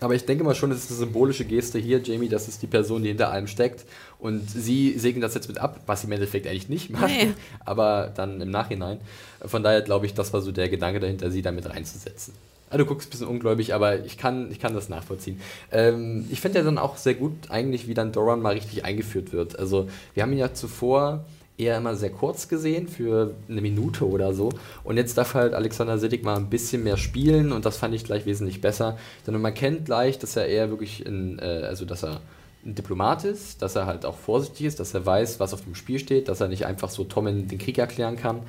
Aber 0.00 0.14
ich 0.16 0.24
denke 0.26 0.42
mal 0.42 0.54
schon, 0.54 0.70
das 0.70 0.80
ist 0.80 0.90
eine 0.90 0.98
symbolische 0.98 1.44
Geste 1.44 1.78
hier, 1.78 2.02
Jamie, 2.02 2.28
das 2.28 2.48
ist 2.48 2.60
die 2.60 2.66
Person, 2.66 3.02
die 3.02 3.08
hinter 3.10 3.30
allem 3.30 3.46
steckt. 3.46 3.84
Und 4.18 4.50
sie 4.50 4.98
segnen 4.98 5.22
das 5.22 5.34
jetzt 5.34 5.46
mit 5.48 5.58
ab, 5.58 5.80
was 5.86 6.00
sie 6.00 6.08
im 6.08 6.12
Endeffekt 6.12 6.46
eigentlich 6.46 6.68
nicht 6.68 6.90
macht, 6.90 7.06
Nee. 7.06 7.28
aber 7.64 8.12
dann 8.14 8.40
im 8.40 8.50
Nachhinein. 8.50 8.98
Von 9.44 9.62
daher 9.62 9.80
glaube 9.82 10.06
ich, 10.06 10.14
das 10.14 10.32
war 10.32 10.40
so 10.40 10.50
der 10.50 10.68
Gedanke 10.68 10.98
dahinter, 10.98 11.30
sie 11.30 11.40
damit 11.40 11.68
reinzusetzen. 11.70 12.34
Ah, 12.68 12.78
du 12.78 12.86
guckst 12.86 13.08
ein 13.08 13.10
bisschen 13.10 13.26
ungläubig, 13.28 13.74
aber 13.74 14.04
ich 14.04 14.16
kann, 14.16 14.50
ich 14.50 14.58
kann 14.58 14.74
das 14.74 14.88
nachvollziehen. 14.88 15.40
Ähm, 15.70 16.26
ich 16.30 16.40
finde 16.40 16.58
ja 16.58 16.64
dann 16.64 16.78
auch 16.78 16.96
sehr 16.96 17.14
gut 17.14 17.32
eigentlich, 17.50 17.86
wie 17.86 17.94
dann 17.94 18.12
Doran 18.12 18.40
mal 18.40 18.54
richtig 18.54 18.84
eingeführt 18.84 19.32
wird. 19.32 19.58
Also 19.58 19.88
wir 20.14 20.22
haben 20.22 20.32
ihn 20.32 20.38
ja 20.38 20.54
zuvor 20.54 21.24
eher 21.62 21.76
immer 21.76 21.94
sehr 21.94 22.10
kurz 22.10 22.48
gesehen, 22.48 22.88
für 22.88 23.34
eine 23.48 23.60
Minute 23.60 24.06
oder 24.06 24.34
so. 24.34 24.50
Und 24.84 24.96
jetzt 24.96 25.16
darf 25.16 25.34
halt 25.34 25.54
Alexander 25.54 25.98
Siddig 25.98 26.24
mal 26.24 26.36
ein 26.36 26.50
bisschen 26.50 26.82
mehr 26.84 26.96
spielen 26.96 27.52
und 27.52 27.64
das 27.64 27.76
fand 27.76 27.94
ich 27.94 28.04
gleich 28.04 28.26
wesentlich 28.26 28.60
besser. 28.60 28.98
Denn 29.26 29.40
man 29.40 29.54
kennt 29.54 29.84
gleich, 29.84 30.18
dass 30.18 30.36
er 30.36 30.46
eher 30.46 30.70
wirklich 30.70 31.06
in, 31.06 31.38
äh, 31.38 31.64
also 31.66 31.84
dass 31.84 32.02
er 32.02 32.20
ein 32.64 32.74
Diplomat 32.74 33.24
ist, 33.24 33.60
dass 33.60 33.74
er 33.74 33.86
halt 33.86 34.04
auch 34.04 34.16
vorsichtig 34.16 34.66
ist, 34.66 34.78
dass 34.78 34.94
er 34.94 35.04
weiß, 35.04 35.40
was 35.40 35.52
auf 35.52 35.62
dem 35.62 35.74
Spiel 35.74 35.98
steht, 35.98 36.28
dass 36.28 36.40
er 36.40 36.48
nicht 36.48 36.64
einfach 36.64 36.90
so 36.90 37.02
Tommen 37.04 37.48
den 37.48 37.58
Krieg 37.58 37.78
erklären 37.78 38.16
kann. 38.16 38.42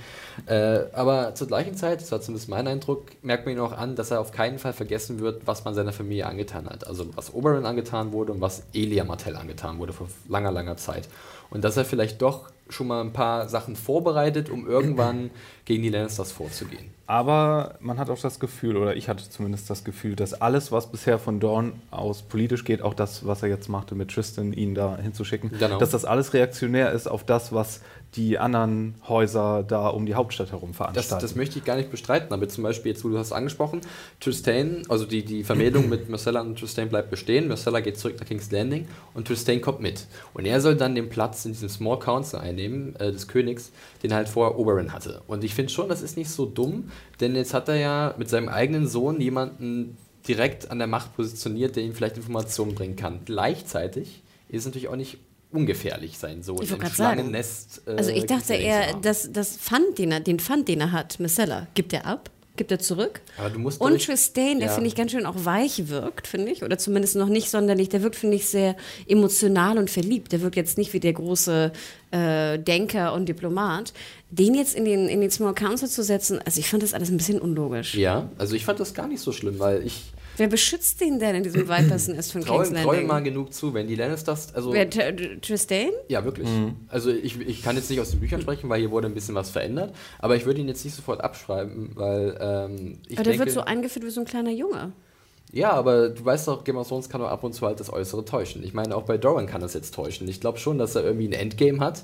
Äh, 0.45 0.81
aber 0.93 1.33
zur 1.33 1.47
gleichen 1.47 1.75
Zeit, 1.75 2.01
das 2.01 2.11
war 2.11 2.21
zumindest 2.21 2.49
mein 2.49 2.67
Eindruck, 2.67 3.07
merkt 3.23 3.45
man 3.45 3.55
ihn 3.55 3.61
auch 3.61 3.71
an, 3.71 3.95
dass 3.95 4.11
er 4.11 4.19
auf 4.19 4.31
keinen 4.31 4.59
Fall 4.59 4.73
vergessen 4.73 5.19
wird, 5.19 5.47
was 5.47 5.65
man 5.65 5.73
seiner 5.73 5.93
Familie 5.93 6.27
angetan 6.27 6.69
hat. 6.69 6.85
Also 6.85 7.07
was 7.15 7.33
Oberyn 7.33 7.65
angetan 7.65 8.11
wurde 8.11 8.33
und 8.33 8.41
was 8.41 8.63
Elia 8.73 9.03
Martell 9.03 9.35
angetan 9.35 9.79
wurde 9.79 9.93
vor 9.93 10.07
langer, 10.29 10.51
langer 10.51 10.77
Zeit. 10.77 11.09
Und 11.53 11.63
dass 11.63 11.77
er 11.77 11.85
vielleicht 11.85 12.21
doch 12.21 12.49
schon 12.69 12.87
mal 12.87 13.01
ein 13.01 13.13
paar 13.13 13.47
Sachen 13.47 13.75
vorbereitet, 13.75 14.49
um 14.49 14.67
irgendwann 14.67 15.29
gegen 15.65 15.83
die 15.83 15.89
Lannisters 15.89 16.31
vorzugehen. 16.31 16.85
Aber 17.05 17.75
man 17.79 17.99
hat 17.99 18.09
auch 18.09 18.19
das 18.19 18.39
Gefühl, 18.39 18.75
oder 18.77 18.95
ich 18.95 19.07
hatte 19.09 19.29
zumindest 19.29 19.69
das 19.69 19.83
Gefühl, 19.83 20.15
dass 20.15 20.33
alles, 20.33 20.71
was 20.71 20.91
bisher 20.91 21.19
von 21.19 21.39
Dorn 21.39 21.73
aus 21.91 22.23
politisch 22.23 22.63
geht, 22.63 22.81
auch 22.81 22.93
das, 22.93 23.27
was 23.27 23.43
er 23.43 23.49
jetzt 23.49 23.69
machte 23.69 23.93
mit 23.93 24.09
Tristan, 24.11 24.53
ihn 24.53 24.73
da 24.73 24.97
hinzuschicken, 24.97 25.51
Genau. 25.59 25.77
dass 25.77 25.91
das 25.91 26.05
alles 26.05 26.33
reaktionär 26.33 26.91
ist 26.91 27.07
auf 27.07 27.23
das, 27.23 27.53
was 27.53 27.81
die 28.15 28.37
anderen 28.37 28.95
Häuser 29.07 29.63
da 29.67 29.87
um 29.87 30.05
die 30.05 30.13
Hauptstadt 30.15 30.51
herum 30.51 30.69
Das, 30.69 30.77
veranstalten. 30.77 31.21
das 31.21 31.35
möchte 31.35 31.59
ich 31.59 31.65
gar 31.65 31.75
nicht 31.75 31.89
bestreiten, 31.91 32.33
aber 32.33 32.47
zum 32.47 32.63
Beispiel 32.63 32.91
jetzt, 32.91 33.03
wo 33.03 33.09
du 33.09 33.17
hast 33.17 33.31
angesprochen, 33.31 33.81
Tristane, 34.19 34.83
also 34.89 35.05
die, 35.05 35.25
die 35.25 35.43
Vermählung 35.43 35.89
mit 35.89 36.09
Marcella 36.09 36.41
und 36.41 36.59
Tristane 36.59 36.87
bleibt 36.87 37.09
bestehen, 37.09 37.47
Marcella 37.47 37.79
geht 37.79 37.97
zurück 37.97 38.15
nach 38.19 38.27
King's 38.27 38.51
Landing 38.51 38.87
und 39.13 39.27
Tristane 39.27 39.59
kommt 39.61 39.79
mit. 39.81 40.05
Und 40.33 40.45
er 40.45 40.61
soll 40.61 40.75
dann 40.75 40.95
den 40.95 41.09
Platz 41.09 41.45
in 41.45 41.53
diesem 41.53 41.69
Small 41.69 41.99
Council 41.99 42.39
einnehmen, 42.39 42.95
äh, 42.97 43.11
des 43.11 43.27
Königs, 43.27 43.71
den 44.03 44.11
er 44.11 44.17
halt 44.17 44.29
vorher 44.29 44.57
Oberyn 44.57 44.93
hatte. 44.93 45.21
Und 45.27 45.43
ich 45.43 45.55
finde 45.55 45.71
schon, 45.71 45.89
das 45.89 46.01
ist 46.01 46.15
nicht 46.17 46.29
so 46.29 46.45
dumm, 46.45 46.91
denn 47.19 47.35
jetzt 47.35 47.53
hat 47.53 47.67
er 47.67 47.75
ja 47.75 48.15
mit 48.17 48.29
seinem 48.29 48.49
eigenen 48.49 48.87
Sohn 48.87 49.19
jemanden 49.19 49.97
direkt 50.27 50.71
an 50.71 50.77
der 50.77 50.87
Macht 50.87 51.15
positioniert, 51.15 51.75
der 51.75 51.83
ihm 51.83 51.93
vielleicht 51.93 52.17
Informationen 52.17 52.75
bringen 52.75 52.95
kann. 52.95 53.19
Gleichzeitig 53.25 54.21
ist 54.49 54.59
es 54.61 54.65
natürlich 54.65 54.87
auch 54.87 54.95
nicht 54.95 55.17
ungefährlich, 55.53 56.17
sein 56.17 56.43
Sohn 56.43 56.61
Ich 56.61 56.69
wollte 56.71 56.83
gerade 56.83 56.95
sagen. 56.95 57.33
Äh, 57.33 57.43
Also 57.95 58.11
ich 58.11 58.25
dachte 58.25 58.53
eher, 58.53 58.93
dass 59.01 59.31
das 59.31 59.55
Pfand, 59.57 59.97
den 59.97 60.11
er, 60.11 60.19
den 60.19 60.39
Pfand, 60.39 60.67
den 60.67 60.81
er 60.81 60.91
hat, 60.91 61.19
Missella, 61.19 61.67
gibt 61.75 61.93
er 61.93 62.05
ab? 62.05 62.29
Gibt 62.55 62.69
er 62.71 62.77
zurück? 62.77 63.21
Und 63.79 63.99
Tristane, 64.03 64.59
der 64.59 64.67
Ja. 64.67 64.73
finde 64.75 64.87
ich 64.87 64.93
ganz 64.93 65.11
schön 65.11 65.25
auch 65.25 65.33
weich 65.43 65.87
wirkt, 65.89 66.27
finde 66.27 66.51
ich. 66.51 66.61
Oder 66.63 66.77
zumindest 66.77 67.15
noch 67.15 67.27
nicht 67.27 67.49
sonderlich. 67.49 67.89
Der 67.89 68.03
wirkt, 68.03 68.15
finde 68.15 68.35
ich, 68.35 68.47
sehr 68.47 68.75
emotional 69.07 69.79
und 69.79 69.89
verliebt. 69.89 70.31
Der 70.33 70.41
wirkt 70.41 70.55
jetzt 70.55 70.77
nicht 70.77 70.93
wie 70.93 70.99
der 70.99 71.13
große 71.13 71.71
äh, 72.11 72.59
Denker 72.59 73.13
und 73.13 73.27
Diplomat. 73.27 73.91
Den 74.29 74.53
jetzt 74.53 74.75
in 74.75 74.85
den, 74.85 75.09
in 75.09 75.21
den 75.21 75.31
Small 75.31 75.55
Council 75.55 75.89
zu 75.89 76.03
setzen, 76.03 76.39
also 76.45 76.59
ich 76.59 76.69
fand 76.69 76.83
das 76.83 76.93
alles 76.93 77.09
ein 77.09 77.17
bisschen 77.17 77.41
unlogisch. 77.41 77.95
Ja, 77.95 78.29
also 78.37 78.53
ich 78.55 78.65
fand 78.65 78.79
das 78.79 78.93
gar 78.93 79.07
nicht 79.07 79.21
so 79.21 79.31
schlimm, 79.31 79.57
weil 79.57 79.83
ich 79.83 80.12
Wer 80.37 80.47
beschützt 80.47 80.99
den 81.01 81.19
denn 81.19 81.35
in 81.35 81.43
diesem 81.43 81.67
Viper's 81.69 82.07
Nest 82.07 82.31
von 82.31 82.41
traue 82.41 82.63
King's 82.63 82.81
traue 82.81 82.99
ihm 82.99 83.07
mal 83.07 83.15
Landing? 83.15 83.33
genug 83.33 83.53
zu, 83.53 83.73
wenn 83.73 83.87
die 83.87 83.95
Lannisters, 83.95 84.53
also 84.55 84.73
Wer, 84.73 84.89
T- 84.89 85.37
Tristane? 85.41 85.91
ja 86.09 86.25
wirklich, 86.25 86.47
also 86.87 87.11
ich, 87.11 87.39
ich 87.39 87.61
kann 87.61 87.75
jetzt 87.75 87.89
nicht 87.89 87.99
aus 87.99 88.11
den 88.11 88.19
Büchern 88.19 88.41
sprechen, 88.41 88.67
weil 88.69 88.79
hier 88.79 88.91
wurde 88.91 89.07
ein 89.07 89.13
bisschen 89.13 89.35
was 89.35 89.49
verändert, 89.51 89.93
aber 90.19 90.35
ich 90.35 90.45
würde 90.45 90.61
ihn 90.61 90.67
jetzt 90.67 90.83
nicht 90.83 90.95
sofort 90.95 91.21
abschreiben, 91.23 91.91
weil 91.95 92.37
ähm, 92.41 92.99
ich 93.07 93.17
Aber 93.17 93.23
der 93.23 93.33
denke, 93.33 93.39
wird 93.45 93.51
so 93.51 93.61
eingeführt 93.61 94.05
wie 94.05 94.09
so 94.09 94.21
ein 94.21 94.25
kleiner 94.25 94.51
Junge. 94.51 94.91
ja, 95.51 95.71
aber 95.71 96.09
du 96.09 96.25
weißt 96.25 96.47
doch, 96.47 96.63
Game 96.63 96.77
of 96.77 96.87
Thrones 96.87 97.09
kann 97.09 97.21
doch 97.21 97.29
ab 97.29 97.43
und 97.43 97.53
zu 97.53 97.65
halt 97.67 97.79
das 97.79 97.93
Äußere 97.93 98.25
täuschen. 98.25 98.63
Ich 98.63 98.73
meine, 98.73 98.95
auch 98.95 99.03
bei 99.03 99.17
Doran 99.19 99.45
kann 99.45 99.61
das 99.61 99.73
jetzt 99.75 99.93
täuschen. 99.93 100.27
Ich 100.27 100.41
glaube 100.41 100.57
schon, 100.57 100.79
dass 100.79 100.95
er 100.95 101.03
irgendwie 101.03 101.27
ein 101.27 101.33
Endgame 101.33 101.79
hat. 101.79 102.03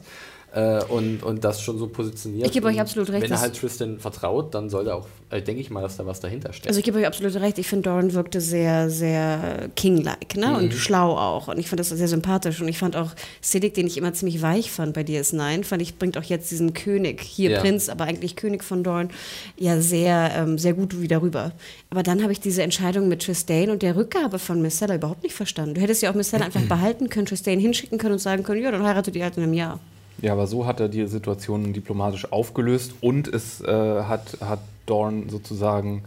Äh, 0.51 0.83
und, 0.85 1.21
und 1.21 1.43
das 1.43 1.61
schon 1.61 1.77
so 1.77 1.87
positioniert. 1.87 2.47
Ich 2.47 2.53
gebe 2.53 2.67
euch 2.67 2.81
absolut 2.81 3.09
recht, 3.11 3.23
Wenn 3.23 3.31
er 3.31 3.39
halt 3.41 3.55
Tristan 3.55 3.99
vertraut, 3.99 4.55
dann 4.55 4.69
sollte 4.69 4.95
auch, 4.95 5.05
äh, 5.29 5.43
denke 5.43 5.61
ich 5.61 5.69
mal, 5.69 5.81
dass 5.81 5.97
da 5.97 6.07
was 6.07 6.21
dahinter 6.21 6.53
steckt. 6.53 6.67
Also 6.67 6.79
ich 6.79 6.85
gebe 6.85 6.97
euch 6.97 7.05
absolut 7.05 7.35
recht, 7.35 7.59
ich 7.59 7.67
finde 7.67 7.89
Doran 7.89 8.13
wirkte 8.13 8.41
sehr, 8.41 8.89
sehr 8.89 9.69
king-like 9.75 10.37
ne? 10.37 10.47
Mhm. 10.47 10.55
und 10.55 10.73
schlau 10.73 11.15
auch. 11.15 11.49
Und 11.49 11.59
ich 11.59 11.69
fand 11.69 11.79
das 11.79 11.89
sehr 11.89 12.07
sympathisch. 12.07 12.59
Und 12.61 12.67
ich 12.67 12.79
fand 12.79 12.95
auch 12.95 13.11
Siddiq, 13.41 13.75
den 13.75 13.85
ich 13.85 13.97
immer 13.97 14.11
ziemlich 14.13 14.41
weich 14.41 14.71
fand 14.71 14.93
bei 14.93 15.01
DS9, 15.01 15.63
fand 15.63 15.83
ich, 15.83 15.99
bringt 15.99 16.17
auch 16.17 16.23
jetzt 16.23 16.49
diesen 16.49 16.73
König, 16.73 17.21
hier 17.21 17.51
Ja. 17.51 17.61
Prinz, 17.61 17.87
aber 17.87 18.05
eigentlich 18.05 18.35
König 18.35 18.63
von 18.63 18.83
Dorn, 18.83 19.09
ja 19.55 19.79
sehr, 19.79 20.31
ähm, 20.35 20.57
sehr 20.57 20.73
gut 20.73 20.99
wieder 20.99 21.21
rüber. 21.21 21.51
Aber 21.91 22.01
dann 22.01 22.23
habe 22.23 22.31
ich 22.31 22.39
diese 22.39 22.63
Entscheidung 22.63 23.07
mit 23.07 23.23
Tristane 23.23 23.71
und 23.71 23.83
der 23.83 23.95
Rückgabe 23.95 24.39
von 24.39 24.63
Missella 24.63 24.95
überhaupt 24.95 25.21
nicht 25.21 25.35
verstanden. 25.35 25.75
Du 25.75 25.81
hättest 25.81 26.01
ja 26.01 26.09
auch 26.09 26.15
Missella 26.15 26.45
einfach 26.45 26.61
behalten 26.61 27.09
können, 27.09 27.27
Tristane 27.27 27.61
hinschicken 27.61 27.99
können 27.99 28.13
und 28.13 28.19
sagen 28.19 28.41
können, 28.41 28.63
ja, 28.63 28.71
dann 28.71 28.83
heiratet 28.83 29.15
ihr 29.15 29.23
halt 29.23 29.37
in 29.37 29.43
einem 29.43 29.53
Jahr. 29.53 29.79
Ja, 30.21 30.33
aber 30.33 30.47
so 30.47 30.65
hat 30.65 30.79
er 30.79 30.89
die 30.89 31.05
Situation 31.07 31.71
diplomatisch 31.73 32.31
aufgelöst 32.31 32.93
und 33.01 33.27
es 33.27 33.61
äh, 33.61 33.67
hat, 34.03 34.37
hat 34.41 34.59
Dorn 34.85 35.29
sozusagen 35.29 36.03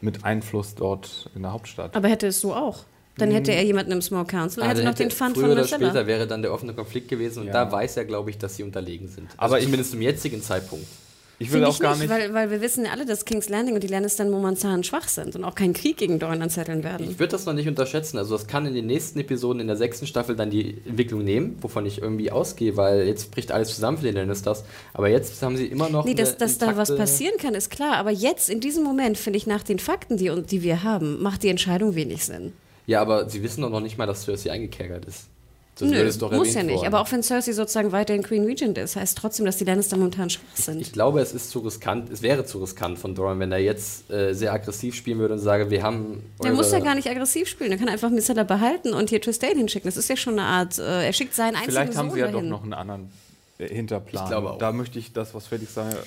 mit 0.00 0.24
Einfluss 0.24 0.74
dort 0.74 1.30
in 1.34 1.42
der 1.42 1.52
Hauptstadt. 1.52 1.96
Aber 1.96 2.08
hätte 2.08 2.26
es 2.26 2.40
so 2.40 2.54
auch. 2.54 2.84
Dann 3.18 3.30
hätte 3.30 3.52
er 3.52 3.64
jemanden 3.64 3.92
im 3.92 4.02
Small 4.02 4.26
Council 4.26 4.60
und 4.60 4.66
Ah, 4.66 4.70
hätte 4.70 4.82
dann 4.82 4.90
noch 4.90 4.94
den 4.98 5.10
Fund 5.10 5.34
früher 5.34 5.44
von 5.44 5.52
oder 5.52 5.62
Missella. 5.62 5.86
später 5.90 6.06
wäre 6.06 6.26
dann 6.26 6.42
der 6.42 6.52
offene 6.52 6.74
Konflikt 6.74 7.08
gewesen 7.08 7.40
und 7.40 7.46
Ja. 7.46 7.52
da 7.64 7.72
weiß 7.72 7.96
er, 7.96 8.04
glaube 8.04 8.28
ich, 8.28 8.36
dass 8.36 8.56
sie 8.56 8.62
unterlegen 8.62 9.08
sind. 9.08 9.28
Also 9.30 9.38
Aber 9.38 9.58
ich- 9.58 9.64
zumindest 9.64 9.92
zum 9.92 10.02
jetzigen 10.02 10.42
Zeitpunkt. 10.42 10.86
Ich 11.38 11.48
will 11.48 11.54
Finde 11.54 11.68
auch 11.68 11.74
ich 11.74 11.80
gar 11.80 11.90
nicht, 11.96 12.08
nicht. 12.08 12.10
Weil, 12.10 12.32
weil 12.32 12.50
wir 12.50 12.62
wissen 12.62 12.86
ja 12.86 12.92
alle, 12.92 13.04
dass 13.04 13.26
King's 13.26 13.50
Landing 13.50 13.74
und 13.74 13.82
die 13.82 13.88
Lannister 13.88 14.24
momentan 14.24 14.84
schwach 14.84 15.06
sind 15.06 15.36
und 15.36 15.44
auch 15.44 15.54
keinen 15.54 15.74
Krieg 15.74 15.98
gegen 15.98 16.18
Dorn 16.18 16.40
anzetteln 16.40 16.82
werden. 16.82 17.10
Ich 17.10 17.18
würde 17.18 17.32
das 17.32 17.44
noch 17.44 17.52
nicht 17.52 17.68
unterschätzen. 17.68 18.16
Also 18.16 18.36
das 18.36 18.46
kann 18.46 18.64
in 18.64 18.74
den 18.74 18.86
nächsten 18.86 19.18
Episoden 19.18 19.60
in 19.60 19.66
der 19.66 19.76
sechsten 19.76 20.06
Staffel 20.06 20.34
dann 20.34 20.48
die 20.48 20.78
Entwicklung 20.86 21.24
nehmen, 21.24 21.58
wovon 21.60 21.84
ich 21.84 22.00
irgendwie 22.00 22.30
ausgehe, 22.32 22.78
weil 22.78 23.06
jetzt 23.06 23.32
bricht 23.32 23.52
alles 23.52 23.74
zusammen 23.74 23.98
für 23.98 24.06
die 24.06 24.12
Lannisters. 24.12 24.64
Aber 24.94 25.08
jetzt 25.08 25.42
haben 25.42 25.58
sie 25.58 25.66
immer 25.66 25.90
noch 25.90 26.06
Nee, 26.06 26.14
dass, 26.14 26.38
dass 26.38 26.56
da 26.56 26.76
was 26.76 26.96
passieren 26.96 27.36
kann, 27.38 27.54
ist 27.54 27.68
klar. 27.68 27.96
Aber 27.96 28.10
jetzt, 28.10 28.48
in 28.48 28.60
diesem 28.60 28.82
Moment, 28.82 29.18
finde 29.18 29.36
ich, 29.36 29.46
nach 29.46 29.62
den 29.62 29.78
Fakten, 29.78 30.16
die, 30.16 30.30
die 30.42 30.62
wir 30.62 30.84
haben, 30.84 31.22
macht 31.22 31.42
die 31.42 31.48
Entscheidung 31.48 31.94
wenig 31.94 32.24
Sinn. 32.24 32.54
Ja, 32.86 33.02
aber 33.02 33.28
sie 33.28 33.42
wissen 33.42 33.60
doch 33.60 33.70
noch 33.70 33.80
nicht 33.80 33.98
mal, 33.98 34.06
dass 34.06 34.24
Cersei 34.24 34.52
eingekerkert 34.52 35.04
ist. 35.04 35.26
Das 35.78 35.90
Nö, 35.90 35.96
würde 35.96 36.08
es 36.08 36.16
doch 36.18 36.32
muss 36.32 36.48
ja 36.48 36.54
erwähnt 36.54 36.66
nicht. 36.68 36.76
worden. 36.76 36.86
Aber 36.86 37.00
auch 37.00 37.12
wenn 37.12 37.22
Cersei 37.22 37.52
sozusagen 37.52 37.92
weiterhin 37.92 38.22
Queen 38.22 38.44
Regent 38.46 38.78
ist, 38.78 38.96
heißt 38.96 39.18
trotzdem, 39.18 39.44
dass 39.44 39.58
die 39.58 39.64
Lannister 39.64 39.98
momentan 39.98 40.30
schwach 40.30 40.42
sind. 40.54 40.80
Ich 40.80 40.90
glaube, 40.90 41.20
es 41.20 41.34
ist 41.34 41.50
zu 41.50 41.58
riskant, 41.58 42.10
es 42.10 42.22
wäre 42.22 42.46
zu 42.46 42.58
riskant 42.60 42.98
von 42.98 43.14
Doran, 43.14 43.38
wenn 43.40 43.52
er 43.52 43.58
jetzt 43.58 44.10
äh, 44.10 44.32
sehr 44.32 44.54
aggressiv 44.54 44.94
spielen 44.94 45.18
würde 45.18 45.34
und 45.34 45.40
sage, 45.40 45.68
wir 45.68 45.82
haben. 45.82 46.22
Der 46.42 46.54
muss 46.54 46.72
ja 46.72 46.78
gar 46.80 46.94
nicht 46.94 47.10
aggressiv 47.10 47.46
spielen. 47.46 47.72
Er 47.72 47.78
kann 47.78 47.90
einfach 47.90 48.08
Missella 48.08 48.44
behalten 48.44 48.94
und 48.94 49.10
hier 49.10 49.20
Tristane 49.20 49.54
hinschicken. 49.56 49.86
Das 49.86 49.98
ist 49.98 50.08
ja 50.08 50.16
schon 50.16 50.38
eine 50.38 50.48
Art, 50.48 50.78
äh, 50.78 51.04
er 51.04 51.12
schickt 51.12 51.34
seinen 51.34 51.56
einzigen 51.56 51.72
Vielleicht 51.72 51.96
haben 51.96 52.08
Sohn 52.08 52.14
sie 52.14 52.20
ja 52.20 52.26
doch 52.28 52.34
dahin. 52.38 52.48
noch 52.48 52.62
einen 52.62 52.72
anderen 52.72 53.10
äh, 53.58 53.68
Hinterplan. 53.68 54.24
Ich 54.24 54.30
glaube 54.30 54.50
auch. 54.52 54.58
Da 54.58 54.72
möchte 54.72 54.98
ich 54.98 55.12
das, 55.12 55.34
was 55.34 55.46
Felix 55.46 55.74
sagt, 55.74 55.94
äh, 55.94 55.98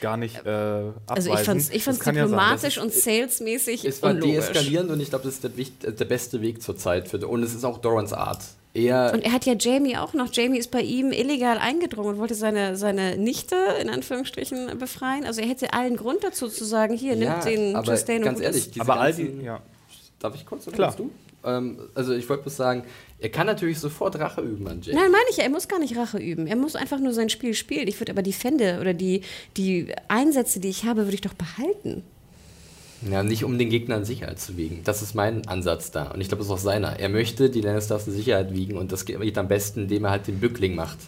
gar 0.00 0.16
nicht 0.16 0.36
äh, 0.36 0.48
abweisen. 0.48 0.92
Also 1.08 1.32
ich 1.34 1.40
fand's, 1.40 1.70
ich 1.70 1.82
fand's 1.82 1.98
kann 1.98 2.14
ja 2.14 2.22
diplomatisch 2.22 2.78
und 2.78 2.92
salesmäßig 2.92 3.84
Es 3.84 4.00
war 4.00 4.14
deeskalierend 4.14 4.90
und 4.92 5.00
ich 5.00 5.08
glaube, 5.10 5.24
das 5.24 5.34
ist 5.34 5.42
der, 5.42 5.50
äh, 5.58 5.92
der 5.92 6.04
beste 6.04 6.40
Weg 6.40 6.62
zur 6.62 6.76
Zeit. 6.76 7.08
Für, 7.08 7.26
und 7.26 7.42
es 7.42 7.52
ist 7.52 7.64
auch 7.64 7.78
Dorans 7.78 8.12
Art. 8.12 8.42
Er, 8.74 9.12
Und 9.14 9.24
er 9.24 9.32
hat 9.32 9.46
ja 9.46 9.54
Jamie 9.58 9.96
auch 9.96 10.12
noch. 10.12 10.32
Jamie 10.32 10.58
ist 10.58 10.70
bei 10.70 10.82
ihm 10.82 11.10
illegal 11.10 11.58
eingedrungen 11.58 12.10
und 12.10 12.18
wollte 12.18 12.34
seine, 12.34 12.76
seine 12.76 13.16
Nichte 13.16 13.56
in 13.80 13.88
Anführungsstrichen 13.88 14.78
befreien. 14.78 15.24
Also 15.24 15.40
er 15.40 15.48
hätte 15.48 15.72
allen 15.72 15.96
Grund 15.96 16.22
dazu 16.22 16.48
zu 16.48 16.64
sagen, 16.64 16.96
hier, 16.96 17.14
ja, 17.14 17.32
nimmt 17.32 17.44
den 17.44 17.74
aber 17.74 17.92
und 17.92 18.06
ganz 18.06 18.38
gut 18.38 18.44
ehrlich, 18.44 18.70
diese 18.70 18.80
Aber 18.82 19.00
all 19.00 19.12
die, 19.12 19.40
ja. 19.42 19.60
Darf 20.20 20.34
ich 20.34 20.44
kurz 20.44 20.66
oder 20.66 20.76
Klar. 20.76 20.94
du? 20.96 21.10
Ähm, 21.44 21.78
also 21.94 22.12
ich 22.12 22.28
wollte 22.28 22.42
bloß 22.44 22.56
sagen, 22.56 22.84
er 23.20 23.28
kann 23.30 23.46
natürlich 23.46 23.78
sofort 23.78 24.18
Rache 24.18 24.40
üben 24.40 24.66
an 24.68 24.80
Jake. 24.82 24.96
Nein, 24.96 25.10
meine 25.10 25.24
ich 25.30 25.36
ja, 25.36 25.44
er 25.44 25.50
muss 25.50 25.68
gar 25.68 25.78
nicht 25.78 25.96
Rache 25.96 26.18
üben. 26.18 26.46
Er 26.46 26.56
muss 26.56 26.76
einfach 26.76 26.98
nur 26.98 27.12
sein 27.12 27.30
Spiel 27.30 27.54
spielen. 27.54 27.88
Ich 27.88 27.98
würde 28.00 28.12
aber 28.12 28.22
die 28.22 28.32
Fände 28.32 28.78
oder 28.80 28.94
die, 28.94 29.22
die 29.56 29.94
Einsätze, 30.08 30.60
die 30.60 30.68
ich 30.68 30.84
habe, 30.84 31.04
würde 31.04 31.14
ich 31.14 31.20
doch 31.20 31.34
behalten. 31.34 32.02
Ja, 33.10 33.22
nicht 33.22 33.44
um 33.44 33.58
den 33.58 33.68
Gegner 33.70 33.96
in 33.96 34.04
Sicherheit 34.04 34.40
zu 34.40 34.56
wiegen. 34.56 34.80
Das 34.84 35.02
ist 35.02 35.14
mein 35.14 35.46
Ansatz 35.46 35.90
da. 35.90 36.10
Und 36.10 36.20
ich 36.20 36.28
glaube, 36.28 36.38
das 36.40 36.48
ist 36.48 36.52
auch 36.52 36.58
seiner. 36.58 36.98
Er 36.98 37.08
möchte 37.08 37.48
die 37.50 37.60
Lannisters 37.60 38.06
in 38.08 38.12
Sicherheit 38.14 38.52
wiegen 38.52 38.76
und 38.76 38.90
das 38.92 39.04
geht 39.04 39.38
am 39.38 39.48
besten, 39.48 39.82
indem 39.82 40.04
er 40.04 40.10
halt 40.10 40.26
den 40.26 40.40
Bückling 40.40 40.74
macht. 40.74 40.98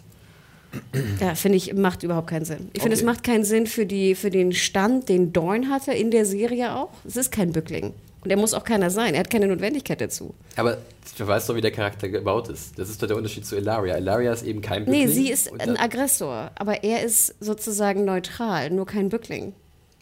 Ja, 1.20 1.34
finde 1.34 1.56
ich, 1.56 1.74
macht 1.74 2.04
überhaupt 2.04 2.28
keinen 2.30 2.44
Sinn. 2.44 2.68
Ich 2.74 2.82
finde, 2.82 2.94
Okay. 2.94 3.02
es 3.02 3.02
macht 3.04 3.24
keinen 3.24 3.42
Sinn 3.44 3.66
für, 3.66 3.86
die, 3.86 4.14
für 4.14 4.30
den 4.30 4.52
Stand, 4.52 5.08
den 5.08 5.32
Dorn 5.32 5.68
hatte 5.68 5.92
in 5.92 6.12
der 6.12 6.24
Serie 6.24 6.76
auch. 6.76 6.90
Es 7.04 7.16
ist 7.16 7.32
kein 7.32 7.50
Bückling. 7.52 7.92
Und 8.22 8.30
er 8.30 8.36
muss 8.36 8.54
auch 8.54 8.62
keiner 8.64 8.90
sein. 8.90 9.14
Er 9.14 9.20
hat 9.20 9.30
keine 9.30 9.48
Notwendigkeit 9.48 10.00
dazu. 10.00 10.34
Aber 10.54 10.76
du 11.18 11.26
weißt 11.26 11.48
doch, 11.48 11.56
wie 11.56 11.60
der 11.62 11.70
Charakter 11.72 12.08
gebaut 12.08 12.48
ist. 12.50 12.78
Das 12.78 12.88
ist 12.90 13.02
doch 13.02 13.08
der 13.08 13.16
Unterschied 13.16 13.46
zu 13.46 13.56
Ilaria. 13.56 13.96
Ilaria 13.96 14.32
ist 14.32 14.44
eben 14.44 14.60
kein 14.60 14.84
Bückling. 14.84 15.06
Nee, 15.06 15.12
sie 15.12 15.30
ist 15.30 15.50
ein 15.58 15.76
Aggressor. 15.76 16.52
Aber 16.54 16.84
er 16.84 17.02
ist 17.02 17.34
sozusagen 17.40 18.04
neutral, 18.04 18.70
nur 18.70 18.86
kein 18.86 19.08
Bückling. 19.08 19.54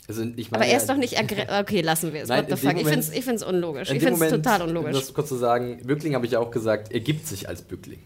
Also 0.08 0.22
ich 0.36 0.48
Aber 0.48 0.60
meine, 0.60 0.72
er 0.72 0.78
ist 0.78 0.88
doch 0.88 0.96
nicht 0.96 1.18
aggressiv. 1.18 1.48
Okay, 1.60 1.80
lassen 1.82 2.12
wir 2.12 2.22
es. 2.22 2.28
Nein, 2.28 2.44
What 2.48 2.50
the 2.58 2.66
fuck? 2.66 2.76
Ich 2.76 2.84
Moment- 2.84 2.88
finde 2.88 3.00
es 3.00 3.12
ich 3.12 3.24
find's 3.24 3.42
unlogisch. 3.44 3.90
Ich 3.90 4.02
finde 4.02 4.24
es 4.24 4.30
total 4.30 4.62
Um 4.62 4.68
unlogisch. 4.68 4.92
das 4.98 5.12
kurz 5.14 5.28
zu 5.28 5.36
sagen, 5.36 5.78
Bückling 5.84 6.14
habe 6.14 6.26
ich 6.26 6.32
ja 6.32 6.40
auch 6.40 6.50
gesagt, 6.50 6.92
er 6.92 7.00
gibt 7.00 7.26
sich 7.26 7.48
als 7.48 7.62
Bückling. 7.62 7.98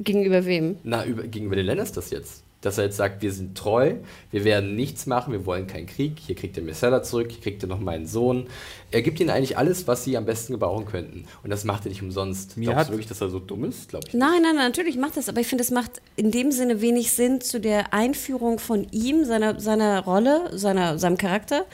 Gegenüber 0.00 0.46
wem? 0.46 0.76
Na, 0.84 1.04
über, 1.04 1.24
gegenüber 1.24 1.56
den 1.56 1.66
Lannisters 1.66 2.10
jetzt. 2.10 2.42
Dass 2.60 2.76
er 2.76 2.84
jetzt 2.86 2.96
sagt, 2.96 3.22
wir 3.22 3.30
sind 3.32 3.56
treu, 3.56 3.94
wir 4.32 4.42
werden 4.44 4.74
nichts 4.74 5.06
machen, 5.06 5.32
wir 5.32 5.46
wollen 5.46 5.68
keinen 5.68 5.86
Krieg. 5.86 6.18
Hier 6.18 6.34
kriegt 6.34 6.56
er 6.56 6.64
Missella 6.64 7.04
zurück, 7.04 7.30
hier 7.30 7.40
kriegt 7.40 7.62
er 7.62 7.68
noch 7.68 7.78
meinen 7.78 8.06
Sohn. 8.08 8.48
Er 8.90 9.00
gibt 9.02 9.20
ihnen 9.20 9.30
eigentlich 9.30 9.56
alles, 9.56 9.86
was 9.86 10.02
sie 10.02 10.16
am 10.16 10.24
besten 10.24 10.54
gebrauchen 10.54 10.84
könnten. 10.84 11.26
Und 11.44 11.50
das 11.50 11.62
macht 11.62 11.86
er 11.86 11.90
nicht 11.90 12.02
umsonst. 12.02 12.56
Mir 12.56 12.64
Glaubst 12.64 12.78
hat- 12.80 12.88
du 12.88 12.92
wirklich, 12.94 13.06
dass 13.06 13.20
er 13.20 13.28
so 13.28 13.38
dumm 13.38 13.62
ist? 13.64 13.88
Glaube 13.90 14.08
ich. 14.08 14.14
Nein, 14.14 14.42
nein, 14.42 14.56
nein, 14.56 14.66
natürlich 14.66 14.96
macht 14.96 15.16
das, 15.16 15.28
aber 15.28 15.40
ich 15.40 15.46
finde, 15.46 15.62
es 15.62 15.70
macht 15.70 16.02
in 16.16 16.32
dem 16.32 16.50
Sinne 16.50 16.80
wenig 16.80 17.12
Sinn 17.12 17.40
zu 17.40 17.60
der 17.60 17.94
Einführung 17.94 18.58
von 18.58 18.88
ihm, 18.90 19.24
seiner, 19.24 19.60
seiner 19.60 20.02
Rolle, 20.02 20.50
seiner, 20.58 20.98
seinem 20.98 21.16
Charakter 21.16 21.64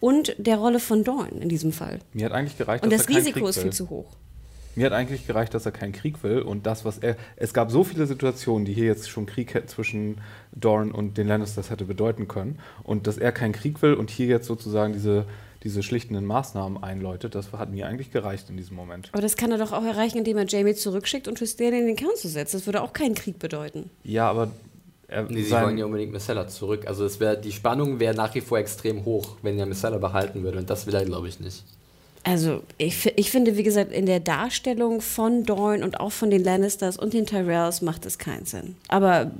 und 0.00 0.34
der 0.38 0.56
Rolle 0.56 0.80
von 0.80 1.04
Dorn 1.04 1.40
in 1.40 1.48
diesem 1.50 1.70
Fall. 1.72 2.00
Mir 2.14 2.26
hat 2.26 2.32
eigentlich 2.32 2.58
gereicht, 2.58 2.82
Und 2.82 2.92
dass 2.92 3.02
das 3.06 3.10
er 3.10 3.16
Risiko 3.18 3.38
Krieg 3.38 3.48
ist 3.50 3.56
will. 3.58 3.62
viel 3.62 3.72
zu 3.72 3.90
hoch. 3.90 4.06
Mir 4.74 4.86
hat 4.86 4.92
eigentlich 4.92 5.26
gereicht, 5.26 5.52
dass 5.54 5.66
er 5.66 5.72
keinen 5.72 5.92
Krieg 5.92 6.22
will 6.22 6.40
und 6.40 6.66
das, 6.66 6.84
was 6.84 6.98
er. 6.98 7.16
Es 7.36 7.52
gab 7.52 7.70
so 7.70 7.84
viele 7.84 8.06
Situationen, 8.06 8.64
die 8.64 8.72
hier 8.72 8.86
jetzt 8.86 9.10
schon 9.10 9.26
Krieg 9.26 9.52
hätte- 9.54 9.66
zwischen 9.66 10.18
Dorn 10.52 10.90
und 10.92 11.18
den 11.18 11.28
Lannisters 11.28 11.70
hätte 11.70 11.84
bedeuten 11.84 12.26
können. 12.28 12.58
Und 12.82 13.06
dass 13.06 13.18
er 13.18 13.32
keinen 13.32 13.52
Krieg 13.52 13.82
will 13.82 13.94
und 13.94 14.10
hier 14.10 14.26
jetzt 14.26 14.46
sozusagen 14.46 14.92
diese, 14.94 15.26
diese 15.62 15.82
schlichtenden 15.82 16.24
Maßnahmen 16.26 16.82
einläutet, 16.82 17.34
das 17.34 17.52
hat 17.52 17.70
mir 17.70 17.86
eigentlich 17.86 18.10
gereicht 18.10 18.48
in 18.50 18.56
diesem 18.56 18.76
Moment. 18.76 19.10
Aber 19.12 19.22
das 19.22 19.36
kann 19.36 19.52
er 19.52 19.58
doch 19.58 19.72
auch 19.72 19.84
erreichen, 19.84 20.18
indem 20.18 20.38
er 20.38 20.46
Jamie 20.46 20.74
zurückschickt 20.74 21.28
und 21.28 21.38
Tristan 21.38 21.72
in 21.74 21.86
den 21.86 21.96
Kern 21.96 22.16
zu 22.16 22.28
setzen. 22.28 22.56
Das 22.56 22.66
würde 22.66 22.80
auch 22.82 22.92
keinen 22.94 23.14
Krieg 23.14 23.38
bedeuten. 23.38 23.90
Ja, 24.04 24.28
aber 24.30 24.50
er, 25.06 25.24
Nee, 25.24 25.42
sie 25.42 25.52
wollen 25.52 25.76
ja 25.76 25.84
unbedingt 25.84 26.12
Missella 26.12 26.48
zurück. 26.48 26.86
Also 26.86 27.04
es 27.04 27.20
wäre 27.20 27.38
die 27.38 27.52
Spannung 27.52 28.00
wäre 28.00 28.14
nach 28.14 28.34
wie 28.34 28.40
vor 28.40 28.56
extrem 28.58 29.04
hoch, 29.04 29.36
wenn 29.42 29.58
er 29.58 29.66
Missella 29.66 29.98
behalten 29.98 30.42
würde. 30.42 30.58
Und 30.58 30.70
das 30.70 30.86
will 30.86 30.94
er, 30.94 31.04
glaube 31.04 31.28
ich, 31.28 31.38
nicht. 31.38 31.62
Also, 32.24 32.62
ich, 32.78 33.12
ich 33.16 33.30
finde, 33.30 33.56
wie 33.56 33.62
gesagt, 33.64 33.92
in 33.92 34.06
der 34.06 34.20
Darstellung 34.20 35.00
von 35.00 35.44
Dorn 35.44 35.82
und 35.82 35.98
auch 36.00 36.12
von 36.12 36.30
den 36.30 36.44
Lannisters 36.44 36.96
und 36.96 37.14
den 37.14 37.26
Tyrells 37.26 37.82
macht 37.82 38.06
es 38.06 38.18
keinen 38.18 38.46
Sinn. 38.46 38.76
Aber 38.88 39.30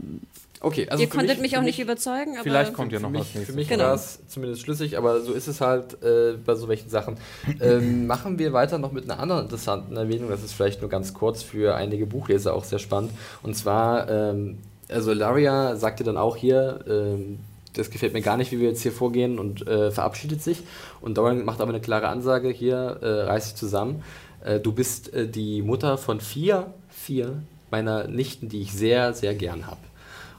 Okay, 0.64 0.86
also 0.88 1.02
ihr 1.02 1.08
für 1.08 1.16
konntet 1.16 1.40
mich, 1.40 1.52
für 1.52 1.58
auch 1.58 1.62
nicht 1.64 1.80
überzeugen. 1.80 2.34
Aber 2.34 2.44
Vielleicht 2.44 2.72
kommt 2.72 2.92
ja 2.92 2.98
für 2.98 3.02
noch 3.02 3.10
mich, 3.10 3.20
was 3.22 3.28
für 3.30 3.38
nächstes. 3.38 3.56
mich 3.56 3.68
Genau. 3.68 3.84
war 3.84 3.94
es 3.94 4.20
zumindest 4.28 4.62
schlüssig, 4.62 4.96
aber 4.96 5.20
so 5.20 5.32
ist 5.32 5.48
es 5.48 5.60
halt 5.60 6.00
äh, 6.04 6.34
bei 6.44 6.54
so 6.54 6.68
welchen 6.68 6.88
Sachen. 6.88 7.16
Ähm, 7.60 8.06
machen 8.06 8.38
wir 8.38 8.52
weiter 8.52 8.78
noch 8.78 8.92
mit 8.92 9.04
einer 9.04 9.20
anderen 9.20 9.44
interessanten 9.44 9.96
Erwähnung. 9.96 10.28
Das 10.30 10.42
ist 10.42 10.52
vielleicht 10.52 10.80
nur 10.80 10.90
ganz 10.90 11.14
kurz 11.14 11.42
für 11.42 11.74
einige 11.74 12.06
Buchleser 12.06 12.54
auch 12.54 12.64
sehr 12.64 12.78
spannend. 12.78 13.10
Und 13.42 13.56
zwar, 13.56 14.08
ähm, 14.08 14.58
also 14.88 15.12
Laria 15.12 15.76
sagte 15.76 16.02
dann 16.04 16.16
auch 16.16 16.36
hier, 16.36 16.80
ähm, 16.88 17.38
das 17.72 17.90
gefällt 17.90 18.12
mir 18.12 18.22
gar 18.22 18.36
nicht, 18.36 18.52
wie 18.52 18.60
wir 18.60 18.68
jetzt 18.68 18.82
hier 18.82 18.92
vorgehen 18.92 19.38
und 19.38 19.66
äh, 19.66 19.90
verabschiedet 19.90 20.42
sich. 20.42 20.62
Und 21.00 21.18
Doran 21.18 21.44
macht 21.44 21.60
aber 21.60 21.70
eine 21.70 21.80
klare 21.80 22.08
Ansage, 22.08 22.50
hier, 22.50 22.98
äh, 23.00 23.22
reiß 23.22 23.44
dich 23.48 23.54
zusammen. 23.54 24.02
Äh, 24.44 24.60
du 24.60 24.72
bist 24.72 25.12
äh, 25.14 25.28
die 25.28 25.62
Mutter 25.62 25.98
von 25.98 26.20
vier, 26.20 26.74
vier 26.88 27.42
meiner 27.70 28.06
Nichten, 28.08 28.48
die 28.48 28.60
ich 28.62 28.72
sehr, 28.72 29.14
sehr 29.14 29.34
gern 29.34 29.66
habe. 29.66 29.80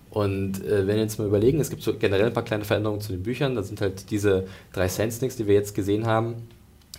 Und 0.10 0.64
äh, 0.64 0.86
wenn 0.86 0.96
wir 0.96 1.02
jetzt 1.02 1.18
mal 1.18 1.28
überlegen, 1.28 1.60
es 1.60 1.72
gibt 1.72 1.82
so 1.82 1.98
generell 1.98 2.28
ein 2.28 2.34
paar 2.34 2.44
kleine 2.44 2.66
Veränderungen 2.66 3.02
zu 3.02 3.12
den 3.12 3.24
Büchern. 3.24 3.56
Da 3.56 3.64
sind 3.64 3.82
halt 3.82 4.12
diese 4.12 4.46
drei 4.72 4.88
Sandsnakes, 4.88 5.38
die 5.38 5.48
wir 5.48 5.56
jetzt 5.56 5.74
gesehen 5.74 6.06
haben, 6.06 6.48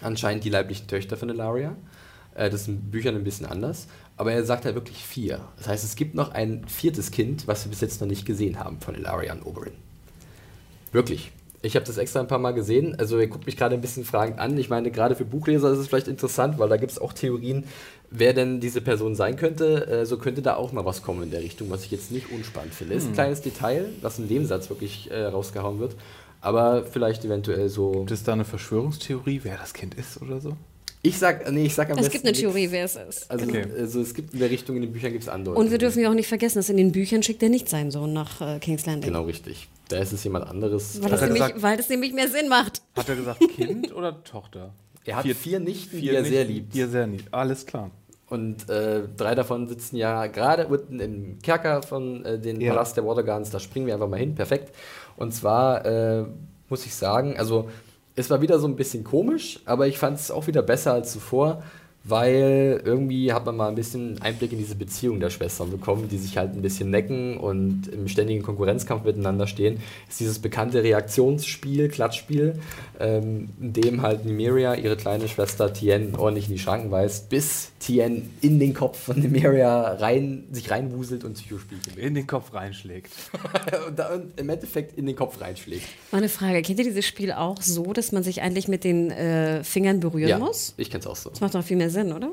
anscheinend 0.00 0.42
die 0.42 0.50
leiblichen 0.50 0.88
Töchter 0.88 1.16
von 1.16 1.30
Elaria. 1.30 1.76
Äh, 2.34 2.50
das 2.50 2.64
sind 2.64 2.74
in 2.86 2.90
Büchern 2.90 3.14
ein 3.14 3.22
bisschen 3.22 3.46
anders. 3.46 3.86
Aber 4.16 4.32
er 4.32 4.44
sagt 4.44 4.64
halt 4.64 4.74
wirklich 4.74 5.04
vier. 5.04 5.40
Das 5.58 5.68
heißt, 5.68 5.84
es 5.84 5.94
gibt 5.94 6.16
noch 6.16 6.32
ein 6.32 6.66
viertes 6.66 7.12
Kind, 7.12 7.46
was 7.46 7.64
wir 7.64 7.70
bis 7.70 7.80
jetzt 7.80 8.00
noch 8.00 8.08
nicht 8.08 8.26
gesehen 8.26 8.58
haben 8.58 8.80
von 8.80 8.96
Elaria 8.96 9.32
und 9.32 9.42
Oberyn. 9.42 9.83
Wirklich. 10.94 11.32
Ich 11.60 11.76
habe 11.76 11.84
das 11.84 11.98
extra 11.98 12.20
ein 12.20 12.28
paar 12.28 12.38
Mal 12.38 12.52
gesehen. 12.52 12.94
Also 12.98 13.18
ihr 13.18 13.26
guckt 13.26 13.46
mich 13.46 13.56
gerade 13.56 13.74
ein 13.74 13.80
bisschen 13.80 14.04
fragend 14.04 14.38
an. 14.38 14.56
Ich 14.58 14.68
meine, 14.70 14.90
gerade 14.90 15.16
für 15.16 15.24
Buchleser 15.24 15.72
ist 15.72 15.78
es 15.78 15.88
vielleicht 15.88 16.08
interessant, 16.08 16.58
weil 16.58 16.68
da 16.68 16.76
gibt 16.76 16.92
es 16.92 17.00
auch 17.00 17.12
Theorien, 17.12 17.64
wer 18.10 18.32
denn 18.32 18.60
diese 18.60 18.80
Person 18.80 19.16
sein 19.16 19.36
könnte. 19.36 19.86
Äh, 19.88 20.06
so 20.06 20.18
könnte 20.18 20.40
da 20.40 20.54
auch 20.54 20.72
mal 20.72 20.84
was 20.84 21.02
kommen 21.02 21.24
in 21.24 21.30
der 21.30 21.40
Richtung, 21.40 21.68
was 21.70 21.84
ich 21.84 21.90
jetzt 21.90 22.12
nicht 22.12 22.30
unspannend 22.30 22.74
finde. 22.74 22.94
Ist 22.94 23.08
ein 23.08 23.14
kleines 23.14 23.40
Detail, 23.40 23.86
was 24.02 24.18
in 24.18 24.28
dem 24.28 24.46
Satz 24.46 24.70
wirklich 24.70 25.10
äh, 25.10 25.24
rausgehauen 25.24 25.80
wird. 25.80 25.96
Aber 26.40 26.84
vielleicht 26.84 27.24
eventuell 27.24 27.68
so. 27.68 27.90
Gibt 27.90 28.10
es 28.12 28.22
da 28.22 28.34
eine 28.34 28.44
Verschwörungstheorie, 28.44 29.40
wer 29.42 29.56
das 29.56 29.72
Kind 29.72 29.94
ist 29.94 30.22
oder 30.22 30.40
so? 30.40 30.56
Ich 31.06 31.18
sag, 31.18 31.50
nee, 31.52 31.66
ich 31.66 31.74
sag 31.74 31.90
am 31.90 31.98
es 31.98 32.04
besten. 32.04 32.12
gibt 32.12 32.24
eine 32.24 32.30
nix. 32.32 32.40
Theorie, 32.40 32.70
wer 32.70 32.84
es 32.86 32.96
ist. 32.96 33.30
Also, 33.30 33.44
Okay. 33.46 33.66
also 33.78 34.00
es 34.00 34.14
gibt 34.14 34.32
in 34.32 34.38
der 34.40 34.48
Richtung, 34.50 34.76
in 34.76 34.82
den 34.82 34.92
Büchern 34.92 35.12
gibt 35.12 35.22
es 35.24 35.28
Andeutungen. 35.28 35.66
Und 35.66 35.70
wir 35.70 35.76
dürfen 35.78 36.00
ja 36.02 36.08
auch 36.08 36.14
nicht 36.14 36.28
vergessen, 36.28 36.58
dass 36.58 36.70
in 36.70 36.78
den 36.78 36.92
Büchern 36.92 37.22
schickt 37.22 37.42
er 37.42 37.50
nicht 37.50 37.68
seinen 37.68 37.90
Sohn 37.90 38.14
nach 38.14 38.40
äh, 38.40 38.58
King's 38.58 38.86
Landing. 38.86 39.08
Genau, 39.12 39.24
richtig. 39.24 39.68
Da 39.88 39.98
ist 39.98 40.12
es 40.14 40.24
jemand 40.24 40.46
anderes. 40.48 41.02
Weil, 41.02 41.10
das 41.10 41.20
er 41.20 41.26
nämlich, 41.26 41.42
gesagt- 41.42 41.62
weil 41.62 41.76
das 41.76 41.88
nämlich 41.90 42.12
mehr 42.14 42.28
Sinn 42.28 42.48
macht. 42.48 42.80
Hat 42.96 43.06
er 43.08 43.16
gesagt 43.16 43.40
Kind 43.54 43.94
oder 43.94 44.24
Tochter? 44.24 44.72
er 45.04 45.16
hat 45.16 45.24
vier- 45.24 45.34
vier 45.36 45.60
Nichten, 45.60 45.96
die 45.96 46.02
Vier 46.04 46.14
er 46.14 46.22
nicht- 46.22 46.30
sehr 46.30 46.44
liebt. 46.46 46.74
Die 46.74 46.80
er 46.80 46.88
sehr 46.88 47.06
liebt. 47.06 47.34
Alles 47.34 47.66
klar. 47.66 47.90
Und 48.30 48.70
äh, 48.70 49.02
drei 49.14 49.34
davon 49.34 49.68
sitzen 49.68 49.96
ja 49.96 50.26
gerade 50.28 50.66
unten 50.68 50.98
im 51.00 51.38
Kerker 51.42 51.82
von 51.82 52.24
äh, 52.24 52.38
den 52.38 52.62
Ja. 52.62 52.72
Palast 52.72 52.96
der 52.96 53.04
Watergardens. 53.04 53.50
Da 53.50 53.60
springen 53.60 53.86
wir 53.86 53.92
einfach 53.92 54.08
mal 54.08 54.18
hin. 54.18 54.34
Perfekt. 54.34 54.74
Und 55.18 55.34
zwar 55.34 55.84
äh, 55.84 56.24
muss 56.70 56.86
ich 56.86 56.94
sagen, 56.94 57.36
also 57.38 57.68
es 58.16 58.30
war 58.30 58.40
wieder 58.40 58.58
so 58.58 58.68
ein 58.68 58.76
bisschen 58.76 59.04
komisch, 59.04 59.60
aber 59.64 59.86
ich 59.86 59.98
fand 59.98 60.18
es 60.18 60.30
auch 60.30 60.46
wieder 60.46 60.62
besser 60.62 60.92
als 60.92 61.12
zuvor, 61.12 61.62
weil 62.04 62.82
irgendwie 62.84 63.32
hat 63.32 63.46
man 63.46 63.56
mal 63.56 63.68
ein 63.68 63.74
bisschen 63.74 64.20
Einblick 64.20 64.52
in 64.52 64.58
diese 64.58 64.74
Beziehung 64.74 65.20
der 65.20 65.30
Schwestern 65.30 65.70
bekommen, 65.70 66.08
die 66.08 66.18
sich 66.18 66.36
halt 66.36 66.52
ein 66.52 66.60
bisschen 66.60 66.90
necken 66.90 67.38
und 67.38 67.88
im 67.88 68.08
ständigen 68.08 68.42
Konkurrenzkampf 68.42 69.04
miteinander 69.04 69.46
stehen. 69.46 69.80
Ist 70.08 70.20
dieses 70.20 70.38
bekannte 70.38 70.82
Reaktionsspiel, 70.82 71.88
Klatschspiel, 71.88 72.58
ähm, 73.00 73.48
in 73.58 73.72
dem 73.72 74.02
halt 74.02 74.26
Nymeria 74.26 74.74
ihre 74.74 74.96
kleine 74.96 75.28
Schwester 75.28 75.72
Tien 75.72 76.14
ordentlich 76.14 76.48
in 76.48 76.52
die 76.52 76.58
Schranken 76.58 76.90
weist, 76.90 77.30
bis 77.30 77.72
Tien 77.78 78.30
in 78.42 78.58
den 78.58 78.74
Kopf 78.74 78.98
von 78.98 79.18
Nymeria 79.18 79.94
rein, 79.94 80.44
sich 80.52 80.70
reinwuselt 80.70 81.24
und 81.24 81.34
Psychospiel 81.34 81.78
gewinnt. 81.78 82.06
In 82.06 82.14
den 82.14 82.26
Kopf 82.26 82.52
reinschlägt. 82.52 83.12
und, 83.88 83.98
da, 83.98 84.14
und 84.14 84.38
im 84.38 84.48
Endeffekt 84.50 84.98
in 84.98 85.06
den 85.06 85.16
Kopf 85.16 85.40
reinschlägt. 85.40 85.86
Mal 86.12 86.18
eine 86.18 86.28
Frage: 86.28 86.60
Kennt 86.60 86.78
ihr 86.78 86.84
dieses 86.84 87.06
Spiel 87.06 87.32
auch 87.32 87.62
so, 87.62 87.94
dass 87.94 88.12
man 88.12 88.22
sich 88.22 88.42
eigentlich 88.42 88.68
mit 88.68 88.84
den 88.84 89.10
äh, 89.10 89.64
Fingern 89.64 90.00
berühren 90.00 90.38
muss? 90.38 90.74
ich 90.76 90.90
kenn's 90.90 91.06
auch 91.06 91.16
so. 91.16 91.30
Das 91.30 91.40
macht 91.40 91.54
doch 91.54 91.64
viel 91.64 91.76
mehr 91.76 91.90
Sinn, 91.90 91.93
oder? 92.02 92.30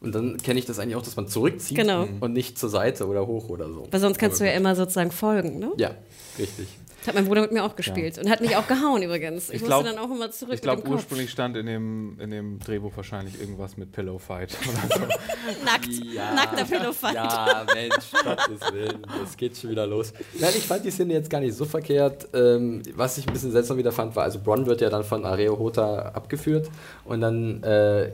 Und 0.00 0.14
dann 0.14 0.36
kenne 0.38 0.58
ich 0.58 0.66
das 0.66 0.78
eigentlich 0.80 0.96
auch, 0.96 1.02
dass 1.02 1.14
man 1.16 1.28
zurückzieht 1.28 1.76
Genau. 1.76 2.08
und 2.20 2.32
nicht 2.32 2.58
zur 2.58 2.68
Seite 2.68 3.06
oder 3.06 3.26
hoch 3.26 3.48
oder 3.48 3.68
so. 3.68 3.86
Weil 3.90 4.00
sonst 4.00 4.18
kannst 4.18 4.40
Aber 4.40 4.46
du 4.46 4.52
ja 4.52 4.56
immer 4.58 4.74
sozusagen 4.74 5.12
folgen, 5.12 5.58
ne? 5.60 5.70
Ja, 5.76 5.92
richtig. 6.38 6.66
Das 6.98 7.08
hat 7.08 7.14
mein 7.16 7.24
Bruder 7.26 7.40
mit 7.42 7.50
mir 7.50 7.64
auch 7.64 7.74
gespielt 7.74 8.16
und 8.18 8.30
hat 8.30 8.40
mich 8.40 8.54
auch 8.54 8.68
gehauen 8.68 9.02
übrigens. 9.02 9.48
Ich, 9.48 9.56
Ich 9.56 9.60
musste 9.62 9.66
glaub- 9.66 9.84
dann 9.84 9.98
auch 9.98 10.08
immer 10.08 10.30
zurück 10.30 10.54
Ich 10.54 10.60
glaube, 10.62 10.76
mit 10.78 10.86
dem 10.86 10.90
Kopf. 10.92 11.00
ursprünglich 11.02 11.30
stand 11.30 11.56
in 11.56 11.66
dem, 11.66 12.16
in 12.20 12.30
dem 12.30 12.60
Drehbuch 12.60 12.92
wahrscheinlich 12.96 13.40
irgendwas 13.40 13.76
mit 13.76 13.90
Pillow 13.90 14.18
Fight. 14.18 14.56
Oder 14.62 14.94
so. 14.96 15.00
Nackt. 15.64 15.88
Nackter 16.36 16.64
Pillowfight. 16.64 17.14
Ja, 17.14 17.66
Mensch, 17.74 18.12
Gottes 18.24 18.72
Willen, 18.72 19.04
das 19.20 19.36
geht 19.36 19.56
schon 19.56 19.70
wieder 19.70 19.84
los. 19.86 20.12
Nein, 20.38 20.52
ich 20.56 20.62
fand 20.64 20.84
die 20.84 20.92
Szene 20.92 21.14
jetzt 21.14 21.28
gar 21.28 21.40
nicht 21.40 21.54
so 21.56 21.64
verkehrt. 21.64 22.28
Ähm, 22.34 22.82
was 22.94 23.18
ich 23.18 23.26
ein 23.26 23.32
bisschen 23.32 23.50
seltsam 23.50 23.78
wieder 23.78 23.90
fand, 23.90 24.14
war, 24.14 24.22
also 24.22 24.38
Bronn 24.38 24.66
wird 24.66 24.80
ja 24.80 24.88
dann 24.88 25.02
von 25.02 25.24
Areo 25.24 25.58
Hota 25.58 26.10
abgeführt 26.14 26.70
und 27.04 27.20
dann 27.20 27.64
äh, 27.64 28.12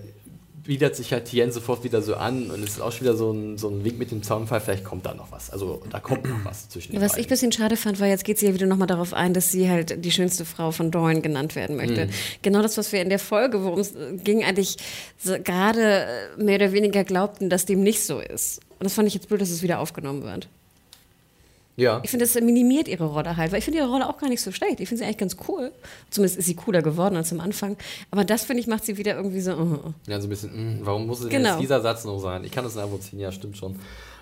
widert 0.69 0.95
sich 0.95 1.13
halt 1.13 1.25
Tien 1.25 1.51
sofort 1.51 1.83
wieder 1.83 2.03
so 2.03 2.15
an 2.15 2.51
und 2.51 2.63
es 2.63 2.73
ist 2.73 2.81
auch 2.81 2.93
schon 2.93 3.01
wieder 3.01 3.17
so 3.17 3.33
ein, 3.33 3.57
so 3.57 3.69
ein 3.69 3.85
Weg 3.85 3.99
mit 3.99 4.11
dem 4.11 4.23
Zaunfall, 4.23 4.61
vielleicht 4.61 4.85
kommt 4.85 5.07
da 5.07 5.15
noch 5.15 5.33
was. 5.33 5.49
Also 5.51 5.83
da 5.91 5.99
kommt 5.99 6.25
noch 6.29 6.45
was 6.45 6.69
zwischen 6.69 6.93
den 6.93 7.01
Was 7.01 7.13
ich 7.13 7.17
ein 7.17 7.23
beiden. 7.23 7.29
bisschen 7.31 7.53
schade 7.53 7.77
fand, 7.77 7.99
war, 8.01 8.07
jetzt 8.07 8.25
geht 8.25 8.39
sie 8.39 8.47
ja 8.47 8.55
wieder 8.55 8.67
nochmal 8.67 8.87
darauf 8.87 9.15
ein, 9.15 9.33
dass 9.33 9.51
sie 9.51 9.69
halt 9.71 10.05
die 10.05 10.11
schönste 10.13 10.45
Frau 10.45 10.71
von 10.71 10.91
Dorn 10.91 11.23
genannt 11.23 11.57
werden 11.57 11.77
möchte. 11.77 12.07
Mhm. 12.07 12.11
Genau 12.43 12.61
das, 12.61 12.77
was 12.77 12.93
wir 12.93 13.01
in 13.01 13.09
der 13.09 13.19
Folge, 13.19 13.65
worum 13.65 13.81
es 13.81 13.95
ging, 14.23 14.45
eigentlich 14.45 14.77
so 15.17 15.37
gerade 15.43 16.05
äh, 16.37 16.43
mehr 16.43 16.57
oder 16.57 16.73
weniger 16.73 17.03
glaubten, 17.03 17.49
dass 17.49 17.65
dem 17.65 17.83
nicht 17.83 18.05
so 18.05 18.21
ist. 18.21 18.61
Und 18.79 18.85
das 18.85 18.93
fand 18.93 19.09
ich 19.09 19.15
jetzt 19.15 19.29
blöd, 19.29 19.41
dass 19.41 19.51
es 19.51 19.63
wieder 19.63 19.79
aufgenommen 19.81 20.23
wird. 20.23 20.49
Ja. 21.79 22.01
Ich 22.03 22.11
finde, 22.11 22.25
es 22.25 22.35
minimiert 22.35 22.89
ihre 22.89 23.05
Rolle 23.07 23.37
halt, 23.37 23.53
weil 23.53 23.61
ich 23.61 23.65
finde 23.65 23.79
ihre 23.79 23.89
Rolle 23.89 24.09
auch 24.09 24.19
gar 24.19 24.29
nicht 24.29 24.43
so 24.43 24.51
schlecht. 24.51 24.81
Ich 24.81 24.89
finde 24.89 24.99
sie 24.99 25.05
eigentlich 25.05 25.19
ganz 25.19 25.37
cool. 25.49 25.71
Zumindest 26.11 26.39
ist 26.41 26.47
sie 26.47 26.57
cooler 26.57 26.83
geworden 26.83 27.15
als 27.17 27.33
am 27.33 27.39
Anfang. 27.39 27.77
Aber 28.11 28.25
das, 28.25 28.45
finde 28.45 28.61
ich, 28.61 28.67
macht 28.67 28.85
sie 28.85 28.99
wieder 28.99 29.15
irgendwie 29.15 29.41
so. 29.41 29.53
uh. 29.53 29.79
Ja, 30.09 30.21
so 30.21 30.27
ein 30.27 30.31
bisschen, 30.31 30.81
mh, 30.81 30.85
warum 30.85 31.07
muss 31.07 31.21
es 31.21 31.29
denn 31.29 31.37
Genau. 31.39 31.51
jetzt 31.51 31.61
dieser 31.61 31.81
Satz 31.81 32.05
noch 32.05 32.19
sein? 32.19 32.43
Ich 32.43 32.51
kann 32.51 32.65
das 32.65 32.75
nachvollziehen, 32.75 33.21
ja, 33.21 33.31
stimmt 33.31 33.57
schon. 33.57 33.77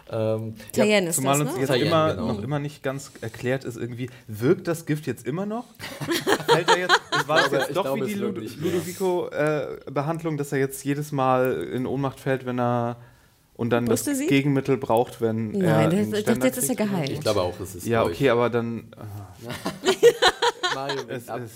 Ähm, 0.09 0.55
Tayenne 0.73 1.09
ist 1.09 1.17
Zumal 1.17 1.37
das, 1.39 1.49
uns 1.49 1.55
ne? 1.55 1.61
jetzt 1.63 1.69
Tayenne, 1.69 1.87
immer, 1.89 2.15
genau. 2.15 2.27
noch 2.35 2.43
immer 2.43 2.59
nicht 2.61 2.83
ganz 2.85 3.11
erklärt 3.23 3.65
ist, 3.65 3.77
irgendwie, 3.77 4.09
wirkt 4.29 4.69
das 4.69 4.87
Gift 4.87 5.07
jetzt 5.09 5.27
immer 5.27 5.47
noch? 5.47 5.65
Fällt 6.49 6.69
er 6.69 6.79
jetzt, 6.79 7.01
es 7.19 7.27
war 7.27 7.41
glaube- 7.41 7.57
jetzt 7.57 7.77
doch 7.77 7.83
glaube, 7.85 8.07
wie 8.07 8.15
die. 8.15 8.21
Ludovico-Behandlung, 8.61 10.37
dass 10.37 10.53
er 10.53 10.59
jetzt 10.59 10.85
jedes 10.85 11.13
Mal 11.13 11.63
in 11.73 11.87
Ohnmacht 11.87 12.21
fällt, 12.21 12.47
wenn 12.47 12.59
er 12.61 12.97
und 13.57 13.71
dann 13.71 13.89
Wusste 13.89 14.11
das 14.11 14.19
sie? 14.19 14.27
Gegenmittel 14.27 14.77
braucht, 14.77 15.21
wenn 15.21 15.55
er 15.61 15.89
Nein, 15.89 16.11
das, 16.13 16.25
das, 16.25 16.39
jetzt 16.45 16.59
ist 16.59 16.69
er 16.71 16.77
kriegt. 16.77 16.91
geheilt. 16.91 17.11
ich 17.11 17.21
glaube 17.21 17.43
auch, 17.43 17.59
es 17.61 17.75
ist. 17.75 17.87
Ja, 17.87 18.05
okay, 18.05 18.31
aber 18.31 18.51
dann 18.51 18.89
Mario 20.75 21.01
es 21.09 21.29
ab. 21.29 21.41
ist 21.45 21.53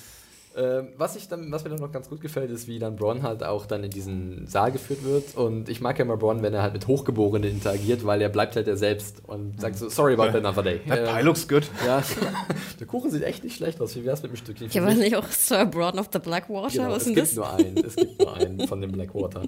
Ähm, 0.57 0.89
was, 0.97 1.15
ich 1.15 1.29
dann, 1.29 1.53
was 1.53 1.63
mir 1.63 1.71
dann 1.71 1.79
noch 1.79 1.93
ganz 1.93 2.09
gut 2.09 2.21
gefällt, 2.21 2.51
ist, 2.51 2.67
wie 2.67 2.81
dann 2.81 2.97
Bronn 2.97 3.23
halt 3.23 3.45
auch 3.45 3.67
dann 3.67 3.85
in 3.85 3.91
diesen 3.91 4.49
Saal 4.49 4.73
geführt 4.73 5.05
wird. 5.05 5.37
Und 5.37 5.69
ich 5.69 5.81
mag 5.81 5.97
ja 5.99 6.05
mal 6.05 6.17
Bronn, 6.17 6.43
wenn 6.43 6.53
er 6.55 6.63
halt 6.63 6.73
mit 6.73 6.89
Hochgeborenen 6.89 7.49
interagiert, 7.49 8.05
weil 8.05 8.21
er 8.21 8.29
bleibt 8.29 8.57
halt 8.57 8.67
er 8.67 8.77
selbst 8.77 9.23
und 9.29 9.61
sagt 9.61 9.79
so, 9.79 9.89
sorry 9.89 10.15
about 10.15 10.37
another 10.37 10.63
day. 10.63 10.81
that 10.89 11.05
pie 11.05 11.23
looks 11.23 11.47
good. 11.47 11.63
ja, 11.87 12.03
der 12.81 12.87
Kuchen 12.89 13.13
sieht 13.13 13.23
echt 13.23 13.45
nicht 13.45 13.57
schlecht 13.57 13.81
aus. 13.81 13.95
Wie 13.95 14.05
wär's 14.05 14.23
mit 14.23 14.31
einem 14.31 14.37
Stückchen? 14.39 14.67
Ich 14.67 14.75
war 14.75 14.93
nicht 14.93 15.15
auch 15.15 15.29
Sir 15.29 15.67
Brown 15.67 15.99
of 16.01 16.09
the 16.13 16.19
Blackwater? 16.19 16.73
Genau, 16.73 16.91
Was 16.91 17.03
es 17.03 17.07
ist 17.07 17.07
denn 17.07 17.15
gibt 17.15 17.27
das? 17.29 17.37
nur 17.37 17.53
einen. 17.53 17.77
Es 17.79 17.97
gibt 17.97 18.19
nur 18.19 18.37
einen 18.37 18.67
von 18.67 18.81
dem 18.81 18.91
Blackwater. 18.91 19.43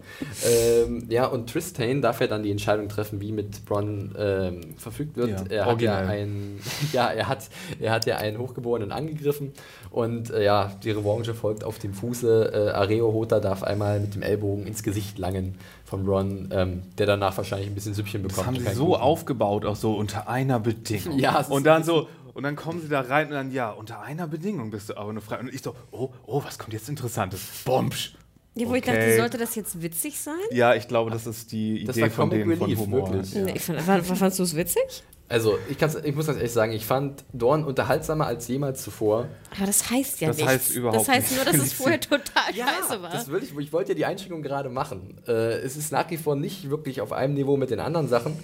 ähm, 0.47 1.07
ja, 1.09 1.27
und 1.27 1.51
Tristan 1.51 2.01
darf 2.01 2.21
ja 2.21 2.29
dann 2.29 2.45
die 2.45 2.53
Entscheidung 2.53 2.89
treffen, 2.89 3.21
wie 3.21 3.33
mit 3.33 3.65
Bronn 3.65 4.15
ähm, 4.17 4.61
verfügt 4.77 5.17
wird. 5.17 5.31
Ja, 5.31 5.45
er 5.49 5.67
hat 5.67 5.83
ja 5.83 5.97
einen, 5.99 6.61
ja, 6.93 7.09
er 7.11 7.27
hat, 7.27 7.49
er 7.81 7.91
hat 7.91 8.07
ja 8.07 8.19
einen 8.19 8.39
Hochgeborenen 8.39 8.93
angegriffen 8.93 9.53
und 9.93 10.31
äh, 10.31 10.43
ja, 10.45 10.73
die 10.83 10.91
Revanche 10.91 11.35
folgt 11.35 11.65
auf 11.65 11.79
dem 11.79 11.93
Fuße. 11.95 12.51
Äh, 12.53 12.71
Areo 12.73 13.13
Hota 13.13 13.41
darf 13.41 13.63
einmal 13.63 14.01
mit 14.01 14.15
dem 14.15 14.23
Ellbogen 14.23 14.67
ins 14.67 14.83
Gesicht 14.83 15.19
langen 15.19 15.55
von 15.85 16.05
Bronn, 16.05 16.49
ähm, 16.53 16.83
der 16.99 17.07
danach 17.07 17.37
wahrscheinlich 17.37 17.69
ein 17.69 17.75
bisschen 17.75 17.95
Süppchen 17.95 18.23
bekommt. 18.23 18.39
Das 18.39 18.47
haben 18.47 18.59
sie 18.59 18.75
so 18.75 18.87
Kuchen. 18.87 19.01
aufgebaut, 19.03 19.65
auch 19.67 19.77
so 19.77 19.95
unter 19.95 20.29
einer 20.29 20.59
Bedingung. 20.61 21.19
Ja, 21.19 21.45
und 21.49 21.65
dann 21.65 21.85
so, 21.85 22.09
und 22.35 22.43
dann 22.45 22.57
kommen 22.57 22.81
sie 22.81 22.89
da 22.89 23.03
rein 23.03 23.27
und 23.27 23.33
dann, 23.35 23.53
ja, 23.53 23.71
unter 23.71 24.01
einer 24.01 24.27
Bedingung 24.27 24.71
bist 24.71 24.89
du 24.89 24.97
aber 24.97 25.13
nur 25.13 25.21
frei. 25.23 25.39
Und 25.39 25.53
ich 25.53 25.61
so, 25.63 25.75
oh, 25.91 26.09
oh, 26.27 26.43
was 26.43 26.59
kommt 26.59 26.73
jetzt 26.73 26.89
Interessantes? 26.89 27.41
Bombsch. 27.67 28.15
Ja, 28.55 28.69
wo 28.69 28.75
ich 28.75 28.83
Okay. 28.83 28.93
dachte, 28.99 29.17
sollte 29.17 29.39
das 29.39 29.55
jetzt 29.55 29.81
witzig 29.83 30.19
sein? 30.21 30.35
Ja, 30.51 30.75
ich 30.75 30.87
glaube, 30.89 31.11
das 31.11 31.27
ist 31.27 31.53
die 31.53 31.85
Das 31.85 31.97
Idee 31.97 32.03
war 32.05 32.11
von 32.11 32.31
denen 32.31 32.57
von 32.57 32.65
Relief, 32.67 32.79
Humor. 32.81 33.11
wirklich. 33.13 33.33
Ja. 33.35 33.43
Nee, 33.45 33.53
Ich 33.57 33.63
fand, 33.63 33.81
fand, 33.81 34.07
fandst 34.07 34.39
du 34.39 34.43
es 34.43 34.55
witzig? 34.57 35.03
Also, 35.33 35.59
ich, 35.71 35.79
kann's, 35.79 35.95
ich 35.95 36.15
muss 36.15 36.27
ganz 36.27 36.37
ehrlich 36.39 36.53
sagen, 36.53 36.73
ich 36.73 36.85
fand 36.85 37.25
Dorn 37.33 37.65
unterhaltsamer 37.65 38.27
als 38.27 38.47
jemals 38.49 38.83
zuvor. 38.83 39.29
Aber 39.57 39.67
das 39.67 39.89
heißt 39.91 40.21
ja 40.21 40.29
Das 40.29 40.37
nichts. 40.37 40.53
heißt 40.53 40.71
überhaupt 40.77 41.01
Das 41.01 41.09
heißt 41.09 41.35
nur, 41.37 41.45
dass 41.47 41.57
es 41.57 41.73
vorher 41.73 41.99
total 42.01 42.45
scheiße 42.55 43.03
war. 43.03 43.11
Das 43.11 43.31
will 43.31 43.43
ich, 43.43 43.57
ich 43.59 43.73
wollte 43.73 43.93
ja 43.93 43.95
die 43.95 44.05
Einschränkung 44.05 44.43
gerade 44.43 44.69
machen. 44.69 45.19
Äh, 45.27 45.33
es 45.61 45.77
ist 45.77 45.91
nach 45.91 46.11
wie 46.11 46.19
vor 46.19 46.37
nicht 46.37 46.69
wirklich 46.69 47.01
auf 47.01 47.13
einem 47.13 47.33
Niveau 47.33 47.57
mit 47.57 47.71
den 47.71 47.81
anderen 47.81 48.09
Sachen. 48.09 48.39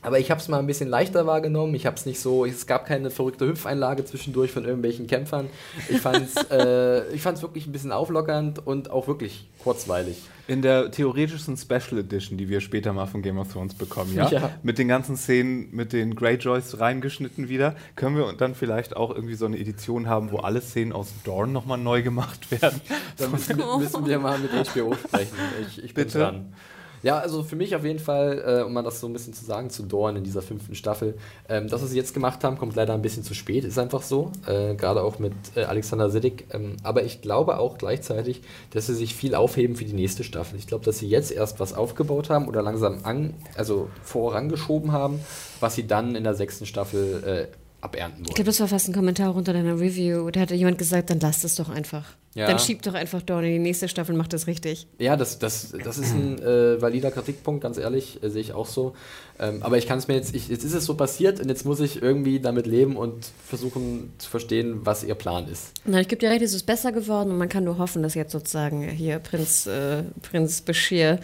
Aber 0.00 0.18
ich 0.20 0.30
habe 0.30 0.40
es 0.40 0.46
mal 0.48 0.58
ein 0.60 0.66
bisschen 0.66 0.88
leichter 0.88 1.26
wahrgenommen. 1.26 1.74
Ich 1.74 1.84
habe 1.84 1.96
es 1.96 2.06
nicht 2.06 2.20
so, 2.20 2.44
es 2.44 2.66
gab 2.66 2.86
keine 2.86 3.10
verrückte 3.10 3.46
Hüpfeinlage 3.46 4.04
zwischendurch 4.04 4.52
von 4.52 4.64
irgendwelchen 4.64 5.08
Kämpfern. 5.08 5.48
Ich 5.88 6.00
fand 6.00 6.24
es 6.24 6.36
äh, 6.50 7.08
ich 7.12 7.22
fand's 7.22 7.42
wirklich 7.42 7.66
ein 7.66 7.72
bisschen 7.72 7.90
auflockernd 7.90 8.64
und 8.64 8.90
auch 8.90 9.08
wirklich 9.08 9.48
kurzweilig. 9.62 10.18
In 10.46 10.62
der 10.62 10.90
theoretischen 10.90 11.56
Special 11.56 11.98
Edition, 11.98 12.38
die 12.38 12.48
wir 12.48 12.60
später 12.60 12.92
mal 12.92 13.06
von 13.06 13.22
Game 13.22 13.38
of 13.38 13.52
Thrones 13.52 13.74
bekommen, 13.74 14.14
ja, 14.14 14.30
Ja. 14.30 14.50
mit 14.62 14.78
den 14.78 14.88
ganzen 14.88 15.16
Szenen, 15.16 15.68
mit 15.72 15.92
den 15.92 16.14
Greyjoys 16.14 16.78
reingeschnitten 16.80 17.48
wieder, 17.48 17.74
können 17.96 18.16
wir 18.16 18.32
dann 18.32 18.54
vielleicht 18.54 18.96
auch 18.96 19.10
irgendwie 19.14 19.34
so 19.34 19.44
eine 19.46 19.58
Edition 19.58 20.08
haben, 20.08 20.30
wo 20.30 20.38
alle 20.38 20.60
Szenen 20.62 20.92
aus 20.92 21.12
Dorn 21.24 21.52
nochmal 21.52 21.76
neu 21.76 22.02
gemacht 22.02 22.50
werden. 22.50 22.80
Da 23.18 23.28
müssen, 23.28 23.56
müssen 23.78 24.06
wir 24.06 24.18
mal 24.20 24.38
mit 24.38 24.52
HBO 24.52 24.94
sprechen. 24.94 25.34
Ich, 25.66 25.84
ich 25.84 25.92
bin 25.92 26.04
Bitte? 26.04 26.18
dran. 26.18 26.54
Ja, 27.02 27.18
also 27.18 27.42
für 27.42 27.56
mich 27.56 27.74
auf 27.76 27.84
jeden 27.84 27.98
Fall, 27.98 28.42
äh, 28.60 28.62
um 28.64 28.72
mal 28.72 28.82
das 28.82 29.00
so 29.00 29.06
ein 29.06 29.12
bisschen 29.12 29.32
zu 29.32 29.44
sagen, 29.44 29.70
zu 29.70 29.84
Dorn 29.84 30.16
in 30.16 30.24
dieser 30.24 30.42
fünften 30.42 30.74
Staffel. 30.74 31.16
Ähm, 31.48 31.68
das, 31.68 31.82
was 31.82 31.90
sie 31.90 31.96
jetzt 31.96 32.14
gemacht 32.14 32.42
haben, 32.44 32.58
kommt 32.58 32.74
leider 32.74 32.94
ein 32.94 33.02
bisschen 33.02 33.22
zu 33.22 33.34
spät, 33.34 33.64
ist 33.64 33.78
einfach 33.78 34.02
so. 34.02 34.32
Äh, 34.46 34.74
Gerade 34.74 35.02
auch 35.02 35.18
mit 35.18 35.32
äh, 35.54 35.62
Alexander 35.64 36.10
Siddig. 36.10 36.46
Ähm, 36.52 36.76
aber 36.82 37.04
ich 37.04 37.20
glaube 37.22 37.58
auch 37.58 37.78
gleichzeitig, 37.78 38.42
dass 38.70 38.86
sie 38.86 38.94
sich 38.94 39.14
viel 39.14 39.34
aufheben 39.34 39.76
für 39.76 39.84
die 39.84 39.92
nächste 39.92 40.24
Staffel. 40.24 40.58
Ich 40.58 40.66
glaube, 40.66 40.84
dass 40.84 40.98
sie 40.98 41.08
jetzt 41.08 41.30
erst 41.30 41.60
was 41.60 41.72
aufgebaut 41.74 42.30
haben 42.30 42.48
oder 42.48 42.62
langsam 42.62 42.98
an, 43.04 43.34
also 43.56 43.88
vorangeschoben 44.02 44.92
haben, 44.92 45.20
was 45.60 45.74
sie 45.74 45.86
dann 45.86 46.14
in 46.16 46.24
der 46.24 46.34
sechsten 46.34 46.66
Staffel 46.66 47.22
äh, 47.52 47.56
abernten 47.80 48.22
Ich 48.22 48.28
wollen. 48.28 48.34
glaube, 48.34 48.44
das 48.50 48.60
war 48.60 48.68
fast 48.68 48.88
ein 48.88 48.94
Kommentar 48.94 49.34
unter 49.34 49.52
deiner 49.52 49.78
Review. 49.78 50.30
Da 50.30 50.40
hatte 50.40 50.54
jemand 50.54 50.78
gesagt, 50.78 51.10
dann 51.10 51.20
lasst 51.20 51.44
es 51.44 51.54
doch 51.54 51.68
einfach. 51.68 52.04
Ja. 52.38 52.46
Dann 52.46 52.60
schiebt 52.60 52.86
doch 52.86 52.94
einfach 52.94 53.20
Dorn 53.20 53.42
in 53.42 53.50
die 53.50 53.58
nächste 53.58 53.88
Staffel 53.88 54.12
und 54.12 54.18
macht 54.18 54.32
das 54.32 54.46
richtig. 54.46 54.86
Ja, 55.00 55.16
das, 55.16 55.40
das, 55.40 55.74
das 55.82 55.98
ist 55.98 56.12
ein 56.12 56.38
äh, 56.38 56.80
valider 56.80 57.10
Kritikpunkt, 57.10 57.60
ganz 57.60 57.78
ehrlich, 57.78 58.22
äh, 58.22 58.30
sehe 58.30 58.40
ich 58.40 58.52
auch 58.52 58.66
so. 58.66 58.94
Ähm, 59.40 59.60
aber 59.64 59.76
ich 59.76 59.88
kann 59.88 59.98
es 59.98 60.06
mir 60.06 60.14
jetzt, 60.14 60.36
ich, 60.36 60.48
jetzt 60.48 60.62
ist 60.62 60.72
es 60.72 60.84
so 60.84 60.94
passiert 60.94 61.40
und 61.40 61.48
jetzt 61.48 61.64
muss 61.64 61.80
ich 61.80 62.00
irgendwie 62.00 62.38
damit 62.38 62.68
leben 62.68 62.96
und 62.96 63.26
versuchen 63.44 64.12
zu 64.18 64.30
verstehen, 64.30 64.82
was 64.84 65.02
ihr 65.02 65.16
Plan 65.16 65.48
ist. 65.48 65.72
Na, 65.84 66.00
ich 66.00 66.06
gebe 66.06 66.20
dir 66.20 66.30
recht, 66.30 66.42
es 66.42 66.54
ist 66.54 66.64
besser 66.64 66.92
geworden 66.92 67.32
und 67.32 67.38
man 67.38 67.48
kann 67.48 67.64
nur 67.64 67.78
hoffen, 67.78 68.04
dass 68.04 68.14
jetzt 68.14 68.30
sozusagen 68.30 68.88
hier 68.88 69.18
Prinz, 69.18 69.66
äh, 69.66 70.04
Prinz 70.22 70.60
Bashir 70.60 71.18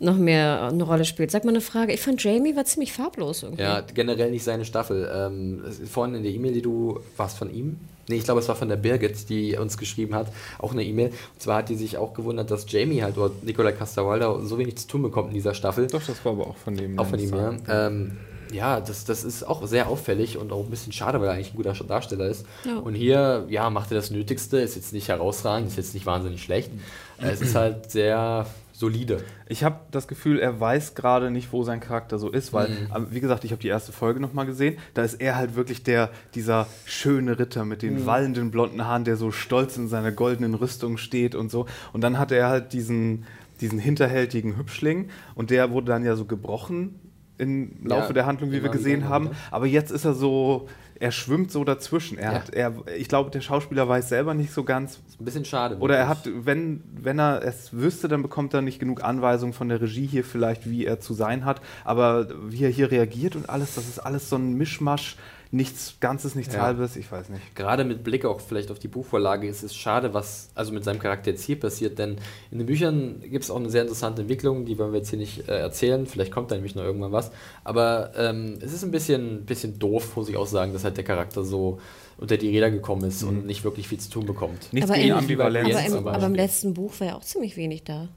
noch 0.00 0.18
mehr 0.18 0.68
eine 0.70 0.82
Rolle 0.82 1.06
spielt. 1.06 1.30
Sag 1.30 1.44
mal 1.44 1.50
eine 1.50 1.62
Frage. 1.62 1.94
Ich 1.94 2.00
fand 2.02 2.22
Jamie 2.22 2.54
war 2.56 2.66
ziemlich 2.66 2.92
farblos 2.92 3.42
irgendwie. 3.42 3.62
Ja, 3.62 3.80
generell 3.80 4.30
nicht 4.30 4.44
seine 4.44 4.66
Staffel. 4.66 5.10
Ähm, 5.10 5.62
vorhin 5.90 6.14
in 6.14 6.24
der 6.24 6.32
E-Mail, 6.32 6.52
die 6.52 6.62
du, 6.62 7.00
warst 7.16 7.38
von 7.38 7.52
ihm? 7.54 7.78
Nee, 8.08 8.16
ich 8.16 8.24
glaube, 8.24 8.40
es 8.40 8.48
war 8.48 8.56
von 8.56 8.68
der 8.68 8.76
Birgit, 8.76 9.28
die 9.28 9.56
uns 9.56 9.76
geschrieben 9.76 10.14
hat, 10.14 10.28
auch 10.58 10.72
eine 10.72 10.84
E-Mail. 10.84 11.08
Und 11.08 11.42
zwar 11.42 11.58
hat 11.58 11.68
die 11.68 11.76
sich 11.76 11.96
auch 11.98 12.14
gewundert, 12.14 12.50
dass 12.50 12.70
Jamie 12.70 13.02
halt, 13.02 13.18
oder 13.18 13.32
Nicola 13.42 13.72
Castavalda, 13.72 14.40
so 14.42 14.58
wenig 14.58 14.76
zu 14.76 14.88
tun 14.88 15.02
bekommt 15.02 15.28
in 15.28 15.34
dieser 15.34 15.54
Staffel. 15.54 15.86
Doch, 15.86 16.02
das 16.02 16.24
war 16.24 16.32
aber 16.32 16.46
auch 16.46 16.56
von 16.56 16.74
dem. 16.74 16.98
Auch 16.98 17.06
von 17.06 17.18
ihm, 17.18 17.34
ja. 17.34 17.56
Ähm, 17.68 18.16
ja, 18.52 18.80
das, 18.80 19.04
das 19.04 19.24
ist 19.24 19.46
auch 19.46 19.66
sehr 19.66 19.88
auffällig 19.88 20.38
und 20.38 20.52
auch 20.52 20.64
ein 20.64 20.70
bisschen 20.70 20.92
schade, 20.92 21.20
weil 21.20 21.28
er 21.28 21.34
eigentlich 21.34 21.52
ein 21.52 21.56
guter 21.56 21.74
Darsteller 21.74 22.26
ist. 22.26 22.46
Ja. 22.64 22.78
Und 22.78 22.94
hier, 22.94 23.44
ja, 23.48 23.68
macht 23.70 23.90
er 23.92 23.96
das 23.96 24.10
Nötigste, 24.10 24.58
ist 24.58 24.74
jetzt 24.76 24.92
nicht 24.92 25.08
herausragend, 25.08 25.68
ist 25.68 25.76
jetzt 25.76 25.94
nicht 25.94 26.06
wahnsinnig 26.06 26.42
schlecht. 26.42 26.70
Äh, 27.20 27.30
Es 27.32 27.40
ist 27.40 27.56
halt 27.56 27.90
sehr 27.90 28.46
solide. 28.78 29.18
Ich 29.48 29.64
habe 29.64 29.80
das 29.90 30.06
Gefühl, 30.06 30.38
er 30.38 30.60
weiß 30.60 30.94
gerade 30.94 31.32
nicht, 31.32 31.52
wo 31.52 31.64
sein 31.64 31.80
Charakter 31.80 32.16
so 32.18 32.30
ist, 32.30 32.52
weil, 32.52 32.68
Mhm. 32.68 33.06
wie 33.10 33.18
gesagt, 33.20 33.42
ich 33.44 33.50
habe 33.50 33.60
die 33.60 33.66
erste 33.68 33.90
Folge 33.90 34.20
nochmal 34.20 34.46
gesehen. 34.46 34.78
Da 34.94 35.02
ist 35.02 35.14
er 35.14 35.34
halt 35.34 35.56
wirklich 35.56 35.82
der, 35.82 36.10
dieser 36.36 36.68
schöne 36.84 37.38
Ritter 37.40 37.64
mit 37.64 37.82
Mhm. 37.82 37.86
den 37.88 38.06
wallenden 38.06 38.50
blonden 38.52 38.84
Haaren, 38.86 39.02
der 39.02 39.16
so 39.16 39.32
stolz 39.32 39.76
in 39.76 39.88
seiner 39.88 40.12
goldenen 40.12 40.54
Rüstung 40.54 40.96
steht 40.96 41.34
und 41.34 41.50
so. 41.50 41.66
Und 41.92 42.02
dann 42.02 42.18
hatte 42.20 42.36
er 42.36 42.48
halt 42.48 42.72
diesen, 42.72 43.24
diesen 43.60 43.80
hinterhältigen 43.80 44.56
Hübschling 44.56 45.08
und 45.34 45.50
der 45.50 45.72
wurde 45.72 45.86
dann 45.88 46.04
ja 46.04 46.14
so 46.14 46.24
gebrochen 46.24 47.00
im 47.36 47.70
Laufe 47.84 48.08
Ja, 48.08 48.12
der 48.12 48.26
Handlung, 48.26 48.50
wie 48.52 48.62
wir 48.62 48.70
gesehen 48.70 49.08
haben. 49.08 49.30
Aber 49.50 49.66
jetzt 49.66 49.90
ist 49.90 50.04
er 50.04 50.14
so, 50.14 50.68
er 51.00 51.12
schwimmt 51.12 51.50
so 51.52 51.64
dazwischen. 51.64 52.18
Er 52.18 52.32
Ja. 52.32 52.38
hat, 52.38 52.50
er, 52.50 52.74
ich 52.96 53.08
glaube, 53.08 53.30
der 53.30 53.40
Schauspieler 53.40 53.88
weiß 53.88 54.08
selber 54.08 54.34
nicht 54.34 54.52
so 54.52 54.64
ganz, 54.64 55.00
Ist 55.08 55.20
ein 55.20 55.24
bisschen 55.24 55.44
schade. 55.44 55.78
oder 55.78 55.96
er 55.96 56.08
wirklich. 56.08 56.34
hat, 56.36 56.46
wenn, 56.46 56.82
wenn 57.00 57.18
er 57.18 57.42
es 57.44 57.72
wüsste, 57.72 58.08
dann 58.08 58.22
bekommt 58.22 58.54
er 58.54 58.62
nicht 58.62 58.78
genug 58.78 59.04
Anweisungen 59.04 59.52
von 59.52 59.68
der 59.68 59.80
Regie 59.80 60.06
hier 60.06 60.24
vielleicht, 60.24 60.68
wie 60.68 60.84
er 60.86 61.00
zu 61.00 61.14
sein 61.14 61.44
hat. 61.44 61.60
Aber 61.84 62.28
wie 62.50 62.64
er 62.64 62.70
hier 62.70 62.90
reagiert 62.90 63.36
und 63.36 63.48
alles, 63.48 63.74
das 63.76 63.88
ist 63.88 63.98
alles 63.98 64.28
so 64.28 64.36
ein 64.36 64.54
Mischmasch, 64.54 65.16
nichts 65.50 65.96
Ganzes, 66.00 66.34
nichts 66.34 66.54
Ja. 66.54 66.62
Halbes, 66.62 66.96
ich 66.96 67.10
weiß 67.10 67.30
nicht. 67.30 67.54
Gerade 67.56 67.84
mit 67.84 68.04
Blick 68.04 68.24
auch 68.26 68.40
vielleicht 68.40 68.70
auf 68.70 68.78
die 68.78 68.88
Buchvorlage 68.88 69.48
ist 69.48 69.62
es 69.62 69.74
schade, 69.74 70.12
was 70.12 70.50
also 70.54 70.72
mit 70.72 70.84
seinem 70.84 70.98
Charakter 70.98 71.30
jetzt 71.30 71.42
hier 71.44 71.58
passiert, 71.58 71.98
denn 71.98 72.16
in 72.50 72.58
den 72.58 72.66
Büchern 72.66 73.20
gibt 73.22 73.44
es 73.44 73.50
auch 73.50 73.56
eine 73.56 73.70
sehr 73.70 73.82
interessante 73.82 74.22
Entwicklung, 74.22 74.66
die 74.66 74.78
wollen 74.78 74.92
wir 74.92 74.98
jetzt 74.98 75.10
hier 75.10 75.18
nicht 75.18 75.48
äh, 75.48 75.58
erzählen, 75.58 76.06
vielleicht 76.06 76.32
kommt 76.32 76.50
da 76.50 76.54
nämlich 76.54 76.74
noch 76.74 76.82
irgendwann 76.84 77.12
was, 77.12 77.30
aber 77.64 78.12
ähm, 78.16 78.58
es 78.60 78.72
ist 78.72 78.82
ein 78.84 78.90
bisschen, 78.90 79.46
bisschen 79.46 79.78
doof, 79.78 80.16
muss 80.16 80.28
ich 80.28 80.36
auch 80.36 80.46
sagen, 80.46 80.72
dass 80.74 80.84
halt 80.84 80.96
der 80.98 81.04
Charakter 81.04 81.42
so 81.44 81.78
unter 82.18 82.36
die 82.36 82.48
Räder 82.50 82.70
gekommen 82.70 83.04
ist 83.04 83.22
und 83.22 83.46
nicht 83.46 83.64
wirklich 83.64 83.88
viel 83.88 83.98
zu 84.00 84.10
tun 84.10 84.26
bekommt. 84.26 84.72
Nichts 84.72 84.90
Aber 84.90 84.98
gegen 84.98 85.12
im- 85.12 85.18
Ambivalenz. 85.18 85.74
Aber 85.76 85.86
im, 85.98 86.08
aber 86.08 86.26
im 86.26 86.34
letzten 86.34 86.74
Buch 86.74 86.92
war 86.98 87.06
ja 87.06 87.14
auch 87.16 87.22
ziemlich 87.24 87.56
wenig 87.56 87.84
da. 87.84 88.08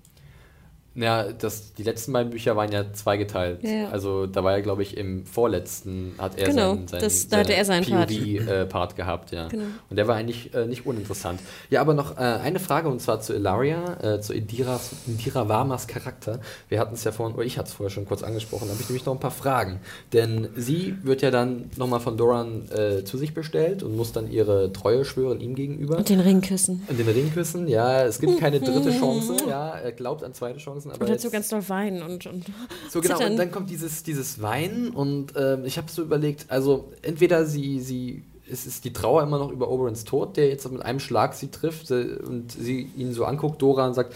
Ja, 0.93 1.31
das, 1.31 1.73
die 1.73 1.83
letzten 1.83 2.11
beiden 2.11 2.31
Bücher 2.31 2.57
waren 2.57 2.69
ja 2.71 2.91
zweigeteilt. 2.91 3.63
Ja, 3.63 3.69
ja. 3.69 3.89
Also 3.91 4.25
da 4.27 4.43
war 4.43 4.51
ja, 4.57 4.61
glaube 4.61 4.81
ich, 4.81 4.97
im 4.97 5.25
vorletzten 5.25 6.13
hat 6.17 6.37
er 6.37 6.47
Genau, 6.49 6.73
seinen, 6.75 6.87
seinen, 6.89 7.01
das- 7.01 7.27
da 7.29 7.37
hatte 7.37 7.53
er 7.53 7.63
seinen 7.63 7.85
Part. 7.85 8.09
POV-Part 8.09 8.95
gehabt, 8.97 9.31
ja. 9.31 9.47
Genau. 9.47 9.63
Und 9.89 9.95
der 9.95 10.07
war 10.09 10.15
eigentlich 10.15 10.53
äh, 10.53 10.65
nicht 10.65 10.85
uninteressant. 10.85 11.39
Ja, 11.69 11.79
aber 11.79 11.93
noch 11.93 12.17
äh, 12.17 12.21
eine 12.21 12.59
Frage 12.59 12.89
und 12.89 13.01
zwar 13.01 13.21
zu 13.21 13.33
Ilaria, 13.33 14.15
äh, 14.15 14.19
zu 14.19 14.33
Indira, 14.33 14.81
Indira 15.07 15.47
Varmas 15.47 15.87
Charakter. 15.87 16.39
Wir 16.67 16.79
hatten 16.79 16.95
es 16.95 17.03
ja 17.05 17.11
vorhin, 17.13 17.35
oder 17.35 17.45
ich 17.45 17.57
hatte 17.57 17.69
es 17.69 17.73
vorher 17.73 17.89
schon 17.89 18.05
kurz 18.05 18.21
angesprochen, 18.23 18.65
da 18.67 18.73
habe 18.73 18.81
ich 18.81 18.89
nämlich 18.89 19.05
noch 19.05 19.13
ein 19.13 19.19
paar 19.19 19.31
Fragen. 19.31 19.79
Denn 20.11 20.49
sie 20.57 20.95
wird 21.03 21.21
ja 21.21 21.31
dann 21.31 21.69
nochmal 21.77 22.01
von 22.01 22.17
Doran 22.17 22.69
äh, 22.69 23.03
zu 23.05 23.17
sich 23.17 23.33
bestellt 23.33 23.81
und 23.83 23.95
muss 23.95 24.11
dann 24.11 24.29
ihre 24.29 24.73
Treue 24.73 25.05
schwören 25.05 25.39
ihm 25.39 25.55
gegenüber. 25.55 25.97
Und 25.97 26.09
den 26.09 26.19
Ring 26.19 26.41
küssen. 26.41 26.85
Und 26.89 26.99
den 26.99 27.07
Ring 27.07 27.31
küssen, 27.33 27.69
ja, 27.69 28.03
es 28.03 28.19
gibt 28.19 28.39
keine 28.41 28.59
dritte 28.59 28.91
Chance, 28.99 29.37
ja, 29.47 29.69
er 29.69 29.93
glaubt 29.93 30.23
an 30.23 30.33
zweite 30.33 30.59
Chancen, 30.81 30.91
aber 30.91 31.01
Und 31.01 31.15
dazu 31.15 31.29
ganz 31.29 31.49
doll 31.49 31.67
weinen 31.69 32.01
und, 32.01 32.25
und 32.25 32.45
so 32.89 33.01
genau, 33.01 33.17
zittern. 33.17 33.33
und 33.33 33.37
dann 33.37 33.51
kommt 33.51 33.69
dieses, 33.69 34.03
dieses 34.03 34.41
Weinen 34.41 34.89
und 34.89 35.33
ähm, 35.35 35.65
ich 35.65 35.77
habe 35.77 35.89
so 35.89 36.01
überlegt, 36.01 36.45
also 36.49 36.91
entweder 37.01 37.45
sie, 37.45 37.79
sie, 37.79 38.23
es 38.49 38.65
ist 38.65 38.85
die 38.85 38.93
Trauer 38.93 39.23
immer 39.23 39.39
noch 39.39 39.51
über 39.51 39.69
Oberons 39.69 40.03
Tod, 40.03 40.37
der 40.37 40.49
jetzt 40.49 40.69
mit 40.71 40.81
einem 40.81 40.99
Schlag 40.99 41.33
sie 41.33 41.49
trifft 41.49 41.91
äh, 41.91 42.17
und 42.25 42.51
sie 42.51 42.89
ihn 42.97 43.13
so 43.13 43.25
anguckt, 43.25 43.61
Dora, 43.61 43.87
und 43.87 43.93
sagt, 43.93 44.13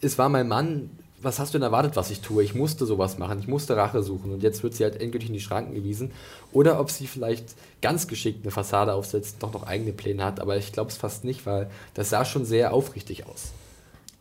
es 0.00 0.18
war 0.18 0.28
mein 0.28 0.48
Mann, 0.48 0.90
was 1.22 1.38
hast 1.38 1.52
du 1.52 1.58
denn 1.58 1.64
erwartet, 1.64 1.96
was 1.96 2.10
ich 2.10 2.20
tue? 2.20 2.42
Ich 2.42 2.54
musste 2.54 2.86
sowas 2.86 3.18
machen, 3.18 3.38
ich 3.38 3.46
musste 3.46 3.76
Rache 3.76 4.02
suchen 4.02 4.32
und 4.32 4.42
jetzt 4.42 4.62
wird 4.62 4.74
sie 4.74 4.84
halt 4.84 4.98
endgültig 5.00 5.28
in 5.28 5.34
die 5.34 5.40
Schranken 5.40 5.74
gewiesen. 5.74 6.12
Oder 6.52 6.80
ob 6.80 6.90
sie 6.90 7.06
vielleicht 7.06 7.54
ganz 7.82 8.08
geschickt 8.08 8.42
eine 8.42 8.50
Fassade 8.50 8.94
aufsetzt, 8.94 9.36
doch 9.40 9.52
noch 9.52 9.66
eigene 9.66 9.92
Pläne 9.92 10.24
hat, 10.24 10.40
aber 10.40 10.56
ich 10.56 10.72
glaube 10.72 10.90
es 10.90 10.96
fast 10.96 11.24
nicht, 11.24 11.44
weil 11.44 11.70
das 11.92 12.08
sah 12.08 12.24
schon 12.24 12.46
sehr 12.46 12.72
aufrichtig 12.72 13.26
aus. 13.26 13.52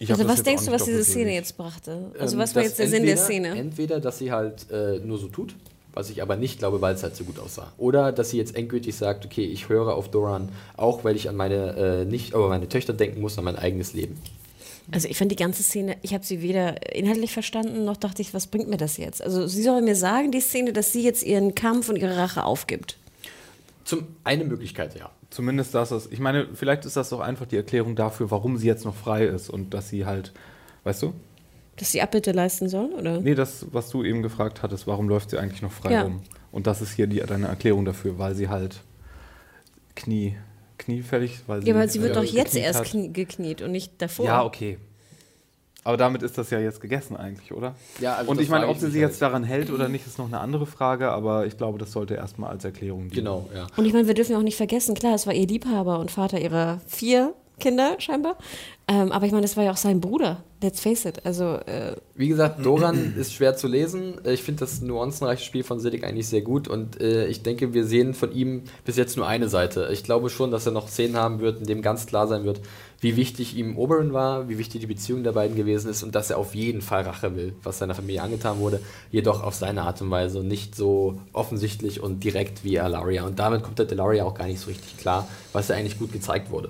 Also 0.07 0.27
was 0.27 0.43
denkst 0.43 0.65
du, 0.65 0.71
was 0.71 0.85
diese 0.85 1.03
Szene 1.03 1.33
jetzt 1.33 1.57
brachte? 1.57 2.11
Also 2.17 2.35
Ähm, 2.35 2.41
was 2.41 2.55
war 2.55 2.63
jetzt 2.63 2.79
der 2.79 2.87
Sinn 2.87 3.03
der 3.03 3.11
entweder- 3.13 3.25
Szene? 3.25 3.47
Entweder, 3.59 3.99
dass 3.99 4.17
sie 4.17 4.31
halt 4.31 4.69
äh, 4.71 4.99
nur 4.99 5.17
so 5.17 5.27
tut, 5.27 5.55
was 5.93 6.09
ich 6.09 6.21
aber 6.21 6.35
nicht 6.37 6.59
glaube, 6.59 6.79
weil 6.81 6.95
es 6.95 7.03
halt 7.03 7.15
so 7.15 7.23
gut 7.25 7.37
aussah. 7.39 7.71
Oder 7.77 8.11
dass 8.13 8.29
sie 8.29 8.37
jetzt 8.37 8.55
endgültig 8.55 8.95
sagt, 8.95 9.25
okay, 9.25 9.43
ich 9.43 9.67
höre 9.67 9.93
auf 9.95 10.09
Doran, 10.09 10.49
auch 10.77 11.03
weil 11.03 11.15
ich 11.17 11.27
an 11.27 11.35
meine 11.35 11.75
äh, 12.01 12.05
nicht, 12.05 12.33
aber 12.33 12.47
meine 12.47 12.69
Töchter 12.69 12.93
denken 12.93 13.19
muss, 13.19 13.37
an 13.37 13.43
mein 13.43 13.57
eigenes 13.57 13.93
Leben. 13.93 14.17
Also 14.91 15.07
ich 15.07 15.17
fand 15.17 15.31
die 15.31 15.35
ganze 15.35 15.61
Szene, 15.61 15.97
ich 16.01 16.13
habe 16.15 16.25
sie 16.25 16.41
weder 16.41 16.95
inhaltlich 16.95 17.31
verstanden, 17.31 17.85
noch 17.85 17.97
dachte 17.97 18.21
ich, 18.23 18.33
was 18.33 18.47
bringt 18.47 18.69
mir 18.69 18.77
das 18.77 18.97
jetzt? 18.97 19.21
Also 19.21 19.45
sie 19.47 19.61
soll 19.61 19.81
mir 19.81 19.95
sagen, 19.95 20.31
die 20.31 20.39
Szene, 20.41 20.73
dass 20.73 20.91
sie 20.93 21.03
jetzt 21.03 21.23
ihren 21.23 21.53
Kampf 21.53 21.89
und 21.89 21.97
ihre 21.97 22.15
Rache 22.17 22.43
aufgibt. 22.43 22.97
Zum 23.83 24.07
eine 24.23 24.45
Möglichkeit, 24.45 24.97
ja. 24.97 25.11
Zumindest 25.29 25.75
das 25.75 25.91
ist, 25.91 26.11
ich 26.11 26.19
meine, 26.19 26.47
vielleicht 26.53 26.85
ist 26.85 26.97
das 26.97 27.09
doch 27.09 27.19
einfach 27.19 27.45
die 27.45 27.55
Erklärung 27.57 27.95
dafür, 27.95 28.31
warum 28.31 28.57
sie 28.57 28.67
jetzt 28.67 28.83
noch 28.85 28.95
frei 28.95 29.25
ist 29.25 29.49
und 29.49 29.73
dass 29.73 29.89
sie 29.89 30.05
halt, 30.05 30.33
weißt 30.83 31.03
du? 31.03 31.13
Dass 31.77 31.91
sie 31.91 32.01
Abbitte 32.01 32.31
leisten 32.31 32.67
soll, 32.67 32.87
oder? 32.93 33.21
Nee, 33.21 33.35
das, 33.35 33.67
was 33.71 33.89
du 33.89 34.03
eben 34.03 34.23
gefragt 34.23 34.63
hattest, 34.63 34.87
warum 34.87 35.07
läuft 35.07 35.29
sie 35.29 35.37
eigentlich 35.37 35.61
noch 35.61 35.71
frei 35.71 35.93
Ja. 35.93 36.01
rum? 36.03 36.21
Und 36.51 36.65
das 36.67 36.81
ist 36.81 36.93
hier 36.93 37.05
die, 37.07 37.19
deine 37.19 37.47
Erklärung 37.47 37.85
dafür, 37.85 38.17
weil 38.17 38.33
sie 38.35 38.49
halt 38.49 38.81
Knie, 39.95 40.35
kniefällig, 40.77 41.41
weil 41.47 41.63
Ja, 41.67 41.73
aber 41.75 41.87
sie 41.87 42.01
wird 42.01 42.11
äh, 42.11 42.15
doch 42.15 42.23
jetzt 42.23 42.55
erst 42.55 42.79
hat. 42.79 42.87
knie, 42.87 43.13
gekniet 43.13 43.61
und 43.61 43.71
nicht 43.71 44.01
davor. 44.01 44.25
Ja, 44.25 44.43
okay. 44.43 44.77
Aber 45.83 45.97
damit 45.97 46.23
ist 46.23 46.37
das 46.37 46.49
ja 46.49 46.59
jetzt 46.59 46.81
gegessen 46.81 47.15
eigentlich, 47.15 47.53
oder? 47.53 47.75
Ja, 47.99 48.15
also 48.15 48.31
und 48.31 48.41
ich 48.41 48.49
meine, 48.49 48.67
ob 48.67 48.77
sie 48.77 48.85
halt. 48.85 48.95
jetzt 48.95 49.21
daran 49.21 49.43
hält 49.43 49.71
oder 49.71 49.87
nicht, 49.87 50.05
ist 50.05 50.17
noch 50.17 50.27
eine 50.27 50.39
andere 50.39 50.65
Frage, 50.65 51.09
aber 51.09 51.45
ich 51.45 51.57
glaube, 51.57 51.77
das 51.77 51.93
sollte 51.93 52.15
erstmal 52.15 52.49
als 52.49 52.65
Erklärung 52.65 53.09
dienen. 53.09 53.25
Genau, 53.25 53.49
ja. 53.55 53.67
Und 53.77 53.85
ich 53.85 53.93
meine, 53.93 54.07
wir 54.07 54.13
dürfen 54.13 54.33
ja 54.33 54.37
auch 54.37 54.43
nicht 54.43 54.57
vergessen, 54.57 54.93
klar, 54.93 55.15
es 55.15 55.25
war 55.25 55.33
ihr 55.33 55.47
Liebhaber 55.47 55.99
und 55.99 56.11
Vater 56.11 56.39
ihrer 56.39 56.79
vier 56.87 57.33
Kinder 57.59 57.95
scheinbar. 57.99 58.37
Ähm, 58.87 59.11
aber 59.11 59.27
ich 59.27 59.31
meine, 59.31 59.43
das 59.43 59.55
war 59.55 59.63
ja 59.63 59.71
auch 59.71 59.77
sein 59.77 60.01
Bruder. 60.01 60.43
Let's 60.61 60.79
face 60.79 61.05
it. 61.05 61.25
Also, 61.25 61.55
äh, 61.65 61.95
Wie 62.15 62.27
gesagt, 62.27 62.65
Doran 62.65 63.13
ist 63.19 63.33
schwer 63.33 63.55
zu 63.55 63.67
lesen. 63.67 64.15
Ich 64.25 64.41
finde 64.41 64.61
das 64.61 64.81
nuancenreiche 64.81 65.43
Spiel 65.43 65.63
von 65.63 65.79
Siddick 65.79 66.03
eigentlich 66.03 66.27
sehr 66.27 66.41
gut 66.41 66.67
und 66.67 66.99
äh, 66.99 67.27
ich 67.27 67.43
denke, 67.43 67.73
wir 67.73 67.85
sehen 67.85 68.13
von 68.13 68.31
ihm 68.31 68.63
bis 68.85 68.97
jetzt 68.97 69.15
nur 69.15 69.27
eine 69.27 69.47
Seite. 69.47 69.89
Ich 69.91 70.03
glaube 70.03 70.29
schon, 70.29 70.49
dass 70.49 70.65
er 70.65 70.71
noch 70.71 70.87
Szenen 70.87 71.17
haben 71.17 71.39
wird, 71.39 71.59
in 71.59 71.67
dem 71.67 71.81
ganz 71.81 72.07
klar 72.07 72.27
sein 72.27 72.45
wird, 72.45 72.61
wie 73.01 73.15
wichtig 73.15 73.55
ihm 73.55 73.77
Oberon 73.77 74.13
war, 74.13 74.49
wie 74.49 74.57
wichtig 74.57 74.81
die 74.81 74.87
Beziehung 74.87 75.23
der 75.23 75.31
beiden 75.31 75.55
gewesen 75.55 75.89
ist 75.89 76.03
und 76.03 76.15
dass 76.15 76.29
er 76.29 76.37
auf 76.37 76.53
jeden 76.53 76.81
Fall 76.81 77.03
Rache 77.03 77.35
will, 77.35 77.53
was 77.63 77.77
seiner 77.77 77.95
Familie 77.95 78.21
angetan 78.21 78.59
wurde, 78.59 78.81
jedoch 79.11 79.41
auf 79.41 79.55
seine 79.55 79.83
Art 79.83 80.01
und 80.01 80.11
Weise 80.11 80.43
nicht 80.43 80.75
so 80.75 81.19
offensichtlich 81.31 82.01
und 82.01 82.23
direkt 82.23 82.63
wie 82.63 82.79
Alaria. 82.79 83.25
Und 83.25 83.39
damit 83.39 83.63
kommt 83.63 83.79
der 83.79 83.85
Delaria 83.85 84.25
auch 84.25 84.33
gar 84.33 84.47
nicht 84.47 84.59
so 84.59 84.67
richtig 84.67 84.97
klar, 84.97 85.27
was 85.53 85.69
ja 85.69 85.75
eigentlich 85.75 85.97
gut 85.97 86.11
gezeigt 86.11 86.51
wurde. 86.51 86.69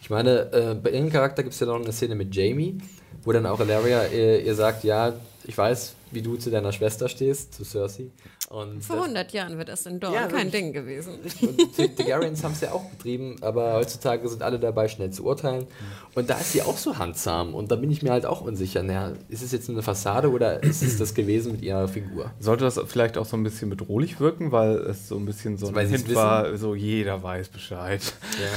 Ich 0.00 0.08
meine, 0.08 0.52
äh, 0.52 0.74
bei 0.74 0.90
ihrem 0.90 1.10
Charakter 1.10 1.42
gibt 1.42 1.52
es 1.52 1.60
ja 1.60 1.66
noch 1.66 1.76
eine 1.76 1.92
Szene 1.92 2.14
mit 2.14 2.34
Jamie, 2.34 2.78
wo 3.24 3.32
dann 3.32 3.44
auch 3.44 3.60
Alaria 3.60 4.06
ihr, 4.06 4.44
ihr 4.44 4.54
sagt, 4.54 4.84
ja, 4.84 5.14
ich 5.44 5.56
weiß, 5.58 5.94
wie 6.10 6.22
du 6.22 6.36
zu 6.36 6.50
deiner 6.50 6.72
Schwester 6.72 7.08
stehst, 7.08 7.54
zu 7.54 7.64
Cersei. 7.64 8.10
Und 8.48 8.84
vor 8.84 8.96
das- 8.96 9.04
100 9.06 9.32
Jahren 9.32 9.58
wird 9.58 9.68
das 9.68 9.86
in 9.86 9.98
Dorn 9.98 10.14
Ja, 10.14 10.28
kein. 10.28 10.50
Ding 10.52 10.72
gewesen. 10.72 11.14
und 11.40 11.78
die 11.78 11.88
Targaryens 11.94 12.44
haben 12.44 12.52
es 12.52 12.60
ja 12.60 12.72
auch 12.72 12.84
betrieben, 12.90 13.36
aber 13.40 13.74
heutzutage 13.74 14.28
sind 14.28 14.42
alle 14.42 14.60
dabei, 14.60 14.86
schnell 14.86 15.10
zu 15.10 15.24
urteilen. 15.24 15.66
Und 16.14 16.30
da 16.30 16.38
ist 16.38 16.52
sie 16.52 16.62
auch 16.62 16.76
so 16.78 16.96
handsam. 16.96 17.54
Und 17.54 17.70
da 17.72 17.76
bin 17.76 17.90
ich 17.90 18.02
mir 18.02 18.12
halt 18.12 18.24
auch 18.24 18.40
unsicher. 18.42 18.82
Naja, 18.84 19.12
ist 19.28 19.42
es 19.42 19.50
jetzt 19.52 19.68
eine 19.68 19.82
Fassade 19.82 20.30
oder 20.30 20.62
ist 20.62 20.82
es 20.82 20.96
das 20.96 21.14
gewesen 21.14 21.52
mit 21.52 21.62
ihrer 21.62 21.88
Figur? 21.88 22.30
Sollte 22.38 22.64
das 22.64 22.80
vielleicht 22.86 23.18
auch 23.18 23.26
so 23.26 23.36
ein 23.36 23.42
bisschen 23.42 23.68
bedrohlich 23.68 24.20
wirken, 24.20 24.52
weil 24.52 24.76
es 24.76 25.08
so 25.08 25.16
ein 25.16 25.26
bisschen 25.26 25.56
so 25.56 25.66
ein 25.66 25.74
Weil 25.74 25.88
Hint 25.88 26.14
war, 26.14 26.56
so 26.56 26.74
jeder 26.76 27.22
weiß 27.22 27.48
Bescheid. 27.48 28.00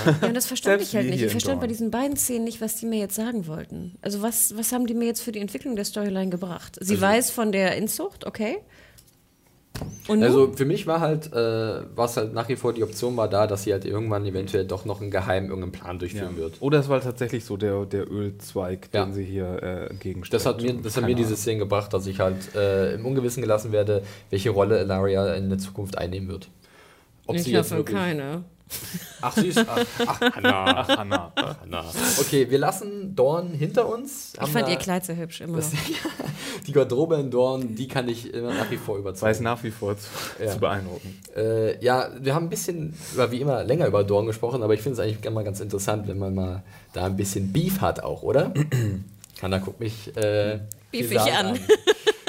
Ja. 0.05 0.13
Ja, 0.21 0.27
und 0.27 0.33
das 0.35 0.45
verstand 0.45 0.79
Selbst 0.79 0.89
ich 0.89 0.95
halt 0.95 1.09
nicht. 1.09 1.21
Ich 1.23 1.31
verstand 1.31 1.61
bei 1.61 1.67
diesen 1.67 1.89
beiden 1.91 2.15
Szenen 2.15 2.43
nicht, 2.43 2.61
was 2.61 2.75
die 2.75 2.85
mir 2.85 2.99
jetzt 2.99 3.15
sagen 3.15 3.47
wollten. 3.47 3.95
Also 4.01 4.21
was, 4.21 4.55
was 4.57 4.71
haben 4.71 4.85
die 4.87 4.93
mir 4.93 5.05
jetzt 5.05 5.21
für 5.21 5.31
die 5.31 5.39
Entwicklung 5.39 5.75
der 5.75 5.85
Storyline 5.85 6.29
gebracht? 6.29 6.77
Sie 6.79 6.93
Also 6.93 7.01
weiß 7.01 7.31
von 7.31 7.51
der 7.51 7.75
Inzucht, 7.75 8.25
okay. 8.25 8.57
Und 10.07 10.23
Also 10.23 10.51
für 10.53 10.65
mich 10.65 10.87
war 10.87 10.99
halt, 10.99 11.31
äh, 11.33 11.81
was 11.95 12.17
halt 12.17 12.33
nach 12.33 12.49
wie 12.49 12.55
vor 12.55 12.73
die 12.73 12.83
Option 12.83 13.15
war 13.15 13.27
da, 13.27 13.47
dass 13.47 13.63
sie 13.63 13.71
halt 13.73 13.85
irgendwann 13.85 14.25
eventuell 14.25 14.65
doch 14.65 14.85
noch 14.85 15.01
einen 15.01 15.11
geheimen 15.11 15.49
irgendeinen 15.49 15.71
Plan 15.71 15.99
durchführen 15.99 16.35
wird. 16.37 16.55
Oder 16.61 16.79
es 16.79 16.89
war 16.89 16.99
tatsächlich 16.99 17.45
so 17.45 17.57
der, 17.57 17.85
der 17.85 18.11
Ölzweig, 18.11 18.89
Ja. 18.91 19.05
den 19.05 19.13
sie 19.13 19.23
hier 19.23 19.61
äh, 19.61 19.85
entgegenstellt. 19.89 20.39
Das 20.39 20.45
hat 20.45 20.61
mir, 20.61 20.73
das 20.73 20.97
hat 20.97 21.05
mir 21.05 21.15
diese. 21.15 21.35
Szene 21.35 21.59
gebracht, 21.59 21.93
dass 21.93 22.05
ich 22.07 22.19
halt 22.19 22.55
äh, 22.55 22.95
im 22.95 23.05
Ungewissen 23.05 23.41
gelassen 23.41 23.71
werde, 23.71 24.03
welche 24.29 24.49
Rolle 24.49 24.81
Ilaria 24.81 25.33
in 25.35 25.49
der 25.49 25.59
Zukunft 25.59 25.97
einnehmen 25.97 26.27
wird. 26.27 26.49
Ob 27.27 27.35
ich 27.35 27.55
hoffe 27.55 27.83
keine. 27.83 28.43
Ach, 29.21 29.35
sie 29.35 29.47
ist. 29.47 29.57
Ach, 29.67 29.85
ach 30.05 30.21
Hanna. 30.35 30.65
Ach, 30.77 30.87
Hanna. 30.97 31.31
Hanna. 31.61 31.85
Okay, 32.19 32.49
wir 32.49 32.57
lassen 32.59 33.15
Dorn 33.15 33.49
hinter 33.53 33.87
uns. 33.87 34.33
Ich 34.41 34.49
fand 34.49 34.69
ihr 34.69 34.75
Kleid 34.77 35.05
sehr 35.05 35.17
hübsch 35.17 35.41
immer 35.41 35.57
noch. 35.57 35.65
Die 36.67 36.71
Garderobe 36.71 37.15
in 37.15 37.31
Dorn, 37.31 37.75
die 37.75 37.87
kann 37.87 38.07
ich 38.07 38.33
immer 38.33 38.53
nach 38.53 38.69
wie 38.69 38.77
vor 38.77 38.95
Weiß 38.95 39.01
überzeugen. 39.01 39.43
nach 39.43 39.63
wie 39.63 39.71
vor 39.71 39.97
zu, 39.97 40.07
Ja. 40.43 40.51
zu 40.51 40.59
beeindrucken. 40.59 41.19
Äh, 41.35 41.83
ja, 41.83 42.09
wir 42.19 42.33
haben 42.35 42.45
ein 42.45 42.49
bisschen, 42.49 42.93
über, 43.13 43.31
wie 43.31 43.41
immer, 43.41 43.63
länger 43.63 43.87
über 43.87 44.03
Dorn 44.03 44.25
gesprochen, 44.25 44.61
aber 44.63 44.73
ich 44.73 44.81
finde 44.81 45.01
es 45.01 45.07
eigentlich 45.07 45.31
mal 45.31 45.43
ganz 45.43 45.59
interessant, 45.59 46.07
wenn 46.07 46.17
man 46.19 46.35
mal 46.35 46.63
da 46.93 47.05
ein 47.05 47.17
bisschen 47.17 47.51
Beef 47.51 47.81
hat 47.81 48.03
auch, 48.03 48.23
oder? 48.23 48.53
Hanna 49.41 49.57
guckt 49.59 49.79
mich 49.79 50.15
äh, 50.17 50.59
Beefig 50.91 51.09
gesagt 51.11 51.31
an. 51.35 51.59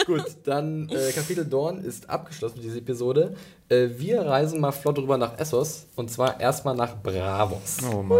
Gut, 0.06 0.24
dann 0.44 0.88
äh, 0.88 1.12
Kapitel 1.12 1.44
Dorn 1.44 1.84
ist 1.84 2.08
abgeschlossen 2.08 2.56
mit 2.56 2.64
dieser 2.64 2.78
Episode. 2.78 3.34
Äh, 3.68 3.88
wir 3.96 4.22
reisen 4.22 4.60
mal 4.60 4.72
flott 4.72 4.98
rüber 4.98 5.18
nach 5.18 5.38
Essos 5.38 5.86
und 5.96 6.10
zwar 6.10 6.40
erstmal 6.40 6.74
nach 6.74 6.96
Bravos. 7.02 7.78
Oh 7.92 8.02
Mann. 8.02 8.18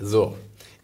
So, 0.00 0.34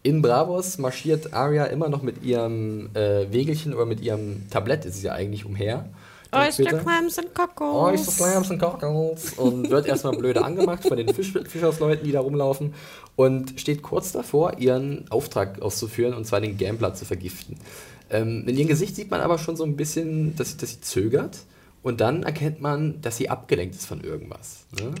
in 0.01 0.21
Bravos 0.21 0.77
marschiert 0.77 1.33
Arya 1.33 1.65
immer 1.65 1.89
noch 1.89 2.01
mit 2.01 2.23
ihrem 2.23 2.89
äh, 2.95 3.31
Wägelchen 3.31 3.73
oder 3.73 3.85
mit 3.85 4.01
ihrem 4.01 4.49
Tablett, 4.49 4.85
ist 4.85 4.95
sie 4.95 5.07
ja 5.07 5.13
eigentlich 5.13 5.45
umher. 5.45 5.89
Oyster 6.31 6.77
Clams 6.77 7.17
and 7.17 7.33
Cockles. 7.33 7.73
Oyster 7.73 8.11
Slams 8.11 8.51
und 8.51 8.59
Cockles 8.59 9.33
und 9.33 9.69
wird 9.69 9.87
erstmal 9.87 10.15
blöde 10.15 10.43
angemacht 10.43 10.83
von 10.87 10.95
den 10.95 11.11
Fisch 11.13 11.33
Fischersleuten, 11.33 12.05
die 12.05 12.11
da 12.11 12.19
rumlaufen 12.19 12.75
und 13.15 13.59
steht 13.59 13.81
kurz 13.81 14.11
davor, 14.11 14.59
ihren 14.59 15.09
Auftrag 15.09 15.61
auszuführen 15.61 16.13
und 16.13 16.25
zwar 16.25 16.39
den 16.39 16.57
Gambler 16.57 16.93
zu 16.93 17.05
vergiften. 17.05 17.57
Ähm, 18.09 18.47
in 18.47 18.57
ihrem 18.57 18.67
Gesicht 18.67 18.95
sieht 18.95 19.11
man 19.11 19.21
aber 19.21 19.37
schon 19.37 19.55
so 19.55 19.63
ein 19.63 19.75
bisschen, 19.75 20.35
dass, 20.35 20.57
dass 20.57 20.71
sie 20.71 20.81
zögert 20.81 21.39
und 21.83 22.01
dann 22.01 22.23
erkennt 22.23 22.61
man, 22.61 23.01
dass 23.01 23.17
sie 23.17 23.29
abgelenkt 23.29 23.75
ist 23.75 23.85
von 23.85 24.01
irgendwas. 24.01 24.65
Ne? 24.79 24.93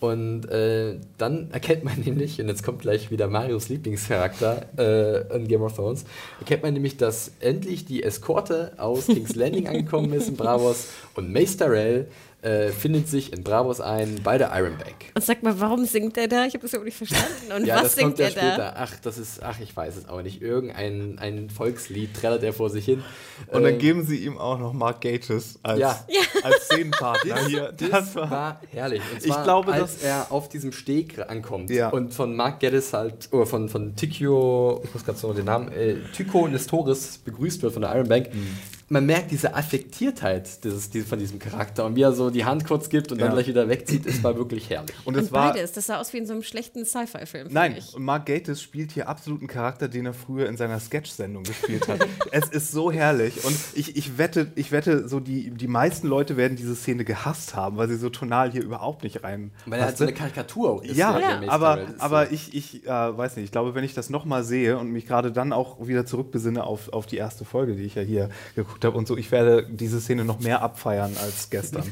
Und 0.00 0.48
äh, 0.48 0.96
dann 1.16 1.50
erkennt 1.50 1.82
man 1.84 2.00
nämlich, 2.04 2.40
und 2.40 2.48
jetzt 2.48 2.62
kommt 2.62 2.80
gleich 2.80 3.10
wieder 3.10 3.26
Marios 3.26 3.68
Lieblingscharakter 3.68 4.66
äh, 4.78 5.36
in 5.36 5.48
Game 5.48 5.62
of 5.62 5.74
Thrones, 5.74 6.04
erkennt 6.38 6.62
man 6.62 6.74
nämlich, 6.74 6.96
dass 6.96 7.32
endlich 7.40 7.84
die 7.84 8.02
Eskorte 8.02 8.72
aus 8.76 9.06
King's 9.06 9.34
Landing 9.34 9.66
angekommen 9.66 10.12
ist 10.12 10.28
in 10.28 10.36
Bravos 10.36 10.88
und 11.14 11.32
Mace 11.32 11.56
Tyrell 11.56 12.06
äh, 12.40 12.68
findet 12.68 13.08
sich 13.08 13.32
in 13.32 13.42
Bravos 13.42 13.80
ein 13.80 14.20
bei 14.22 14.38
der 14.38 14.52
Iron 14.54 14.78
Bank. 14.78 14.94
Und 15.14 15.24
sag 15.24 15.42
mal, 15.42 15.58
warum 15.58 15.84
singt 15.84 16.16
er 16.16 16.28
da? 16.28 16.44
Ich 16.46 16.54
habe 16.54 16.62
das 16.62 16.70
überhaupt 16.72 16.84
nicht 16.86 16.96
verstanden. 16.96 17.52
Und 17.56 17.66
Ja, 17.66 17.76
was 17.76 17.82
das 17.82 17.94
singt 17.96 18.06
kommt 18.16 18.18
ja 18.20 18.26
er 18.26 18.30
da? 18.32 18.40
später. 18.40 18.74
Ach, 18.76 18.94
das 19.02 19.18
ist, 19.18 19.42
ach, 19.42 19.58
ich 19.60 19.76
weiß 19.76 19.96
es 19.96 20.08
auch 20.08 20.22
nicht. 20.22 20.40
Irgendein 20.40 21.18
ein 21.18 21.50
Volkslied 21.50 22.14
trällert 22.14 22.44
er 22.44 22.52
vor 22.52 22.70
sich 22.70 22.84
hin. 22.84 23.02
Und 23.48 23.64
dann 23.64 23.74
Äh, 23.74 23.78
geben 23.78 24.06
sie 24.06 24.18
ihm 24.24 24.38
auch 24.38 24.58
noch 24.58 24.72
Mark 24.72 25.00
Gatiss 25.00 25.58
als, 25.64 25.80
Ja. 25.80 25.98
als 26.44 26.66
Szenenpartner 26.66 27.46
hier. 27.46 27.72
Das 27.90 28.14
war 28.14 28.60
herrlich. 28.70 29.02
Und 29.12 29.18
Ich 29.18 29.24
zwar, 29.32 29.42
glaube, 29.42 29.72
als 29.72 29.94
dass- 29.94 30.04
er 30.04 30.26
auf 30.30 30.48
diesem 30.48 30.70
Steg 30.70 31.18
ankommt 31.28 31.70
Ja. 31.70 31.88
und 31.88 32.14
von 32.14 32.36
Mark 32.36 32.60
Geddes 32.60 32.92
halt, 32.92 33.28
oder 33.32 33.46
von, 33.46 33.68
von 33.68 33.96
Tikio, 33.96 34.80
ich 34.84 34.94
muss 34.94 35.04
gerade 35.04 35.18
so 35.18 35.32
den 35.32 35.46
Namen, 35.46 35.72
äh, 35.72 35.96
Tycho 36.14 36.46
Nestoris 36.46 37.18
begrüßt 37.18 37.62
wird 37.62 37.72
von 37.72 37.82
der 37.82 37.94
Iron 37.96 38.08
Bank. 38.08 38.32
Mhm. 38.32 38.56
Man 38.90 39.04
merkt 39.06 39.30
diese 39.30 39.54
Affektiertheit 39.54 40.64
dieses, 40.64 40.90
diese, 40.90 41.06
von 41.06 41.18
diesem 41.18 41.38
Charakter 41.38 41.84
und 41.84 41.96
wie 41.96 42.02
er 42.02 42.12
so 42.12 42.30
die 42.30 42.44
Hand 42.44 42.66
kurz 42.66 42.88
gibt 42.88 43.12
und 43.12 43.20
dann 43.20 43.28
Ja. 43.28 43.34
gleich 43.34 43.46
wieder 43.48 43.68
wegzieht, 43.68 44.06
es 44.06 44.22
war 44.22 44.36
wirklich 44.36 44.70
herrlich. 44.70 44.94
Und 45.04 45.16
Und 45.16 45.22
es 45.24 45.32
war. 45.32 45.52
beides, 45.52 45.72
das 45.72 45.86
sah 45.86 45.98
aus 46.00 46.12
wie 46.12 46.18
in 46.18 46.26
so 46.26 46.32
einem 46.32 46.42
schlechten 46.42 46.84
Sci-Fi-Film. 46.84 47.48
Nein, 47.50 47.76
und 47.94 48.02
Mark 48.04 48.26
Gatiss 48.26 48.62
spielt 48.62 48.92
hier 48.92 49.08
absolut 49.08 49.40
einen 49.40 49.48
Charakter, 49.48 49.88
den 49.88 50.06
er 50.06 50.14
früher 50.14 50.48
in 50.48 50.56
seiner 50.56 50.80
Sketch-Sendung 50.80 51.42
gespielt 51.42 51.86
hat. 51.88 52.00
es 52.32 52.48
ist 52.48 52.72
so 52.72 52.90
herrlich 52.90 53.44
und 53.44 53.56
ich, 53.74 53.96
ich 53.96 54.16
wette, 54.18 54.52
ich 54.54 54.72
wette, 54.72 55.08
so 55.08 55.20
die, 55.20 55.50
die 55.50 55.68
meisten 55.68 56.06
Leute 56.08 56.36
werden 56.36 56.56
diese 56.56 56.74
Szene 56.74 57.04
gehasst 57.04 57.54
haben, 57.54 57.76
weil 57.76 57.88
sie 57.88 57.96
so 57.96 58.08
tonal 58.10 58.50
hier 58.52 58.62
überhaupt 58.62 59.02
nicht 59.04 59.22
rein. 59.22 59.52
Weil 59.66 59.80
er 59.80 59.86
halt 59.86 59.98
so 59.98 60.04
eine 60.04 60.14
Karikatur 60.14 60.82
ist. 60.84 60.96
Ja, 60.96 61.18
Ja. 61.18 61.40
Aber, 61.48 61.82
ist 61.82 62.00
aber 62.00 62.32
ich, 62.32 62.54
ich 62.54 62.86
äh, 62.86 62.88
weiß 62.88 63.36
nicht, 63.36 63.44
ich 63.46 63.52
glaube, 63.52 63.74
wenn 63.74 63.84
ich 63.84 63.94
das 63.94 64.10
nochmal 64.10 64.44
sehe 64.44 64.78
und 64.78 64.90
mich 64.90 65.06
gerade 65.06 65.32
dann 65.32 65.52
auch 65.52 65.86
wieder 65.86 66.06
zurückbesinne 66.06 66.64
auf, 66.64 66.92
auf 66.92 67.06
die 67.06 67.16
erste 67.16 67.44
Folge, 67.44 67.74
die 67.74 67.82
ich 67.82 67.94
ja 67.94 68.02
hier 68.02 68.28
geguckt 68.54 68.77
habe 68.84 68.96
und 68.96 69.06
so, 69.06 69.16
ich 69.16 69.30
werde 69.30 69.66
diese 69.68 70.00
Szene 70.00 70.24
noch 70.24 70.40
mehr 70.40 70.62
abfeiern 70.62 71.16
als 71.20 71.50
gestern. 71.50 71.84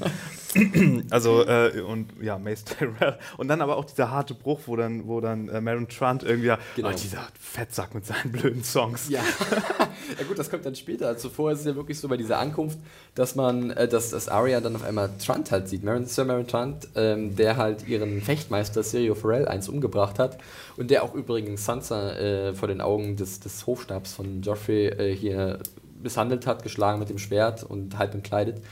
also, 1.11 1.45
äh, 1.47 1.81
und 1.81 2.09
ja, 2.23 2.39
Mace 2.39 2.65
Tyrell. 2.65 3.19
Und 3.37 3.49
dann 3.49 3.61
aber 3.61 3.77
auch 3.77 3.85
dieser 3.85 4.11
harte 4.11 4.35
Bruch, 4.35 4.61
wo 4.67 4.77
dann, 4.77 5.07
wo 5.07 5.21
dann 5.21 5.49
äh, 5.49 5.61
Maron 5.61 5.89
Trant 5.89 6.23
irgendwie, 6.23 6.53
Genau. 6.77 6.89
oh, 6.89 6.93
dieser 6.93 7.27
Fettsack 7.39 7.95
mit 7.95 8.07
seinen 8.07 8.33
blöden 8.33 8.65
Songs. 8.65 9.09
Ja. 9.09 9.21
ja 10.19 10.25
gut, 10.27 10.39
das 10.39 10.51
kommt 10.51 10.65
dann 10.65 10.75
später. 10.75 11.09
Also 11.09 11.29
vorher 11.29 11.55
ist 11.55 11.61
es 11.61 11.67
ja 11.67 11.77
wirklich 11.77 11.99
so 11.99 12.09
bei 12.09 12.17
dieser 12.17 12.39
Ankunft, 12.39 12.79
dass 13.15 13.35
man, 13.35 13.71
äh, 13.71 13.89
dass, 13.89 14.11
dass 14.11 14.29
Arya 14.29 14.61
dann 14.61 14.77
auf 14.77 14.85
einmal 14.85 15.11
Trant 15.25 15.51
halt 15.51 15.69
sieht. 15.69 15.85
Marin, 15.85 16.07
Sir 16.07 16.25
Marin 16.25 16.47
Trant, 16.47 16.89
ähm, 16.95 17.37
der 17.37 17.57
halt 17.57 17.87
ihren 17.87 18.23
Fechtmeister 18.23 18.83
Sirio 18.83 19.15
Farrell 19.15 19.49
eins 19.49 19.69
umgebracht 19.69 20.19
hat 20.19 20.39
und 20.77 20.91
der 20.91 21.03
auch 21.03 21.15
übrigens 21.15 21.65
Sansa 21.65 22.13
äh, 22.13 22.55
vor 22.55 22.69
den 22.69 22.81
Augen 22.81 23.17
des, 23.17 23.41
des 23.41 23.67
Hofstabs 23.67 24.15
von 24.15 24.43
Joffrey 24.43 24.87
äh, 24.87 25.15
hier 25.15 25.59
misshandelt 26.03 26.47
hat, 26.47 26.63
geschlagen 26.63 26.99
mit 26.99 27.09
dem 27.09 27.19
Schwert 27.19 27.63
und 27.63 27.99
halb 27.99 28.15
entkleidet. 28.15 28.63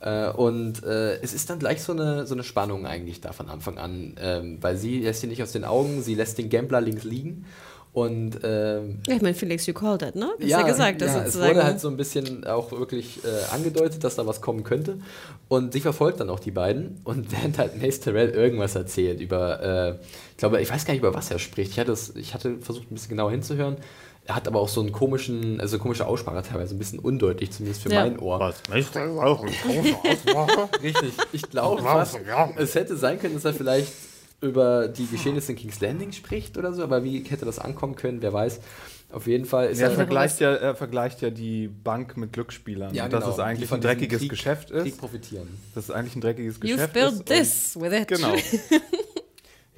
Äh, 0.00 0.30
und 0.30 0.84
äh, 0.84 1.20
es 1.20 1.34
ist 1.34 1.50
dann 1.50 1.58
gleich 1.58 1.82
so 1.82 1.92
eine, 1.92 2.26
so 2.26 2.34
eine 2.34 2.44
Spannung 2.44 2.86
eigentlich 2.86 3.20
da 3.20 3.32
von 3.32 3.48
Anfang 3.48 3.78
an, 3.78 4.14
ähm, 4.20 4.58
weil 4.60 4.76
sie 4.76 5.00
lässt 5.00 5.22
ihn 5.22 5.30
nicht 5.30 5.42
aus 5.42 5.52
den 5.52 5.64
Augen, 5.64 6.02
sie 6.02 6.14
lässt 6.14 6.38
den 6.38 6.50
Gambler 6.50 6.80
links 6.80 7.04
liegen 7.04 7.44
und 7.92 8.38
ähm, 8.44 9.00
Ja, 9.08 9.16
ich 9.16 9.22
meine, 9.22 9.34
Felix, 9.34 9.66
you 9.66 9.74
called 9.74 10.02
it, 10.02 10.14
ne? 10.14 10.30
Das 10.38 10.48
ja, 10.48 10.60
ja 10.60 10.66
gesagt, 10.66 11.00
dass 11.00 11.14
ja, 11.14 11.18
es 11.18 11.32
sozusagen. 11.32 11.54
wurde 11.54 11.64
halt 11.64 11.80
so 11.80 11.88
ein 11.88 11.96
bisschen 11.96 12.46
auch 12.46 12.70
wirklich 12.70 13.24
äh, 13.24 13.54
angedeutet, 13.54 14.04
dass 14.04 14.14
da 14.14 14.26
was 14.26 14.40
kommen 14.40 14.62
könnte. 14.62 14.98
Und 15.48 15.72
sie 15.72 15.80
verfolgt 15.80 16.20
dann 16.20 16.30
auch 16.30 16.38
die 16.38 16.50
beiden. 16.50 17.00
Und 17.04 17.32
während 17.36 17.58
halt 17.58 17.80
Mace 17.80 18.00
Terrell 18.00 18.30
irgendwas 18.30 18.74
erzählt 18.74 19.20
über, 19.20 19.62
äh, 19.62 20.04
ich 20.30 20.36
glaube, 20.36 20.60
ich 20.60 20.70
weiß 20.70 20.84
gar 20.84 20.92
nicht, 20.92 21.00
über 21.02 21.14
was 21.14 21.30
er 21.30 21.38
spricht. 21.38 21.72
Ich 21.72 21.80
hatte, 21.80 21.92
es, 21.92 22.14
ich 22.14 22.34
hatte 22.34 22.58
versucht, 22.58 22.90
ein 22.90 22.94
bisschen 22.94 23.10
genauer 23.10 23.30
hinzuhören. 23.30 23.76
Er 24.28 24.36
hat 24.36 24.46
aber 24.46 24.60
auch 24.60 24.68
so 24.68 24.82
einen 24.82 24.92
komischen, 24.92 25.58
also 25.58 25.78
komische 25.78 26.06
Aussprache 26.06 26.42
teilweise, 26.46 26.74
ein 26.74 26.78
bisschen 26.78 26.98
undeutlich, 26.98 27.50
zumindest 27.50 27.82
für 27.82 27.90
Ja. 27.90 28.02
mein 28.02 28.18
Ohr. 28.18 28.38
Was? 28.38 28.56
Möchtest 28.68 28.94
du 28.94 29.20
auch? 29.22 29.42
Richtig. 30.82 31.12
Ich 31.32 31.42
glaube 31.48 31.82
fast, 31.82 32.18
Ja. 32.28 32.50
es 32.58 32.74
hätte 32.74 32.96
sein 32.98 33.18
können, 33.18 33.34
dass 33.34 33.46
er 33.46 33.54
vielleicht 33.54 33.90
über 34.42 34.86
die 34.86 35.06
Geschehnisse 35.06 35.52
in 35.52 35.58
King's 35.58 35.80
Landing 35.80 36.12
spricht 36.12 36.58
oder 36.58 36.74
so, 36.74 36.82
aber 36.82 37.02
wie 37.04 37.24
hätte 37.24 37.46
das 37.46 37.58
ankommen 37.58 37.96
können, 37.96 38.20
wer 38.20 38.32
weiß. 38.34 38.60
Auf 39.10 39.26
jeden 39.26 39.46
Fall 39.46 39.68
ist 39.70 39.80
Er 39.80 39.88
er 39.88 39.94
vergleicht, 39.94 40.40
ja, 40.40 40.52
er 40.54 40.74
vergleicht 40.76 41.22
ja 41.22 41.30
die 41.30 41.66
Bank 41.66 42.18
mit 42.18 42.34
Glücksspielern. 42.34 42.94
Ja, 42.94 43.06
und 43.06 43.12
dass 43.14 43.24
genau. 43.24 43.32
es 43.32 43.40
eigentlich 43.40 43.72
ein 43.72 43.80
dreckiges 43.80 44.18
Krieg- 44.20 44.28
Geschäft 44.28 44.70
ist. 44.70 44.82
Krieg 44.82 44.98
profitieren. 44.98 45.48
Dass 45.74 45.84
es 45.84 45.90
eigentlich 45.90 46.14
ein 46.14 46.20
dreckiges 46.20 46.56
You've 46.58 46.72
Geschäft 46.74 46.92
built 46.92 47.30
ist. 47.30 47.72
this 47.74 47.80
with 47.80 47.92
it. 47.94 48.06
Genau. 48.08 48.34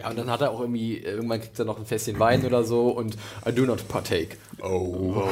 Ja, 0.00 0.10
und 0.10 0.18
dann 0.18 0.30
hat 0.30 0.40
er 0.40 0.50
auch 0.50 0.60
irgendwie, 0.60 0.98
irgendwann 0.98 1.40
kriegt 1.40 1.58
er 1.58 1.64
noch 1.64 1.78
ein 1.78 1.86
Fässchen 1.86 2.18
Wein 2.18 2.44
oder 2.44 2.64
so 2.64 2.88
und 2.88 3.16
I 3.46 3.52
do 3.52 3.62
not 3.64 3.86
partake. 3.88 4.36
Oh. 4.62 5.22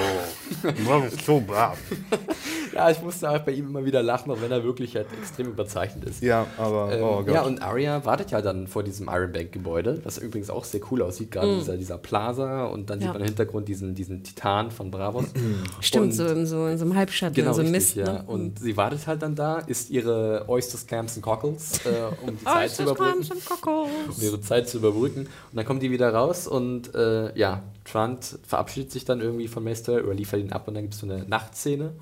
so 1.24 1.40
brav. 1.40 1.78
Ja, 2.74 2.90
ich 2.90 3.00
musste 3.02 3.28
auch 3.28 3.38
bei 3.40 3.52
ihm 3.52 3.66
immer 3.68 3.84
wieder 3.84 4.02
lachen, 4.04 4.30
auch 4.30 4.40
wenn 4.40 4.52
er 4.52 4.62
wirklich 4.62 4.94
halt 4.94 5.06
extrem 5.20 5.48
überzeichnet 5.48 6.04
ist. 6.04 6.22
Ja, 6.22 6.46
aber 6.58 6.92
Ähm, 6.92 7.02
oh 7.02 7.16
Gott. 7.24 7.34
ja, 7.34 7.42
und 7.42 7.60
Arya 7.60 8.04
wartet 8.04 8.30
ja 8.30 8.40
dann 8.40 8.68
vor 8.68 8.84
diesem 8.84 9.08
Iron 9.08 9.32
Bank 9.32 9.50
Gebäude, 9.50 9.94
das 10.04 10.18
übrigens 10.18 10.48
auch 10.48 10.64
sehr 10.64 10.80
cool 10.90 11.02
aussieht, 11.02 11.32
gerade 11.32 11.56
dieser, 11.56 11.76
dieser 11.76 11.98
Plaza 11.98 12.66
und 12.66 12.88
dann 12.90 13.00
Ja. 13.00 13.06
sieht 13.06 13.12
man 13.14 13.22
im 13.22 13.26
Hintergrund 13.28 13.66
diesen, 13.68 13.94
diesen 13.96 14.22
Titan 14.22 14.70
von 14.70 14.90
Bravos. 14.92 15.24
Stimmt, 15.80 16.04
Und- 16.04 16.12
so, 16.12 16.26
in 16.26 16.46
so 16.46 16.66
in 16.68 16.78
so 16.78 16.84
einem 16.84 16.94
Halbschatten, 16.94 17.34
Genau, 17.34 17.48
in 17.48 17.54
so 17.54 17.60
einem 17.62 17.70
Mist. 17.72 17.96
ja. 17.96 18.04
Ne? 18.12 18.24
Und 18.28 18.60
sie 18.60 18.76
wartet 18.76 19.06
halt 19.08 19.22
dann 19.22 19.34
da, 19.34 19.58
isst 19.60 19.90
ihre 19.90 20.44
Oysters, 20.46 20.86
Clams 20.86 21.16
und 21.16 21.22
Cockles, 21.22 21.80
äh, 21.86 21.88
um 22.26 22.36
die 22.38 22.44
Zeit 22.44 22.70
zu 22.70 22.82
überbrücken. 22.82 23.26
um 24.14 24.22
ihre 24.22 24.40
Zeit 24.40 24.57
zu 24.66 24.78
überbrücken. 24.78 25.20
Und 25.22 25.56
dann 25.56 25.64
kommen 25.64 25.80
die 25.80 25.90
wieder 25.90 26.12
raus 26.12 26.46
und 26.48 26.94
äh, 26.94 27.36
ja, 27.38 27.62
Trant 27.84 28.38
verabschiedet 28.46 28.90
sich 28.92 29.04
dann 29.04 29.20
irgendwie 29.20 29.48
von 29.48 29.62
Maester 29.64 30.02
oder 30.04 30.14
liefert 30.14 30.40
ihn 30.40 30.52
ab 30.52 30.68
und 30.68 30.74
dann 30.74 30.82
gibt 30.84 30.94
es 30.94 31.00
so 31.00 31.06
eine 31.06 31.24
Nachtszene, 31.28 31.92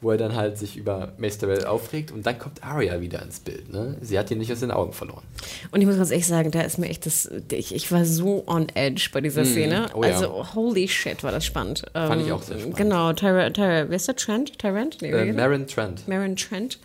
wo 0.00 0.10
er 0.10 0.16
dann 0.18 0.34
halt 0.34 0.58
sich 0.58 0.76
über 0.76 1.12
Maester 1.18 1.70
aufregt 1.70 2.10
und 2.10 2.26
dann 2.26 2.36
kommt 2.36 2.64
Arya 2.64 3.00
wieder 3.00 3.22
ins 3.22 3.38
Bild. 3.38 3.72
Ne? 3.72 3.96
Sie 4.00 4.18
hat 4.18 4.30
ihn 4.32 4.38
nicht 4.38 4.50
aus 4.52 4.58
den 4.58 4.72
Augen 4.72 4.92
verloren. 4.92 5.22
Und 5.70 5.80
ich 5.80 5.86
muss 5.86 5.96
ganz 5.96 6.10
ehrlich 6.10 6.26
sagen, 6.26 6.50
da 6.50 6.62
ist 6.62 6.78
mir 6.78 6.88
echt 6.88 7.06
das. 7.06 7.30
Ich, 7.52 7.72
ich 7.72 7.92
war 7.92 8.04
so 8.04 8.42
on 8.48 8.68
edge 8.74 9.10
bei 9.12 9.20
dieser 9.20 9.44
Szene. 9.44 9.86
Oh 9.94 10.02
ja. 10.02 10.10
Also, 10.10 10.54
holy 10.56 10.88
shit, 10.88 11.22
war 11.22 11.30
das 11.30 11.44
spannend. 11.44 11.84
Fand 11.92 12.20
ich 12.20 12.28
Ähm, 12.28 12.34
auch 12.34 12.42
sehr 12.42 12.58
spannend. 12.58 12.76
Genau, 12.76 13.12
Tyra, 13.12 13.50
Tyra, 13.50 13.88
wer 13.88 13.96
ist 13.96 14.08
der? 14.08 14.16
Trent? 14.16 14.58
Tyrant? 14.58 14.98
Nee, 15.02 15.10
Äh, 15.10 15.32
Marin 15.32 15.68
Trent. 15.68 16.06
Marin 16.08 16.34
Trent. 16.36 16.78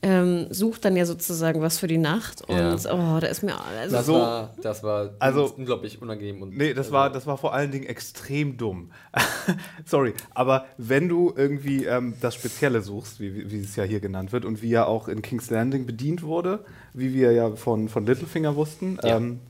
Ähm, 0.00 0.46
sucht 0.50 0.84
dann 0.84 0.94
ja 0.96 1.04
sozusagen 1.04 1.60
was 1.60 1.78
für 1.80 1.88
die 1.88 1.98
Nacht. 1.98 2.44
Ja. 2.48 2.70
Und 2.70 2.86
oh, 2.86 3.18
da 3.20 3.26
ist 3.26 3.42
mir. 3.42 3.54
Also, 3.60 3.96
Das 3.96 4.06
So- 4.06 4.12
war, 4.14 4.54
das 4.62 4.82
war 4.84 5.10
Also- 5.18 5.52
unglaublich 5.56 6.00
unangenehm. 6.00 6.40
Und, 6.40 6.56
Nee, 6.56 6.68
das 6.72 6.86
also, 6.86 6.92
war, 6.92 7.10
das 7.10 7.26
war 7.26 7.36
vor 7.36 7.52
allen 7.52 7.72
Dingen 7.72 7.84
extrem 7.86 8.56
dumm. 8.56 8.92
Sorry, 9.84 10.14
aber 10.34 10.66
wenn 10.76 11.08
du 11.08 11.32
irgendwie 11.36 11.84
ähm, 11.84 12.14
das 12.20 12.36
Spezielle 12.36 12.80
suchst, 12.82 13.18
wie, 13.18 13.34
wie 13.34 13.50
wie 13.50 13.60
es 13.60 13.74
ja 13.74 13.82
hier 13.84 13.98
genannt 14.00 14.30
wird 14.32 14.44
und 14.44 14.62
wie 14.62 14.70
ja 14.70 14.84
auch 14.86 15.08
in 15.08 15.20
King's 15.20 15.50
Landing 15.50 15.84
bedient 15.84 16.22
wurde, 16.22 16.64
wie 16.94 17.12
wir 17.12 17.32
ja 17.32 17.56
von, 17.56 17.88
von 17.88 18.06
Littlefinger 18.06 18.54
wussten, 18.54 18.98
Ja. 19.02 19.16
ähm, 19.16 19.40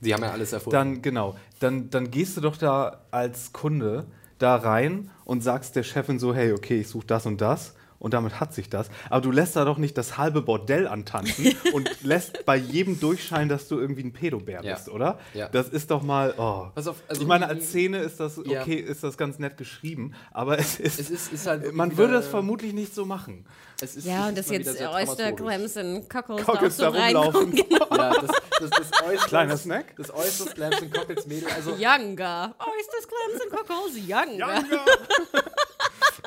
Sie 0.00 0.12
haben 0.12 0.22
ja 0.24 0.32
alles 0.32 0.52
erfunden. 0.52 0.74
dann 0.74 1.02
genau, 1.02 1.36
dann, 1.60 1.90
dann 1.90 2.10
gehst 2.10 2.36
du 2.36 2.40
doch 2.40 2.56
da 2.56 3.02
als 3.12 3.52
Kunde 3.52 4.06
da 4.38 4.56
rein 4.56 5.10
und 5.24 5.44
sagst 5.44 5.76
der 5.76 5.84
Chefin 5.84 6.18
so, 6.18 6.34
hey, 6.34 6.52
okay, 6.52 6.80
ich 6.80 6.88
suche 6.88 7.06
das 7.06 7.24
und 7.24 7.40
das. 7.40 7.74
Und 8.02 8.14
damit 8.14 8.40
hat 8.40 8.52
sich 8.52 8.68
das. 8.68 8.88
Aber 9.10 9.20
du 9.20 9.30
lässt 9.30 9.54
da 9.54 9.64
doch 9.64 9.78
nicht 9.78 9.96
das 9.96 10.18
halbe 10.18 10.42
Bordell 10.42 10.88
antanzen 10.88 11.54
und 11.72 11.88
lässt 12.02 12.44
bei 12.44 12.56
jedem 12.56 12.98
durchscheinen, 12.98 13.48
dass 13.48 13.68
du 13.68 13.78
irgendwie 13.78 14.02
ein 14.02 14.12
Pedobär 14.12 14.60
Ja. 14.64 14.74
bist, 14.74 14.88
oder? 14.88 15.20
Ja. 15.34 15.48
Das 15.48 15.68
ist 15.68 15.88
doch 15.92 16.02
mal. 16.02 16.34
Oh. 16.36 16.66
Pass 16.74 16.88
auf, 16.88 16.96
also 17.06 17.22
ich 17.22 17.28
meine, 17.28 17.46
als 17.46 17.68
Szene 17.68 17.98
ist 17.98 18.18
das 18.18 18.40
Ja. 18.44 18.60
okay, 18.62 18.74
ist 18.74 19.04
das 19.04 19.16
ganz 19.16 19.38
nett 19.38 19.56
geschrieben, 19.56 20.14
aber 20.32 20.58
es 20.58 20.80
ist. 20.80 20.98
Es 20.98 21.10
ist- 21.10 21.32
ist 21.32 21.46
halt 21.46 21.72
man 21.72 21.90
wieder- 21.92 21.98
würde 21.98 22.16
es 22.16 22.26
vermutlich 22.26 22.72
nicht 22.72 22.92
so 22.92 23.04
machen. 23.06 23.46
Es 23.80 23.94
ist- 23.94 24.04
ja, 24.06 24.26
und 24.28 24.36
wieder 24.36 24.52
jetzt 24.52 24.80
Oyster 24.82 25.28
und 25.28 26.08
Cockles, 26.10 26.44
Cockles 26.44 26.76
da 26.78 26.88
auch 26.88 26.94
so 26.94 26.98
da 26.98 27.04
rumlaufen. 27.20 27.52
Genau. 27.68 27.86
Ja, 27.96 28.10
das, 28.20 28.30
das, 28.58 28.70
das 28.70 29.02
Oysters, 29.06 29.26
Kleiner 29.28 29.56
Snack? 29.56 29.94
Das 29.96 30.12
Oysters, 30.12 30.54
Clams 30.54 30.80
und 30.82 30.92
Cockles 30.92 31.26
Mädel. 31.26 31.48
Also, 31.54 31.70
Younger. 31.72 32.54
Oyster 32.58 33.08
Clams 33.08 33.44
und 33.44 33.50
Cockles, 33.56 33.96
Younger. 34.08 34.64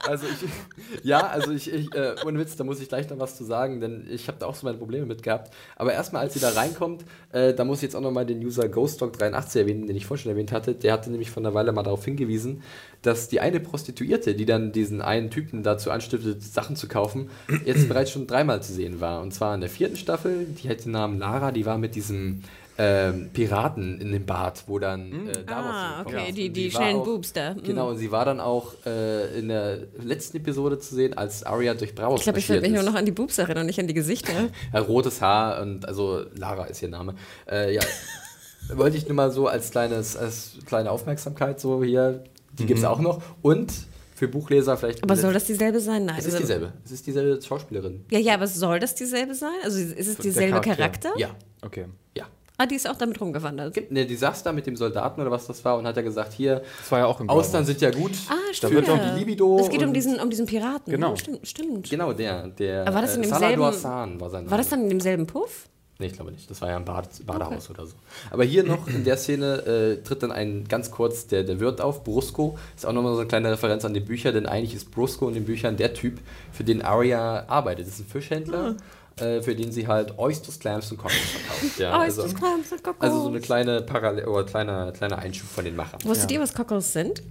also 0.07 0.25
ich, 0.25 1.03
ja, 1.03 1.27
also 1.27 1.51
ich, 1.51 1.71
ich 1.71 1.93
äh, 1.93 2.15
ohne 2.25 2.39
Witz, 2.39 2.55
da 2.55 2.63
muss 2.63 2.79
ich 2.79 2.89
gleich 2.89 3.09
noch 3.09 3.19
was 3.19 3.37
zu 3.37 3.43
sagen, 3.43 3.79
denn 3.79 4.07
ich 4.09 4.27
habe 4.27 4.37
da 4.39 4.45
auch 4.45 4.55
so 4.55 4.65
meine 4.65 4.77
Probleme 4.77 5.05
mit 5.05 5.23
gehabt. 5.23 5.53
Aber 5.75 5.93
erstmal, 5.93 6.23
als 6.23 6.33
sie 6.33 6.39
da 6.39 6.49
reinkommt, 6.49 7.05
äh, 7.31 7.53
da 7.53 7.65
muss 7.65 7.79
ich 7.79 7.83
jetzt 7.83 7.95
auch 7.95 8.01
nochmal 8.01 8.25
den 8.25 8.43
User 8.43 8.63
GhostDog83 8.63 9.59
erwähnen, 9.59 9.87
den 9.87 9.95
ich 9.95 10.05
vorhin 10.05 10.23
schon 10.23 10.31
erwähnt 10.31 10.51
hatte. 10.51 10.75
Der 10.75 10.93
hatte 10.93 11.09
nämlich 11.09 11.31
von 11.31 11.45
einer 11.45 11.53
Weile 11.53 11.71
mal 11.71 11.83
darauf 11.83 12.05
hingewiesen, 12.05 12.63
dass 13.01 13.27
die 13.27 13.39
eine 13.39 13.59
Prostituierte, 13.59 14.35
die 14.35 14.45
dann 14.45 14.71
diesen 14.71 15.01
einen 15.01 15.29
Typen 15.29 15.63
dazu 15.63 15.91
anstiftet, 15.91 16.43
Sachen 16.43 16.75
zu 16.75 16.87
kaufen, 16.87 17.29
jetzt 17.65 17.87
bereits 17.89 18.11
schon 18.11 18.27
dreimal 18.27 18.61
zu 18.63 18.73
sehen 18.73 19.01
war. 19.01 19.21
Und 19.21 19.33
zwar 19.33 19.53
in 19.55 19.61
der 19.61 19.69
vierten 19.69 19.95
Staffel, 19.95 20.45
die 20.45 20.69
hat 20.69 20.85
den 20.85 20.91
Namen 20.91 21.19
Lara, 21.19 21.51
die 21.51 21.65
war 21.65 21.77
mit 21.77 21.95
diesem 21.95 22.41
ähm, 22.77 23.29
Piraten 23.31 24.01
in 24.01 24.11
dem 24.11 24.25
Bad, 24.25 24.63
wo 24.67 24.79
dann 24.79 25.29
äh, 25.29 25.31
Davos 25.45 25.71
Ah, 25.73 26.01
okay, 26.05 26.31
die, 26.33 26.49
die 26.49 26.73
war 26.73 26.81
schnellen 26.81 26.97
auch- 26.97 27.05
Boobs 27.05 27.31
da. 27.33 27.53
Mm. 27.53 27.63
Genau, 27.63 27.89
und 27.89 27.97
sie 27.97 28.11
war 28.11 28.25
dann 28.25 28.39
auch 28.41 28.73
äh, 28.85 29.39
in 29.39 29.47
der 29.47 29.79
letzten 30.03 30.37
Episode 30.37 30.77
zu 30.79 30.93
sehen, 30.95 31.17
als 31.17 31.43
Arya 31.43 31.73
durch 31.73 31.95
Bravos 31.95 32.19
Ich 32.19 32.23
glaube, 32.25 32.39
ich 32.39 32.49
werde 32.49 32.61
mich 32.63 32.71
nur 32.73 32.83
noch 32.83 32.95
an 32.95 33.05
die 33.05 33.11
Boobs 33.13 33.37
erinnern, 33.37 33.65
nicht 33.65 33.79
an 33.79 33.87
die 33.87 33.93
Gesichter. 33.93 34.33
Ja, 34.73 34.79
rotes 34.81 35.21
Haar 35.21 35.61
und 35.61 35.87
also 35.87 36.25
Lara 36.35 36.65
ist 36.65 36.81
ihr 36.81 36.89
Name. 36.89 37.15
Äh, 37.49 37.75
ja, 37.75 37.81
wollte 38.73 38.97
ich 38.97 39.05
nur 39.07 39.15
mal 39.15 39.31
so 39.31 39.47
als 39.47 39.71
kleines, 39.71 40.17
als 40.17 40.53
kleine 40.65 40.91
Aufmerksamkeit 40.91 41.59
so 41.59 41.83
hier, 41.83 42.23
die 42.53 42.65
gibt 42.65 42.79
es 42.79 42.85
auch 42.85 42.99
noch. 42.99 43.21
Und 43.41 43.71
für 44.15 44.27
Buchleser 44.27 44.75
vielleicht. 44.77 45.03
Aber 45.03 45.15
soll 45.15 45.33
das 45.33 45.43
dieselbe 45.45 45.79
sein? 45.79 46.05
Nein. 46.05 46.15
Es 46.17 46.25
ist 46.25 46.33
also- 46.35 46.43
dieselbe. 46.43 46.73
Es 46.85 46.91
ist 46.91 47.05
dieselbe 47.07 47.41
Schauspielerin. 47.41 48.05
Ja, 48.11 48.19
ja, 48.19 48.33
aber 48.35 48.47
soll 48.47 48.79
das 48.79 48.95
dieselbe 48.95 49.33
sein? 49.35 49.51
Also 49.63 49.77
ist 49.79 50.07
es 50.07 50.17
dieselbe 50.17 50.61
Charakter. 50.61 50.75
Charakter? 50.75 51.09
Ja, 51.17 51.29
Okay. 51.61 51.85
ja. 52.17 52.25
Ah, 52.57 52.65
die 52.65 52.75
ist 52.75 52.89
auch 52.89 52.95
damit 52.97 53.19
rumgewandert. 53.19 53.91
Ne, 53.91 54.05
die 54.05 54.15
saß 54.15 54.43
da 54.43 54.53
mit 54.53 54.65
dem 54.65 54.75
Soldaten 54.77 55.19
oder 55.19 55.29
was 55.31 55.45
das 55.47 55.63
war 55.65 55.77
und 55.77 55.85
hat 55.85 55.95
ja 55.97 56.01
gesagt, 56.01 56.31
hier, 56.33 56.61
Das 56.79 56.91
war 56.91 56.99
ja 56.99 57.05
auch 57.05 57.19
im 57.19 57.29
Austern 57.29 57.65
sind 57.65 57.81
ja 57.81 57.91
gut. 57.91 58.11
Ah, 58.29 58.33
Da 58.47 58.53
stimmt. 58.53 58.73
wird 58.75 58.87
doch 58.87 58.97
die 58.97 59.19
Libido. 59.19 59.59
Es 59.59 59.69
geht 59.69 59.83
um 59.83 59.93
diesen, 59.93 60.19
um 60.19 60.29
diesen 60.29 60.45
Piraten. 60.45 60.91
Genau. 60.91 61.09
Ja, 61.11 61.17
stimmt, 61.17 61.47
stimmt. 61.47 61.89
Genau, 61.89 62.13
der. 62.13 62.47
der 62.47 62.83
Aber 62.87 62.95
war 62.95 63.01
das 63.01 63.15
in 63.17 63.23
äh, 63.23 63.27
demselben- 63.27 63.55
Salador 63.61 63.73
San 63.73 64.21
war 64.21 64.29
sein 64.29 64.41
Name. 64.43 64.51
War 64.51 64.57
das 64.57 64.69
dann 64.69 64.83
in 64.83 64.89
demselben 64.89 65.27
Puff? 65.27 65.67
Nee, 65.97 66.07
ich 66.07 66.13
glaube 66.13 66.31
nicht. 66.33 66.49
Das 66.51 66.61
war 66.61 66.67
ja 66.69 66.75
ein 66.75 66.83
Bad, 66.83 67.07
Badehaus 67.25 67.69
oder 67.69 67.85
so. 67.85 67.93
Aber 68.29 68.43
hier 68.43 68.63
noch 68.65 68.85
in 68.89 69.05
der 69.05 69.15
Szene 69.15 69.97
äh, 69.99 70.03
tritt 70.03 70.23
dann 70.23 70.31
ein 70.33 70.65
ganz 70.67 70.91
kurz 70.91 71.27
der, 71.27 71.43
der 71.43 71.61
Wirt 71.61 71.79
auf, 71.79 72.03
Brusco. 72.03 72.57
Ist 72.75 72.85
auch 72.85 72.91
nochmal 72.91 73.13
so 73.13 73.19
eine 73.19 73.29
kleine 73.29 73.49
Referenz 73.51 73.85
an 73.85 73.93
die 73.93 74.01
Bücher, 74.01 74.33
denn 74.33 74.45
eigentlich 74.45 74.75
ist 74.75 74.91
Brusco 74.91 75.27
in 75.29 75.35
den 75.35 75.45
Büchern 75.45 75.77
der 75.77 75.93
Typ, 75.93 76.19
für 76.51 76.65
den 76.65 76.81
Arya 76.81 77.45
arbeitet. 77.47 77.87
Das 77.87 77.93
ist 77.93 78.01
ein 78.01 78.07
Fischhändler, 78.07 78.75
äh, 79.17 79.41
für 79.41 79.55
den 79.55 79.71
sie 79.71 79.87
halt 79.87 80.17
Oysters, 80.17 80.59
Clams 80.59 80.91
und 80.91 80.97
Cockles 80.97 81.19
verkauft. 81.21 81.79
Ja, 81.79 81.99
also, 81.99 82.23
klar? 82.23 82.57
Ist 82.61 82.71
das 82.71 82.83
Cockles? 82.83 83.01
also 83.11 83.23
so 83.23 83.29
eine 83.29 83.39
kleine 83.39 83.81
Parallel 83.81 84.25
oder 84.25 84.43
kleiner, 84.43 84.91
kleiner 84.91 85.19
Einschub 85.19 85.47
von 85.49 85.63
den 85.65 85.75
Machern. 85.75 85.99
Wusstet 86.03 86.31
ihr, 86.31 86.39
was 86.39 86.53
Cockles 86.53 86.91
sind? 86.93 87.23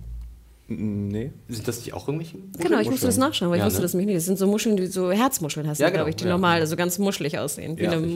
Nee. 0.66 1.30
Sind 1.48 1.68
das 1.68 1.78
nicht 1.78 1.92
auch 1.92 2.08
irgendwelche? 2.08 2.38
Genau, 2.58 2.78
ich 2.80 2.88
musste 2.90 3.04
das 3.06 3.18
nachschauen, 3.18 3.50
weil 3.50 3.58
Ja, 3.58 3.64
ich 3.64 3.66
wusste 3.66 3.80
ne? 3.80 3.84
das 3.84 3.92
nämlich 3.92 4.06
nicht. 4.06 4.16
Das 4.16 4.24
sind 4.24 4.38
so 4.38 4.46
Muscheln, 4.46 4.76
die 4.78 4.86
so 4.86 5.10
Herzmuscheln 5.12 5.68
hast 5.68 5.78
Ja, 5.78 5.88
du, 5.88 5.92
glaube 5.92 6.04
genau, 6.06 6.08
ich, 6.10 6.16
die 6.16 6.24
ja. 6.24 6.30
normal, 6.30 6.60
also 6.60 6.74
ganz 6.76 6.98
muschelig 6.98 7.38
aussehen, 7.38 7.76
wie 7.76 7.82
Ja, 7.82 7.90
eine 7.90 8.00
richtig. 8.00 8.14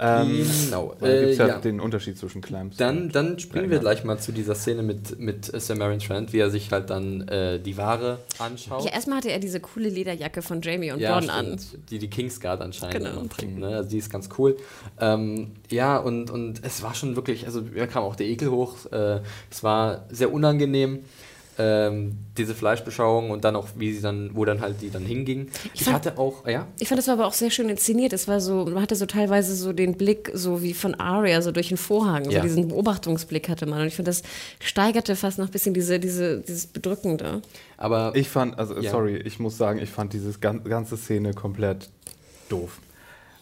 Muschel. 0.00 0.46
Genau. 0.66 0.94
Da 1.00 1.06
Äh, 1.06 1.18
gibt 1.20 1.32
es 1.32 1.38
ja, 1.38 1.46
ja. 1.48 1.58
den 1.58 1.80
Unterschied 1.80 2.16
zwischen 2.18 2.40
Clams. 2.40 2.76
Dann, 2.76 3.08
dann 3.10 3.38
springen 3.38 3.70
wir 3.70 3.78
gleich 3.80 4.04
mal 4.04 4.18
zu 4.18 4.30
dieser 4.32 4.54
Szene 4.54 4.82
mit, 4.82 5.18
mit 5.18 5.52
äh, 5.52 5.58
Samarin 5.58 5.98
Trent, 5.98 6.32
wie 6.32 6.38
er 6.38 6.50
sich 6.50 6.70
halt 6.70 6.90
dann 6.90 7.26
äh, 7.28 7.58
die 7.58 7.76
Ware 7.76 8.18
anschaut. 8.38 8.84
Ja, 8.84 8.92
erstmal 8.92 9.18
hatte 9.18 9.30
er 9.32 9.38
diese 9.40 9.58
coole 9.60 9.88
Lederjacke 9.88 10.40
von 10.42 10.60
Jamie 10.62 10.92
und 10.92 11.00
Bronn 11.02 11.30
an. 11.30 11.58
stimmt. 11.58 11.90
Die 11.90 11.98
die 11.98 12.08
Kingsguard 12.08 12.60
anscheinend 12.60 12.96
Genau. 13.04 13.22
trägt. 13.28 13.58
Ne? 13.58 13.68
Also 13.76 13.90
die 13.90 13.98
ist 13.98 14.10
ganz 14.10 14.28
cool. 14.38 14.56
Ähm, 15.00 15.52
ja, 15.70 15.96
und, 15.98 16.30
und 16.30 16.64
es 16.64 16.82
war 16.82 16.94
schon 16.94 17.16
wirklich, 17.16 17.46
also 17.46 17.62
mir 17.62 17.86
kam 17.86 18.04
auch 18.04 18.14
der 18.16 18.26
Ekel 18.28 18.50
hoch. 18.50 18.76
Äh, 18.92 19.20
es 19.50 19.62
war 19.64 20.04
sehr 20.10 20.32
unangenehm. 20.32 21.00
Ähm, 21.60 22.16
diese 22.36 22.54
Fleischbeschauung 22.54 23.30
und 23.30 23.44
dann 23.44 23.56
auch, 23.56 23.66
wie 23.76 23.92
sie 23.92 24.00
dann, 24.00 24.30
wo 24.34 24.44
dann 24.44 24.60
halt 24.60 24.80
die 24.80 24.90
dann 24.90 25.04
hinging. 25.04 25.48
Ich, 25.74 25.82
fand- 25.82 25.96
hatte 25.96 26.16
auch, 26.16 26.46
ja, 26.46 26.68
Ich 26.78 26.86
fand, 26.86 27.00
das 27.00 27.08
war 27.08 27.14
aber 27.14 27.26
auch 27.26 27.32
sehr 27.32 27.50
schön 27.50 27.68
inszeniert. 27.68 28.12
Es 28.12 28.28
war 28.28 28.40
so, 28.40 28.64
man 28.66 28.80
hatte 28.80 28.94
so 28.94 29.06
teilweise 29.06 29.56
so 29.56 29.72
den 29.72 29.96
Blick, 29.96 30.30
so 30.34 30.62
wie 30.62 30.72
von 30.72 30.94
Arya, 30.94 31.42
so 31.42 31.50
durch 31.50 31.68
den 31.68 31.76
Vorhang, 31.76 32.30
Ja. 32.30 32.42
so 32.42 32.46
diesen 32.46 32.68
Beobachtungsblick 32.68 33.48
hatte 33.48 33.66
man. 33.66 33.80
Und 33.80 33.88
ich 33.88 33.96
finde, 33.96 34.10
das 34.10 34.22
steigerte 34.60 35.16
fast 35.16 35.38
noch 35.38 35.46
ein 35.46 35.50
bisschen 35.50 35.74
diese, 35.74 35.98
diese, 35.98 36.38
dieses 36.42 36.68
Bedrückende. 36.68 37.42
aber 37.76 38.12
Ich 38.14 38.28
fand, 38.28 38.56
also 38.56 38.78
Ja. 38.78 38.92
sorry, 38.92 39.16
ich 39.16 39.40
muss 39.40 39.58
sagen, 39.58 39.80
ich 39.80 39.90
fand 39.90 40.12
diese 40.12 40.38
gan 40.38 40.62
ganze 40.62 40.96
Szene 40.96 41.34
komplett 41.34 41.88
doof. 42.48 42.78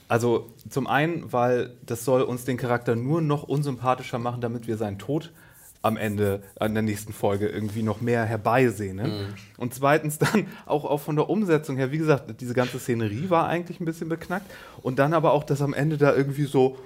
Also 0.09 0.47
zum 0.71 0.87
einen, 0.87 1.33
weil 1.33 1.75
das 1.85 2.05
soll 2.07 2.23
uns 2.23 2.45
den 2.47 2.57
Charakter 2.57 2.97
nur 2.97 3.21
noch 3.21 3.43
unsympathischer 3.43 4.19
machen, 4.19 4.41
damit 4.41 4.67
wir 4.69 4.79
seinen 4.79 4.99
Tod 4.99 5.33
am 5.83 5.97
Ende 5.97 6.43
an 6.59 6.75
der 6.75 6.83
nächsten 6.83 7.13
Folge 7.13 7.49
irgendwie 7.49 7.83
noch 7.83 8.01
mehr 8.01 8.25
herbeisehnen. 8.25 9.35
Und 9.57 9.75
zweitens 9.75 10.19
dann 10.19 10.47
auch, 10.67 10.85
auch 10.85 11.01
von 11.01 11.17
der 11.17 11.31
Umsetzung 11.31 11.77
her, 11.77 11.93
wie 11.93 11.99
gesagt, 11.99 12.41
diese 12.41 12.55
ganze 12.55 12.79
Szenerie 12.79 13.31
war 13.31 13.49
eigentlich 13.49 13.81
ein 13.81 13.85
bisschen 13.85 14.09
beknackt. 14.09 14.51
Und 14.83 14.99
dann 14.99 15.15
aber 15.15 15.33
auch, 15.33 15.45
dass 15.45 15.63
am 15.63 15.75
Ende 15.75 15.97
da 15.97 16.15
irgendwie 16.15 16.45
so 16.45 16.77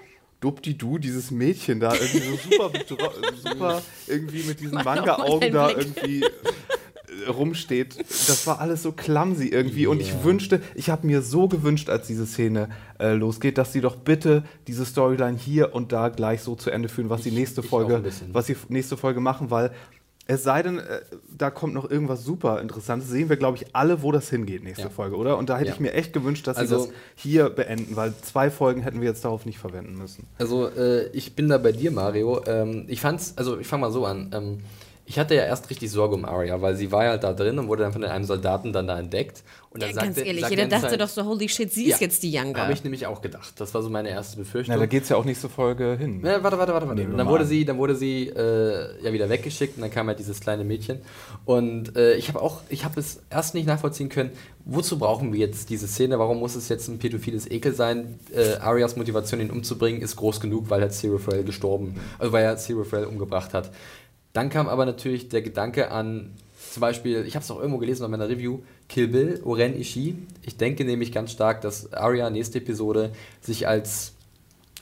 Dubdi-Du, 0.40 0.98
dieses 0.98 1.30
Mädchen 1.30 1.80
da 1.80 1.94
irgendwie 1.94 2.18
so 2.20 2.36
super, 2.36 2.70
super 3.50 3.82
irgendwie 4.06 4.42
mit 4.42 4.60
diesen 4.60 4.82
Manga-Augen 4.82 5.52
da 5.52 5.70
irgendwie 5.70 6.24
rumsteht. 7.28 7.98
Das 7.98 8.46
war 8.46 8.60
alles 8.60 8.82
so 8.82 8.92
clumsy 8.92 9.48
irgendwie. 9.48 9.86
Und 9.86 10.00
ich 10.00 10.24
wünschte, 10.24 10.60
ich 10.74 10.90
habe 10.90 11.06
mir 11.06 11.22
so 11.22 11.48
gewünscht, 11.48 11.88
als 11.90 12.06
diese 12.06 12.26
Szene 12.26 12.68
äh, 12.98 13.12
losgeht, 13.14 13.58
dass 13.58 13.72
sie 13.72 13.80
doch 13.80 13.96
bitte 13.96 14.44
diese 14.66 14.84
Storyline 14.84 15.36
hier 15.36 15.74
und 15.74 15.92
da 15.92 16.08
gleich 16.08 16.42
so 16.42 16.54
zu 16.54 16.70
Ende 16.70 16.88
führen, 16.88 17.10
was 17.10 17.22
die 17.22 17.30
nächste 17.30 17.62
Folge, 17.62 18.02
was 18.32 18.46
die 18.46 18.56
nächste 18.68 18.96
Folge 18.96 19.20
machen, 19.20 19.50
weil 19.50 19.70
Es 20.26 20.44
sei 20.44 20.62
denn, 20.62 20.78
äh, 20.78 21.00
da 21.36 21.50
kommt 21.50 21.74
noch 21.74 21.90
irgendwas 21.90 22.22
super 22.22 22.60
Interessantes. 22.60 23.08
Sehen 23.08 23.28
wir, 23.28 23.36
glaube 23.36 23.56
ich, 23.56 23.74
alle, 23.74 24.00
wo 24.02 24.12
das 24.12 24.30
hingeht 24.30 24.62
nächste 24.62 24.84
Ja. 24.84 24.88
Folge, 24.90 25.16
oder? 25.16 25.36
Und 25.36 25.50
da 25.50 25.56
hätte 25.58 25.70
Ja. 25.70 25.74
ich 25.74 25.80
mir 25.80 25.92
echt 25.92 26.12
gewünscht, 26.12 26.46
dass 26.46 26.56
Also- 26.56 26.78
sie 26.78 26.86
das 26.88 26.94
hier 27.16 27.50
beenden, 27.50 27.96
weil 27.96 28.12
zwei 28.22 28.48
Folgen 28.48 28.82
hätten 28.82 29.00
wir 29.00 29.08
jetzt 29.08 29.24
darauf 29.24 29.44
nicht 29.44 29.58
verwenden 29.58 29.96
müssen. 29.98 30.28
Also 30.38 30.68
äh, 30.68 31.08
ich 31.08 31.34
bin 31.34 31.48
da 31.48 31.58
bei 31.58 31.72
dir, 31.72 31.90
Mario. 31.90 32.44
Ähm, 32.46 32.84
ich 32.86 33.00
fand's, 33.00 33.32
also 33.34 33.58
ich 33.58 33.66
fange 33.66 33.80
mal 33.80 33.90
so 33.90 34.06
an. 34.06 34.30
Ähm, 34.32 34.58
ich 35.10 35.18
hatte 35.18 35.34
ja 35.34 35.42
erst 35.42 35.68
richtig 35.70 35.90
Sorge 35.90 36.14
um 36.14 36.24
Arya, 36.24 36.62
weil 36.62 36.76
sie 36.76 36.92
war 36.92 37.02
ja 37.04 37.16
da 37.16 37.32
drin 37.32 37.58
und 37.58 37.66
wurde 37.66 37.82
dann 37.82 37.92
von 37.92 38.04
einem 38.04 38.24
Soldaten 38.24 38.72
dann 38.72 38.86
da 38.86 38.96
entdeckt. 38.96 39.42
Und 39.72 39.82
dann 39.82 39.90
Ja, 39.90 39.96
ganz 40.02 40.14
sagte- 40.16 40.26
ehrlich, 40.28 40.42
sagt 40.42 40.50
jeder 40.52 40.66
dachte 40.66 40.88
Zeit- 40.88 41.00
doch 41.00 41.08
so, 41.08 41.24
holy 41.24 41.48
shit, 41.48 41.72
sie 41.72 41.84
ist 41.86 42.00
Ja, 42.00 42.06
jetzt 42.06 42.22
die 42.22 42.32
Younger. 42.36 42.60
Habe 42.60 42.72
ich 42.72 42.84
nämlich 42.84 43.06
auch 43.08 43.20
gedacht. 43.20 43.54
Das 43.60 43.74
war 43.74 43.82
so 43.82 43.90
meine 43.90 44.08
erste 44.08 44.36
Befürchtung. 44.36 44.74
Na, 44.74 44.80
da 44.80 44.86
geht 44.86 45.02
es 45.04 45.08
ja 45.08 45.16
auch 45.16 45.24
nächste 45.24 45.48
Folge 45.48 45.96
hin. 45.98 46.20
Ja, 46.24 46.42
warte, 46.44 46.58
warte, 46.58 46.72
warte, 46.72 46.88
warte. 46.88 47.02
Und 47.02 47.16
dann 47.18 47.26
wurde 47.28 47.44
sie, 47.44 47.64
dann 47.64 47.78
wurde 47.78 47.94
sie 47.96 48.28
äh, 48.28 49.02
ja 49.04 49.12
wieder 49.12 49.28
weggeschickt 49.28 49.76
und 49.76 49.82
dann 49.82 49.90
kam 49.90 50.06
halt 50.06 50.18
dieses 50.20 50.40
kleine 50.40 50.62
Mädchen. 50.62 51.00
Und 51.44 51.96
äh, 51.96 52.14
ich 52.14 52.28
habe 52.28 52.40
auch, 52.40 52.60
ich 52.68 52.84
habe 52.84 52.98
es 53.00 53.20
erst 53.30 53.54
nicht 53.54 53.66
nachvollziehen 53.66 54.08
können, 54.10 54.30
wozu 54.64 54.96
brauchen 54.98 55.32
wir 55.32 55.40
jetzt 55.40 55.70
diese 55.70 55.88
Szene? 55.88 56.18
Warum 56.20 56.38
muss 56.38 56.54
es 56.54 56.68
jetzt 56.68 56.86
ein 56.88 56.98
pädophiles 57.00 57.50
Ekel 57.50 57.74
sein? 57.74 58.18
Äh, 58.32 58.58
Arias 58.60 58.96
Motivation, 58.96 59.40
ihn 59.40 59.50
umzubringen, 59.50 60.02
ist 60.02 60.14
groß 60.16 60.40
genug, 60.40 60.68
weil 60.70 60.82
er 60.82 60.90
Cyril 60.90 61.18
Frell 61.18 61.42
gestorben, 61.44 61.94
also 62.18 62.32
weil 62.32 62.44
er 62.44 62.56
Cyril 62.56 63.04
umgebracht 63.06 63.54
hat. 63.54 63.70
Dann 64.32 64.48
kam 64.50 64.68
aber 64.68 64.86
natürlich 64.86 65.28
der 65.28 65.42
Gedanke 65.42 65.90
an, 65.90 66.30
zum 66.72 66.80
Beispiel, 66.82 67.24
ich 67.26 67.34
habe 67.34 67.42
es 67.42 67.50
auch 67.50 67.58
irgendwo 67.58 67.78
gelesen 67.78 68.04
in 68.04 68.10
meiner 68.10 68.28
Review, 68.28 68.60
Kill 68.88 69.08
Bill, 69.08 69.40
Oren 69.44 69.76
Ishii. 69.78 70.16
Ich 70.42 70.56
denke 70.56 70.84
nämlich 70.84 71.10
ganz 71.12 71.32
stark, 71.32 71.60
dass 71.62 71.92
Arya 71.92 72.30
nächste 72.30 72.58
Episode 72.58 73.10
sich 73.40 73.66
als 73.66 74.12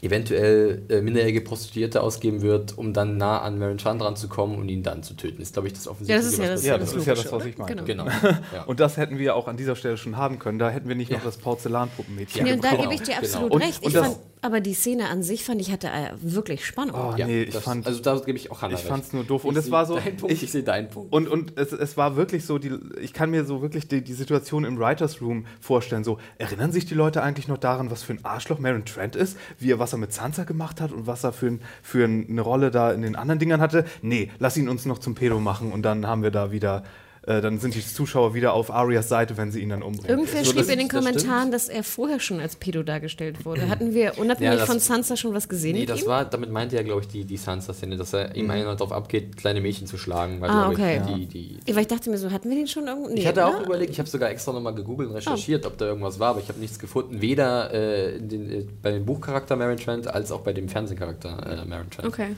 eventuell 0.01 0.83
äh, 0.91 1.01
minderjährige 1.01 1.41
Prostituierte 1.41 2.01
ausgeben 2.03 2.41
wird, 2.41 2.79
um 2.79 2.93
dann 2.93 3.17
nah 3.17 3.41
an 3.43 3.59
Maren 3.59 3.79
Chan 3.79 3.99
dran 3.99 4.15
zu 4.15 4.29
kommen 4.29 4.55
und 4.57 4.69
ihn 4.69 4.85
dann 4.85 5.03
zu 5.03 5.15
töten. 5.15 5.43
Ist, 5.43 5.55
glaube 5.55 5.67
ich, 5.69 5.75
das 5.75 5.89
offensichtliche. 5.89 6.43
Ja, 6.43 6.49
das 6.49 6.59
ist 6.61 6.65
ja 6.67 6.79
was 6.79 6.93
das- 6.93 6.95
Ja, 6.95 6.95
das 6.95 6.95
ist 6.95 7.07
ja 7.07 7.15
das, 7.15 7.25
was 7.27 7.33
oder? 7.33 7.47
ich 7.47 7.59
meine. 7.59 7.83
Genau. 7.83 8.05
Genau. 8.05 8.17
Ja. 8.55 8.63
Und 8.67 8.79
das 8.79 8.97
hätten 8.97 9.19
wir 9.19 9.35
auch 9.35 9.49
an 9.49 9.57
dieser 9.57 9.75
Stelle 9.75 9.97
schon 9.97 10.17
haben 10.17 10.39
können. 10.39 10.61
Da 10.61 10.71
hätten 10.71 10.89
wir 10.89 10.95
nicht 10.95 11.11
noch 11.11 11.19
Ja. 11.19 11.25
das 11.25 11.39
Porzellanpuppenmädchen 11.39 12.45
Nee, 12.45 12.53
und 12.53 12.65
da 12.65 12.71
bekommen. 12.71 12.91
gebe 12.91 12.95
ich 12.95 13.09
dir 13.09 13.15
Genau. 13.17 13.27
absolut 13.27 13.51
Und- 13.53 13.63
recht. 13.63 13.83
und 13.83 13.89
Ich 13.89 13.95
das- 13.95 14.07
fand, 14.07 14.19
aber 14.43 14.61
die 14.61 14.75
Szene 14.75 15.09
an 15.09 15.23
sich 15.23 15.45
fand 15.45 15.61
ich 15.61 15.71
hatte 15.73 15.89
äh, 15.89 16.11
wirklich 16.21 16.65
Spannung. 16.65 16.95
Oh, 16.97 17.15
ja, 17.17 17.27
nee, 17.27 17.43
ich 17.45 17.55
das, 17.55 17.63
fand, 17.65 17.87
also 17.87 18.01
da 18.01 18.17
gebe 18.19 18.37
ich 18.39 18.51
auch 18.51 18.63
Hannah 18.63 18.75
ich 18.75 18.81
recht. 18.81 18.89
fand's 18.89 19.13
nur 19.13 19.25
doof. 19.25 19.45
Und 19.45 19.53
Ich 19.53 19.59
es 19.59 19.65
sehe 19.65 19.73
war 19.73 19.87
so, 19.87 19.97
Deinen 19.97 20.17
Punkt, 20.17 20.33
ich, 20.35 20.43
ich- 20.43 20.51
sehe 20.53 20.63
deinen 20.63 20.89
Punkt. 20.89 21.13
Und, 21.13 21.29
und 21.29 21.59
es, 21.59 21.73
es 21.73 21.97
war 21.97 22.17
wirklich 22.17 22.45
so, 22.45 22.59
die, 22.59 22.73
ich 23.01 23.13
kann 23.13 23.31
mir 23.31 23.45
so 23.45 23.63
wirklich 23.63 23.89
die, 23.89 24.03
die 24.03 24.13
Situation 24.13 24.65
im 24.65 24.79
Writers 24.79 25.21
Room 25.21 25.47
vorstellen. 25.61 26.05
So, 26.05 26.19
erinnern 26.39 26.73
sich 26.73 26.87
die 26.87 26.95
Leute 26.95 27.23
eigentlich 27.23 27.49
noch 27.49 27.59
daran, 27.59 27.91
was 27.91 28.03
für 28.03 28.13
ein 28.15 28.25
Arschloch 28.25 28.59
Maren 28.59 28.85
Trent 28.85 29.17
ist? 29.17 29.37
Wie 29.59 29.71
er, 29.73 29.79
was 29.79 29.93
er 29.93 29.99
mit 29.99 30.13
Sansa 30.13 30.45
gemacht 30.45 30.81
hat 30.81 30.93
und 30.93 31.07
was 31.07 31.25
er 31.25 31.33
für, 31.33 31.47
ein, 31.47 31.61
für 31.83 32.05
eine 32.05 32.41
Rolle 32.41 32.71
da 32.71 32.93
in 32.93 33.03
den 33.03 33.17
anderen 33.17 33.39
Dingern 33.39 33.61
hatte? 33.61 33.85
Nee, 34.03 34.31
lass 34.39 34.57
ihn 34.57 34.69
uns 34.69 34.85
noch 34.87 34.99
zum 34.99 35.15
Pedo 35.15 35.41
machen 35.41 35.73
und 35.73 35.83
dann 35.83 36.07
haben 36.07 36.23
wir 36.23 36.31
da 36.31 36.53
wieder, 36.53 36.85
äh, 37.27 37.41
dann 37.41 37.59
sind 37.59 37.75
die 37.75 37.85
Zuschauer 37.85 38.35
wieder 38.35 38.53
auf 38.53 38.71
Arias 38.71 39.09
Seite, 39.09 39.37
wenn 39.37 39.51
sie 39.51 39.61
ihn 39.61 39.69
dann 39.71 39.83
umbringen. 39.83 40.19
Irgendwer 40.21 40.45
So, 40.45 40.53
schrieb 40.53 40.59
das- 40.61 40.69
in 40.69 40.79
den 40.79 40.89
das 40.89 40.99
stimmt. 41.03 41.15
Kommentaren, 41.17 41.51
dass 41.51 41.69
er 41.69 41.83
vorher 41.85 42.21
schon 42.21 42.41
als 42.41 42.57
Pedo 42.57 42.83
dargestellt 42.83 43.45
wurde. 43.45 43.69
Hatten 43.69 43.93
wir 43.95 44.19
unabhängig 44.19 44.53
Ja, 44.53 44.57
das- 44.57 44.67
von 44.69 44.79
Sansa 44.81 45.17
schon 45.17 45.35
was 45.35 45.49
gesehen 45.49 45.75
Nee, 45.75 45.81
mit 45.81 45.91
das 45.91 46.03
ihm? 46.03 46.07
war, 46.07 46.25
damit 46.25 46.51
meinte 46.51 46.77
er, 46.77 46.85
glaube 46.85 47.03
ich, 47.03 47.09
die, 47.09 47.25
die 47.25 47.37
Sansa-Szene, 47.37 47.97
dass 47.97 48.13
er 48.13 48.35
ihm 48.37 48.49
einen 48.51 48.65
darauf 48.65 48.93
abgeht, 48.93 49.37
kleine 49.37 49.61
Mädchen 49.61 49.87
zu 49.87 49.99
schlagen. 49.99 50.41
Weil, 50.41 50.51
Ah, 50.51 50.69
okay. 50.71 51.01
Ich, 51.09 51.15
die, 51.15 51.27
die, 51.27 51.59
Ja, 51.67 51.75
weil 51.75 51.83
ich 51.83 51.89
dachte 51.89 52.09
mir 52.11 52.19
so, 52.19 52.31
hatten 52.31 52.49
wir 52.49 52.57
den 52.57 52.67
schon 52.69 52.87
irgendwo? 52.87 53.09
Nee, 53.11 53.21
Ich 53.21 53.27
hatte 53.27 53.45
auch 53.47 53.61
überlegt, 53.65 53.91
ich 53.91 53.99
habe 53.99 54.09
sogar 54.09 54.31
extra 54.31 54.53
nochmal 54.53 54.75
gegoogelt 54.75 55.09
und 55.11 55.17
recherchiert, 55.17 55.67
ob 55.67 55.77
da 55.79 55.87
irgendwas 55.87 56.19
war, 56.19 56.31
aber 56.31 56.41
ich 56.41 56.49
habe 56.49 56.59
nichts 56.61 56.79
gefunden. 56.79 57.21
Weder 57.21 57.73
äh, 57.73 58.17
in 58.17 58.29
den, 58.29 58.51
äh, 58.51 58.65
bei 58.83 58.93
dem 58.93 59.05
Buchcharakter 59.05 59.57
Maren 59.57 59.77
Trent 59.77 60.07
als 60.09 60.31
auch 60.33 60.41
bei 60.41 60.53
dem 60.53 60.69
Fernsehcharakter 60.69 61.63
äh, 61.65 61.69
Maren 61.69 61.91
Trent. 61.91 62.07
Okay. 62.09 62.29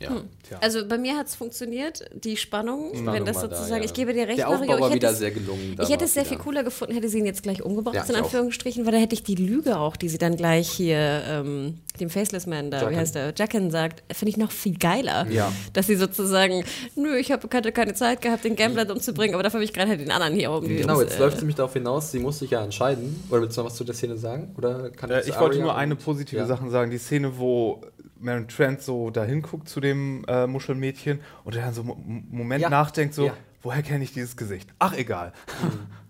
Ja. 0.00 0.10
Tja. 0.46 0.58
Also 0.60 0.86
bei 0.86 0.98
mir 0.98 1.16
hat 1.16 1.28
es 1.28 1.34
funktioniert, 1.36 2.04
die 2.12 2.36
Spannung, 2.36 2.90
Spannung 2.94 3.14
wenn 3.14 3.24
das 3.24 3.36
war 3.36 3.48
da, 3.48 3.56
sozusagen, 3.56 3.82
ja. 3.82 3.86
ich 3.86 3.94
gebe 3.94 4.12
dir 4.12 4.26
recht, 4.28 4.38
Der 4.38 4.48
Aufbau 4.48 4.66
Mario, 4.66 4.72
war 4.72 4.78
ich 4.78 4.84
hätte 4.86 4.94
wieder 4.96 5.10
es- 5.10 5.18
sehr 5.18 5.30
gelungen. 5.30 5.76
Ich 5.80 5.88
hätte 5.88 6.04
es 6.04 6.12
sehr 6.14 6.22
wieder- 6.24 6.30
viel 6.34 6.38
cooler 6.38 6.64
gefunden, 6.64 6.94
hätte 6.94 7.08
sie 7.08 7.18
ihn 7.20 7.26
jetzt 7.26 7.42
gleich 7.42 7.62
umgebracht, 7.62 7.94
Ja, 7.94 8.02
in 8.02 8.10
ich 8.10 8.16
auch. 8.16 8.24
Anführungsstrichen, 8.24 8.84
weil 8.84 8.92
da 8.92 8.98
hätte 8.98 9.14
ich 9.14 9.22
die 9.22 9.36
Lüge 9.36 9.78
auch, 9.78 9.96
die 9.96 10.08
sie 10.08 10.18
dann 10.18 10.36
gleich 10.36 10.68
hier 10.70 11.22
ähm, 11.28 11.78
dem 12.00 12.10
Faceless 12.10 12.46
Man 12.46 12.70
da, 12.70 12.78
wie 12.80 12.84
Jaqen. 12.84 12.96
heißt 12.98 13.14
der, 13.14 13.32
Jacken 13.38 13.70
sagt, 13.70 14.02
finde 14.14 14.30
ich 14.30 14.36
noch 14.36 14.50
viel 14.50 14.76
geiler. 14.76 15.26
Ja. 15.30 15.50
Dass 15.72 15.86
sie 15.86 15.96
sozusagen, 15.96 16.64
nö, 16.96 17.16
ich 17.16 17.30
hab, 17.32 17.52
hatte 17.54 17.72
keine 17.72 17.94
Zeit 17.94 18.20
gehabt, 18.20 18.44
den 18.44 18.56
Gambler 18.56 18.90
umzubringen, 18.90 19.34
aber 19.34 19.42
dafür 19.44 19.58
habe 19.58 19.64
ich 19.64 19.72
gerade 19.72 19.88
halt 19.90 20.00
den 20.00 20.10
anderen 20.10 20.34
hier 20.34 20.60
die 20.62 20.76
Genau, 20.76 21.00
jetzt 21.00 21.18
läuft 21.18 21.38
sie 21.38 21.46
mich 21.46 21.54
darauf 21.54 21.72
hinaus, 21.72 22.10
sie 22.10 22.18
muss 22.18 22.40
sich 22.40 22.50
ja 22.50 22.62
entscheiden. 22.62 23.22
Oder 23.30 23.42
willst 23.42 23.56
du 23.56 23.62
noch 23.62 23.68
was 23.70 23.76
zu 23.76 23.84
der 23.84 23.94
Szene 23.94 24.16
sagen? 24.18 24.54
Oder 24.58 24.90
kann 24.90 25.08
Äh, 25.10 25.22
ich 25.26 25.38
wollte 25.38 25.58
nur 25.60 25.74
eine 25.76 25.94
positive 25.96 26.40
ja. 26.40 26.46
Sache 26.46 26.68
sagen. 26.68 26.90
Die 26.90 26.98
Szene, 26.98 27.38
wo 27.38 27.80
Maren 28.24 28.48
Trent 28.48 28.82
so 28.82 29.10
dahin 29.10 29.42
guckt 29.42 29.68
zu 29.68 29.80
dem 29.80 30.24
äh, 30.26 30.46
Muschelmädchen 30.46 31.20
und 31.44 31.54
er 31.56 31.62
dann 31.66 31.74
so 31.74 31.82
einen 31.82 32.26
Moment 32.30 32.62
Ja. 32.62 32.70
nachdenkt, 32.70 33.14
so, 33.14 33.26
Ja. 33.26 33.32
woher 33.62 33.82
kenne 33.82 34.02
ich 34.02 34.12
dieses 34.12 34.36
Gesicht? 34.36 34.68
Ach, 34.78 34.94
egal. 34.96 35.32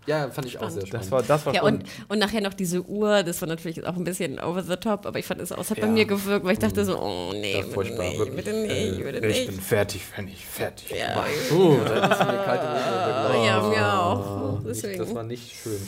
Ja, 0.07 0.29
fand 0.31 0.47
ich 0.47 0.59
auch 0.59 0.69
sehr 0.69 0.85
spannend. 0.87 1.07
Das 1.07 1.11
war, 1.11 1.23
das 1.23 1.47
war 1.47 1.55
Ja, 1.55 1.61
schon. 1.63 1.77
und, 1.77 1.85
und 2.09 2.19
nachher 2.19 2.43
noch 2.43 2.53
diese 2.53 2.85
Uhr, 2.87 3.23
das 3.23 3.41
war 3.41 3.49
natürlich 3.49 3.87
auch 3.87 3.97
ein 3.97 4.05
bisschen 4.05 4.39
over 4.39 4.63
the 4.63 4.77
top, 4.77 5.07
aber 5.07 5.19
ich 5.19 5.25
fand 5.25 5.41
es 5.41 5.51
auch, 5.51 5.61
es 5.61 5.71
hat 5.71 5.81
bei 5.81 5.87
Ja. 5.87 5.93
mir 5.93 6.05
gewirkt, 6.05 6.45
weil 6.45 6.53
ich 6.53 6.59
dachte 6.59 6.85
so, 6.85 7.01
oh 7.01 7.33
nee, 7.33 7.53
Ja, 7.55 7.61
bitte 7.63 7.73
furchtbar, 7.73 8.05
nicht, 8.05 8.19
wirklich. 8.19 8.37
bitte 8.37 8.53
nicht, 8.63 9.03
bitte 9.03 9.27
ich 9.27 9.37
nicht. 9.39 9.47
bin 9.49 9.61
fertig, 9.61 10.03
wenn 10.15 10.29
ich 10.29 10.45
fertig. 10.45 10.91
Ja, 10.91 11.25
Uh, 11.57 11.79
da 11.87 11.95
ist 11.95 12.19
mir 12.21 12.39
runtergelaufen. 12.39 13.45
ja, 13.47 13.63
mir 13.69 13.99
auch. 13.99 14.43
Oh, 14.43 14.53
Nicht, 14.59 14.67
Deswegen. 14.69 14.99
das 14.99 15.15
war 15.15 15.23
nicht 15.23 15.57
schön. 15.63 15.81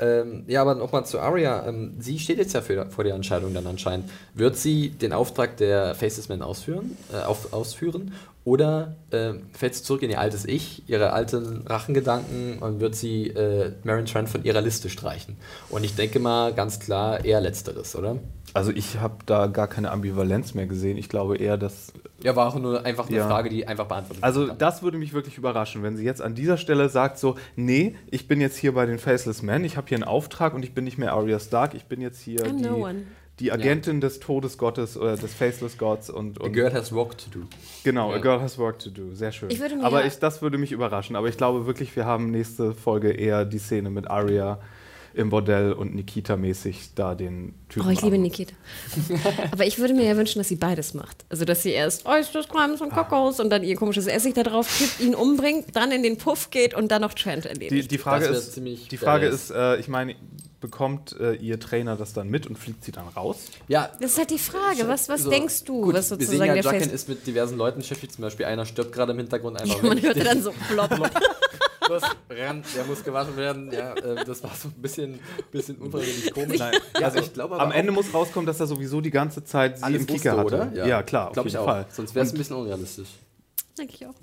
Ähm, 0.00 0.44
ja, 0.46 0.62
aber 0.62 0.74
nochmal 0.74 1.04
zu 1.04 1.20
Arya. 1.20 1.66
Ähm, 1.68 1.94
sie 1.98 2.18
steht 2.18 2.38
jetzt 2.38 2.54
ja 2.54 2.62
für, 2.62 2.90
vor 2.90 3.04
der 3.04 3.14
Entscheidung 3.14 3.52
dann 3.52 3.66
anscheinend. 3.66 4.10
Wird 4.34 4.56
sie 4.56 4.90
den 4.90 5.12
Auftrag 5.12 5.58
der 5.58 5.94
Faces 5.94 6.28
Man 6.28 6.42
ausführen, 6.42 6.96
äh, 7.12 7.22
auf, 7.22 7.52
ausführen 7.52 8.12
oder 8.44 8.96
äh, 9.10 9.34
fällt 9.52 9.74
sie 9.74 9.82
zurück 9.82 10.02
in 10.02 10.10
ihr 10.10 10.18
altes 10.18 10.46
Ich, 10.46 10.88
ihre 10.88 11.12
alten 11.12 11.66
Rachengedanken 11.66 12.58
und 12.60 12.80
wird 12.80 12.94
sie 12.94 13.28
äh, 13.28 13.72
Maren 13.84 14.06
Trent 14.06 14.30
von 14.30 14.44
ihrer 14.44 14.62
Liste 14.62 14.88
streichen? 14.88 15.36
Und 15.68 15.84
ich 15.84 15.94
denke 15.94 16.18
mal 16.18 16.54
ganz 16.54 16.80
klar 16.80 17.24
eher 17.24 17.40
Letzteres, 17.40 17.94
oder? 17.94 18.16
Also 18.54 18.72
ich 18.72 18.98
habe 18.98 19.16
da 19.26 19.46
gar 19.46 19.68
keine 19.68 19.90
Ambivalenz 19.90 20.54
mehr 20.54 20.66
gesehen. 20.66 20.96
Ich 20.96 21.08
glaube 21.08 21.36
eher, 21.36 21.56
dass. 21.56 21.92
Ja, 22.22 22.36
war 22.36 22.48
auch 22.48 22.58
nur 22.58 22.84
einfach 22.84 23.08
eine 23.08 23.16
Ja. 23.16 23.26
Frage, 23.28 23.48
die 23.48 23.66
einfach 23.66 23.86
beantwortet 23.86 24.22
Also 24.22 24.46
kann. 24.48 24.58
das 24.58 24.82
würde 24.82 24.98
mich 24.98 25.12
wirklich 25.12 25.38
überraschen, 25.38 25.82
wenn 25.82 25.96
sie 25.96 26.04
jetzt 26.04 26.20
an 26.22 26.34
dieser 26.34 26.56
Stelle 26.56 26.88
sagt 26.88 27.18
so, 27.18 27.36
nee, 27.56 27.96
ich 28.10 28.28
bin 28.28 28.40
jetzt 28.40 28.56
hier 28.56 28.72
bei 28.74 28.86
den 28.86 28.98
Faceless 28.98 29.42
Men, 29.42 29.64
ich 29.64 29.76
habe 29.76 29.88
hier 29.88 29.96
einen 29.96 30.04
Auftrag 30.04 30.54
und 30.54 30.62
ich 30.62 30.74
bin 30.74 30.84
nicht 30.84 30.98
mehr 30.98 31.12
Arya 31.14 31.38
Stark, 31.40 31.74
ich 31.74 31.84
bin 31.86 32.00
jetzt 32.00 32.20
hier 32.20 32.40
I'm 32.44 32.56
die, 32.58 32.64
no 32.68 32.88
die 33.38 33.52
Agentin 33.52 34.02
des 34.02 34.20
Todesgottes 34.20 34.98
oder 34.98 35.16
des 35.16 35.32
Faceless 35.32 35.78
Gods 35.78 36.10
und, 36.10 36.38
A 36.42 36.44
und 36.44 36.52
girl 36.52 36.70
has 36.74 36.92
work 36.92 37.16
to 37.16 37.30
do. 37.30 37.46
Genau, 37.84 38.10
Ja. 38.10 38.16
a 38.18 38.20
girl 38.20 38.38
has 38.40 38.58
work 38.58 38.78
to 38.80 38.90
do. 38.90 39.14
Sehr 39.14 39.32
schön. 39.32 39.48
Ich 39.50 39.58
würde 39.60 39.76
mir 39.76 39.84
aber 39.84 40.00
ja- 40.02 40.06
ich, 40.08 40.18
das 40.18 40.42
würde 40.42 40.58
mich 40.58 40.72
überraschen. 40.72 41.16
Aber 41.16 41.26
ich 41.28 41.38
glaube 41.38 41.64
wirklich, 41.66 41.96
wir 41.96 42.04
haben 42.04 42.30
nächste 42.30 42.74
Folge 42.74 43.12
eher 43.12 43.46
die 43.46 43.56
Szene 43.58 43.88
mit 43.88 44.10
Arya 44.10 44.58
im 45.14 45.30
Bordell 45.30 45.72
und 45.72 45.94
Nikita-mäßig 45.94 46.94
da 46.94 47.14
den 47.14 47.54
Typen. 47.68 47.88
Oh, 47.88 47.90
ich 47.90 48.02
liebe 48.02 48.18
Nikita. 48.18 48.54
Aber 49.52 49.66
ich 49.66 49.78
würde 49.78 49.94
mir 49.94 50.04
ja 50.04 50.16
wünschen, 50.16 50.38
dass 50.38 50.48
sie 50.48 50.56
beides 50.56 50.94
macht. 50.94 51.24
Also, 51.28 51.44
dass 51.44 51.62
sie 51.62 51.70
erst 51.70 52.06
Oysters, 52.06 52.48
Crimes 52.48 52.80
und 52.80 52.90
Kokos 52.90 53.40
und 53.40 53.50
dann 53.50 53.62
ihr 53.64 53.76
komisches 53.76 54.06
Essig 54.06 54.34
da 54.34 54.42
drauf 54.42 54.68
kippt, 54.78 55.00
ihn 55.00 55.14
umbringt, 55.14 55.74
dann 55.74 55.90
in 55.90 56.02
den 56.02 56.16
Puff 56.16 56.50
geht 56.50 56.74
und 56.74 56.90
dann 56.90 57.02
noch 57.02 57.14
Trent 57.14 57.44
Die, 57.44 57.48
erledigt. 57.48 57.90
die 57.90 57.98
Frage 57.98 58.26
Das 58.26 58.32
wär 58.32 58.38
ist, 58.38 58.52
ziemlich 58.54 58.88
die 58.88 58.96
Frage 58.96 59.26
ist, 59.26 59.50
äh, 59.50 59.76
ich 59.78 59.88
meine, 59.88 60.14
bekommt 60.60 61.18
äh, 61.18 61.34
ihr 61.34 61.58
Trainer 61.58 61.96
das 61.96 62.12
dann 62.12 62.28
mit 62.28 62.46
und 62.46 62.58
fliegt 62.58 62.84
sie 62.84 62.92
dann 62.92 63.08
raus? 63.08 63.38
Ja, 63.68 63.90
das 64.00 64.12
ist 64.12 64.18
halt 64.18 64.30
die 64.30 64.38
Frage. 64.38 64.86
Was, 64.86 65.08
was 65.08 65.22
So, 65.22 65.30
denkst 65.30 65.64
du, 65.64 65.80
gut, 65.82 65.94
was 65.94 66.10
wir 66.10 66.16
sozusagen 66.16 66.38
sehen 66.38 66.46
ja, 66.46 66.54
der 66.62 66.62
Jacken 66.62 66.90
ist 66.90 67.08
mit 67.08 67.26
diversen 67.26 67.56
Leuten 67.56 67.80
beschäftigt. 67.80 68.12
Zum 68.12 68.22
Beispiel 68.22 68.46
einer 68.46 68.66
stirbt 68.66 68.92
gerade 68.92 69.12
im 69.12 69.18
Hintergrund 69.18 69.60
einfach. 69.60 69.82
Man 69.82 69.96
weg. 69.96 70.04
hörte 70.04 70.20
dann 70.20 70.42
so 70.42 70.52
plopp. 70.68 70.90
Los, 71.90 72.02
rennt, 72.30 72.66
der 72.76 72.84
muss 72.84 73.02
gewaschen 73.02 73.36
werden. 73.36 73.72
Ja, 73.72 73.94
äh, 73.94 74.24
das 74.24 74.44
war 74.44 74.54
so 74.54 74.68
ein 74.68 74.80
bisschen, 74.80 75.18
bisschen 75.50 75.76
unfreiwillig 75.76 76.32
komisch. 76.32 76.58
Nein. 76.58 76.74
Ja, 76.98 77.06
also 77.06 77.18
ich 77.18 77.32
glaube 77.32 77.58
am 77.58 77.72
Ende 77.72 77.90
muss 77.90 78.14
rauskommen, 78.14 78.46
dass 78.46 78.60
er 78.60 78.68
sowieso 78.68 79.00
die 79.00 79.10
ganze 79.10 79.42
Zeit 79.42 79.78
sie 79.78 79.96
im 79.96 80.08
wusste, 80.08 80.30
hatte. 80.30 80.44
oder? 80.44 80.86
Ja, 80.86 81.02
klar, 81.02 81.28
auf 81.28 81.32
Glaube 81.32 81.48
jeden 81.48 81.56
ich 81.56 81.60
auch. 81.60 81.66
Fall. 81.66 81.86
Sonst 81.90 82.14
wäre 82.14 82.24
es 82.24 82.32
ein 82.32 82.38
bisschen 82.38 82.56
unrealistisch. 82.56 83.08
Denke 83.76 83.94
ich 83.94 84.06
auch. 84.06 84.14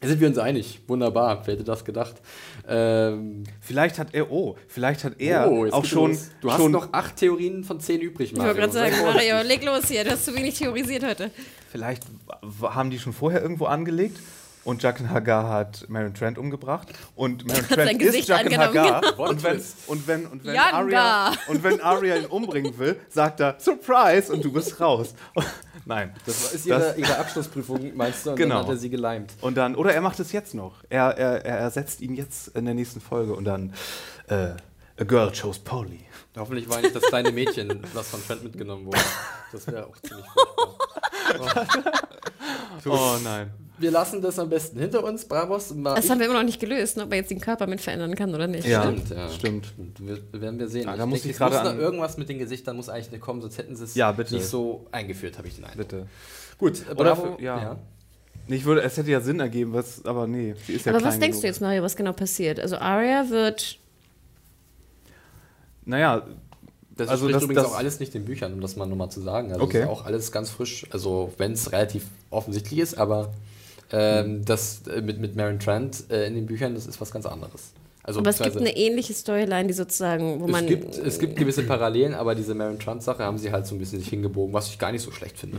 Da 0.00 0.06
sind 0.06 0.20
wir 0.20 0.28
uns 0.28 0.38
einig. 0.38 0.80
Wunderbar. 0.88 1.42
Wer 1.44 1.54
hätte 1.54 1.64
das 1.64 1.84
gedacht? 1.84 2.16
Ähm, 2.68 3.44
Vielleicht 3.60 3.98
hat 3.98 4.14
er, 4.14 4.30
oh, 4.30 4.56
vielleicht 4.68 5.04
hat 5.04 5.20
er 5.20 5.50
oh, 5.50 5.66
auch 5.70 5.84
schon, 5.84 6.10
los. 6.10 6.30
Du 6.40 6.50
hast 6.50 6.60
schon 6.60 6.72
noch 6.72 6.92
acht 6.92 7.16
Theorien 7.16 7.62
von 7.62 7.80
zehn 7.80 8.00
übrig, 8.00 8.32
Ich 8.32 8.38
wollte 8.38 8.54
gerade 8.54 8.72
sagen. 8.72 8.94
Mario, 9.02 9.42
leg 9.42 9.64
los 9.64 9.88
hier. 9.88 10.04
Du 10.04 10.10
hast 10.10 10.24
zu 10.24 10.34
wenig 10.34 10.58
theorisiert 10.58 11.04
heute. 11.04 11.30
Vielleicht 11.70 12.04
haben 12.62 12.90
die 12.90 12.98
schon 12.98 13.12
vorher 13.12 13.42
irgendwo 13.42 13.66
angelegt 13.66 14.18
und 14.64 14.82
Jaqen 14.82 15.10
Hagar 15.10 15.48
hat 15.48 15.86
Maren 15.88 16.12
Trent 16.14 16.36
umgebracht 16.38 16.88
und 17.14 17.44
sein 17.50 17.66
Trent 17.68 18.02
ist 18.02 18.28
Jaqen 18.28 18.56
Hagar 18.58 19.00
genau. 19.10 19.28
und 19.28 19.42
wenn, 19.42 19.62
und 19.86 20.06
wenn, 20.06 20.26
und 20.26 20.44
wenn. 20.44 20.56
Arya 20.58 21.32
und 21.48 21.62
wenn 21.62 21.80
Arya 21.80 22.16
ihn 22.16 22.26
umbringen 22.26 22.76
will, 22.78 22.98
sagt 23.08 23.40
er 23.40 23.56
Surprise 23.58 24.32
und 24.32 24.44
du 24.44 24.52
bist 24.52 24.80
raus. 24.80 25.14
Nein, 25.84 26.14
Das 26.26 26.52
ist 26.52 26.66
ihre, 26.66 26.94
ihre 26.98 27.16
Abschlussprüfung, 27.18 27.96
meinst 27.96 28.26
du? 28.26 28.30
Und 28.30 28.36
Genau. 28.36 28.56
dann 28.56 28.64
hat 28.64 28.70
er 28.72 28.76
sie 28.76 28.90
geleimt. 28.90 29.32
und 29.40 29.56
dann 29.56 29.74
oder 29.74 29.94
er 29.94 30.00
macht 30.02 30.20
es 30.20 30.32
jetzt 30.32 30.54
noch. 30.54 30.74
Er, 30.90 31.16
er, 31.16 31.44
er 31.46 31.58
ersetzt 31.58 32.00
ihn 32.00 32.14
jetzt 32.14 32.48
in 32.48 32.64
der 32.66 32.74
nächsten 32.74 33.00
Folge 33.00 33.32
und 33.34 33.44
dann 33.44 33.72
äh, 34.28 34.50
A 35.00 35.04
girl 35.04 35.30
chose 35.32 35.60
Polly. 35.64 36.00
Hoffentlich 36.36 36.68
war 36.68 36.80
nicht 36.80 36.94
das 36.94 37.04
kleine 37.04 37.30
Mädchen, 37.32 37.82
was 37.94 38.08
von 38.08 38.20
Trent 38.24 38.44
mitgenommen 38.44 38.86
wurde. 38.86 38.98
Das 39.52 39.66
wäre 39.66 39.86
auch 39.86 39.96
ziemlich 40.02 40.26
furchtbar. 40.26 41.66
Oh 42.86 43.16
nein. 43.24 43.50
Wir 43.78 43.90
lassen 43.90 44.20
das 44.22 44.38
am 44.38 44.48
besten 44.48 44.78
hinter 44.78 45.04
uns, 45.04 45.24
Bravos. 45.24 45.72
Mal 45.74 45.94
Das 45.94 46.04
ich- 46.06 46.10
haben 46.10 46.18
wir 46.18 46.26
immer 46.26 46.36
noch 46.38 46.42
nicht 46.44 46.60
gelöst, 46.60 46.96
ne, 46.96 47.04
ob 47.04 47.12
er 47.12 47.18
jetzt 47.18 47.30
den 47.30 47.40
Körper 47.40 47.66
mit 47.66 47.80
verändern 47.80 48.14
kann 48.14 48.34
oder 48.34 48.46
nicht. 48.46 48.66
Ja. 48.66 48.82
Stimmt, 48.82 49.10
ja. 49.10 49.28
Stimmt. 49.28 49.72
Wir, 49.98 50.18
werden 50.40 50.58
wir 50.58 50.68
sehen. 50.68 50.84
Ja, 50.86 50.96
da 50.96 51.06
muss 51.06 51.20
denke, 51.20 51.30
ich 51.32 51.36
gerade 51.38 51.70
muss 51.74 51.82
irgendwas 51.82 52.16
mit 52.18 52.28
den 52.28 52.38
Gesichtern 52.38 52.76
muss 52.76 52.88
eigentlich 52.88 53.12
noch 53.12 53.20
kommen, 53.20 53.40
sonst 53.40 53.58
hätten 53.58 53.76
sie 53.76 53.84
es 53.84 53.94
Ja, 53.94 54.12
bitte. 54.12 54.34
nicht 54.34 54.46
so 54.46 54.86
eingeführt, 54.92 55.38
habe 55.38 55.48
ich 55.48 55.54
den 55.56 55.64
Eindruck. 55.64 55.78
Bitte. 55.88 56.06
Gut, 56.58 56.82
Oder 56.90 57.14
Bravo, 57.14 57.36
für- 57.36 57.42
ja. 57.42 57.76
Ich 58.50 58.64
würde, 58.64 58.80
es 58.82 58.96
hätte 58.96 59.10
ja 59.10 59.20
Sinn 59.20 59.40
ergeben, 59.40 59.74
was, 59.74 60.04
aber 60.06 60.26
nee, 60.26 60.54
sie 60.66 60.72
ist 60.72 60.86
ja 60.86 60.92
Aber 60.92 61.00
klein 61.00 61.12
was 61.12 61.18
denkst 61.18 61.36
genug. 61.36 61.42
du 61.42 61.46
jetzt, 61.48 61.60
Mario, 61.60 61.82
was 61.82 61.96
genau 61.96 62.12
passiert? 62.14 62.58
Also 62.58 62.76
Arya 62.78 63.28
wird. 63.30 63.78
Naja, 65.84 66.26
Das 66.96 67.08
Also 67.10 67.26
spricht 67.26 67.36
das- 67.36 67.42
übrigens 67.44 67.62
das- 67.62 67.72
auch 67.72 67.78
alles 67.78 68.00
nicht 68.00 68.12
in 68.16 68.24
Büchern, 68.24 68.52
um 68.54 68.60
das 68.60 68.74
mal 68.74 68.84
nochmal 68.84 69.08
zu 69.08 69.20
sagen. 69.20 69.52
Also 69.52 69.62
Okay. 69.62 69.82
ist 69.82 69.88
auch 69.88 70.04
alles 70.04 70.32
ganz 70.32 70.50
frisch, 70.50 70.84
also 70.90 71.32
wenn 71.38 71.52
es 71.52 71.70
relativ 71.70 72.06
offensichtlich 72.30 72.80
ist, 72.80 72.98
aber 72.98 73.32
ähm, 73.92 74.44
das 74.44 74.82
äh, 74.88 75.00
mit, 75.00 75.18
mit 75.20 75.36
Maren 75.36 75.58
Trent 75.58 76.04
äh, 76.10 76.26
in 76.26 76.34
den 76.34 76.46
Büchern, 76.46 76.74
das 76.74 76.86
ist 76.86 77.00
was 77.00 77.10
ganz 77.10 77.26
anderes. 77.26 77.72
Also 78.02 78.20
Aber 78.20 78.30
es 78.30 78.38
gibt 78.38 78.56
eine 78.56 78.74
ähnliche 78.76 79.12
Storyline, 79.12 79.66
die 79.66 79.74
sozusagen, 79.74 80.40
wo 80.40 80.46
es 80.46 80.50
man. 80.50 80.66
gibt, 80.66 80.96
es 80.96 81.18
gibt 81.18 81.36
gewisse 81.36 81.62
Parallelen, 81.64 82.14
aber 82.14 82.34
diese 82.34 82.54
Maren 82.54 82.78
Trent-Sache 82.78 83.22
haben 83.22 83.36
sie 83.38 83.52
halt 83.52 83.66
so 83.66 83.74
ein 83.74 83.78
bisschen 83.78 83.98
sich 83.98 84.08
hingebogen, 84.08 84.54
was 84.54 84.68
ich 84.68 84.78
gar 84.78 84.92
nicht 84.92 85.02
so 85.02 85.10
schlecht 85.10 85.36
finde. 85.38 85.58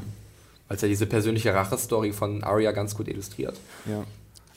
Weil 0.67 0.75
es 0.75 0.81
ja 0.81 0.87
diese 0.87 1.05
persönliche 1.05 1.53
Rache-Story 1.53 2.11
von 2.11 2.43
Arya 2.43 2.71
ganz 2.71 2.95
gut 2.95 3.07
illustriert. 3.07 3.55
ja. 3.85 4.03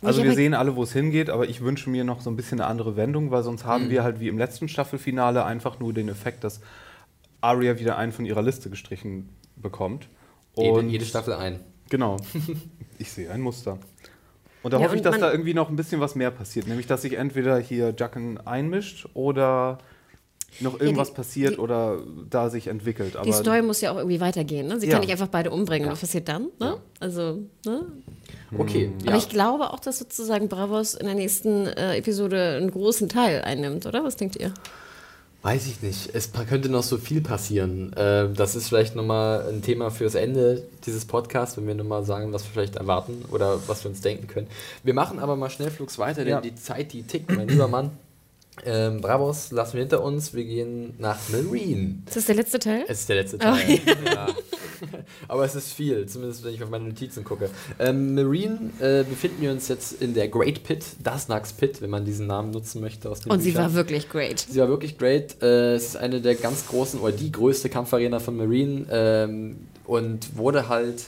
Also 0.04 0.24
wir 0.24 0.34
sehen 0.34 0.52
alle, 0.52 0.74
wo 0.74 0.82
es 0.82 0.92
hingeht, 0.92 1.30
aber 1.30 1.48
ich 1.48 1.60
wünsche 1.60 1.88
mir 1.88 2.02
noch 2.02 2.22
so 2.22 2.28
ein 2.28 2.34
bisschen 2.34 2.60
eine 2.60 2.68
andere 2.68 2.96
Wendung, 2.96 3.30
weil 3.30 3.44
sonst 3.44 3.62
Mhm. 3.64 3.68
haben 3.68 3.90
wir 3.90 4.02
halt 4.02 4.18
wie 4.18 4.26
im 4.26 4.36
letzten 4.36 4.66
Staffelfinale 4.68 5.44
einfach 5.44 5.78
nur 5.78 5.92
den 5.92 6.08
Effekt, 6.08 6.42
dass 6.42 6.58
Arya 7.40 7.78
wieder 7.78 7.96
einen 7.98 8.10
von 8.10 8.24
ihrer 8.26 8.42
Liste 8.42 8.68
gestrichen 8.68 9.28
bekommt. 9.54 10.08
Jede, 10.56 10.72
Und 10.72 10.88
jede 10.90 11.04
Staffel 11.04 11.34
ein. 11.34 11.60
Genau. 11.92 12.16
Ich 12.98 13.10
sehe 13.10 13.30
ein 13.30 13.40
Muster. 13.40 13.78
Und 14.62 14.72
da 14.72 14.78
Ja, 14.78 14.84
hoffe 14.84 14.94
ich, 14.94 15.00
und 15.00 15.06
dass 15.06 15.12
man- 15.14 15.20
da 15.22 15.32
irgendwie 15.32 15.54
noch 15.54 15.68
ein 15.68 15.74
bisschen 15.76 16.00
was 16.00 16.14
mehr 16.14 16.30
passiert. 16.30 16.68
Nämlich, 16.68 16.86
dass 16.86 17.02
sich 17.02 17.14
entweder 17.14 17.58
hier 17.58 17.92
Jacken 17.98 18.38
einmischt 18.46 19.06
oder 19.14 19.78
noch 20.60 20.78
irgendwas 20.80 21.08
die- 21.08 21.14
passiert 21.16 21.54
die- 21.54 21.58
oder 21.58 21.98
da 22.30 22.48
sich 22.48 22.68
entwickelt. 22.68 23.16
Aber 23.16 23.24
Die 23.24 23.32
Story 23.32 23.60
muss 23.62 23.80
ja 23.80 23.90
auch 23.90 23.96
irgendwie 23.96 24.20
weitergehen. 24.20 24.68
Ne? 24.68 24.78
Sie 24.78 24.86
Ja. 24.86 24.92
kann 24.92 25.00
nicht 25.00 25.10
einfach 25.10 25.26
beide 25.28 25.50
umbringen. 25.50 25.90
Was 25.90 26.00
passiert 26.00 26.28
dann? 26.28 26.48
Ne? 26.60 26.76
Also, 27.00 27.40
ne? 27.66 27.86
Okay, 28.56 28.86
Hm. 28.86 28.98
ja. 29.02 29.08
Aber 29.08 29.16
ich 29.18 29.28
glaube 29.28 29.70
auch, 29.72 29.80
dass 29.80 29.98
sozusagen 29.98 30.48
Bravos 30.48 30.94
in 30.94 31.06
der 31.06 31.16
nächsten 31.16 31.66
äh, 31.66 31.96
Episode 31.96 32.56
einen 32.58 32.70
großen 32.70 33.08
Teil 33.08 33.42
einnimmt, 33.42 33.84
oder? 33.86 34.04
Was 34.04 34.14
denkt 34.16 34.36
ihr? 34.36 34.52
Weiß 35.42 35.66
ich 35.66 35.82
nicht. 35.82 36.14
Es 36.14 36.30
könnte 36.48 36.68
noch 36.68 36.84
so 36.84 36.98
viel 36.98 37.20
passieren. 37.20 37.92
Äh, 37.94 38.32
das 38.32 38.54
ist 38.54 38.68
vielleicht 38.68 38.94
nochmal 38.94 39.48
ein 39.48 39.60
Thema 39.60 39.90
fürs 39.90 40.14
Ende 40.14 40.62
dieses 40.86 41.04
Podcasts, 41.04 41.56
wenn 41.56 41.66
wir 41.66 41.74
nochmal 41.74 42.04
sagen, 42.04 42.32
was 42.32 42.44
wir 42.44 42.52
vielleicht 42.52 42.76
erwarten 42.76 43.24
oder 43.30 43.58
was 43.66 43.82
wir 43.84 43.90
uns 43.90 44.00
denken 44.02 44.28
können. 44.28 44.46
Wir 44.84 44.94
machen 44.94 45.18
aber 45.18 45.34
mal 45.34 45.50
schnellflugs 45.50 45.98
weiter, 45.98 46.22
denn 46.24 46.28
Ja. 46.34 46.40
die 46.40 46.54
Zeit, 46.54 46.92
die 46.92 47.02
tickt, 47.02 47.32
mein 47.32 47.48
lieber 47.48 47.66
Mann. 47.66 47.90
Ähm, 48.64 49.00
Bravos 49.00 49.50
lassen 49.50 49.74
wir 49.74 49.80
hinter 49.80 50.04
uns. 50.04 50.34
Wir 50.34 50.44
gehen 50.44 50.94
nach 50.98 51.18
Marine. 51.30 52.02
Ist 52.06 52.16
das 52.16 52.26
der 52.26 52.34
letzte 52.34 52.58
Teil? 52.58 52.84
Es 52.86 53.00
ist 53.00 53.08
der 53.08 53.16
letzte 53.16 53.38
Teil. 53.38 53.80
ja. 54.04 54.26
Aber 55.26 55.44
es 55.44 55.54
ist 55.54 55.72
viel, 55.72 56.06
zumindest 56.06 56.44
wenn 56.44 56.54
ich 56.54 56.62
auf 56.62 56.68
meine 56.68 56.84
Notizen 56.84 57.24
gucke. 57.24 57.48
Ähm, 57.78 58.14
Marine 58.14 58.70
äh, 58.78 59.04
befinden 59.04 59.40
wir 59.40 59.52
uns 59.52 59.68
jetzt 59.68 60.00
in 60.02 60.14
der 60.14 60.28
Great 60.28 60.64
Pit, 60.64 60.84
Dasnax 61.02 61.54
Pit, 61.54 61.80
wenn 61.80 61.90
man 61.90 62.04
diesen 62.04 62.26
Namen 62.26 62.50
nutzen 62.50 62.80
möchte 62.80 63.10
aus 63.10 63.20
den 63.20 63.32
Und 63.32 63.40
sie 63.40 63.50
Büchern. 63.52 63.64
war 63.64 63.74
wirklich 63.74 64.08
great. 64.08 64.40
Sie 64.40 64.60
war 64.60 64.68
wirklich 64.68 64.98
great. 64.98 65.42
Äh, 65.42 65.74
es 65.74 65.86
ist 65.86 65.96
eine 65.96 66.20
der 66.20 66.34
ganz 66.34 66.66
großen 66.66 67.00
oder 67.00 67.12
die 67.12 67.32
größte 67.32 67.68
Kampfarena 67.68 68.20
von 68.20 68.36
Marine 68.36 68.86
ähm, 68.90 69.66
und 69.86 70.36
wurde 70.36 70.68
halt 70.68 71.04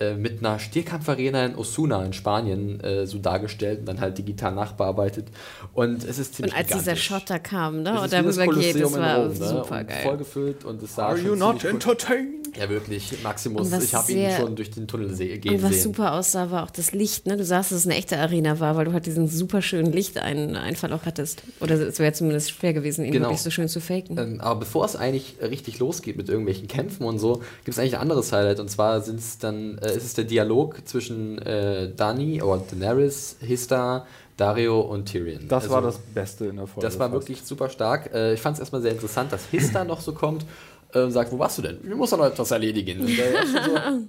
äh, 0.00 0.14
mit 0.14 0.38
einer 0.40 0.58
Stierkampfarena 0.58 1.46
in 1.46 1.54
Osuna 1.56 2.04
in 2.04 2.12
Spanien 2.12 2.80
äh, 2.80 3.06
so 3.06 3.18
dargestellt 3.18 3.80
und 3.80 3.86
dann 3.86 4.00
halt 4.00 4.18
digital 4.18 4.52
nachbearbeitet. 4.54 5.26
Und 5.74 6.04
es 6.04 6.18
ist 6.18 6.34
ziemlich 6.36 6.52
Und 6.54 6.58
als 6.58 6.68
dieser 6.68 6.78
gigantisch. 6.80 7.04
Shot 7.04 7.22
da 7.30 7.38
kam, 7.38 7.82
ne? 7.82 8.00
Und 8.00 8.12
darüber 8.12 8.46
geht, 8.54 8.80
das 8.80 8.92
war 8.94 9.16
Rom, 9.18 9.28
ne? 9.28 9.34
super 9.34 9.78
und 9.80 9.88
geil. 9.88 10.02
Vollgefüllt 10.02 10.64
und 10.64 10.82
es 10.82 10.94
sah 10.94 11.06
Are 11.08 11.16
schon 11.18 11.26
you 11.26 11.34
not 11.36 11.64
entertained? 11.64 12.56
Ja, 12.58 12.68
wirklich. 12.68 13.22
Maximus. 13.22 13.72
Ich 13.72 13.94
habe 13.94 14.12
ihn 14.12 14.30
schon 14.38 14.56
durch 14.56 14.70
den 14.70 14.86
Tunnel 14.86 15.08
gehen 15.16 15.54
Und 15.54 15.62
was 15.62 15.72
sehen. 15.72 15.82
super 15.84 16.12
aussah, 16.12 16.50
war 16.50 16.64
auch 16.64 16.70
das 16.70 16.92
Licht. 16.92 17.26
Ne? 17.26 17.36
Du 17.38 17.44
sahst, 17.44 17.72
dass 17.72 17.78
es 17.78 17.86
eine 17.86 17.94
echte 17.96 18.18
Arena 18.18 18.60
war, 18.60 18.76
weil 18.76 18.84
du 18.84 18.92
halt 18.92 19.06
diesen 19.06 19.26
super 19.28 19.62
schönen 19.62 19.90
Lichteinfall 19.92 20.92
auch 20.92 21.06
hattest. 21.06 21.42
Oder 21.60 21.74
es 21.76 21.98
wäre 21.98 22.12
zumindest 22.12 22.50
schwer 22.50 22.72
gewesen, 22.74 23.04
ihn 23.04 23.12
Genau. 23.12 23.26
wirklich 23.26 23.42
so 23.42 23.50
schön 23.50 23.68
zu 23.68 23.80
faken. 23.80 24.18
Ähm, 24.18 24.40
aber 24.40 24.60
bevor 24.60 24.84
es 24.84 24.96
eigentlich 24.96 25.36
richtig 25.40 25.78
losgeht 25.78 26.16
mit 26.16 26.28
irgendwelchen 26.28 26.68
Kämpfen 26.68 27.04
und 27.04 27.18
so, 27.18 27.36
gibt 27.64 27.68
es 27.68 27.78
eigentlich 27.78 27.94
ein 27.94 28.02
anderes 28.02 28.32
Highlight. 28.32 28.60
Und 28.60 28.70
zwar 28.70 29.00
sind 29.00 29.18
es 29.18 29.38
dann, 29.38 29.78
äh, 29.82 29.96
ist 29.96 30.04
es 30.04 30.14
der 30.14 30.24
Dialog 30.24 30.86
zwischen 30.86 31.38
äh, 31.38 31.90
Dani 31.94 32.42
oder 32.42 32.62
Daenerys, 32.70 33.36
Hista, 33.40 34.06
Dario 34.36 34.80
und 34.80 35.06
Tyrion. 35.06 35.48
Das 35.48 35.64
Also, 35.64 35.74
war 35.74 35.82
das 35.82 35.98
Beste 35.98 36.46
in 36.46 36.56
der 36.56 36.66
Folge. 36.66 36.86
Das 36.86 36.98
war 36.98 37.10
fast. 37.10 37.20
wirklich 37.28 37.42
super 37.44 37.68
stark. 37.68 38.12
Äh, 38.14 38.34
ich 38.34 38.40
fand 38.40 38.54
es 38.54 38.60
erstmal 38.60 38.82
sehr 38.82 38.92
interessant, 38.92 39.32
dass 39.32 39.46
Hista 39.46 39.84
noch 39.84 40.00
so 40.00 40.12
kommt 40.12 40.44
äh, 40.94 41.00
und 41.00 41.12
sagt, 41.12 41.32
wo 41.32 41.38
warst 41.38 41.58
du 41.58 41.62
denn? 41.62 41.78
Ich 41.82 41.94
muss 41.94 42.10
doch 42.10 42.18
noch 42.18 42.26
etwas 42.26 42.50
erledigen. 42.50 43.06
So, 43.06 43.12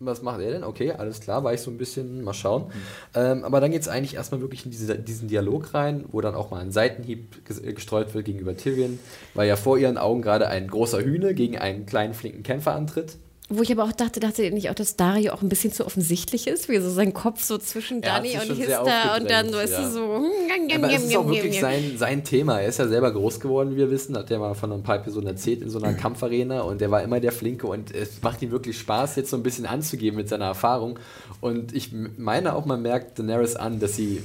was 0.00 0.22
macht 0.22 0.40
er 0.40 0.52
denn? 0.52 0.64
Okay, 0.64 0.92
alles 0.92 1.20
klar, 1.20 1.44
war 1.44 1.52
ich 1.52 1.60
so 1.60 1.70
ein 1.70 1.76
bisschen, 1.78 2.22
mal 2.22 2.32
schauen. 2.32 2.66
Ähm, 3.14 3.44
aber 3.44 3.60
dann 3.60 3.70
geht 3.70 3.82
es 3.82 3.88
eigentlich 3.88 4.14
erstmal 4.14 4.40
wirklich 4.40 4.64
in 4.64 4.70
diese, 4.70 4.96
diesen 4.96 5.28
Dialog 5.28 5.74
rein, 5.74 6.04
wo 6.12 6.20
dann 6.20 6.34
auch 6.34 6.50
mal 6.50 6.60
ein 6.60 6.70
Seitenhieb 6.72 7.36
äh, 7.62 7.72
gestreut 7.72 8.14
wird 8.14 8.24
gegenüber 8.24 8.56
Tyrion, 8.56 8.98
weil 9.34 9.48
ja 9.48 9.56
vor 9.56 9.76
ihren 9.76 9.98
Augen 9.98 10.22
gerade 10.22 10.48
ein 10.48 10.68
großer 10.68 11.02
Hühne 11.02 11.34
gegen 11.34 11.58
einen 11.58 11.84
kleinen, 11.86 12.14
flinken 12.14 12.42
Kämpfer 12.42 12.74
antritt. 12.74 13.16
Wo 13.50 13.62
ich 13.62 13.72
aber 13.72 13.84
auch 13.84 13.92
dachte, 13.92 14.20
dachte 14.20 14.42
ihr 14.42 14.50
nicht 14.50 14.68
auch, 14.68 14.74
dass 14.74 14.96
Dario 14.96 15.32
auch 15.32 15.40
ein 15.40 15.48
bisschen 15.48 15.72
zu 15.72 15.86
offensichtlich 15.86 16.46
ist, 16.46 16.68
wie 16.68 16.78
so 16.80 16.90
sein 16.90 17.14
Kopf 17.14 17.42
so 17.42 17.56
zwischen 17.56 18.02
Er 18.02 18.16
Dani 18.16 18.36
und 18.36 18.56
Hista 18.56 19.16
und 19.16 19.30
dann 19.30 19.50
so 19.50 19.58
ist 19.58 19.70
ja. 19.72 19.86
es 19.86 19.94
so. 19.94 20.00
hm, 20.16 20.74
Aber 20.76 20.92
es 20.92 21.04
ist 21.04 21.16
auch 21.16 21.26
wirklich 21.30 21.58
sein, 21.58 21.94
sein 21.96 22.24
Thema. 22.24 22.60
Er 22.60 22.68
ist 22.68 22.78
ja 22.78 22.86
selber 22.86 23.10
groß 23.10 23.40
geworden, 23.40 23.70
wie 23.72 23.76
wir 23.78 23.90
wissen. 23.90 24.14
Hat 24.18 24.28
ja 24.28 24.38
mal 24.38 24.54
von 24.54 24.70
ein 24.72 24.82
paar 24.82 24.96
Episoden 24.96 25.28
erzählt 25.28 25.62
in 25.62 25.70
so 25.70 25.80
einer 25.80 25.94
Kampfarena. 25.94 26.60
Und 26.60 26.82
er 26.82 26.90
war 26.90 27.02
immer 27.02 27.20
der 27.20 27.32
Flinke. 27.32 27.66
Und 27.68 27.94
es 27.94 28.20
macht 28.22 28.42
ihm 28.42 28.50
wirklich 28.50 28.78
Spaß, 28.78 29.16
jetzt 29.16 29.30
so 29.30 29.36
ein 29.38 29.42
bisschen 29.42 29.64
anzugeben 29.64 30.18
mit 30.18 30.28
seiner 30.28 30.44
Erfahrung. 30.44 30.98
Und 31.40 31.74
ich 31.74 31.90
meine 32.18 32.54
auch, 32.54 32.66
man 32.66 32.82
merkt 32.82 33.18
Daenerys 33.18 33.56
an, 33.56 33.80
dass 33.80 33.96
sie 33.96 34.22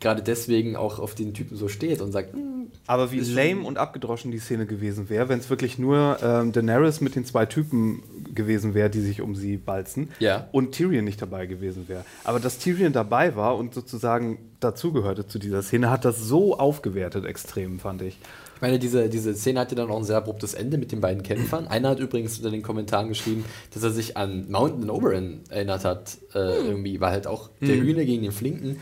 gerade 0.00 0.20
deswegen 0.22 0.74
auch 0.74 0.98
auf 0.98 1.14
den 1.14 1.32
Typen 1.32 1.56
so 1.56 1.68
steht 1.68 2.00
und 2.00 2.10
sagt, 2.10 2.32
"Hm, 2.34 2.53
Aber 2.86 3.12
wie 3.12 3.20
lame 3.20 3.62
und 3.62 3.78
abgedroschen 3.78 4.30
die 4.30 4.38
Szene 4.38 4.66
gewesen 4.66 5.08
wäre, 5.08 5.28
wenn 5.28 5.38
es 5.38 5.48
wirklich 5.50 5.78
nur 5.78 6.18
ähm, 6.22 6.52
Daenerys 6.52 7.00
mit 7.00 7.14
den 7.16 7.24
zwei 7.24 7.46
Typen 7.46 8.02
gewesen 8.34 8.74
wäre, 8.74 8.90
die 8.90 9.00
sich 9.00 9.20
um 9.20 9.34
sie 9.34 9.56
balzen 9.56 10.10
Ja. 10.18 10.48
und 10.52 10.72
Tyrion 10.72 11.04
nicht 11.04 11.20
dabei 11.22 11.46
gewesen 11.46 11.88
wäre. 11.88 12.04
Aber 12.24 12.40
dass 12.40 12.58
Tyrion 12.58 12.92
dabei 12.92 13.36
war 13.36 13.56
und 13.56 13.74
sozusagen 13.74 14.38
dazugehörte 14.60 15.26
zu 15.26 15.38
dieser 15.38 15.62
Szene, 15.62 15.90
hat 15.90 16.04
das 16.04 16.18
so 16.20 16.58
aufgewertet 16.58 17.24
extrem, 17.24 17.78
fand 17.78 18.02
ich. 18.02 18.18
Ich 18.56 18.60
meine, 18.62 18.78
diese, 18.78 19.08
diese 19.10 19.34
Szene 19.34 19.60
hatte 19.60 19.74
dann 19.74 19.90
auch 19.90 19.96
ein 19.98 20.04
sehr 20.04 20.16
abruptes 20.16 20.54
Ende 20.54 20.78
mit 20.78 20.90
den 20.92 21.00
beiden 21.00 21.22
Kämpfern. 21.22 21.66
Einer 21.66 21.90
hat 21.90 21.98
übrigens 22.00 22.38
unter 22.38 22.50
den 22.50 22.62
Kommentaren 22.62 23.08
geschrieben, 23.08 23.44
dass 23.74 23.82
er 23.82 23.90
sich 23.90 24.16
an 24.16 24.50
Mountain 24.50 24.88
Oberon 24.90 25.40
erinnert 25.50 25.84
hat. 25.84 26.16
Äh, 26.34 26.38
Irgendwie 26.68 27.00
war 27.00 27.10
halt 27.10 27.26
auch 27.26 27.50
der 27.60 27.76
Hühne 27.76 28.06
gegen 28.06 28.22
den 28.22 28.32
Flinken. 28.32 28.78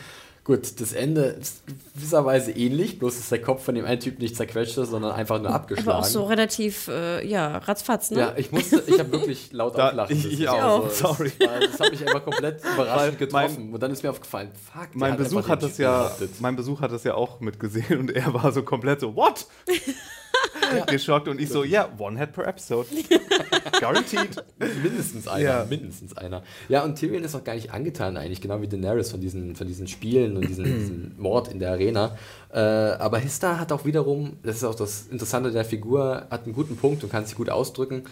Gut, 0.52 0.80
das 0.80 0.92
Ende 0.92 1.22
ist 1.40 1.62
gewisserweise 1.94 2.50
ähnlich, 2.52 2.98
bloß 2.98 3.16
ist 3.18 3.30
der 3.32 3.40
Kopf 3.40 3.64
von 3.64 3.74
dem 3.74 3.84
einen 3.86 4.00
Typ 4.00 4.18
nicht 4.18 4.36
zerquetscht, 4.36 4.76
ist, 4.76 4.90
sondern 4.90 5.12
einfach 5.12 5.40
nur 5.40 5.50
abgeschlagen. 5.50 5.88
Aber 5.88 5.98
auch 6.00 6.04
so 6.04 6.24
relativ, 6.24 6.88
äh, 6.88 7.26
ja, 7.26 7.56
ratzfatz, 7.58 8.10
ne? 8.10 8.18
Ja, 8.18 8.34
ich 8.36 8.52
musste, 8.52 8.82
ich 8.86 8.98
habe 8.98 9.10
wirklich 9.12 9.50
laut 9.52 9.78
Da- 9.78 9.88
auflachen. 9.88 10.14
ich- 10.16 10.24
müssen. 10.24 10.42
ich 10.42 10.48
auch, 10.48 10.86
es 10.86 10.98
sorry. 10.98 11.32
War, 11.38 11.60
das 11.60 11.80
hat 11.80 11.90
mich 11.90 12.02
einfach 12.06 12.22
komplett 12.24 12.60
überraschend 12.74 12.88
Weil 12.88 13.08
mein- 13.08 13.18
getroffen. 13.18 13.72
Und 13.72 13.82
dann 13.82 13.90
ist 13.92 14.02
mir 14.02 14.10
aufgefallen, 14.10 14.50
fuck, 14.72 14.82
der 14.90 14.98
Mein 14.98 15.12
hat 15.12 15.18
Besuch 15.18 15.48
hat 15.48 15.62
das 15.62 15.78
ja, 15.78 16.10
mein 16.40 16.56
Besuch 16.56 16.80
hat 16.82 16.92
das 16.92 17.04
ja 17.04 17.14
auch 17.14 17.40
mitgesehen 17.40 17.98
und 18.00 18.10
er 18.10 18.34
war 18.34 18.52
so 18.52 18.62
komplett 18.62 19.00
so, 19.00 19.16
what? 19.16 19.46
Geschockt 20.86 21.28
und 21.28 21.40
ich 21.40 21.48
so, 21.48 21.64
ja, 21.64 21.88
one 21.98 22.18
head 22.18 22.32
per 22.32 22.46
episode. 22.46 22.88
Guaranteed. 23.80 24.42
Mindestens 24.82 25.28
einer, 25.28 25.42
Ja. 25.42 25.66
mindestens 25.68 26.16
einer. 26.16 26.42
Ja, 26.68 26.84
und 26.84 26.96
Tyrion 26.98 27.24
ist 27.24 27.34
auch 27.34 27.44
gar 27.44 27.54
nicht 27.54 27.72
angetan 27.72 28.16
eigentlich, 28.16 28.40
genau 28.40 28.60
wie 28.60 28.68
Daenerys 28.68 29.10
von 29.10 29.20
diesen, 29.20 29.56
von 29.56 29.66
diesen 29.66 29.88
Spielen 29.88 30.36
und 30.36 30.48
diesen, 30.48 30.64
diesen 30.64 31.14
Mord 31.18 31.48
in 31.48 31.58
der 31.58 31.70
Arena. 31.72 32.16
Äh, 32.52 32.58
aber 32.60 33.18
Hista 33.18 33.58
hat 33.58 33.72
auch 33.72 33.84
wiederum, 33.84 34.36
das 34.42 34.56
ist 34.56 34.64
auch 34.64 34.74
das 34.74 35.06
Interessante 35.08 35.50
der 35.50 35.64
Figur, 35.64 36.26
hat 36.30 36.44
einen 36.44 36.52
guten 36.54 36.76
Punkt 36.76 37.02
und 37.04 37.10
kann 37.10 37.24
sich 37.24 37.34
gut 37.34 37.50
ausdrücken. 37.50 38.04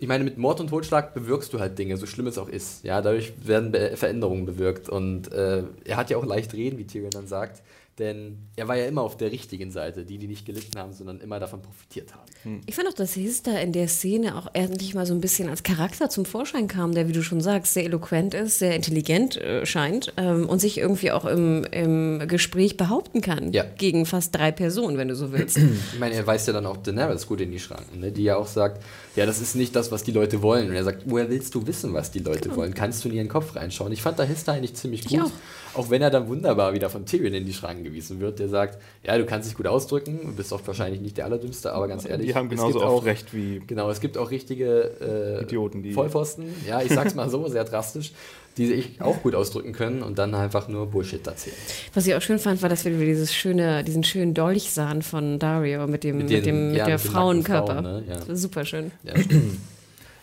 Ich 0.00 0.06
meine, 0.06 0.22
mit 0.22 0.38
Mord 0.38 0.60
und 0.60 0.68
Totschlag 0.68 1.12
bewirkst 1.12 1.52
du 1.52 1.58
halt 1.58 1.76
Dinge, 1.78 1.96
so 1.96 2.06
schlimm 2.06 2.28
es 2.28 2.38
auch 2.38 2.48
ist. 2.48 2.84
Ja, 2.84 3.02
dadurch 3.02 3.32
werden 3.44 3.72
Be 3.72 3.92
Veränderungen 3.96 4.46
bewirkt. 4.46 4.88
Und 4.88 5.32
äh, 5.32 5.64
er 5.84 5.96
hat 5.96 6.08
ja 6.10 6.18
auch 6.18 6.24
leicht 6.24 6.54
reden, 6.54 6.78
wie 6.78 6.86
Tyrion 6.86 7.10
dann 7.10 7.26
sagt. 7.26 7.62
Denn 7.98 8.38
er 8.56 8.68
war 8.68 8.76
ja 8.76 8.86
immer 8.86 9.02
auf 9.02 9.16
der 9.16 9.32
richtigen 9.32 9.70
Seite, 9.70 10.04
die, 10.04 10.18
die 10.18 10.28
nicht 10.28 10.46
gelitten 10.46 10.78
haben, 10.78 10.92
sondern 10.92 11.20
immer 11.20 11.40
davon 11.40 11.62
profitiert 11.62 12.14
haben. 12.14 12.62
Ich 12.66 12.76
fand 12.76 12.88
auch, 12.88 12.92
dass 12.94 13.14
Hista 13.14 13.58
in 13.58 13.72
der 13.72 13.88
Szene 13.88 14.36
auch 14.36 14.46
endlich 14.52 14.94
mal 14.94 15.04
so 15.04 15.14
ein 15.14 15.20
bisschen 15.20 15.48
als 15.48 15.62
Charakter 15.64 16.08
zum 16.08 16.24
Vorschein 16.24 16.68
kam, 16.68 16.94
der, 16.94 17.08
wie 17.08 17.12
du 17.12 17.22
schon 17.22 17.40
sagst, 17.40 17.74
sehr 17.74 17.84
eloquent 17.84 18.34
ist, 18.34 18.60
sehr 18.60 18.76
intelligent 18.76 19.36
äh, 19.36 19.66
scheint 19.66 20.12
ähm, 20.16 20.48
und 20.48 20.60
sich 20.60 20.78
irgendwie 20.78 21.10
auch 21.10 21.24
im, 21.24 21.64
im 21.72 22.22
Gespräch 22.28 22.76
behaupten 22.76 23.20
kann. 23.20 23.52
Ja. 23.52 23.64
Gegen 23.76 24.06
fast 24.06 24.34
drei 24.34 24.52
Personen, 24.52 24.96
wenn 24.96 25.08
du 25.08 25.16
so 25.16 25.32
willst. 25.32 25.58
Ich 25.92 26.00
meine, 26.00 26.14
er 26.14 26.26
weist 26.26 26.46
ja 26.46 26.52
dann 26.52 26.66
auch 26.66 26.76
Daenerys 26.76 27.26
gut 27.26 27.40
in 27.40 27.50
die 27.50 27.58
Schranken, 27.58 28.00
ne? 28.00 28.12
die 28.12 28.22
ja 28.22 28.36
auch 28.36 28.46
sagt, 28.46 28.82
ja, 29.16 29.26
das 29.26 29.40
ist 29.40 29.56
nicht 29.56 29.74
das, 29.74 29.90
was 29.90 30.04
die 30.04 30.12
Leute 30.12 30.42
wollen. 30.42 30.68
Und 30.68 30.76
er 30.76 30.84
sagt, 30.84 31.02
woher 31.06 31.28
willst 31.28 31.54
du 31.54 31.66
wissen, 31.66 31.92
was 31.92 32.10
die 32.10 32.20
Leute 32.20 32.54
wollen? 32.54 32.74
Kannst 32.74 33.04
du 33.04 33.08
in 33.08 33.16
ihren 33.16 33.28
Kopf 33.28 33.56
reinschauen? 33.56 33.90
Ich 33.92 34.02
fand 34.02 34.18
da 34.18 34.22
Hista 34.22 34.52
eigentlich 34.52 34.74
ziemlich 34.74 35.04
Ich 35.06 35.08
gut. 35.10 35.22
auch. 35.22 35.30
Auch 35.78 35.90
wenn 35.90 36.02
er 36.02 36.10
dann 36.10 36.28
wunderbar 36.28 36.74
wieder 36.74 36.90
von 36.90 37.06
Tyrion 37.06 37.32
in 37.34 37.46
die 37.46 37.52
Schranken 37.52 37.84
gewiesen 37.84 38.20
wird, 38.20 38.38
der 38.40 38.48
sagt, 38.48 38.78
ja, 39.04 39.16
du 39.16 39.24
kannst 39.24 39.48
dich 39.48 39.56
gut 39.56 39.66
ausdrücken, 39.66 40.18
du 40.24 40.32
bist 40.32 40.52
oft 40.52 40.66
wahrscheinlich 40.66 41.00
nicht 41.00 41.16
der 41.16 41.24
Allerdümmste, 41.26 41.72
aber 41.72 41.86
ganz 41.88 42.04
ehrlich. 42.04 42.26
Die 42.26 42.34
haben 42.34 42.46
es 42.46 42.50
genauso 42.50 42.72
gibt 42.80 42.84
oft 42.84 43.02
auch, 43.02 43.04
recht 43.06 43.32
wie 43.32 43.62
Genau, 43.66 43.88
es 43.90 44.00
gibt 44.00 44.18
auch 44.18 44.30
richtige 44.30 45.38
äh, 45.40 45.42
Idioten, 45.44 45.82
die- 45.82 45.92
Vollpfosten, 45.92 46.44
ja, 46.66 46.82
ich 46.82 46.92
sag's 46.92 47.14
mal 47.14 47.30
so, 47.30 47.46
sehr 47.48 47.64
drastisch, 47.64 48.12
die 48.56 48.66
sich 48.66 49.00
auch 49.00 49.22
gut 49.22 49.36
ausdrücken 49.36 49.72
können 49.72 50.02
und 50.02 50.18
dann 50.18 50.34
einfach 50.34 50.66
nur 50.66 50.86
Bullshit 50.86 51.24
erzählen. 51.24 51.54
Was 51.94 52.06
ich 52.08 52.14
auch 52.16 52.20
schön 52.22 52.40
fand, 52.40 52.60
war, 52.60 52.68
dass 52.68 52.84
wir 52.84 52.92
wieder 52.96 53.06
dieses 53.06 53.32
schöne, 53.32 53.84
diesen 53.84 54.02
schönen 54.02 54.34
Dolch 54.34 54.72
sahen 54.72 55.02
von 55.02 55.38
Dario 55.38 55.86
mit 55.86 56.02
dem, 56.02 56.18
mit 56.18 56.28
den- 56.30 56.42
dem, 56.42 56.68
mit 56.70 56.76
ja, 56.78 56.86
der 56.86 56.94
mit 56.96 57.04
den 57.04 57.12
nackten 57.12 57.44
Frauenkörper. 57.44 57.82
Frauen, 57.82 57.84
ne? 57.84 58.04
Ja. 58.28 58.34
Super 58.34 58.64
schön. 58.64 58.90
Ja. 59.04 59.14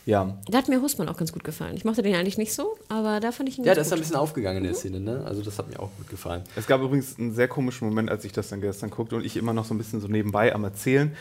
Ja, 0.06 0.38
Da 0.48 0.60
hat 0.60 0.68
mir 0.68 0.80
Husmann 0.82 1.10
auch 1.10 1.18
ganz 1.18 1.32
gut 1.34 1.44
gefallen. 1.44 1.76
Ich 1.76 1.84
mochte 1.84 2.04
den 2.04 2.14
eigentlich 2.14 2.38
nicht 2.38 2.54
so, 2.54 2.78
aber 2.90 3.20
da 3.20 3.32
fand 3.32 3.50
ich 3.50 3.58
ihn 3.58 3.64
ja 3.66 3.74
ganz 3.74 3.78
das 3.80 3.88
ist 3.88 3.94
ein 3.94 3.96
gut. 3.98 4.04
bisschen 4.04 4.16
aufgegangen 4.18 4.58
in 4.60 4.64
der 4.66 4.74
Szene, 4.76 5.00
ne? 5.00 5.24
Also 5.26 5.42
das 5.42 5.58
hat 5.58 5.68
mir 5.68 5.80
auch 5.80 5.90
gut 5.98 6.10
gefallen. 6.10 6.44
Es 6.56 6.68
gab 6.68 6.82
übrigens 6.82 7.18
einen 7.18 7.34
sehr 7.34 7.48
komischen 7.48 7.88
Moment, 7.90 8.12
als 8.12 8.24
ich 8.24 8.32
das 8.32 8.50
dann 8.50 8.62
gestern 8.62 8.92
guckte 8.92 9.16
und 9.16 9.26
ich 9.26 9.36
immer 9.36 9.54
noch 9.54 9.66
so 9.66 9.74
ein 9.74 9.80
bisschen 9.80 10.02
so 10.02 10.08
nebenbei 10.08 10.54
am 10.54 10.64
Erzählen 10.64 11.16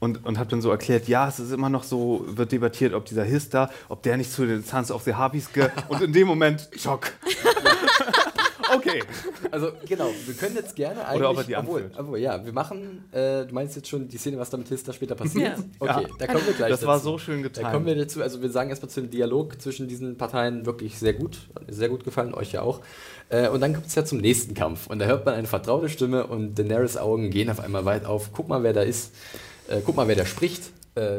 und, 0.00 0.24
und 0.24 0.38
habe 0.38 0.50
dann 0.50 0.60
so 0.60 0.70
erklärt, 0.70 1.06
ja, 1.06 1.28
es 1.28 1.38
ist 1.38 1.52
immer 1.52 1.68
noch 1.68 1.84
so, 1.84 2.24
wird 2.26 2.50
debattiert, 2.50 2.94
ob 2.94 3.04
dieser 3.04 3.22
Hista, 3.22 3.70
ob 3.88 4.02
der 4.02 4.16
nicht 4.16 4.32
zu 4.32 4.44
den 4.44 4.64
Sons 4.64 4.90
of 4.90 5.02
the 5.04 5.14
Harpies 5.14 5.52
ge 5.52 5.68
und 5.88 6.02
in 6.02 6.12
dem 6.12 6.26
Moment, 6.26 6.68
Schock. 6.76 7.12
okay. 8.74 9.02
Also 9.50 9.72
genau, 9.86 10.10
wir 10.26 10.34
können 10.34 10.54
jetzt 10.56 10.76
gerne 10.76 11.04
eigentlich. 11.06 11.20
Oder 11.20 11.30
ob 11.30 11.38
er 11.38 11.44
die 11.44 11.56
obwohl, 11.56 11.90
obwohl, 11.96 12.18
ja, 12.18 12.44
wir 12.44 12.52
machen, 12.52 13.04
äh, 13.12 13.46
du 13.46 13.54
meinst 13.54 13.76
jetzt 13.76 13.88
schon 13.88 14.08
die 14.08 14.16
Szene, 14.18 14.38
was 14.38 14.50
da 14.50 14.56
mit 14.56 14.68
Hista 14.68 14.92
später 14.92 15.14
passiert? 15.14 15.58
Ja. 15.58 15.64
Okay, 15.78 16.02
Ja. 16.02 16.08
da 16.18 16.26
kommen 16.26 16.46
wir 16.46 16.52
gleich 16.54 16.70
Das 16.70 16.84
war 16.86 16.94
dazu. 16.96 17.04
so 17.10 17.18
schön 17.18 17.42
Da 17.42 17.48
getan. 17.48 17.72
kommen 17.72 17.86
wir 17.86 17.94
dazu, 17.96 18.22
also 18.22 18.40
wir 18.42 18.50
sagen 18.50 18.70
erstmal 18.70 18.90
zu 18.90 19.00
dem 19.00 19.10
Dialog 19.10 19.60
zwischen 19.60 19.88
diesen 19.88 20.16
Parteien 20.16 20.66
wirklich 20.66 20.98
sehr 20.98 21.14
gut, 21.14 21.38
sehr 21.68 21.88
gut 21.88 22.04
gefallen, 22.04 22.34
euch 22.34 22.52
ja 22.52 22.62
auch. 22.62 22.80
Äh, 23.28 23.48
und 23.48 23.60
dann 23.60 23.74
kommt 23.74 23.86
es 23.86 23.94
ja 23.94 24.04
zum 24.04 24.18
nächsten 24.18 24.54
Kampf 24.54 24.86
und 24.88 24.98
da 24.98 25.06
hört 25.06 25.24
man 25.24 25.34
eine 25.34 25.46
vertraute 25.46 25.88
Stimme 25.88 26.26
und 26.26 26.58
Daenerys 26.58 26.96
Augen 26.96 27.30
gehen 27.30 27.50
auf 27.50 27.60
einmal 27.60 27.84
weit 27.84 28.04
auf. 28.04 28.30
Guck 28.32 28.48
mal, 28.48 28.62
wer 28.62 28.72
da 28.72 28.82
ist. 28.82 29.12
Äh, 29.68 29.80
guck 29.84 29.96
mal, 29.96 30.08
wer 30.08 30.16
da 30.16 30.26
spricht. 30.26 30.62
Äh, 30.96 31.18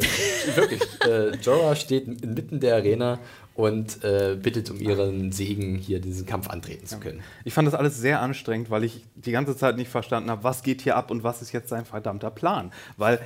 wirklich, 0.56 0.82
äh, 1.08 1.30
Jorah 1.38 1.76
steht 1.78 2.06
inmitten 2.22 2.60
der 2.60 2.76
Arena 2.76 3.20
und 3.56 4.04
äh, 4.04 4.38
bittet 4.42 4.70
um 4.72 4.80
ihren 4.80 5.32
Segen, 5.32 5.76
hier 5.76 6.00
diesen 6.00 6.26
Kampf 6.26 6.50
antreten 6.50 6.86
zu 6.88 7.00
können. 7.00 7.22
Ich 7.44 7.54
fand 7.54 7.68
das 7.68 7.76
alles 7.76 7.98
sehr 7.98 8.22
anstrengend, 8.22 8.70
weil 8.70 8.84
ich 8.84 9.04
die 9.16 9.32
ganze 9.32 9.56
Zeit 9.58 9.76
nicht 9.78 9.90
verstanden 9.90 10.30
habe, 10.32 10.44
was 10.44 10.64
geht 10.64 10.82
hier 10.82 10.96
ab 10.96 11.12
und 11.12 11.24
was 11.24 11.42
ist 11.42 11.52
jetzt 11.52 11.70
sein 11.70 11.86
verdammter 11.86 12.32
Plan. 12.32 12.72
Weil 12.98 13.20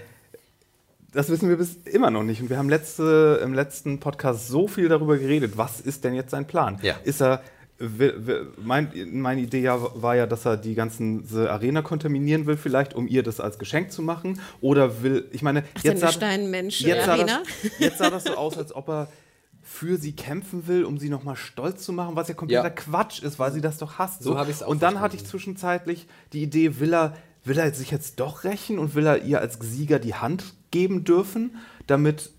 das 1.13 1.29
wissen 1.29 1.47
wir 1.47 1.57
bis 1.57 1.75
immer 1.85 2.11
noch 2.11 2.23
nicht. 2.23 2.41
Und 2.41 2.49
wir 2.49 2.57
haben 2.57 2.69
letzte, 2.69 3.39
im 3.43 3.53
letzten 3.53 3.99
Podcast 3.99 4.47
so 4.49 4.67
viel 4.67 4.89
darüber 4.89 5.17
geredet. 5.17 5.53
Was 5.57 5.79
ist 5.79 6.03
denn 6.03 6.13
jetzt 6.13 6.31
sein 6.31 6.45
Plan? 6.47 6.79
Ja. 6.81 6.95
Ist 7.05 7.21
er. 7.21 7.41
will- 7.77 8.25
will- 8.25 8.47
Mein, 8.61 8.89
meine 9.13 9.39
Idee 9.41 9.61
ja, 9.61 9.77
war 10.01 10.15
ja, 10.17 10.25
dass 10.27 10.45
er 10.45 10.57
die 10.57 10.75
ganze 10.75 11.49
Arena 11.49 11.81
kontaminieren 11.83 12.47
will, 12.47 12.57
vielleicht, 12.57 12.93
um 12.95 13.07
ihr 13.07 13.23
das 13.23 13.39
als 13.39 13.59
Geschenk 13.59 13.91
zu 13.93 14.01
machen. 14.01 14.41
Oder 14.59 15.03
will, 15.03 15.25
ich 15.31 15.41
meine, 15.41 15.63
Ach, 15.77 15.83
jetzt 15.83 16.01
sah, 16.01 16.11
Steinmensch 16.11 16.81
jetzt, 16.81 17.05
sah 17.05 17.13
Arena. 17.13 17.43
das, 17.63 17.79
jetzt 17.79 17.97
sah 17.99 18.09
das 18.09 18.23
so 18.25 18.35
aus, 18.35 18.57
als 18.57 18.75
ob 18.75 18.89
er 18.89 19.07
für 19.67 19.97
sie 19.97 20.13
kämpfen 20.15 20.67
will, 20.67 20.85
um 20.85 20.99
sie 20.99 21.09
nochmal 21.09 21.35
stolz 21.35 21.83
zu 21.83 21.91
machen, 21.91 22.15
was 22.15 22.27
ja 22.27 22.35
kompletter 22.35 22.63
Ja. 22.65 22.69
Quatsch 22.69 23.23
ist, 23.23 23.39
weil 23.39 23.51
sie 23.51 23.61
das 23.61 23.79
doch 23.79 23.97
hasst. 23.97 24.21
So 24.21 24.37
hab 24.37 24.47
ich's 24.47 24.61
auch 24.61 24.67
Und 24.67 24.83
dann 24.83 24.91
verstanden. 24.93 25.03
hatte 25.03 25.15
ich 25.15 25.25
zwischenzeitlich 25.25 26.07
die 26.33 26.43
Idee, 26.43 26.79
will 26.79 26.93
er, 26.93 27.15
will 27.43 27.57
er 27.57 27.73
sich 27.73 27.89
jetzt 27.89 28.19
doch 28.19 28.43
rächen 28.43 28.77
und 28.77 28.93
will 28.93 29.07
er 29.07 29.23
ihr 29.23 29.41
als 29.41 29.57
Sieger 29.59 29.97
die 29.97 30.13
Hand 30.13 30.53
geben 30.69 31.03
dürfen, 31.03 31.55
damit 31.87 32.31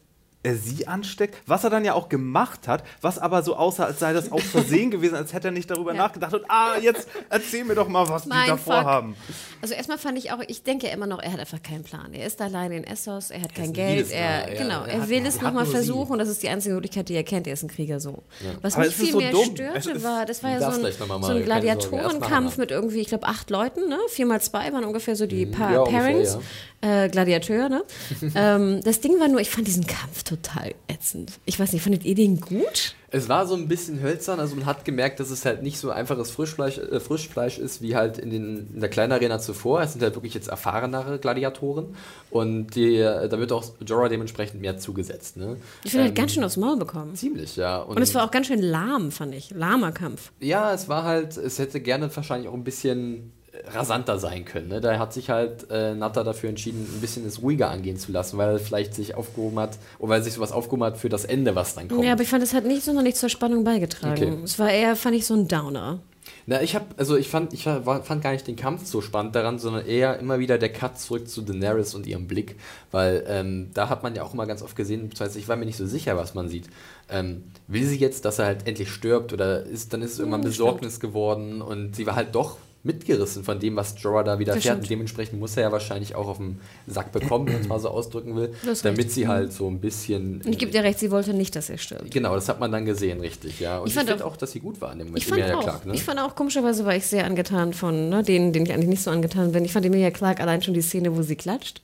er 0.46 0.56
sie 0.56 0.86
ansteckt, 0.88 1.36
was 1.46 1.64
er 1.64 1.70
dann 1.70 1.84
ja 1.84 1.92
auch 1.94 2.08
gemacht 2.08 2.68
hat, 2.68 2.82
was 3.02 3.18
aber 3.18 3.42
so 3.42 3.56
aussah, 3.56 3.84
als 3.84 3.98
sei 3.98 4.12
das 4.12 4.32
aus 4.32 4.42
Versehen 4.44 4.90
gewesen, 4.90 5.14
als 5.16 5.32
hätte 5.32 5.48
er 5.48 5.52
nicht 5.52 5.70
darüber 5.70 5.92
Ja. 5.92 5.98
nachgedacht 6.04 6.32
und 6.34 6.44
ah, 6.48 6.78
jetzt 6.80 7.08
erzähl 7.28 7.64
mir 7.64 7.74
doch 7.74 7.88
mal, 7.88 8.08
was 8.08 8.26
Mein 8.26 8.44
die 8.44 8.50
da 8.50 8.56
Fuck. 8.56 8.64
vorhaben. 8.64 9.16
Also 9.60 9.74
erstmal 9.74 9.98
fand 9.98 10.16
ich 10.18 10.32
auch, 10.32 10.38
ich 10.46 10.62
denke 10.62 10.86
immer 10.88 11.06
noch, 11.06 11.20
er 11.22 11.32
hat 11.32 11.40
einfach 11.40 11.62
keinen 11.62 11.82
Plan. 11.84 12.14
Er 12.14 12.26
ist 12.26 12.40
alleine 12.40 12.76
in 12.76 12.84
Essos, 12.84 13.30
er 13.30 13.42
hat 13.42 13.54
kein 13.54 13.64
ist 13.64 13.70
ein 13.70 13.74
Geld, 13.74 14.10
er, 14.12 14.52
ja. 14.54 14.62
genau, 14.62 14.82
Er 14.84 14.88
er 14.94 15.00
hat- 15.02 15.08
will 15.08 15.22
er 15.22 15.26
es 15.28 15.40
nochmal 15.42 15.66
versuchen 15.66 16.06
sie. 16.06 16.12
und 16.12 16.18
das 16.18 16.28
ist 16.28 16.42
die 16.42 16.48
einzige 16.48 16.74
Möglichkeit, 16.74 17.08
die 17.08 17.14
er 17.14 17.24
kennt. 17.24 17.46
Er 17.46 17.52
ist 17.54 17.62
ein 17.62 17.68
Krieger 17.68 17.98
so. 18.00 18.22
Was 18.62 18.74
Aber 18.76 18.84
mich 18.86 18.94
viel 18.94 19.12
so 19.12 19.18
mehr 19.18 19.32
dumm. 19.32 19.44
Störte, 19.52 20.02
war, 20.02 20.24
das 20.26 20.42
war 20.42 20.50
ja 20.50 20.58
so 20.58 20.80
darfst 20.80 21.02
ein, 21.02 21.08
mal 21.08 21.22
so 21.22 21.32
ein 21.32 21.42
Gladiatorenkampf 21.44 22.56
mit 22.56 22.70
irgendwie, 22.70 23.00
ich 23.00 23.08
glaube, 23.08 23.26
acht 23.26 23.50
Leuten, 23.50 23.88
ne? 23.88 23.98
Vier 24.08 24.26
mal 24.26 24.40
zwei 24.40 24.72
waren 24.72 24.84
ungefähr 24.84 25.16
so 25.16 25.26
die 25.26 25.46
pa 25.46 25.72
ja, 25.72 25.80
ungefähr, 25.80 26.00
Pairings. 26.00 26.38
Äh, 26.86 27.08
Gladiateur, 27.08 27.68
ne? 27.68 27.82
ähm, 28.36 28.80
das 28.84 29.00
Ding 29.00 29.18
war 29.18 29.26
nur, 29.26 29.40
ich 29.40 29.50
fand 29.50 29.66
diesen 29.66 29.86
Kampf 29.86 30.22
total 30.22 30.74
ätzend. 30.86 31.32
Ich 31.44 31.58
weiß 31.58 31.72
nicht, 31.72 31.82
fandet 31.82 32.04
ihr 32.04 32.14
den 32.14 32.40
gut? 32.40 32.94
Es 33.10 33.28
war 33.28 33.46
so 33.46 33.56
ein 33.56 33.66
bisschen 33.66 34.00
hölzern, 34.02 34.38
also 34.38 34.54
man 34.54 34.66
hat 34.66 34.84
gemerkt, 34.84 35.18
dass 35.18 35.30
es 35.30 35.44
halt 35.44 35.62
nicht 35.62 35.78
so 35.78 35.90
einfaches 35.90 36.30
Frischfleisch, 36.30 36.78
äh, 36.78 37.00
Frischfleisch 37.00 37.58
ist 37.58 37.82
wie 37.82 37.96
halt 37.96 38.18
in, 38.18 38.30
den, 38.30 38.68
in 38.74 38.80
der 38.80 38.88
kleinen 38.88 39.12
Arena 39.12 39.40
zuvor. 39.40 39.80
Es 39.80 39.92
sind 39.94 40.02
halt 40.02 40.14
wirklich 40.14 40.34
jetzt 40.34 40.48
erfahrenere 40.48 41.18
Gladiatoren 41.18 41.96
und 42.30 42.74
die, 42.76 42.96
äh, 42.98 43.28
da 43.28 43.38
wird 43.40 43.50
auch 43.50 43.64
Jorah 43.84 44.08
dementsprechend 44.08 44.60
mehr 44.60 44.78
zugesetzt. 44.78 45.36
Ne? 45.36 45.56
Ich 45.82 45.90
finde, 45.90 46.04
hat 46.04 46.10
Ähm, 46.10 46.14
ganz 46.14 46.34
schön 46.34 46.44
aufs 46.44 46.56
Maul 46.56 46.76
bekommen. 46.76 47.16
Ziemlich, 47.16 47.56
ja. 47.56 47.78
Und 47.78 48.00
es 48.00 48.14
war 48.14 48.24
auch 48.24 48.30
ganz 48.30 48.46
schön 48.46 48.62
lahm, 48.62 49.10
fand 49.10 49.34
ich. 49.34 49.50
Lahmer 49.50 49.90
Kampf. 49.90 50.30
Ja, 50.40 50.72
es 50.72 50.88
war 50.88 51.02
halt, 51.02 51.36
es 51.36 51.58
hätte 51.58 51.80
gerne 51.80 52.14
wahrscheinlich 52.14 52.48
auch 52.48 52.54
ein 52.54 52.64
bisschen 52.64 53.32
rasanter 53.68 54.18
sein 54.18 54.44
können. 54.44 54.68
Ne? 54.68 54.80
Da 54.80 54.98
hat 54.98 55.12
sich 55.12 55.30
halt 55.30 55.70
äh, 55.70 55.94
Natter 55.94 56.24
dafür 56.24 56.48
entschieden, 56.48 56.82
ein 56.82 57.00
bisschen 57.00 57.26
es 57.26 57.42
ruhiger 57.42 57.70
angehen 57.70 57.96
zu 57.96 58.12
lassen, 58.12 58.38
weil 58.38 58.50
er 58.50 58.58
vielleicht 58.58 58.94
sich 58.94 59.14
aufgehoben 59.14 59.58
hat, 59.58 59.78
oder 59.98 60.10
weil 60.10 60.22
sich 60.22 60.34
sowas 60.34 60.52
aufgehoben 60.52 60.84
hat 60.84 60.98
für 60.98 61.08
das 61.08 61.24
Ende, 61.24 61.54
was 61.54 61.74
dann 61.74 61.88
kommt. 61.88 62.04
Ja, 62.04 62.12
aber 62.12 62.22
ich 62.22 62.28
fand, 62.28 62.42
es 62.42 62.54
hat 62.54 62.64
nicht 62.64 62.84
sonderlich 62.84 63.14
zur 63.14 63.28
Spannung 63.28 63.64
beigetragen. 63.64 64.22
Okay. 64.22 64.38
Es 64.44 64.58
war 64.58 64.70
eher, 64.70 64.96
fand 64.96 65.16
ich, 65.16 65.26
so 65.26 65.34
ein 65.34 65.48
Downer. 65.48 66.00
Na, 66.46 66.62
ich 66.62 66.74
habe, 66.74 66.86
also 66.96 67.16
ich 67.16 67.28
fand, 67.28 67.52
ich 67.52 67.66
war, 67.66 68.02
fand 68.02 68.22
gar 68.22 68.32
nicht 68.32 68.46
den 68.46 68.56
Kampf 68.56 68.86
so 68.86 69.00
spannend 69.00 69.34
daran, 69.34 69.58
sondern 69.58 69.86
eher 69.86 70.18
immer 70.18 70.38
wieder 70.38 70.58
der 70.58 70.72
Cut 70.72 70.98
zurück 70.98 71.28
zu 71.28 71.42
Daenerys 71.42 71.94
und 71.94 72.06
ihrem 72.06 72.26
Blick, 72.26 72.56
weil 72.92 73.24
ähm, 73.28 73.70
da 73.74 73.88
hat 73.88 74.02
man 74.02 74.14
ja 74.14 74.22
auch 74.22 74.32
immer 74.32 74.46
ganz 74.46 74.62
oft 74.62 74.76
gesehen, 74.76 75.08
beziehungsweise 75.08 75.38
ich 75.38 75.48
war 75.48 75.56
mir 75.56 75.66
nicht 75.66 75.76
so 75.76 75.86
sicher, 75.86 76.16
was 76.16 76.34
man 76.34 76.48
sieht. 76.48 76.68
Ähm, 77.08 77.44
will 77.66 77.84
sie 77.84 77.98
jetzt, 77.98 78.24
dass 78.24 78.38
er 78.38 78.46
halt 78.46 78.66
endlich 78.66 78.90
stirbt 78.90 79.32
oder 79.32 79.64
ist, 79.64 79.92
dann 79.92 80.02
ist 80.02 80.12
es 80.12 80.18
irgendwann 80.18 80.42
Besorgnis 80.42 81.00
geworden 81.00 81.62
und 81.62 81.96
sie 81.96 82.06
war 82.06 82.16
halt 82.16 82.34
doch 82.34 82.58
mitgerissen 82.86 83.44
von 83.44 83.58
dem, 83.60 83.76
was 83.76 83.94
Jorah 84.00 84.22
da 84.22 84.38
wieder 84.38 84.54
Das 84.54 84.62
fährt 84.62 84.74
stimmt. 84.76 84.84
und 84.84 84.90
dementsprechend 84.90 85.38
muss 85.40 85.56
er 85.56 85.64
ja 85.64 85.72
wahrscheinlich 85.72 86.14
auch 86.14 86.28
auf 86.28 86.38
den 86.38 86.60
Sack 86.86 87.12
bekommen, 87.12 87.46
wenn 87.46 87.52
man 87.54 87.62
es 87.62 87.68
mal 87.68 87.78
so 87.80 87.88
ausdrücken 87.90 88.34
will, 88.36 88.52
Du 88.62 88.70
hast 88.70 88.84
damit 88.84 88.98
recht. 89.00 89.10
sie 89.10 89.28
halt 89.28 89.52
so 89.52 89.68
ein 89.68 89.80
bisschen... 89.80 90.40
Und 90.44 90.48
ich 90.52 90.58
gebe 90.58 90.70
dir 90.72 90.82
recht, 90.82 90.98
sie 90.98 91.10
wollte 91.10 91.34
nicht, 91.34 91.54
dass 91.56 91.68
er 91.68 91.78
stirbt. 91.78 92.10
Genau, 92.10 92.34
das 92.34 92.48
hat 92.48 92.60
man 92.60 92.72
dann 92.72 92.84
gesehen, 92.86 93.20
richtig, 93.20 93.60
ja. 93.60 93.78
Und 93.78 93.86
Ich 93.88 93.90
ich, 93.90 93.94
fand 93.98 94.08
finde 94.08 94.24
auch- 94.24 94.32
auch, 94.32 94.36
dass 94.36 94.52
sie 94.52 94.60
gut 94.60 94.80
war 94.80 94.92
in 94.92 94.98
dem 95.00 95.08
Moment, 95.08 95.22
Ich 95.22 95.28
fand, 95.28 95.40
Emilia 95.40 95.58
auch, 95.58 95.62
Clarke, 95.64 95.88
ne? 95.88 95.94
ich 95.94 96.02
fand 96.04 96.20
auch, 96.20 96.34
komischerweise 96.34 96.84
war 96.86 96.96
ich 96.96 97.06
sehr 97.06 97.26
angetan 97.26 97.74
von 97.74 98.08
ne, 98.08 98.22
denen, 98.22 98.52
denen 98.52 98.66
ich 98.66 98.72
eigentlich 98.72 98.88
nicht 98.88 99.02
so 99.02 99.10
angetan 99.10 99.52
bin. 99.52 99.64
Ich 99.64 99.72
fand 99.72 99.84
Emilia 99.84 100.10
Clark 100.10 100.40
allein 100.40 100.62
schon 100.62 100.74
die 100.74 100.82
Szene, 100.82 101.16
wo 101.16 101.22
sie 101.22 101.36
klatscht. 101.36 101.82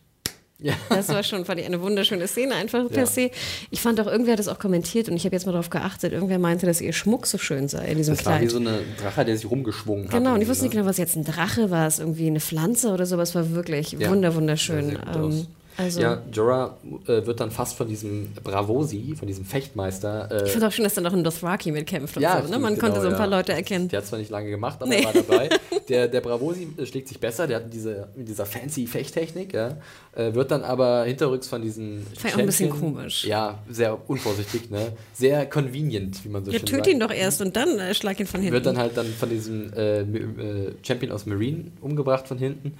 Ja. 0.63 0.75
Das 0.89 1.09
war 1.09 1.23
schon 1.23 1.45
fand 1.45 1.61
ich, 1.61 1.67
eine 1.67 1.81
wunderschöne 1.83 2.27
Szene, 2.29 2.55
einfach 2.55 2.89
per 2.89 3.01
Ja. 3.01 3.07
se. 3.07 3.31
Ich 3.71 3.81
fand 3.81 4.01
auch, 4.01 4.07
irgendwer 4.07 4.33
hat 4.35 4.39
das 4.39 4.49
auch 4.49 4.59
kommentiert 4.59 5.09
und 5.09 5.17
ich 5.17 5.25
habe 5.25 5.35
jetzt 5.35 5.47
mal 5.47 5.53
darauf 5.53 5.71
geachtet, 5.71 6.13
irgendwer 6.13 6.39
meinte, 6.39 6.67
dass 6.67 6.81
ihr 6.81 6.93
Schmuck 6.93 7.27
so 7.27 7.39
schön 7.39 7.69
sei 7.69 7.87
in 7.87 7.97
diesem 7.99 8.17
Das 8.17 8.25
war 8.27 8.35
wie 8.35 8.47
Kleid. 8.47 8.51
so 8.51 8.59
eine 8.59 8.79
Drache, 9.01 9.25
der 9.25 9.37
sich 9.37 9.51
rumgeschwungen 9.51 10.05
hat. 10.07 10.13
Genau, 10.13 10.35
und 10.35 10.43
ich 10.43 10.49
wusste 10.49 10.65
nicht 10.65 10.75
ne? 10.75 10.81
genau, 10.81 10.89
was 10.89 10.99
jetzt 10.99 11.17
ein 11.17 11.25
Drache 11.25 11.71
war, 11.71 11.87
es 11.87 11.99
irgendwie 11.99 12.27
eine 12.29 12.41
Pflanze 12.41 12.91
oder 12.91 13.07
so, 13.07 13.15
aber 13.17 13.23
es 13.25 13.35
war 13.35 13.51
wirklich 13.51 13.93
Ja. 13.93 14.11
wunder, 14.11 14.35
wunderschön. 14.35 14.99
Ähm. 15.15 15.47
Also, 15.77 16.01
Ja, 16.01 16.23
Jorah 16.33 16.77
äh, 17.07 17.25
wird 17.27 17.41
dann 17.41 17.51
fast 17.51 17.77
von 17.77 17.89
diesem 17.89 18.33
Bravosi, 18.45 19.15
von 19.19 19.27
diesem 19.27 19.45
Fechtmeister. 19.45 20.31
Äh, 20.31 20.47
ich 20.47 20.53
fand 20.53 20.65
auch 20.65 20.73
schön, 20.73 20.85
dass 20.85 20.95
da 20.95 21.01
noch 21.01 21.13
ein 21.13 21.25
Dothraki 21.25 21.73
mitkämpft 21.73 22.17
und 22.17 22.23
ja, 22.23 22.43
so. 22.43 22.49
Ne? 22.49 22.59
Man 22.59 22.79
konnte 22.79 22.99
genau, 22.99 23.03
so 23.03 23.09
ein 23.09 23.17
paar 23.17 23.31
ja. 23.31 23.37
Leute 23.37 23.53
erkennen. 23.53 23.89
Der 23.89 24.01
hat 24.01 24.07
zwar 24.07 24.19
nicht 24.19 24.31
lange 24.31 24.51
gemacht, 24.51 24.79
aber 24.81 24.89
Nee. 24.91 25.01
er 25.01 25.05
war 25.05 25.13
dabei. 25.15 25.49
Der, 25.89 26.07
der 26.07 26.21
Bravosi 26.21 26.69
äh, 26.77 26.87
schlägt 26.87 27.09
sich 27.09 27.19
besser, 27.19 27.47
der 27.49 27.57
hat 27.57 27.73
diese, 27.75 28.09
dieser 28.15 28.47
fancy 28.47 28.87
Fechttechnik, 28.87 29.53
ja, 29.53 29.77
äh, 30.15 30.33
wird 30.33 30.51
dann 30.53 30.63
aber 30.63 31.05
hinterrücks 31.05 31.49
von 31.49 31.61
diesen. 31.61 32.07
Ich 32.13 32.25
auch 32.33 32.39
ein 32.39 32.47
bisschen 32.47 32.71
komisch. 32.71 33.25
Ja, 33.25 33.59
sehr 33.69 33.99
unvorsichtig, 34.09 34.71
ne? 34.71 34.93
Sehr 35.13 35.45
convenient, 35.47 36.25
wie 36.25 36.29
man 36.29 36.45
so 36.45 36.53
Ja, 36.53 36.59
schön 36.59 36.67
töte 36.67 36.77
sagt. 36.85 36.89
ihn 36.89 37.01
doch 37.01 37.11
erst 37.11 37.43
und 37.43 37.57
dann 37.57 37.79
äh, 37.81 37.95
schlag 37.95 38.21
ihn 38.21 38.27
von 38.29 38.41
hinten. 38.41 38.55
wird 38.55 38.67
dann 38.67 38.79
halt 38.79 38.97
dann 38.97 39.07
von 39.07 39.29
diesem 39.29 39.73
äh, 39.75 40.01
äh, 40.03 40.73
Champion 40.83 41.11
aus 41.13 41.27
Marine 41.27 41.65
umgebracht 41.81 42.29
von 42.29 42.39
hinten. 42.39 42.75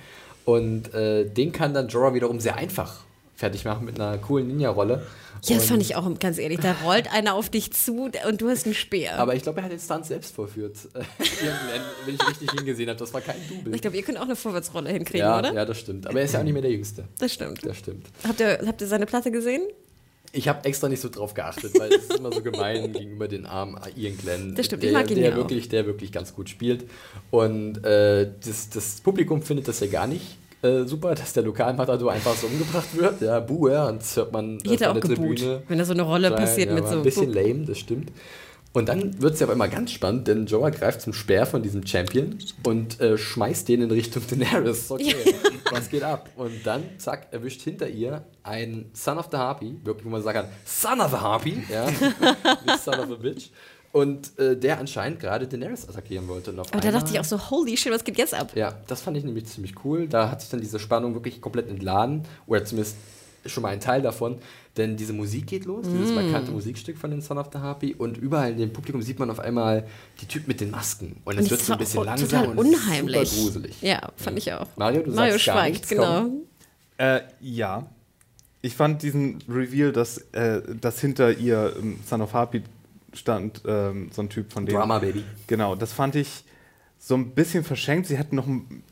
Und 0.45 0.93
äh, 0.95 1.25
den 1.25 1.53
kann 1.53 1.73
dann 1.75 1.89
Jorah 1.89 2.15
wiederum 2.15 2.41
sehr 2.41 2.57
einfach 2.57 3.01
fertig 3.37 3.65
machen 3.65 3.85
mit 3.85 3.99
einer 4.01 4.19
coolen 4.19 4.47
Ninja-Rolle. 4.49 5.05
Ja, 5.45 5.57
das 5.57 5.65
Und- 5.65 5.71
fand 5.71 5.83
ich 5.83 5.97
auch 5.97 6.09
ganz 6.21 6.39
ehrlich. 6.39 6.61
Da 6.61 6.77
rollt 6.85 7.13
einer 7.13 7.35
auf 7.35 7.49
dich 7.49 7.73
zu 7.73 8.09
und 8.27 8.41
du 8.41 8.49
hast 8.49 8.67
einen 8.67 8.75
Speer. 8.75 9.19
Aber 9.19 9.35
ich 9.35 9.43
glaube, 9.43 9.59
er 9.61 9.65
hat 9.65 9.73
den 9.73 9.81
Stunt 9.81 10.07
selbst 10.07 10.35
vorführt. 10.35 10.77
Wenn 12.05 12.15
ich 12.15 12.29
richtig 12.29 12.51
hingesehen 12.53 12.89
habe. 12.89 12.99
Das 12.99 13.13
war 13.13 13.21
kein 13.21 13.37
Double. 13.49 13.75
ich 13.75 13.81
glaube, 13.83 13.97
ihr 13.97 14.03
könnt 14.05 14.19
auch 14.19 14.23
eine 14.25 14.37
Vorwärtsrolle 14.37 14.91
hinkriegen, 14.91 15.27
ja, 15.27 15.39
oder? 15.41 15.53
ja, 15.53 15.65
das 15.65 15.79
stimmt. 15.81 16.07
Aber 16.07 16.19
er 16.21 16.25
ist 16.27 16.35
ja 16.35 16.41
auch 16.41 16.45
nicht 16.45 16.53
mehr 16.53 16.63
der 16.63 16.71
Jüngste. 16.71 17.05
Das 17.19 17.33
stimmt. 17.33 17.65
Das 17.67 17.77
stimmt. 17.79 18.07
Habt 18.27 18.39
ihr, 18.39 18.61
habt 18.65 18.81
ihr 18.81 18.87
seine 18.87 19.07
Platte 19.07 19.33
gesehen? 19.33 19.63
Ich 20.35 20.49
habe 20.49 20.65
extra 20.65 20.89
nicht 20.89 21.01
so 21.01 21.11
drauf 21.11 21.35
geachtet, 21.35 21.79
weil 21.79 21.93
es 21.93 22.05
ist 22.05 22.19
immer 22.19 22.33
so 22.33 22.43
gemein 22.43 22.93
gegenüber 22.93 23.29
den 23.29 23.45
armen 23.45 23.79
Ian 23.97 24.17
Glenn. 24.17 24.55
Das 24.55 24.67
stimmt, 24.67 24.83
ich 24.83 24.91
der, 24.91 24.99
mag 24.99 25.11
ihn 25.11 25.17
der 25.17 25.31
ja 25.31 25.37
wirklich, 25.37 25.69
Der 25.69 25.87
wirklich 25.87 26.11
ganz 26.11 26.35
gut 26.35 26.49
spielt. 26.49 26.87
Und 27.31 27.85
äh, 27.85 28.31
das, 28.45 28.71
das 28.71 29.01
Publikum 29.03 29.43
findet 29.43 29.69
das 29.69 29.81
ja 29.81 29.89
gar 29.89 30.07
nicht 30.07 30.39
äh, 30.63 30.85
super, 30.85 31.15
dass 31.15 31.33
der 31.33 31.43
Lokalmatador 31.43 32.13
einfach 32.13 32.35
so 32.35 32.47
umgebracht 32.47 32.97
wird. 32.97 33.21
Ja, 33.21 33.41
buh, 33.41 33.69
ja, 33.69 33.89
und 33.89 34.01
das 34.01 34.17
hört 34.17 34.33
man 34.33 34.59
Ich 34.63 34.71
hätte 34.71 34.91
auch 34.91 34.95
der 34.95 35.03
geboot, 35.03 35.39
Tribüne. 35.39 35.63
wenn 35.69 35.79
da 35.79 35.85
so 35.85 35.93
eine 35.93 36.03
Rolle 36.03 36.29
sein. 36.29 36.39
passiert 36.39 36.69
ja, 36.69 36.75
mit 36.75 36.87
so. 36.87 36.97
Ein 36.97 37.03
bisschen 37.03 37.33
lame, 37.33 37.65
das 37.67 37.79
stimmt. 37.79 38.13
Und 38.75 38.89
dann 38.89 39.21
wird 39.21 39.35
es 39.35 39.41
ja 39.41 39.47
aber 39.47 39.53
immer 39.53 39.69
ganz 39.69 39.91
spannend, 39.91 40.29
denn 40.29 40.47
Joa 40.47 40.71
greift 40.71 41.03
zum 41.03 41.13
Speer 41.13 41.45
von 41.45 41.63
diesem 41.63 41.87
Champion 41.87 42.39
und 42.65 43.01
äh, 43.01 43.19
schmeißt 43.19 43.69
den 43.69 43.83
in 43.83 43.91
Richtung 43.91 44.23
Daenerys. 44.31 44.91
Okay, 44.91 45.15
was 45.71 45.91
geht 45.91 46.03
ab? 46.03 46.31
Und 46.37 46.65
dann, 46.65 46.83
zack, 46.99 47.27
erwischt 47.33 47.61
hinter 47.63 47.89
ihr 47.89 48.25
ein 48.43 48.87
Son 48.95 49.19
of 49.19 49.29
the 49.31 49.37
Harpy, 49.37 49.77
wirklich, 49.85 50.07
wo 50.07 50.11
man 50.11 50.23
sagen 50.23 50.41
kann, 50.41 50.49
Son 50.65 51.01
of 51.01 51.13
a 51.13 51.21
Harpy, 51.21 51.63
ja, 51.71 51.87
nicht 52.67 52.83
Son 52.83 52.95
of 52.99 53.11
a 53.11 53.15
Bitch. 53.17 53.51
Und 53.93 54.39
äh, 54.39 54.57
der 54.57 54.79
anscheinend 54.79 55.21
gerade 55.21 55.47
Daenerys 55.47 55.87
attackieren 55.87 56.27
wollte. 56.27 56.51
Und 56.51 56.61
Aber 56.61 56.81
da 56.81 56.91
dachte 56.91 57.13
ich 57.13 57.21
auch 57.21 57.25
so, 57.25 57.51
holy 57.51 57.77
shit, 57.77 57.93
was 57.93 58.03
geht 58.05 58.17
jetzt 58.17 58.33
ab? 58.33 58.53
ja, 58.55 58.75
das 58.87 59.03
fand 59.03 59.19
ich 59.19 59.25
nämlich 59.25 59.45
ziemlich 59.45 59.75
cool. 59.85 60.09
Da 60.09 60.31
hat 60.31 60.41
sich 60.41 60.49
dann 60.49 60.63
diese 60.63 60.79
Spannung 60.79 61.13
wirklich 61.13 61.43
komplett 61.43 61.69
entladen. 61.69 62.23
Oder 62.47 62.65
zumindest 62.65 62.97
schon 63.45 63.63
mal 63.63 63.69
ein 63.69 63.81
Teil 63.81 64.01
davon. 64.01 64.39
Denn 64.77 64.97
diese 64.97 65.13
Musik 65.13 65.47
geht 65.47 65.67
los, 65.67 65.85
dieses 65.87 66.11
Mm. 66.11 66.15
markante 66.15 66.51
Musikstück 66.51 66.97
von 66.97 67.11
den 67.11 67.21
Son 67.21 67.37
of 67.37 67.49
the 67.53 67.59
Harpy. 67.59 67.95
Und 67.95 68.17
überall 68.17 68.53
in 68.53 68.59
dem 68.59 68.73
Publikum 68.73 69.03
sieht 69.03 69.19
man 69.19 69.29
auf 69.31 69.39
einmal 69.39 69.87
die 70.21 70.27
Typen 70.27 70.49
mit 70.49 70.61
den 70.63 70.71
Masken. 70.71 71.17
Und 71.25 71.39
es 71.39 71.51
wird 71.51 71.61
so 71.61 71.75
ein 71.75 71.79
bisschen 71.79 72.01
auch 72.01 72.05
langsam 72.07 72.29
total 72.29 72.49
und 72.49 72.59
unheimlich. 72.59 73.29
super 73.29 73.43
gruselig. 73.45 73.83
Ja, 73.83 74.11
fand 74.17 74.39
ich 74.39 74.51
auch. 74.53 74.67
Mario, 74.77 75.03
du 75.03 75.11
Mario 75.11 75.33
sagst 75.33 75.47
gar 75.47 75.57
schweigt, 75.57 75.73
nichts, 75.75 75.89
genau. 75.89 76.31
Äh, 76.97 77.21
ja. 77.41 77.87
Ich 78.63 78.75
fand 78.75 79.03
diesen 79.03 79.43
Reveal, 79.49 79.93
dass, 79.93 80.19
äh, 80.33 80.63
dass 80.81 81.01
hinter 81.01 81.37
ihr 81.37 81.75
ähm, 81.79 81.99
Son 82.07 82.23
of 82.23 82.33
Harpy 82.33 82.63
stand, 83.13 83.61
ähm, 83.67 84.09
so 84.13 84.23
ein 84.23 84.31
Typ 84.31 84.53
von 84.53 84.65
dem. 84.65 84.75
Drama 84.77 85.01
Baby. 85.01 85.25
Genau, 85.49 85.75
das 85.75 85.93
fand 85.93 86.15
ich 86.15 86.45
so 86.99 87.15
ein 87.17 87.31
bisschen 87.35 87.65
verschenkt. 87.65 88.07
Sie 88.07 88.17
hätten 88.17 88.37
noch 88.37 88.47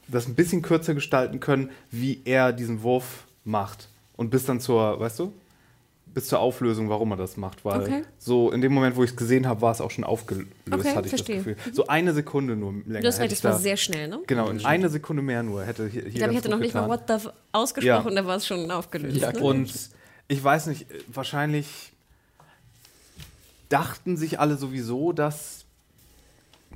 das 0.09 0.27
ein 0.27 0.35
bisschen 0.35 0.61
kürzer 0.61 0.93
gestalten 0.95 1.41
können, 1.41 1.71
wie 1.91 2.21
er 2.25 2.53
diesen 2.53 2.83
Wurf 2.83 3.25
macht. 3.45 3.89
Und 4.17 4.31
bis 4.31 4.45
dann 4.45 4.61
zur, 4.61 4.99
weißt 5.01 5.21
du, 5.21 5.33
bis 6.13 6.27
zur 6.29 6.41
Auflösung, 6.41 6.89
warum 6.89 7.13
er 7.13 7.17
das 7.17 7.37
macht. 7.37 7.65
Weil 7.65 7.83
Okay. 7.83 8.03
so 8.19 8.51
in 8.51 8.61
dem 8.61 8.73
Moment, 8.73 8.97
wo 8.97 9.05
ich 9.05 9.11
es 9.11 9.17
gesehen 9.17 9.47
habe, 9.47 9.61
war 9.63 9.71
es 9.73 9.81
auch 9.81 9.91
schon 9.91 10.05
aufgelöst, 10.05 10.49
Okay, 10.71 10.95
hatte 10.95 11.07
ich 11.07 11.11
verstehe. 11.11 11.37
das 11.37 11.45
Gefühl. 11.45 11.75
So 11.75 11.87
eine 11.87 12.13
Sekunde 12.15 12.57
nur 12.57 12.73
länger. 12.87 13.01
Du 13.03 13.09
hast 13.09 13.19
hätte 13.21 13.29
das 13.35 13.45
war 13.45 13.53
da- 13.53 13.59
sehr 13.59 13.77
schnell, 13.77 14.09
ne? 14.09 14.21
Genau, 14.27 14.49
in 14.49 14.65
eine 14.67 14.89
Sekunde 14.89 15.23
mehr 15.23 15.43
nur 15.43 15.65
hätte 15.65 15.87
hier, 15.89 16.05
Ich 16.07 16.15
glaube, 16.17 16.33
ich 16.33 16.39
hatte 16.39 16.49
noch 16.51 16.59
nicht 16.59 16.75
mal 16.75 16.89
What 16.89 17.03
the 17.09 17.29
ausgesprochen, 17.53 18.17
da 18.17 18.27
war 18.27 18.37
es 18.37 18.47
schon 18.47 18.71
aufgelöst. 18.71 19.17
Ja, 19.17 19.33
ne? 19.33 19.39
Und 19.41 19.73
ich 20.29 20.43
weiß 20.43 20.67
nicht, 20.67 20.87
wahrscheinlich 21.07 21.93
dachten 23.69 24.17
sich 24.17 24.41
alle 24.41 24.57
sowieso, 24.57 25.13
dass 25.13 25.65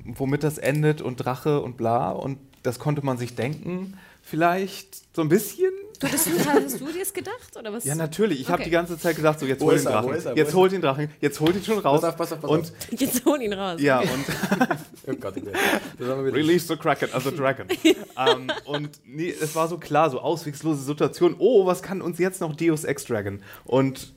womit 0.05 0.43
das 0.43 0.57
endet 0.57 1.01
und 1.01 1.17
Drache 1.17 1.61
und 1.61 1.77
bla 1.77 2.11
und 2.11 2.37
das 2.63 2.79
konnte 2.79 3.05
man 3.05 3.17
sich 3.17 3.35
denken, 3.35 3.97
vielleicht 4.23 5.13
so 5.15 5.21
ein 5.21 5.29
bisschen. 5.29 5.71
Du, 5.99 6.07
das, 6.07 6.27
hast 6.45 6.79
du 6.81 6.85
dir 6.85 6.99
das 6.99 7.13
gedacht? 7.13 7.55
Oder 7.57 7.71
was? 7.73 7.85
Ja, 7.85 7.95
natürlich. 7.95 8.41
Ich 8.41 8.47
habe 8.47 8.55
Okay. 8.61 8.65
die 8.65 8.71
ganze 8.71 8.97
Zeit 8.97 9.15
gedacht, 9.15 9.39
so 9.39 9.45
jetzt 9.45 9.61
hol 9.63 9.75
den 9.75 9.85
Drachen. 9.85 10.11
er? 10.13 10.35
Jetzt 10.35 10.53
holt 10.53 10.71
den 10.71 10.81
Drachen. 10.81 11.09
Jetzt 11.21 11.39
holt 11.39 11.55
ihn 11.55 11.63
schon 11.63 11.79
raus. 11.79 12.01
Pass 12.01 12.09
auf, 12.09 12.17
pass 12.17 12.33
auf, 12.33 12.41
pass 12.41 12.49
und 12.51 12.59
auf. 12.61 12.71
Jetzt 12.99 13.25
hol 13.25 13.41
ihn 13.41 13.53
raus. 13.53 13.79
ja, 13.81 13.99
Okay. 13.99 14.09
und 15.07 15.15
Oh 15.15 15.17
Gott, 15.19 15.35
okay. 15.37 16.29
Release 16.31 16.67
the 16.67 16.75
Kraken, 16.75 17.09
also 17.13 17.31
Dragon. 17.31 17.67
ähm, 17.83 18.51
und 18.65 18.89
nee, 19.05 19.29
es 19.39 19.55
war 19.55 19.67
so 19.67 19.77
klar, 19.77 20.09
so 20.09 20.19
auswegslose 20.19 20.81
Situation. 20.83 21.35
Oh, 21.37 21.65
was 21.65 21.81
kann 21.83 22.01
uns 22.01 22.17
jetzt 22.19 22.41
noch 22.41 22.55
Deus 22.55 22.83
Ex 22.83 23.05
Dragon? 23.05 23.41
Und 23.65 24.13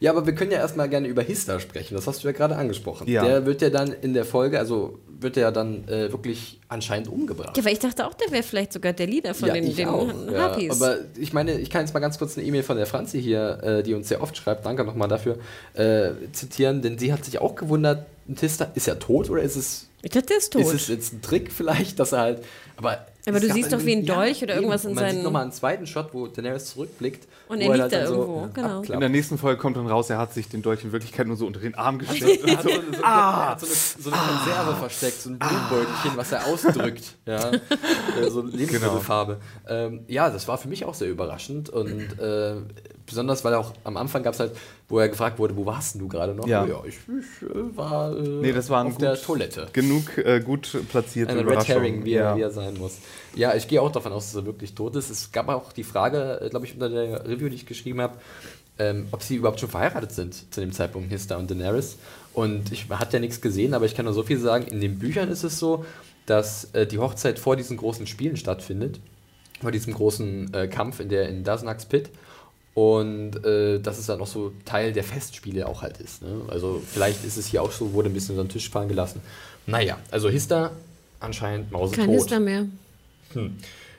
Ja, 0.00 0.10
aber 0.12 0.26
wir 0.26 0.34
können 0.34 0.50
ja 0.50 0.58
erstmal 0.58 0.88
gerne 0.88 1.08
über 1.08 1.22
Hista 1.22 1.60
sprechen. 1.60 1.94
Das 1.94 2.06
hast 2.06 2.24
du 2.24 2.28
ja 2.28 2.32
gerade 2.32 2.56
angesprochen. 2.56 3.08
Ja. 3.08 3.24
Der 3.24 3.46
wird 3.46 3.62
ja 3.62 3.70
dann 3.70 3.92
in 3.92 4.14
der 4.14 4.24
Folge, 4.24 4.58
also 4.58 4.98
wird 5.20 5.36
er 5.36 5.44
ja 5.44 5.50
dann 5.50 5.86
äh, 5.88 6.12
wirklich 6.12 6.60
anscheinend 6.68 7.08
umgebracht. 7.08 7.56
Ja, 7.56 7.64
weil 7.64 7.72
ich 7.72 7.78
dachte 7.78 8.06
auch, 8.06 8.14
der 8.14 8.30
wäre 8.30 8.42
vielleicht 8.42 8.72
sogar 8.72 8.92
der 8.92 9.06
Leader 9.06 9.34
von 9.34 9.52
den, 9.52 9.66
ich 9.66 9.76
den 9.76 9.88
auch, 9.88 10.08
ja. 10.30 10.56
Aber 10.70 10.98
ich 11.16 11.32
meine, 11.32 11.58
ich 11.58 11.70
kann 11.70 11.82
jetzt 11.82 11.94
mal 11.94 12.00
ganz 12.00 12.18
kurz 12.18 12.36
eine 12.36 12.46
E-Mail 12.46 12.62
von 12.62 12.76
der 12.76 12.86
Franzi 12.86 13.20
hier, 13.20 13.62
äh, 13.62 13.82
die 13.82 13.94
uns 13.94 14.08
sehr 14.08 14.22
oft 14.22 14.36
schreibt, 14.36 14.66
danke 14.66 14.84
nochmal 14.84 15.08
dafür, 15.08 15.38
äh, 15.74 16.10
zitieren, 16.32 16.82
denn 16.82 16.98
sie 16.98 17.12
hat 17.12 17.24
sich 17.24 17.38
auch 17.38 17.54
gewundert, 17.54 18.06
Tista, 18.36 18.70
ist 18.74 18.88
er 18.88 18.98
tot 18.98 19.28
oder 19.30 19.42
ist 19.42 19.56
es, 19.56 19.88
ich 20.02 20.10
dachte, 20.10 20.26
der 20.26 20.38
ist 20.38 20.52
tot. 20.52 20.62
ist 20.62 20.72
es 20.72 20.88
jetzt 20.88 21.12
ein 21.12 21.22
Trick 21.22 21.52
vielleicht, 21.52 21.98
dass 21.98 22.12
er 22.12 22.20
halt, 22.20 22.44
aber... 22.76 23.06
Aber 23.26 23.36
es 23.38 23.42
du 23.46 23.52
siehst 23.52 23.72
doch 23.72 23.82
wie 23.84 23.96
ein 23.96 24.04
Dolch 24.04 24.42
oder 24.42 24.54
irgendwas 24.56 24.84
eben. 24.84 24.90
in 24.92 24.96
Und 24.98 25.02
Man 25.02 25.04
seinen- 25.04 25.14
sieht 25.16 25.24
nochmal 25.24 25.42
einen 25.42 25.52
zweiten 25.52 25.86
Shot, 25.86 26.08
wo 26.12 26.26
Daenerys 26.26 26.66
zurückblickt. 26.66 27.26
Und 27.48 27.60
er 27.60 27.68
halt 27.70 27.80
liegt 27.80 27.92
da 27.92 27.98
dann 28.04 28.12
irgendwo, 28.12 28.48
genau. 28.52 28.68
in 28.68 28.74
abklappt. 28.78 29.02
der 29.02 29.08
nächsten 29.08 29.38
Folge 29.38 29.60
kommt 29.60 29.76
dann 29.76 29.86
raus, 29.86 30.10
er 30.10 30.18
hat 30.18 30.34
sich 30.34 30.48
den 30.48 30.60
Dolch 30.62 30.84
in 30.84 30.92
Wirklichkeit 30.92 31.26
nur 31.26 31.36
so 31.36 31.46
unter 31.46 31.60
den 31.60 31.74
Arm 31.74 31.98
gesteckt. 31.98 32.44
Er 32.48 32.56
hat 32.56 32.62
so, 32.64 32.68
so, 32.70 32.82
so, 32.92 33.00
er 33.02 33.48
hat 33.50 33.60
so 33.60 33.66
eine, 33.66 33.74
so 34.02 34.10
eine 34.10 34.20
Konserve 34.20 34.76
versteckt, 34.76 35.20
so 35.22 35.30
ein 35.30 35.38
Blutbeutelchen, 35.38 36.16
was 36.16 36.32
er 36.32 36.46
ausdrückt. 36.46 37.04
Ja? 37.26 37.50
Äh, 37.52 38.30
so 38.30 38.42
Lebensmittelfarbe. 38.42 39.38
Ähm, 39.68 40.04
ja, 40.08 40.28
das 40.30 40.46
war 40.48 40.58
für 40.58 40.68
mich 40.68 40.84
auch 40.84 40.94
sehr 40.94 41.08
überraschend 41.08 41.70
und 41.70 42.18
äh, 42.18 42.56
besonders, 43.06 43.44
weil 43.44 43.54
auch 43.54 43.72
am 43.84 43.96
Anfang 43.96 44.22
gab 44.22 44.34
es 44.34 44.40
halt, 44.40 44.52
wo 44.88 44.98
er 44.98 45.08
gefragt 45.08 45.38
wurde, 45.38 45.56
wo 45.56 45.66
warst 45.66 45.94
denn 45.94 46.00
du 46.00 46.08
gerade 46.08 46.34
noch? 46.34 46.46
Ja. 46.46 46.66
ich, 46.86 46.94
ich 46.96 47.48
äh, 47.48 47.76
war 47.76 48.16
äh, 48.16 48.20
Nee, 48.20 48.52
das 48.52 48.70
war 48.70 48.82
ein 48.82 48.88
auf 48.88 48.98
der 48.98 49.20
Toilette. 49.20 49.68
Genug 49.72 50.18
äh, 50.18 50.40
gut 50.40 50.76
platzierte 50.88 51.32
Eine 51.32 51.46
Red. 51.46 51.66
Herring, 51.68 52.04
wie, 52.04 52.12
ja. 52.12 52.30
er, 52.30 52.36
wie 52.36 52.42
er 52.42 52.50
sein 52.50 52.74
muss. 52.78 52.98
Ja, 53.34 53.54
ich 53.54 53.68
gehe 53.68 53.80
auch 53.80 53.92
davon 53.92 54.12
aus, 54.12 54.26
dass 54.26 54.42
er 54.42 54.46
wirklich 54.46 54.74
tot 54.74 54.96
ist. 54.96 55.10
Es 55.10 55.32
gab 55.32 55.48
auch 55.48 55.72
die 55.72 55.84
Frage, 55.84 56.46
glaube 56.50 56.66
ich, 56.66 56.74
unter 56.74 56.88
der 56.88 57.26
Review, 57.26 57.48
die 57.48 57.56
ich 57.56 57.66
geschrieben 57.66 58.00
habe, 58.00 58.14
ähm, 58.78 59.06
ob 59.12 59.22
sie 59.22 59.36
überhaupt 59.36 59.60
schon 59.60 59.68
verheiratet 59.68 60.12
sind 60.12 60.52
zu 60.52 60.60
dem 60.60 60.72
Zeitpunkt, 60.72 61.10
Hista 61.10 61.36
und 61.36 61.50
Daenerys. 61.50 61.96
Und 62.32 62.72
ich 62.72 62.88
hatte 62.90 63.14
ja 63.14 63.20
nichts 63.20 63.40
gesehen, 63.40 63.74
aber 63.74 63.86
ich 63.86 63.94
kann 63.94 64.04
nur 64.04 64.14
so 64.14 64.24
viel 64.24 64.38
sagen. 64.38 64.66
In 64.66 64.80
den 64.80 64.98
Büchern 64.98 65.30
ist 65.30 65.44
es 65.44 65.58
so, 65.58 65.84
dass 66.26 66.72
äh, 66.72 66.86
die 66.86 66.98
Hochzeit 66.98 67.38
vor 67.38 67.56
diesen 67.56 67.76
großen 67.76 68.06
Spielen 68.06 68.36
stattfindet. 68.36 69.00
Vor 69.60 69.70
diesem 69.70 69.94
großen 69.94 70.52
äh, 70.52 70.66
Kampf 70.66 71.00
in 71.00 71.08
der 71.08 71.28
in 71.28 71.44
Dasnax 71.44 71.86
Pit. 71.86 72.10
Und 72.74 73.44
äh, 73.44 73.78
dass 73.78 73.98
es 73.98 74.06
dann 74.06 74.20
auch 74.20 74.26
so 74.26 74.52
Teil 74.64 74.92
der 74.92 75.04
Festspiele 75.04 75.68
auch 75.68 75.82
halt 75.82 75.98
ist. 75.98 76.22
Ne? 76.22 76.42
Also 76.48 76.82
vielleicht 76.84 77.24
ist 77.24 77.36
es 77.36 77.46
hier 77.46 77.62
auch 77.62 77.70
so, 77.70 77.92
wurde 77.92 78.10
ein 78.10 78.14
bisschen 78.14 78.36
unter 78.36 78.48
den 78.48 78.52
Tisch 78.52 78.68
fallen 78.68 78.88
gelassen. 78.88 79.20
Naja, 79.66 79.98
also 80.10 80.28
Hista 80.28 80.72
anscheinend 81.20 81.70
mausetot. 81.70 82.04
Kein 82.04 82.14
Hister 82.14 82.40
mehr. 82.40 82.66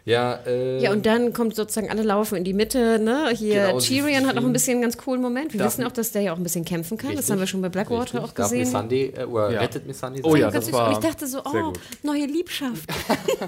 Ja, 0.08 0.40
äh, 0.46 0.84
Ja, 0.84 0.92
und 0.92 1.06
dann 1.08 1.34
kommt 1.34 1.56
sozusagen, 1.56 1.90
alle 1.90 2.04
laufen 2.04 2.36
in 2.36 2.44
die 2.44 2.54
Mitte, 2.54 3.00
ne? 3.00 3.32
Hier, 3.36 3.66
Genau, 3.68 3.80
Tyrion 3.80 4.28
hat 4.28 4.36
noch 4.36 4.44
ein 4.46 4.54
bisschen 4.54 4.74
einen 4.74 4.84
ganz 4.84 4.98
coolen 4.98 5.20
Moment. 5.20 5.52
Wir 5.54 5.58
Darf- 5.60 5.74
wissen 5.74 5.84
auch, 5.84 5.92
dass 5.92 6.12
der 6.12 6.22
ja 6.22 6.34
auch 6.34 6.38
ein 6.38 6.44
bisschen 6.44 6.64
kämpfen 6.64 6.96
kann. 6.98 7.10
Das 7.12 7.20
Richtig, 7.22 7.32
haben 7.32 7.40
wir 7.40 7.48
schon 7.48 7.62
bei 7.64 7.70
Blackwater 7.70 8.02
richtig. 8.04 8.20
auch 8.22 8.32
Darf 8.34 8.50
gesehen. 8.52 8.60
Missandei, 8.66 9.14
äh, 9.18 9.24
oder 9.26 9.52
Ja. 9.52 9.60
rettet 9.62 9.88
Missandei 9.88 10.22
Oh 10.24 10.36
ja, 10.36 10.46
das 10.46 10.54
Ganz 10.54 10.66
süß. 10.68 10.74
war 10.76 10.88
und 10.90 10.94
ich 10.94 11.00
dachte 11.10 11.26
so, 11.28 11.40
sehr 11.52 11.64
oh, 11.66 11.72
gut. 11.72 11.80
neue 12.04 12.26
Liebschaft. 12.28 12.88
Ja, 13.40 13.48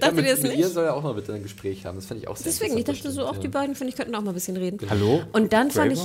Dachte 0.00 0.14
mit, 0.16 0.24
ihr 0.26 0.32
das 0.34 0.42
mit 0.42 0.56
ihr 0.56 0.68
soll 0.68 0.84
er 0.84 0.94
auch 0.96 1.02
noch 1.02 1.14
bitte 1.14 1.32
ein 1.32 1.42
Gespräch 1.42 1.86
haben. 1.86 1.96
Das 1.96 2.06
fand 2.06 2.20
ich 2.20 2.28
auch 2.28 2.36
sehr 2.36 2.46
Deswegen, 2.46 2.76
ich 2.76 2.84
dachte 2.84 3.10
so, 3.10 3.20
das 3.22 3.28
auch 3.30 3.36
die 3.38 3.44
ja. 3.46 3.50
beiden, 3.50 3.74
finde 3.74 3.90
ich, 3.90 3.96
könnten 3.96 4.14
auch 4.14 4.20
mal 4.22 4.30
ein 4.32 4.34
bisschen 4.34 4.56
reden. 4.56 4.78
Hallo? 4.90 5.22
Und 5.32 5.52
dann 5.52 5.70
fand 5.70 5.92
ich. 5.92 6.00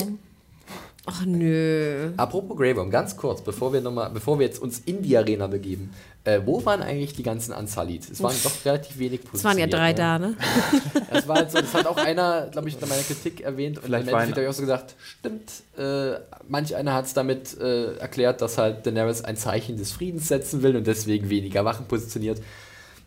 Ach 1.06 1.26
nö. 1.26 2.12
Apropos 2.18 2.56
Grey 2.56 2.76
Worm, 2.76 2.92
ganz 2.92 3.18
kurz, 3.18 3.42
bevor 3.42 3.74
wir, 3.74 3.82
noch 3.82 3.92
mal, 3.92 4.10
bevor 4.10 4.38
wir 4.38 4.46
jetzt 4.46 4.62
uns 4.62 4.80
in 4.86 5.02
die 5.02 5.18
Arena 5.18 5.48
begeben. 5.48 5.92
Äh, 6.24 6.42
wo 6.46 6.64
waren 6.64 6.84
eigentlich 6.84 7.14
die 7.14 7.24
ganzen 7.24 7.54
Unsullied? 7.54 8.08
Es 8.08 8.22
waren 8.22 8.36
doch 8.44 8.52
relativ 8.64 9.00
wenig 9.00 9.22
Es 9.34 9.44
waren 9.44 9.58
ja 9.58 9.66
drei 9.66 9.94
da, 9.94 10.20
ne? 10.20 10.36
Es 11.12 11.28
war 11.28 11.38
halt 11.38 11.50
so, 11.50 11.60
das 11.60 11.74
hat 11.74 11.88
auch 11.88 11.98
einer, 11.98 12.48
glaube 12.52 12.70
ich, 12.70 12.80
in 12.80 12.88
meiner 12.88 13.02
Kritik 13.02 13.42
erwähnt 13.42 13.78
und 13.78 13.86
Vielleicht 13.86 14.04
im 14.04 14.10
Endeffekt 14.10 14.38
habe 14.38 14.44
ich 14.44 14.50
auch 14.50 14.54
so 14.54 14.62
gesagt, 14.62 14.96
stimmt, 15.00 15.52
äh, 15.76 16.20
manch 16.48 16.76
einer 16.76 16.94
hat 16.94 17.06
es 17.06 17.16
damit 17.16 17.60
äh, 17.60 17.96
erklärt, 17.96 18.42
dass 18.42 18.60
halt 18.60 18.86
Daenerys 18.86 19.24
ein 19.24 19.38
Zeichen 19.38 19.78
des 19.78 19.92
Friedens 19.92 20.28
setzen 20.28 20.62
will 20.62 20.76
und 20.76 20.86
deswegen 20.86 21.32
weniger 21.32 21.66
Wachen 21.66 21.88
positioniert. 21.88 22.40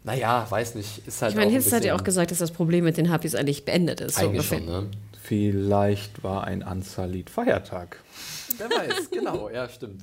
Naja, 0.02 0.44
weiß 0.50 0.74
nicht, 0.74 1.06
ist 1.06 1.22
halt 1.22 1.32
Ich 1.32 1.36
meine, 1.36 1.52
Hilst 1.52 1.72
hat 1.72 1.84
ja 1.84 1.94
auch 1.94 2.04
gesagt, 2.04 2.32
dass 2.32 2.38
das 2.38 2.50
Problem 2.50 2.82
mit 2.82 2.96
den 2.96 3.10
Harpies 3.10 3.36
eigentlich 3.36 3.64
beendet 3.64 4.00
ist. 4.00 4.16
so 4.16 4.22
Eigentlich 4.22 4.50
ungefähr. 4.50 4.58
schon, 4.58 4.84
ne? 4.84 4.90
Vielleicht 5.24 6.22
war 6.22 6.44
ein 6.44 6.62
Ansalit 6.62 7.30
Feiertag. 7.30 7.98
Wer 8.58 8.68
weiß, 8.68 9.10
genau, 9.10 9.48
ja, 9.48 9.66
stimmt. 9.70 10.02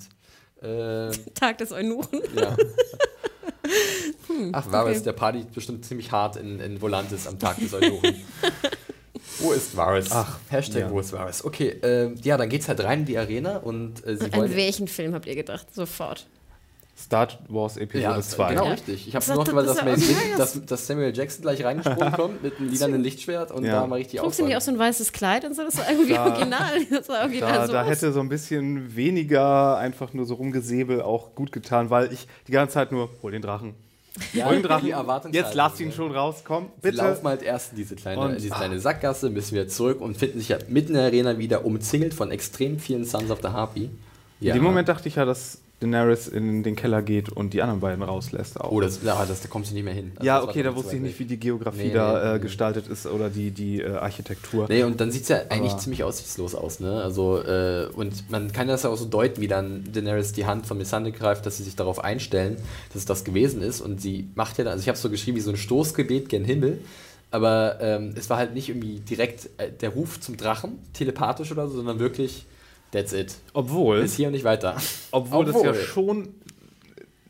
Äh, 0.64 1.11
Tag 1.35 1.60
des 1.60 1.72
Eunuchen. 1.72 2.22
ja. 2.35 2.57
Ach, 4.52 4.72
Varys, 4.72 4.98
okay. 4.98 5.03
der 5.03 5.14
Party 5.14 5.45
bestimmt 5.53 5.85
ziemlich 5.85 6.11
hart 6.11 6.38
in, 6.38 6.60
in 6.60 6.81
Volantis 6.81 7.27
am 7.27 7.38
Tag 7.38 7.57
des 7.60 7.72
Eunuchen. 7.72 8.15
Wo 9.38 9.52
ist 9.52 9.77
Varys? 9.77 10.11
Ach, 10.11 10.39
Hashtag 10.49 10.81
ja. 10.81 10.89
wo 10.89 10.99
ist 10.99 11.14
Varys? 11.14 11.45
Okay, 11.45 11.69
äh, 11.69 12.15
ja, 12.23 12.38
dann 12.38 12.49
geht's 12.49 12.68
halt 12.68 12.84
rein 12.84 13.02
in 13.02 13.06
die 13.06 13.19
Arena 13.19 13.57
und 13.57 14.03
äh, 14.07 14.18
sie 14.18 14.26
An 14.26 14.34
wollen... 14.34 14.56
welchen 14.56 14.88
Film 14.88 15.14
habt 15.14 15.27
ihr 15.27 15.35
gedacht? 15.35 15.72
Sofort. 15.72 16.26
Star 17.02 17.28
Wars 17.49 17.78
Episode 17.78 18.22
2. 18.22 18.49
genau 18.49 18.65
Ja. 18.65 18.72
richtig. 18.72 19.07
Ich 19.07 19.15
habe 19.15 19.26
nur 19.28 19.38
noch, 19.44 19.53
weil 19.53 19.65
das 19.65 19.78
das, 19.78 19.88
aus 19.88 20.38
dass, 20.38 20.65
dass 20.65 20.88
Samuel 20.88 21.15
Jackson 21.15 21.41
gleich 21.41 21.64
reingesprungen 21.64 22.11
kommt 22.15 22.44
mit 22.44 22.57
einem 22.60 22.69
lilanen 22.69 23.02
Lichtschwert 23.02 23.52
und 23.52 23.65
Ja. 23.65 23.82
da 23.82 23.88
mal 23.88 23.95
richtig 23.95 24.19
Trug 24.19 24.34
sie 24.34 24.44
nicht 24.44 24.56
auch 24.56 24.61
so 24.61 24.72
ein 24.72 24.78
weißes 24.80 25.11
Kleid 25.11 25.44
und 25.45 25.56
so? 25.56 25.64
Das 25.64 25.78
war 25.78 25.90
irgendwie 25.90 26.14
Da- 26.14 26.26
original. 26.28 26.86
Das 26.91 27.10
war 27.10 27.22
original 27.22 27.53
Da, 27.53 27.68
so 27.68 27.73
da 27.73 27.82
aus. 27.84 27.90
hätte 27.90 28.11
so 28.14 28.19
ein 28.19 28.30
bisschen 28.30 28.95
weniger 28.95 29.78
einfach 29.78 30.14
nur 30.14 30.26
so 30.26 30.36
rumgesäbel 30.36 31.02
auch 31.02 31.34
gut 31.36 31.52
getan, 31.52 31.90
weil 31.90 32.14
ich 32.14 32.28
die 32.48 32.52
ganze 32.52 32.76
Zeit 32.76 32.91
nur, 32.91 33.10
hol 33.23 33.32
den 33.32 33.41
Drachen. 33.41 33.73
Ja, 34.34 34.45
hol 34.45 34.53
den 34.56 34.64
Drachen. 34.64 34.90
Jetzt 35.32 35.53
lass 35.56 35.80
ihn 35.80 35.91
schon 35.94 36.11
raus, 36.11 36.44
komm, 36.45 36.65
Wir 36.82 36.91
bitte. 36.91 36.98
laufen 37.03 37.26
halt 37.28 37.41
erst 37.41 37.72
in 37.72 37.78
diese 37.78 37.95
kleine, 37.95 38.19
Und- 38.22 38.36
diese 38.36 38.49
kleine 38.53 38.80
Sackgasse, 38.80 39.30
müssen 39.30 39.56
wir 39.56 39.68
zurück 39.69 40.02
und 40.02 40.18
finden 40.18 40.38
sich 40.40 40.49
ja 40.49 40.57
mitten 40.68 40.90
in 40.90 40.95
der 40.95 41.06
Arena 41.06 41.38
wieder 41.38 41.65
umzingelt 41.65 42.14
von 42.14 42.30
extrem 42.30 42.78
vielen 42.78 43.06
Sons 43.06 43.32
of 43.32 43.40
the 43.41 43.48
Harpy. 43.48 43.90
In 44.41 44.53
dem 44.53 44.64
Moment 44.64 44.90
dachte 44.90 45.07
ich 45.07 45.15
ja, 45.15 45.23
dass 45.23 45.60
Daenerys 45.82 46.28
in 46.28 46.64
den 46.64 46.76
Keller 46.76 47.02
geht 47.02 47.30
und 47.30 47.53
die 47.53 47.62
anderen 47.62 47.80
beiden 47.82 48.03
rauslässt 48.03 48.62
auch. 48.62 48.72
Oh, 48.72 48.80
das, 48.80 49.02
ja, 49.03 49.26
das, 49.26 49.41
da 49.41 49.48
kommst 49.49 49.72
du 49.72 49.76
nicht 49.76 49.84
mehr 49.84 49.94
hin. 49.94 50.12
Also 50.16 50.26
ja, 50.28 50.41
okay, 50.44 50.64
da 50.64 50.76
wusste 50.76 50.95
ich 50.95 51.02
nicht, 51.02 51.20
wie 51.20 51.26
die 51.26 51.38
Geografie 51.38 51.88
Nee, 51.88 51.94
da 51.94 52.14
nee, 52.14 52.30
äh, 52.30 52.34
nee. 52.36 52.40
gestaltet 52.40 52.88
ist 52.88 53.06
oder 53.08 53.30
die, 53.30 53.52
die 53.52 53.82
äh, 53.82 53.95
Architektur. 53.95 54.68
Nee, 54.70 54.84
und 54.84 55.02
dann 55.02 55.12
sieht 55.12 55.24
es 55.24 55.30
ja 55.30 55.38
eigentlich 55.49 55.72
Aber- 55.74 55.82
ziemlich 55.82 56.03
aussichtslos 56.03 56.56
aus, 56.56 56.80
ne? 56.80 57.02
Also, 57.02 57.41
äh, 57.44 57.88
und 57.95 58.30
man 58.30 58.52
kann 58.52 58.68
das 58.68 58.84
ja 58.84 58.90
auch 58.91 58.98
so 58.98 59.06
deuten, 59.06 59.41
wie 59.41 59.48
dann 59.48 59.84
Daenerys 59.91 60.32
die 60.34 60.45
Hand 60.45 60.68
von 60.68 60.78
Missandei 60.78 61.12
greift, 61.12 61.45
dass 61.45 61.58
sie 61.58 61.64
sich 61.64 61.76
darauf 61.76 62.03
einstellen, 62.03 62.58
dass 62.90 62.98
es 62.98 63.06
das 63.06 63.24
gewesen 63.24 63.62
ist. 63.62 63.82
Und 63.82 63.99
sie 64.02 64.30
macht 64.36 64.58
ja 64.60 64.64
dann, 64.64 64.74
also 64.74 64.82
ich 64.84 64.88
habe 64.88 64.95
es 64.95 65.02
so 65.02 65.10
geschrieben 65.10 65.38
wie 65.38 65.41
so 65.41 65.49
ein 65.52 65.58
Stoßgebet 65.58 66.30
gen 66.30 66.45
Himmel. 66.45 66.80
Aber 67.34 67.78
ähm, 67.82 68.14
es 68.18 68.30
war 68.30 68.38
halt 68.38 68.53
nicht 68.53 68.70
irgendwie 68.70 68.99
direkt 68.99 69.49
äh, 69.58 69.72
der 69.72 69.90
Ruf 69.91 70.20
zum 70.20 70.36
Drachen, 70.38 70.74
telepathisch 70.94 71.52
oder 71.52 71.68
so, 71.70 71.76
sondern 71.78 71.98
wirklich, 71.99 72.45
that's 72.91 73.13
it. 73.13 73.35
Obwohl, 73.53 74.01
Bis 74.01 74.15
hier 74.15 74.27
und 74.27 74.34
nicht 74.34 74.43
weiter. 74.43 74.76
obwohl, 75.11 75.45
das 75.45 75.55
ja 75.55 75.69
Obwohl. 75.69 75.76
schon, 75.84 76.27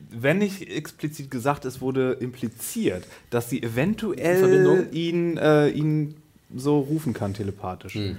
wenn 0.10 0.40
nicht 0.40 0.70
explizit 0.70 1.32
gesagt, 1.32 1.66
es 1.66 1.82
wurde 1.82 2.14
impliziert, 2.14 3.06
dass 3.30 3.50
sie 3.50 3.62
eventuell 3.64 4.40
Verbindung? 4.40 4.92
ihn, 4.92 5.38
äh, 5.38 5.70
ihn 5.70 6.16
so 6.56 6.80
rufen 6.80 7.14
kann 7.14 7.34
telepathisch. 7.34 7.94
Hm. 7.96 8.18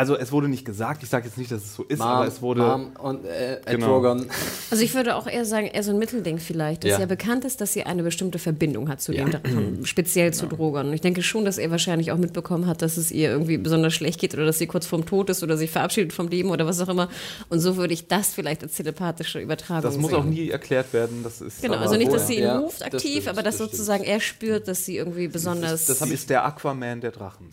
Also 0.00 0.16
es 0.16 0.32
wurde 0.32 0.48
nicht 0.48 0.64
gesagt, 0.64 1.02
ich 1.02 1.10
sage 1.10 1.26
jetzt 1.26 1.36
nicht, 1.36 1.52
dass 1.52 1.62
es 1.62 1.74
so 1.74 1.82
ist, 1.82 1.98
Mom, 1.98 2.08
aber 2.08 2.26
es 2.26 2.40
wurde... 2.40 2.62
Mom 2.62 2.92
und 2.98 3.26
äh, 3.26 3.60
Genau. 3.66 3.86
Drogon. 4.00 4.26
Also 4.70 4.82
ich 4.82 4.94
würde 4.94 5.14
auch 5.14 5.26
eher 5.26 5.44
sagen, 5.44 5.66
eher 5.66 5.82
so 5.82 5.90
ein 5.90 5.98
Mittelding 5.98 6.38
vielleicht, 6.38 6.84
dass 6.84 6.92
Ja. 6.92 7.00
ja. 7.00 7.04
bekannt 7.06 7.44
ist, 7.44 7.60
dass 7.60 7.74
sie 7.74 7.82
eine 7.84 8.02
bestimmte 8.02 8.38
Verbindung 8.38 8.88
hat 8.88 9.02
zu 9.02 9.12
Ja. 9.12 9.24
dem 9.26 9.30
Drachen, 9.32 9.80
speziell 9.84 10.32
zu 10.32 10.46
Drogon. 10.46 10.86
Und 10.86 10.94
ich 10.94 11.02
denke 11.02 11.22
schon, 11.22 11.44
dass 11.44 11.58
er 11.58 11.70
wahrscheinlich 11.70 12.12
auch 12.12 12.16
mitbekommen 12.16 12.66
hat, 12.66 12.80
dass 12.80 12.96
es 12.96 13.10
ihr 13.10 13.28
irgendwie 13.30 13.58
besonders 13.58 13.92
schlecht 13.92 14.18
geht 14.20 14.32
oder 14.32 14.46
dass 14.46 14.56
sie 14.58 14.66
kurz 14.66 14.86
vorm 14.86 15.04
Tod 15.04 15.28
ist 15.28 15.42
oder 15.42 15.58
sich 15.58 15.70
verabschiedet 15.70 16.14
vom 16.14 16.28
Leben 16.28 16.48
oder 16.48 16.64
was 16.66 16.80
auch 16.80 16.88
immer. 16.88 17.10
Und 17.50 17.60
so 17.60 17.76
würde 17.76 17.92
ich 17.92 18.08
das 18.08 18.28
vielleicht 18.32 18.62
als 18.62 18.72
telepathische 18.76 19.38
Übertragung 19.38 19.82
Das 19.82 19.98
muss 19.98 20.12
sehen. 20.12 20.18
auch 20.20 20.24
nie 20.24 20.48
erklärt 20.48 20.94
werden. 20.94 21.22
Das 21.22 21.42
ist 21.42 21.60
Genau, 21.60 21.76
also 21.76 21.96
nicht, 21.96 22.10
dass 22.10 22.26
sie 22.26 22.36
ihn 22.36 22.44
Ja, 22.44 22.58
ruft 22.58 22.80
das 22.80 22.86
aktiv, 22.86 23.10
stimmt, 23.24 23.28
aber 23.28 23.42
dass 23.42 23.58
das 23.58 23.66
stimmt. 23.66 23.70
sozusagen 23.72 24.04
er 24.04 24.20
spürt, 24.20 24.66
dass 24.66 24.82
sie 24.86 24.96
irgendwie 24.96 25.28
besonders... 25.28 25.84
Das 25.84 26.00
ist 26.00 26.30
der 26.30 26.46
Aquaman 26.46 27.02
der 27.02 27.10
Drachen. 27.10 27.48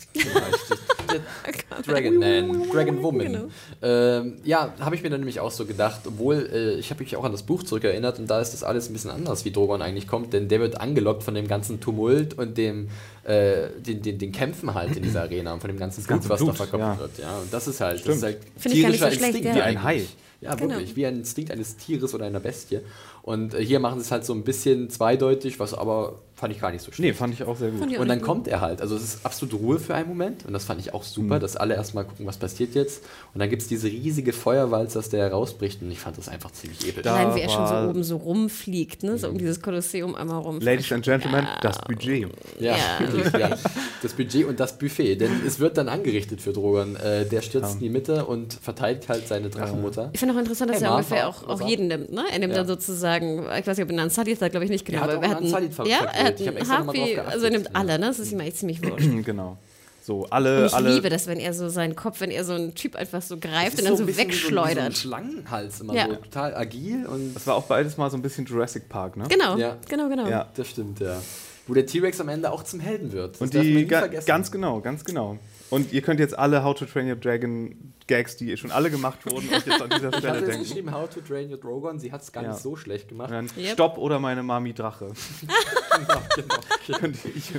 Dragon 1.85 2.17
Man, 2.17 2.69
Dragon 2.69 3.03
Woman. 3.03 3.25
Genau. 3.27 3.43
Ähm, 3.81 4.37
ja, 4.43 4.73
habe 4.79 4.95
ich 4.95 5.03
mir 5.03 5.09
dann 5.09 5.21
nämlich 5.21 5.39
auch 5.39 5.51
so 5.51 5.65
gedacht, 5.65 6.01
obwohl 6.05 6.49
äh, 6.51 6.73
ich 6.75 6.89
habe 6.89 7.03
mich 7.03 7.15
auch 7.15 7.23
an 7.23 7.31
das 7.31 7.43
Buch 7.43 7.63
zurückerinnert 7.63 8.19
und 8.19 8.27
da 8.27 8.39
ist 8.39 8.53
das 8.53 8.63
alles 8.63 8.89
ein 8.89 8.93
bisschen 8.93 9.11
anders, 9.11 9.45
wie 9.45 9.51
Drogon 9.51 9.81
eigentlich 9.81 10.07
kommt, 10.07 10.33
denn 10.33 10.47
der 10.47 10.59
wird 10.59 10.79
angelockt 10.79 11.23
von 11.23 11.35
dem 11.35 11.47
ganzen 11.47 11.79
Tumult 11.79 12.37
und 12.37 12.57
dem 12.57 12.89
äh, 13.23 13.69
den, 13.79 14.01
den, 14.01 14.17
den 14.17 14.31
Kämpfen 14.31 14.73
halt 14.73 14.95
in 14.95 15.03
dieser 15.03 15.23
Arena 15.23 15.53
und 15.53 15.59
von 15.59 15.69
dem 15.69 15.77
ganzen 15.77 16.03
Blut, 16.03 16.29
was 16.29 16.39
Blut, 16.39 16.49
da 16.49 16.53
verkauft 16.53 16.81
ja. 16.81 16.99
wird. 16.99 17.17
Ja, 17.17 17.37
und 17.39 17.53
das 17.53 17.67
ist 17.67 17.81
halt, 17.81 18.07
das 18.07 18.17
ist 18.17 18.23
halt 18.23 18.37
so 18.57 18.69
tierischer 18.69 19.11
schlecht, 19.11 19.23
Instinkt 19.23 19.47
ja. 19.47 19.55
Wie 19.55 19.61
ein 19.61 19.83
Hai. 19.83 20.05
Ja, 20.39 20.55
Genau. 20.55 20.75
wirklich, 20.75 20.95
wie 20.95 21.05
ein 21.05 21.17
Instinkt 21.17 21.51
eines 21.51 21.77
Tieres 21.77 22.13
oder 22.13 22.25
einer 22.25 22.39
Bestie. 22.39 22.79
Und 23.23 23.53
äh, 23.53 23.65
hier 23.65 23.79
machen 23.79 23.99
sie 23.99 24.05
es 24.05 24.11
halt 24.11 24.23
so 24.23 24.33
ein 24.33 24.43
bisschen 24.43 24.89
zweideutig, 24.89 25.59
was 25.59 25.73
aber 25.73 26.19
fand 26.39 26.53
ich 26.53 26.61
gar 26.61 26.71
nicht 26.71 26.81
so 26.83 26.91
schlecht. 26.91 26.99
Nee, 27.01 27.13
fand 27.13 27.33
ich 27.33 27.43
auch 27.43 27.57
sehr 27.57 27.71
gut. 27.71 27.97
Und 27.97 28.07
dann 28.07 28.21
kommt 28.21 28.47
er 28.47 28.61
halt. 28.61 28.79
Also 28.81 28.95
es 28.95 29.03
ist 29.03 29.25
absolute 29.25 29.55
Ruhe 29.55 29.79
für 29.79 29.95
einen 29.95 30.07
Moment. 30.07 30.45
Und 30.45 30.53
das 30.53 30.65
fand 30.65 30.79
ich 30.79 30.93
auch 30.93 31.01
super, 31.03 31.39
dass 31.39 31.57
alle 31.57 31.73
erstmal 31.73 32.05
gucken, 32.05 32.27
was 32.27 32.37
passiert 32.37 32.75
jetzt. 32.75 33.03
Und 33.33 33.39
dann 33.39 33.49
gibt 33.49 33.63
es 33.63 33.67
diese 33.67 33.87
riesige 33.87 34.33
Feuerwalze, 34.33 34.99
aus 34.99 35.09
der 35.09 35.23
er 35.25 35.31
rausbricht. 35.31 35.81
Und 35.81 35.89
ich 35.91 35.99
fand 35.99 36.17
das 36.17 36.29
einfach 36.29 36.51
ziemlich 36.51 36.87
episch. 36.87 37.01
Da- 37.03 37.15
Allein 37.15 37.35
wie 37.35 37.41
er 37.41 37.49
schon 37.49 37.65
so 37.67 37.75
oben 37.89 38.03
so 38.03 38.17
rumfliegt, 38.17 39.01
ne? 39.03 39.17
so 39.17 39.29
um 39.29 39.37
dieses 39.39 39.61
Kolosseum 39.61 40.13
einmal 40.15 40.39
rum. 40.39 40.59
Ladies 40.61 40.91
and 40.91 41.03
Gentlemen, 41.03 41.43
Ja. 41.45 41.59
das 41.61 41.79
Budget. 41.81 42.27
Ja, 42.59 42.75
Ja, 42.75 43.39
ja. 43.39 43.57
Das 44.03 44.13
Budget 44.13 44.45
und 44.45 44.59
das 44.59 44.77
Buffet. 44.77 45.15
Denn 45.15 45.31
es 45.45 45.59
wird 45.59 45.75
dann 45.77 45.89
angerichtet 45.89 46.39
für 46.39 46.53
Drogon. 46.53 46.95
Äh, 46.97 47.25
der 47.25 47.41
stürzt 47.41 47.73
in 47.73 47.79
die 47.79 47.89
Mitte 47.89 48.25
und 48.25 48.53
verteidigt 48.53 49.09
halt 49.09 49.27
seine 49.27 49.49
Drachenmutter. 49.49 50.11
Ich 50.13 50.19
finde 50.19 50.35
auch 50.35 50.39
interessant, 50.39 50.69
dass 50.69 50.77
Hey, 50.77 50.85
er 50.85 50.89
Mom, 50.91 50.97
ungefähr 50.99 51.27
auch, 51.27 51.47
auch 51.47 51.61
jeden 51.67 51.87
nimmt. 51.87 52.11
Ne? 52.11 52.23
Er 52.31 52.37
nimmt 52.39 52.53
Ja. 52.53 52.59
dann 52.59 52.67
sozusagen, 52.67 53.39
ich 53.59 53.65
weiß 53.65 53.77
nicht, 53.77 53.83
ob 53.85 53.89
er 53.89 53.97
einen 53.97 54.03
Unsullied 54.03 54.39
hat, 54.39 54.51
glaube 54.51 54.65
ich 54.65 54.69
nicht 54.71 54.85
genau. 54.85 54.99
Er 54.99 55.03
hat 55.05 55.09
aber 55.09 55.19
auch 55.19 55.23
er 55.23 55.27
einen 55.29 55.35
hat 55.37 55.43
Unsullied 55.43 55.73
ver- 55.73 55.87
Ja, 55.87 56.05
er. 56.05 56.26
Hat 56.27 56.39
Ich 56.39 56.47
hab 56.47 56.53
einen 56.53 56.57
extra 56.57 56.79
noch 56.79 56.85
mal 56.85 56.93
drauf 56.95 57.05
geachtet. 57.09 57.33
also 57.33 57.45
er 57.45 57.51
nimmt 57.51 57.75
alle, 57.75 57.99
ne? 57.99 58.07
das 58.07 58.19
ist 58.19 58.31
ihm 58.31 58.39
eigentlich 58.39 58.55
ziemlich 58.55 58.83
wurscht. 58.83 59.07
genau. 59.25 59.57
So, 60.03 60.19
Und 60.23 60.31
alle, 60.31 60.67
ich 60.67 60.73
alle. 60.73 60.93
liebe 60.93 61.09
das, 61.09 61.27
wenn 61.27 61.37
er 61.39 61.53
so 61.53 61.67
seinen 61.67 61.95
Kopf, 61.95 62.21
wenn 62.21 62.31
er 62.31 62.45
so 62.45 62.53
einen 62.53 62.73
Typ 62.75 62.95
einfach 62.95 63.21
so 63.21 63.37
greift 63.37 63.73
Das 63.73 63.79
und 63.81 63.85
dann 63.89 63.97
so, 63.97 64.03
ein 64.03 64.05
bisschen 64.07 64.29
wie 64.29 64.33
So, 64.33 64.39
wie 64.39 64.53
so 64.53 64.59
ein 64.61 64.65
wegschleudert. 64.75 64.97
Schlangenhals 64.97 65.81
immer 65.81 65.93
Ja. 65.95 66.07
so 66.07 66.15
total 66.15 66.55
agil 66.55 67.05
und 67.05 67.33
Das 67.33 67.45
war 67.45 67.55
auch 67.55 67.63
beides 67.65 67.97
mal 67.97 68.09
so 68.09 68.15
ein 68.15 68.21
bisschen 68.21 68.45
Jurassic 68.45 68.87
Park, 68.87 69.17
ne? 69.17 69.25
Genau, 69.27 69.57
Ja. 69.57 69.75
genau, 69.89 70.07
genau. 70.07 70.27
Ja. 70.29 70.47
das 70.55 70.69
stimmt, 70.69 71.01
ja. 71.01 71.21
Wo 71.67 71.73
der 71.73 71.85
T-Rex 71.85 72.21
am 72.21 72.29
Ende 72.29 72.49
auch 72.51 72.63
zum 72.63 72.79
Helden 72.79 73.11
wird. 73.11 73.33
Das 73.35 73.41
Und 73.41 73.53
darf 73.53 73.61
man 73.61 73.67
die 73.67 73.73
nie 73.75 73.85
ga 73.85 73.99
vergessen. 73.99 74.25
ganz 74.27 74.49
genau, 74.49 74.79
ganz 74.79 75.03
genau. 75.03 75.37
Und 75.69 75.91
ihr 75.91 76.01
könnt 76.01 76.19
jetzt 76.19 76.37
alle 76.37 76.63
How 76.63 76.73
to 76.77 76.85
Train 76.85 77.09
Your 77.09 77.15
Dragon 77.17 77.93
Gags, 78.07 78.37
die 78.37 78.55
schon 78.57 78.71
alle 78.71 78.89
gemacht 78.89 79.25
wurden, 79.25 79.49
euch 79.49 79.65
jetzt 79.65 79.81
an 79.81 79.89
dieser 79.89 80.07
Ich 80.09 80.15
hatte 80.15 80.19
Stelle 80.19 80.41
denken. 80.47 80.63
geschrieben, 80.63 80.93
How 80.93 81.09
to 81.09 81.21
Train 81.21 81.51
Your 81.51 81.57
Drogon. 81.57 81.99
Sie 81.99 82.11
hat 82.11 82.21
es 82.21 82.31
gar 82.31 82.43
Ja. 82.43 82.49
nicht 82.51 82.61
so 82.61 82.75
schlecht 82.75 83.09
gemacht. 83.09 83.31
Dann 83.31 83.49
Yep. 83.57 83.73
Stopp 83.73 83.97
oder 83.97 84.19
meine 84.19 84.43
Mami 84.43 84.73
Drache. 84.73 85.11
genau. 86.35 86.99
Könnt 86.99 87.17
ihr- 87.25 87.35
ich- 87.35 87.51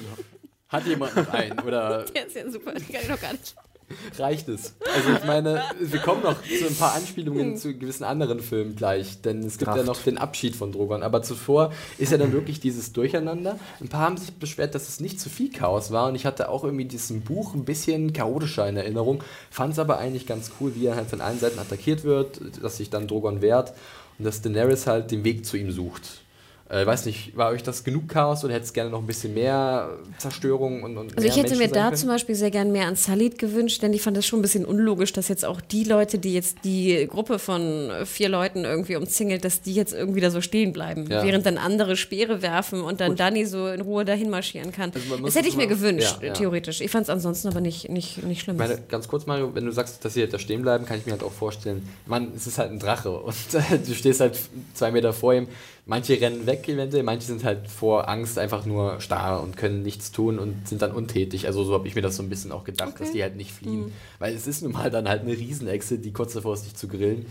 Hat 0.68 0.86
jemand 0.86 1.16
noch 1.16 1.28
einen? 1.32 1.58
Oder 1.60 2.04
Der 2.04 2.26
ist 2.26 2.36
ja 2.36 2.50
super, 2.50 2.72
den 2.72 2.86
kann 2.88 3.02
ich 3.02 3.08
noch 3.08 3.20
gar 3.20 3.32
nicht. 3.32 3.54
reicht 4.18 4.48
es? 4.48 4.74
Also 4.94 5.10
ich 5.12 5.24
meine, 5.24 5.62
wir 5.80 6.00
kommen 6.00 6.22
noch 6.22 6.42
zu 6.42 6.66
ein 6.66 6.74
paar 6.74 6.94
Anspielungen 6.94 7.56
zu 7.56 7.74
gewissen 7.74 8.04
anderen 8.04 8.40
Filmen 8.40 8.76
gleich, 8.76 9.20
denn 9.22 9.40
es 9.40 9.58
gibt 9.58 9.68
ja 9.68 9.74
Kraft. 9.74 9.86
noch 9.86 10.02
den 10.02 10.18
Abschied 10.18 10.56
von 10.56 10.72
Drogon. 10.72 11.02
Aber 11.02 11.22
zuvor 11.22 11.72
ist 11.98 12.12
ja 12.12 12.18
dann 12.18 12.32
wirklich 12.32 12.60
dieses 12.60 12.92
Durcheinander. 12.92 13.58
Ein 13.80 13.88
paar 13.88 14.02
haben 14.02 14.16
sich 14.16 14.32
beschwert, 14.34 14.74
dass 14.74 14.88
es 14.88 15.00
nicht 15.00 15.20
zu 15.20 15.28
viel 15.28 15.50
Chaos 15.50 15.90
war 15.90 16.08
und 16.08 16.14
ich 16.14 16.26
hatte 16.26 16.48
auch 16.48 16.64
irgendwie 16.64 16.84
diesen 16.84 17.22
Buch 17.22 17.54
ein 17.54 17.64
bisschen 17.64 18.12
chaotischer 18.12 18.68
in 18.68 18.76
Erinnerung, 18.76 19.22
fand 19.50 19.72
es 19.72 19.78
aber 19.78 19.98
eigentlich 19.98 20.26
ganz 20.26 20.52
cool, 20.60 20.74
wie 20.74 20.86
er 20.86 20.96
halt 20.96 21.08
von 21.08 21.20
allen 21.20 21.38
Seiten 21.38 21.58
attackiert 21.58 22.04
wird, 22.04 22.40
dass 22.62 22.76
sich 22.76 22.90
dann 22.90 23.06
Drogon 23.06 23.42
wehrt 23.42 23.72
und 24.18 24.24
dass 24.24 24.42
Daenerys 24.42 24.86
halt 24.86 25.10
den 25.10 25.24
Weg 25.24 25.46
zu 25.46 25.56
ihm 25.56 25.70
sucht. 25.70 26.22
Äh, 26.70 26.84
weiß 26.84 27.06
nicht, 27.06 27.34
war 27.34 27.48
euch 27.50 27.62
das 27.62 27.82
genug 27.82 28.08
Chaos 28.08 28.44
oder 28.44 28.52
hätte 28.52 28.64
es 28.64 28.74
gerne 28.74 28.90
noch 28.90 28.98
ein 28.98 29.06
bisschen 29.06 29.32
mehr 29.32 29.88
Zerstörung 30.18 30.82
und, 30.82 30.98
und 30.98 31.16
Also 31.16 31.26
ich 31.26 31.34
hätte 31.36 31.56
Menschen 31.56 31.58
mir 31.60 31.68
da 31.72 31.94
zum 31.94 32.10
Beispiel 32.10 32.34
sehr 32.34 32.50
gern 32.50 32.72
mehr 32.72 32.86
an 32.88 32.94
Salid 32.94 33.38
gewünscht, 33.38 33.82
denn 33.82 33.94
ich 33.94 34.02
fand 34.02 34.18
das 34.18 34.26
schon 34.26 34.40
ein 34.40 34.42
bisschen 34.42 34.66
unlogisch, 34.66 35.14
dass 35.14 35.28
jetzt 35.28 35.46
auch 35.46 35.62
die 35.62 35.84
Leute, 35.84 36.18
die 36.18 36.34
jetzt 36.34 36.58
die 36.64 37.06
Gruppe 37.10 37.38
von 37.38 37.90
vier 38.04 38.28
Leuten 38.28 38.64
irgendwie 38.66 38.96
umzingelt, 38.96 39.46
dass 39.46 39.62
die 39.62 39.72
jetzt 39.72 39.94
irgendwie 39.94 40.20
da 40.20 40.30
so 40.30 40.42
stehen 40.42 40.74
bleiben, 40.74 41.06
Ja. 41.08 41.24
während 41.24 41.46
dann 41.46 41.56
andere 41.56 41.96
Speere 41.96 42.42
werfen 42.42 42.82
und 42.82 43.00
dann 43.00 43.16
Danny 43.16 43.46
so 43.46 43.68
in 43.68 43.80
Ruhe 43.80 44.04
dahin 44.04 44.28
marschieren 44.28 44.70
kann. 44.70 44.92
Also 44.94 45.24
das 45.24 45.36
hätte 45.36 45.48
ich 45.48 45.56
mir 45.56 45.68
gewünscht, 45.68 46.18
Ja, 46.20 46.26
ja. 46.28 46.32
theoretisch. 46.34 46.82
Ich 46.82 46.90
fand 46.90 47.04
es 47.04 47.08
ansonsten 47.10 47.48
aber 47.48 47.62
nicht, 47.62 47.88
nicht, 47.88 48.22
nicht 48.24 48.42
schlimm. 48.42 48.56
Ich 48.60 48.68
meine, 48.68 48.78
ganz 48.88 49.08
kurz, 49.08 49.24
Mario, 49.24 49.54
wenn 49.54 49.64
du 49.64 49.72
sagst, 49.72 50.04
dass 50.04 50.12
sie 50.12 50.20
halt 50.20 50.34
da 50.34 50.38
stehen 50.38 50.60
bleiben, 50.60 50.84
kann 50.84 50.98
ich 50.98 51.06
mir 51.06 51.12
halt 51.12 51.22
auch 51.22 51.32
vorstellen, 51.32 51.88
Mann, 52.04 52.28
es 52.36 52.46
ist 52.46 52.58
halt 52.58 52.72
ein 52.72 52.78
Drache 52.78 53.10
und 53.10 53.34
du 53.86 53.94
stehst 53.94 54.20
halt 54.20 54.38
zwei 54.74 54.90
Meter 54.90 55.14
vor 55.14 55.32
ihm. 55.32 55.48
Manche 55.90 56.20
rennen 56.20 56.46
weg 56.46 56.68
eventuell, 56.68 57.02
manche 57.02 57.26
sind 57.26 57.44
halt 57.44 57.66
vor 57.66 58.10
Angst 58.10 58.38
einfach 58.38 58.66
nur 58.66 59.00
starr 59.00 59.42
und 59.42 59.56
können 59.56 59.82
nichts 59.82 60.12
tun 60.12 60.38
und 60.38 60.68
sind 60.68 60.82
dann 60.82 60.92
untätig. 60.92 61.46
Also 61.46 61.64
so 61.64 61.72
habe 61.72 61.88
ich 61.88 61.94
mir 61.94 62.02
das 62.02 62.16
so 62.16 62.22
ein 62.22 62.28
bisschen 62.28 62.52
auch 62.52 62.64
gedacht, 62.64 63.00
dass 63.00 63.12
die 63.12 63.22
halt 63.22 63.36
nicht 63.36 63.52
fliehen. 63.52 63.90
Weil 64.18 64.34
es 64.34 64.46
ist 64.46 64.62
nun 64.62 64.72
mal 64.72 64.90
dann 64.90 65.08
halt 65.08 65.22
eine 65.22 65.32
Riesenechse, 65.32 65.98
die 65.98 66.12
kurz 66.12 66.34
davor 66.34 66.52
ist, 66.52 66.66
dich 66.66 66.74
zu 66.74 66.88
grillen. 66.88 67.24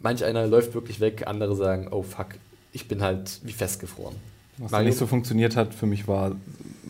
Manch 0.00 0.24
einer 0.24 0.46
läuft 0.46 0.72
wirklich 0.72 1.00
weg, 1.00 1.24
andere 1.26 1.54
sagen, 1.54 1.88
oh 1.90 2.02
fuck, 2.02 2.28
ich 2.72 2.88
bin 2.88 3.02
halt 3.02 3.40
wie 3.42 3.52
festgefroren. 3.52 4.16
Was 4.56 4.70
da 4.70 4.82
nicht 4.82 4.96
so 4.96 5.06
funktioniert 5.06 5.54
hat 5.54 5.74
für 5.74 5.86
mich 5.86 6.08
war 6.08 6.32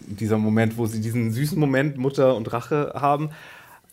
dieser 0.07 0.39
Moment, 0.39 0.79
wo 0.79 0.87
sie 0.87 1.01
diesen 1.01 1.33
süßen 1.33 1.59
Moment 1.59 1.99
Mutter 1.99 2.37
und 2.37 2.53
Rache 2.53 2.93
haben. 2.95 3.31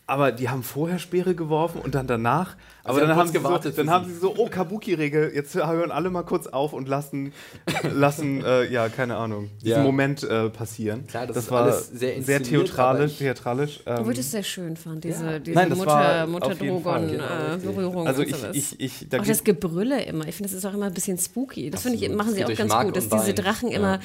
Aber 0.10 0.32
die 0.32 0.48
haben 0.48 0.64
vorher 0.64 1.00
Speere 1.00 1.36
geworfen 1.36 1.82
und 1.82 1.94
dann 1.94 2.08
danach. 2.08 2.56
Aber 2.86 2.96
Sie 2.96 3.02
haben 3.02 3.10
dann, 3.10 3.18
kurz 3.18 3.20
haben 3.20 3.28
sie, 3.28 3.34
so, 3.34 3.40
gewartet 3.44 3.78
dann 3.78 3.90
haben 3.90 4.06
sie. 4.08 4.16
so, 4.20 4.34
oh, 4.38 4.48
Kabuki-Regel, 4.48 5.34
jetzt 5.36 5.54
hören 5.56 5.92
alle 5.92 6.10
mal 6.10 6.24
kurz 6.24 6.48
auf 6.48 6.72
und 6.72 6.88
lassen, 6.88 7.34
lassen 7.94 8.42
äh, 8.46 8.72
ja, 8.72 8.88
keine 8.88 9.18
Ahnung, 9.18 9.50
diesen 9.62 9.68
Ja. 9.80 9.84
Moment 9.84 10.24
äh, 10.24 10.50
passieren. 10.50 11.06
Klar, 11.08 11.28
das 11.28 11.36
ist 11.36 11.52
war 11.52 11.64
alles 11.64 11.90
sehr 11.90 12.22
sehr 12.24 12.42
theatralisch. 12.42 13.18
theatralisch 13.18 13.82
ähm, 13.86 13.98
Obwohl 14.00 14.14
ich 14.14 14.20
das 14.20 14.32
sehr 14.32 14.44
schön 14.44 14.78
fand, 14.78 15.04
diese, 15.04 15.26
Ja. 15.26 15.40
diese 15.40 15.56
Nein, 15.58 15.70
das 15.72 15.86
war 15.86 16.26
Mutter, 16.28 16.48
auf 16.48 16.62
jeden 16.62 16.82
Fall, 16.82 17.08
genau, 17.08 17.24
richtig. 17.24 17.66
Mutter-Drogon-Berührung. 17.66 18.08
also 18.08 18.22
und 18.22 18.28
ich, 18.30 18.36
sowas. 18.38 18.56
ich, 18.56 18.80
ich, 18.80 19.10
da 19.10 19.20
auch 19.20 19.26
das 19.26 19.44
Gebrülle 19.44 20.02
immer. 20.04 20.26
Ich 20.26 20.36
finde, 20.36 20.50
das 20.50 20.58
ist 20.58 20.66
auch 20.66 20.74
immer 20.74 20.86
ein 20.86 20.94
bisschen 20.94 21.18
spooky. 21.18 21.70
Das 21.70 21.82
finde 21.82 21.98
ich, 21.98 22.10
machen 22.12 22.34
sie 22.34 22.46
auch 22.46 22.56
ganz 22.56 22.70
Mark 22.70 22.86
gut, 22.86 22.96
dass 22.96 23.10
diese. 23.10 23.34
Drachen 23.34 23.72
Ja. 23.72 23.78
immer 23.78 24.00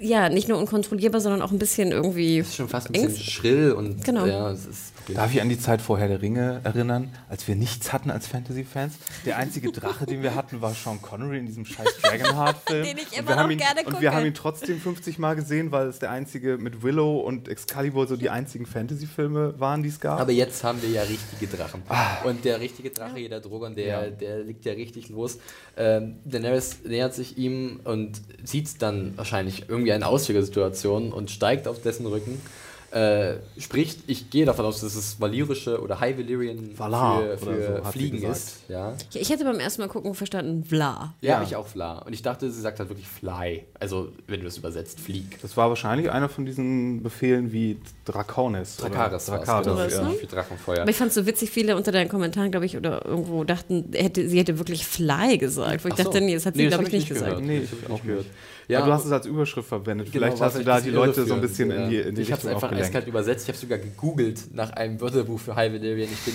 ja, 0.00 0.28
nicht 0.28 0.48
nur 0.48 0.58
unkontrollierbar, 0.58 1.20
sondern 1.20 1.42
auch 1.42 1.50
ein 1.50 1.58
bisschen 1.58 1.90
irgendwie. 1.92 2.38
ist 2.38 2.54
schon 2.56 2.68
fast 2.68 2.88
ein 2.88 2.92
bisschen 2.92 3.16
schrill 3.16 3.72
und 3.72 4.04
Genau. 4.04 4.26
ja, 4.26 4.50
es 4.52 4.66
ist 4.66 4.92
Darf 5.14 5.32
ich 5.32 5.40
an 5.40 5.48
die 5.48 5.58
Zeit 5.58 5.80
vorher 5.80 6.08
der 6.08 6.20
Ringe 6.22 6.60
erinnern, 6.64 7.10
als 7.28 7.46
wir 7.48 7.56
nichts 7.56 7.92
hatten 7.92 8.10
als 8.10 8.26
Fantasy-Fans? 8.26 8.94
Der 9.24 9.36
einzige 9.38 9.72
Drache, 9.72 10.04
den 10.06 10.22
wir 10.22 10.34
hatten, 10.34 10.60
war 10.60 10.74
Sean 10.74 11.00
Connery 11.00 11.38
in 11.38 11.46
diesem 11.46 11.64
scheiß 11.64 11.98
Dragonheart-Film. 12.02 12.84
Den 12.84 12.98
ich 12.98 13.06
Und 13.12 13.18
immer 13.18 13.28
wir 13.28 13.36
haben 13.36 13.42
noch 13.46 13.50
ihn, 13.52 13.58
gerne 13.58 13.80
Und 13.80 13.86
gucke. 13.86 14.00
wir 14.02 14.12
haben 14.14 14.26
ihn 14.26 14.34
trotzdem 14.34 14.80
50 14.80 15.18
Mal 15.18 15.34
gesehen, 15.36 15.72
weil 15.72 15.88
es 15.88 15.98
der 15.98 16.10
einzige 16.10 16.58
mit 16.58 16.82
Willow 16.82 17.20
und 17.20 17.48
Excalibur 17.48 18.06
so 18.06 18.16
die 18.16 18.30
einzigen 18.30 18.66
Fantasy-Filme 18.66 19.54
waren, 19.58 19.82
die 19.82 19.88
es 19.88 20.00
gab. 20.00 20.20
Aber 20.20 20.32
jetzt 20.32 20.62
haben 20.64 20.82
wir 20.82 20.90
ja 20.90 21.02
richtige 21.02 21.46
Drachen. 21.56 21.82
Und 22.24 22.44
der 22.44 22.60
richtige 22.60 22.90
Drache, 22.90 23.16
hier 23.16 23.28
der 23.28 23.40
Drogon, 23.40 23.74
der, 23.74 23.86
Ja. 23.86 24.10
der 24.10 24.40
liegt 24.44 24.64
ja 24.64 24.72
richtig 24.74 25.08
los. 25.08 25.38
Ähm, 25.76 26.16
Daenerys 26.24 26.78
nähert 26.84 27.14
sich 27.14 27.38
ihm 27.38 27.80
und 27.84 28.20
sieht 28.44 28.82
dann 28.82 29.16
wahrscheinlich 29.16 29.68
irgendwie 29.68 29.92
eine 29.92 30.06
Auswegsituation 30.06 31.12
und 31.12 31.30
steigt 31.30 31.66
auf 31.68 31.80
dessen 31.82 32.06
Rücken. 32.06 32.40
Äh, 32.90 33.34
spricht, 33.58 34.00
ich 34.06 34.30
gehe 34.30 34.46
davon 34.46 34.64
aus, 34.64 34.80
dass 34.80 34.94
es 34.94 35.20
valyrische 35.20 35.80
oder 35.82 36.00
High 36.00 36.16
Valyrian 36.16 36.70
Valar 36.78 37.20
für, 37.20 37.36
für 37.38 37.76
so, 37.80 37.84
sie 37.84 37.92
Fliegen 37.92 38.16
gesagt. 38.20 38.36
ist. 38.36 38.56
Ja, 38.68 38.90
Ja, 39.12 39.20
Ich 39.20 39.28
hätte 39.28 39.44
beim 39.44 39.60
ersten 39.60 39.82
Mal 39.82 39.88
gucken 39.88 40.14
verstanden, 40.14 40.62
bla. 40.62 41.14
ja, 41.20 41.38
Ja. 41.38 41.42
ich 41.42 41.54
auch 41.54 41.66
Fla. 41.66 41.98
Und 41.98 42.14
ich 42.14 42.22
dachte, 42.22 42.50
sie 42.50 42.60
sagt 42.62 42.78
halt 42.78 42.88
wirklich 42.88 43.06
Fly. 43.06 43.64
Also, 43.78 44.08
wenn 44.26 44.40
du 44.40 44.46
es 44.46 44.56
übersetzt, 44.56 45.00
Flieg. 45.00 45.38
das 45.42 45.54
war 45.58 45.68
wahrscheinlich 45.68 46.10
einer 46.10 46.30
von 46.30 46.46
diesen 46.46 47.02
Befehlen 47.02 47.52
wie 47.52 47.78
Draconis. 48.06 48.70
es, 48.70 48.76
Dracarys, 48.78 49.26
genau, 49.26 49.38
Dracarys, 49.44 49.92
ja. 49.94 50.02
ne? 50.08 50.14
für 50.14 50.26
Drachenfeuer. 50.26 50.80
Aber 50.80 50.90
ich 50.90 50.96
fand 50.96 51.08
es 51.10 51.14
so 51.14 51.26
witzig, 51.26 51.50
viele 51.50 51.76
unter 51.76 51.92
deinen 51.92 52.08
Kommentaren, 52.08 52.50
glaube 52.50 52.64
ich, 52.64 52.76
oder 52.76 53.04
irgendwo 53.04 53.44
dachten, 53.44 53.90
hätte, 53.92 54.26
sie 54.28 54.38
hätte 54.38 54.56
wirklich 54.58 54.86
Fly 54.86 55.36
gesagt. 55.36 55.84
Wo 55.84 55.88
ich 55.88 55.94
so. 55.96 56.04
dachte, 56.04 56.22
nee, 56.22 56.32
das 56.34 56.46
hat 56.46 56.54
sie, 56.54 56.62
Nee, 56.62 56.68
glaube 56.68 56.84
hab 56.84 56.88
ich, 56.88 56.94
nicht 57.00 57.08
gesagt. 57.08 57.26
gehört. 57.26 57.44
Nee, 57.44 57.60
das 57.60 57.64
ich 57.66 57.72
hab 57.72 57.78
ich 57.82 57.86
auch 57.90 57.94
auch 57.98 58.02
gehört. 58.02 58.20
nicht. 58.24 58.30
Ja, 58.68 58.80
Ja, 58.80 58.86
du 58.86 58.92
hast 58.92 59.06
es 59.06 59.12
als 59.12 59.24
Überschrift 59.24 59.66
verwendet. 59.66 60.12
Genau, 60.12 60.26
Vielleicht 60.26 60.42
hast 60.42 60.58
du 60.58 60.64
da 60.64 60.80
die 60.80 60.90
Leute 60.90 61.24
so 61.24 61.34
ein 61.34 61.40
bisschen 61.40 61.70
in 61.70 61.88
die, 61.88 61.96
in 61.96 62.14
die 62.14 62.22
Ich 62.22 62.30
habe 62.30 62.42
es 62.42 62.46
einfach 62.46 62.70
eiskalt 62.70 63.06
übersetzt. 63.06 63.44
Ich 63.44 63.48
habe 63.48 63.58
sogar 63.58 63.78
gegoogelt 63.78 64.54
nach 64.54 64.70
einem 64.72 65.00
Wörterbuch 65.00 65.40
für 65.40 65.56
High 65.56 65.72
Valyrian. 65.72 66.08
Ich 66.12 66.20
bin 66.20 66.34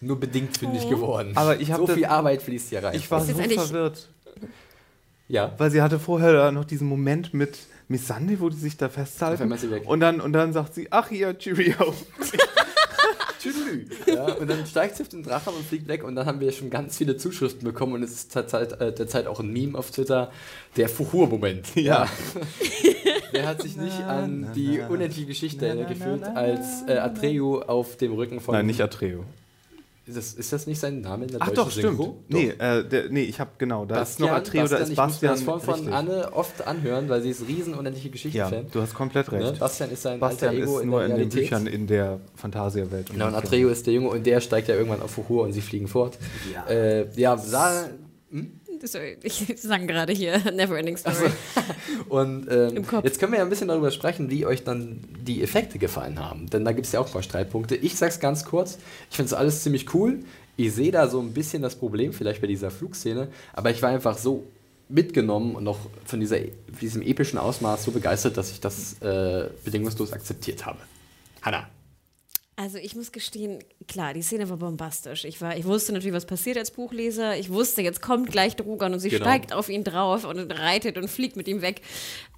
nur 0.00 0.18
bedingt 0.18 0.56
fündig 0.56 0.88
geworden. 0.88 1.32
Aber 1.34 1.60
ich 1.60 1.68
so 1.68 1.86
viel 1.86 2.06
Arbeit 2.06 2.42
fließt 2.42 2.70
hier 2.70 2.82
rein. 2.82 2.96
Ich 2.96 3.10
war 3.10 3.20
so 3.20 3.34
verwirrt, 3.34 4.08
ja. 5.28 5.52
weil 5.58 5.70
sie 5.70 5.82
hatte 5.82 5.98
vorher 5.98 6.50
noch 6.52 6.64
diesen 6.64 6.88
Moment 6.88 7.34
mit 7.34 7.58
Missandei, 7.88 8.40
wo 8.40 8.48
die 8.48 8.56
sich 8.56 8.76
da 8.78 8.88
festhalten. 8.88 9.52
Und 9.84 10.00
dann, 10.00 10.20
und 10.20 10.32
dann 10.32 10.52
sagt 10.54 10.74
sie, 10.74 10.88
ach 10.90 11.10
ja, 11.10 11.34
Cheerio. 11.34 11.74
ja, 14.06 14.24
und 14.34 14.48
dann 14.48 14.66
steigt 14.66 14.96
sie 14.96 15.02
auf 15.02 15.08
den 15.08 15.22
Drachen 15.22 15.54
und 15.54 15.64
fliegt 15.64 15.88
weg 15.88 16.04
und 16.04 16.14
dann 16.14 16.26
haben 16.26 16.40
wir 16.40 16.52
schon 16.52 16.70
ganz 16.70 16.96
viele 16.96 17.16
Zuschriften 17.16 17.64
bekommen 17.64 17.94
und 17.94 18.02
es 18.02 18.12
ist 18.12 18.34
derzeit, 18.34 18.80
äh, 18.80 18.92
derzeit 18.92 19.26
auch 19.26 19.40
ein 19.40 19.52
Meme 19.52 19.78
auf 19.78 19.90
Twitter, 19.90 20.30
der 20.76 20.88
Fuhur-Moment. 20.88 21.74
Ja. 21.76 22.08
Wer 23.32 23.46
hat 23.48 23.62
sich 23.62 23.76
nicht 23.76 24.00
an 24.00 24.52
die 24.54 24.80
unendliche 24.80 25.26
Geschichte 25.26 25.86
gefühlt, 25.88 26.24
als 26.24 26.82
äh, 26.88 26.98
Atreo 26.98 27.62
auf 27.62 27.96
dem 27.96 28.12
Rücken 28.12 28.40
von... 28.40 28.54
Nein, 28.54 28.66
nicht 28.66 28.80
Atreo. 28.80 29.24
Ist 30.06 30.18
das, 30.18 30.34
ist 30.34 30.52
das 30.52 30.66
nicht 30.66 30.78
sein 30.78 31.00
Name 31.00 31.24
in 31.24 31.30
der 31.30 31.40
Ach 31.40 31.46
deutschen 31.46 31.56
doch, 31.64 31.70
stimmt. 31.70 31.96
Synchro? 31.96 32.24
Nee, 32.28 32.48
äh, 32.58 32.86
der, 32.86 33.08
nee, 33.08 33.22
ich 33.22 33.40
habe 33.40 33.52
genau, 33.56 33.86
da 33.86 34.02
ist 34.02 34.20
noch 34.20 34.28
Bastian, 34.28 34.64
Atreo, 34.64 34.68
da 34.68 34.82
ist 34.82 34.90
ich 34.90 34.96
muss 34.96 34.96
Bastian. 34.96 35.32
das 35.32 35.42
von, 35.42 35.60
von. 35.60 35.92
Anne 35.94 36.32
oft 36.34 36.66
anhören, 36.66 37.08
weil 37.08 37.22
sie 37.22 37.30
ist 37.30 37.48
riesen 37.48 37.72
unendliche 37.72 38.08
Ja, 38.08 38.12
Geschichten-Fan. 38.12 38.66
du 38.70 38.80
hast 38.82 38.92
komplett 38.94 39.32
Ne? 39.32 39.40
recht. 39.50 39.60
Bastian 39.60 39.90
ist 39.90 40.02
sein 40.02 40.20
Bastian 40.20 40.50
alter 40.50 40.62
Ego 40.62 40.76
ist 40.76 40.82
in 40.82 40.90
nur 40.90 41.00
der 41.00 41.08
in 41.08 41.16
den. 41.16 41.28
Büchern 41.30 41.66
in 41.66 41.86
der 41.86 42.20
Fantasia-Welt. 42.34 43.10
Genau, 43.12 43.28
und 43.28 43.34
Atreo 43.34 43.70
ist 43.70 43.86
der 43.86 43.94
Junge 43.94 44.08
und 44.10 44.26
der 44.26 44.40
steigt 44.40 44.68
ja 44.68 44.74
irgendwann 44.74 45.00
auf 45.00 45.12
Fuhur 45.12 45.42
und 45.44 45.52
sie 45.54 45.62
fliegen 45.62 45.88
fort. 45.88 46.18
Ja, 46.52 46.66
äh, 46.66 47.06
ja 47.16 47.38
sah, 47.38 47.88
Sorry, 48.82 49.18
ich 49.22 49.54
sang 49.60 49.86
gerade 49.86 50.12
hier 50.12 50.38
Neverending 50.52 50.96
Story. 50.96 51.30
und 52.08 52.46
ähm, 52.50 52.76
Im 52.76 52.86
Kopf. 52.86 53.04
jetzt 53.04 53.18
können 53.18 53.32
wir 53.32 53.38
ja 53.38 53.44
ein 53.44 53.50
bisschen 53.50 53.68
darüber 53.68 53.90
sprechen, 53.90 54.30
wie 54.30 54.46
euch 54.46 54.64
dann 54.64 55.00
die 55.20 55.42
Effekte 55.42 55.78
gefallen 55.78 56.18
haben. 56.18 56.48
Denn 56.50 56.64
da 56.64 56.72
gibt 56.72 56.86
es 56.86 56.92
ja 56.92 57.00
auch 57.00 57.06
ein 57.06 57.12
paar 57.12 57.22
Streitpunkte. 57.22 57.76
Ich 57.76 57.96
sag's 57.96 58.20
ganz 58.20 58.44
kurz, 58.44 58.78
ich 59.10 59.16
finde 59.16 59.28
es 59.28 59.34
alles 59.34 59.62
ziemlich 59.62 59.94
cool. 59.94 60.20
Ich 60.56 60.72
sehe 60.72 60.92
da 60.92 61.08
so 61.08 61.20
ein 61.20 61.32
bisschen 61.32 61.62
das 61.62 61.74
Problem 61.74 62.12
vielleicht 62.12 62.40
bei 62.40 62.46
dieser 62.46 62.70
Flugszene, 62.70 63.28
aber 63.52 63.70
ich 63.70 63.82
war 63.82 63.90
einfach 63.90 64.18
so 64.18 64.44
mitgenommen 64.88 65.54
und 65.56 65.64
noch 65.64 65.78
von 66.04 66.20
dieser, 66.20 66.38
diesem 66.80 67.02
epischen 67.02 67.38
Ausmaß 67.38 67.84
so 67.84 67.90
begeistert, 67.90 68.36
dass 68.36 68.50
ich 68.50 68.60
das 68.60 69.00
äh, 69.00 69.48
bedingungslos 69.64 70.12
akzeptiert 70.12 70.66
habe. 70.66 70.78
Hanna. 71.42 71.68
Also 72.56 72.78
ich 72.78 72.94
muss 72.94 73.10
gestehen, 73.10 73.58
klar, 73.88 74.14
die 74.14 74.22
Szene 74.22 74.48
war 74.50 74.56
bombastisch. 74.56 75.24
Ich, 75.24 75.40
war, 75.40 75.56
ich 75.56 75.64
wusste 75.64 75.92
natürlich, 75.92 76.14
was 76.14 76.26
passiert 76.26 76.56
als 76.58 76.70
Buchleser. 76.70 77.36
Ich 77.36 77.50
wusste, 77.50 77.82
jetzt 77.82 78.02
kommt 78.02 78.30
gleich 78.30 78.56
Drogon 78.56 78.92
und 78.94 79.00
sie 79.00 79.08
Genau. 79.10 79.24
steigt 79.24 79.52
auf 79.52 79.68
ihn 79.68 79.84
drauf 79.84 80.24
und 80.24 80.50
reitet 80.58 80.96
und 80.98 81.08
fliegt 81.08 81.36
mit 81.36 81.48
ihm 81.48 81.62
weg. 81.62 81.80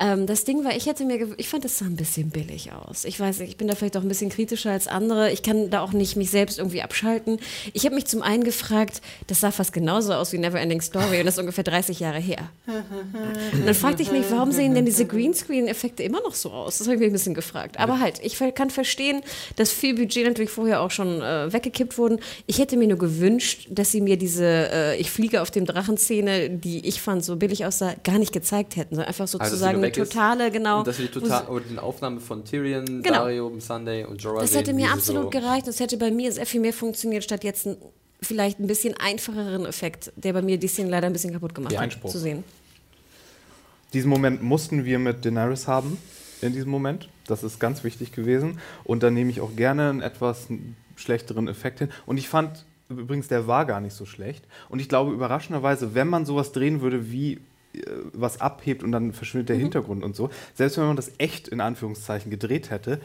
Ähm, 0.00 0.26
das 0.26 0.44
Ding 0.44 0.64
war, 0.64 0.76
ich 0.76 0.86
hätte 0.86 1.04
mir, 1.04 1.28
ich 1.38 1.48
fand, 1.48 1.64
das 1.64 1.78
sah 1.78 1.86
ein 1.86 1.96
bisschen 1.96 2.30
billig 2.30 2.72
aus. 2.72 3.04
Ich 3.04 3.18
weiß 3.18 3.38
nicht, 3.40 3.50
ich 3.50 3.56
bin 3.56 3.68
da 3.68 3.74
vielleicht 3.74 3.96
auch 3.96 4.02
ein 4.02 4.08
bisschen 4.08 4.30
kritischer 4.30 4.70
als 4.72 4.88
andere. 4.88 5.30
Ich 5.32 5.42
kann 5.42 5.70
da 5.70 5.80
auch 5.80 5.92
nicht 5.92 6.16
mich 6.16 6.30
selbst 6.30 6.58
irgendwie 6.58 6.82
abschalten. 6.82 7.38
Ich 7.72 7.84
habe 7.84 7.94
mich 7.94 8.06
zum 8.06 8.22
einen 8.22 8.44
gefragt, 8.44 9.00
das 9.26 9.40
sah 9.40 9.50
fast 9.50 9.72
genauso 9.72 10.12
aus 10.14 10.32
wie 10.32 10.38
Neverending 10.38 10.80
Story 10.80 11.20
und 11.20 11.26
das 11.26 11.34
ist 11.34 11.40
ungefähr 11.40 11.64
30 11.64 12.00
Jahre 12.00 12.18
her. 12.18 12.50
Und 13.52 13.66
dann 13.66 13.74
fragte 13.74 14.02
ich 14.02 14.10
mich, 14.10 14.24
warum 14.30 14.52
sehen 14.52 14.74
denn 14.74 14.84
diese 14.84 15.06
Greenscreen-Effekte 15.06 16.02
immer 16.02 16.20
noch 16.20 16.34
so 16.34 16.50
aus? 16.50 16.78
Das 16.78 16.86
habe 16.86 16.94
ich 16.96 17.00
mich 17.00 17.10
ein 17.10 17.12
bisschen 17.12 17.34
gefragt. 17.34 17.78
Aber 17.78 18.00
halt, 18.00 18.20
ich 18.22 18.36
kann 18.54 18.70
verstehen, 18.70 19.22
dass 19.56 19.70
viel 19.72 19.94
Budget 19.94 20.26
natürlich 20.26 20.50
vorher 20.50 20.80
auch 20.80 20.90
schon 20.90 21.20
äh, 21.22 21.35
weggekippt 21.52 21.96
wurden. 21.98 22.18
Ich 22.46 22.58
hätte 22.58 22.76
mir 22.76 22.88
nur 22.88 22.98
gewünscht, 22.98 23.68
dass 23.70 23.90
sie 23.92 24.00
mir 24.00 24.16
diese 24.16 24.44
äh, 24.44 24.96
Ich 25.00 25.10
fliege 25.10 25.42
auf 25.42 25.50
dem 25.50 25.64
Drachen-Szene, 25.66 26.50
die 26.50 26.86
ich 26.86 27.00
fand 27.00 27.24
so 27.24 27.36
billig 27.36 27.64
aussah, 27.66 27.94
gar 28.04 28.18
nicht 28.18 28.32
gezeigt 28.32 28.76
hätten. 28.76 28.94
Sondern 28.96 29.08
einfach 29.08 29.22
Also, 29.24 29.38
sozusagen 29.38 29.78
nur 29.78 29.86
eine 29.86 29.94
weg 29.96 30.02
ist 30.02 30.12
totale, 30.12 30.50
genau. 30.50 30.78
Und 30.78 30.86
dass 30.86 30.98
wir 30.98 31.06
die, 31.06 31.12
total, 31.12 31.44
sie- 31.46 31.50
oder 31.50 31.64
die 31.70 31.78
Aufnahme 31.78 32.20
von 32.20 32.44
Tyrion, 32.44 32.84
Genau. 33.02 33.18
Dario, 33.18 33.52
Sunday 33.58 34.04
und 34.04 34.22
Jorah 34.22 34.40
das 34.40 34.54
hätte 34.54 34.72
mir 34.72 34.90
absolut 34.92 35.24
so 35.24 35.30
gereicht. 35.30 35.66
Das 35.66 35.80
hätte 35.80 35.96
bei 35.96 36.10
mir 36.10 36.32
sehr 36.32 36.46
viel 36.46 36.60
mehr 36.60 36.72
funktioniert, 36.72 37.24
statt 37.24 37.44
jetzt 37.44 37.66
einen 37.66 37.76
vielleicht 38.22 38.58
ein 38.60 38.66
bisschen 38.66 38.94
einfacheren 38.98 39.66
Effekt, 39.66 40.10
der 40.16 40.32
bei 40.32 40.40
mir 40.42 40.56
die 40.58 40.68
Szene 40.68 40.88
leider 40.90 41.06
ein 41.06 41.12
bisschen 41.12 41.32
kaputt 41.34 41.54
gemacht 41.54 41.74
hat, 41.74 41.82
Einspruch. 41.82 42.10
zu 42.10 42.18
sehen. 42.18 42.44
Diesen 43.92 44.10
Moment 44.10 44.42
mussten 44.42 44.84
wir 44.84 44.98
mit 44.98 45.24
Daenerys 45.24 45.68
haben, 45.68 45.98
in 46.42 46.52
diesem 46.52 46.70
Moment. 46.70 47.08
Das 47.26 47.42
ist 47.42 47.58
ganz 47.60 47.84
wichtig 47.84 48.12
gewesen. 48.12 48.58
Und 48.84 49.02
dann 49.02 49.14
nehme 49.14 49.30
ich 49.30 49.40
auch 49.40 49.54
gerne 49.56 49.88
einen 49.90 50.00
etwas 50.02 50.48
schlechteren 50.96 51.48
Effekt 51.48 51.78
hin. 51.78 51.88
Und 52.04 52.18
ich 52.18 52.28
fand, 52.28 52.64
übrigens, 52.88 53.28
der 53.28 53.46
war 53.46 53.64
gar 53.64 53.80
nicht 53.80 53.94
so 53.94 54.04
schlecht. 54.04 54.44
Und 54.68 54.80
ich 54.80 54.88
glaube, 54.88 55.12
überraschenderweise, 55.12 55.94
wenn 55.94 56.08
man 56.08 56.26
sowas 56.26 56.52
drehen 56.52 56.80
würde, 56.80 57.10
wie 57.10 57.34
äh, 57.34 57.80
was 58.12 58.40
abhebt 58.40 58.82
und 58.82 58.92
dann 58.92 59.12
verschwindet 59.12 59.50
der 59.50 59.56
Hintergrund 59.56 60.02
und 60.02 60.16
so, 60.16 60.30
selbst 60.54 60.78
wenn 60.78 60.86
man 60.86 60.96
das 60.96 61.12
echt 61.18 61.48
in 61.48 61.60
Anführungszeichen 61.60 62.30
gedreht 62.30 62.70
hätte, 62.70 63.00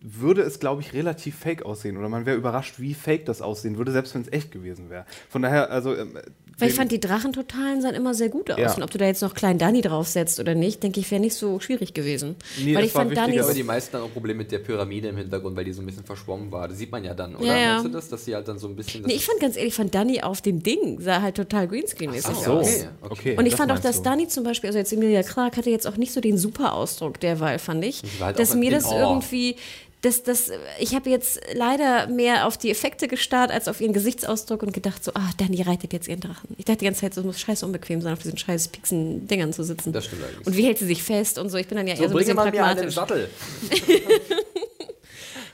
würde 0.00 0.42
es, 0.42 0.60
glaube 0.60 0.80
ich, 0.80 0.92
relativ 0.92 1.36
fake 1.36 1.64
aussehen. 1.64 1.96
Oder 1.96 2.08
man 2.08 2.24
wäre 2.24 2.36
überrascht, 2.36 2.78
wie 2.78 2.94
fake 2.94 3.26
das 3.26 3.42
aussehen 3.42 3.78
würde, 3.78 3.90
selbst 3.90 4.14
wenn 4.14 4.22
es 4.22 4.32
echt 4.32 4.52
gewesen 4.52 4.90
wäre. 4.90 5.04
Von 5.28 5.42
daher, 5.42 5.70
also. 5.70 5.94
ähm, 5.96 6.16
Weil 6.56 6.68
ich 6.68 6.74
fand, 6.74 6.92
die 6.92 7.00
Drachentotalen 7.00 7.82
sahen 7.82 7.96
immer 7.96 8.14
sehr 8.14 8.28
gut 8.28 8.50
aus. 8.50 8.58
Ja. 8.58 8.74
Und 8.74 8.84
ob 8.84 8.90
du 8.92 8.98
da 8.98 9.06
jetzt 9.06 9.22
noch 9.22 9.34
Klein 9.34 9.58
Danny 9.58 9.80
draufsetzt 9.80 10.38
oder 10.38 10.54
nicht, 10.54 10.84
denke 10.84 11.00
ich, 11.00 11.10
wäre 11.10 11.20
nicht 11.20 11.34
so 11.34 11.58
schwierig 11.58 11.94
gewesen. 11.94 12.36
Nee, 12.58 12.74
weil 12.74 12.82
das 12.82 12.90
ich 12.90 12.94
war 12.94 13.06
fand 13.06 13.16
wichtiger, 13.16 13.44
aber 13.44 13.54
die 13.54 13.62
meisten 13.64 13.92
dann 13.92 14.02
auch 14.02 14.12
Probleme 14.12 14.38
mit 14.38 14.52
der 14.52 14.60
Pyramide 14.60 15.08
im 15.08 15.16
Hintergrund, 15.16 15.56
weil 15.56 15.64
die 15.64 15.72
so 15.72 15.82
ein 15.82 15.86
bisschen 15.86 16.04
verschwommen 16.04 16.52
war. 16.52 16.68
Das 16.68 16.78
sieht 16.78 16.92
man 16.92 17.02
ja 17.02 17.14
dann, 17.14 17.34
oder? 17.34 17.46
Ja, 17.46 17.56
ja. 17.56 17.72
Meinst 17.72 17.86
du 17.86 17.90
das, 17.90 18.08
dass 18.08 18.24
sie 18.24 18.34
halt 18.36 18.46
dann 18.46 18.58
so 18.58 18.68
ein 18.68 18.76
bisschen. 18.76 19.04
Nee, 19.04 19.14
ich 19.14 19.26
fand 19.26 19.40
ganz 19.40 19.56
ehrlich, 19.56 19.74
fand 19.74 19.94
Danny 19.94 20.20
auf 20.20 20.42
dem 20.42 20.62
Ding 20.62 21.00
sah 21.00 21.22
halt 21.22 21.36
total 21.36 21.66
Greenscreen-mäßig 21.66 22.30
Ach 22.30 22.44
so, 22.44 22.52
aus. 22.52 22.68
okay, 22.68 22.88
okay. 23.10 23.36
Und 23.36 23.46
ich 23.46 23.52
das 23.52 23.58
fand 23.58 23.72
auch, 23.72 23.80
dass 23.80 23.96
du. 23.96 24.02
Danny 24.04 24.28
zum 24.28 24.44
Beispiel, 24.44 24.68
also 24.68 24.78
jetzt 24.78 24.92
Emilia 24.92 25.22
Clarke 25.22 25.56
hatte 25.56 25.70
jetzt 25.70 25.86
auch 25.86 25.96
nicht 25.96 26.12
so 26.12 26.20
den 26.20 26.38
super 26.38 26.72
Ausdruck 26.72 27.18
derweil, 27.18 27.58
fand 27.58 27.84
ich. 27.84 28.02
War 28.20 28.28
halt 28.28 28.38
dass 28.38 28.54
mir 28.54 28.70
das 28.70 28.86
oh. 28.86 28.94
irgendwie, 28.94 29.56
das, 30.02 30.22
das, 30.22 30.50
ich 30.78 30.94
habe 30.94 31.10
jetzt 31.10 31.40
leider 31.54 32.06
mehr 32.06 32.46
auf 32.46 32.56
die 32.56 32.70
Effekte 32.70 33.08
gestarrt 33.08 33.50
als 33.50 33.66
auf 33.66 33.80
ihren 33.80 33.92
Gesichtsausdruck 33.92 34.62
und 34.62 34.72
gedacht 34.72 35.02
so, 35.02 35.12
ah, 35.14 35.30
Danny 35.38 35.60
reitet 35.62 35.92
jetzt 35.92 36.06
ihren 36.06 36.20
Drachen. 36.20 36.54
Ich 36.56 36.64
dachte 36.64 36.78
die 36.78 36.84
ganze 36.84 37.00
Zeit, 37.00 37.14
so, 37.14 37.20
es 37.22 37.26
muss 37.26 37.40
scheiße 37.40 37.66
unbequem 37.66 38.00
sein, 38.00 38.12
auf 38.12 38.22
diesen 38.22 38.38
scheiß 38.38 38.68
pieksen 38.68 39.26
Dingern 39.26 39.52
zu 39.52 39.64
sitzen. 39.64 39.92
Das 39.92 40.04
stimmt 40.04 40.22
allerdings. 40.22 40.46
Und 40.46 40.56
wie 40.56 40.66
hält 40.66 40.78
sie 40.78 40.86
sich 40.86 41.02
fest 41.02 41.38
und 41.38 41.50
so. 41.50 41.58
Ich 41.58 41.66
bin 41.66 41.76
dann 41.76 41.86
ja 41.88 41.94
eher 41.94 42.08
so 42.08 42.08
so 42.10 42.14
ein 42.14 42.18
bisschen 42.18 42.36
mal 42.36 42.50
mir 42.50 42.64
einen 42.64 42.76
pragmatisch. 42.76 42.94
Sattel. 42.94 43.30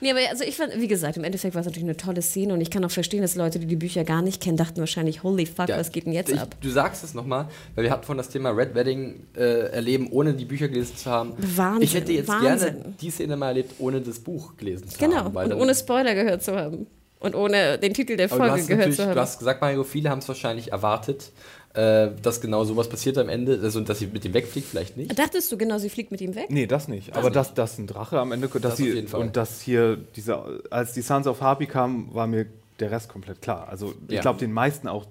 Nee, 0.05 0.11
aber 0.11 0.21
also 0.29 0.45
ich 0.45 0.55
fand, 0.55 0.79
wie 0.79 0.87
gesagt, 0.87 1.17
im 1.17 1.25
Endeffekt 1.25 1.55
war 1.55 1.61
es 1.61 1.67
natürlich 1.67 1.85
eine 1.89 1.97
tolle 1.97 2.21
Szene 2.21 2.53
und 2.53 2.61
ich 2.61 2.71
kann 2.71 2.85
auch 2.85 2.91
verstehen, 2.91 3.23
dass 3.23 3.37
Leute, 3.37 3.59
die 3.59 3.65
die 3.67 3.77
Bücher 3.77 4.05
gar 4.05 4.21
nicht 4.21 4.43
kennen, 4.43 4.59
dachten 4.59 4.79
wahrscheinlich, 4.79 5.23
holy 5.23 5.47
fuck, 5.47 5.71
Ja, 5.71 5.79
was 5.79 5.93
geht 5.93 6.05
denn 6.05 6.13
jetzt 6.13 6.31
ich, 6.31 6.39
ab? 6.39 6.55
Du 6.61 6.69
sagst 6.69 7.03
es 7.05 7.15
nochmal, 7.15 7.49
weil 7.75 7.85
wir 7.85 7.91
hatten 7.91 8.05
von 8.05 8.19
das 8.19 8.29
Thema 8.29 8.51
Red 8.51 8.75
Wedding 8.75 9.25
äh, 9.35 9.71
erleben, 9.71 10.09
ohne 10.11 10.35
die 10.35 10.45
Bücher 10.45 10.69
gelesen 10.69 10.95
zu 10.99 11.11
haben. 11.11 11.33
Wahnsinn, 11.39 11.83
ich 11.83 11.95
hätte 11.95 12.13
jetzt 12.13 12.29
Wahnsinn. 12.29 12.75
gerne 12.75 12.95
die 13.01 13.11
Szene 13.11 13.37
mal 13.39 13.49
erlebt, 13.49 13.73
ohne 13.79 14.03
das 14.03 14.19
Buch 14.21 14.59
gelesen 14.59 14.91
zu 14.91 14.99
Genau, 14.99 15.17
haben. 15.17 15.27
und 15.37 15.49
dann- 15.51 15.59
ohne 15.59 15.75
Spoiler 15.75 16.15
gehört 16.15 16.43
zu 16.43 16.55
haben. 16.55 16.87
Und 17.21 17.35
ohne 17.35 17.79
den 17.79 17.95
Titel 17.95 18.17
der 18.19 18.29
Folge 18.29 18.63
gehört 18.67 18.93
zu 18.93 19.07
haben. 19.07 19.15
du 19.15 19.21
hast 19.23 19.39
gesagt, 19.39 19.63
Mario, 19.63 19.83
viele 19.85 20.11
haben 20.11 20.19
es 20.19 20.29
wahrscheinlich 20.29 20.73
erwartet, 20.73 21.33
äh, 21.75 22.09
dass 22.23 22.41
genau 22.41 22.65
sowas 22.65 22.89
passiert 22.89 23.19
am 23.19 23.29
Ende, 23.29 23.59
also 23.63 23.81
dass 23.81 23.99
sie 23.99 24.07
mit 24.07 24.25
dem 24.25 24.33
wegfliegt, 24.35 24.69
vielleicht 24.69 24.97
nicht. 24.97 25.19
Dachtest 25.19 25.51
du 25.53 25.59
genau, 25.59 25.79
sie 25.79 25.91
fliegt 25.91 26.11
mit 26.13 26.21
ihm 26.21 26.35
weg? 26.35 26.47
Nee, 26.49 26.67
das 26.67 26.89
nicht. 26.89 27.15
Aber 27.17 27.31
dass 27.31 27.53
das 27.55 27.79
ein 27.79 27.87
Drache 27.87 28.19
am 28.21 28.33
Ende, 28.33 28.49
dass 28.49 28.61
Das 28.63 28.77
sie 28.77 28.89
auf 28.91 28.95
jeden 28.95 29.09
Fall. 29.09 29.21
und 29.21 29.37
dass 29.37 29.61
hier 29.61 29.97
diese, 30.17 30.63
als 30.71 30.93
die 30.93 31.03
Sons 31.03 31.27
of 31.27 31.41
Harpy 31.41 31.67
kamen, 31.67 32.15
war 32.15 32.27
mir 32.27 32.47
der 32.81 32.91
Rest 32.91 33.09
komplett 33.09 33.43
klar. 33.43 33.69
Also 33.69 33.95
ich 34.09 34.15
Ja. 34.15 34.21
glaube 34.21 34.39
den 34.39 34.53
meisten 34.53 34.89
auch 34.89 35.05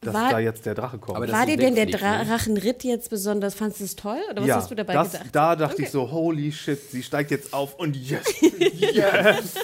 dass 0.00 0.14
War- 0.14 0.30
da 0.30 0.38
jetzt 0.38 0.64
der 0.64 0.74
Drache 0.74 0.98
kommt. 0.98 1.30
War 1.32 1.46
dir 1.46 1.56
denn 1.56 1.74
der 1.74 1.86
Dra 1.86 2.18
ne? 2.18 2.24
Drachenritt 2.26 2.84
jetzt 2.84 3.10
besonders, 3.10 3.54
fandest 3.54 3.80
du 3.80 3.84
es 3.84 3.96
toll? 3.96 4.18
Oder 4.30 4.42
was 4.42 4.48
ja, 4.48 4.56
hast 4.56 4.70
du 4.70 4.74
dabei 4.76 4.94
das, 4.94 5.12
gedacht? 5.12 5.28
Da 5.32 5.56
dachte 5.56 5.74
Okay. 5.74 5.82
ich 5.84 5.90
so, 5.90 6.10
holy 6.10 6.52
shit, 6.52 6.78
sie 6.90 7.02
steigt 7.02 7.30
jetzt 7.30 7.52
auf 7.52 7.74
und 7.78 7.96
yes, 8.08 8.22
yes. 8.40 9.54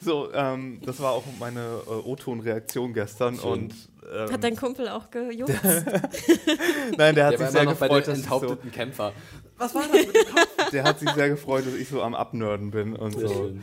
so, 0.00 0.32
ähm, 0.32 0.80
das 0.86 1.00
war 1.00 1.12
auch 1.12 1.24
meine 1.40 1.60
äh, 1.60 1.90
O-Ton-Reaktion 2.08 2.92
gestern 2.94 3.38
und 3.40 3.74
ähm, 4.12 4.32
Hat 4.32 4.44
dein 4.44 4.56
Kumpel 4.56 4.88
auch 4.88 5.10
gejuckt? 5.10 5.52
nein, 6.96 7.14
der 7.14 7.26
hat 7.26 7.32
Der 7.32 7.38
sich 7.38 7.50
sehr 7.50 7.64
noch 7.64 7.74
bei 7.74 7.88
gefreut, 7.88 8.06
den 8.06 8.10
dass 8.12 8.18
ich 8.20 8.26
so, 8.26 8.34
enthaupteten 8.36 8.72
Kämpfer. 8.72 9.12
Was 9.58 9.74
war 9.74 9.82
das 9.82 9.92
mit 9.92 10.14
dem 10.14 10.34
Kopf? 10.34 10.70
der 10.72 10.84
hat 10.84 11.00
sich 11.00 11.10
sehr 11.10 11.28
gefreut, 11.28 11.66
dass 11.66 11.74
ich 11.74 11.88
so 11.88 12.00
am 12.02 12.14
Abnörden 12.14 12.70
bin 12.70 12.94
und 12.96 13.12
so. 13.12 13.28
Schön. 13.28 13.62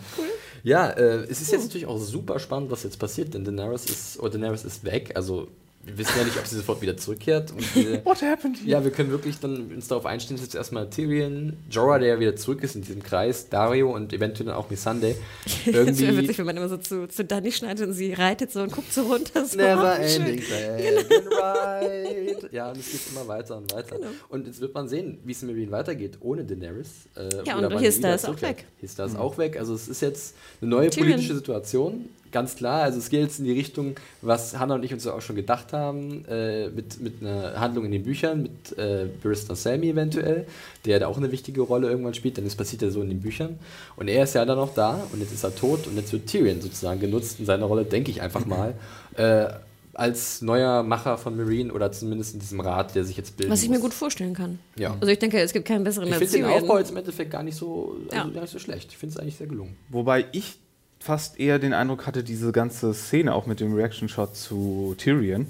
Ja, 0.64 0.90
äh, 0.90 1.24
es 1.24 1.42
ist 1.42 1.52
jetzt 1.52 1.64
natürlich 1.64 1.88
auch 1.88 1.98
super 1.98 2.38
spannend, 2.40 2.70
was 2.70 2.84
jetzt 2.84 3.00
passiert, 3.00 3.34
denn 3.34 3.46
Daenerys 3.46 3.86
ist, 3.86 4.20
oder 4.20 4.32
Daenerys 4.32 4.64
ist 4.66 4.84
weg. 4.84 5.14
Also 5.16 5.48
wir 5.88 5.98
wissen 5.98 6.14
ja 6.18 6.26
nicht, 6.26 6.38
ob 6.38 6.46
sie 6.46 6.58
sofort 6.58 6.82
wieder 6.82 6.98
zurückkehrt. 6.98 7.52
Und 7.52 7.76
wir, 7.76 8.06
What 8.06 8.22
happened 8.22 8.58
here? 8.58 8.70
ja, 8.70 8.84
wir 8.84 8.92
können 8.92 9.10
wirklich 9.10 9.40
dann 9.40 9.72
uns 9.72 9.88
darauf 9.88 10.06
einstellen, 10.06 10.38
dass 10.38 10.46
jetzt 10.46 10.56
erstmal 10.56 10.90
Tyrion, 10.90 11.54
Jorah, 11.72 11.98
der 12.00 12.10
ja 12.10 12.20
wieder 12.20 12.36
zurück 12.36 12.62
ist 12.64 12.76
in 12.76 12.82
diesem 12.82 13.02
Kreis, 13.02 13.50
Dario 13.50 13.94
und 13.94 14.12
eventuell 14.14 14.48
dann 14.48 14.56
auch 14.56 14.70
Missandei. 14.70 15.16
Das 15.66 15.74
wäre 15.74 15.86
Irgendwie 15.88 16.18
witzig, 16.18 16.38
wenn 16.40 16.46
man 16.46 16.58
immer 16.58 16.70
so 16.70 16.78
zu, 16.78 17.08
zu 17.08 17.24
Dani 17.26 17.52
schneidet 17.52 17.88
und 17.88 17.94
sie 17.94 18.14
reitet 18.14 18.52
so 18.52 18.62
und 18.62 18.72
guckt 18.72 18.92
so 18.94 19.04
runter. 19.04 19.46
So 19.46 19.58
Never 19.58 19.98
oh, 20.00 20.08
schön. 20.08 20.22
ending 20.26 20.42
second 20.42 21.28
right. 21.40 22.54
Ja, 22.54 22.70
und 22.72 22.78
es 22.78 22.92
geht 22.92 23.02
immer 23.12 23.28
weiter 23.28 23.58
und 23.58 23.74
weiter. 23.74 23.96
Genau. 23.98 24.10
Und 24.30 24.48
jetzt 24.48 24.62
wird 24.62 24.74
man 24.74 24.88
sehen, 24.88 25.20
wie 25.24 25.32
es 25.32 25.42
in 25.42 25.48
Meereen 25.48 25.72
weitergeht 25.72 26.18
ohne 26.22 26.44
Daenerys. 26.44 27.08
Äh, 27.16 27.30
Ja, 27.46 27.58
und 27.58 27.70
wieder 27.70 28.16
ist 28.16 28.28
auch 28.28 28.42
weg. 28.42 28.66
Hista 28.80 29.06
ist 29.06 29.18
auch 29.18 29.38
weg. 29.38 29.58
Also 29.58 29.74
es 29.74 29.88
ist 29.88 30.02
jetzt 30.02 30.36
eine 30.62 30.70
neue 30.70 30.90
Tyrion. 30.90 31.12
politische 31.12 31.36
Situation. 31.36 32.10
Ganz 32.32 32.56
klar, 32.56 32.84
also 32.84 33.00
es 33.00 33.10
geht 33.10 33.22
jetzt 33.22 33.40
in 33.40 33.46
die 33.46 33.54
Richtung, 33.54 33.96
was 34.22 34.58
Hannah 34.58 34.76
und 34.76 34.84
ich 34.84 34.94
uns 34.94 35.06
ja 35.06 35.14
auch 35.14 35.22
schon 35.22 35.36
gedacht 35.36 35.74
haben, 35.74 36.26
äh, 36.26 36.70
mit, 36.70 37.00
mit 37.00 37.22
einer 37.22 37.60
Handlung 37.60 37.86
in 37.86 37.92
den 37.92 38.04
Büchern, 38.04 38.44
mit 38.44 38.78
äh, 38.78 39.08
Barrister 39.24 39.56
Sammy 39.56 39.90
eventuell, 39.90 40.46
der 40.86 41.00
da 41.00 41.08
auch 41.08 41.18
eine 41.18 41.32
wichtige 41.32 41.62
Rolle 41.62 41.90
irgendwann 41.90 42.14
spielt, 42.14 42.38
denn 42.38 42.46
es 42.46 42.56
passiert 42.56 42.82
ja 42.82 42.90
so 42.90 43.02
in 43.02 43.10
den 43.10 43.22
Büchern. 43.22 43.58
Und 43.96 44.08
er 44.08 44.24
ist 44.24 44.36
ja 44.36 44.46
dann 44.46 44.58
noch 44.58 44.74
da 44.74 45.00
und 45.12 45.22
jetzt 45.22 45.34
ist 45.34 45.44
er 45.44 45.56
tot 45.56 45.88
und 45.88 45.96
jetzt 45.96 46.12
wird 46.12 46.28
Tyrion 46.28 46.62
sozusagen 46.62 47.00
genutzt 47.00 47.40
in 47.40 47.46
seiner 47.46 47.66
Rolle, 47.66 47.86
denke 47.86 48.12
ich 48.12 48.22
einfach 48.22 48.46
mal, 48.46 48.74
äh, 49.16 49.48
als 49.94 50.44
neuer 50.44 50.84
Macher 50.84 51.18
von 51.18 51.36
Marine 51.36 51.74
oder 51.74 51.92
zumindest 51.92 52.36
in 52.36 52.40
diesem 52.40 52.60
Rat, 52.60 52.94
der 52.94 53.04
sich 53.04 53.18
jetzt 53.18 53.36
bildet. 53.36 53.52
Was 53.52 53.64
ich 53.64 53.70
mir 53.70 53.80
gut 53.80 53.96
vorstellen 53.96 54.36
kann. 54.36 54.60
Ja. 54.78 54.96
Also 55.00 55.08
ich 55.08 55.18
denke, 55.18 55.40
es 55.40 55.54
gibt 55.54 55.68
keinen 55.68 55.84
besseren 55.84 56.08
Ich 56.08 56.16
finde 56.16 56.34
den. 56.34 56.46
Aufbau 56.46 56.78
jetzt 56.78 56.92
im 56.92 56.98
Endeffekt 56.98 57.32
gar 57.32 57.42
nicht 57.42 57.56
so, 57.56 57.98
also 58.12 58.16
Ja. 58.16 58.32
gar 58.32 58.42
nicht 58.42 58.52
so 58.52 58.60
schlecht. 58.60 58.92
Ich 58.92 58.98
finde 58.98 59.16
es 59.16 59.20
eigentlich 59.20 59.38
sehr 59.38 59.48
gelungen. 59.48 59.76
Wobei 59.90 60.26
ich 60.34 60.60
fast 61.08 61.40
eher 61.40 61.58
den 61.58 61.74
Eindruck 61.74 62.06
hatte, 62.06 62.22
diese 62.22 62.52
ganze 62.52 62.94
Szene 62.94 63.34
auch 63.34 63.46
mit 63.46 63.62
dem 63.62 63.74
Reaction-Shot 63.74 64.36
zu 64.36 64.94
Tyrion. 64.98 65.48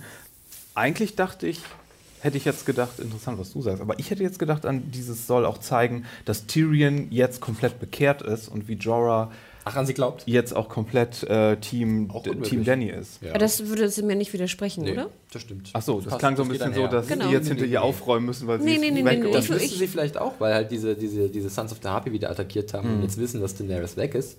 Eigentlich 0.75 1.15
dachte 1.15 1.47
ich, 1.47 1.61
hätte 2.21 2.37
ich 2.37 2.45
jetzt 2.45 2.67
gedacht, 2.67 2.99
interessant, 2.99 3.39
was 3.39 3.53
du 3.53 3.63
sagst, 3.63 3.81
aber 3.81 3.97
ich 3.97 4.11
hätte 4.11 4.21
jetzt 4.21 4.37
gedacht, 4.37 4.67
an 4.67 4.91
dieses 4.91 5.25
soll 5.25 5.45
auch 5.47 5.57
zeigen, 5.57 6.05
dass 6.25 6.45
Tyrion 6.45 7.07
jetzt 7.09 7.41
komplett 7.41 7.79
bekehrt 7.79 8.21
ist 8.21 8.47
und 8.49 8.67
wie 8.67 8.73
Jorah 8.75 9.31
Ach, 9.65 9.75
an 9.75 9.85
sie 9.87 9.95
glaubt? 9.95 10.23
jetzt 10.27 10.55
auch 10.55 10.69
komplett 10.69 11.23
äh, 11.23 11.57
Team, 11.57 12.09
Auch. 12.11 12.23
Team 12.43 12.63
Danny 12.63 12.89
ist. 12.89 13.21
Ja. 13.23 13.33
Das 13.33 13.65
würde 13.67 13.89
sie 13.89 14.03
mir 14.03 14.15
nicht 14.15 14.31
widersprechen, 14.33 14.83
Nee, 14.83 14.91
oder? 14.93 15.09
das 15.33 15.41
stimmt. 15.41 15.71
Ach 15.73 15.81
so, 15.81 15.95
das, 15.99 16.05
passt- 16.09 16.19
klang 16.19 16.37
so 16.37 16.43
ein 16.43 16.49
bisschen 16.49 16.73
so, 16.75 16.85
dass 16.87 17.07
Genau. 17.07 17.27
die 17.27 17.33
jetzt 17.33 17.45
Nee, 17.45 17.49
hinter 17.49 17.65
nee, 17.65 17.71
ihr 17.73 17.79
nee. 17.79 17.85
aufräumen 17.85 18.27
müssen, 18.27 18.47
weil 18.47 18.59
sie 18.59 18.65
Nee, 18.65 18.75
ist 18.75 18.81
nee, 18.81 18.91
nee, 18.91 19.03
weg 19.03 19.19
nee, 19.19 19.25
nee, 19.25 19.31
Das 19.33 19.49
ich- 19.49 19.75
sie 19.77 19.87
vielleicht 19.87 20.17
auch, 20.17 20.33
weil 20.39 20.53
halt 20.53 20.71
diese, 20.71 20.95
diese, 20.95 21.27
diese 21.29 21.49
Sons 21.49 21.71
of 21.71 21.79
the 21.81 21.89
Harpy 21.89 22.11
wieder 22.13 22.29
attackiert 22.29 22.73
haben 22.75 22.93
und 22.97 23.01
jetzt 23.01 23.17
wissen, 23.17 23.41
dass 23.41 23.55
Daenerys 23.55 23.97
weg 23.97 24.13
ist. 24.15 24.37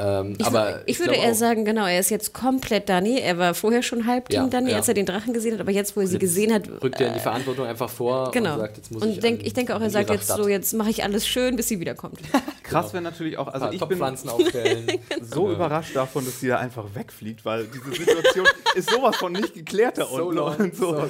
Ähm, 0.00 0.36
Ich, 0.38 0.46
aber 0.46 0.60
wür- 0.68 0.82
ich 0.86 1.00
würde 1.00 1.14
eher 1.16 1.32
auch- 1.32 1.34
sagen, 1.34 1.64
genau, 1.64 1.84
er 1.86 1.98
ist 1.98 2.10
jetzt 2.10 2.32
komplett 2.32 2.88
Dani. 2.88 3.18
Er 3.18 3.36
war 3.36 3.52
vorher 3.54 3.82
schon 3.82 4.06
halb 4.06 4.28
Team 4.28 4.42
Ja, 4.44 4.46
Dani, 4.48 4.70
ja. 4.70 4.76
als 4.76 4.86
er 4.88 4.94
den 4.94 5.06
Drachen 5.06 5.32
gesehen 5.34 5.54
hat, 5.54 5.60
aber 5.60 5.72
jetzt, 5.72 5.96
wo 5.96 6.00
er 6.00 6.06
sie 6.06 6.12
Jetzt 6.14 6.20
gesehen 6.20 6.52
hat, 6.54 6.68
rückt 6.82 7.00
er 7.00 7.08
in 7.08 7.12
die 7.14 7.18
äh, 7.18 7.22
Verantwortung 7.22 7.66
einfach 7.66 7.90
vor 7.90 8.30
genau. 8.30 8.54
und 8.54 8.60
sagt, 8.60 8.76
jetzt 8.76 8.92
muss 8.92 9.02
und 9.02 9.10
ich 9.10 9.18
denk, 9.20 9.40
an- 9.40 9.46
ich 9.46 9.52
denke 9.54 9.74
auch, 9.74 9.80
er 9.80 9.90
sagt 9.90 10.10
jetzt 10.10 10.24
Stadt 10.26 10.36
so, 10.36 10.48
jetzt 10.48 10.72
mache 10.74 10.90
ich 10.90 11.02
alles 11.02 11.26
schön, 11.26 11.56
bis 11.56 11.68
sie 11.68 11.80
wiederkommt. 11.80 12.20
Krass 12.62 12.92
wäre 12.92 13.02
natürlich 13.02 13.38
auch, 13.38 13.48
also 13.48 13.70
ich 13.70 13.84
bin 13.84 14.00
aufstellen. 14.28 14.86
so 15.22 15.50
überrascht 15.50 15.96
davon, 15.96 16.24
dass 16.24 16.38
sie 16.40 16.48
da 16.48 16.58
einfach 16.58 16.84
wegfliegt, 16.94 17.44
weil 17.44 17.66
diese 17.66 17.90
Situation 18.04 18.46
ist 18.76 18.90
sowas 18.90 19.16
von 19.16 19.32
nicht 19.32 19.54
geklärt 19.54 19.98
da 19.98 20.06
so 20.06 20.22
unten. 20.26 20.36
long, 20.36 20.56
und 20.56 20.76
so. 20.76 20.86
so 20.92 20.92
long. 21.00 21.08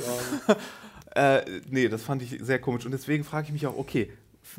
Äh, 1.15 1.41
nee, 1.69 1.89
das 1.89 2.03
fand 2.03 2.23
ich 2.23 2.39
sehr 2.41 2.59
komisch. 2.61 2.85
Und 2.85 2.93
deswegen 2.93 3.25
frage 3.25 3.47
ich 3.49 3.53
mich 3.53 3.67
auch, 3.67 3.77
okay, 3.77 4.11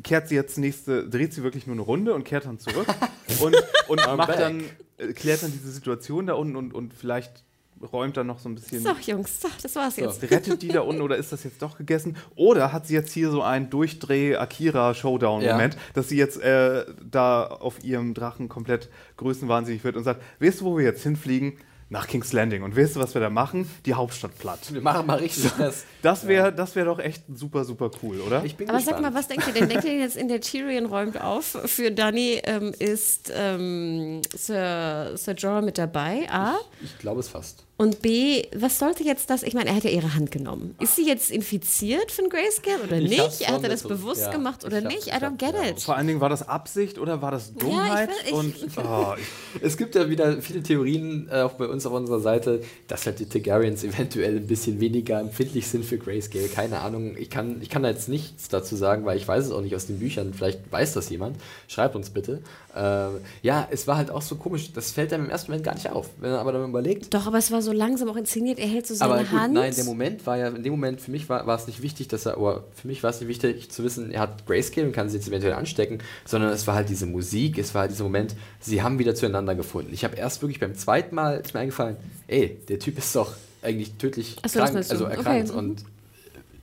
kehrt 0.02 0.28
sie 0.28 0.34
jetzt 0.34 0.58
nächste, 0.58 1.08
dreht 1.08 1.32
sie 1.34 1.42
wirklich 1.42 1.66
nur 1.66 1.74
eine 1.74 1.82
Runde 1.82 2.14
und 2.14 2.24
kehrt 2.24 2.46
dann 2.46 2.58
zurück 2.58 2.86
und, 3.40 3.54
und 3.88 4.00
I'm 4.00 4.16
macht 4.16 4.28
back. 4.28 4.38
dann, 4.38 4.64
äh, 4.98 5.12
klärt 5.12 5.42
dann 5.42 5.52
diese 5.52 5.70
Situation 5.70 6.26
da 6.26 6.34
unten 6.34 6.56
und, 6.56 6.74
und 6.74 6.94
vielleicht 6.94 7.44
räumt 7.92 8.16
dann 8.18 8.26
noch 8.26 8.38
so 8.38 8.48
ein 8.48 8.54
bisschen. 8.54 8.82
So, 8.82 8.90
Jungs, 9.06 9.40
so, 9.40 9.48
das 9.62 9.74
war's 9.74 9.96
jetzt. 9.96 10.22
Rettet 10.30 10.60
die 10.60 10.68
da 10.68 10.80
unten 10.82 11.00
oder 11.00 11.16
ist 11.16 11.32
das 11.32 11.44
jetzt 11.44 11.62
doch 11.62 11.78
gegessen? 11.78 12.16
Oder 12.36 12.72
hat 12.72 12.86
sie 12.86 12.92
jetzt 12.94 13.10
hier 13.12 13.30
so 13.30 13.42
einen 13.42 13.70
Durchdreh-Akira-Showdown-Moment, 13.70 15.74
Ja. 15.74 15.80
dass 15.94 16.08
sie 16.08 16.16
jetzt 16.16 16.40
äh, 16.42 16.84
da 17.10 17.44
auf 17.46 17.82
ihrem 17.82 18.14
Drachen 18.14 18.48
komplett 18.48 18.88
größenwahnsinnig 19.16 19.84
wird 19.84 19.96
und 19.96 20.04
sagt: 20.04 20.22
Weißt 20.40 20.60
du, 20.60 20.64
wo 20.66 20.76
wir 20.76 20.84
jetzt 20.84 21.02
hinfliegen? 21.02 21.54
Nach 21.92 22.06
King's 22.06 22.32
Landing. 22.32 22.62
Und 22.62 22.76
weißt 22.76 22.94
du, 22.94 23.00
was 23.00 23.14
wir 23.14 23.20
da 23.20 23.30
machen? 23.30 23.68
Die 23.84 23.94
Hauptstadt 23.94 24.38
platt. 24.38 24.72
Wir 24.72 24.80
machen 24.80 25.06
mal 25.06 25.18
richtig 25.18 25.50
das. 25.58 25.84
Das 26.02 26.28
wäre 26.28 26.52
das 26.52 26.76
wär 26.76 26.84
doch 26.84 27.00
echt 27.00 27.24
super, 27.34 27.64
super 27.64 27.90
cool, 28.02 28.20
oder? 28.20 28.44
Ich 28.44 28.56
bin 28.56 28.68
Aber 28.68 28.78
gespannt. 28.78 28.98
sag 29.02 29.12
mal, 29.12 29.18
was 29.18 29.26
denkt 29.26 29.48
ihr 29.48 29.52
denn? 29.54 29.68
Denkt 29.68 29.84
ihr 29.84 29.98
jetzt 29.98 30.16
in 30.16 30.28
der 30.28 30.40
Tyrion 30.40 30.86
räumt 30.86 31.20
auf? 31.20 31.58
Für 31.64 31.90
Dani 31.90 32.40
ähm, 32.44 32.72
ist 32.78 33.32
ähm, 33.34 34.22
Sir, 34.32 35.12
Sir 35.16 35.34
Jorah 35.34 35.62
mit 35.62 35.78
dabei, 35.78 36.28
A. 36.30 36.58
Ich 36.80 36.96
glaube 36.98 37.18
es 37.20 37.28
fast. 37.28 37.66
Und 37.80 38.02
B, 38.02 38.42
was 38.54 38.78
sollte 38.78 39.04
jetzt 39.04 39.30
das? 39.30 39.42
Ich 39.42 39.54
meine, 39.54 39.70
er 39.70 39.76
hat 39.76 39.84
ja 39.84 39.90
ihre 39.90 40.12
Hand 40.14 40.30
genommen. 40.30 40.74
Ist 40.80 40.96
sie 40.96 41.06
jetzt 41.06 41.30
infiziert 41.30 42.12
von 42.12 42.28
Grayscale 42.28 42.82
oder 42.86 42.98
Ich 42.98 43.08
nicht? 43.08 43.48
Hat 43.48 43.62
er 43.62 43.70
das 43.70 43.84
bewusst 43.84 44.20
ja, 44.20 44.30
gemacht 44.30 44.66
oder 44.66 44.80
ich 44.80 44.84
nicht? 44.84 45.06
I 45.06 45.12
ich 45.12 45.14
don't 45.14 45.38
get 45.38 45.54
ja. 45.54 45.70
it. 45.70 45.80
Vor 45.80 45.96
allen 45.96 46.06
Dingen, 46.06 46.20
war 46.20 46.28
das 46.28 46.46
Absicht 46.46 46.98
oder 46.98 47.22
war 47.22 47.30
das 47.30 47.54
Dummheit? 47.54 48.10
ich- 48.26 48.34
und 48.34 48.54
oh, 48.76 49.14
ich, 49.16 49.62
Es 49.62 49.78
gibt 49.78 49.94
ja 49.94 50.10
wieder 50.10 50.42
viele 50.42 50.62
Theorien, 50.62 51.30
äh, 51.32 51.40
auch 51.40 51.54
bei 51.54 51.68
uns 51.68 51.86
auf 51.86 51.94
unserer 51.94 52.20
Seite, 52.20 52.60
dass 52.86 53.06
halt 53.06 53.18
die 53.18 53.24
Targaryens 53.24 53.82
eventuell 53.82 54.36
ein 54.36 54.46
bisschen 54.46 54.78
weniger 54.78 55.18
empfindlich 55.18 55.66
sind 55.66 55.86
für 55.86 55.96
Grayscale. 55.96 56.48
Keine 56.48 56.80
Ahnung, 56.80 57.16
ich 57.16 57.30
kann, 57.30 57.62
ich 57.62 57.70
kann 57.70 57.82
da 57.82 57.88
jetzt 57.88 58.10
nichts 58.10 58.50
dazu 58.50 58.76
sagen, 58.76 59.06
weil 59.06 59.16
ich 59.16 59.26
weiß 59.26 59.46
es 59.46 59.52
auch 59.52 59.62
nicht 59.62 59.74
aus 59.74 59.86
den 59.86 60.00
Büchern. 60.00 60.34
Vielleicht 60.34 60.70
weiß 60.70 60.92
das 60.92 61.08
jemand. 61.08 61.38
Schreibt 61.66 61.96
uns 61.96 62.10
bitte. 62.10 62.42
Ähm, 62.76 63.20
ja, 63.42 63.66
es 63.70 63.86
war 63.86 63.96
halt 63.96 64.10
auch 64.10 64.22
so 64.22 64.36
komisch. 64.36 64.72
Das 64.72 64.92
fällt 64.92 65.12
einem 65.12 65.24
im 65.24 65.30
ersten 65.30 65.50
Moment 65.50 65.64
gar 65.64 65.74
nicht 65.74 65.90
auf. 65.90 66.10
Wenn 66.18 66.30
man 66.30 66.40
aber 66.40 66.52
dann 66.52 66.68
überlegt, 66.68 67.12
Doch, 67.12 67.26
aber 67.26 67.38
es 67.38 67.50
war 67.50 67.62
so 67.62 67.72
langsam 67.72 68.08
auch 68.08 68.16
inszeniert. 68.16 68.58
Er 68.58 68.68
hält 68.68 68.86
so 68.86 68.94
seine 68.94 69.12
aber 69.12 69.22
gut, 69.24 69.32
Hand. 69.32 69.54
nein, 69.54 69.74
der 69.74 69.84
Moment 69.84 70.24
war 70.26 70.36
ja, 70.38 70.48
in 70.48 70.62
dem 70.62 70.72
Moment, 70.72 71.00
für 71.00 71.10
mich 71.10 71.28
war, 71.28 71.46
war 71.46 71.56
es 71.56 71.66
nicht 71.66 71.82
wichtig, 71.82 72.08
dass 72.08 72.26
er, 72.26 72.38
oder 72.40 72.64
für 72.74 72.86
mich 72.86 73.02
war 73.02 73.10
es 73.10 73.20
nicht 73.20 73.28
wichtig 73.28 73.70
zu 73.70 73.82
wissen, 73.82 74.12
er 74.12 74.20
hat 74.20 74.46
Grayscale 74.46 74.86
und 74.86 74.92
kann 74.92 75.08
sie 75.08 75.16
jetzt 75.16 75.28
eventuell 75.28 75.54
anstecken, 75.54 75.98
sondern 76.24 76.50
es 76.50 76.66
war 76.66 76.74
halt 76.74 76.88
diese 76.88 77.06
Musik, 77.06 77.58
es 77.58 77.74
war 77.74 77.82
halt 77.82 77.90
dieser 77.90 78.04
Moment, 78.04 78.34
sie 78.60 78.82
haben 78.82 78.98
wieder 78.98 79.14
zueinander 79.14 79.54
gefunden. 79.54 79.92
Ich 79.92 80.04
habe 80.04 80.16
erst 80.16 80.42
wirklich 80.42 80.60
beim 80.60 80.74
zweiten 80.74 81.14
Mal, 81.14 81.38
ist 81.38 81.54
mir 81.54 81.60
eingefallen, 81.60 81.96
ey, 82.28 82.58
der 82.68 82.78
Typ 82.78 82.98
ist 82.98 83.14
doch 83.16 83.32
eigentlich 83.62 83.92
tödlich 83.94 84.36
so, 84.46 84.58
krank, 84.58 84.76
also 84.76 85.04
erkrankt 85.04 85.50
Okay. 85.50 85.58
und 85.58 85.84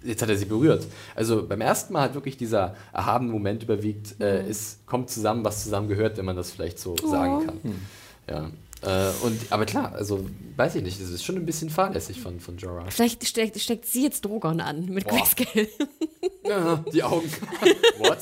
jetzt 0.07 0.21
hat 0.21 0.29
er 0.29 0.37
sie 0.37 0.45
berührt. 0.45 0.87
Also 1.15 1.45
beim 1.47 1.61
ersten 1.61 1.93
Mal 1.93 2.03
hat 2.03 2.13
wirklich 2.15 2.37
dieser 2.37 2.75
erhabene 2.93 3.31
Moment 3.31 3.63
überwiegt, 3.63 4.15
äh, 4.19 4.43
Mhm. 4.43 4.49
es 4.49 4.79
kommt 4.85 5.09
zusammen, 5.09 5.43
was 5.45 5.63
zusammen 5.63 5.87
gehört, 5.87 6.17
wenn 6.17 6.25
man 6.25 6.35
das 6.35 6.51
vielleicht 6.51 6.79
so 6.79 6.95
Oh. 7.03 7.07
sagen 7.07 7.45
kann. 7.45 7.59
Ja. 8.29 8.49
Äh, 8.83 9.11
und, 9.23 9.39
aber 9.51 9.65
klar, 9.65 9.93
also 9.93 10.25
weiß 10.55 10.75
ich 10.75 10.83
nicht, 10.83 11.01
das 11.01 11.09
ist 11.09 11.23
schon 11.23 11.35
ein 11.35 11.45
bisschen 11.47 11.69
fahrlässig 11.71 12.21
von, 12.21 12.39
von 12.39 12.57
Jorah. 12.57 12.85
Vielleicht 12.89 13.25
steckt, 13.27 13.59
steckt 13.59 13.85
sie 13.87 14.03
jetzt 14.03 14.23
Drogon 14.23 14.61
an 14.61 14.85
mit 14.85 15.07
Boah. 15.07 15.17
Grayscale. 15.17 15.67
Ja, 16.47 16.83
die 16.93 17.03
Augen. 17.03 17.29
What? 17.97 18.19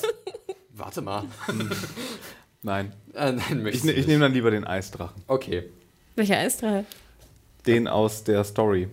Warte 0.74 1.02
mal. 1.02 1.26
nein. 2.64 2.91
Äh, 3.14 3.34
nein, 3.34 3.68
Ich, 3.68 3.84
ne- 3.84 3.91
ich 3.91 3.98
nicht. 3.98 4.07
nehme 4.07 4.22
dann 4.22 4.34
lieber 4.34 4.49
den 4.52 4.64
Eisdrachen. 4.66 5.22
Okay. 5.28 5.70
Welcher 6.16 6.38
Eisstrahl? 6.38 6.86
Den 7.68 7.88
aus 7.88 8.24
der 8.24 8.44
Story. 8.44 8.88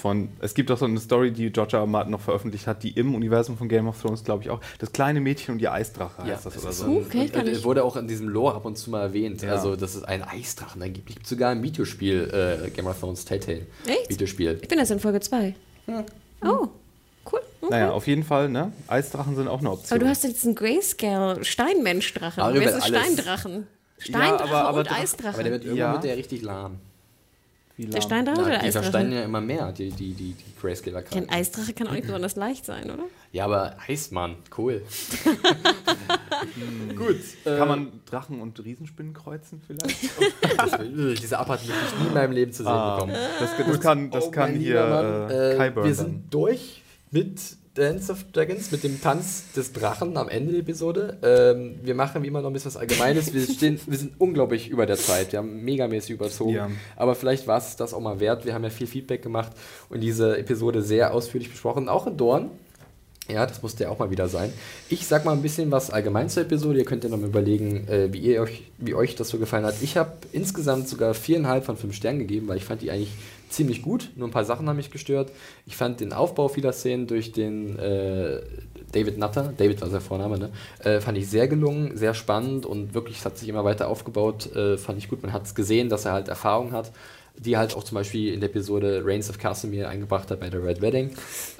Von, 0.00 0.28
es 0.40 0.54
gibt 0.54 0.70
auch 0.70 0.78
so 0.78 0.84
eine 0.84 1.00
Story, 1.00 1.32
die 1.32 1.50
George 1.50 1.76
R. 1.76 1.80
R. 1.82 1.86
Martin 1.86 2.12
noch 2.12 2.20
veröffentlicht 2.20 2.68
hat, 2.68 2.84
die 2.84 2.90
im 2.90 3.16
Universum 3.16 3.58
von 3.58 3.68
Game 3.68 3.88
of 3.88 4.00
Thrones, 4.00 4.22
glaube 4.22 4.44
ich, 4.44 4.50
auch. 4.50 4.60
Das 4.78 4.92
kleine 4.92 5.20
Mädchen 5.20 5.54
und 5.54 5.60
ihr 5.60 5.72
Eisdrache 5.72 6.22
heißt 6.22 6.46
das 6.46 6.54
es 6.54 6.62
oder 6.62 6.70
ist 6.70 6.78
so. 6.78 6.84
ein- 6.86 6.96
Okay, 7.04 7.20
und, 7.22 7.32
kann 7.32 7.46
äh, 7.48 7.50
ich- 7.50 7.64
wurde 7.64 7.82
auch 7.82 7.96
in 7.96 8.06
diesem 8.06 8.28
Lore 8.28 8.54
ab 8.54 8.64
und 8.64 8.78
zu 8.78 8.90
mal 8.90 9.02
erwähnt. 9.02 9.42
Ja. 9.42 9.50
Also, 9.52 9.74
dass 9.74 9.96
es 9.96 10.04
einen 10.04 10.22
Eisdrachen 10.22 10.80
angeblich 10.82 11.16
gibt. 11.16 11.26
sogar 11.26 11.50
ein 11.50 11.64
Videospiel, 11.64 12.62
äh, 12.64 12.70
Game 12.70 12.86
of 12.86 13.00
Thrones 13.00 13.24
Telltale. 13.24 13.66
Echt? 13.86 14.08
Videospiel. 14.08 14.60
Ich 14.62 14.68
bin 14.68 14.78
jetzt 14.78 14.92
in 14.92 15.00
Folge 15.00 15.18
2. 15.18 15.54
Oh, 15.88 15.98
cool. 16.44 17.40
Okay. 17.60 17.70
Naja, 17.70 17.90
auf 17.90 18.06
jeden 18.06 18.22
Fall, 18.22 18.48
ne? 18.48 18.70
Eisdrachen 18.86 19.34
sind 19.34 19.48
auch 19.48 19.58
eine 19.58 19.72
Option. 19.72 19.96
Aber 19.96 20.04
du 20.04 20.08
hast 20.08 20.22
jetzt 20.22 20.44
einen 20.44 20.54
Grayscale 20.54 21.44
Steinmenschdrachen. 21.44 22.40
Wer 22.54 22.62
ist 22.62 22.74
ein 22.74 22.82
alles. 22.82 22.86
Steindrachen? 23.14 23.66
Steindrache 23.98 24.44
aber- 24.44 24.68
aber 24.68 24.78
und 24.78 24.88
Dra- 24.88 25.00
Eisdrache. 25.00 25.34
Aber 25.34 25.42
der 25.42 25.52
wird 25.52 25.64
irgendwann 25.64 25.86
Ja. 25.88 25.92
wird 25.94 26.04
der 26.04 26.16
richtig 26.16 26.42
lahm. 26.42 26.76
Wie 27.78 27.86
der. 27.86 28.02
Steindrache 28.02 28.36
Na, 28.38 28.42
oder 28.42 28.50
der 28.58 28.62
die 28.64 28.72
versteigen 28.72 29.06
Eisdrache? 29.08 29.20
ja 29.20 29.24
immer 29.24 29.40
mehr, 29.40 29.72
die, 29.72 29.90
die, 29.90 30.12
die, 30.12 30.32
die 30.32 30.44
Grayscaler 30.60 31.04
Ein 31.14 31.28
Eisdrache 31.30 31.72
kann 31.72 31.86
auch 31.86 31.92
nicht 31.92 32.02
besonders 32.06 32.34
leicht 32.36 32.64
sein, 32.66 32.90
oder? 32.90 33.04
Ja, 33.32 33.44
aber 33.44 33.76
Eismann, 33.86 34.36
cool. 34.58 34.82
Gut. 36.96 37.16
äh, 37.44 37.56
Kann 37.56 37.68
man 37.68 37.92
Drachen 38.06 38.40
und 38.40 38.62
Riesenspinnen 38.64 39.12
kreuzen 39.12 39.60
vielleicht? 39.66 39.96
diese 41.22 41.38
Abart 41.38 41.66
möchte 41.66 41.82
ich 41.94 42.00
nie 42.00 42.08
in 42.08 42.14
meinem 42.14 42.32
Leben 42.32 42.52
zu 42.52 42.64
sehen 42.64 42.72
bekommen. 42.72 43.14
Das, 43.38 43.50
das 43.56 43.80
kann, 43.80 44.10
das 44.10 44.24
Oh, 44.26 44.30
kann 44.30 44.54
hier 44.54 44.84
Mann, 44.84 45.30
äh, 45.30 45.52
äh, 45.52 45.56
Kyburn 45.56 45.84
Wir 45.84 45.94
dann. 45.94 46.04
sind 46.06 46.34
durch 46.34 46.82
mit 47.10 47.40
Dance 47.78 48.10
of 48.10 48.24
Dragons, 48.32 48.72
mit 48.72 48.82
dem 48.82 49.00
Tanz 49.00 49.44
des 49.54 49.72
Drachen 49.72 50.16
am 50.16 50.28
Ende 50.28 50.50
der 50.50 50.62
Episode. 50.62 51.16
Ähm, 51.22 51.76
wir 51.82 51.94
machen 51.94 52.22
wie 52.24 52.26
immer 52.26 52.40
noch 52.40 52.50
ein 52.50 52.52
bisschen 52.52 52.72
was 52.72 52.76
Allgemeines. 52.76 53.32
Wir, 53.32 53.42
stehen, 53.42 53.80
wir 53.86 53.96
sind 53.96 54.14
unglaublich 54.18 54.68
über 54.68 54.84
der 54.84 54.96
Zeit. 54.96 55.30
Wir 55.30 55.38
haben 55.38 55.62
megamäßig 55.64 56.10
überzogen. 56.10 56.54
Ja. 56.54 56.70
Aber 56.96 57.14
vielleicht 57.14 57.46
war 57.46 57.58
es 57.58 57.76
das 57.76 57.94
auch 57.94 58.00
mal 58.00 58.18
wert. 58.18 58.44
Wir 58.44 58.54
haben 58.54 58.64
ja 58.64 58.70
viel 58.70 58.88
Feedback 58.88 59.22
gemacht 59.22 59.52
und 59.90 60.00
diese 60.00 60.36
Episode 60.36 60.82
sehr 60.82 61.14
ausführlich 61.14 61.50
besprochen. 61.50 61.88
Auch 61.88 62.08
in 62.08 62.16
Dorn. 62.16 62.50
Ja, 63.30 63.46
das 63.46 63.62
musste 63.62 63.84
ja 63.84 63.90
auch 63.90 63.98
mal 63.98 64.10
wieder 64.10 64.26
sein. 64.26 64.52
Ich 64.88 65.06
sag 65.06 65.24
mal 65.24 65.32
ein 65.32 65.42
bisschen 65.42 65.70
was 65.70 65.90
allgemein 65.90 66.30
zur 66.30 66.44
Episode. 66.44 66.78
Ihr 66.78 66.84
könnt 66.84 67.04
ja 67.04 67.10
noch 67.10 67.18
mal 67.18 67.28
überlegen, 67.28 67.86
äh, 67.86 68.12
wie, 68.12 68.20
ihr 68.20 68.40
euch, 68.40 68.64
wie 68.78 68.94
euch 68.94 69.16
das 69.16 69.28
so 69.28 69.38
gefallen 69.38 69.66
hat. 69.66 69.76
Ich 69.82 69.98
habe 69.98 70.12
insgesamt 70.32 70.88
sogar 70.88 71.12
viereinhalb 71.14 71.64
von 71.64 71.76
fünf 71.76 71.94
Sternen 71.94 72.18
gegeben, 72.18 72.48
weil 72.48 72.56
ich 72.56 72.64
fand 72.64 72.80
die 72.80 72.90
eigentlich 72.90 73.12
ziemlich 73.48 73.82
gut. 73.82 74.10
Nur 74.16 74.28
ein 74.28 74.32
paar 74.32 74.44
Sachen 74.44 74.68
haben 74.68 74.76
mich 74.76 74.90
gestört. 74.90 75.32
Ich 75.66 75.76
fand 75.76 76.00
den 76.00 76.12
Aufbau 76.12 76.48
vieler 76.48 76.72
Szenen 76.72 77.06
durch 77.06 77.32
den 77.32 77.78
äh, 77.78 78.40
David 78.92 79.18
Nutter, 79.18 79.52
David 79.56 79.80
war 79.82 79.88
sein 79.90 80.00
Vorname, 80.00 80.38
ne? 80.38 80.50
äh, 80.82 81.00
fand 81.00 81.18
ich 81.18 81.28
sehr 81.28 81.46
gelungen, 81.46 81.96
sehr 81.96 82.14
spannend 82.14 82.64
und 82.64 82.94
wirklich 82.94 83.18
es 83.18 83.24
hat 83.26 83.36
sich 83.36 83.48
immer 83.48 83.64
weiter 83.64 83.88
aufgebaut. 83.88 84.54
Äh, 84.56 84.78
fand 84.78 84.98
ich 84.98 85.08
gut. 85.08 85.22
Man 85.22 85.32
hat 85.32 85.44
es 85.44 85.54
gesehen, 85.54 85.88
dass 85.88 86.04
er 86.04 86.12
halt 86.12 86.28
Erfahrung 86.28 86.72
hat 86.72 86.92
die 87.38 87.56
halt 87.56 87.74
auch 87.76 87.84
zum 87.84 87.96
Beispiel 87.96 88.32
in 88.32 88.40
der 88.40 88.50
Episode 88.50 89.02
Reigns 89.04 89.30
of 89.30 89.38
Casimir 89.38 89.88
eingebracht 89.88 90.30
hat 90.30 90.40
bei 90.40 90.50
der 90.50 90.62
Red 90.64 90.80
Wedding. 90.80 91.10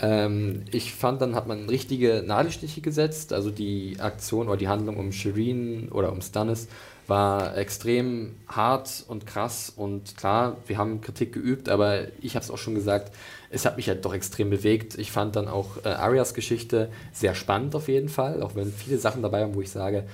Ähm, 0.00 0.62
ich 0.70 0.94
fand, 0.94 1.20
dann 1.20 1.34
hat 1.34 1.46
man 1.46 1.68
richtige 1.68 2.22
Nadelstiche 2.26 2.80
gesetzt, 2.80 3.32
also 3.32 3.50
die 3.50 3.96
Aktion 4.00 4.48
oder 4.48 4.56
die 4.56 4.68
Handlung 4.68 4.96
um 4.96 5.12
Shireen 5.12 5.88
oder 5.90 6.12
um 6.12 6.20
Stannis 6.20 6.68
war 7.08 7.56
extrem 7.56 8.36
hart 8.46 9.04
und 9.08 9.26
krass 9.26 9.72
und 9.74 10.16
klar, 10.18 10.58
wir 10.66 10.76
haben 10.76 11.00
Kritik 11.00 11.32
geübt, 11.32 11.70
aber 11.70 12.02
ich 12.20 12.34
habe 12.34 12.44
es 12.44 12.50
auch 12.50 12.58
schon 12.58 12.74
gesagt, 12.74 13.14
es 13.50 13.64
hat 13.64 13.78
mich 13.78 13.88
halt 13.88 14.04
doch 14.04 14.12
extrem 14.12 14.50
bewegt. 14.50 14.98
Ich 14.98 15.10
fand 15.10 15.34
dann 15.34 15.48
auch 15.48 15.84
äh, 15.84 15.88
Arias 15.88 16.34
Geschichte 16.34 16.90
sehr 17.12 17.34
spannend 17.34 17.74
auf 17.74 17.88
jeden 17.88 18.10
Fall, 18.10 18.42
auch 18.42 18.54
wenn 18.54 18.70
viele 18.70 18.98
Sachen 18.98 19.22
dabei 19.22 19.40
waren, 19.40 19.54
wo 19.54 19.62
ich 19.62 19.70
sage, 19.70 20.04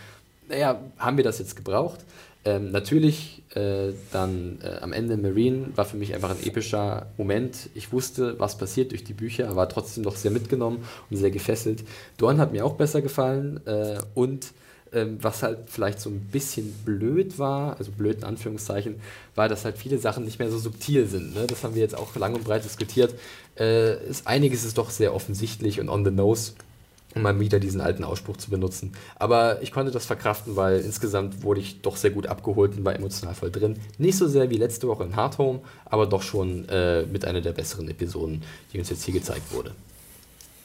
naja, 0.49 0.81
haben 0.99 1.17
wir 1.17 1.25
das 1.25 1.41
jetzt 1.41 1.57
gebraucht? 1.57 2.01
Ähm, 2.47 2.73
natürlich 2.73 3.43
äh, 3.55 3.93
dann 4.13 4.59
äh, 4.63 4.81
am 4.83 4.93
Ende 4.93 5.17
Marine 5.17 5.69
war 5.77 5.85
für 5.85 5.97
mich 5.97 6.15
einfach 6.15 6.31
ein 6.31 6.45
epischer 6.45 7.07
Moment. 7.17 7.71
Ich 7.75 7.93
wusste, 7.93 8.39
was 8.39 8.59
passiert 8.59 8.91
durch 8.91 9.05
die 9.05 9.15
Bücher, 9.15 9.57
war 9.57 9.69
trotzdem 9.69 10.05
doch 10.05 10.17
sehr 10.17 10.31
mitgenommen 10.31 10.85
und 11.11 11.17
sehr 11.17 11.31
gefesselt. 11.31 11.85
Dorn 12.19 12.39
hat 12.39 12.53
mir 12.53 12.67
auch 12.67 12.75
besser 12.75 13.01
gefallen 13.01 13.61
äh, 13.67 13.99
und 14.15 14.53
ähm, 14.93 15.19
was 15.21 15.43
halt 15.43 15.59
vielleicht 15.67 16.01
so 16.01 16.11
ein 16.11 16.21
bisschen 16.21 16.73
blöd 16.85 17.39
war, 17.39 17.79
also 17.79 17.91
blöd 17.91 18.19
in 18.19 18.25
Anführungszeichen, 18.25 19.01
war, 19.35 19.49
dass 19.49 19.65
halt 19.65 19.77
viele 19.77 19.99
Sachen 19.99 20.25
nicht 20.25 20.39
mehr 20.39 20.51
so 20.51 20.59
subtil 20.59 21.07
sind. 21.07 21.35
Ne? 21.35 21.47
Das 21.47 21.65
haben 21.65 21.75
wir 21.75 21.83
jetzt 21.83 21.97
auch 21.97 22.15
lang 22.17 22.35
und 22.35 22.45
breit 22.45 22.65
diskutiert. 22.65 23.15
Äh, 23.59 24.07
ist, 24.07 24.27
einiges 24.27 24.65
ist 24.65 24.79
doch 24.79 24.91
sehr 24.91 25.15
offensichtlich 25.15 25.81
und 25.81 25.89
on 25.89 26.05
the 26.05 26.11
nose 26.11 26.53
um 27.15 27.23
mal 27.23 27.39
wieder 27.41 27.61
diesen 27.61 27.81
alten 27.81 28.05
Ausspruch 28.05 28.37
zu 28.37 28.51
benutzen. 28.51 28.93
Aber 29.17 29.63
ich 29.63 29.73
konnte 29.73 29.93
das 29.93 30.07
verkraften, 30.07 30.57
weil 30.57 30.81
insgesamt 30.81 31.43
wurde 31.43 31.61
ich 31.61 31.83
doch 31.83 31.97
sehr 31.97 32.11
gut 32.11 32.27
abgeholt 32.27 32.77
und 32.77 32.85
war 32.85 32.95
emotional 32.95 33.35
voll 33.35 33.51
drin. 33.51 33.77
Nicht 33.99 34.19
so 34.19 34.27
sehr 34.29 34.51
wie 34.51 34.57
letzte 34.57 34.89
Woche 34.89 35.05
in 35.05 35.17
Hard 35.17 35.39
Home, 35.39 35.61
aber 35.85 36.07
doch 36.07 36.23
schon 36.23 36.69
äh, 36.69 37.03
mit 37.03 37.25
einer 37.25 37.41
der 37.41 37.53
besseren 37.53 37.89
Episoden, 37.89 38.43
die 38.73 38.79
uns 38.79 38.91
jetzt 38.91 39.05
hier 39.05 39.15
gezeigt 39.15 39.53
wurde. 39.53 39.73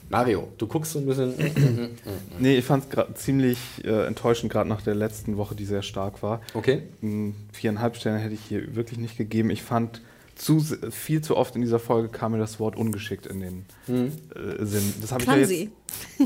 Mario, 0.09 0.47
du 0.57 0.65
guckst 0.65 0.93
so 0.93 0.99
ein 0.99 1.05
bisschen. 1.05 1.33
Nee, 2.39 2.57
ich 2.57 2.65
fand 2.65 2.85
es 2.91 3.21
ziemlich 3.21 3.59
äh, 3.83 4.07
enttäuschend, 4.07 4.51
gerade 4.51 4.69
nach 4.69 4.81
der 4.81 4.95
letzten 4.95 5.37
Woche, 5.37 5.55
die 5.55 5.65
sehr 5.65 5.81
stark 5.83 6.23
war. 6.23 6.41
Okay. 6.53 6.83
Mm, 7.01 7.31
Viereinhalb 7.51 7.95
Sterne 7.97 8.19
hätte 8.19 8.33
ich 8.33 8.41
hier 8.47 8.75
wirklich 8.75 8.97
nicht 8.97 9.17
gegeben. 9.17 9.49
Ich 9.49 9.61
fand 9.61 10.01
zu, 10.39 10.59
viel 10.89 11.21
zu 11.21 11.35
oft 11.37 11.55
in 11.55 11.61
dieser 11.61 11.79
Folge 11.79 12.07
kam 12.07 12.31
mir 12.31 12.37
das 12.39 12.59
Wort 12.59 12.75
ungeschickt 12.77 13.25
in 13.27 13.41
den 13.41 13.65
äh, 13.87 14.65
Sinn. 14.65 14.93
Das 15.01 15.11
habe 15.11 15.21
ich, 15.23 15.27
ja 15.27 15.35
jetzt- 15.35 15.71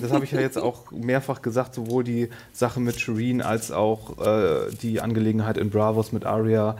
das 0.02 0.12
hab 0.12 0.24
ich 0.24 0.32
ja 0.32 0.40
jetzt 0.40 0.58
auch 0.58 0.92
mehrfach 0.92 1.42
gesagt, 1.42 1.74
sowohl 1.74 2.04
die 2.04 2.30
Sache 2.54 2.80
mit 2.80 3.00
Shireen 3.00 3.42
als 3.42 3.72
auch 3.72 4.20
äh, 4.26 4.70
die 4.82 5.02
Angelegenheit 5.02 5.58
in 5.58 5.70
Bravos 5.72 6.12
mit 6.12 6.26
Arya. 6.26 6.78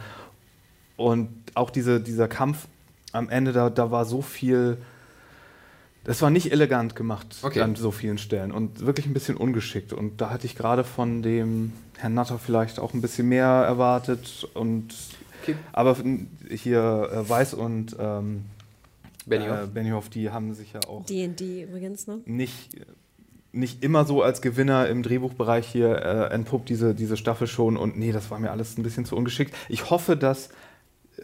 Und 0.96 1.28
auch 1.54 1.70
diese, 1.70 2.00
dieser 2.00 2.28
Kampf 2.28 2.68
am 3.12 3.28
Ende, 3.28 3.52
da, 3.52 3.68
da 3.68 3.90
war 3.90 4.04
so 4.04 4.22
viel. 4.22 4.76
Das 6.04 6.20
war 6.22 6.28
nicht 6.30 6.52
elegant 6.52 6.94
gemacht 6.94 7.38
Okay. 7.42 7.62
an 7.62 7.74
so 7.76 7.90
vielen 7.90 8.18
Stellen 8.18 8.52
und 8.52 8.84
wirklich 8.84 9.06
ein 9.06 9.14
bisschen 9.14 9.36
ungeschickt. 9.38 9.92
Und 9.92 10.20
da 10.20 10.30
hatte 10.30 10.46
ich 10.46 10.54
gerade 10.54 10.84
von 10.84 11.22
dem 11.22 11.72
Herrn 11.96 12.12
Natter 12.14 12.38
vielleicht 12.38 12.78
auch 12.78 12.92
ein 12.94 13.00
bisschen 13.00 13.28
mehr 13.28 13.46
erwartet. 13.46 14.46
Und 14.54 14.94
Okay. 15.44 15.56
aber 15.72 15.96
hier 16.50 17.10
äh, 17.12 17.28
Weiß 17.28 17.54
und 17.54 17.96
ähm, 17.98 18.44
Benioff. 19.26 19.64
Äh, 19.64 19.66
Benioff, 19.66 20.08
die 20.08 20.30
haben 20.30 20.54
sich 20.54 20.72
ja 20.72 20.80
auch 20.88 21.04
D&D 21.06 21.64
übrigens, 21.64 22.06
ne? 22.06 22.20
nicht, 22.26 22.70
nicht 23.52 23.82
immer 23.82 24.04
so 24.04 24.22
als 24.22 24.42
Gewinner 24.42 24.88
im 24.88 25.02
Drehbuchbereich 25.02 25.66
hier 25.66 25.96
äh, 25.96 26.34
entpuppt, 26.34 26.68
diese, 26.68 26.94
diese 26.94 27.16
Staffel 27.16 27.46
schon. 27.46 27.76
Und 27.76 27.98
nee, 27.98 28.12
das 28.12 28.30
war 28.30 28.38
mir 28.38 28.50
alles 28.50 28.78
ein 28.78 28.82
bisschen 28.82 29.04
zu 29.04 29.16
ungeschickt. 29.16 29.54
Ich 29.68 29.90
hoffe, 29.90 30.16
dass 30.16 30.50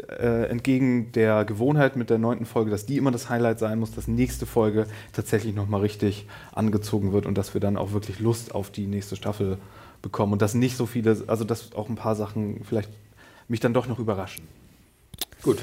äh, 0.09 0.49
entgegen 0.49 1.13
der 1.13 1.45
Gewohnheit 1.45 1.97
mit 1.97 2.11
der 2.11 2.19
neunten 2.19 2.47
Folge, 2.47 2.71
dass 2.71 2.87
die 2.87 2.97
immer 2.97 3.11
das 3.11 3.29
Highlight 3.29 3.59
sein 3.59 3.79
muss, 3.79 3.93
dass 3.93 4.09
nächste 4.09 4.47
Folge 4.47 4.87
tatsächlich 5.13 5.55
nochmal 5.55 5.81
richtig 5.81 6.27
angezogen 6.53 7.13
wird 7.13 7.27
und 7.27 7.37
dass 7.37 7.55
wir 7.55 7.61
dann 7.61 7.77
auch 7.77 7.93
wirklich 7.93 8.21
Lust 8.21 8.55
auf 8.55 8.71
die 8.71 8.87
nächste 8.87 9.17
Staffel 9.17 9.59
bekommen 10.01 10.33
und 10.33 10.43
dass 10.43 10.55
nicht 10.55 10.77
so 10.77 10.87
viele, 10.87 11.25
also 11.27 11.45
dass 11.45 11.75
auch 11.75 11.89
ein 11.89 11.97
paar 11.97 12.15
Sachen 12.15 12.63
vielleicht 12.65 12.91
mich 13.51 13.61
dann 13.61 13.75
doch 13.75 13.87
noch 13.87 13.99
überraschen. 13.99 14.47
Gut. 15.43 15.59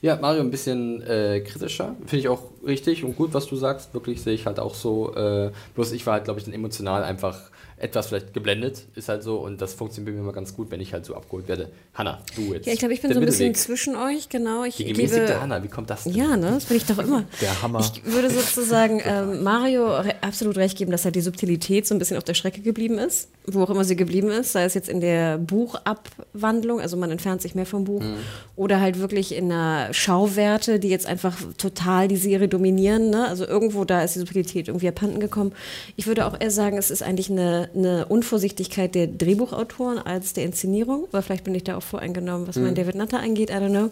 Ja, 0.00 0.16
Mario 0.16 0.42
ein 0.42 0.50
bisschen 0.50 1.00
äh, 1.02 1.40
kritischer. 1.40 1.96
Finde 2.00 2.16
ich 2.18 2.28
auch 2.28 2.42
richtig 2.66 3.04
und 3.04 3.16
gut, 3.16 3.32
was 3.32 3.46
du 3.46 3.56
sagst. 3.56 3.94
Wirklich 3.94 4.20
sehe 4.22 4.34
ich 4.34 4.44
halt 4.44 4.60
auch 4.60 4.74
so. 4.74 5.14
Äh, 5.14 5.50
bloß 5.74 5.92
ich 5.92 6.04
war 6.06 6.14
halt, 6.14 6.24
glaube 6.24 6.38
ich, 6.38 6.44
dann 6.44 6.52
emotional 6.52 7.02
einfach 7.02 7.50
etwas 7.78 8.08
vielleicht 8.08 8.34
geblendet. 8.34 8.84
Ist 8.96 9.08
halt 9.08 9.22
so. 9.22 9.38
Und 9.38 9.62
das 9.62 9.72
funktioniert 9.72 10.12
bei 10.12 10.16
mir 10.16 10.22
immer 10.22 10.34
ganz 10.34 10.54
gut, 10.54 10.70
wenn 10.70 10.80
ich 10.82 10.92
halt 10.92 11.06
so 11.06 11.14
abgeholt 11.14 11.48
werde. 11.48 11.70
Hanna, 11.94 12.20
du 12.36 12.52
jetzt. 12.52 12.66
Ja, 12.66 12.74
ich 12.74 12.80
glaube, 12.80 12.92
ich 12.92 13.00
bin 13.00 13.14
so 13.14 13.18
ein 13.18 13.24
bisschen 13.24 13.48
Mittelweg. 13.48 13.56
zwischen 13.56 13.96
euch, 13.96 14.28
genau. 14.28 14.64
Ich 14.64 14.76
Die 14.76 14.84
gemäßigte 14.84 15.24
gebe, 15.26 15.40
Hanna, 15.40 15.62
wie 15.62 15.68
kommt 15.68 15.88
das 15.88 16.04
denn? 16.04 16.12
Ja, 16.12 16.36
ne, 16.36 16.50
das 16.50 16.66
bin 16.66 16.76
ich 16.76 16.84
doch 16.84 16.98
immer. 16.98 17.24
Der 17.40 17.62
Hammer. 17.62 17.80
Ich 17.80 18.04
würde 18.04 18.28
sozusagen 18.28 19.00
ähm, 19.06 19.42
Mario 19.42 19.86
re 19.86 20.16
absolut 20.20 20.58
recht 20.58 20.76
geben, 20.76 20.90
dass 20.90 21.06
halt 21.06 21.14
die 21.14 21.22
Subtilität 21.22 21.86
so 21.86 21.94
ein 21.94 21.98
bisschen 21.98 22.18
auf 22.18 22.24
der 22.24 22.34
Strecke 22.34 22.60
geblieben 22.60 22.98
ist, 22.98 23.30
wo 23.46 23.62
auch 23.62 23.70
immer 23.70 23.84
sie 23.84 23.96
geblieben 23.96 24.30
ist, 24.30 24.52
sei 24.52 24.64
es 24.64 24.74
jetzt 24.74 24.88
in 24.88 25.00
der 25.00 25.38
Buchabwandlung, 25.38 26.80
also 26.80 26.96
man 26.96 27.10
entfernt 27.10 27.42
sich 27.42 27.54
mehr 27.54 27.66
vom 27.66 27.84
Buch, 27.84 28.02
oder 28.56 28.80
halt 28.80 28.98
wirklich 28.98 29.34
in 29.34 29.52
einer 29.52 29.92
Schauwerte, 29.92 30.78
die 30.78 30.88
jetzt 30.88 31.06
einfach 31.06 31.36
total 31.58 32.08
die 32.08 32.16
Serie 32.16 32.48
dominieren. 32.48 33.10
Ne? 33.10 33.26
Also 33.28 33.46
irgendwo 33.46 33.84
da 33.84 34.02
ist 34.02 34.14
die 34.14 34.20
Subtilität 34.20 34.68
irgendwie 34.68 34.88
abhanden 34.88 35.20
gekommen. 35.20 35.52
Ich 35.96 36.06
würde 36.06 36.26
auch 36.26 36.40
eher 36.40 36.50
sagen, 36.50 36.78
es 36.78 36.90
ist 36.90 37.02
eigentlich 37.02 37.30
eine, 37.30 37.68
eine 37.74 38.06
Unvorsichtigkeit 38.06 38.94
der 38.94 39.08
Drehbuchautoren 39.08 39.98
als 39.98 40.32
der 40.32 40.44
Inszenierung, 40.44 41.06
weil 41.10 41.22
vielleicht 41.22 41.44
bin 41.44 41.54
ich 41.54 41.64
da 41.64 41.76
auch 41.76 41.82
voreingenommen, 41.82 42.48
was 42.48 42.56
mein 42.56 42.74
David 42.74 42.94
Nutter 42.94 43.20
angeht, 43.20 43.50
I 43.50 43.54
don't 43.54 43.70
know. 43.70 43.90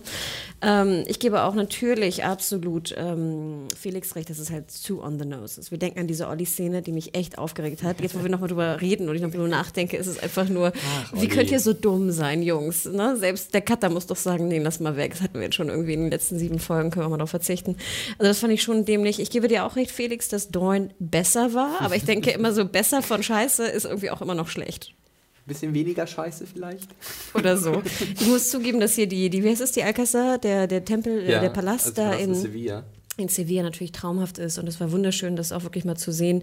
Ähm, 0.62 1.04
ich 1.06 1.18
gebe 1.18 1.42
auch 1.42 1.54
natürlich 1.54 2.24
absolut 2.24 2.94
ähm, 2.96 3.66
Felix 3.78 4.16
recht, 4.16 4.30
dass 4.30 4.38
es 4.38 4.50
halt 4.50 4.70
zu 4.70 5.02
on 5.02 5.18
the 5.18 5.26
nose 5.26 5.60
ist. 5.60 5.70
Wir 5.70 5.78
denken 5.78 5.98
an 5.98 6.06
diese 6.06 6.28
Olli-Szene, 6.28 6.82
die 6.82 6.92
mich 6.92 7.14
echt 7.14 7.36
aufgeregt 7.36 7.82
hat. 7.82 8.00
Jetzt, 8.00 8.14
wo 8.14 8.22
wir 8.22 8.30
nochmal 8.30 8.48
drüber 8.48 8.80
reden 8.80 9.08
und 9.08 9.16
ich 9.16 9.22
nochmal 9.22 9.41
drüber 9.42 9.56
nachdenke, 9.56 9.96
ist 9.96 10.06
es 10.06 10.18
einfach 10.18 10.48
nur, 10.48 10.72
wie 11.12 11.18
Olli. 11.18 11.28
könnt 11.28 11.50
ihr 11.50 11.60
so 11.60 11.72
dumm 11.72 12.10
sein, 12.10 12.42
Jungs? 12.42 12.84
Ne? 12.84 13.16
Selbst 13.16 13.52
der 13.54 13.60
Cutter 13.60 13.90
muss 13.90 14.06
doch 14.06 14.16
sagen, 14.16 14.48
nee, 14.48 14.58
lass 14.58 14.80
mal 14.80 14.96
weg. 14.96 15.12
Das 15.12 15.22
hatten 15.22 15.34
wir 15.34 15.42
jetzt 15.42 15.56
schon 15.56 15.68
irgendwie 15.68 15.94
in 15.94 16.00
den 16.00 16.10
letzten 16.10 16.38
sieben 16.38 16.58
Folgen, 16.58 16.90
können 16.90 17.06
wir 17.06 17.10
mal 17.10 17.18
darauf 17.18 17.30
verzichten. 17.30 17.76
Also 18.18 18.30
das 18.30 18.38
fand 18.38 18.52
ich 18.52 18.62
schon 18.62 18.84
dämlich. 18.84 19.20
Ich 19.20 19.30
gebe 19.30 19.48
dir 19.48 19.64
auch 19.64 19.76
recht, 19.76 19.90
Felix, 19.90 20.28
dass 20.28 20.48
Dorn 20.48 20.92
besser 20.98 21.54
war, 21.54 21.80
aber 21.80 21.96
ich 21.96 22.04
denke 22.04 22.30
immer 22.30 22.52
so, 22.52 22.64
besser 22.64 23.02
von 23.02 23.22
Scheiße 23.22 23.66
ist 23.66 23.84
irgendwie 23.84 24.10
auch 24.10 24.22
immer 24.22 24.34
noch 24.34 24.48
schlecht. 24.48 24.94
Bisschen 25.44 25.74
weniger 25.74 26.06
Scheiße 26.06 26.46
vielleicht? 26.46 26.88
Oder 27.34 27.56
so. 27.56 27.82
Ich 28.14 28.26
muss 28.28 28.48
zugeben, 28.48 28.78
dass 28.78 28.94
hier 28.94 29.08
die, 29.08 29.28
die 29.28 29.42
wie 29.42 29.48
heißt 29.48 29.60
es, 29.60 29.72
die 29.72 29.82
Alcazar, 29.82 30.38
der, 30.38 30.68
der 30.68 30.84
Tempel, 30.84 31.24
äh, 31.24 31.40
der 31.40 31.50
Palast 31.50 31.86
also 31.86 31.96
da 31.96 32.10
Palast 32.10 32.22
in, 32.22 32.34
Sevilla. 32.36 32.84
In 33.18 33.28
Sevilla 33.28 33.62
natürlich 33.62 33.92
traumhaft 33.92 34.38
ist 34.38 34.58
und 34.58 34.66
es 34.66 34.80
war 34.80 34.90
wunderschön, 34.90 35.36
das 35.36 35.52
auch 35.52 35.64
wirklich 35.64 35.84
mal 35.84 35.96
zu 35.96 36.12
sehen. 36.12 36.42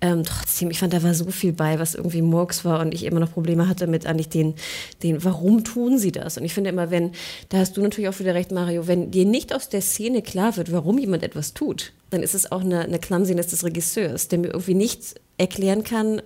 Ähm, 0.00 0.24
trotzdem, 0.24 0.70
ich 0.70 0.80
fand, 0.80 0.92
da 0.92 1.02
war 1.02 1.14
so 1.14 1.30
viel 1.30 1.52
bei, 1.52 1.78
was 1.78 1.94
irgendwie 1.94 2.22
Murks 2.22 2.64
war 2.64 2.80
und 2.80 2.92
ich 2.92 3.04
immer 3.04 3.20
noch 3.20 3.32
Probleme 3.32 3.68
hatte 3.68 3.86
mit 3.86 4.04
eigentlich 4.04 4.28
den, 4.28 4.54
den, 5.02 5.22
warum 5.22 5.62
tun 5.62 5.96
sie 5.98 6.10
das? 6.10 6.36
Und 6.36 6.44
ich 6.44 6.54
finde 6.54 6.70
immer, 6.70 6.90
wenn, 6.90 7.12
da 7.50 7.58
hast 7.58 7.76
du 7.76 7.82
natürlich 7.82 8.08
auch 8.08 8.18
wieder 8.18 8.34
recht, 8.34 8.50
Mario, 8.50 8.88
wenn 8.88 9.12
dir 9.12 9.24
nicht 9.24 9.54
aus 9.54 9.68
der 9.68 9.80
Szene 9.80 10.22
klar 10.22 10.56
wird, 10.56 10.72
warum 10.72 10.98
jemand 10.98 11.22
etwas 11.22 11.54
tut, 11.54 11.92
dann 12.10 12.22
ist 12.22 12.34
es 12.34 12.50
auch 12.50 12.62
eine, 12.62 12.80
eine 12.80 12.98
Clumsiness 12.98 13.48
des 13.48 13.62
Regisseurs, 13.62 14.26
der 14.26 14.40
mir 14.40 14.48
irgendwie 14.48 14.74
nicht 14.74 15.20
erklären 15.36 15.84
kann, 15.84 16.20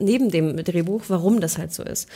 neben 0.00 0.30
dem 0.30 0.56
Drehbuch, 0.56 1.02
warum 1.08 1.40
das 1.40 1.58
halt 1.58 1.72
so 1.72 1.82
ist. 1.82 2.08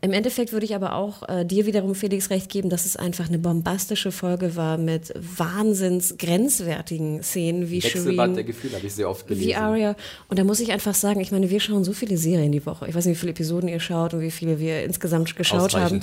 Im 0.00 0.12
Endeffekt 0.12 0.52
würde 0.52 0.64
ich 0.64 0.76
aber 0.76 0.94
auch 0.94 1.28
äh, 1.28 1.44
dir 1.44 1.66
wiederum, 1.66 1.96
Felix, 1.96 2.30
recht 2.30 2.48
geben, 2.50 2.70
dass 2.70 2.86
es 2.86 2.96
einfach 2.96 3.26
eine 3.26 3.38
bombastische 3.38 4.12
Folge 4.12 4.54
war 4.54 4.78
mit 4.78 5.12
wahnsinns 5.16 6.16
grenzwertigen 6.18 7.24
Szenen 7.24 7.68
wie 7.68 7.82
Wechselbad 7.82 8.14
Shireen, 8.14 8.34
der 8.34 8.44
Gefühle 8.44 8.76
habe 8.76 8.86
ich 8.86 8.92
sehr 8.92 9.10
oft 9.10 9.26
gelesen. 9.26 9.48
wie 9.48 9.54
Aria. 9.56 9.96
Und 10.28 10.38
da 10.38 10.44
muss 10.44 10.60
ich 10.60 10.70
einfach 10.70 10.94
sagen, 10.94 11.18
ich 11.20 11.32
meine, 11.32 11.50
wir 11.50 11.58
schauen 11.58 11.82
so 11.82 11.92
viele 11.92 12.16
Serien 12.16 12.52
die 12.52 12.64
Woche. 12.64 12.86
Ich 12.88 12.94
weiß 12.94 13.06
nicht, 13.06 13.16
wie 13.16 13.20
viele 13.20 13.32
Episoden 13.32 13.68
ihr 13.68 13.80
schaut 13.80 14.14
und 14.14 14.20
wie 14.20 14.30
viele 14.30 14.60
wir 14.60 14.84
insgesamt 14.84 15.34
geschaut 15.34 15.74
haben. 15.74 16.00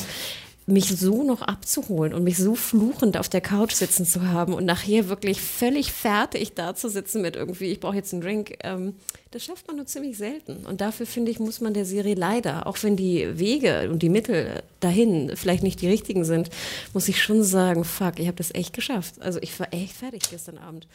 Mich 0.67 0.87
so 0.97 1.23
noch 1.23 1.41
abzuholen 1.43 2.13
und 2.13 2.23
mich 2.23 2.37
so 2.37 2.55
fluchend 2.55 3.17
auf 3.17 3.29
der 3.29 3.41
Couch 3.41 3.73
sitzen 3.73 4.05
zu 4.05 4.27
haben 4.27 4.53
und 4.53 4.65
nachher 4.65 5.09
wirklich 5.09 5.39
völlig 5.39 5.91
fertig 5.91 6.55
da 6.55 6.73
zu 6.73 6.89
sitzen 6.89 7.21
mit 7.21 7.35
irgendwie, 7.35 7.65
ich 7.65 7.79
brauche 7.79 7.95
jetzt 7.95 8.13
einen 8.13 8.21
Drink, 8.21 8.57
ähm, 8.63 8.95
das 9.29 9.43
schafft 9.43 9.67
man 9.67 9.75
nur 9.75 9.85
ziemlich 9.85 10.17
selten. 10.17 10.65
Und 10.65 10.81
dafür, 10.81 11.05
finde 11.05 11.29
ich, 11.29 11.39
muss 11.39 11.61
man 11.61 11.73
der 11.73 11.85
Serie 11.85 12.15
leider, 12.15 12.67
auch 12.67 12.77
wenn 12.81 12.95
die 12.95 13.37
Wege 13.37 13.89
und 13.91 14.01
die 14.01 14.09
Mittel 14.09 14.63
dahin 14.79 15.31
vielleicht 15.35 15.61
nicht 15.61 15.81
die 15.81 15.89
richtigen 15.89 16.25
sind, 16.25 16.49
muss 16.93 17.09
ich 17.09 17.21
schon 17.21 17.43
sagen, 17.43 17.83
fuck, 17.83 18.19
ich 18.19 18.27
habe 18.27 18.37
das 18.37 18.55
echt 18.55 18.73
geschafft. 18.73 19.21
Also 19.21 19.39
ich 19.41 19.59
war 19.59 19.73
echt 19.73 19.93
fertig 19.93 20.23
gestern 20.29 20.57
Abend. 20.57 20.87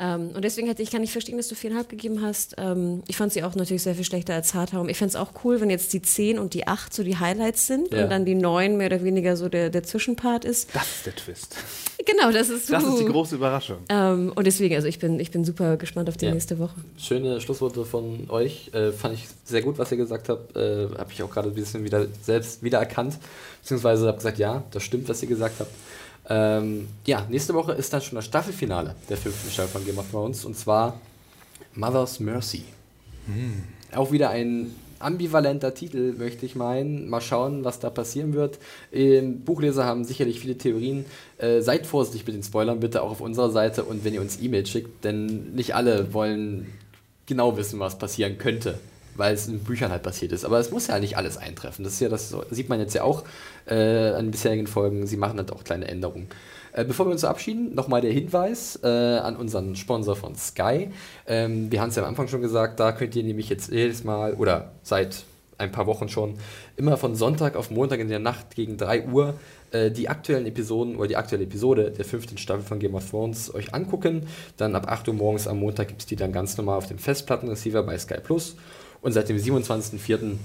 Ähm, 0.00 0.30
und 0.34 0.44
deswegen 0.44 0.68
hätte 0.68 0.82
ich 0.82 0.90
kann 0.92 1.00
nicht 1.00 1.10
verstehen, 1.12 1.36
dass 1.38 1.48
du 1.48 1.56
viereinhalb 1.56 1.88
gegeben 1.88 2.22
hast. 2.22 2.54
Ähm, 2.56 3.02
ich 3.08 3.16
fand 3.16 3.32
sie 3.32 3.42
auch 3.42 3.54
natürlich 3.56 3.82
sehr 3.82 3.96
viel 3.96 4.04
schlechter 4.04 4.34
als 4.34 4.54
Hardhome. 4.54 4.90
Ich 4.90 4.96
fände 4.96 5.10
es 5.10 5.16
auch 5.16 5.32
cool, 5.44 5.60
wenn 5.60 5.70
jetzt 5.70 5.92
die 5.92 6.00
10 6.02 6.38
und 6.38 6.54
die 6.54 6.68
8 6.68 6.94
so 6.94 7.02
die 7.02 7.16
Highlights 7.18 7.66
sind 7.66 7.92
Ja. 7.92 8.04
und 8.04 8.10
dann 8.10 8.24
die 8.24 8.36
9 8.36 8.76
mehr 8.76 8.86
oder 8.86 9.02
weniger 9.02 9.36
so 9.36 9.48
der, 9.48 9.70
der 9.70 9.82
Zwischenpart 9.82 10.44
ist. 10.44 10.74
Das 10.74 10.84
ist 10.88 11.06
der 11.06 11.16
Twist. 11.16 11.56
Genau, 12.06 12.30
das 12.30 12.48
ist 12.48 12.72
Das 12.72 12.84
ist 12.84 13.00
die 13.00 13.04
große 13.06 13.34
Überraschung. 13.34 13.78
ähm, 13.88 14.32
Und 14.34 14.46
deswegen, 14.46 14.74
also 14.76 14.86
ich 14.86 14.98
bin, 15.00 15.18
ich 15.20 15.30
bin 15.32 15.44
super 15.44 15.76
gespannt 15.76 16.08
auf 16.08 16.16
die 16.16 16.26
Ja. 16.26 16.32
nächste 16.32 16.58
Woche. 16.60 16.74
Schöne 16.96 17.40
Schlussworte 17.40 17.84
von 17.84 18.30
euch. 18.30 18.70
Äh, 18.72 18.92
fand 18.92 19.14
ich 19.14 19.26
sehr 19.44 19.62
gut, 19.62 19.78
was 19.78 19.90
ihr 19.90 19.98
gesagt 19.98 20.28
habt. 20.28 20.56
Äh, 20.56 20.88
habe 20.96 21.10
ich 21.12 21.22
auch 21.24 21.30
gerade 21.30 21.48
ein 21.48 21.54
bisschen 21.54 21.84
wieder 21.84 22.06
selbst 22.22 22.62
wiedererkannt. 22.62 23.18
Beziehungsweise 23.62 24.06
habe 24.06 24.16
gesagt, 24.18 24.38
ja, 24.38 24.62
das 24.70 24.84
stimmt, 24.84 25.08
was 25.08 25.20
ihr 25.22 25.28
gesagt 25.28 25.56
habt. 25.58 25.70
Ähm, 26.28 26.88
ja, 27.06 27.26
nächste 27.28 27.54
Woche 27.54 27.72
ist 27.72 27.92
dann 27.92 28.02
schon 28.02 28.16
das 28.16 28.26
Staffelfinale 28.26 28.94
der 29.08 29.16
fünften 29.16 29.50
Staffel 29.50 29.70
von 29.70 29.84
Game 29.84 29.98
of 29.98 30.10
Thrones. 30.10 30.44
Und 30.44 30.56
zwar 30.56 31.00
Mother's 31.74 32.20
Mercy. 32.20 32.64
Auch 33.94 34.12
wieder 34.12 34.30
ein 34.30 34.74
ambivalenter 34.98 35.74
Titel, 35.74 36.14
möchte 36.18 36.44
ich 36.46 36.56
meinen. 36.56 37.08
Mal 37.08 37.20
schauen, 37.20 37.64
was 37.64 37.78
da 37.78 37.90
passieren 37.90 38.34
wird. 38.34 38.58
Ähm, 38.92 39.40
Buchleser 39.40 39.84
haben 39.84 40.04
sicherlich 40.04 40.40
viele 40.40 40.58
Theorien. 40.58 41.04
Äh, 41.38 41.60
seid 41.60 41.86
vorsichtig 41.86 42.26
mit 42.26 42.34
den 42.34 42.42
Spoilern, 42.42 42.80
bitte 42.80 43.02
auch 43.02 43.10
auf 43.10 43.20
unserer 43.20 43.50
Seite 43.50 43.84
und 43.84 44.04
wenn 44.04 44.14
ihr 44.14 44.20
uns 44.20 44.40
E-Mails 44.40 44.70
schickt, 44.70 45.04
denn 45.04 45.52
nicht 45.54 45.74
alle 45.74 46.12
wollen 46.12 46.66
genau 47.26 47.56
wissen, 47.56 47.78
was 47.78 47.98
passieren 47.98 48.38
könnte, 48.38 48.78
weil 49.14 49.34
es 49.34 49.46
in 49.46 49.60
Büchern 49.60 49.90
halt 49.90 50.02
passiert 50.02 50.32
ist. 50.32 50.44
Aber 50.44 50.58
es 50.58 50.70
muss 50.70 50.88
ja 50.88 50.98
nicht 50.98 51.16
alles 51.16 51.36
eintreffen. 51.36 51.84
Das 51.84 51.94
ist 51.94 52.00
ja 52.00 52.08
das 52.08 52.34
sieht 52.50 52.68
man 52.68 52.80
jetzt 52.80 52.94
ja 52.94 53.04
auch 53.04 53.24
äh, 53.68 54.10
an 54.14 54.26
den 54.26 54.30
bisherigen 54.30 54.66
Folgen. 54.66 55.06
Sie 55.06 55.16
machen 55.16 55.38
halt 55.38 55.52
auch 55.52 55.64
kleine 55.64 55.88
Änderungen. 55.88 56.28
Äh, 56.72 56.84
Bevor 56.84 57.06
wir 57.06 57.12
uns 57.12 57.22
verabschieden, 57.22 57.74
nochmal 57.74 58.00
der 58.00 58.12
Hinweis 58.12 58.78
äh, 58.82 58.86
an 58.86 59.36
unseren 59.36 59.76
Sponsor 59.76 60.16
von 60.16 60.34
Sky. 60.36 60.90
Ähm, 61.26 61.70
wir 61.70 61.80
haben 61.80 61.90
es 61.90 61.96
ja 61.96 62.02
am 62.02 62.08
Anfang 62.08 62.28
schon 62.28 62.40
gesagt, 62.40 62.80
da 62.80 62.92
könnt 62.92 63.16
ihr 63.16 63.24
nämlich 63.24 63.48
jetzt 63.48 63.70
jedes 63.72 64.04
Mal 64.04 64.34
oder 64.34 64.72
seit 64.82 65.24
ein 65.58 65.72
paar 65.72 65.86
Wochen 65.86 66.08
schon 66.08 66.34
immer 66.76 66.96
von 66.96 67.16
Sonntag 67.16 67.56
auf 67.56 67.70
Montag 67.70 67.98
in 67.98 68.08
der 68.08 68.20
Nacht 68.20 68.54
gegen 68.54 68.76
3 68.76 69.06
Uhr 69.08 69.34
äh, 69.72 69.90
die 69.90 70.08
aktuellen 70.08 70.46
Episoden 70.46 70.96
oder 70.96 71.08
die 71.08 71.16
aktuelle 71.16 71.44
Episode 71.44 71.90
der 71.90 72.04
fünften 72.04 72.38
Staffel 72.38 72.62
von 72.62 72.78
Game 72.78 72.94
of 72.94 73.10
Thrones 73.10 73.52
euch 73.52 73.74
angucken. 73.74 74.28
Dann 74.56 74.74
ab 74.74 74.90
8 74.90 75.08
Uhr 75.08 75.14
morgens 75.14 75.48
am 75.48 75.58
Montag 75.58 75.88
gibt 75.88 76.02
es 76.02 76.06
die 76.06 76.16
dann 76.16 76.32
ganz 76.32 76.56
normal 76.56 76.78
auf 76.78 76.86
dem 76.86 76.98
Festplattenreceiver 76.98 77.82
bei 77.82 77.98
Sky 77.98 78.18
Plus. 78.22 78.56
Und 79.00 79.12
seit 79.12 79.28
dem 79.28 79.36
27.04. 79.36 80.36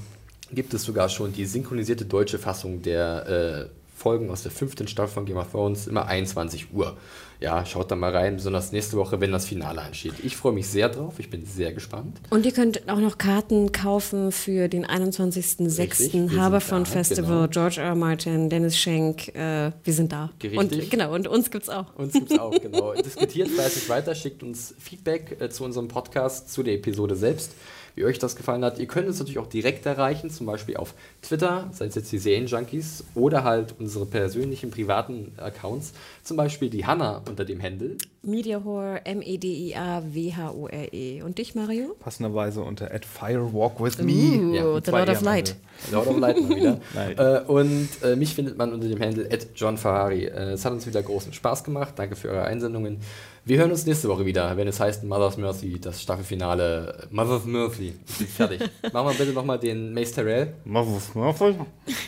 gibt 0.56 0.74
es 0.74 0.84
sogar 0.84 1.10
schon 1.10 1.34
die 1.34 1.46
synchronisierte 1.46 2.06
deutsche 2.06 2.40
Fassung 2.40 2.82
der 2.82 3.70
äh, 3.70 3.84
Folgen 3.96 4.30
aus 4.32 4.44
der 4.44 4.52
fünften 4.52 4.88
Staffel 4.88 5.14
von 5.14 5.26
Game 5.26 5.38
of 5.38 5.52
Thrones, 5.52 5.88
immer 5.88 6.08
21 6.08 6.74
Uhr. 6.74 6.98
Ja, 7.40 7.66
schaut 7.66 7.92
da 7.92 7.96
mal 7.96 8.16
rein, 8.16 8.36
besonders 8.36 8.72
nächste 8.72 8.98
Woche, 8.98 9.20
wenn 9.22 9.32
das 9.32 9.46
Finale 9.46 9.82
ansteht. 9.82 10.14
Ich 10.24 10.36
freue 10.36 10.54
mich 10.54 10.68
sehr 10.68 10.90
drauf, 10.90 11.16
ich 11.20 11.30
bin 11.30 11.46
sehr 11.46 11.74
gespannt. 11.74 12.20
Und 12.30 12.46
ihr 12.46 12.52
könnt 12.52 12.90
auch 12.90 13.00
noch 13.00 13.18
Karten 13.18 13.72
kaufen 13.72 14.32
für 14.32 14.68
den 14.68 14.86
Richtig, 14.86 15.20
wir 15.20 15.70
21.06. 15.70 16.12
sind 16.12 16.38
Haberfront 16.38 16.88
Festival. 16.88 17.48
genau. 17.48 17.48
George 17.48 17.82
R. 17.82 17.88
R. 17.90 17.96
Martin, 17.96 18.50
Dennis 18.50 18.78
Schenk, 18.78 19.30
äh, 19.36 19.72
wir 19.84 19.94
sind 19.94 20.12
da. 20.12 20.32
Richtig. 20.42 20.58
Und 20.58 20.90
genau, 20.90 21.14
und 21.14 21.28
uns 21.28 21.52
gibt's 21.52 21.70
auch. 21.70 21.94
Uns 21.96 22.14
gibt 22.14 22.32
es 22.32 22.40
auch, 22.40 22.52
genau. 22.62 22.94
Diskutiert 22.94 23.50
fleißig 23.50 23.90
weiter, 23.90 24.16
schickt 24.16 24.42
uns 24.44 24.74
Feedback 24.80 25.38
äh, 25.40 25.50
zu 25.50 25.64
unserem 25.64 25.88
Podcast, 25.88 26.52
zu 26.52 26.64
der 26.64 26.76
Episode 26.76 27.16
selbst, 27.16 27.54
wie 27.95 28.06
euch 28.06 28.20
das 28.20 28.36
gefallen 28.36 28.64
hat. 28.64 28.80
Ihr 28.80 28.88
könnt 28.88 29.07
uns 29.07 29.20
natürlich 29.20 29.40
auch 29.40 29.48
direkt 29.48 29.86
erreichen, 29.86 30.30
zum 30.30 30.45
Beispiel 30.45 30.78
auf 30.78 30.94
Twitter, 31.22 31.70
seid 31.72 31.90
es 31.90 31.95
jetzt 31.95 32.11
die 32.11 32.18
Serienjunkies, 32.18 33.03
oder 33.15 33.44
halt 33.44 33.76
unsere 33.80 34.06
persönlichen 34.06 34.72
privaten 34.72 35.34
Accounts, 35.38 35.94
zum 36.24 36.38
Beispiel 36.38 36.70
die 36.70 36.86
Hanna 36.86 37.22
unter 37.28 37.45
dem 37.45 37.61
Handle. 37.61 37.98
Media 38.22 38.61
Horror, 38.64 39.02
M-E-D-I-A-W-H-O-R-E. 39.03 41.18
E. 41.18 41.22
Und 41.24 41.38
dich, 41.38 41.56
Mario? 41.56 41.95
Passenderweise 41.99 42.61
unter 42.61 42.94
at 42.94 43.06
Firewalk 43.06 43.82
with 43.84 43.99
Uh, 43.99 44.03
me. 44.03 44.56
Ja, 44.56 44.82
The 44.82 44.91
Lord 44.91 45.10
E 45.10 45.11
of 45.11 45.18
am 45.20 45.24
Light. 45.26 45.56
Lord 45.91 46.07
of 46.07 46.18
Light 46.18 46.41
mal 46.41 46.56
wieder. 46.56 46.80
Äh, 47.18 47.41
und 47.41 47.90
äh, 48.03 48.15
mich 48.15 48.34
findet 48.34 48.57
man 48.57 48.72
unter 48.74 48.88
dem 48.88 48.99
Handle 48.99 49.26
at 49.32 49.48
John 49.56 49.78
Ferrari. 49.78 50.26
Äh, 50.26 50.53
es 50.53 50.65
hat 50.65 50.72
uns 50.74 50.88
wieder 50.88 51.03
großen 51.03 51.34
Spaß 51.34 51.64
gemacht. 51.64 51.94
Danke 51.98 52.15
für 52.15 52.30
eure 52.30 52.45
Einsendungen. 52.45 52.99
Wir 53.45 53.57
hören 53.57 53.72
uns 53.72 53.86
nächste 53.86 54.07
Woche 54.07 54.26
wieder, 54.26 54.56
wenn 54.56 54.70
es 54.70 54.80
heißt 54.80 55.03
Mother's 55.03 55.36
Mercy, 55.36 55.78
das 55.78 56.02
Staffelfinale. 56.02 57.07
Mother's 57.11 57.44
Mercy. 57.44 57.94
Ich 58.07 58.18
bin 58.18 58.28
fertig. 58.28 58.61
Machen 58.94 59.10
wir 59.10 59.14
bitte 59.15 59.34
nochmal 59.34 59.60
den 59.60 59.94
Mace 59.94 60.14
Terrell. 60.14 60.53
Mother's 60.64 61.14
Murphy. 61.14 61.56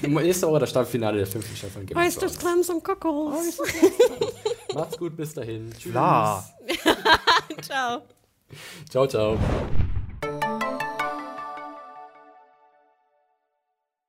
Nächste 0.07 0.47
Woche 0.47 0.59
das 0.59 0.69
Staffelfinale 0.69 1.17
der 1.17 1.27
fünften 1.27 1.57
Staffel 1.57 1.85
das 1.85 2.15
Thrones. 2.15 2.37
Clams 2.37 2.69
und 2.69 2.83
Cockles? 2.85 3.61
Macht's 4.73 4.97
gut, 4.97 5.17
bis 5.17 5.33
dahin. 5.33 5.71
Tschüss. 5.77 5.93
Ciao. 7.61 8.01
Ciao, 8.89 9.07
ciao. 9.07 9.37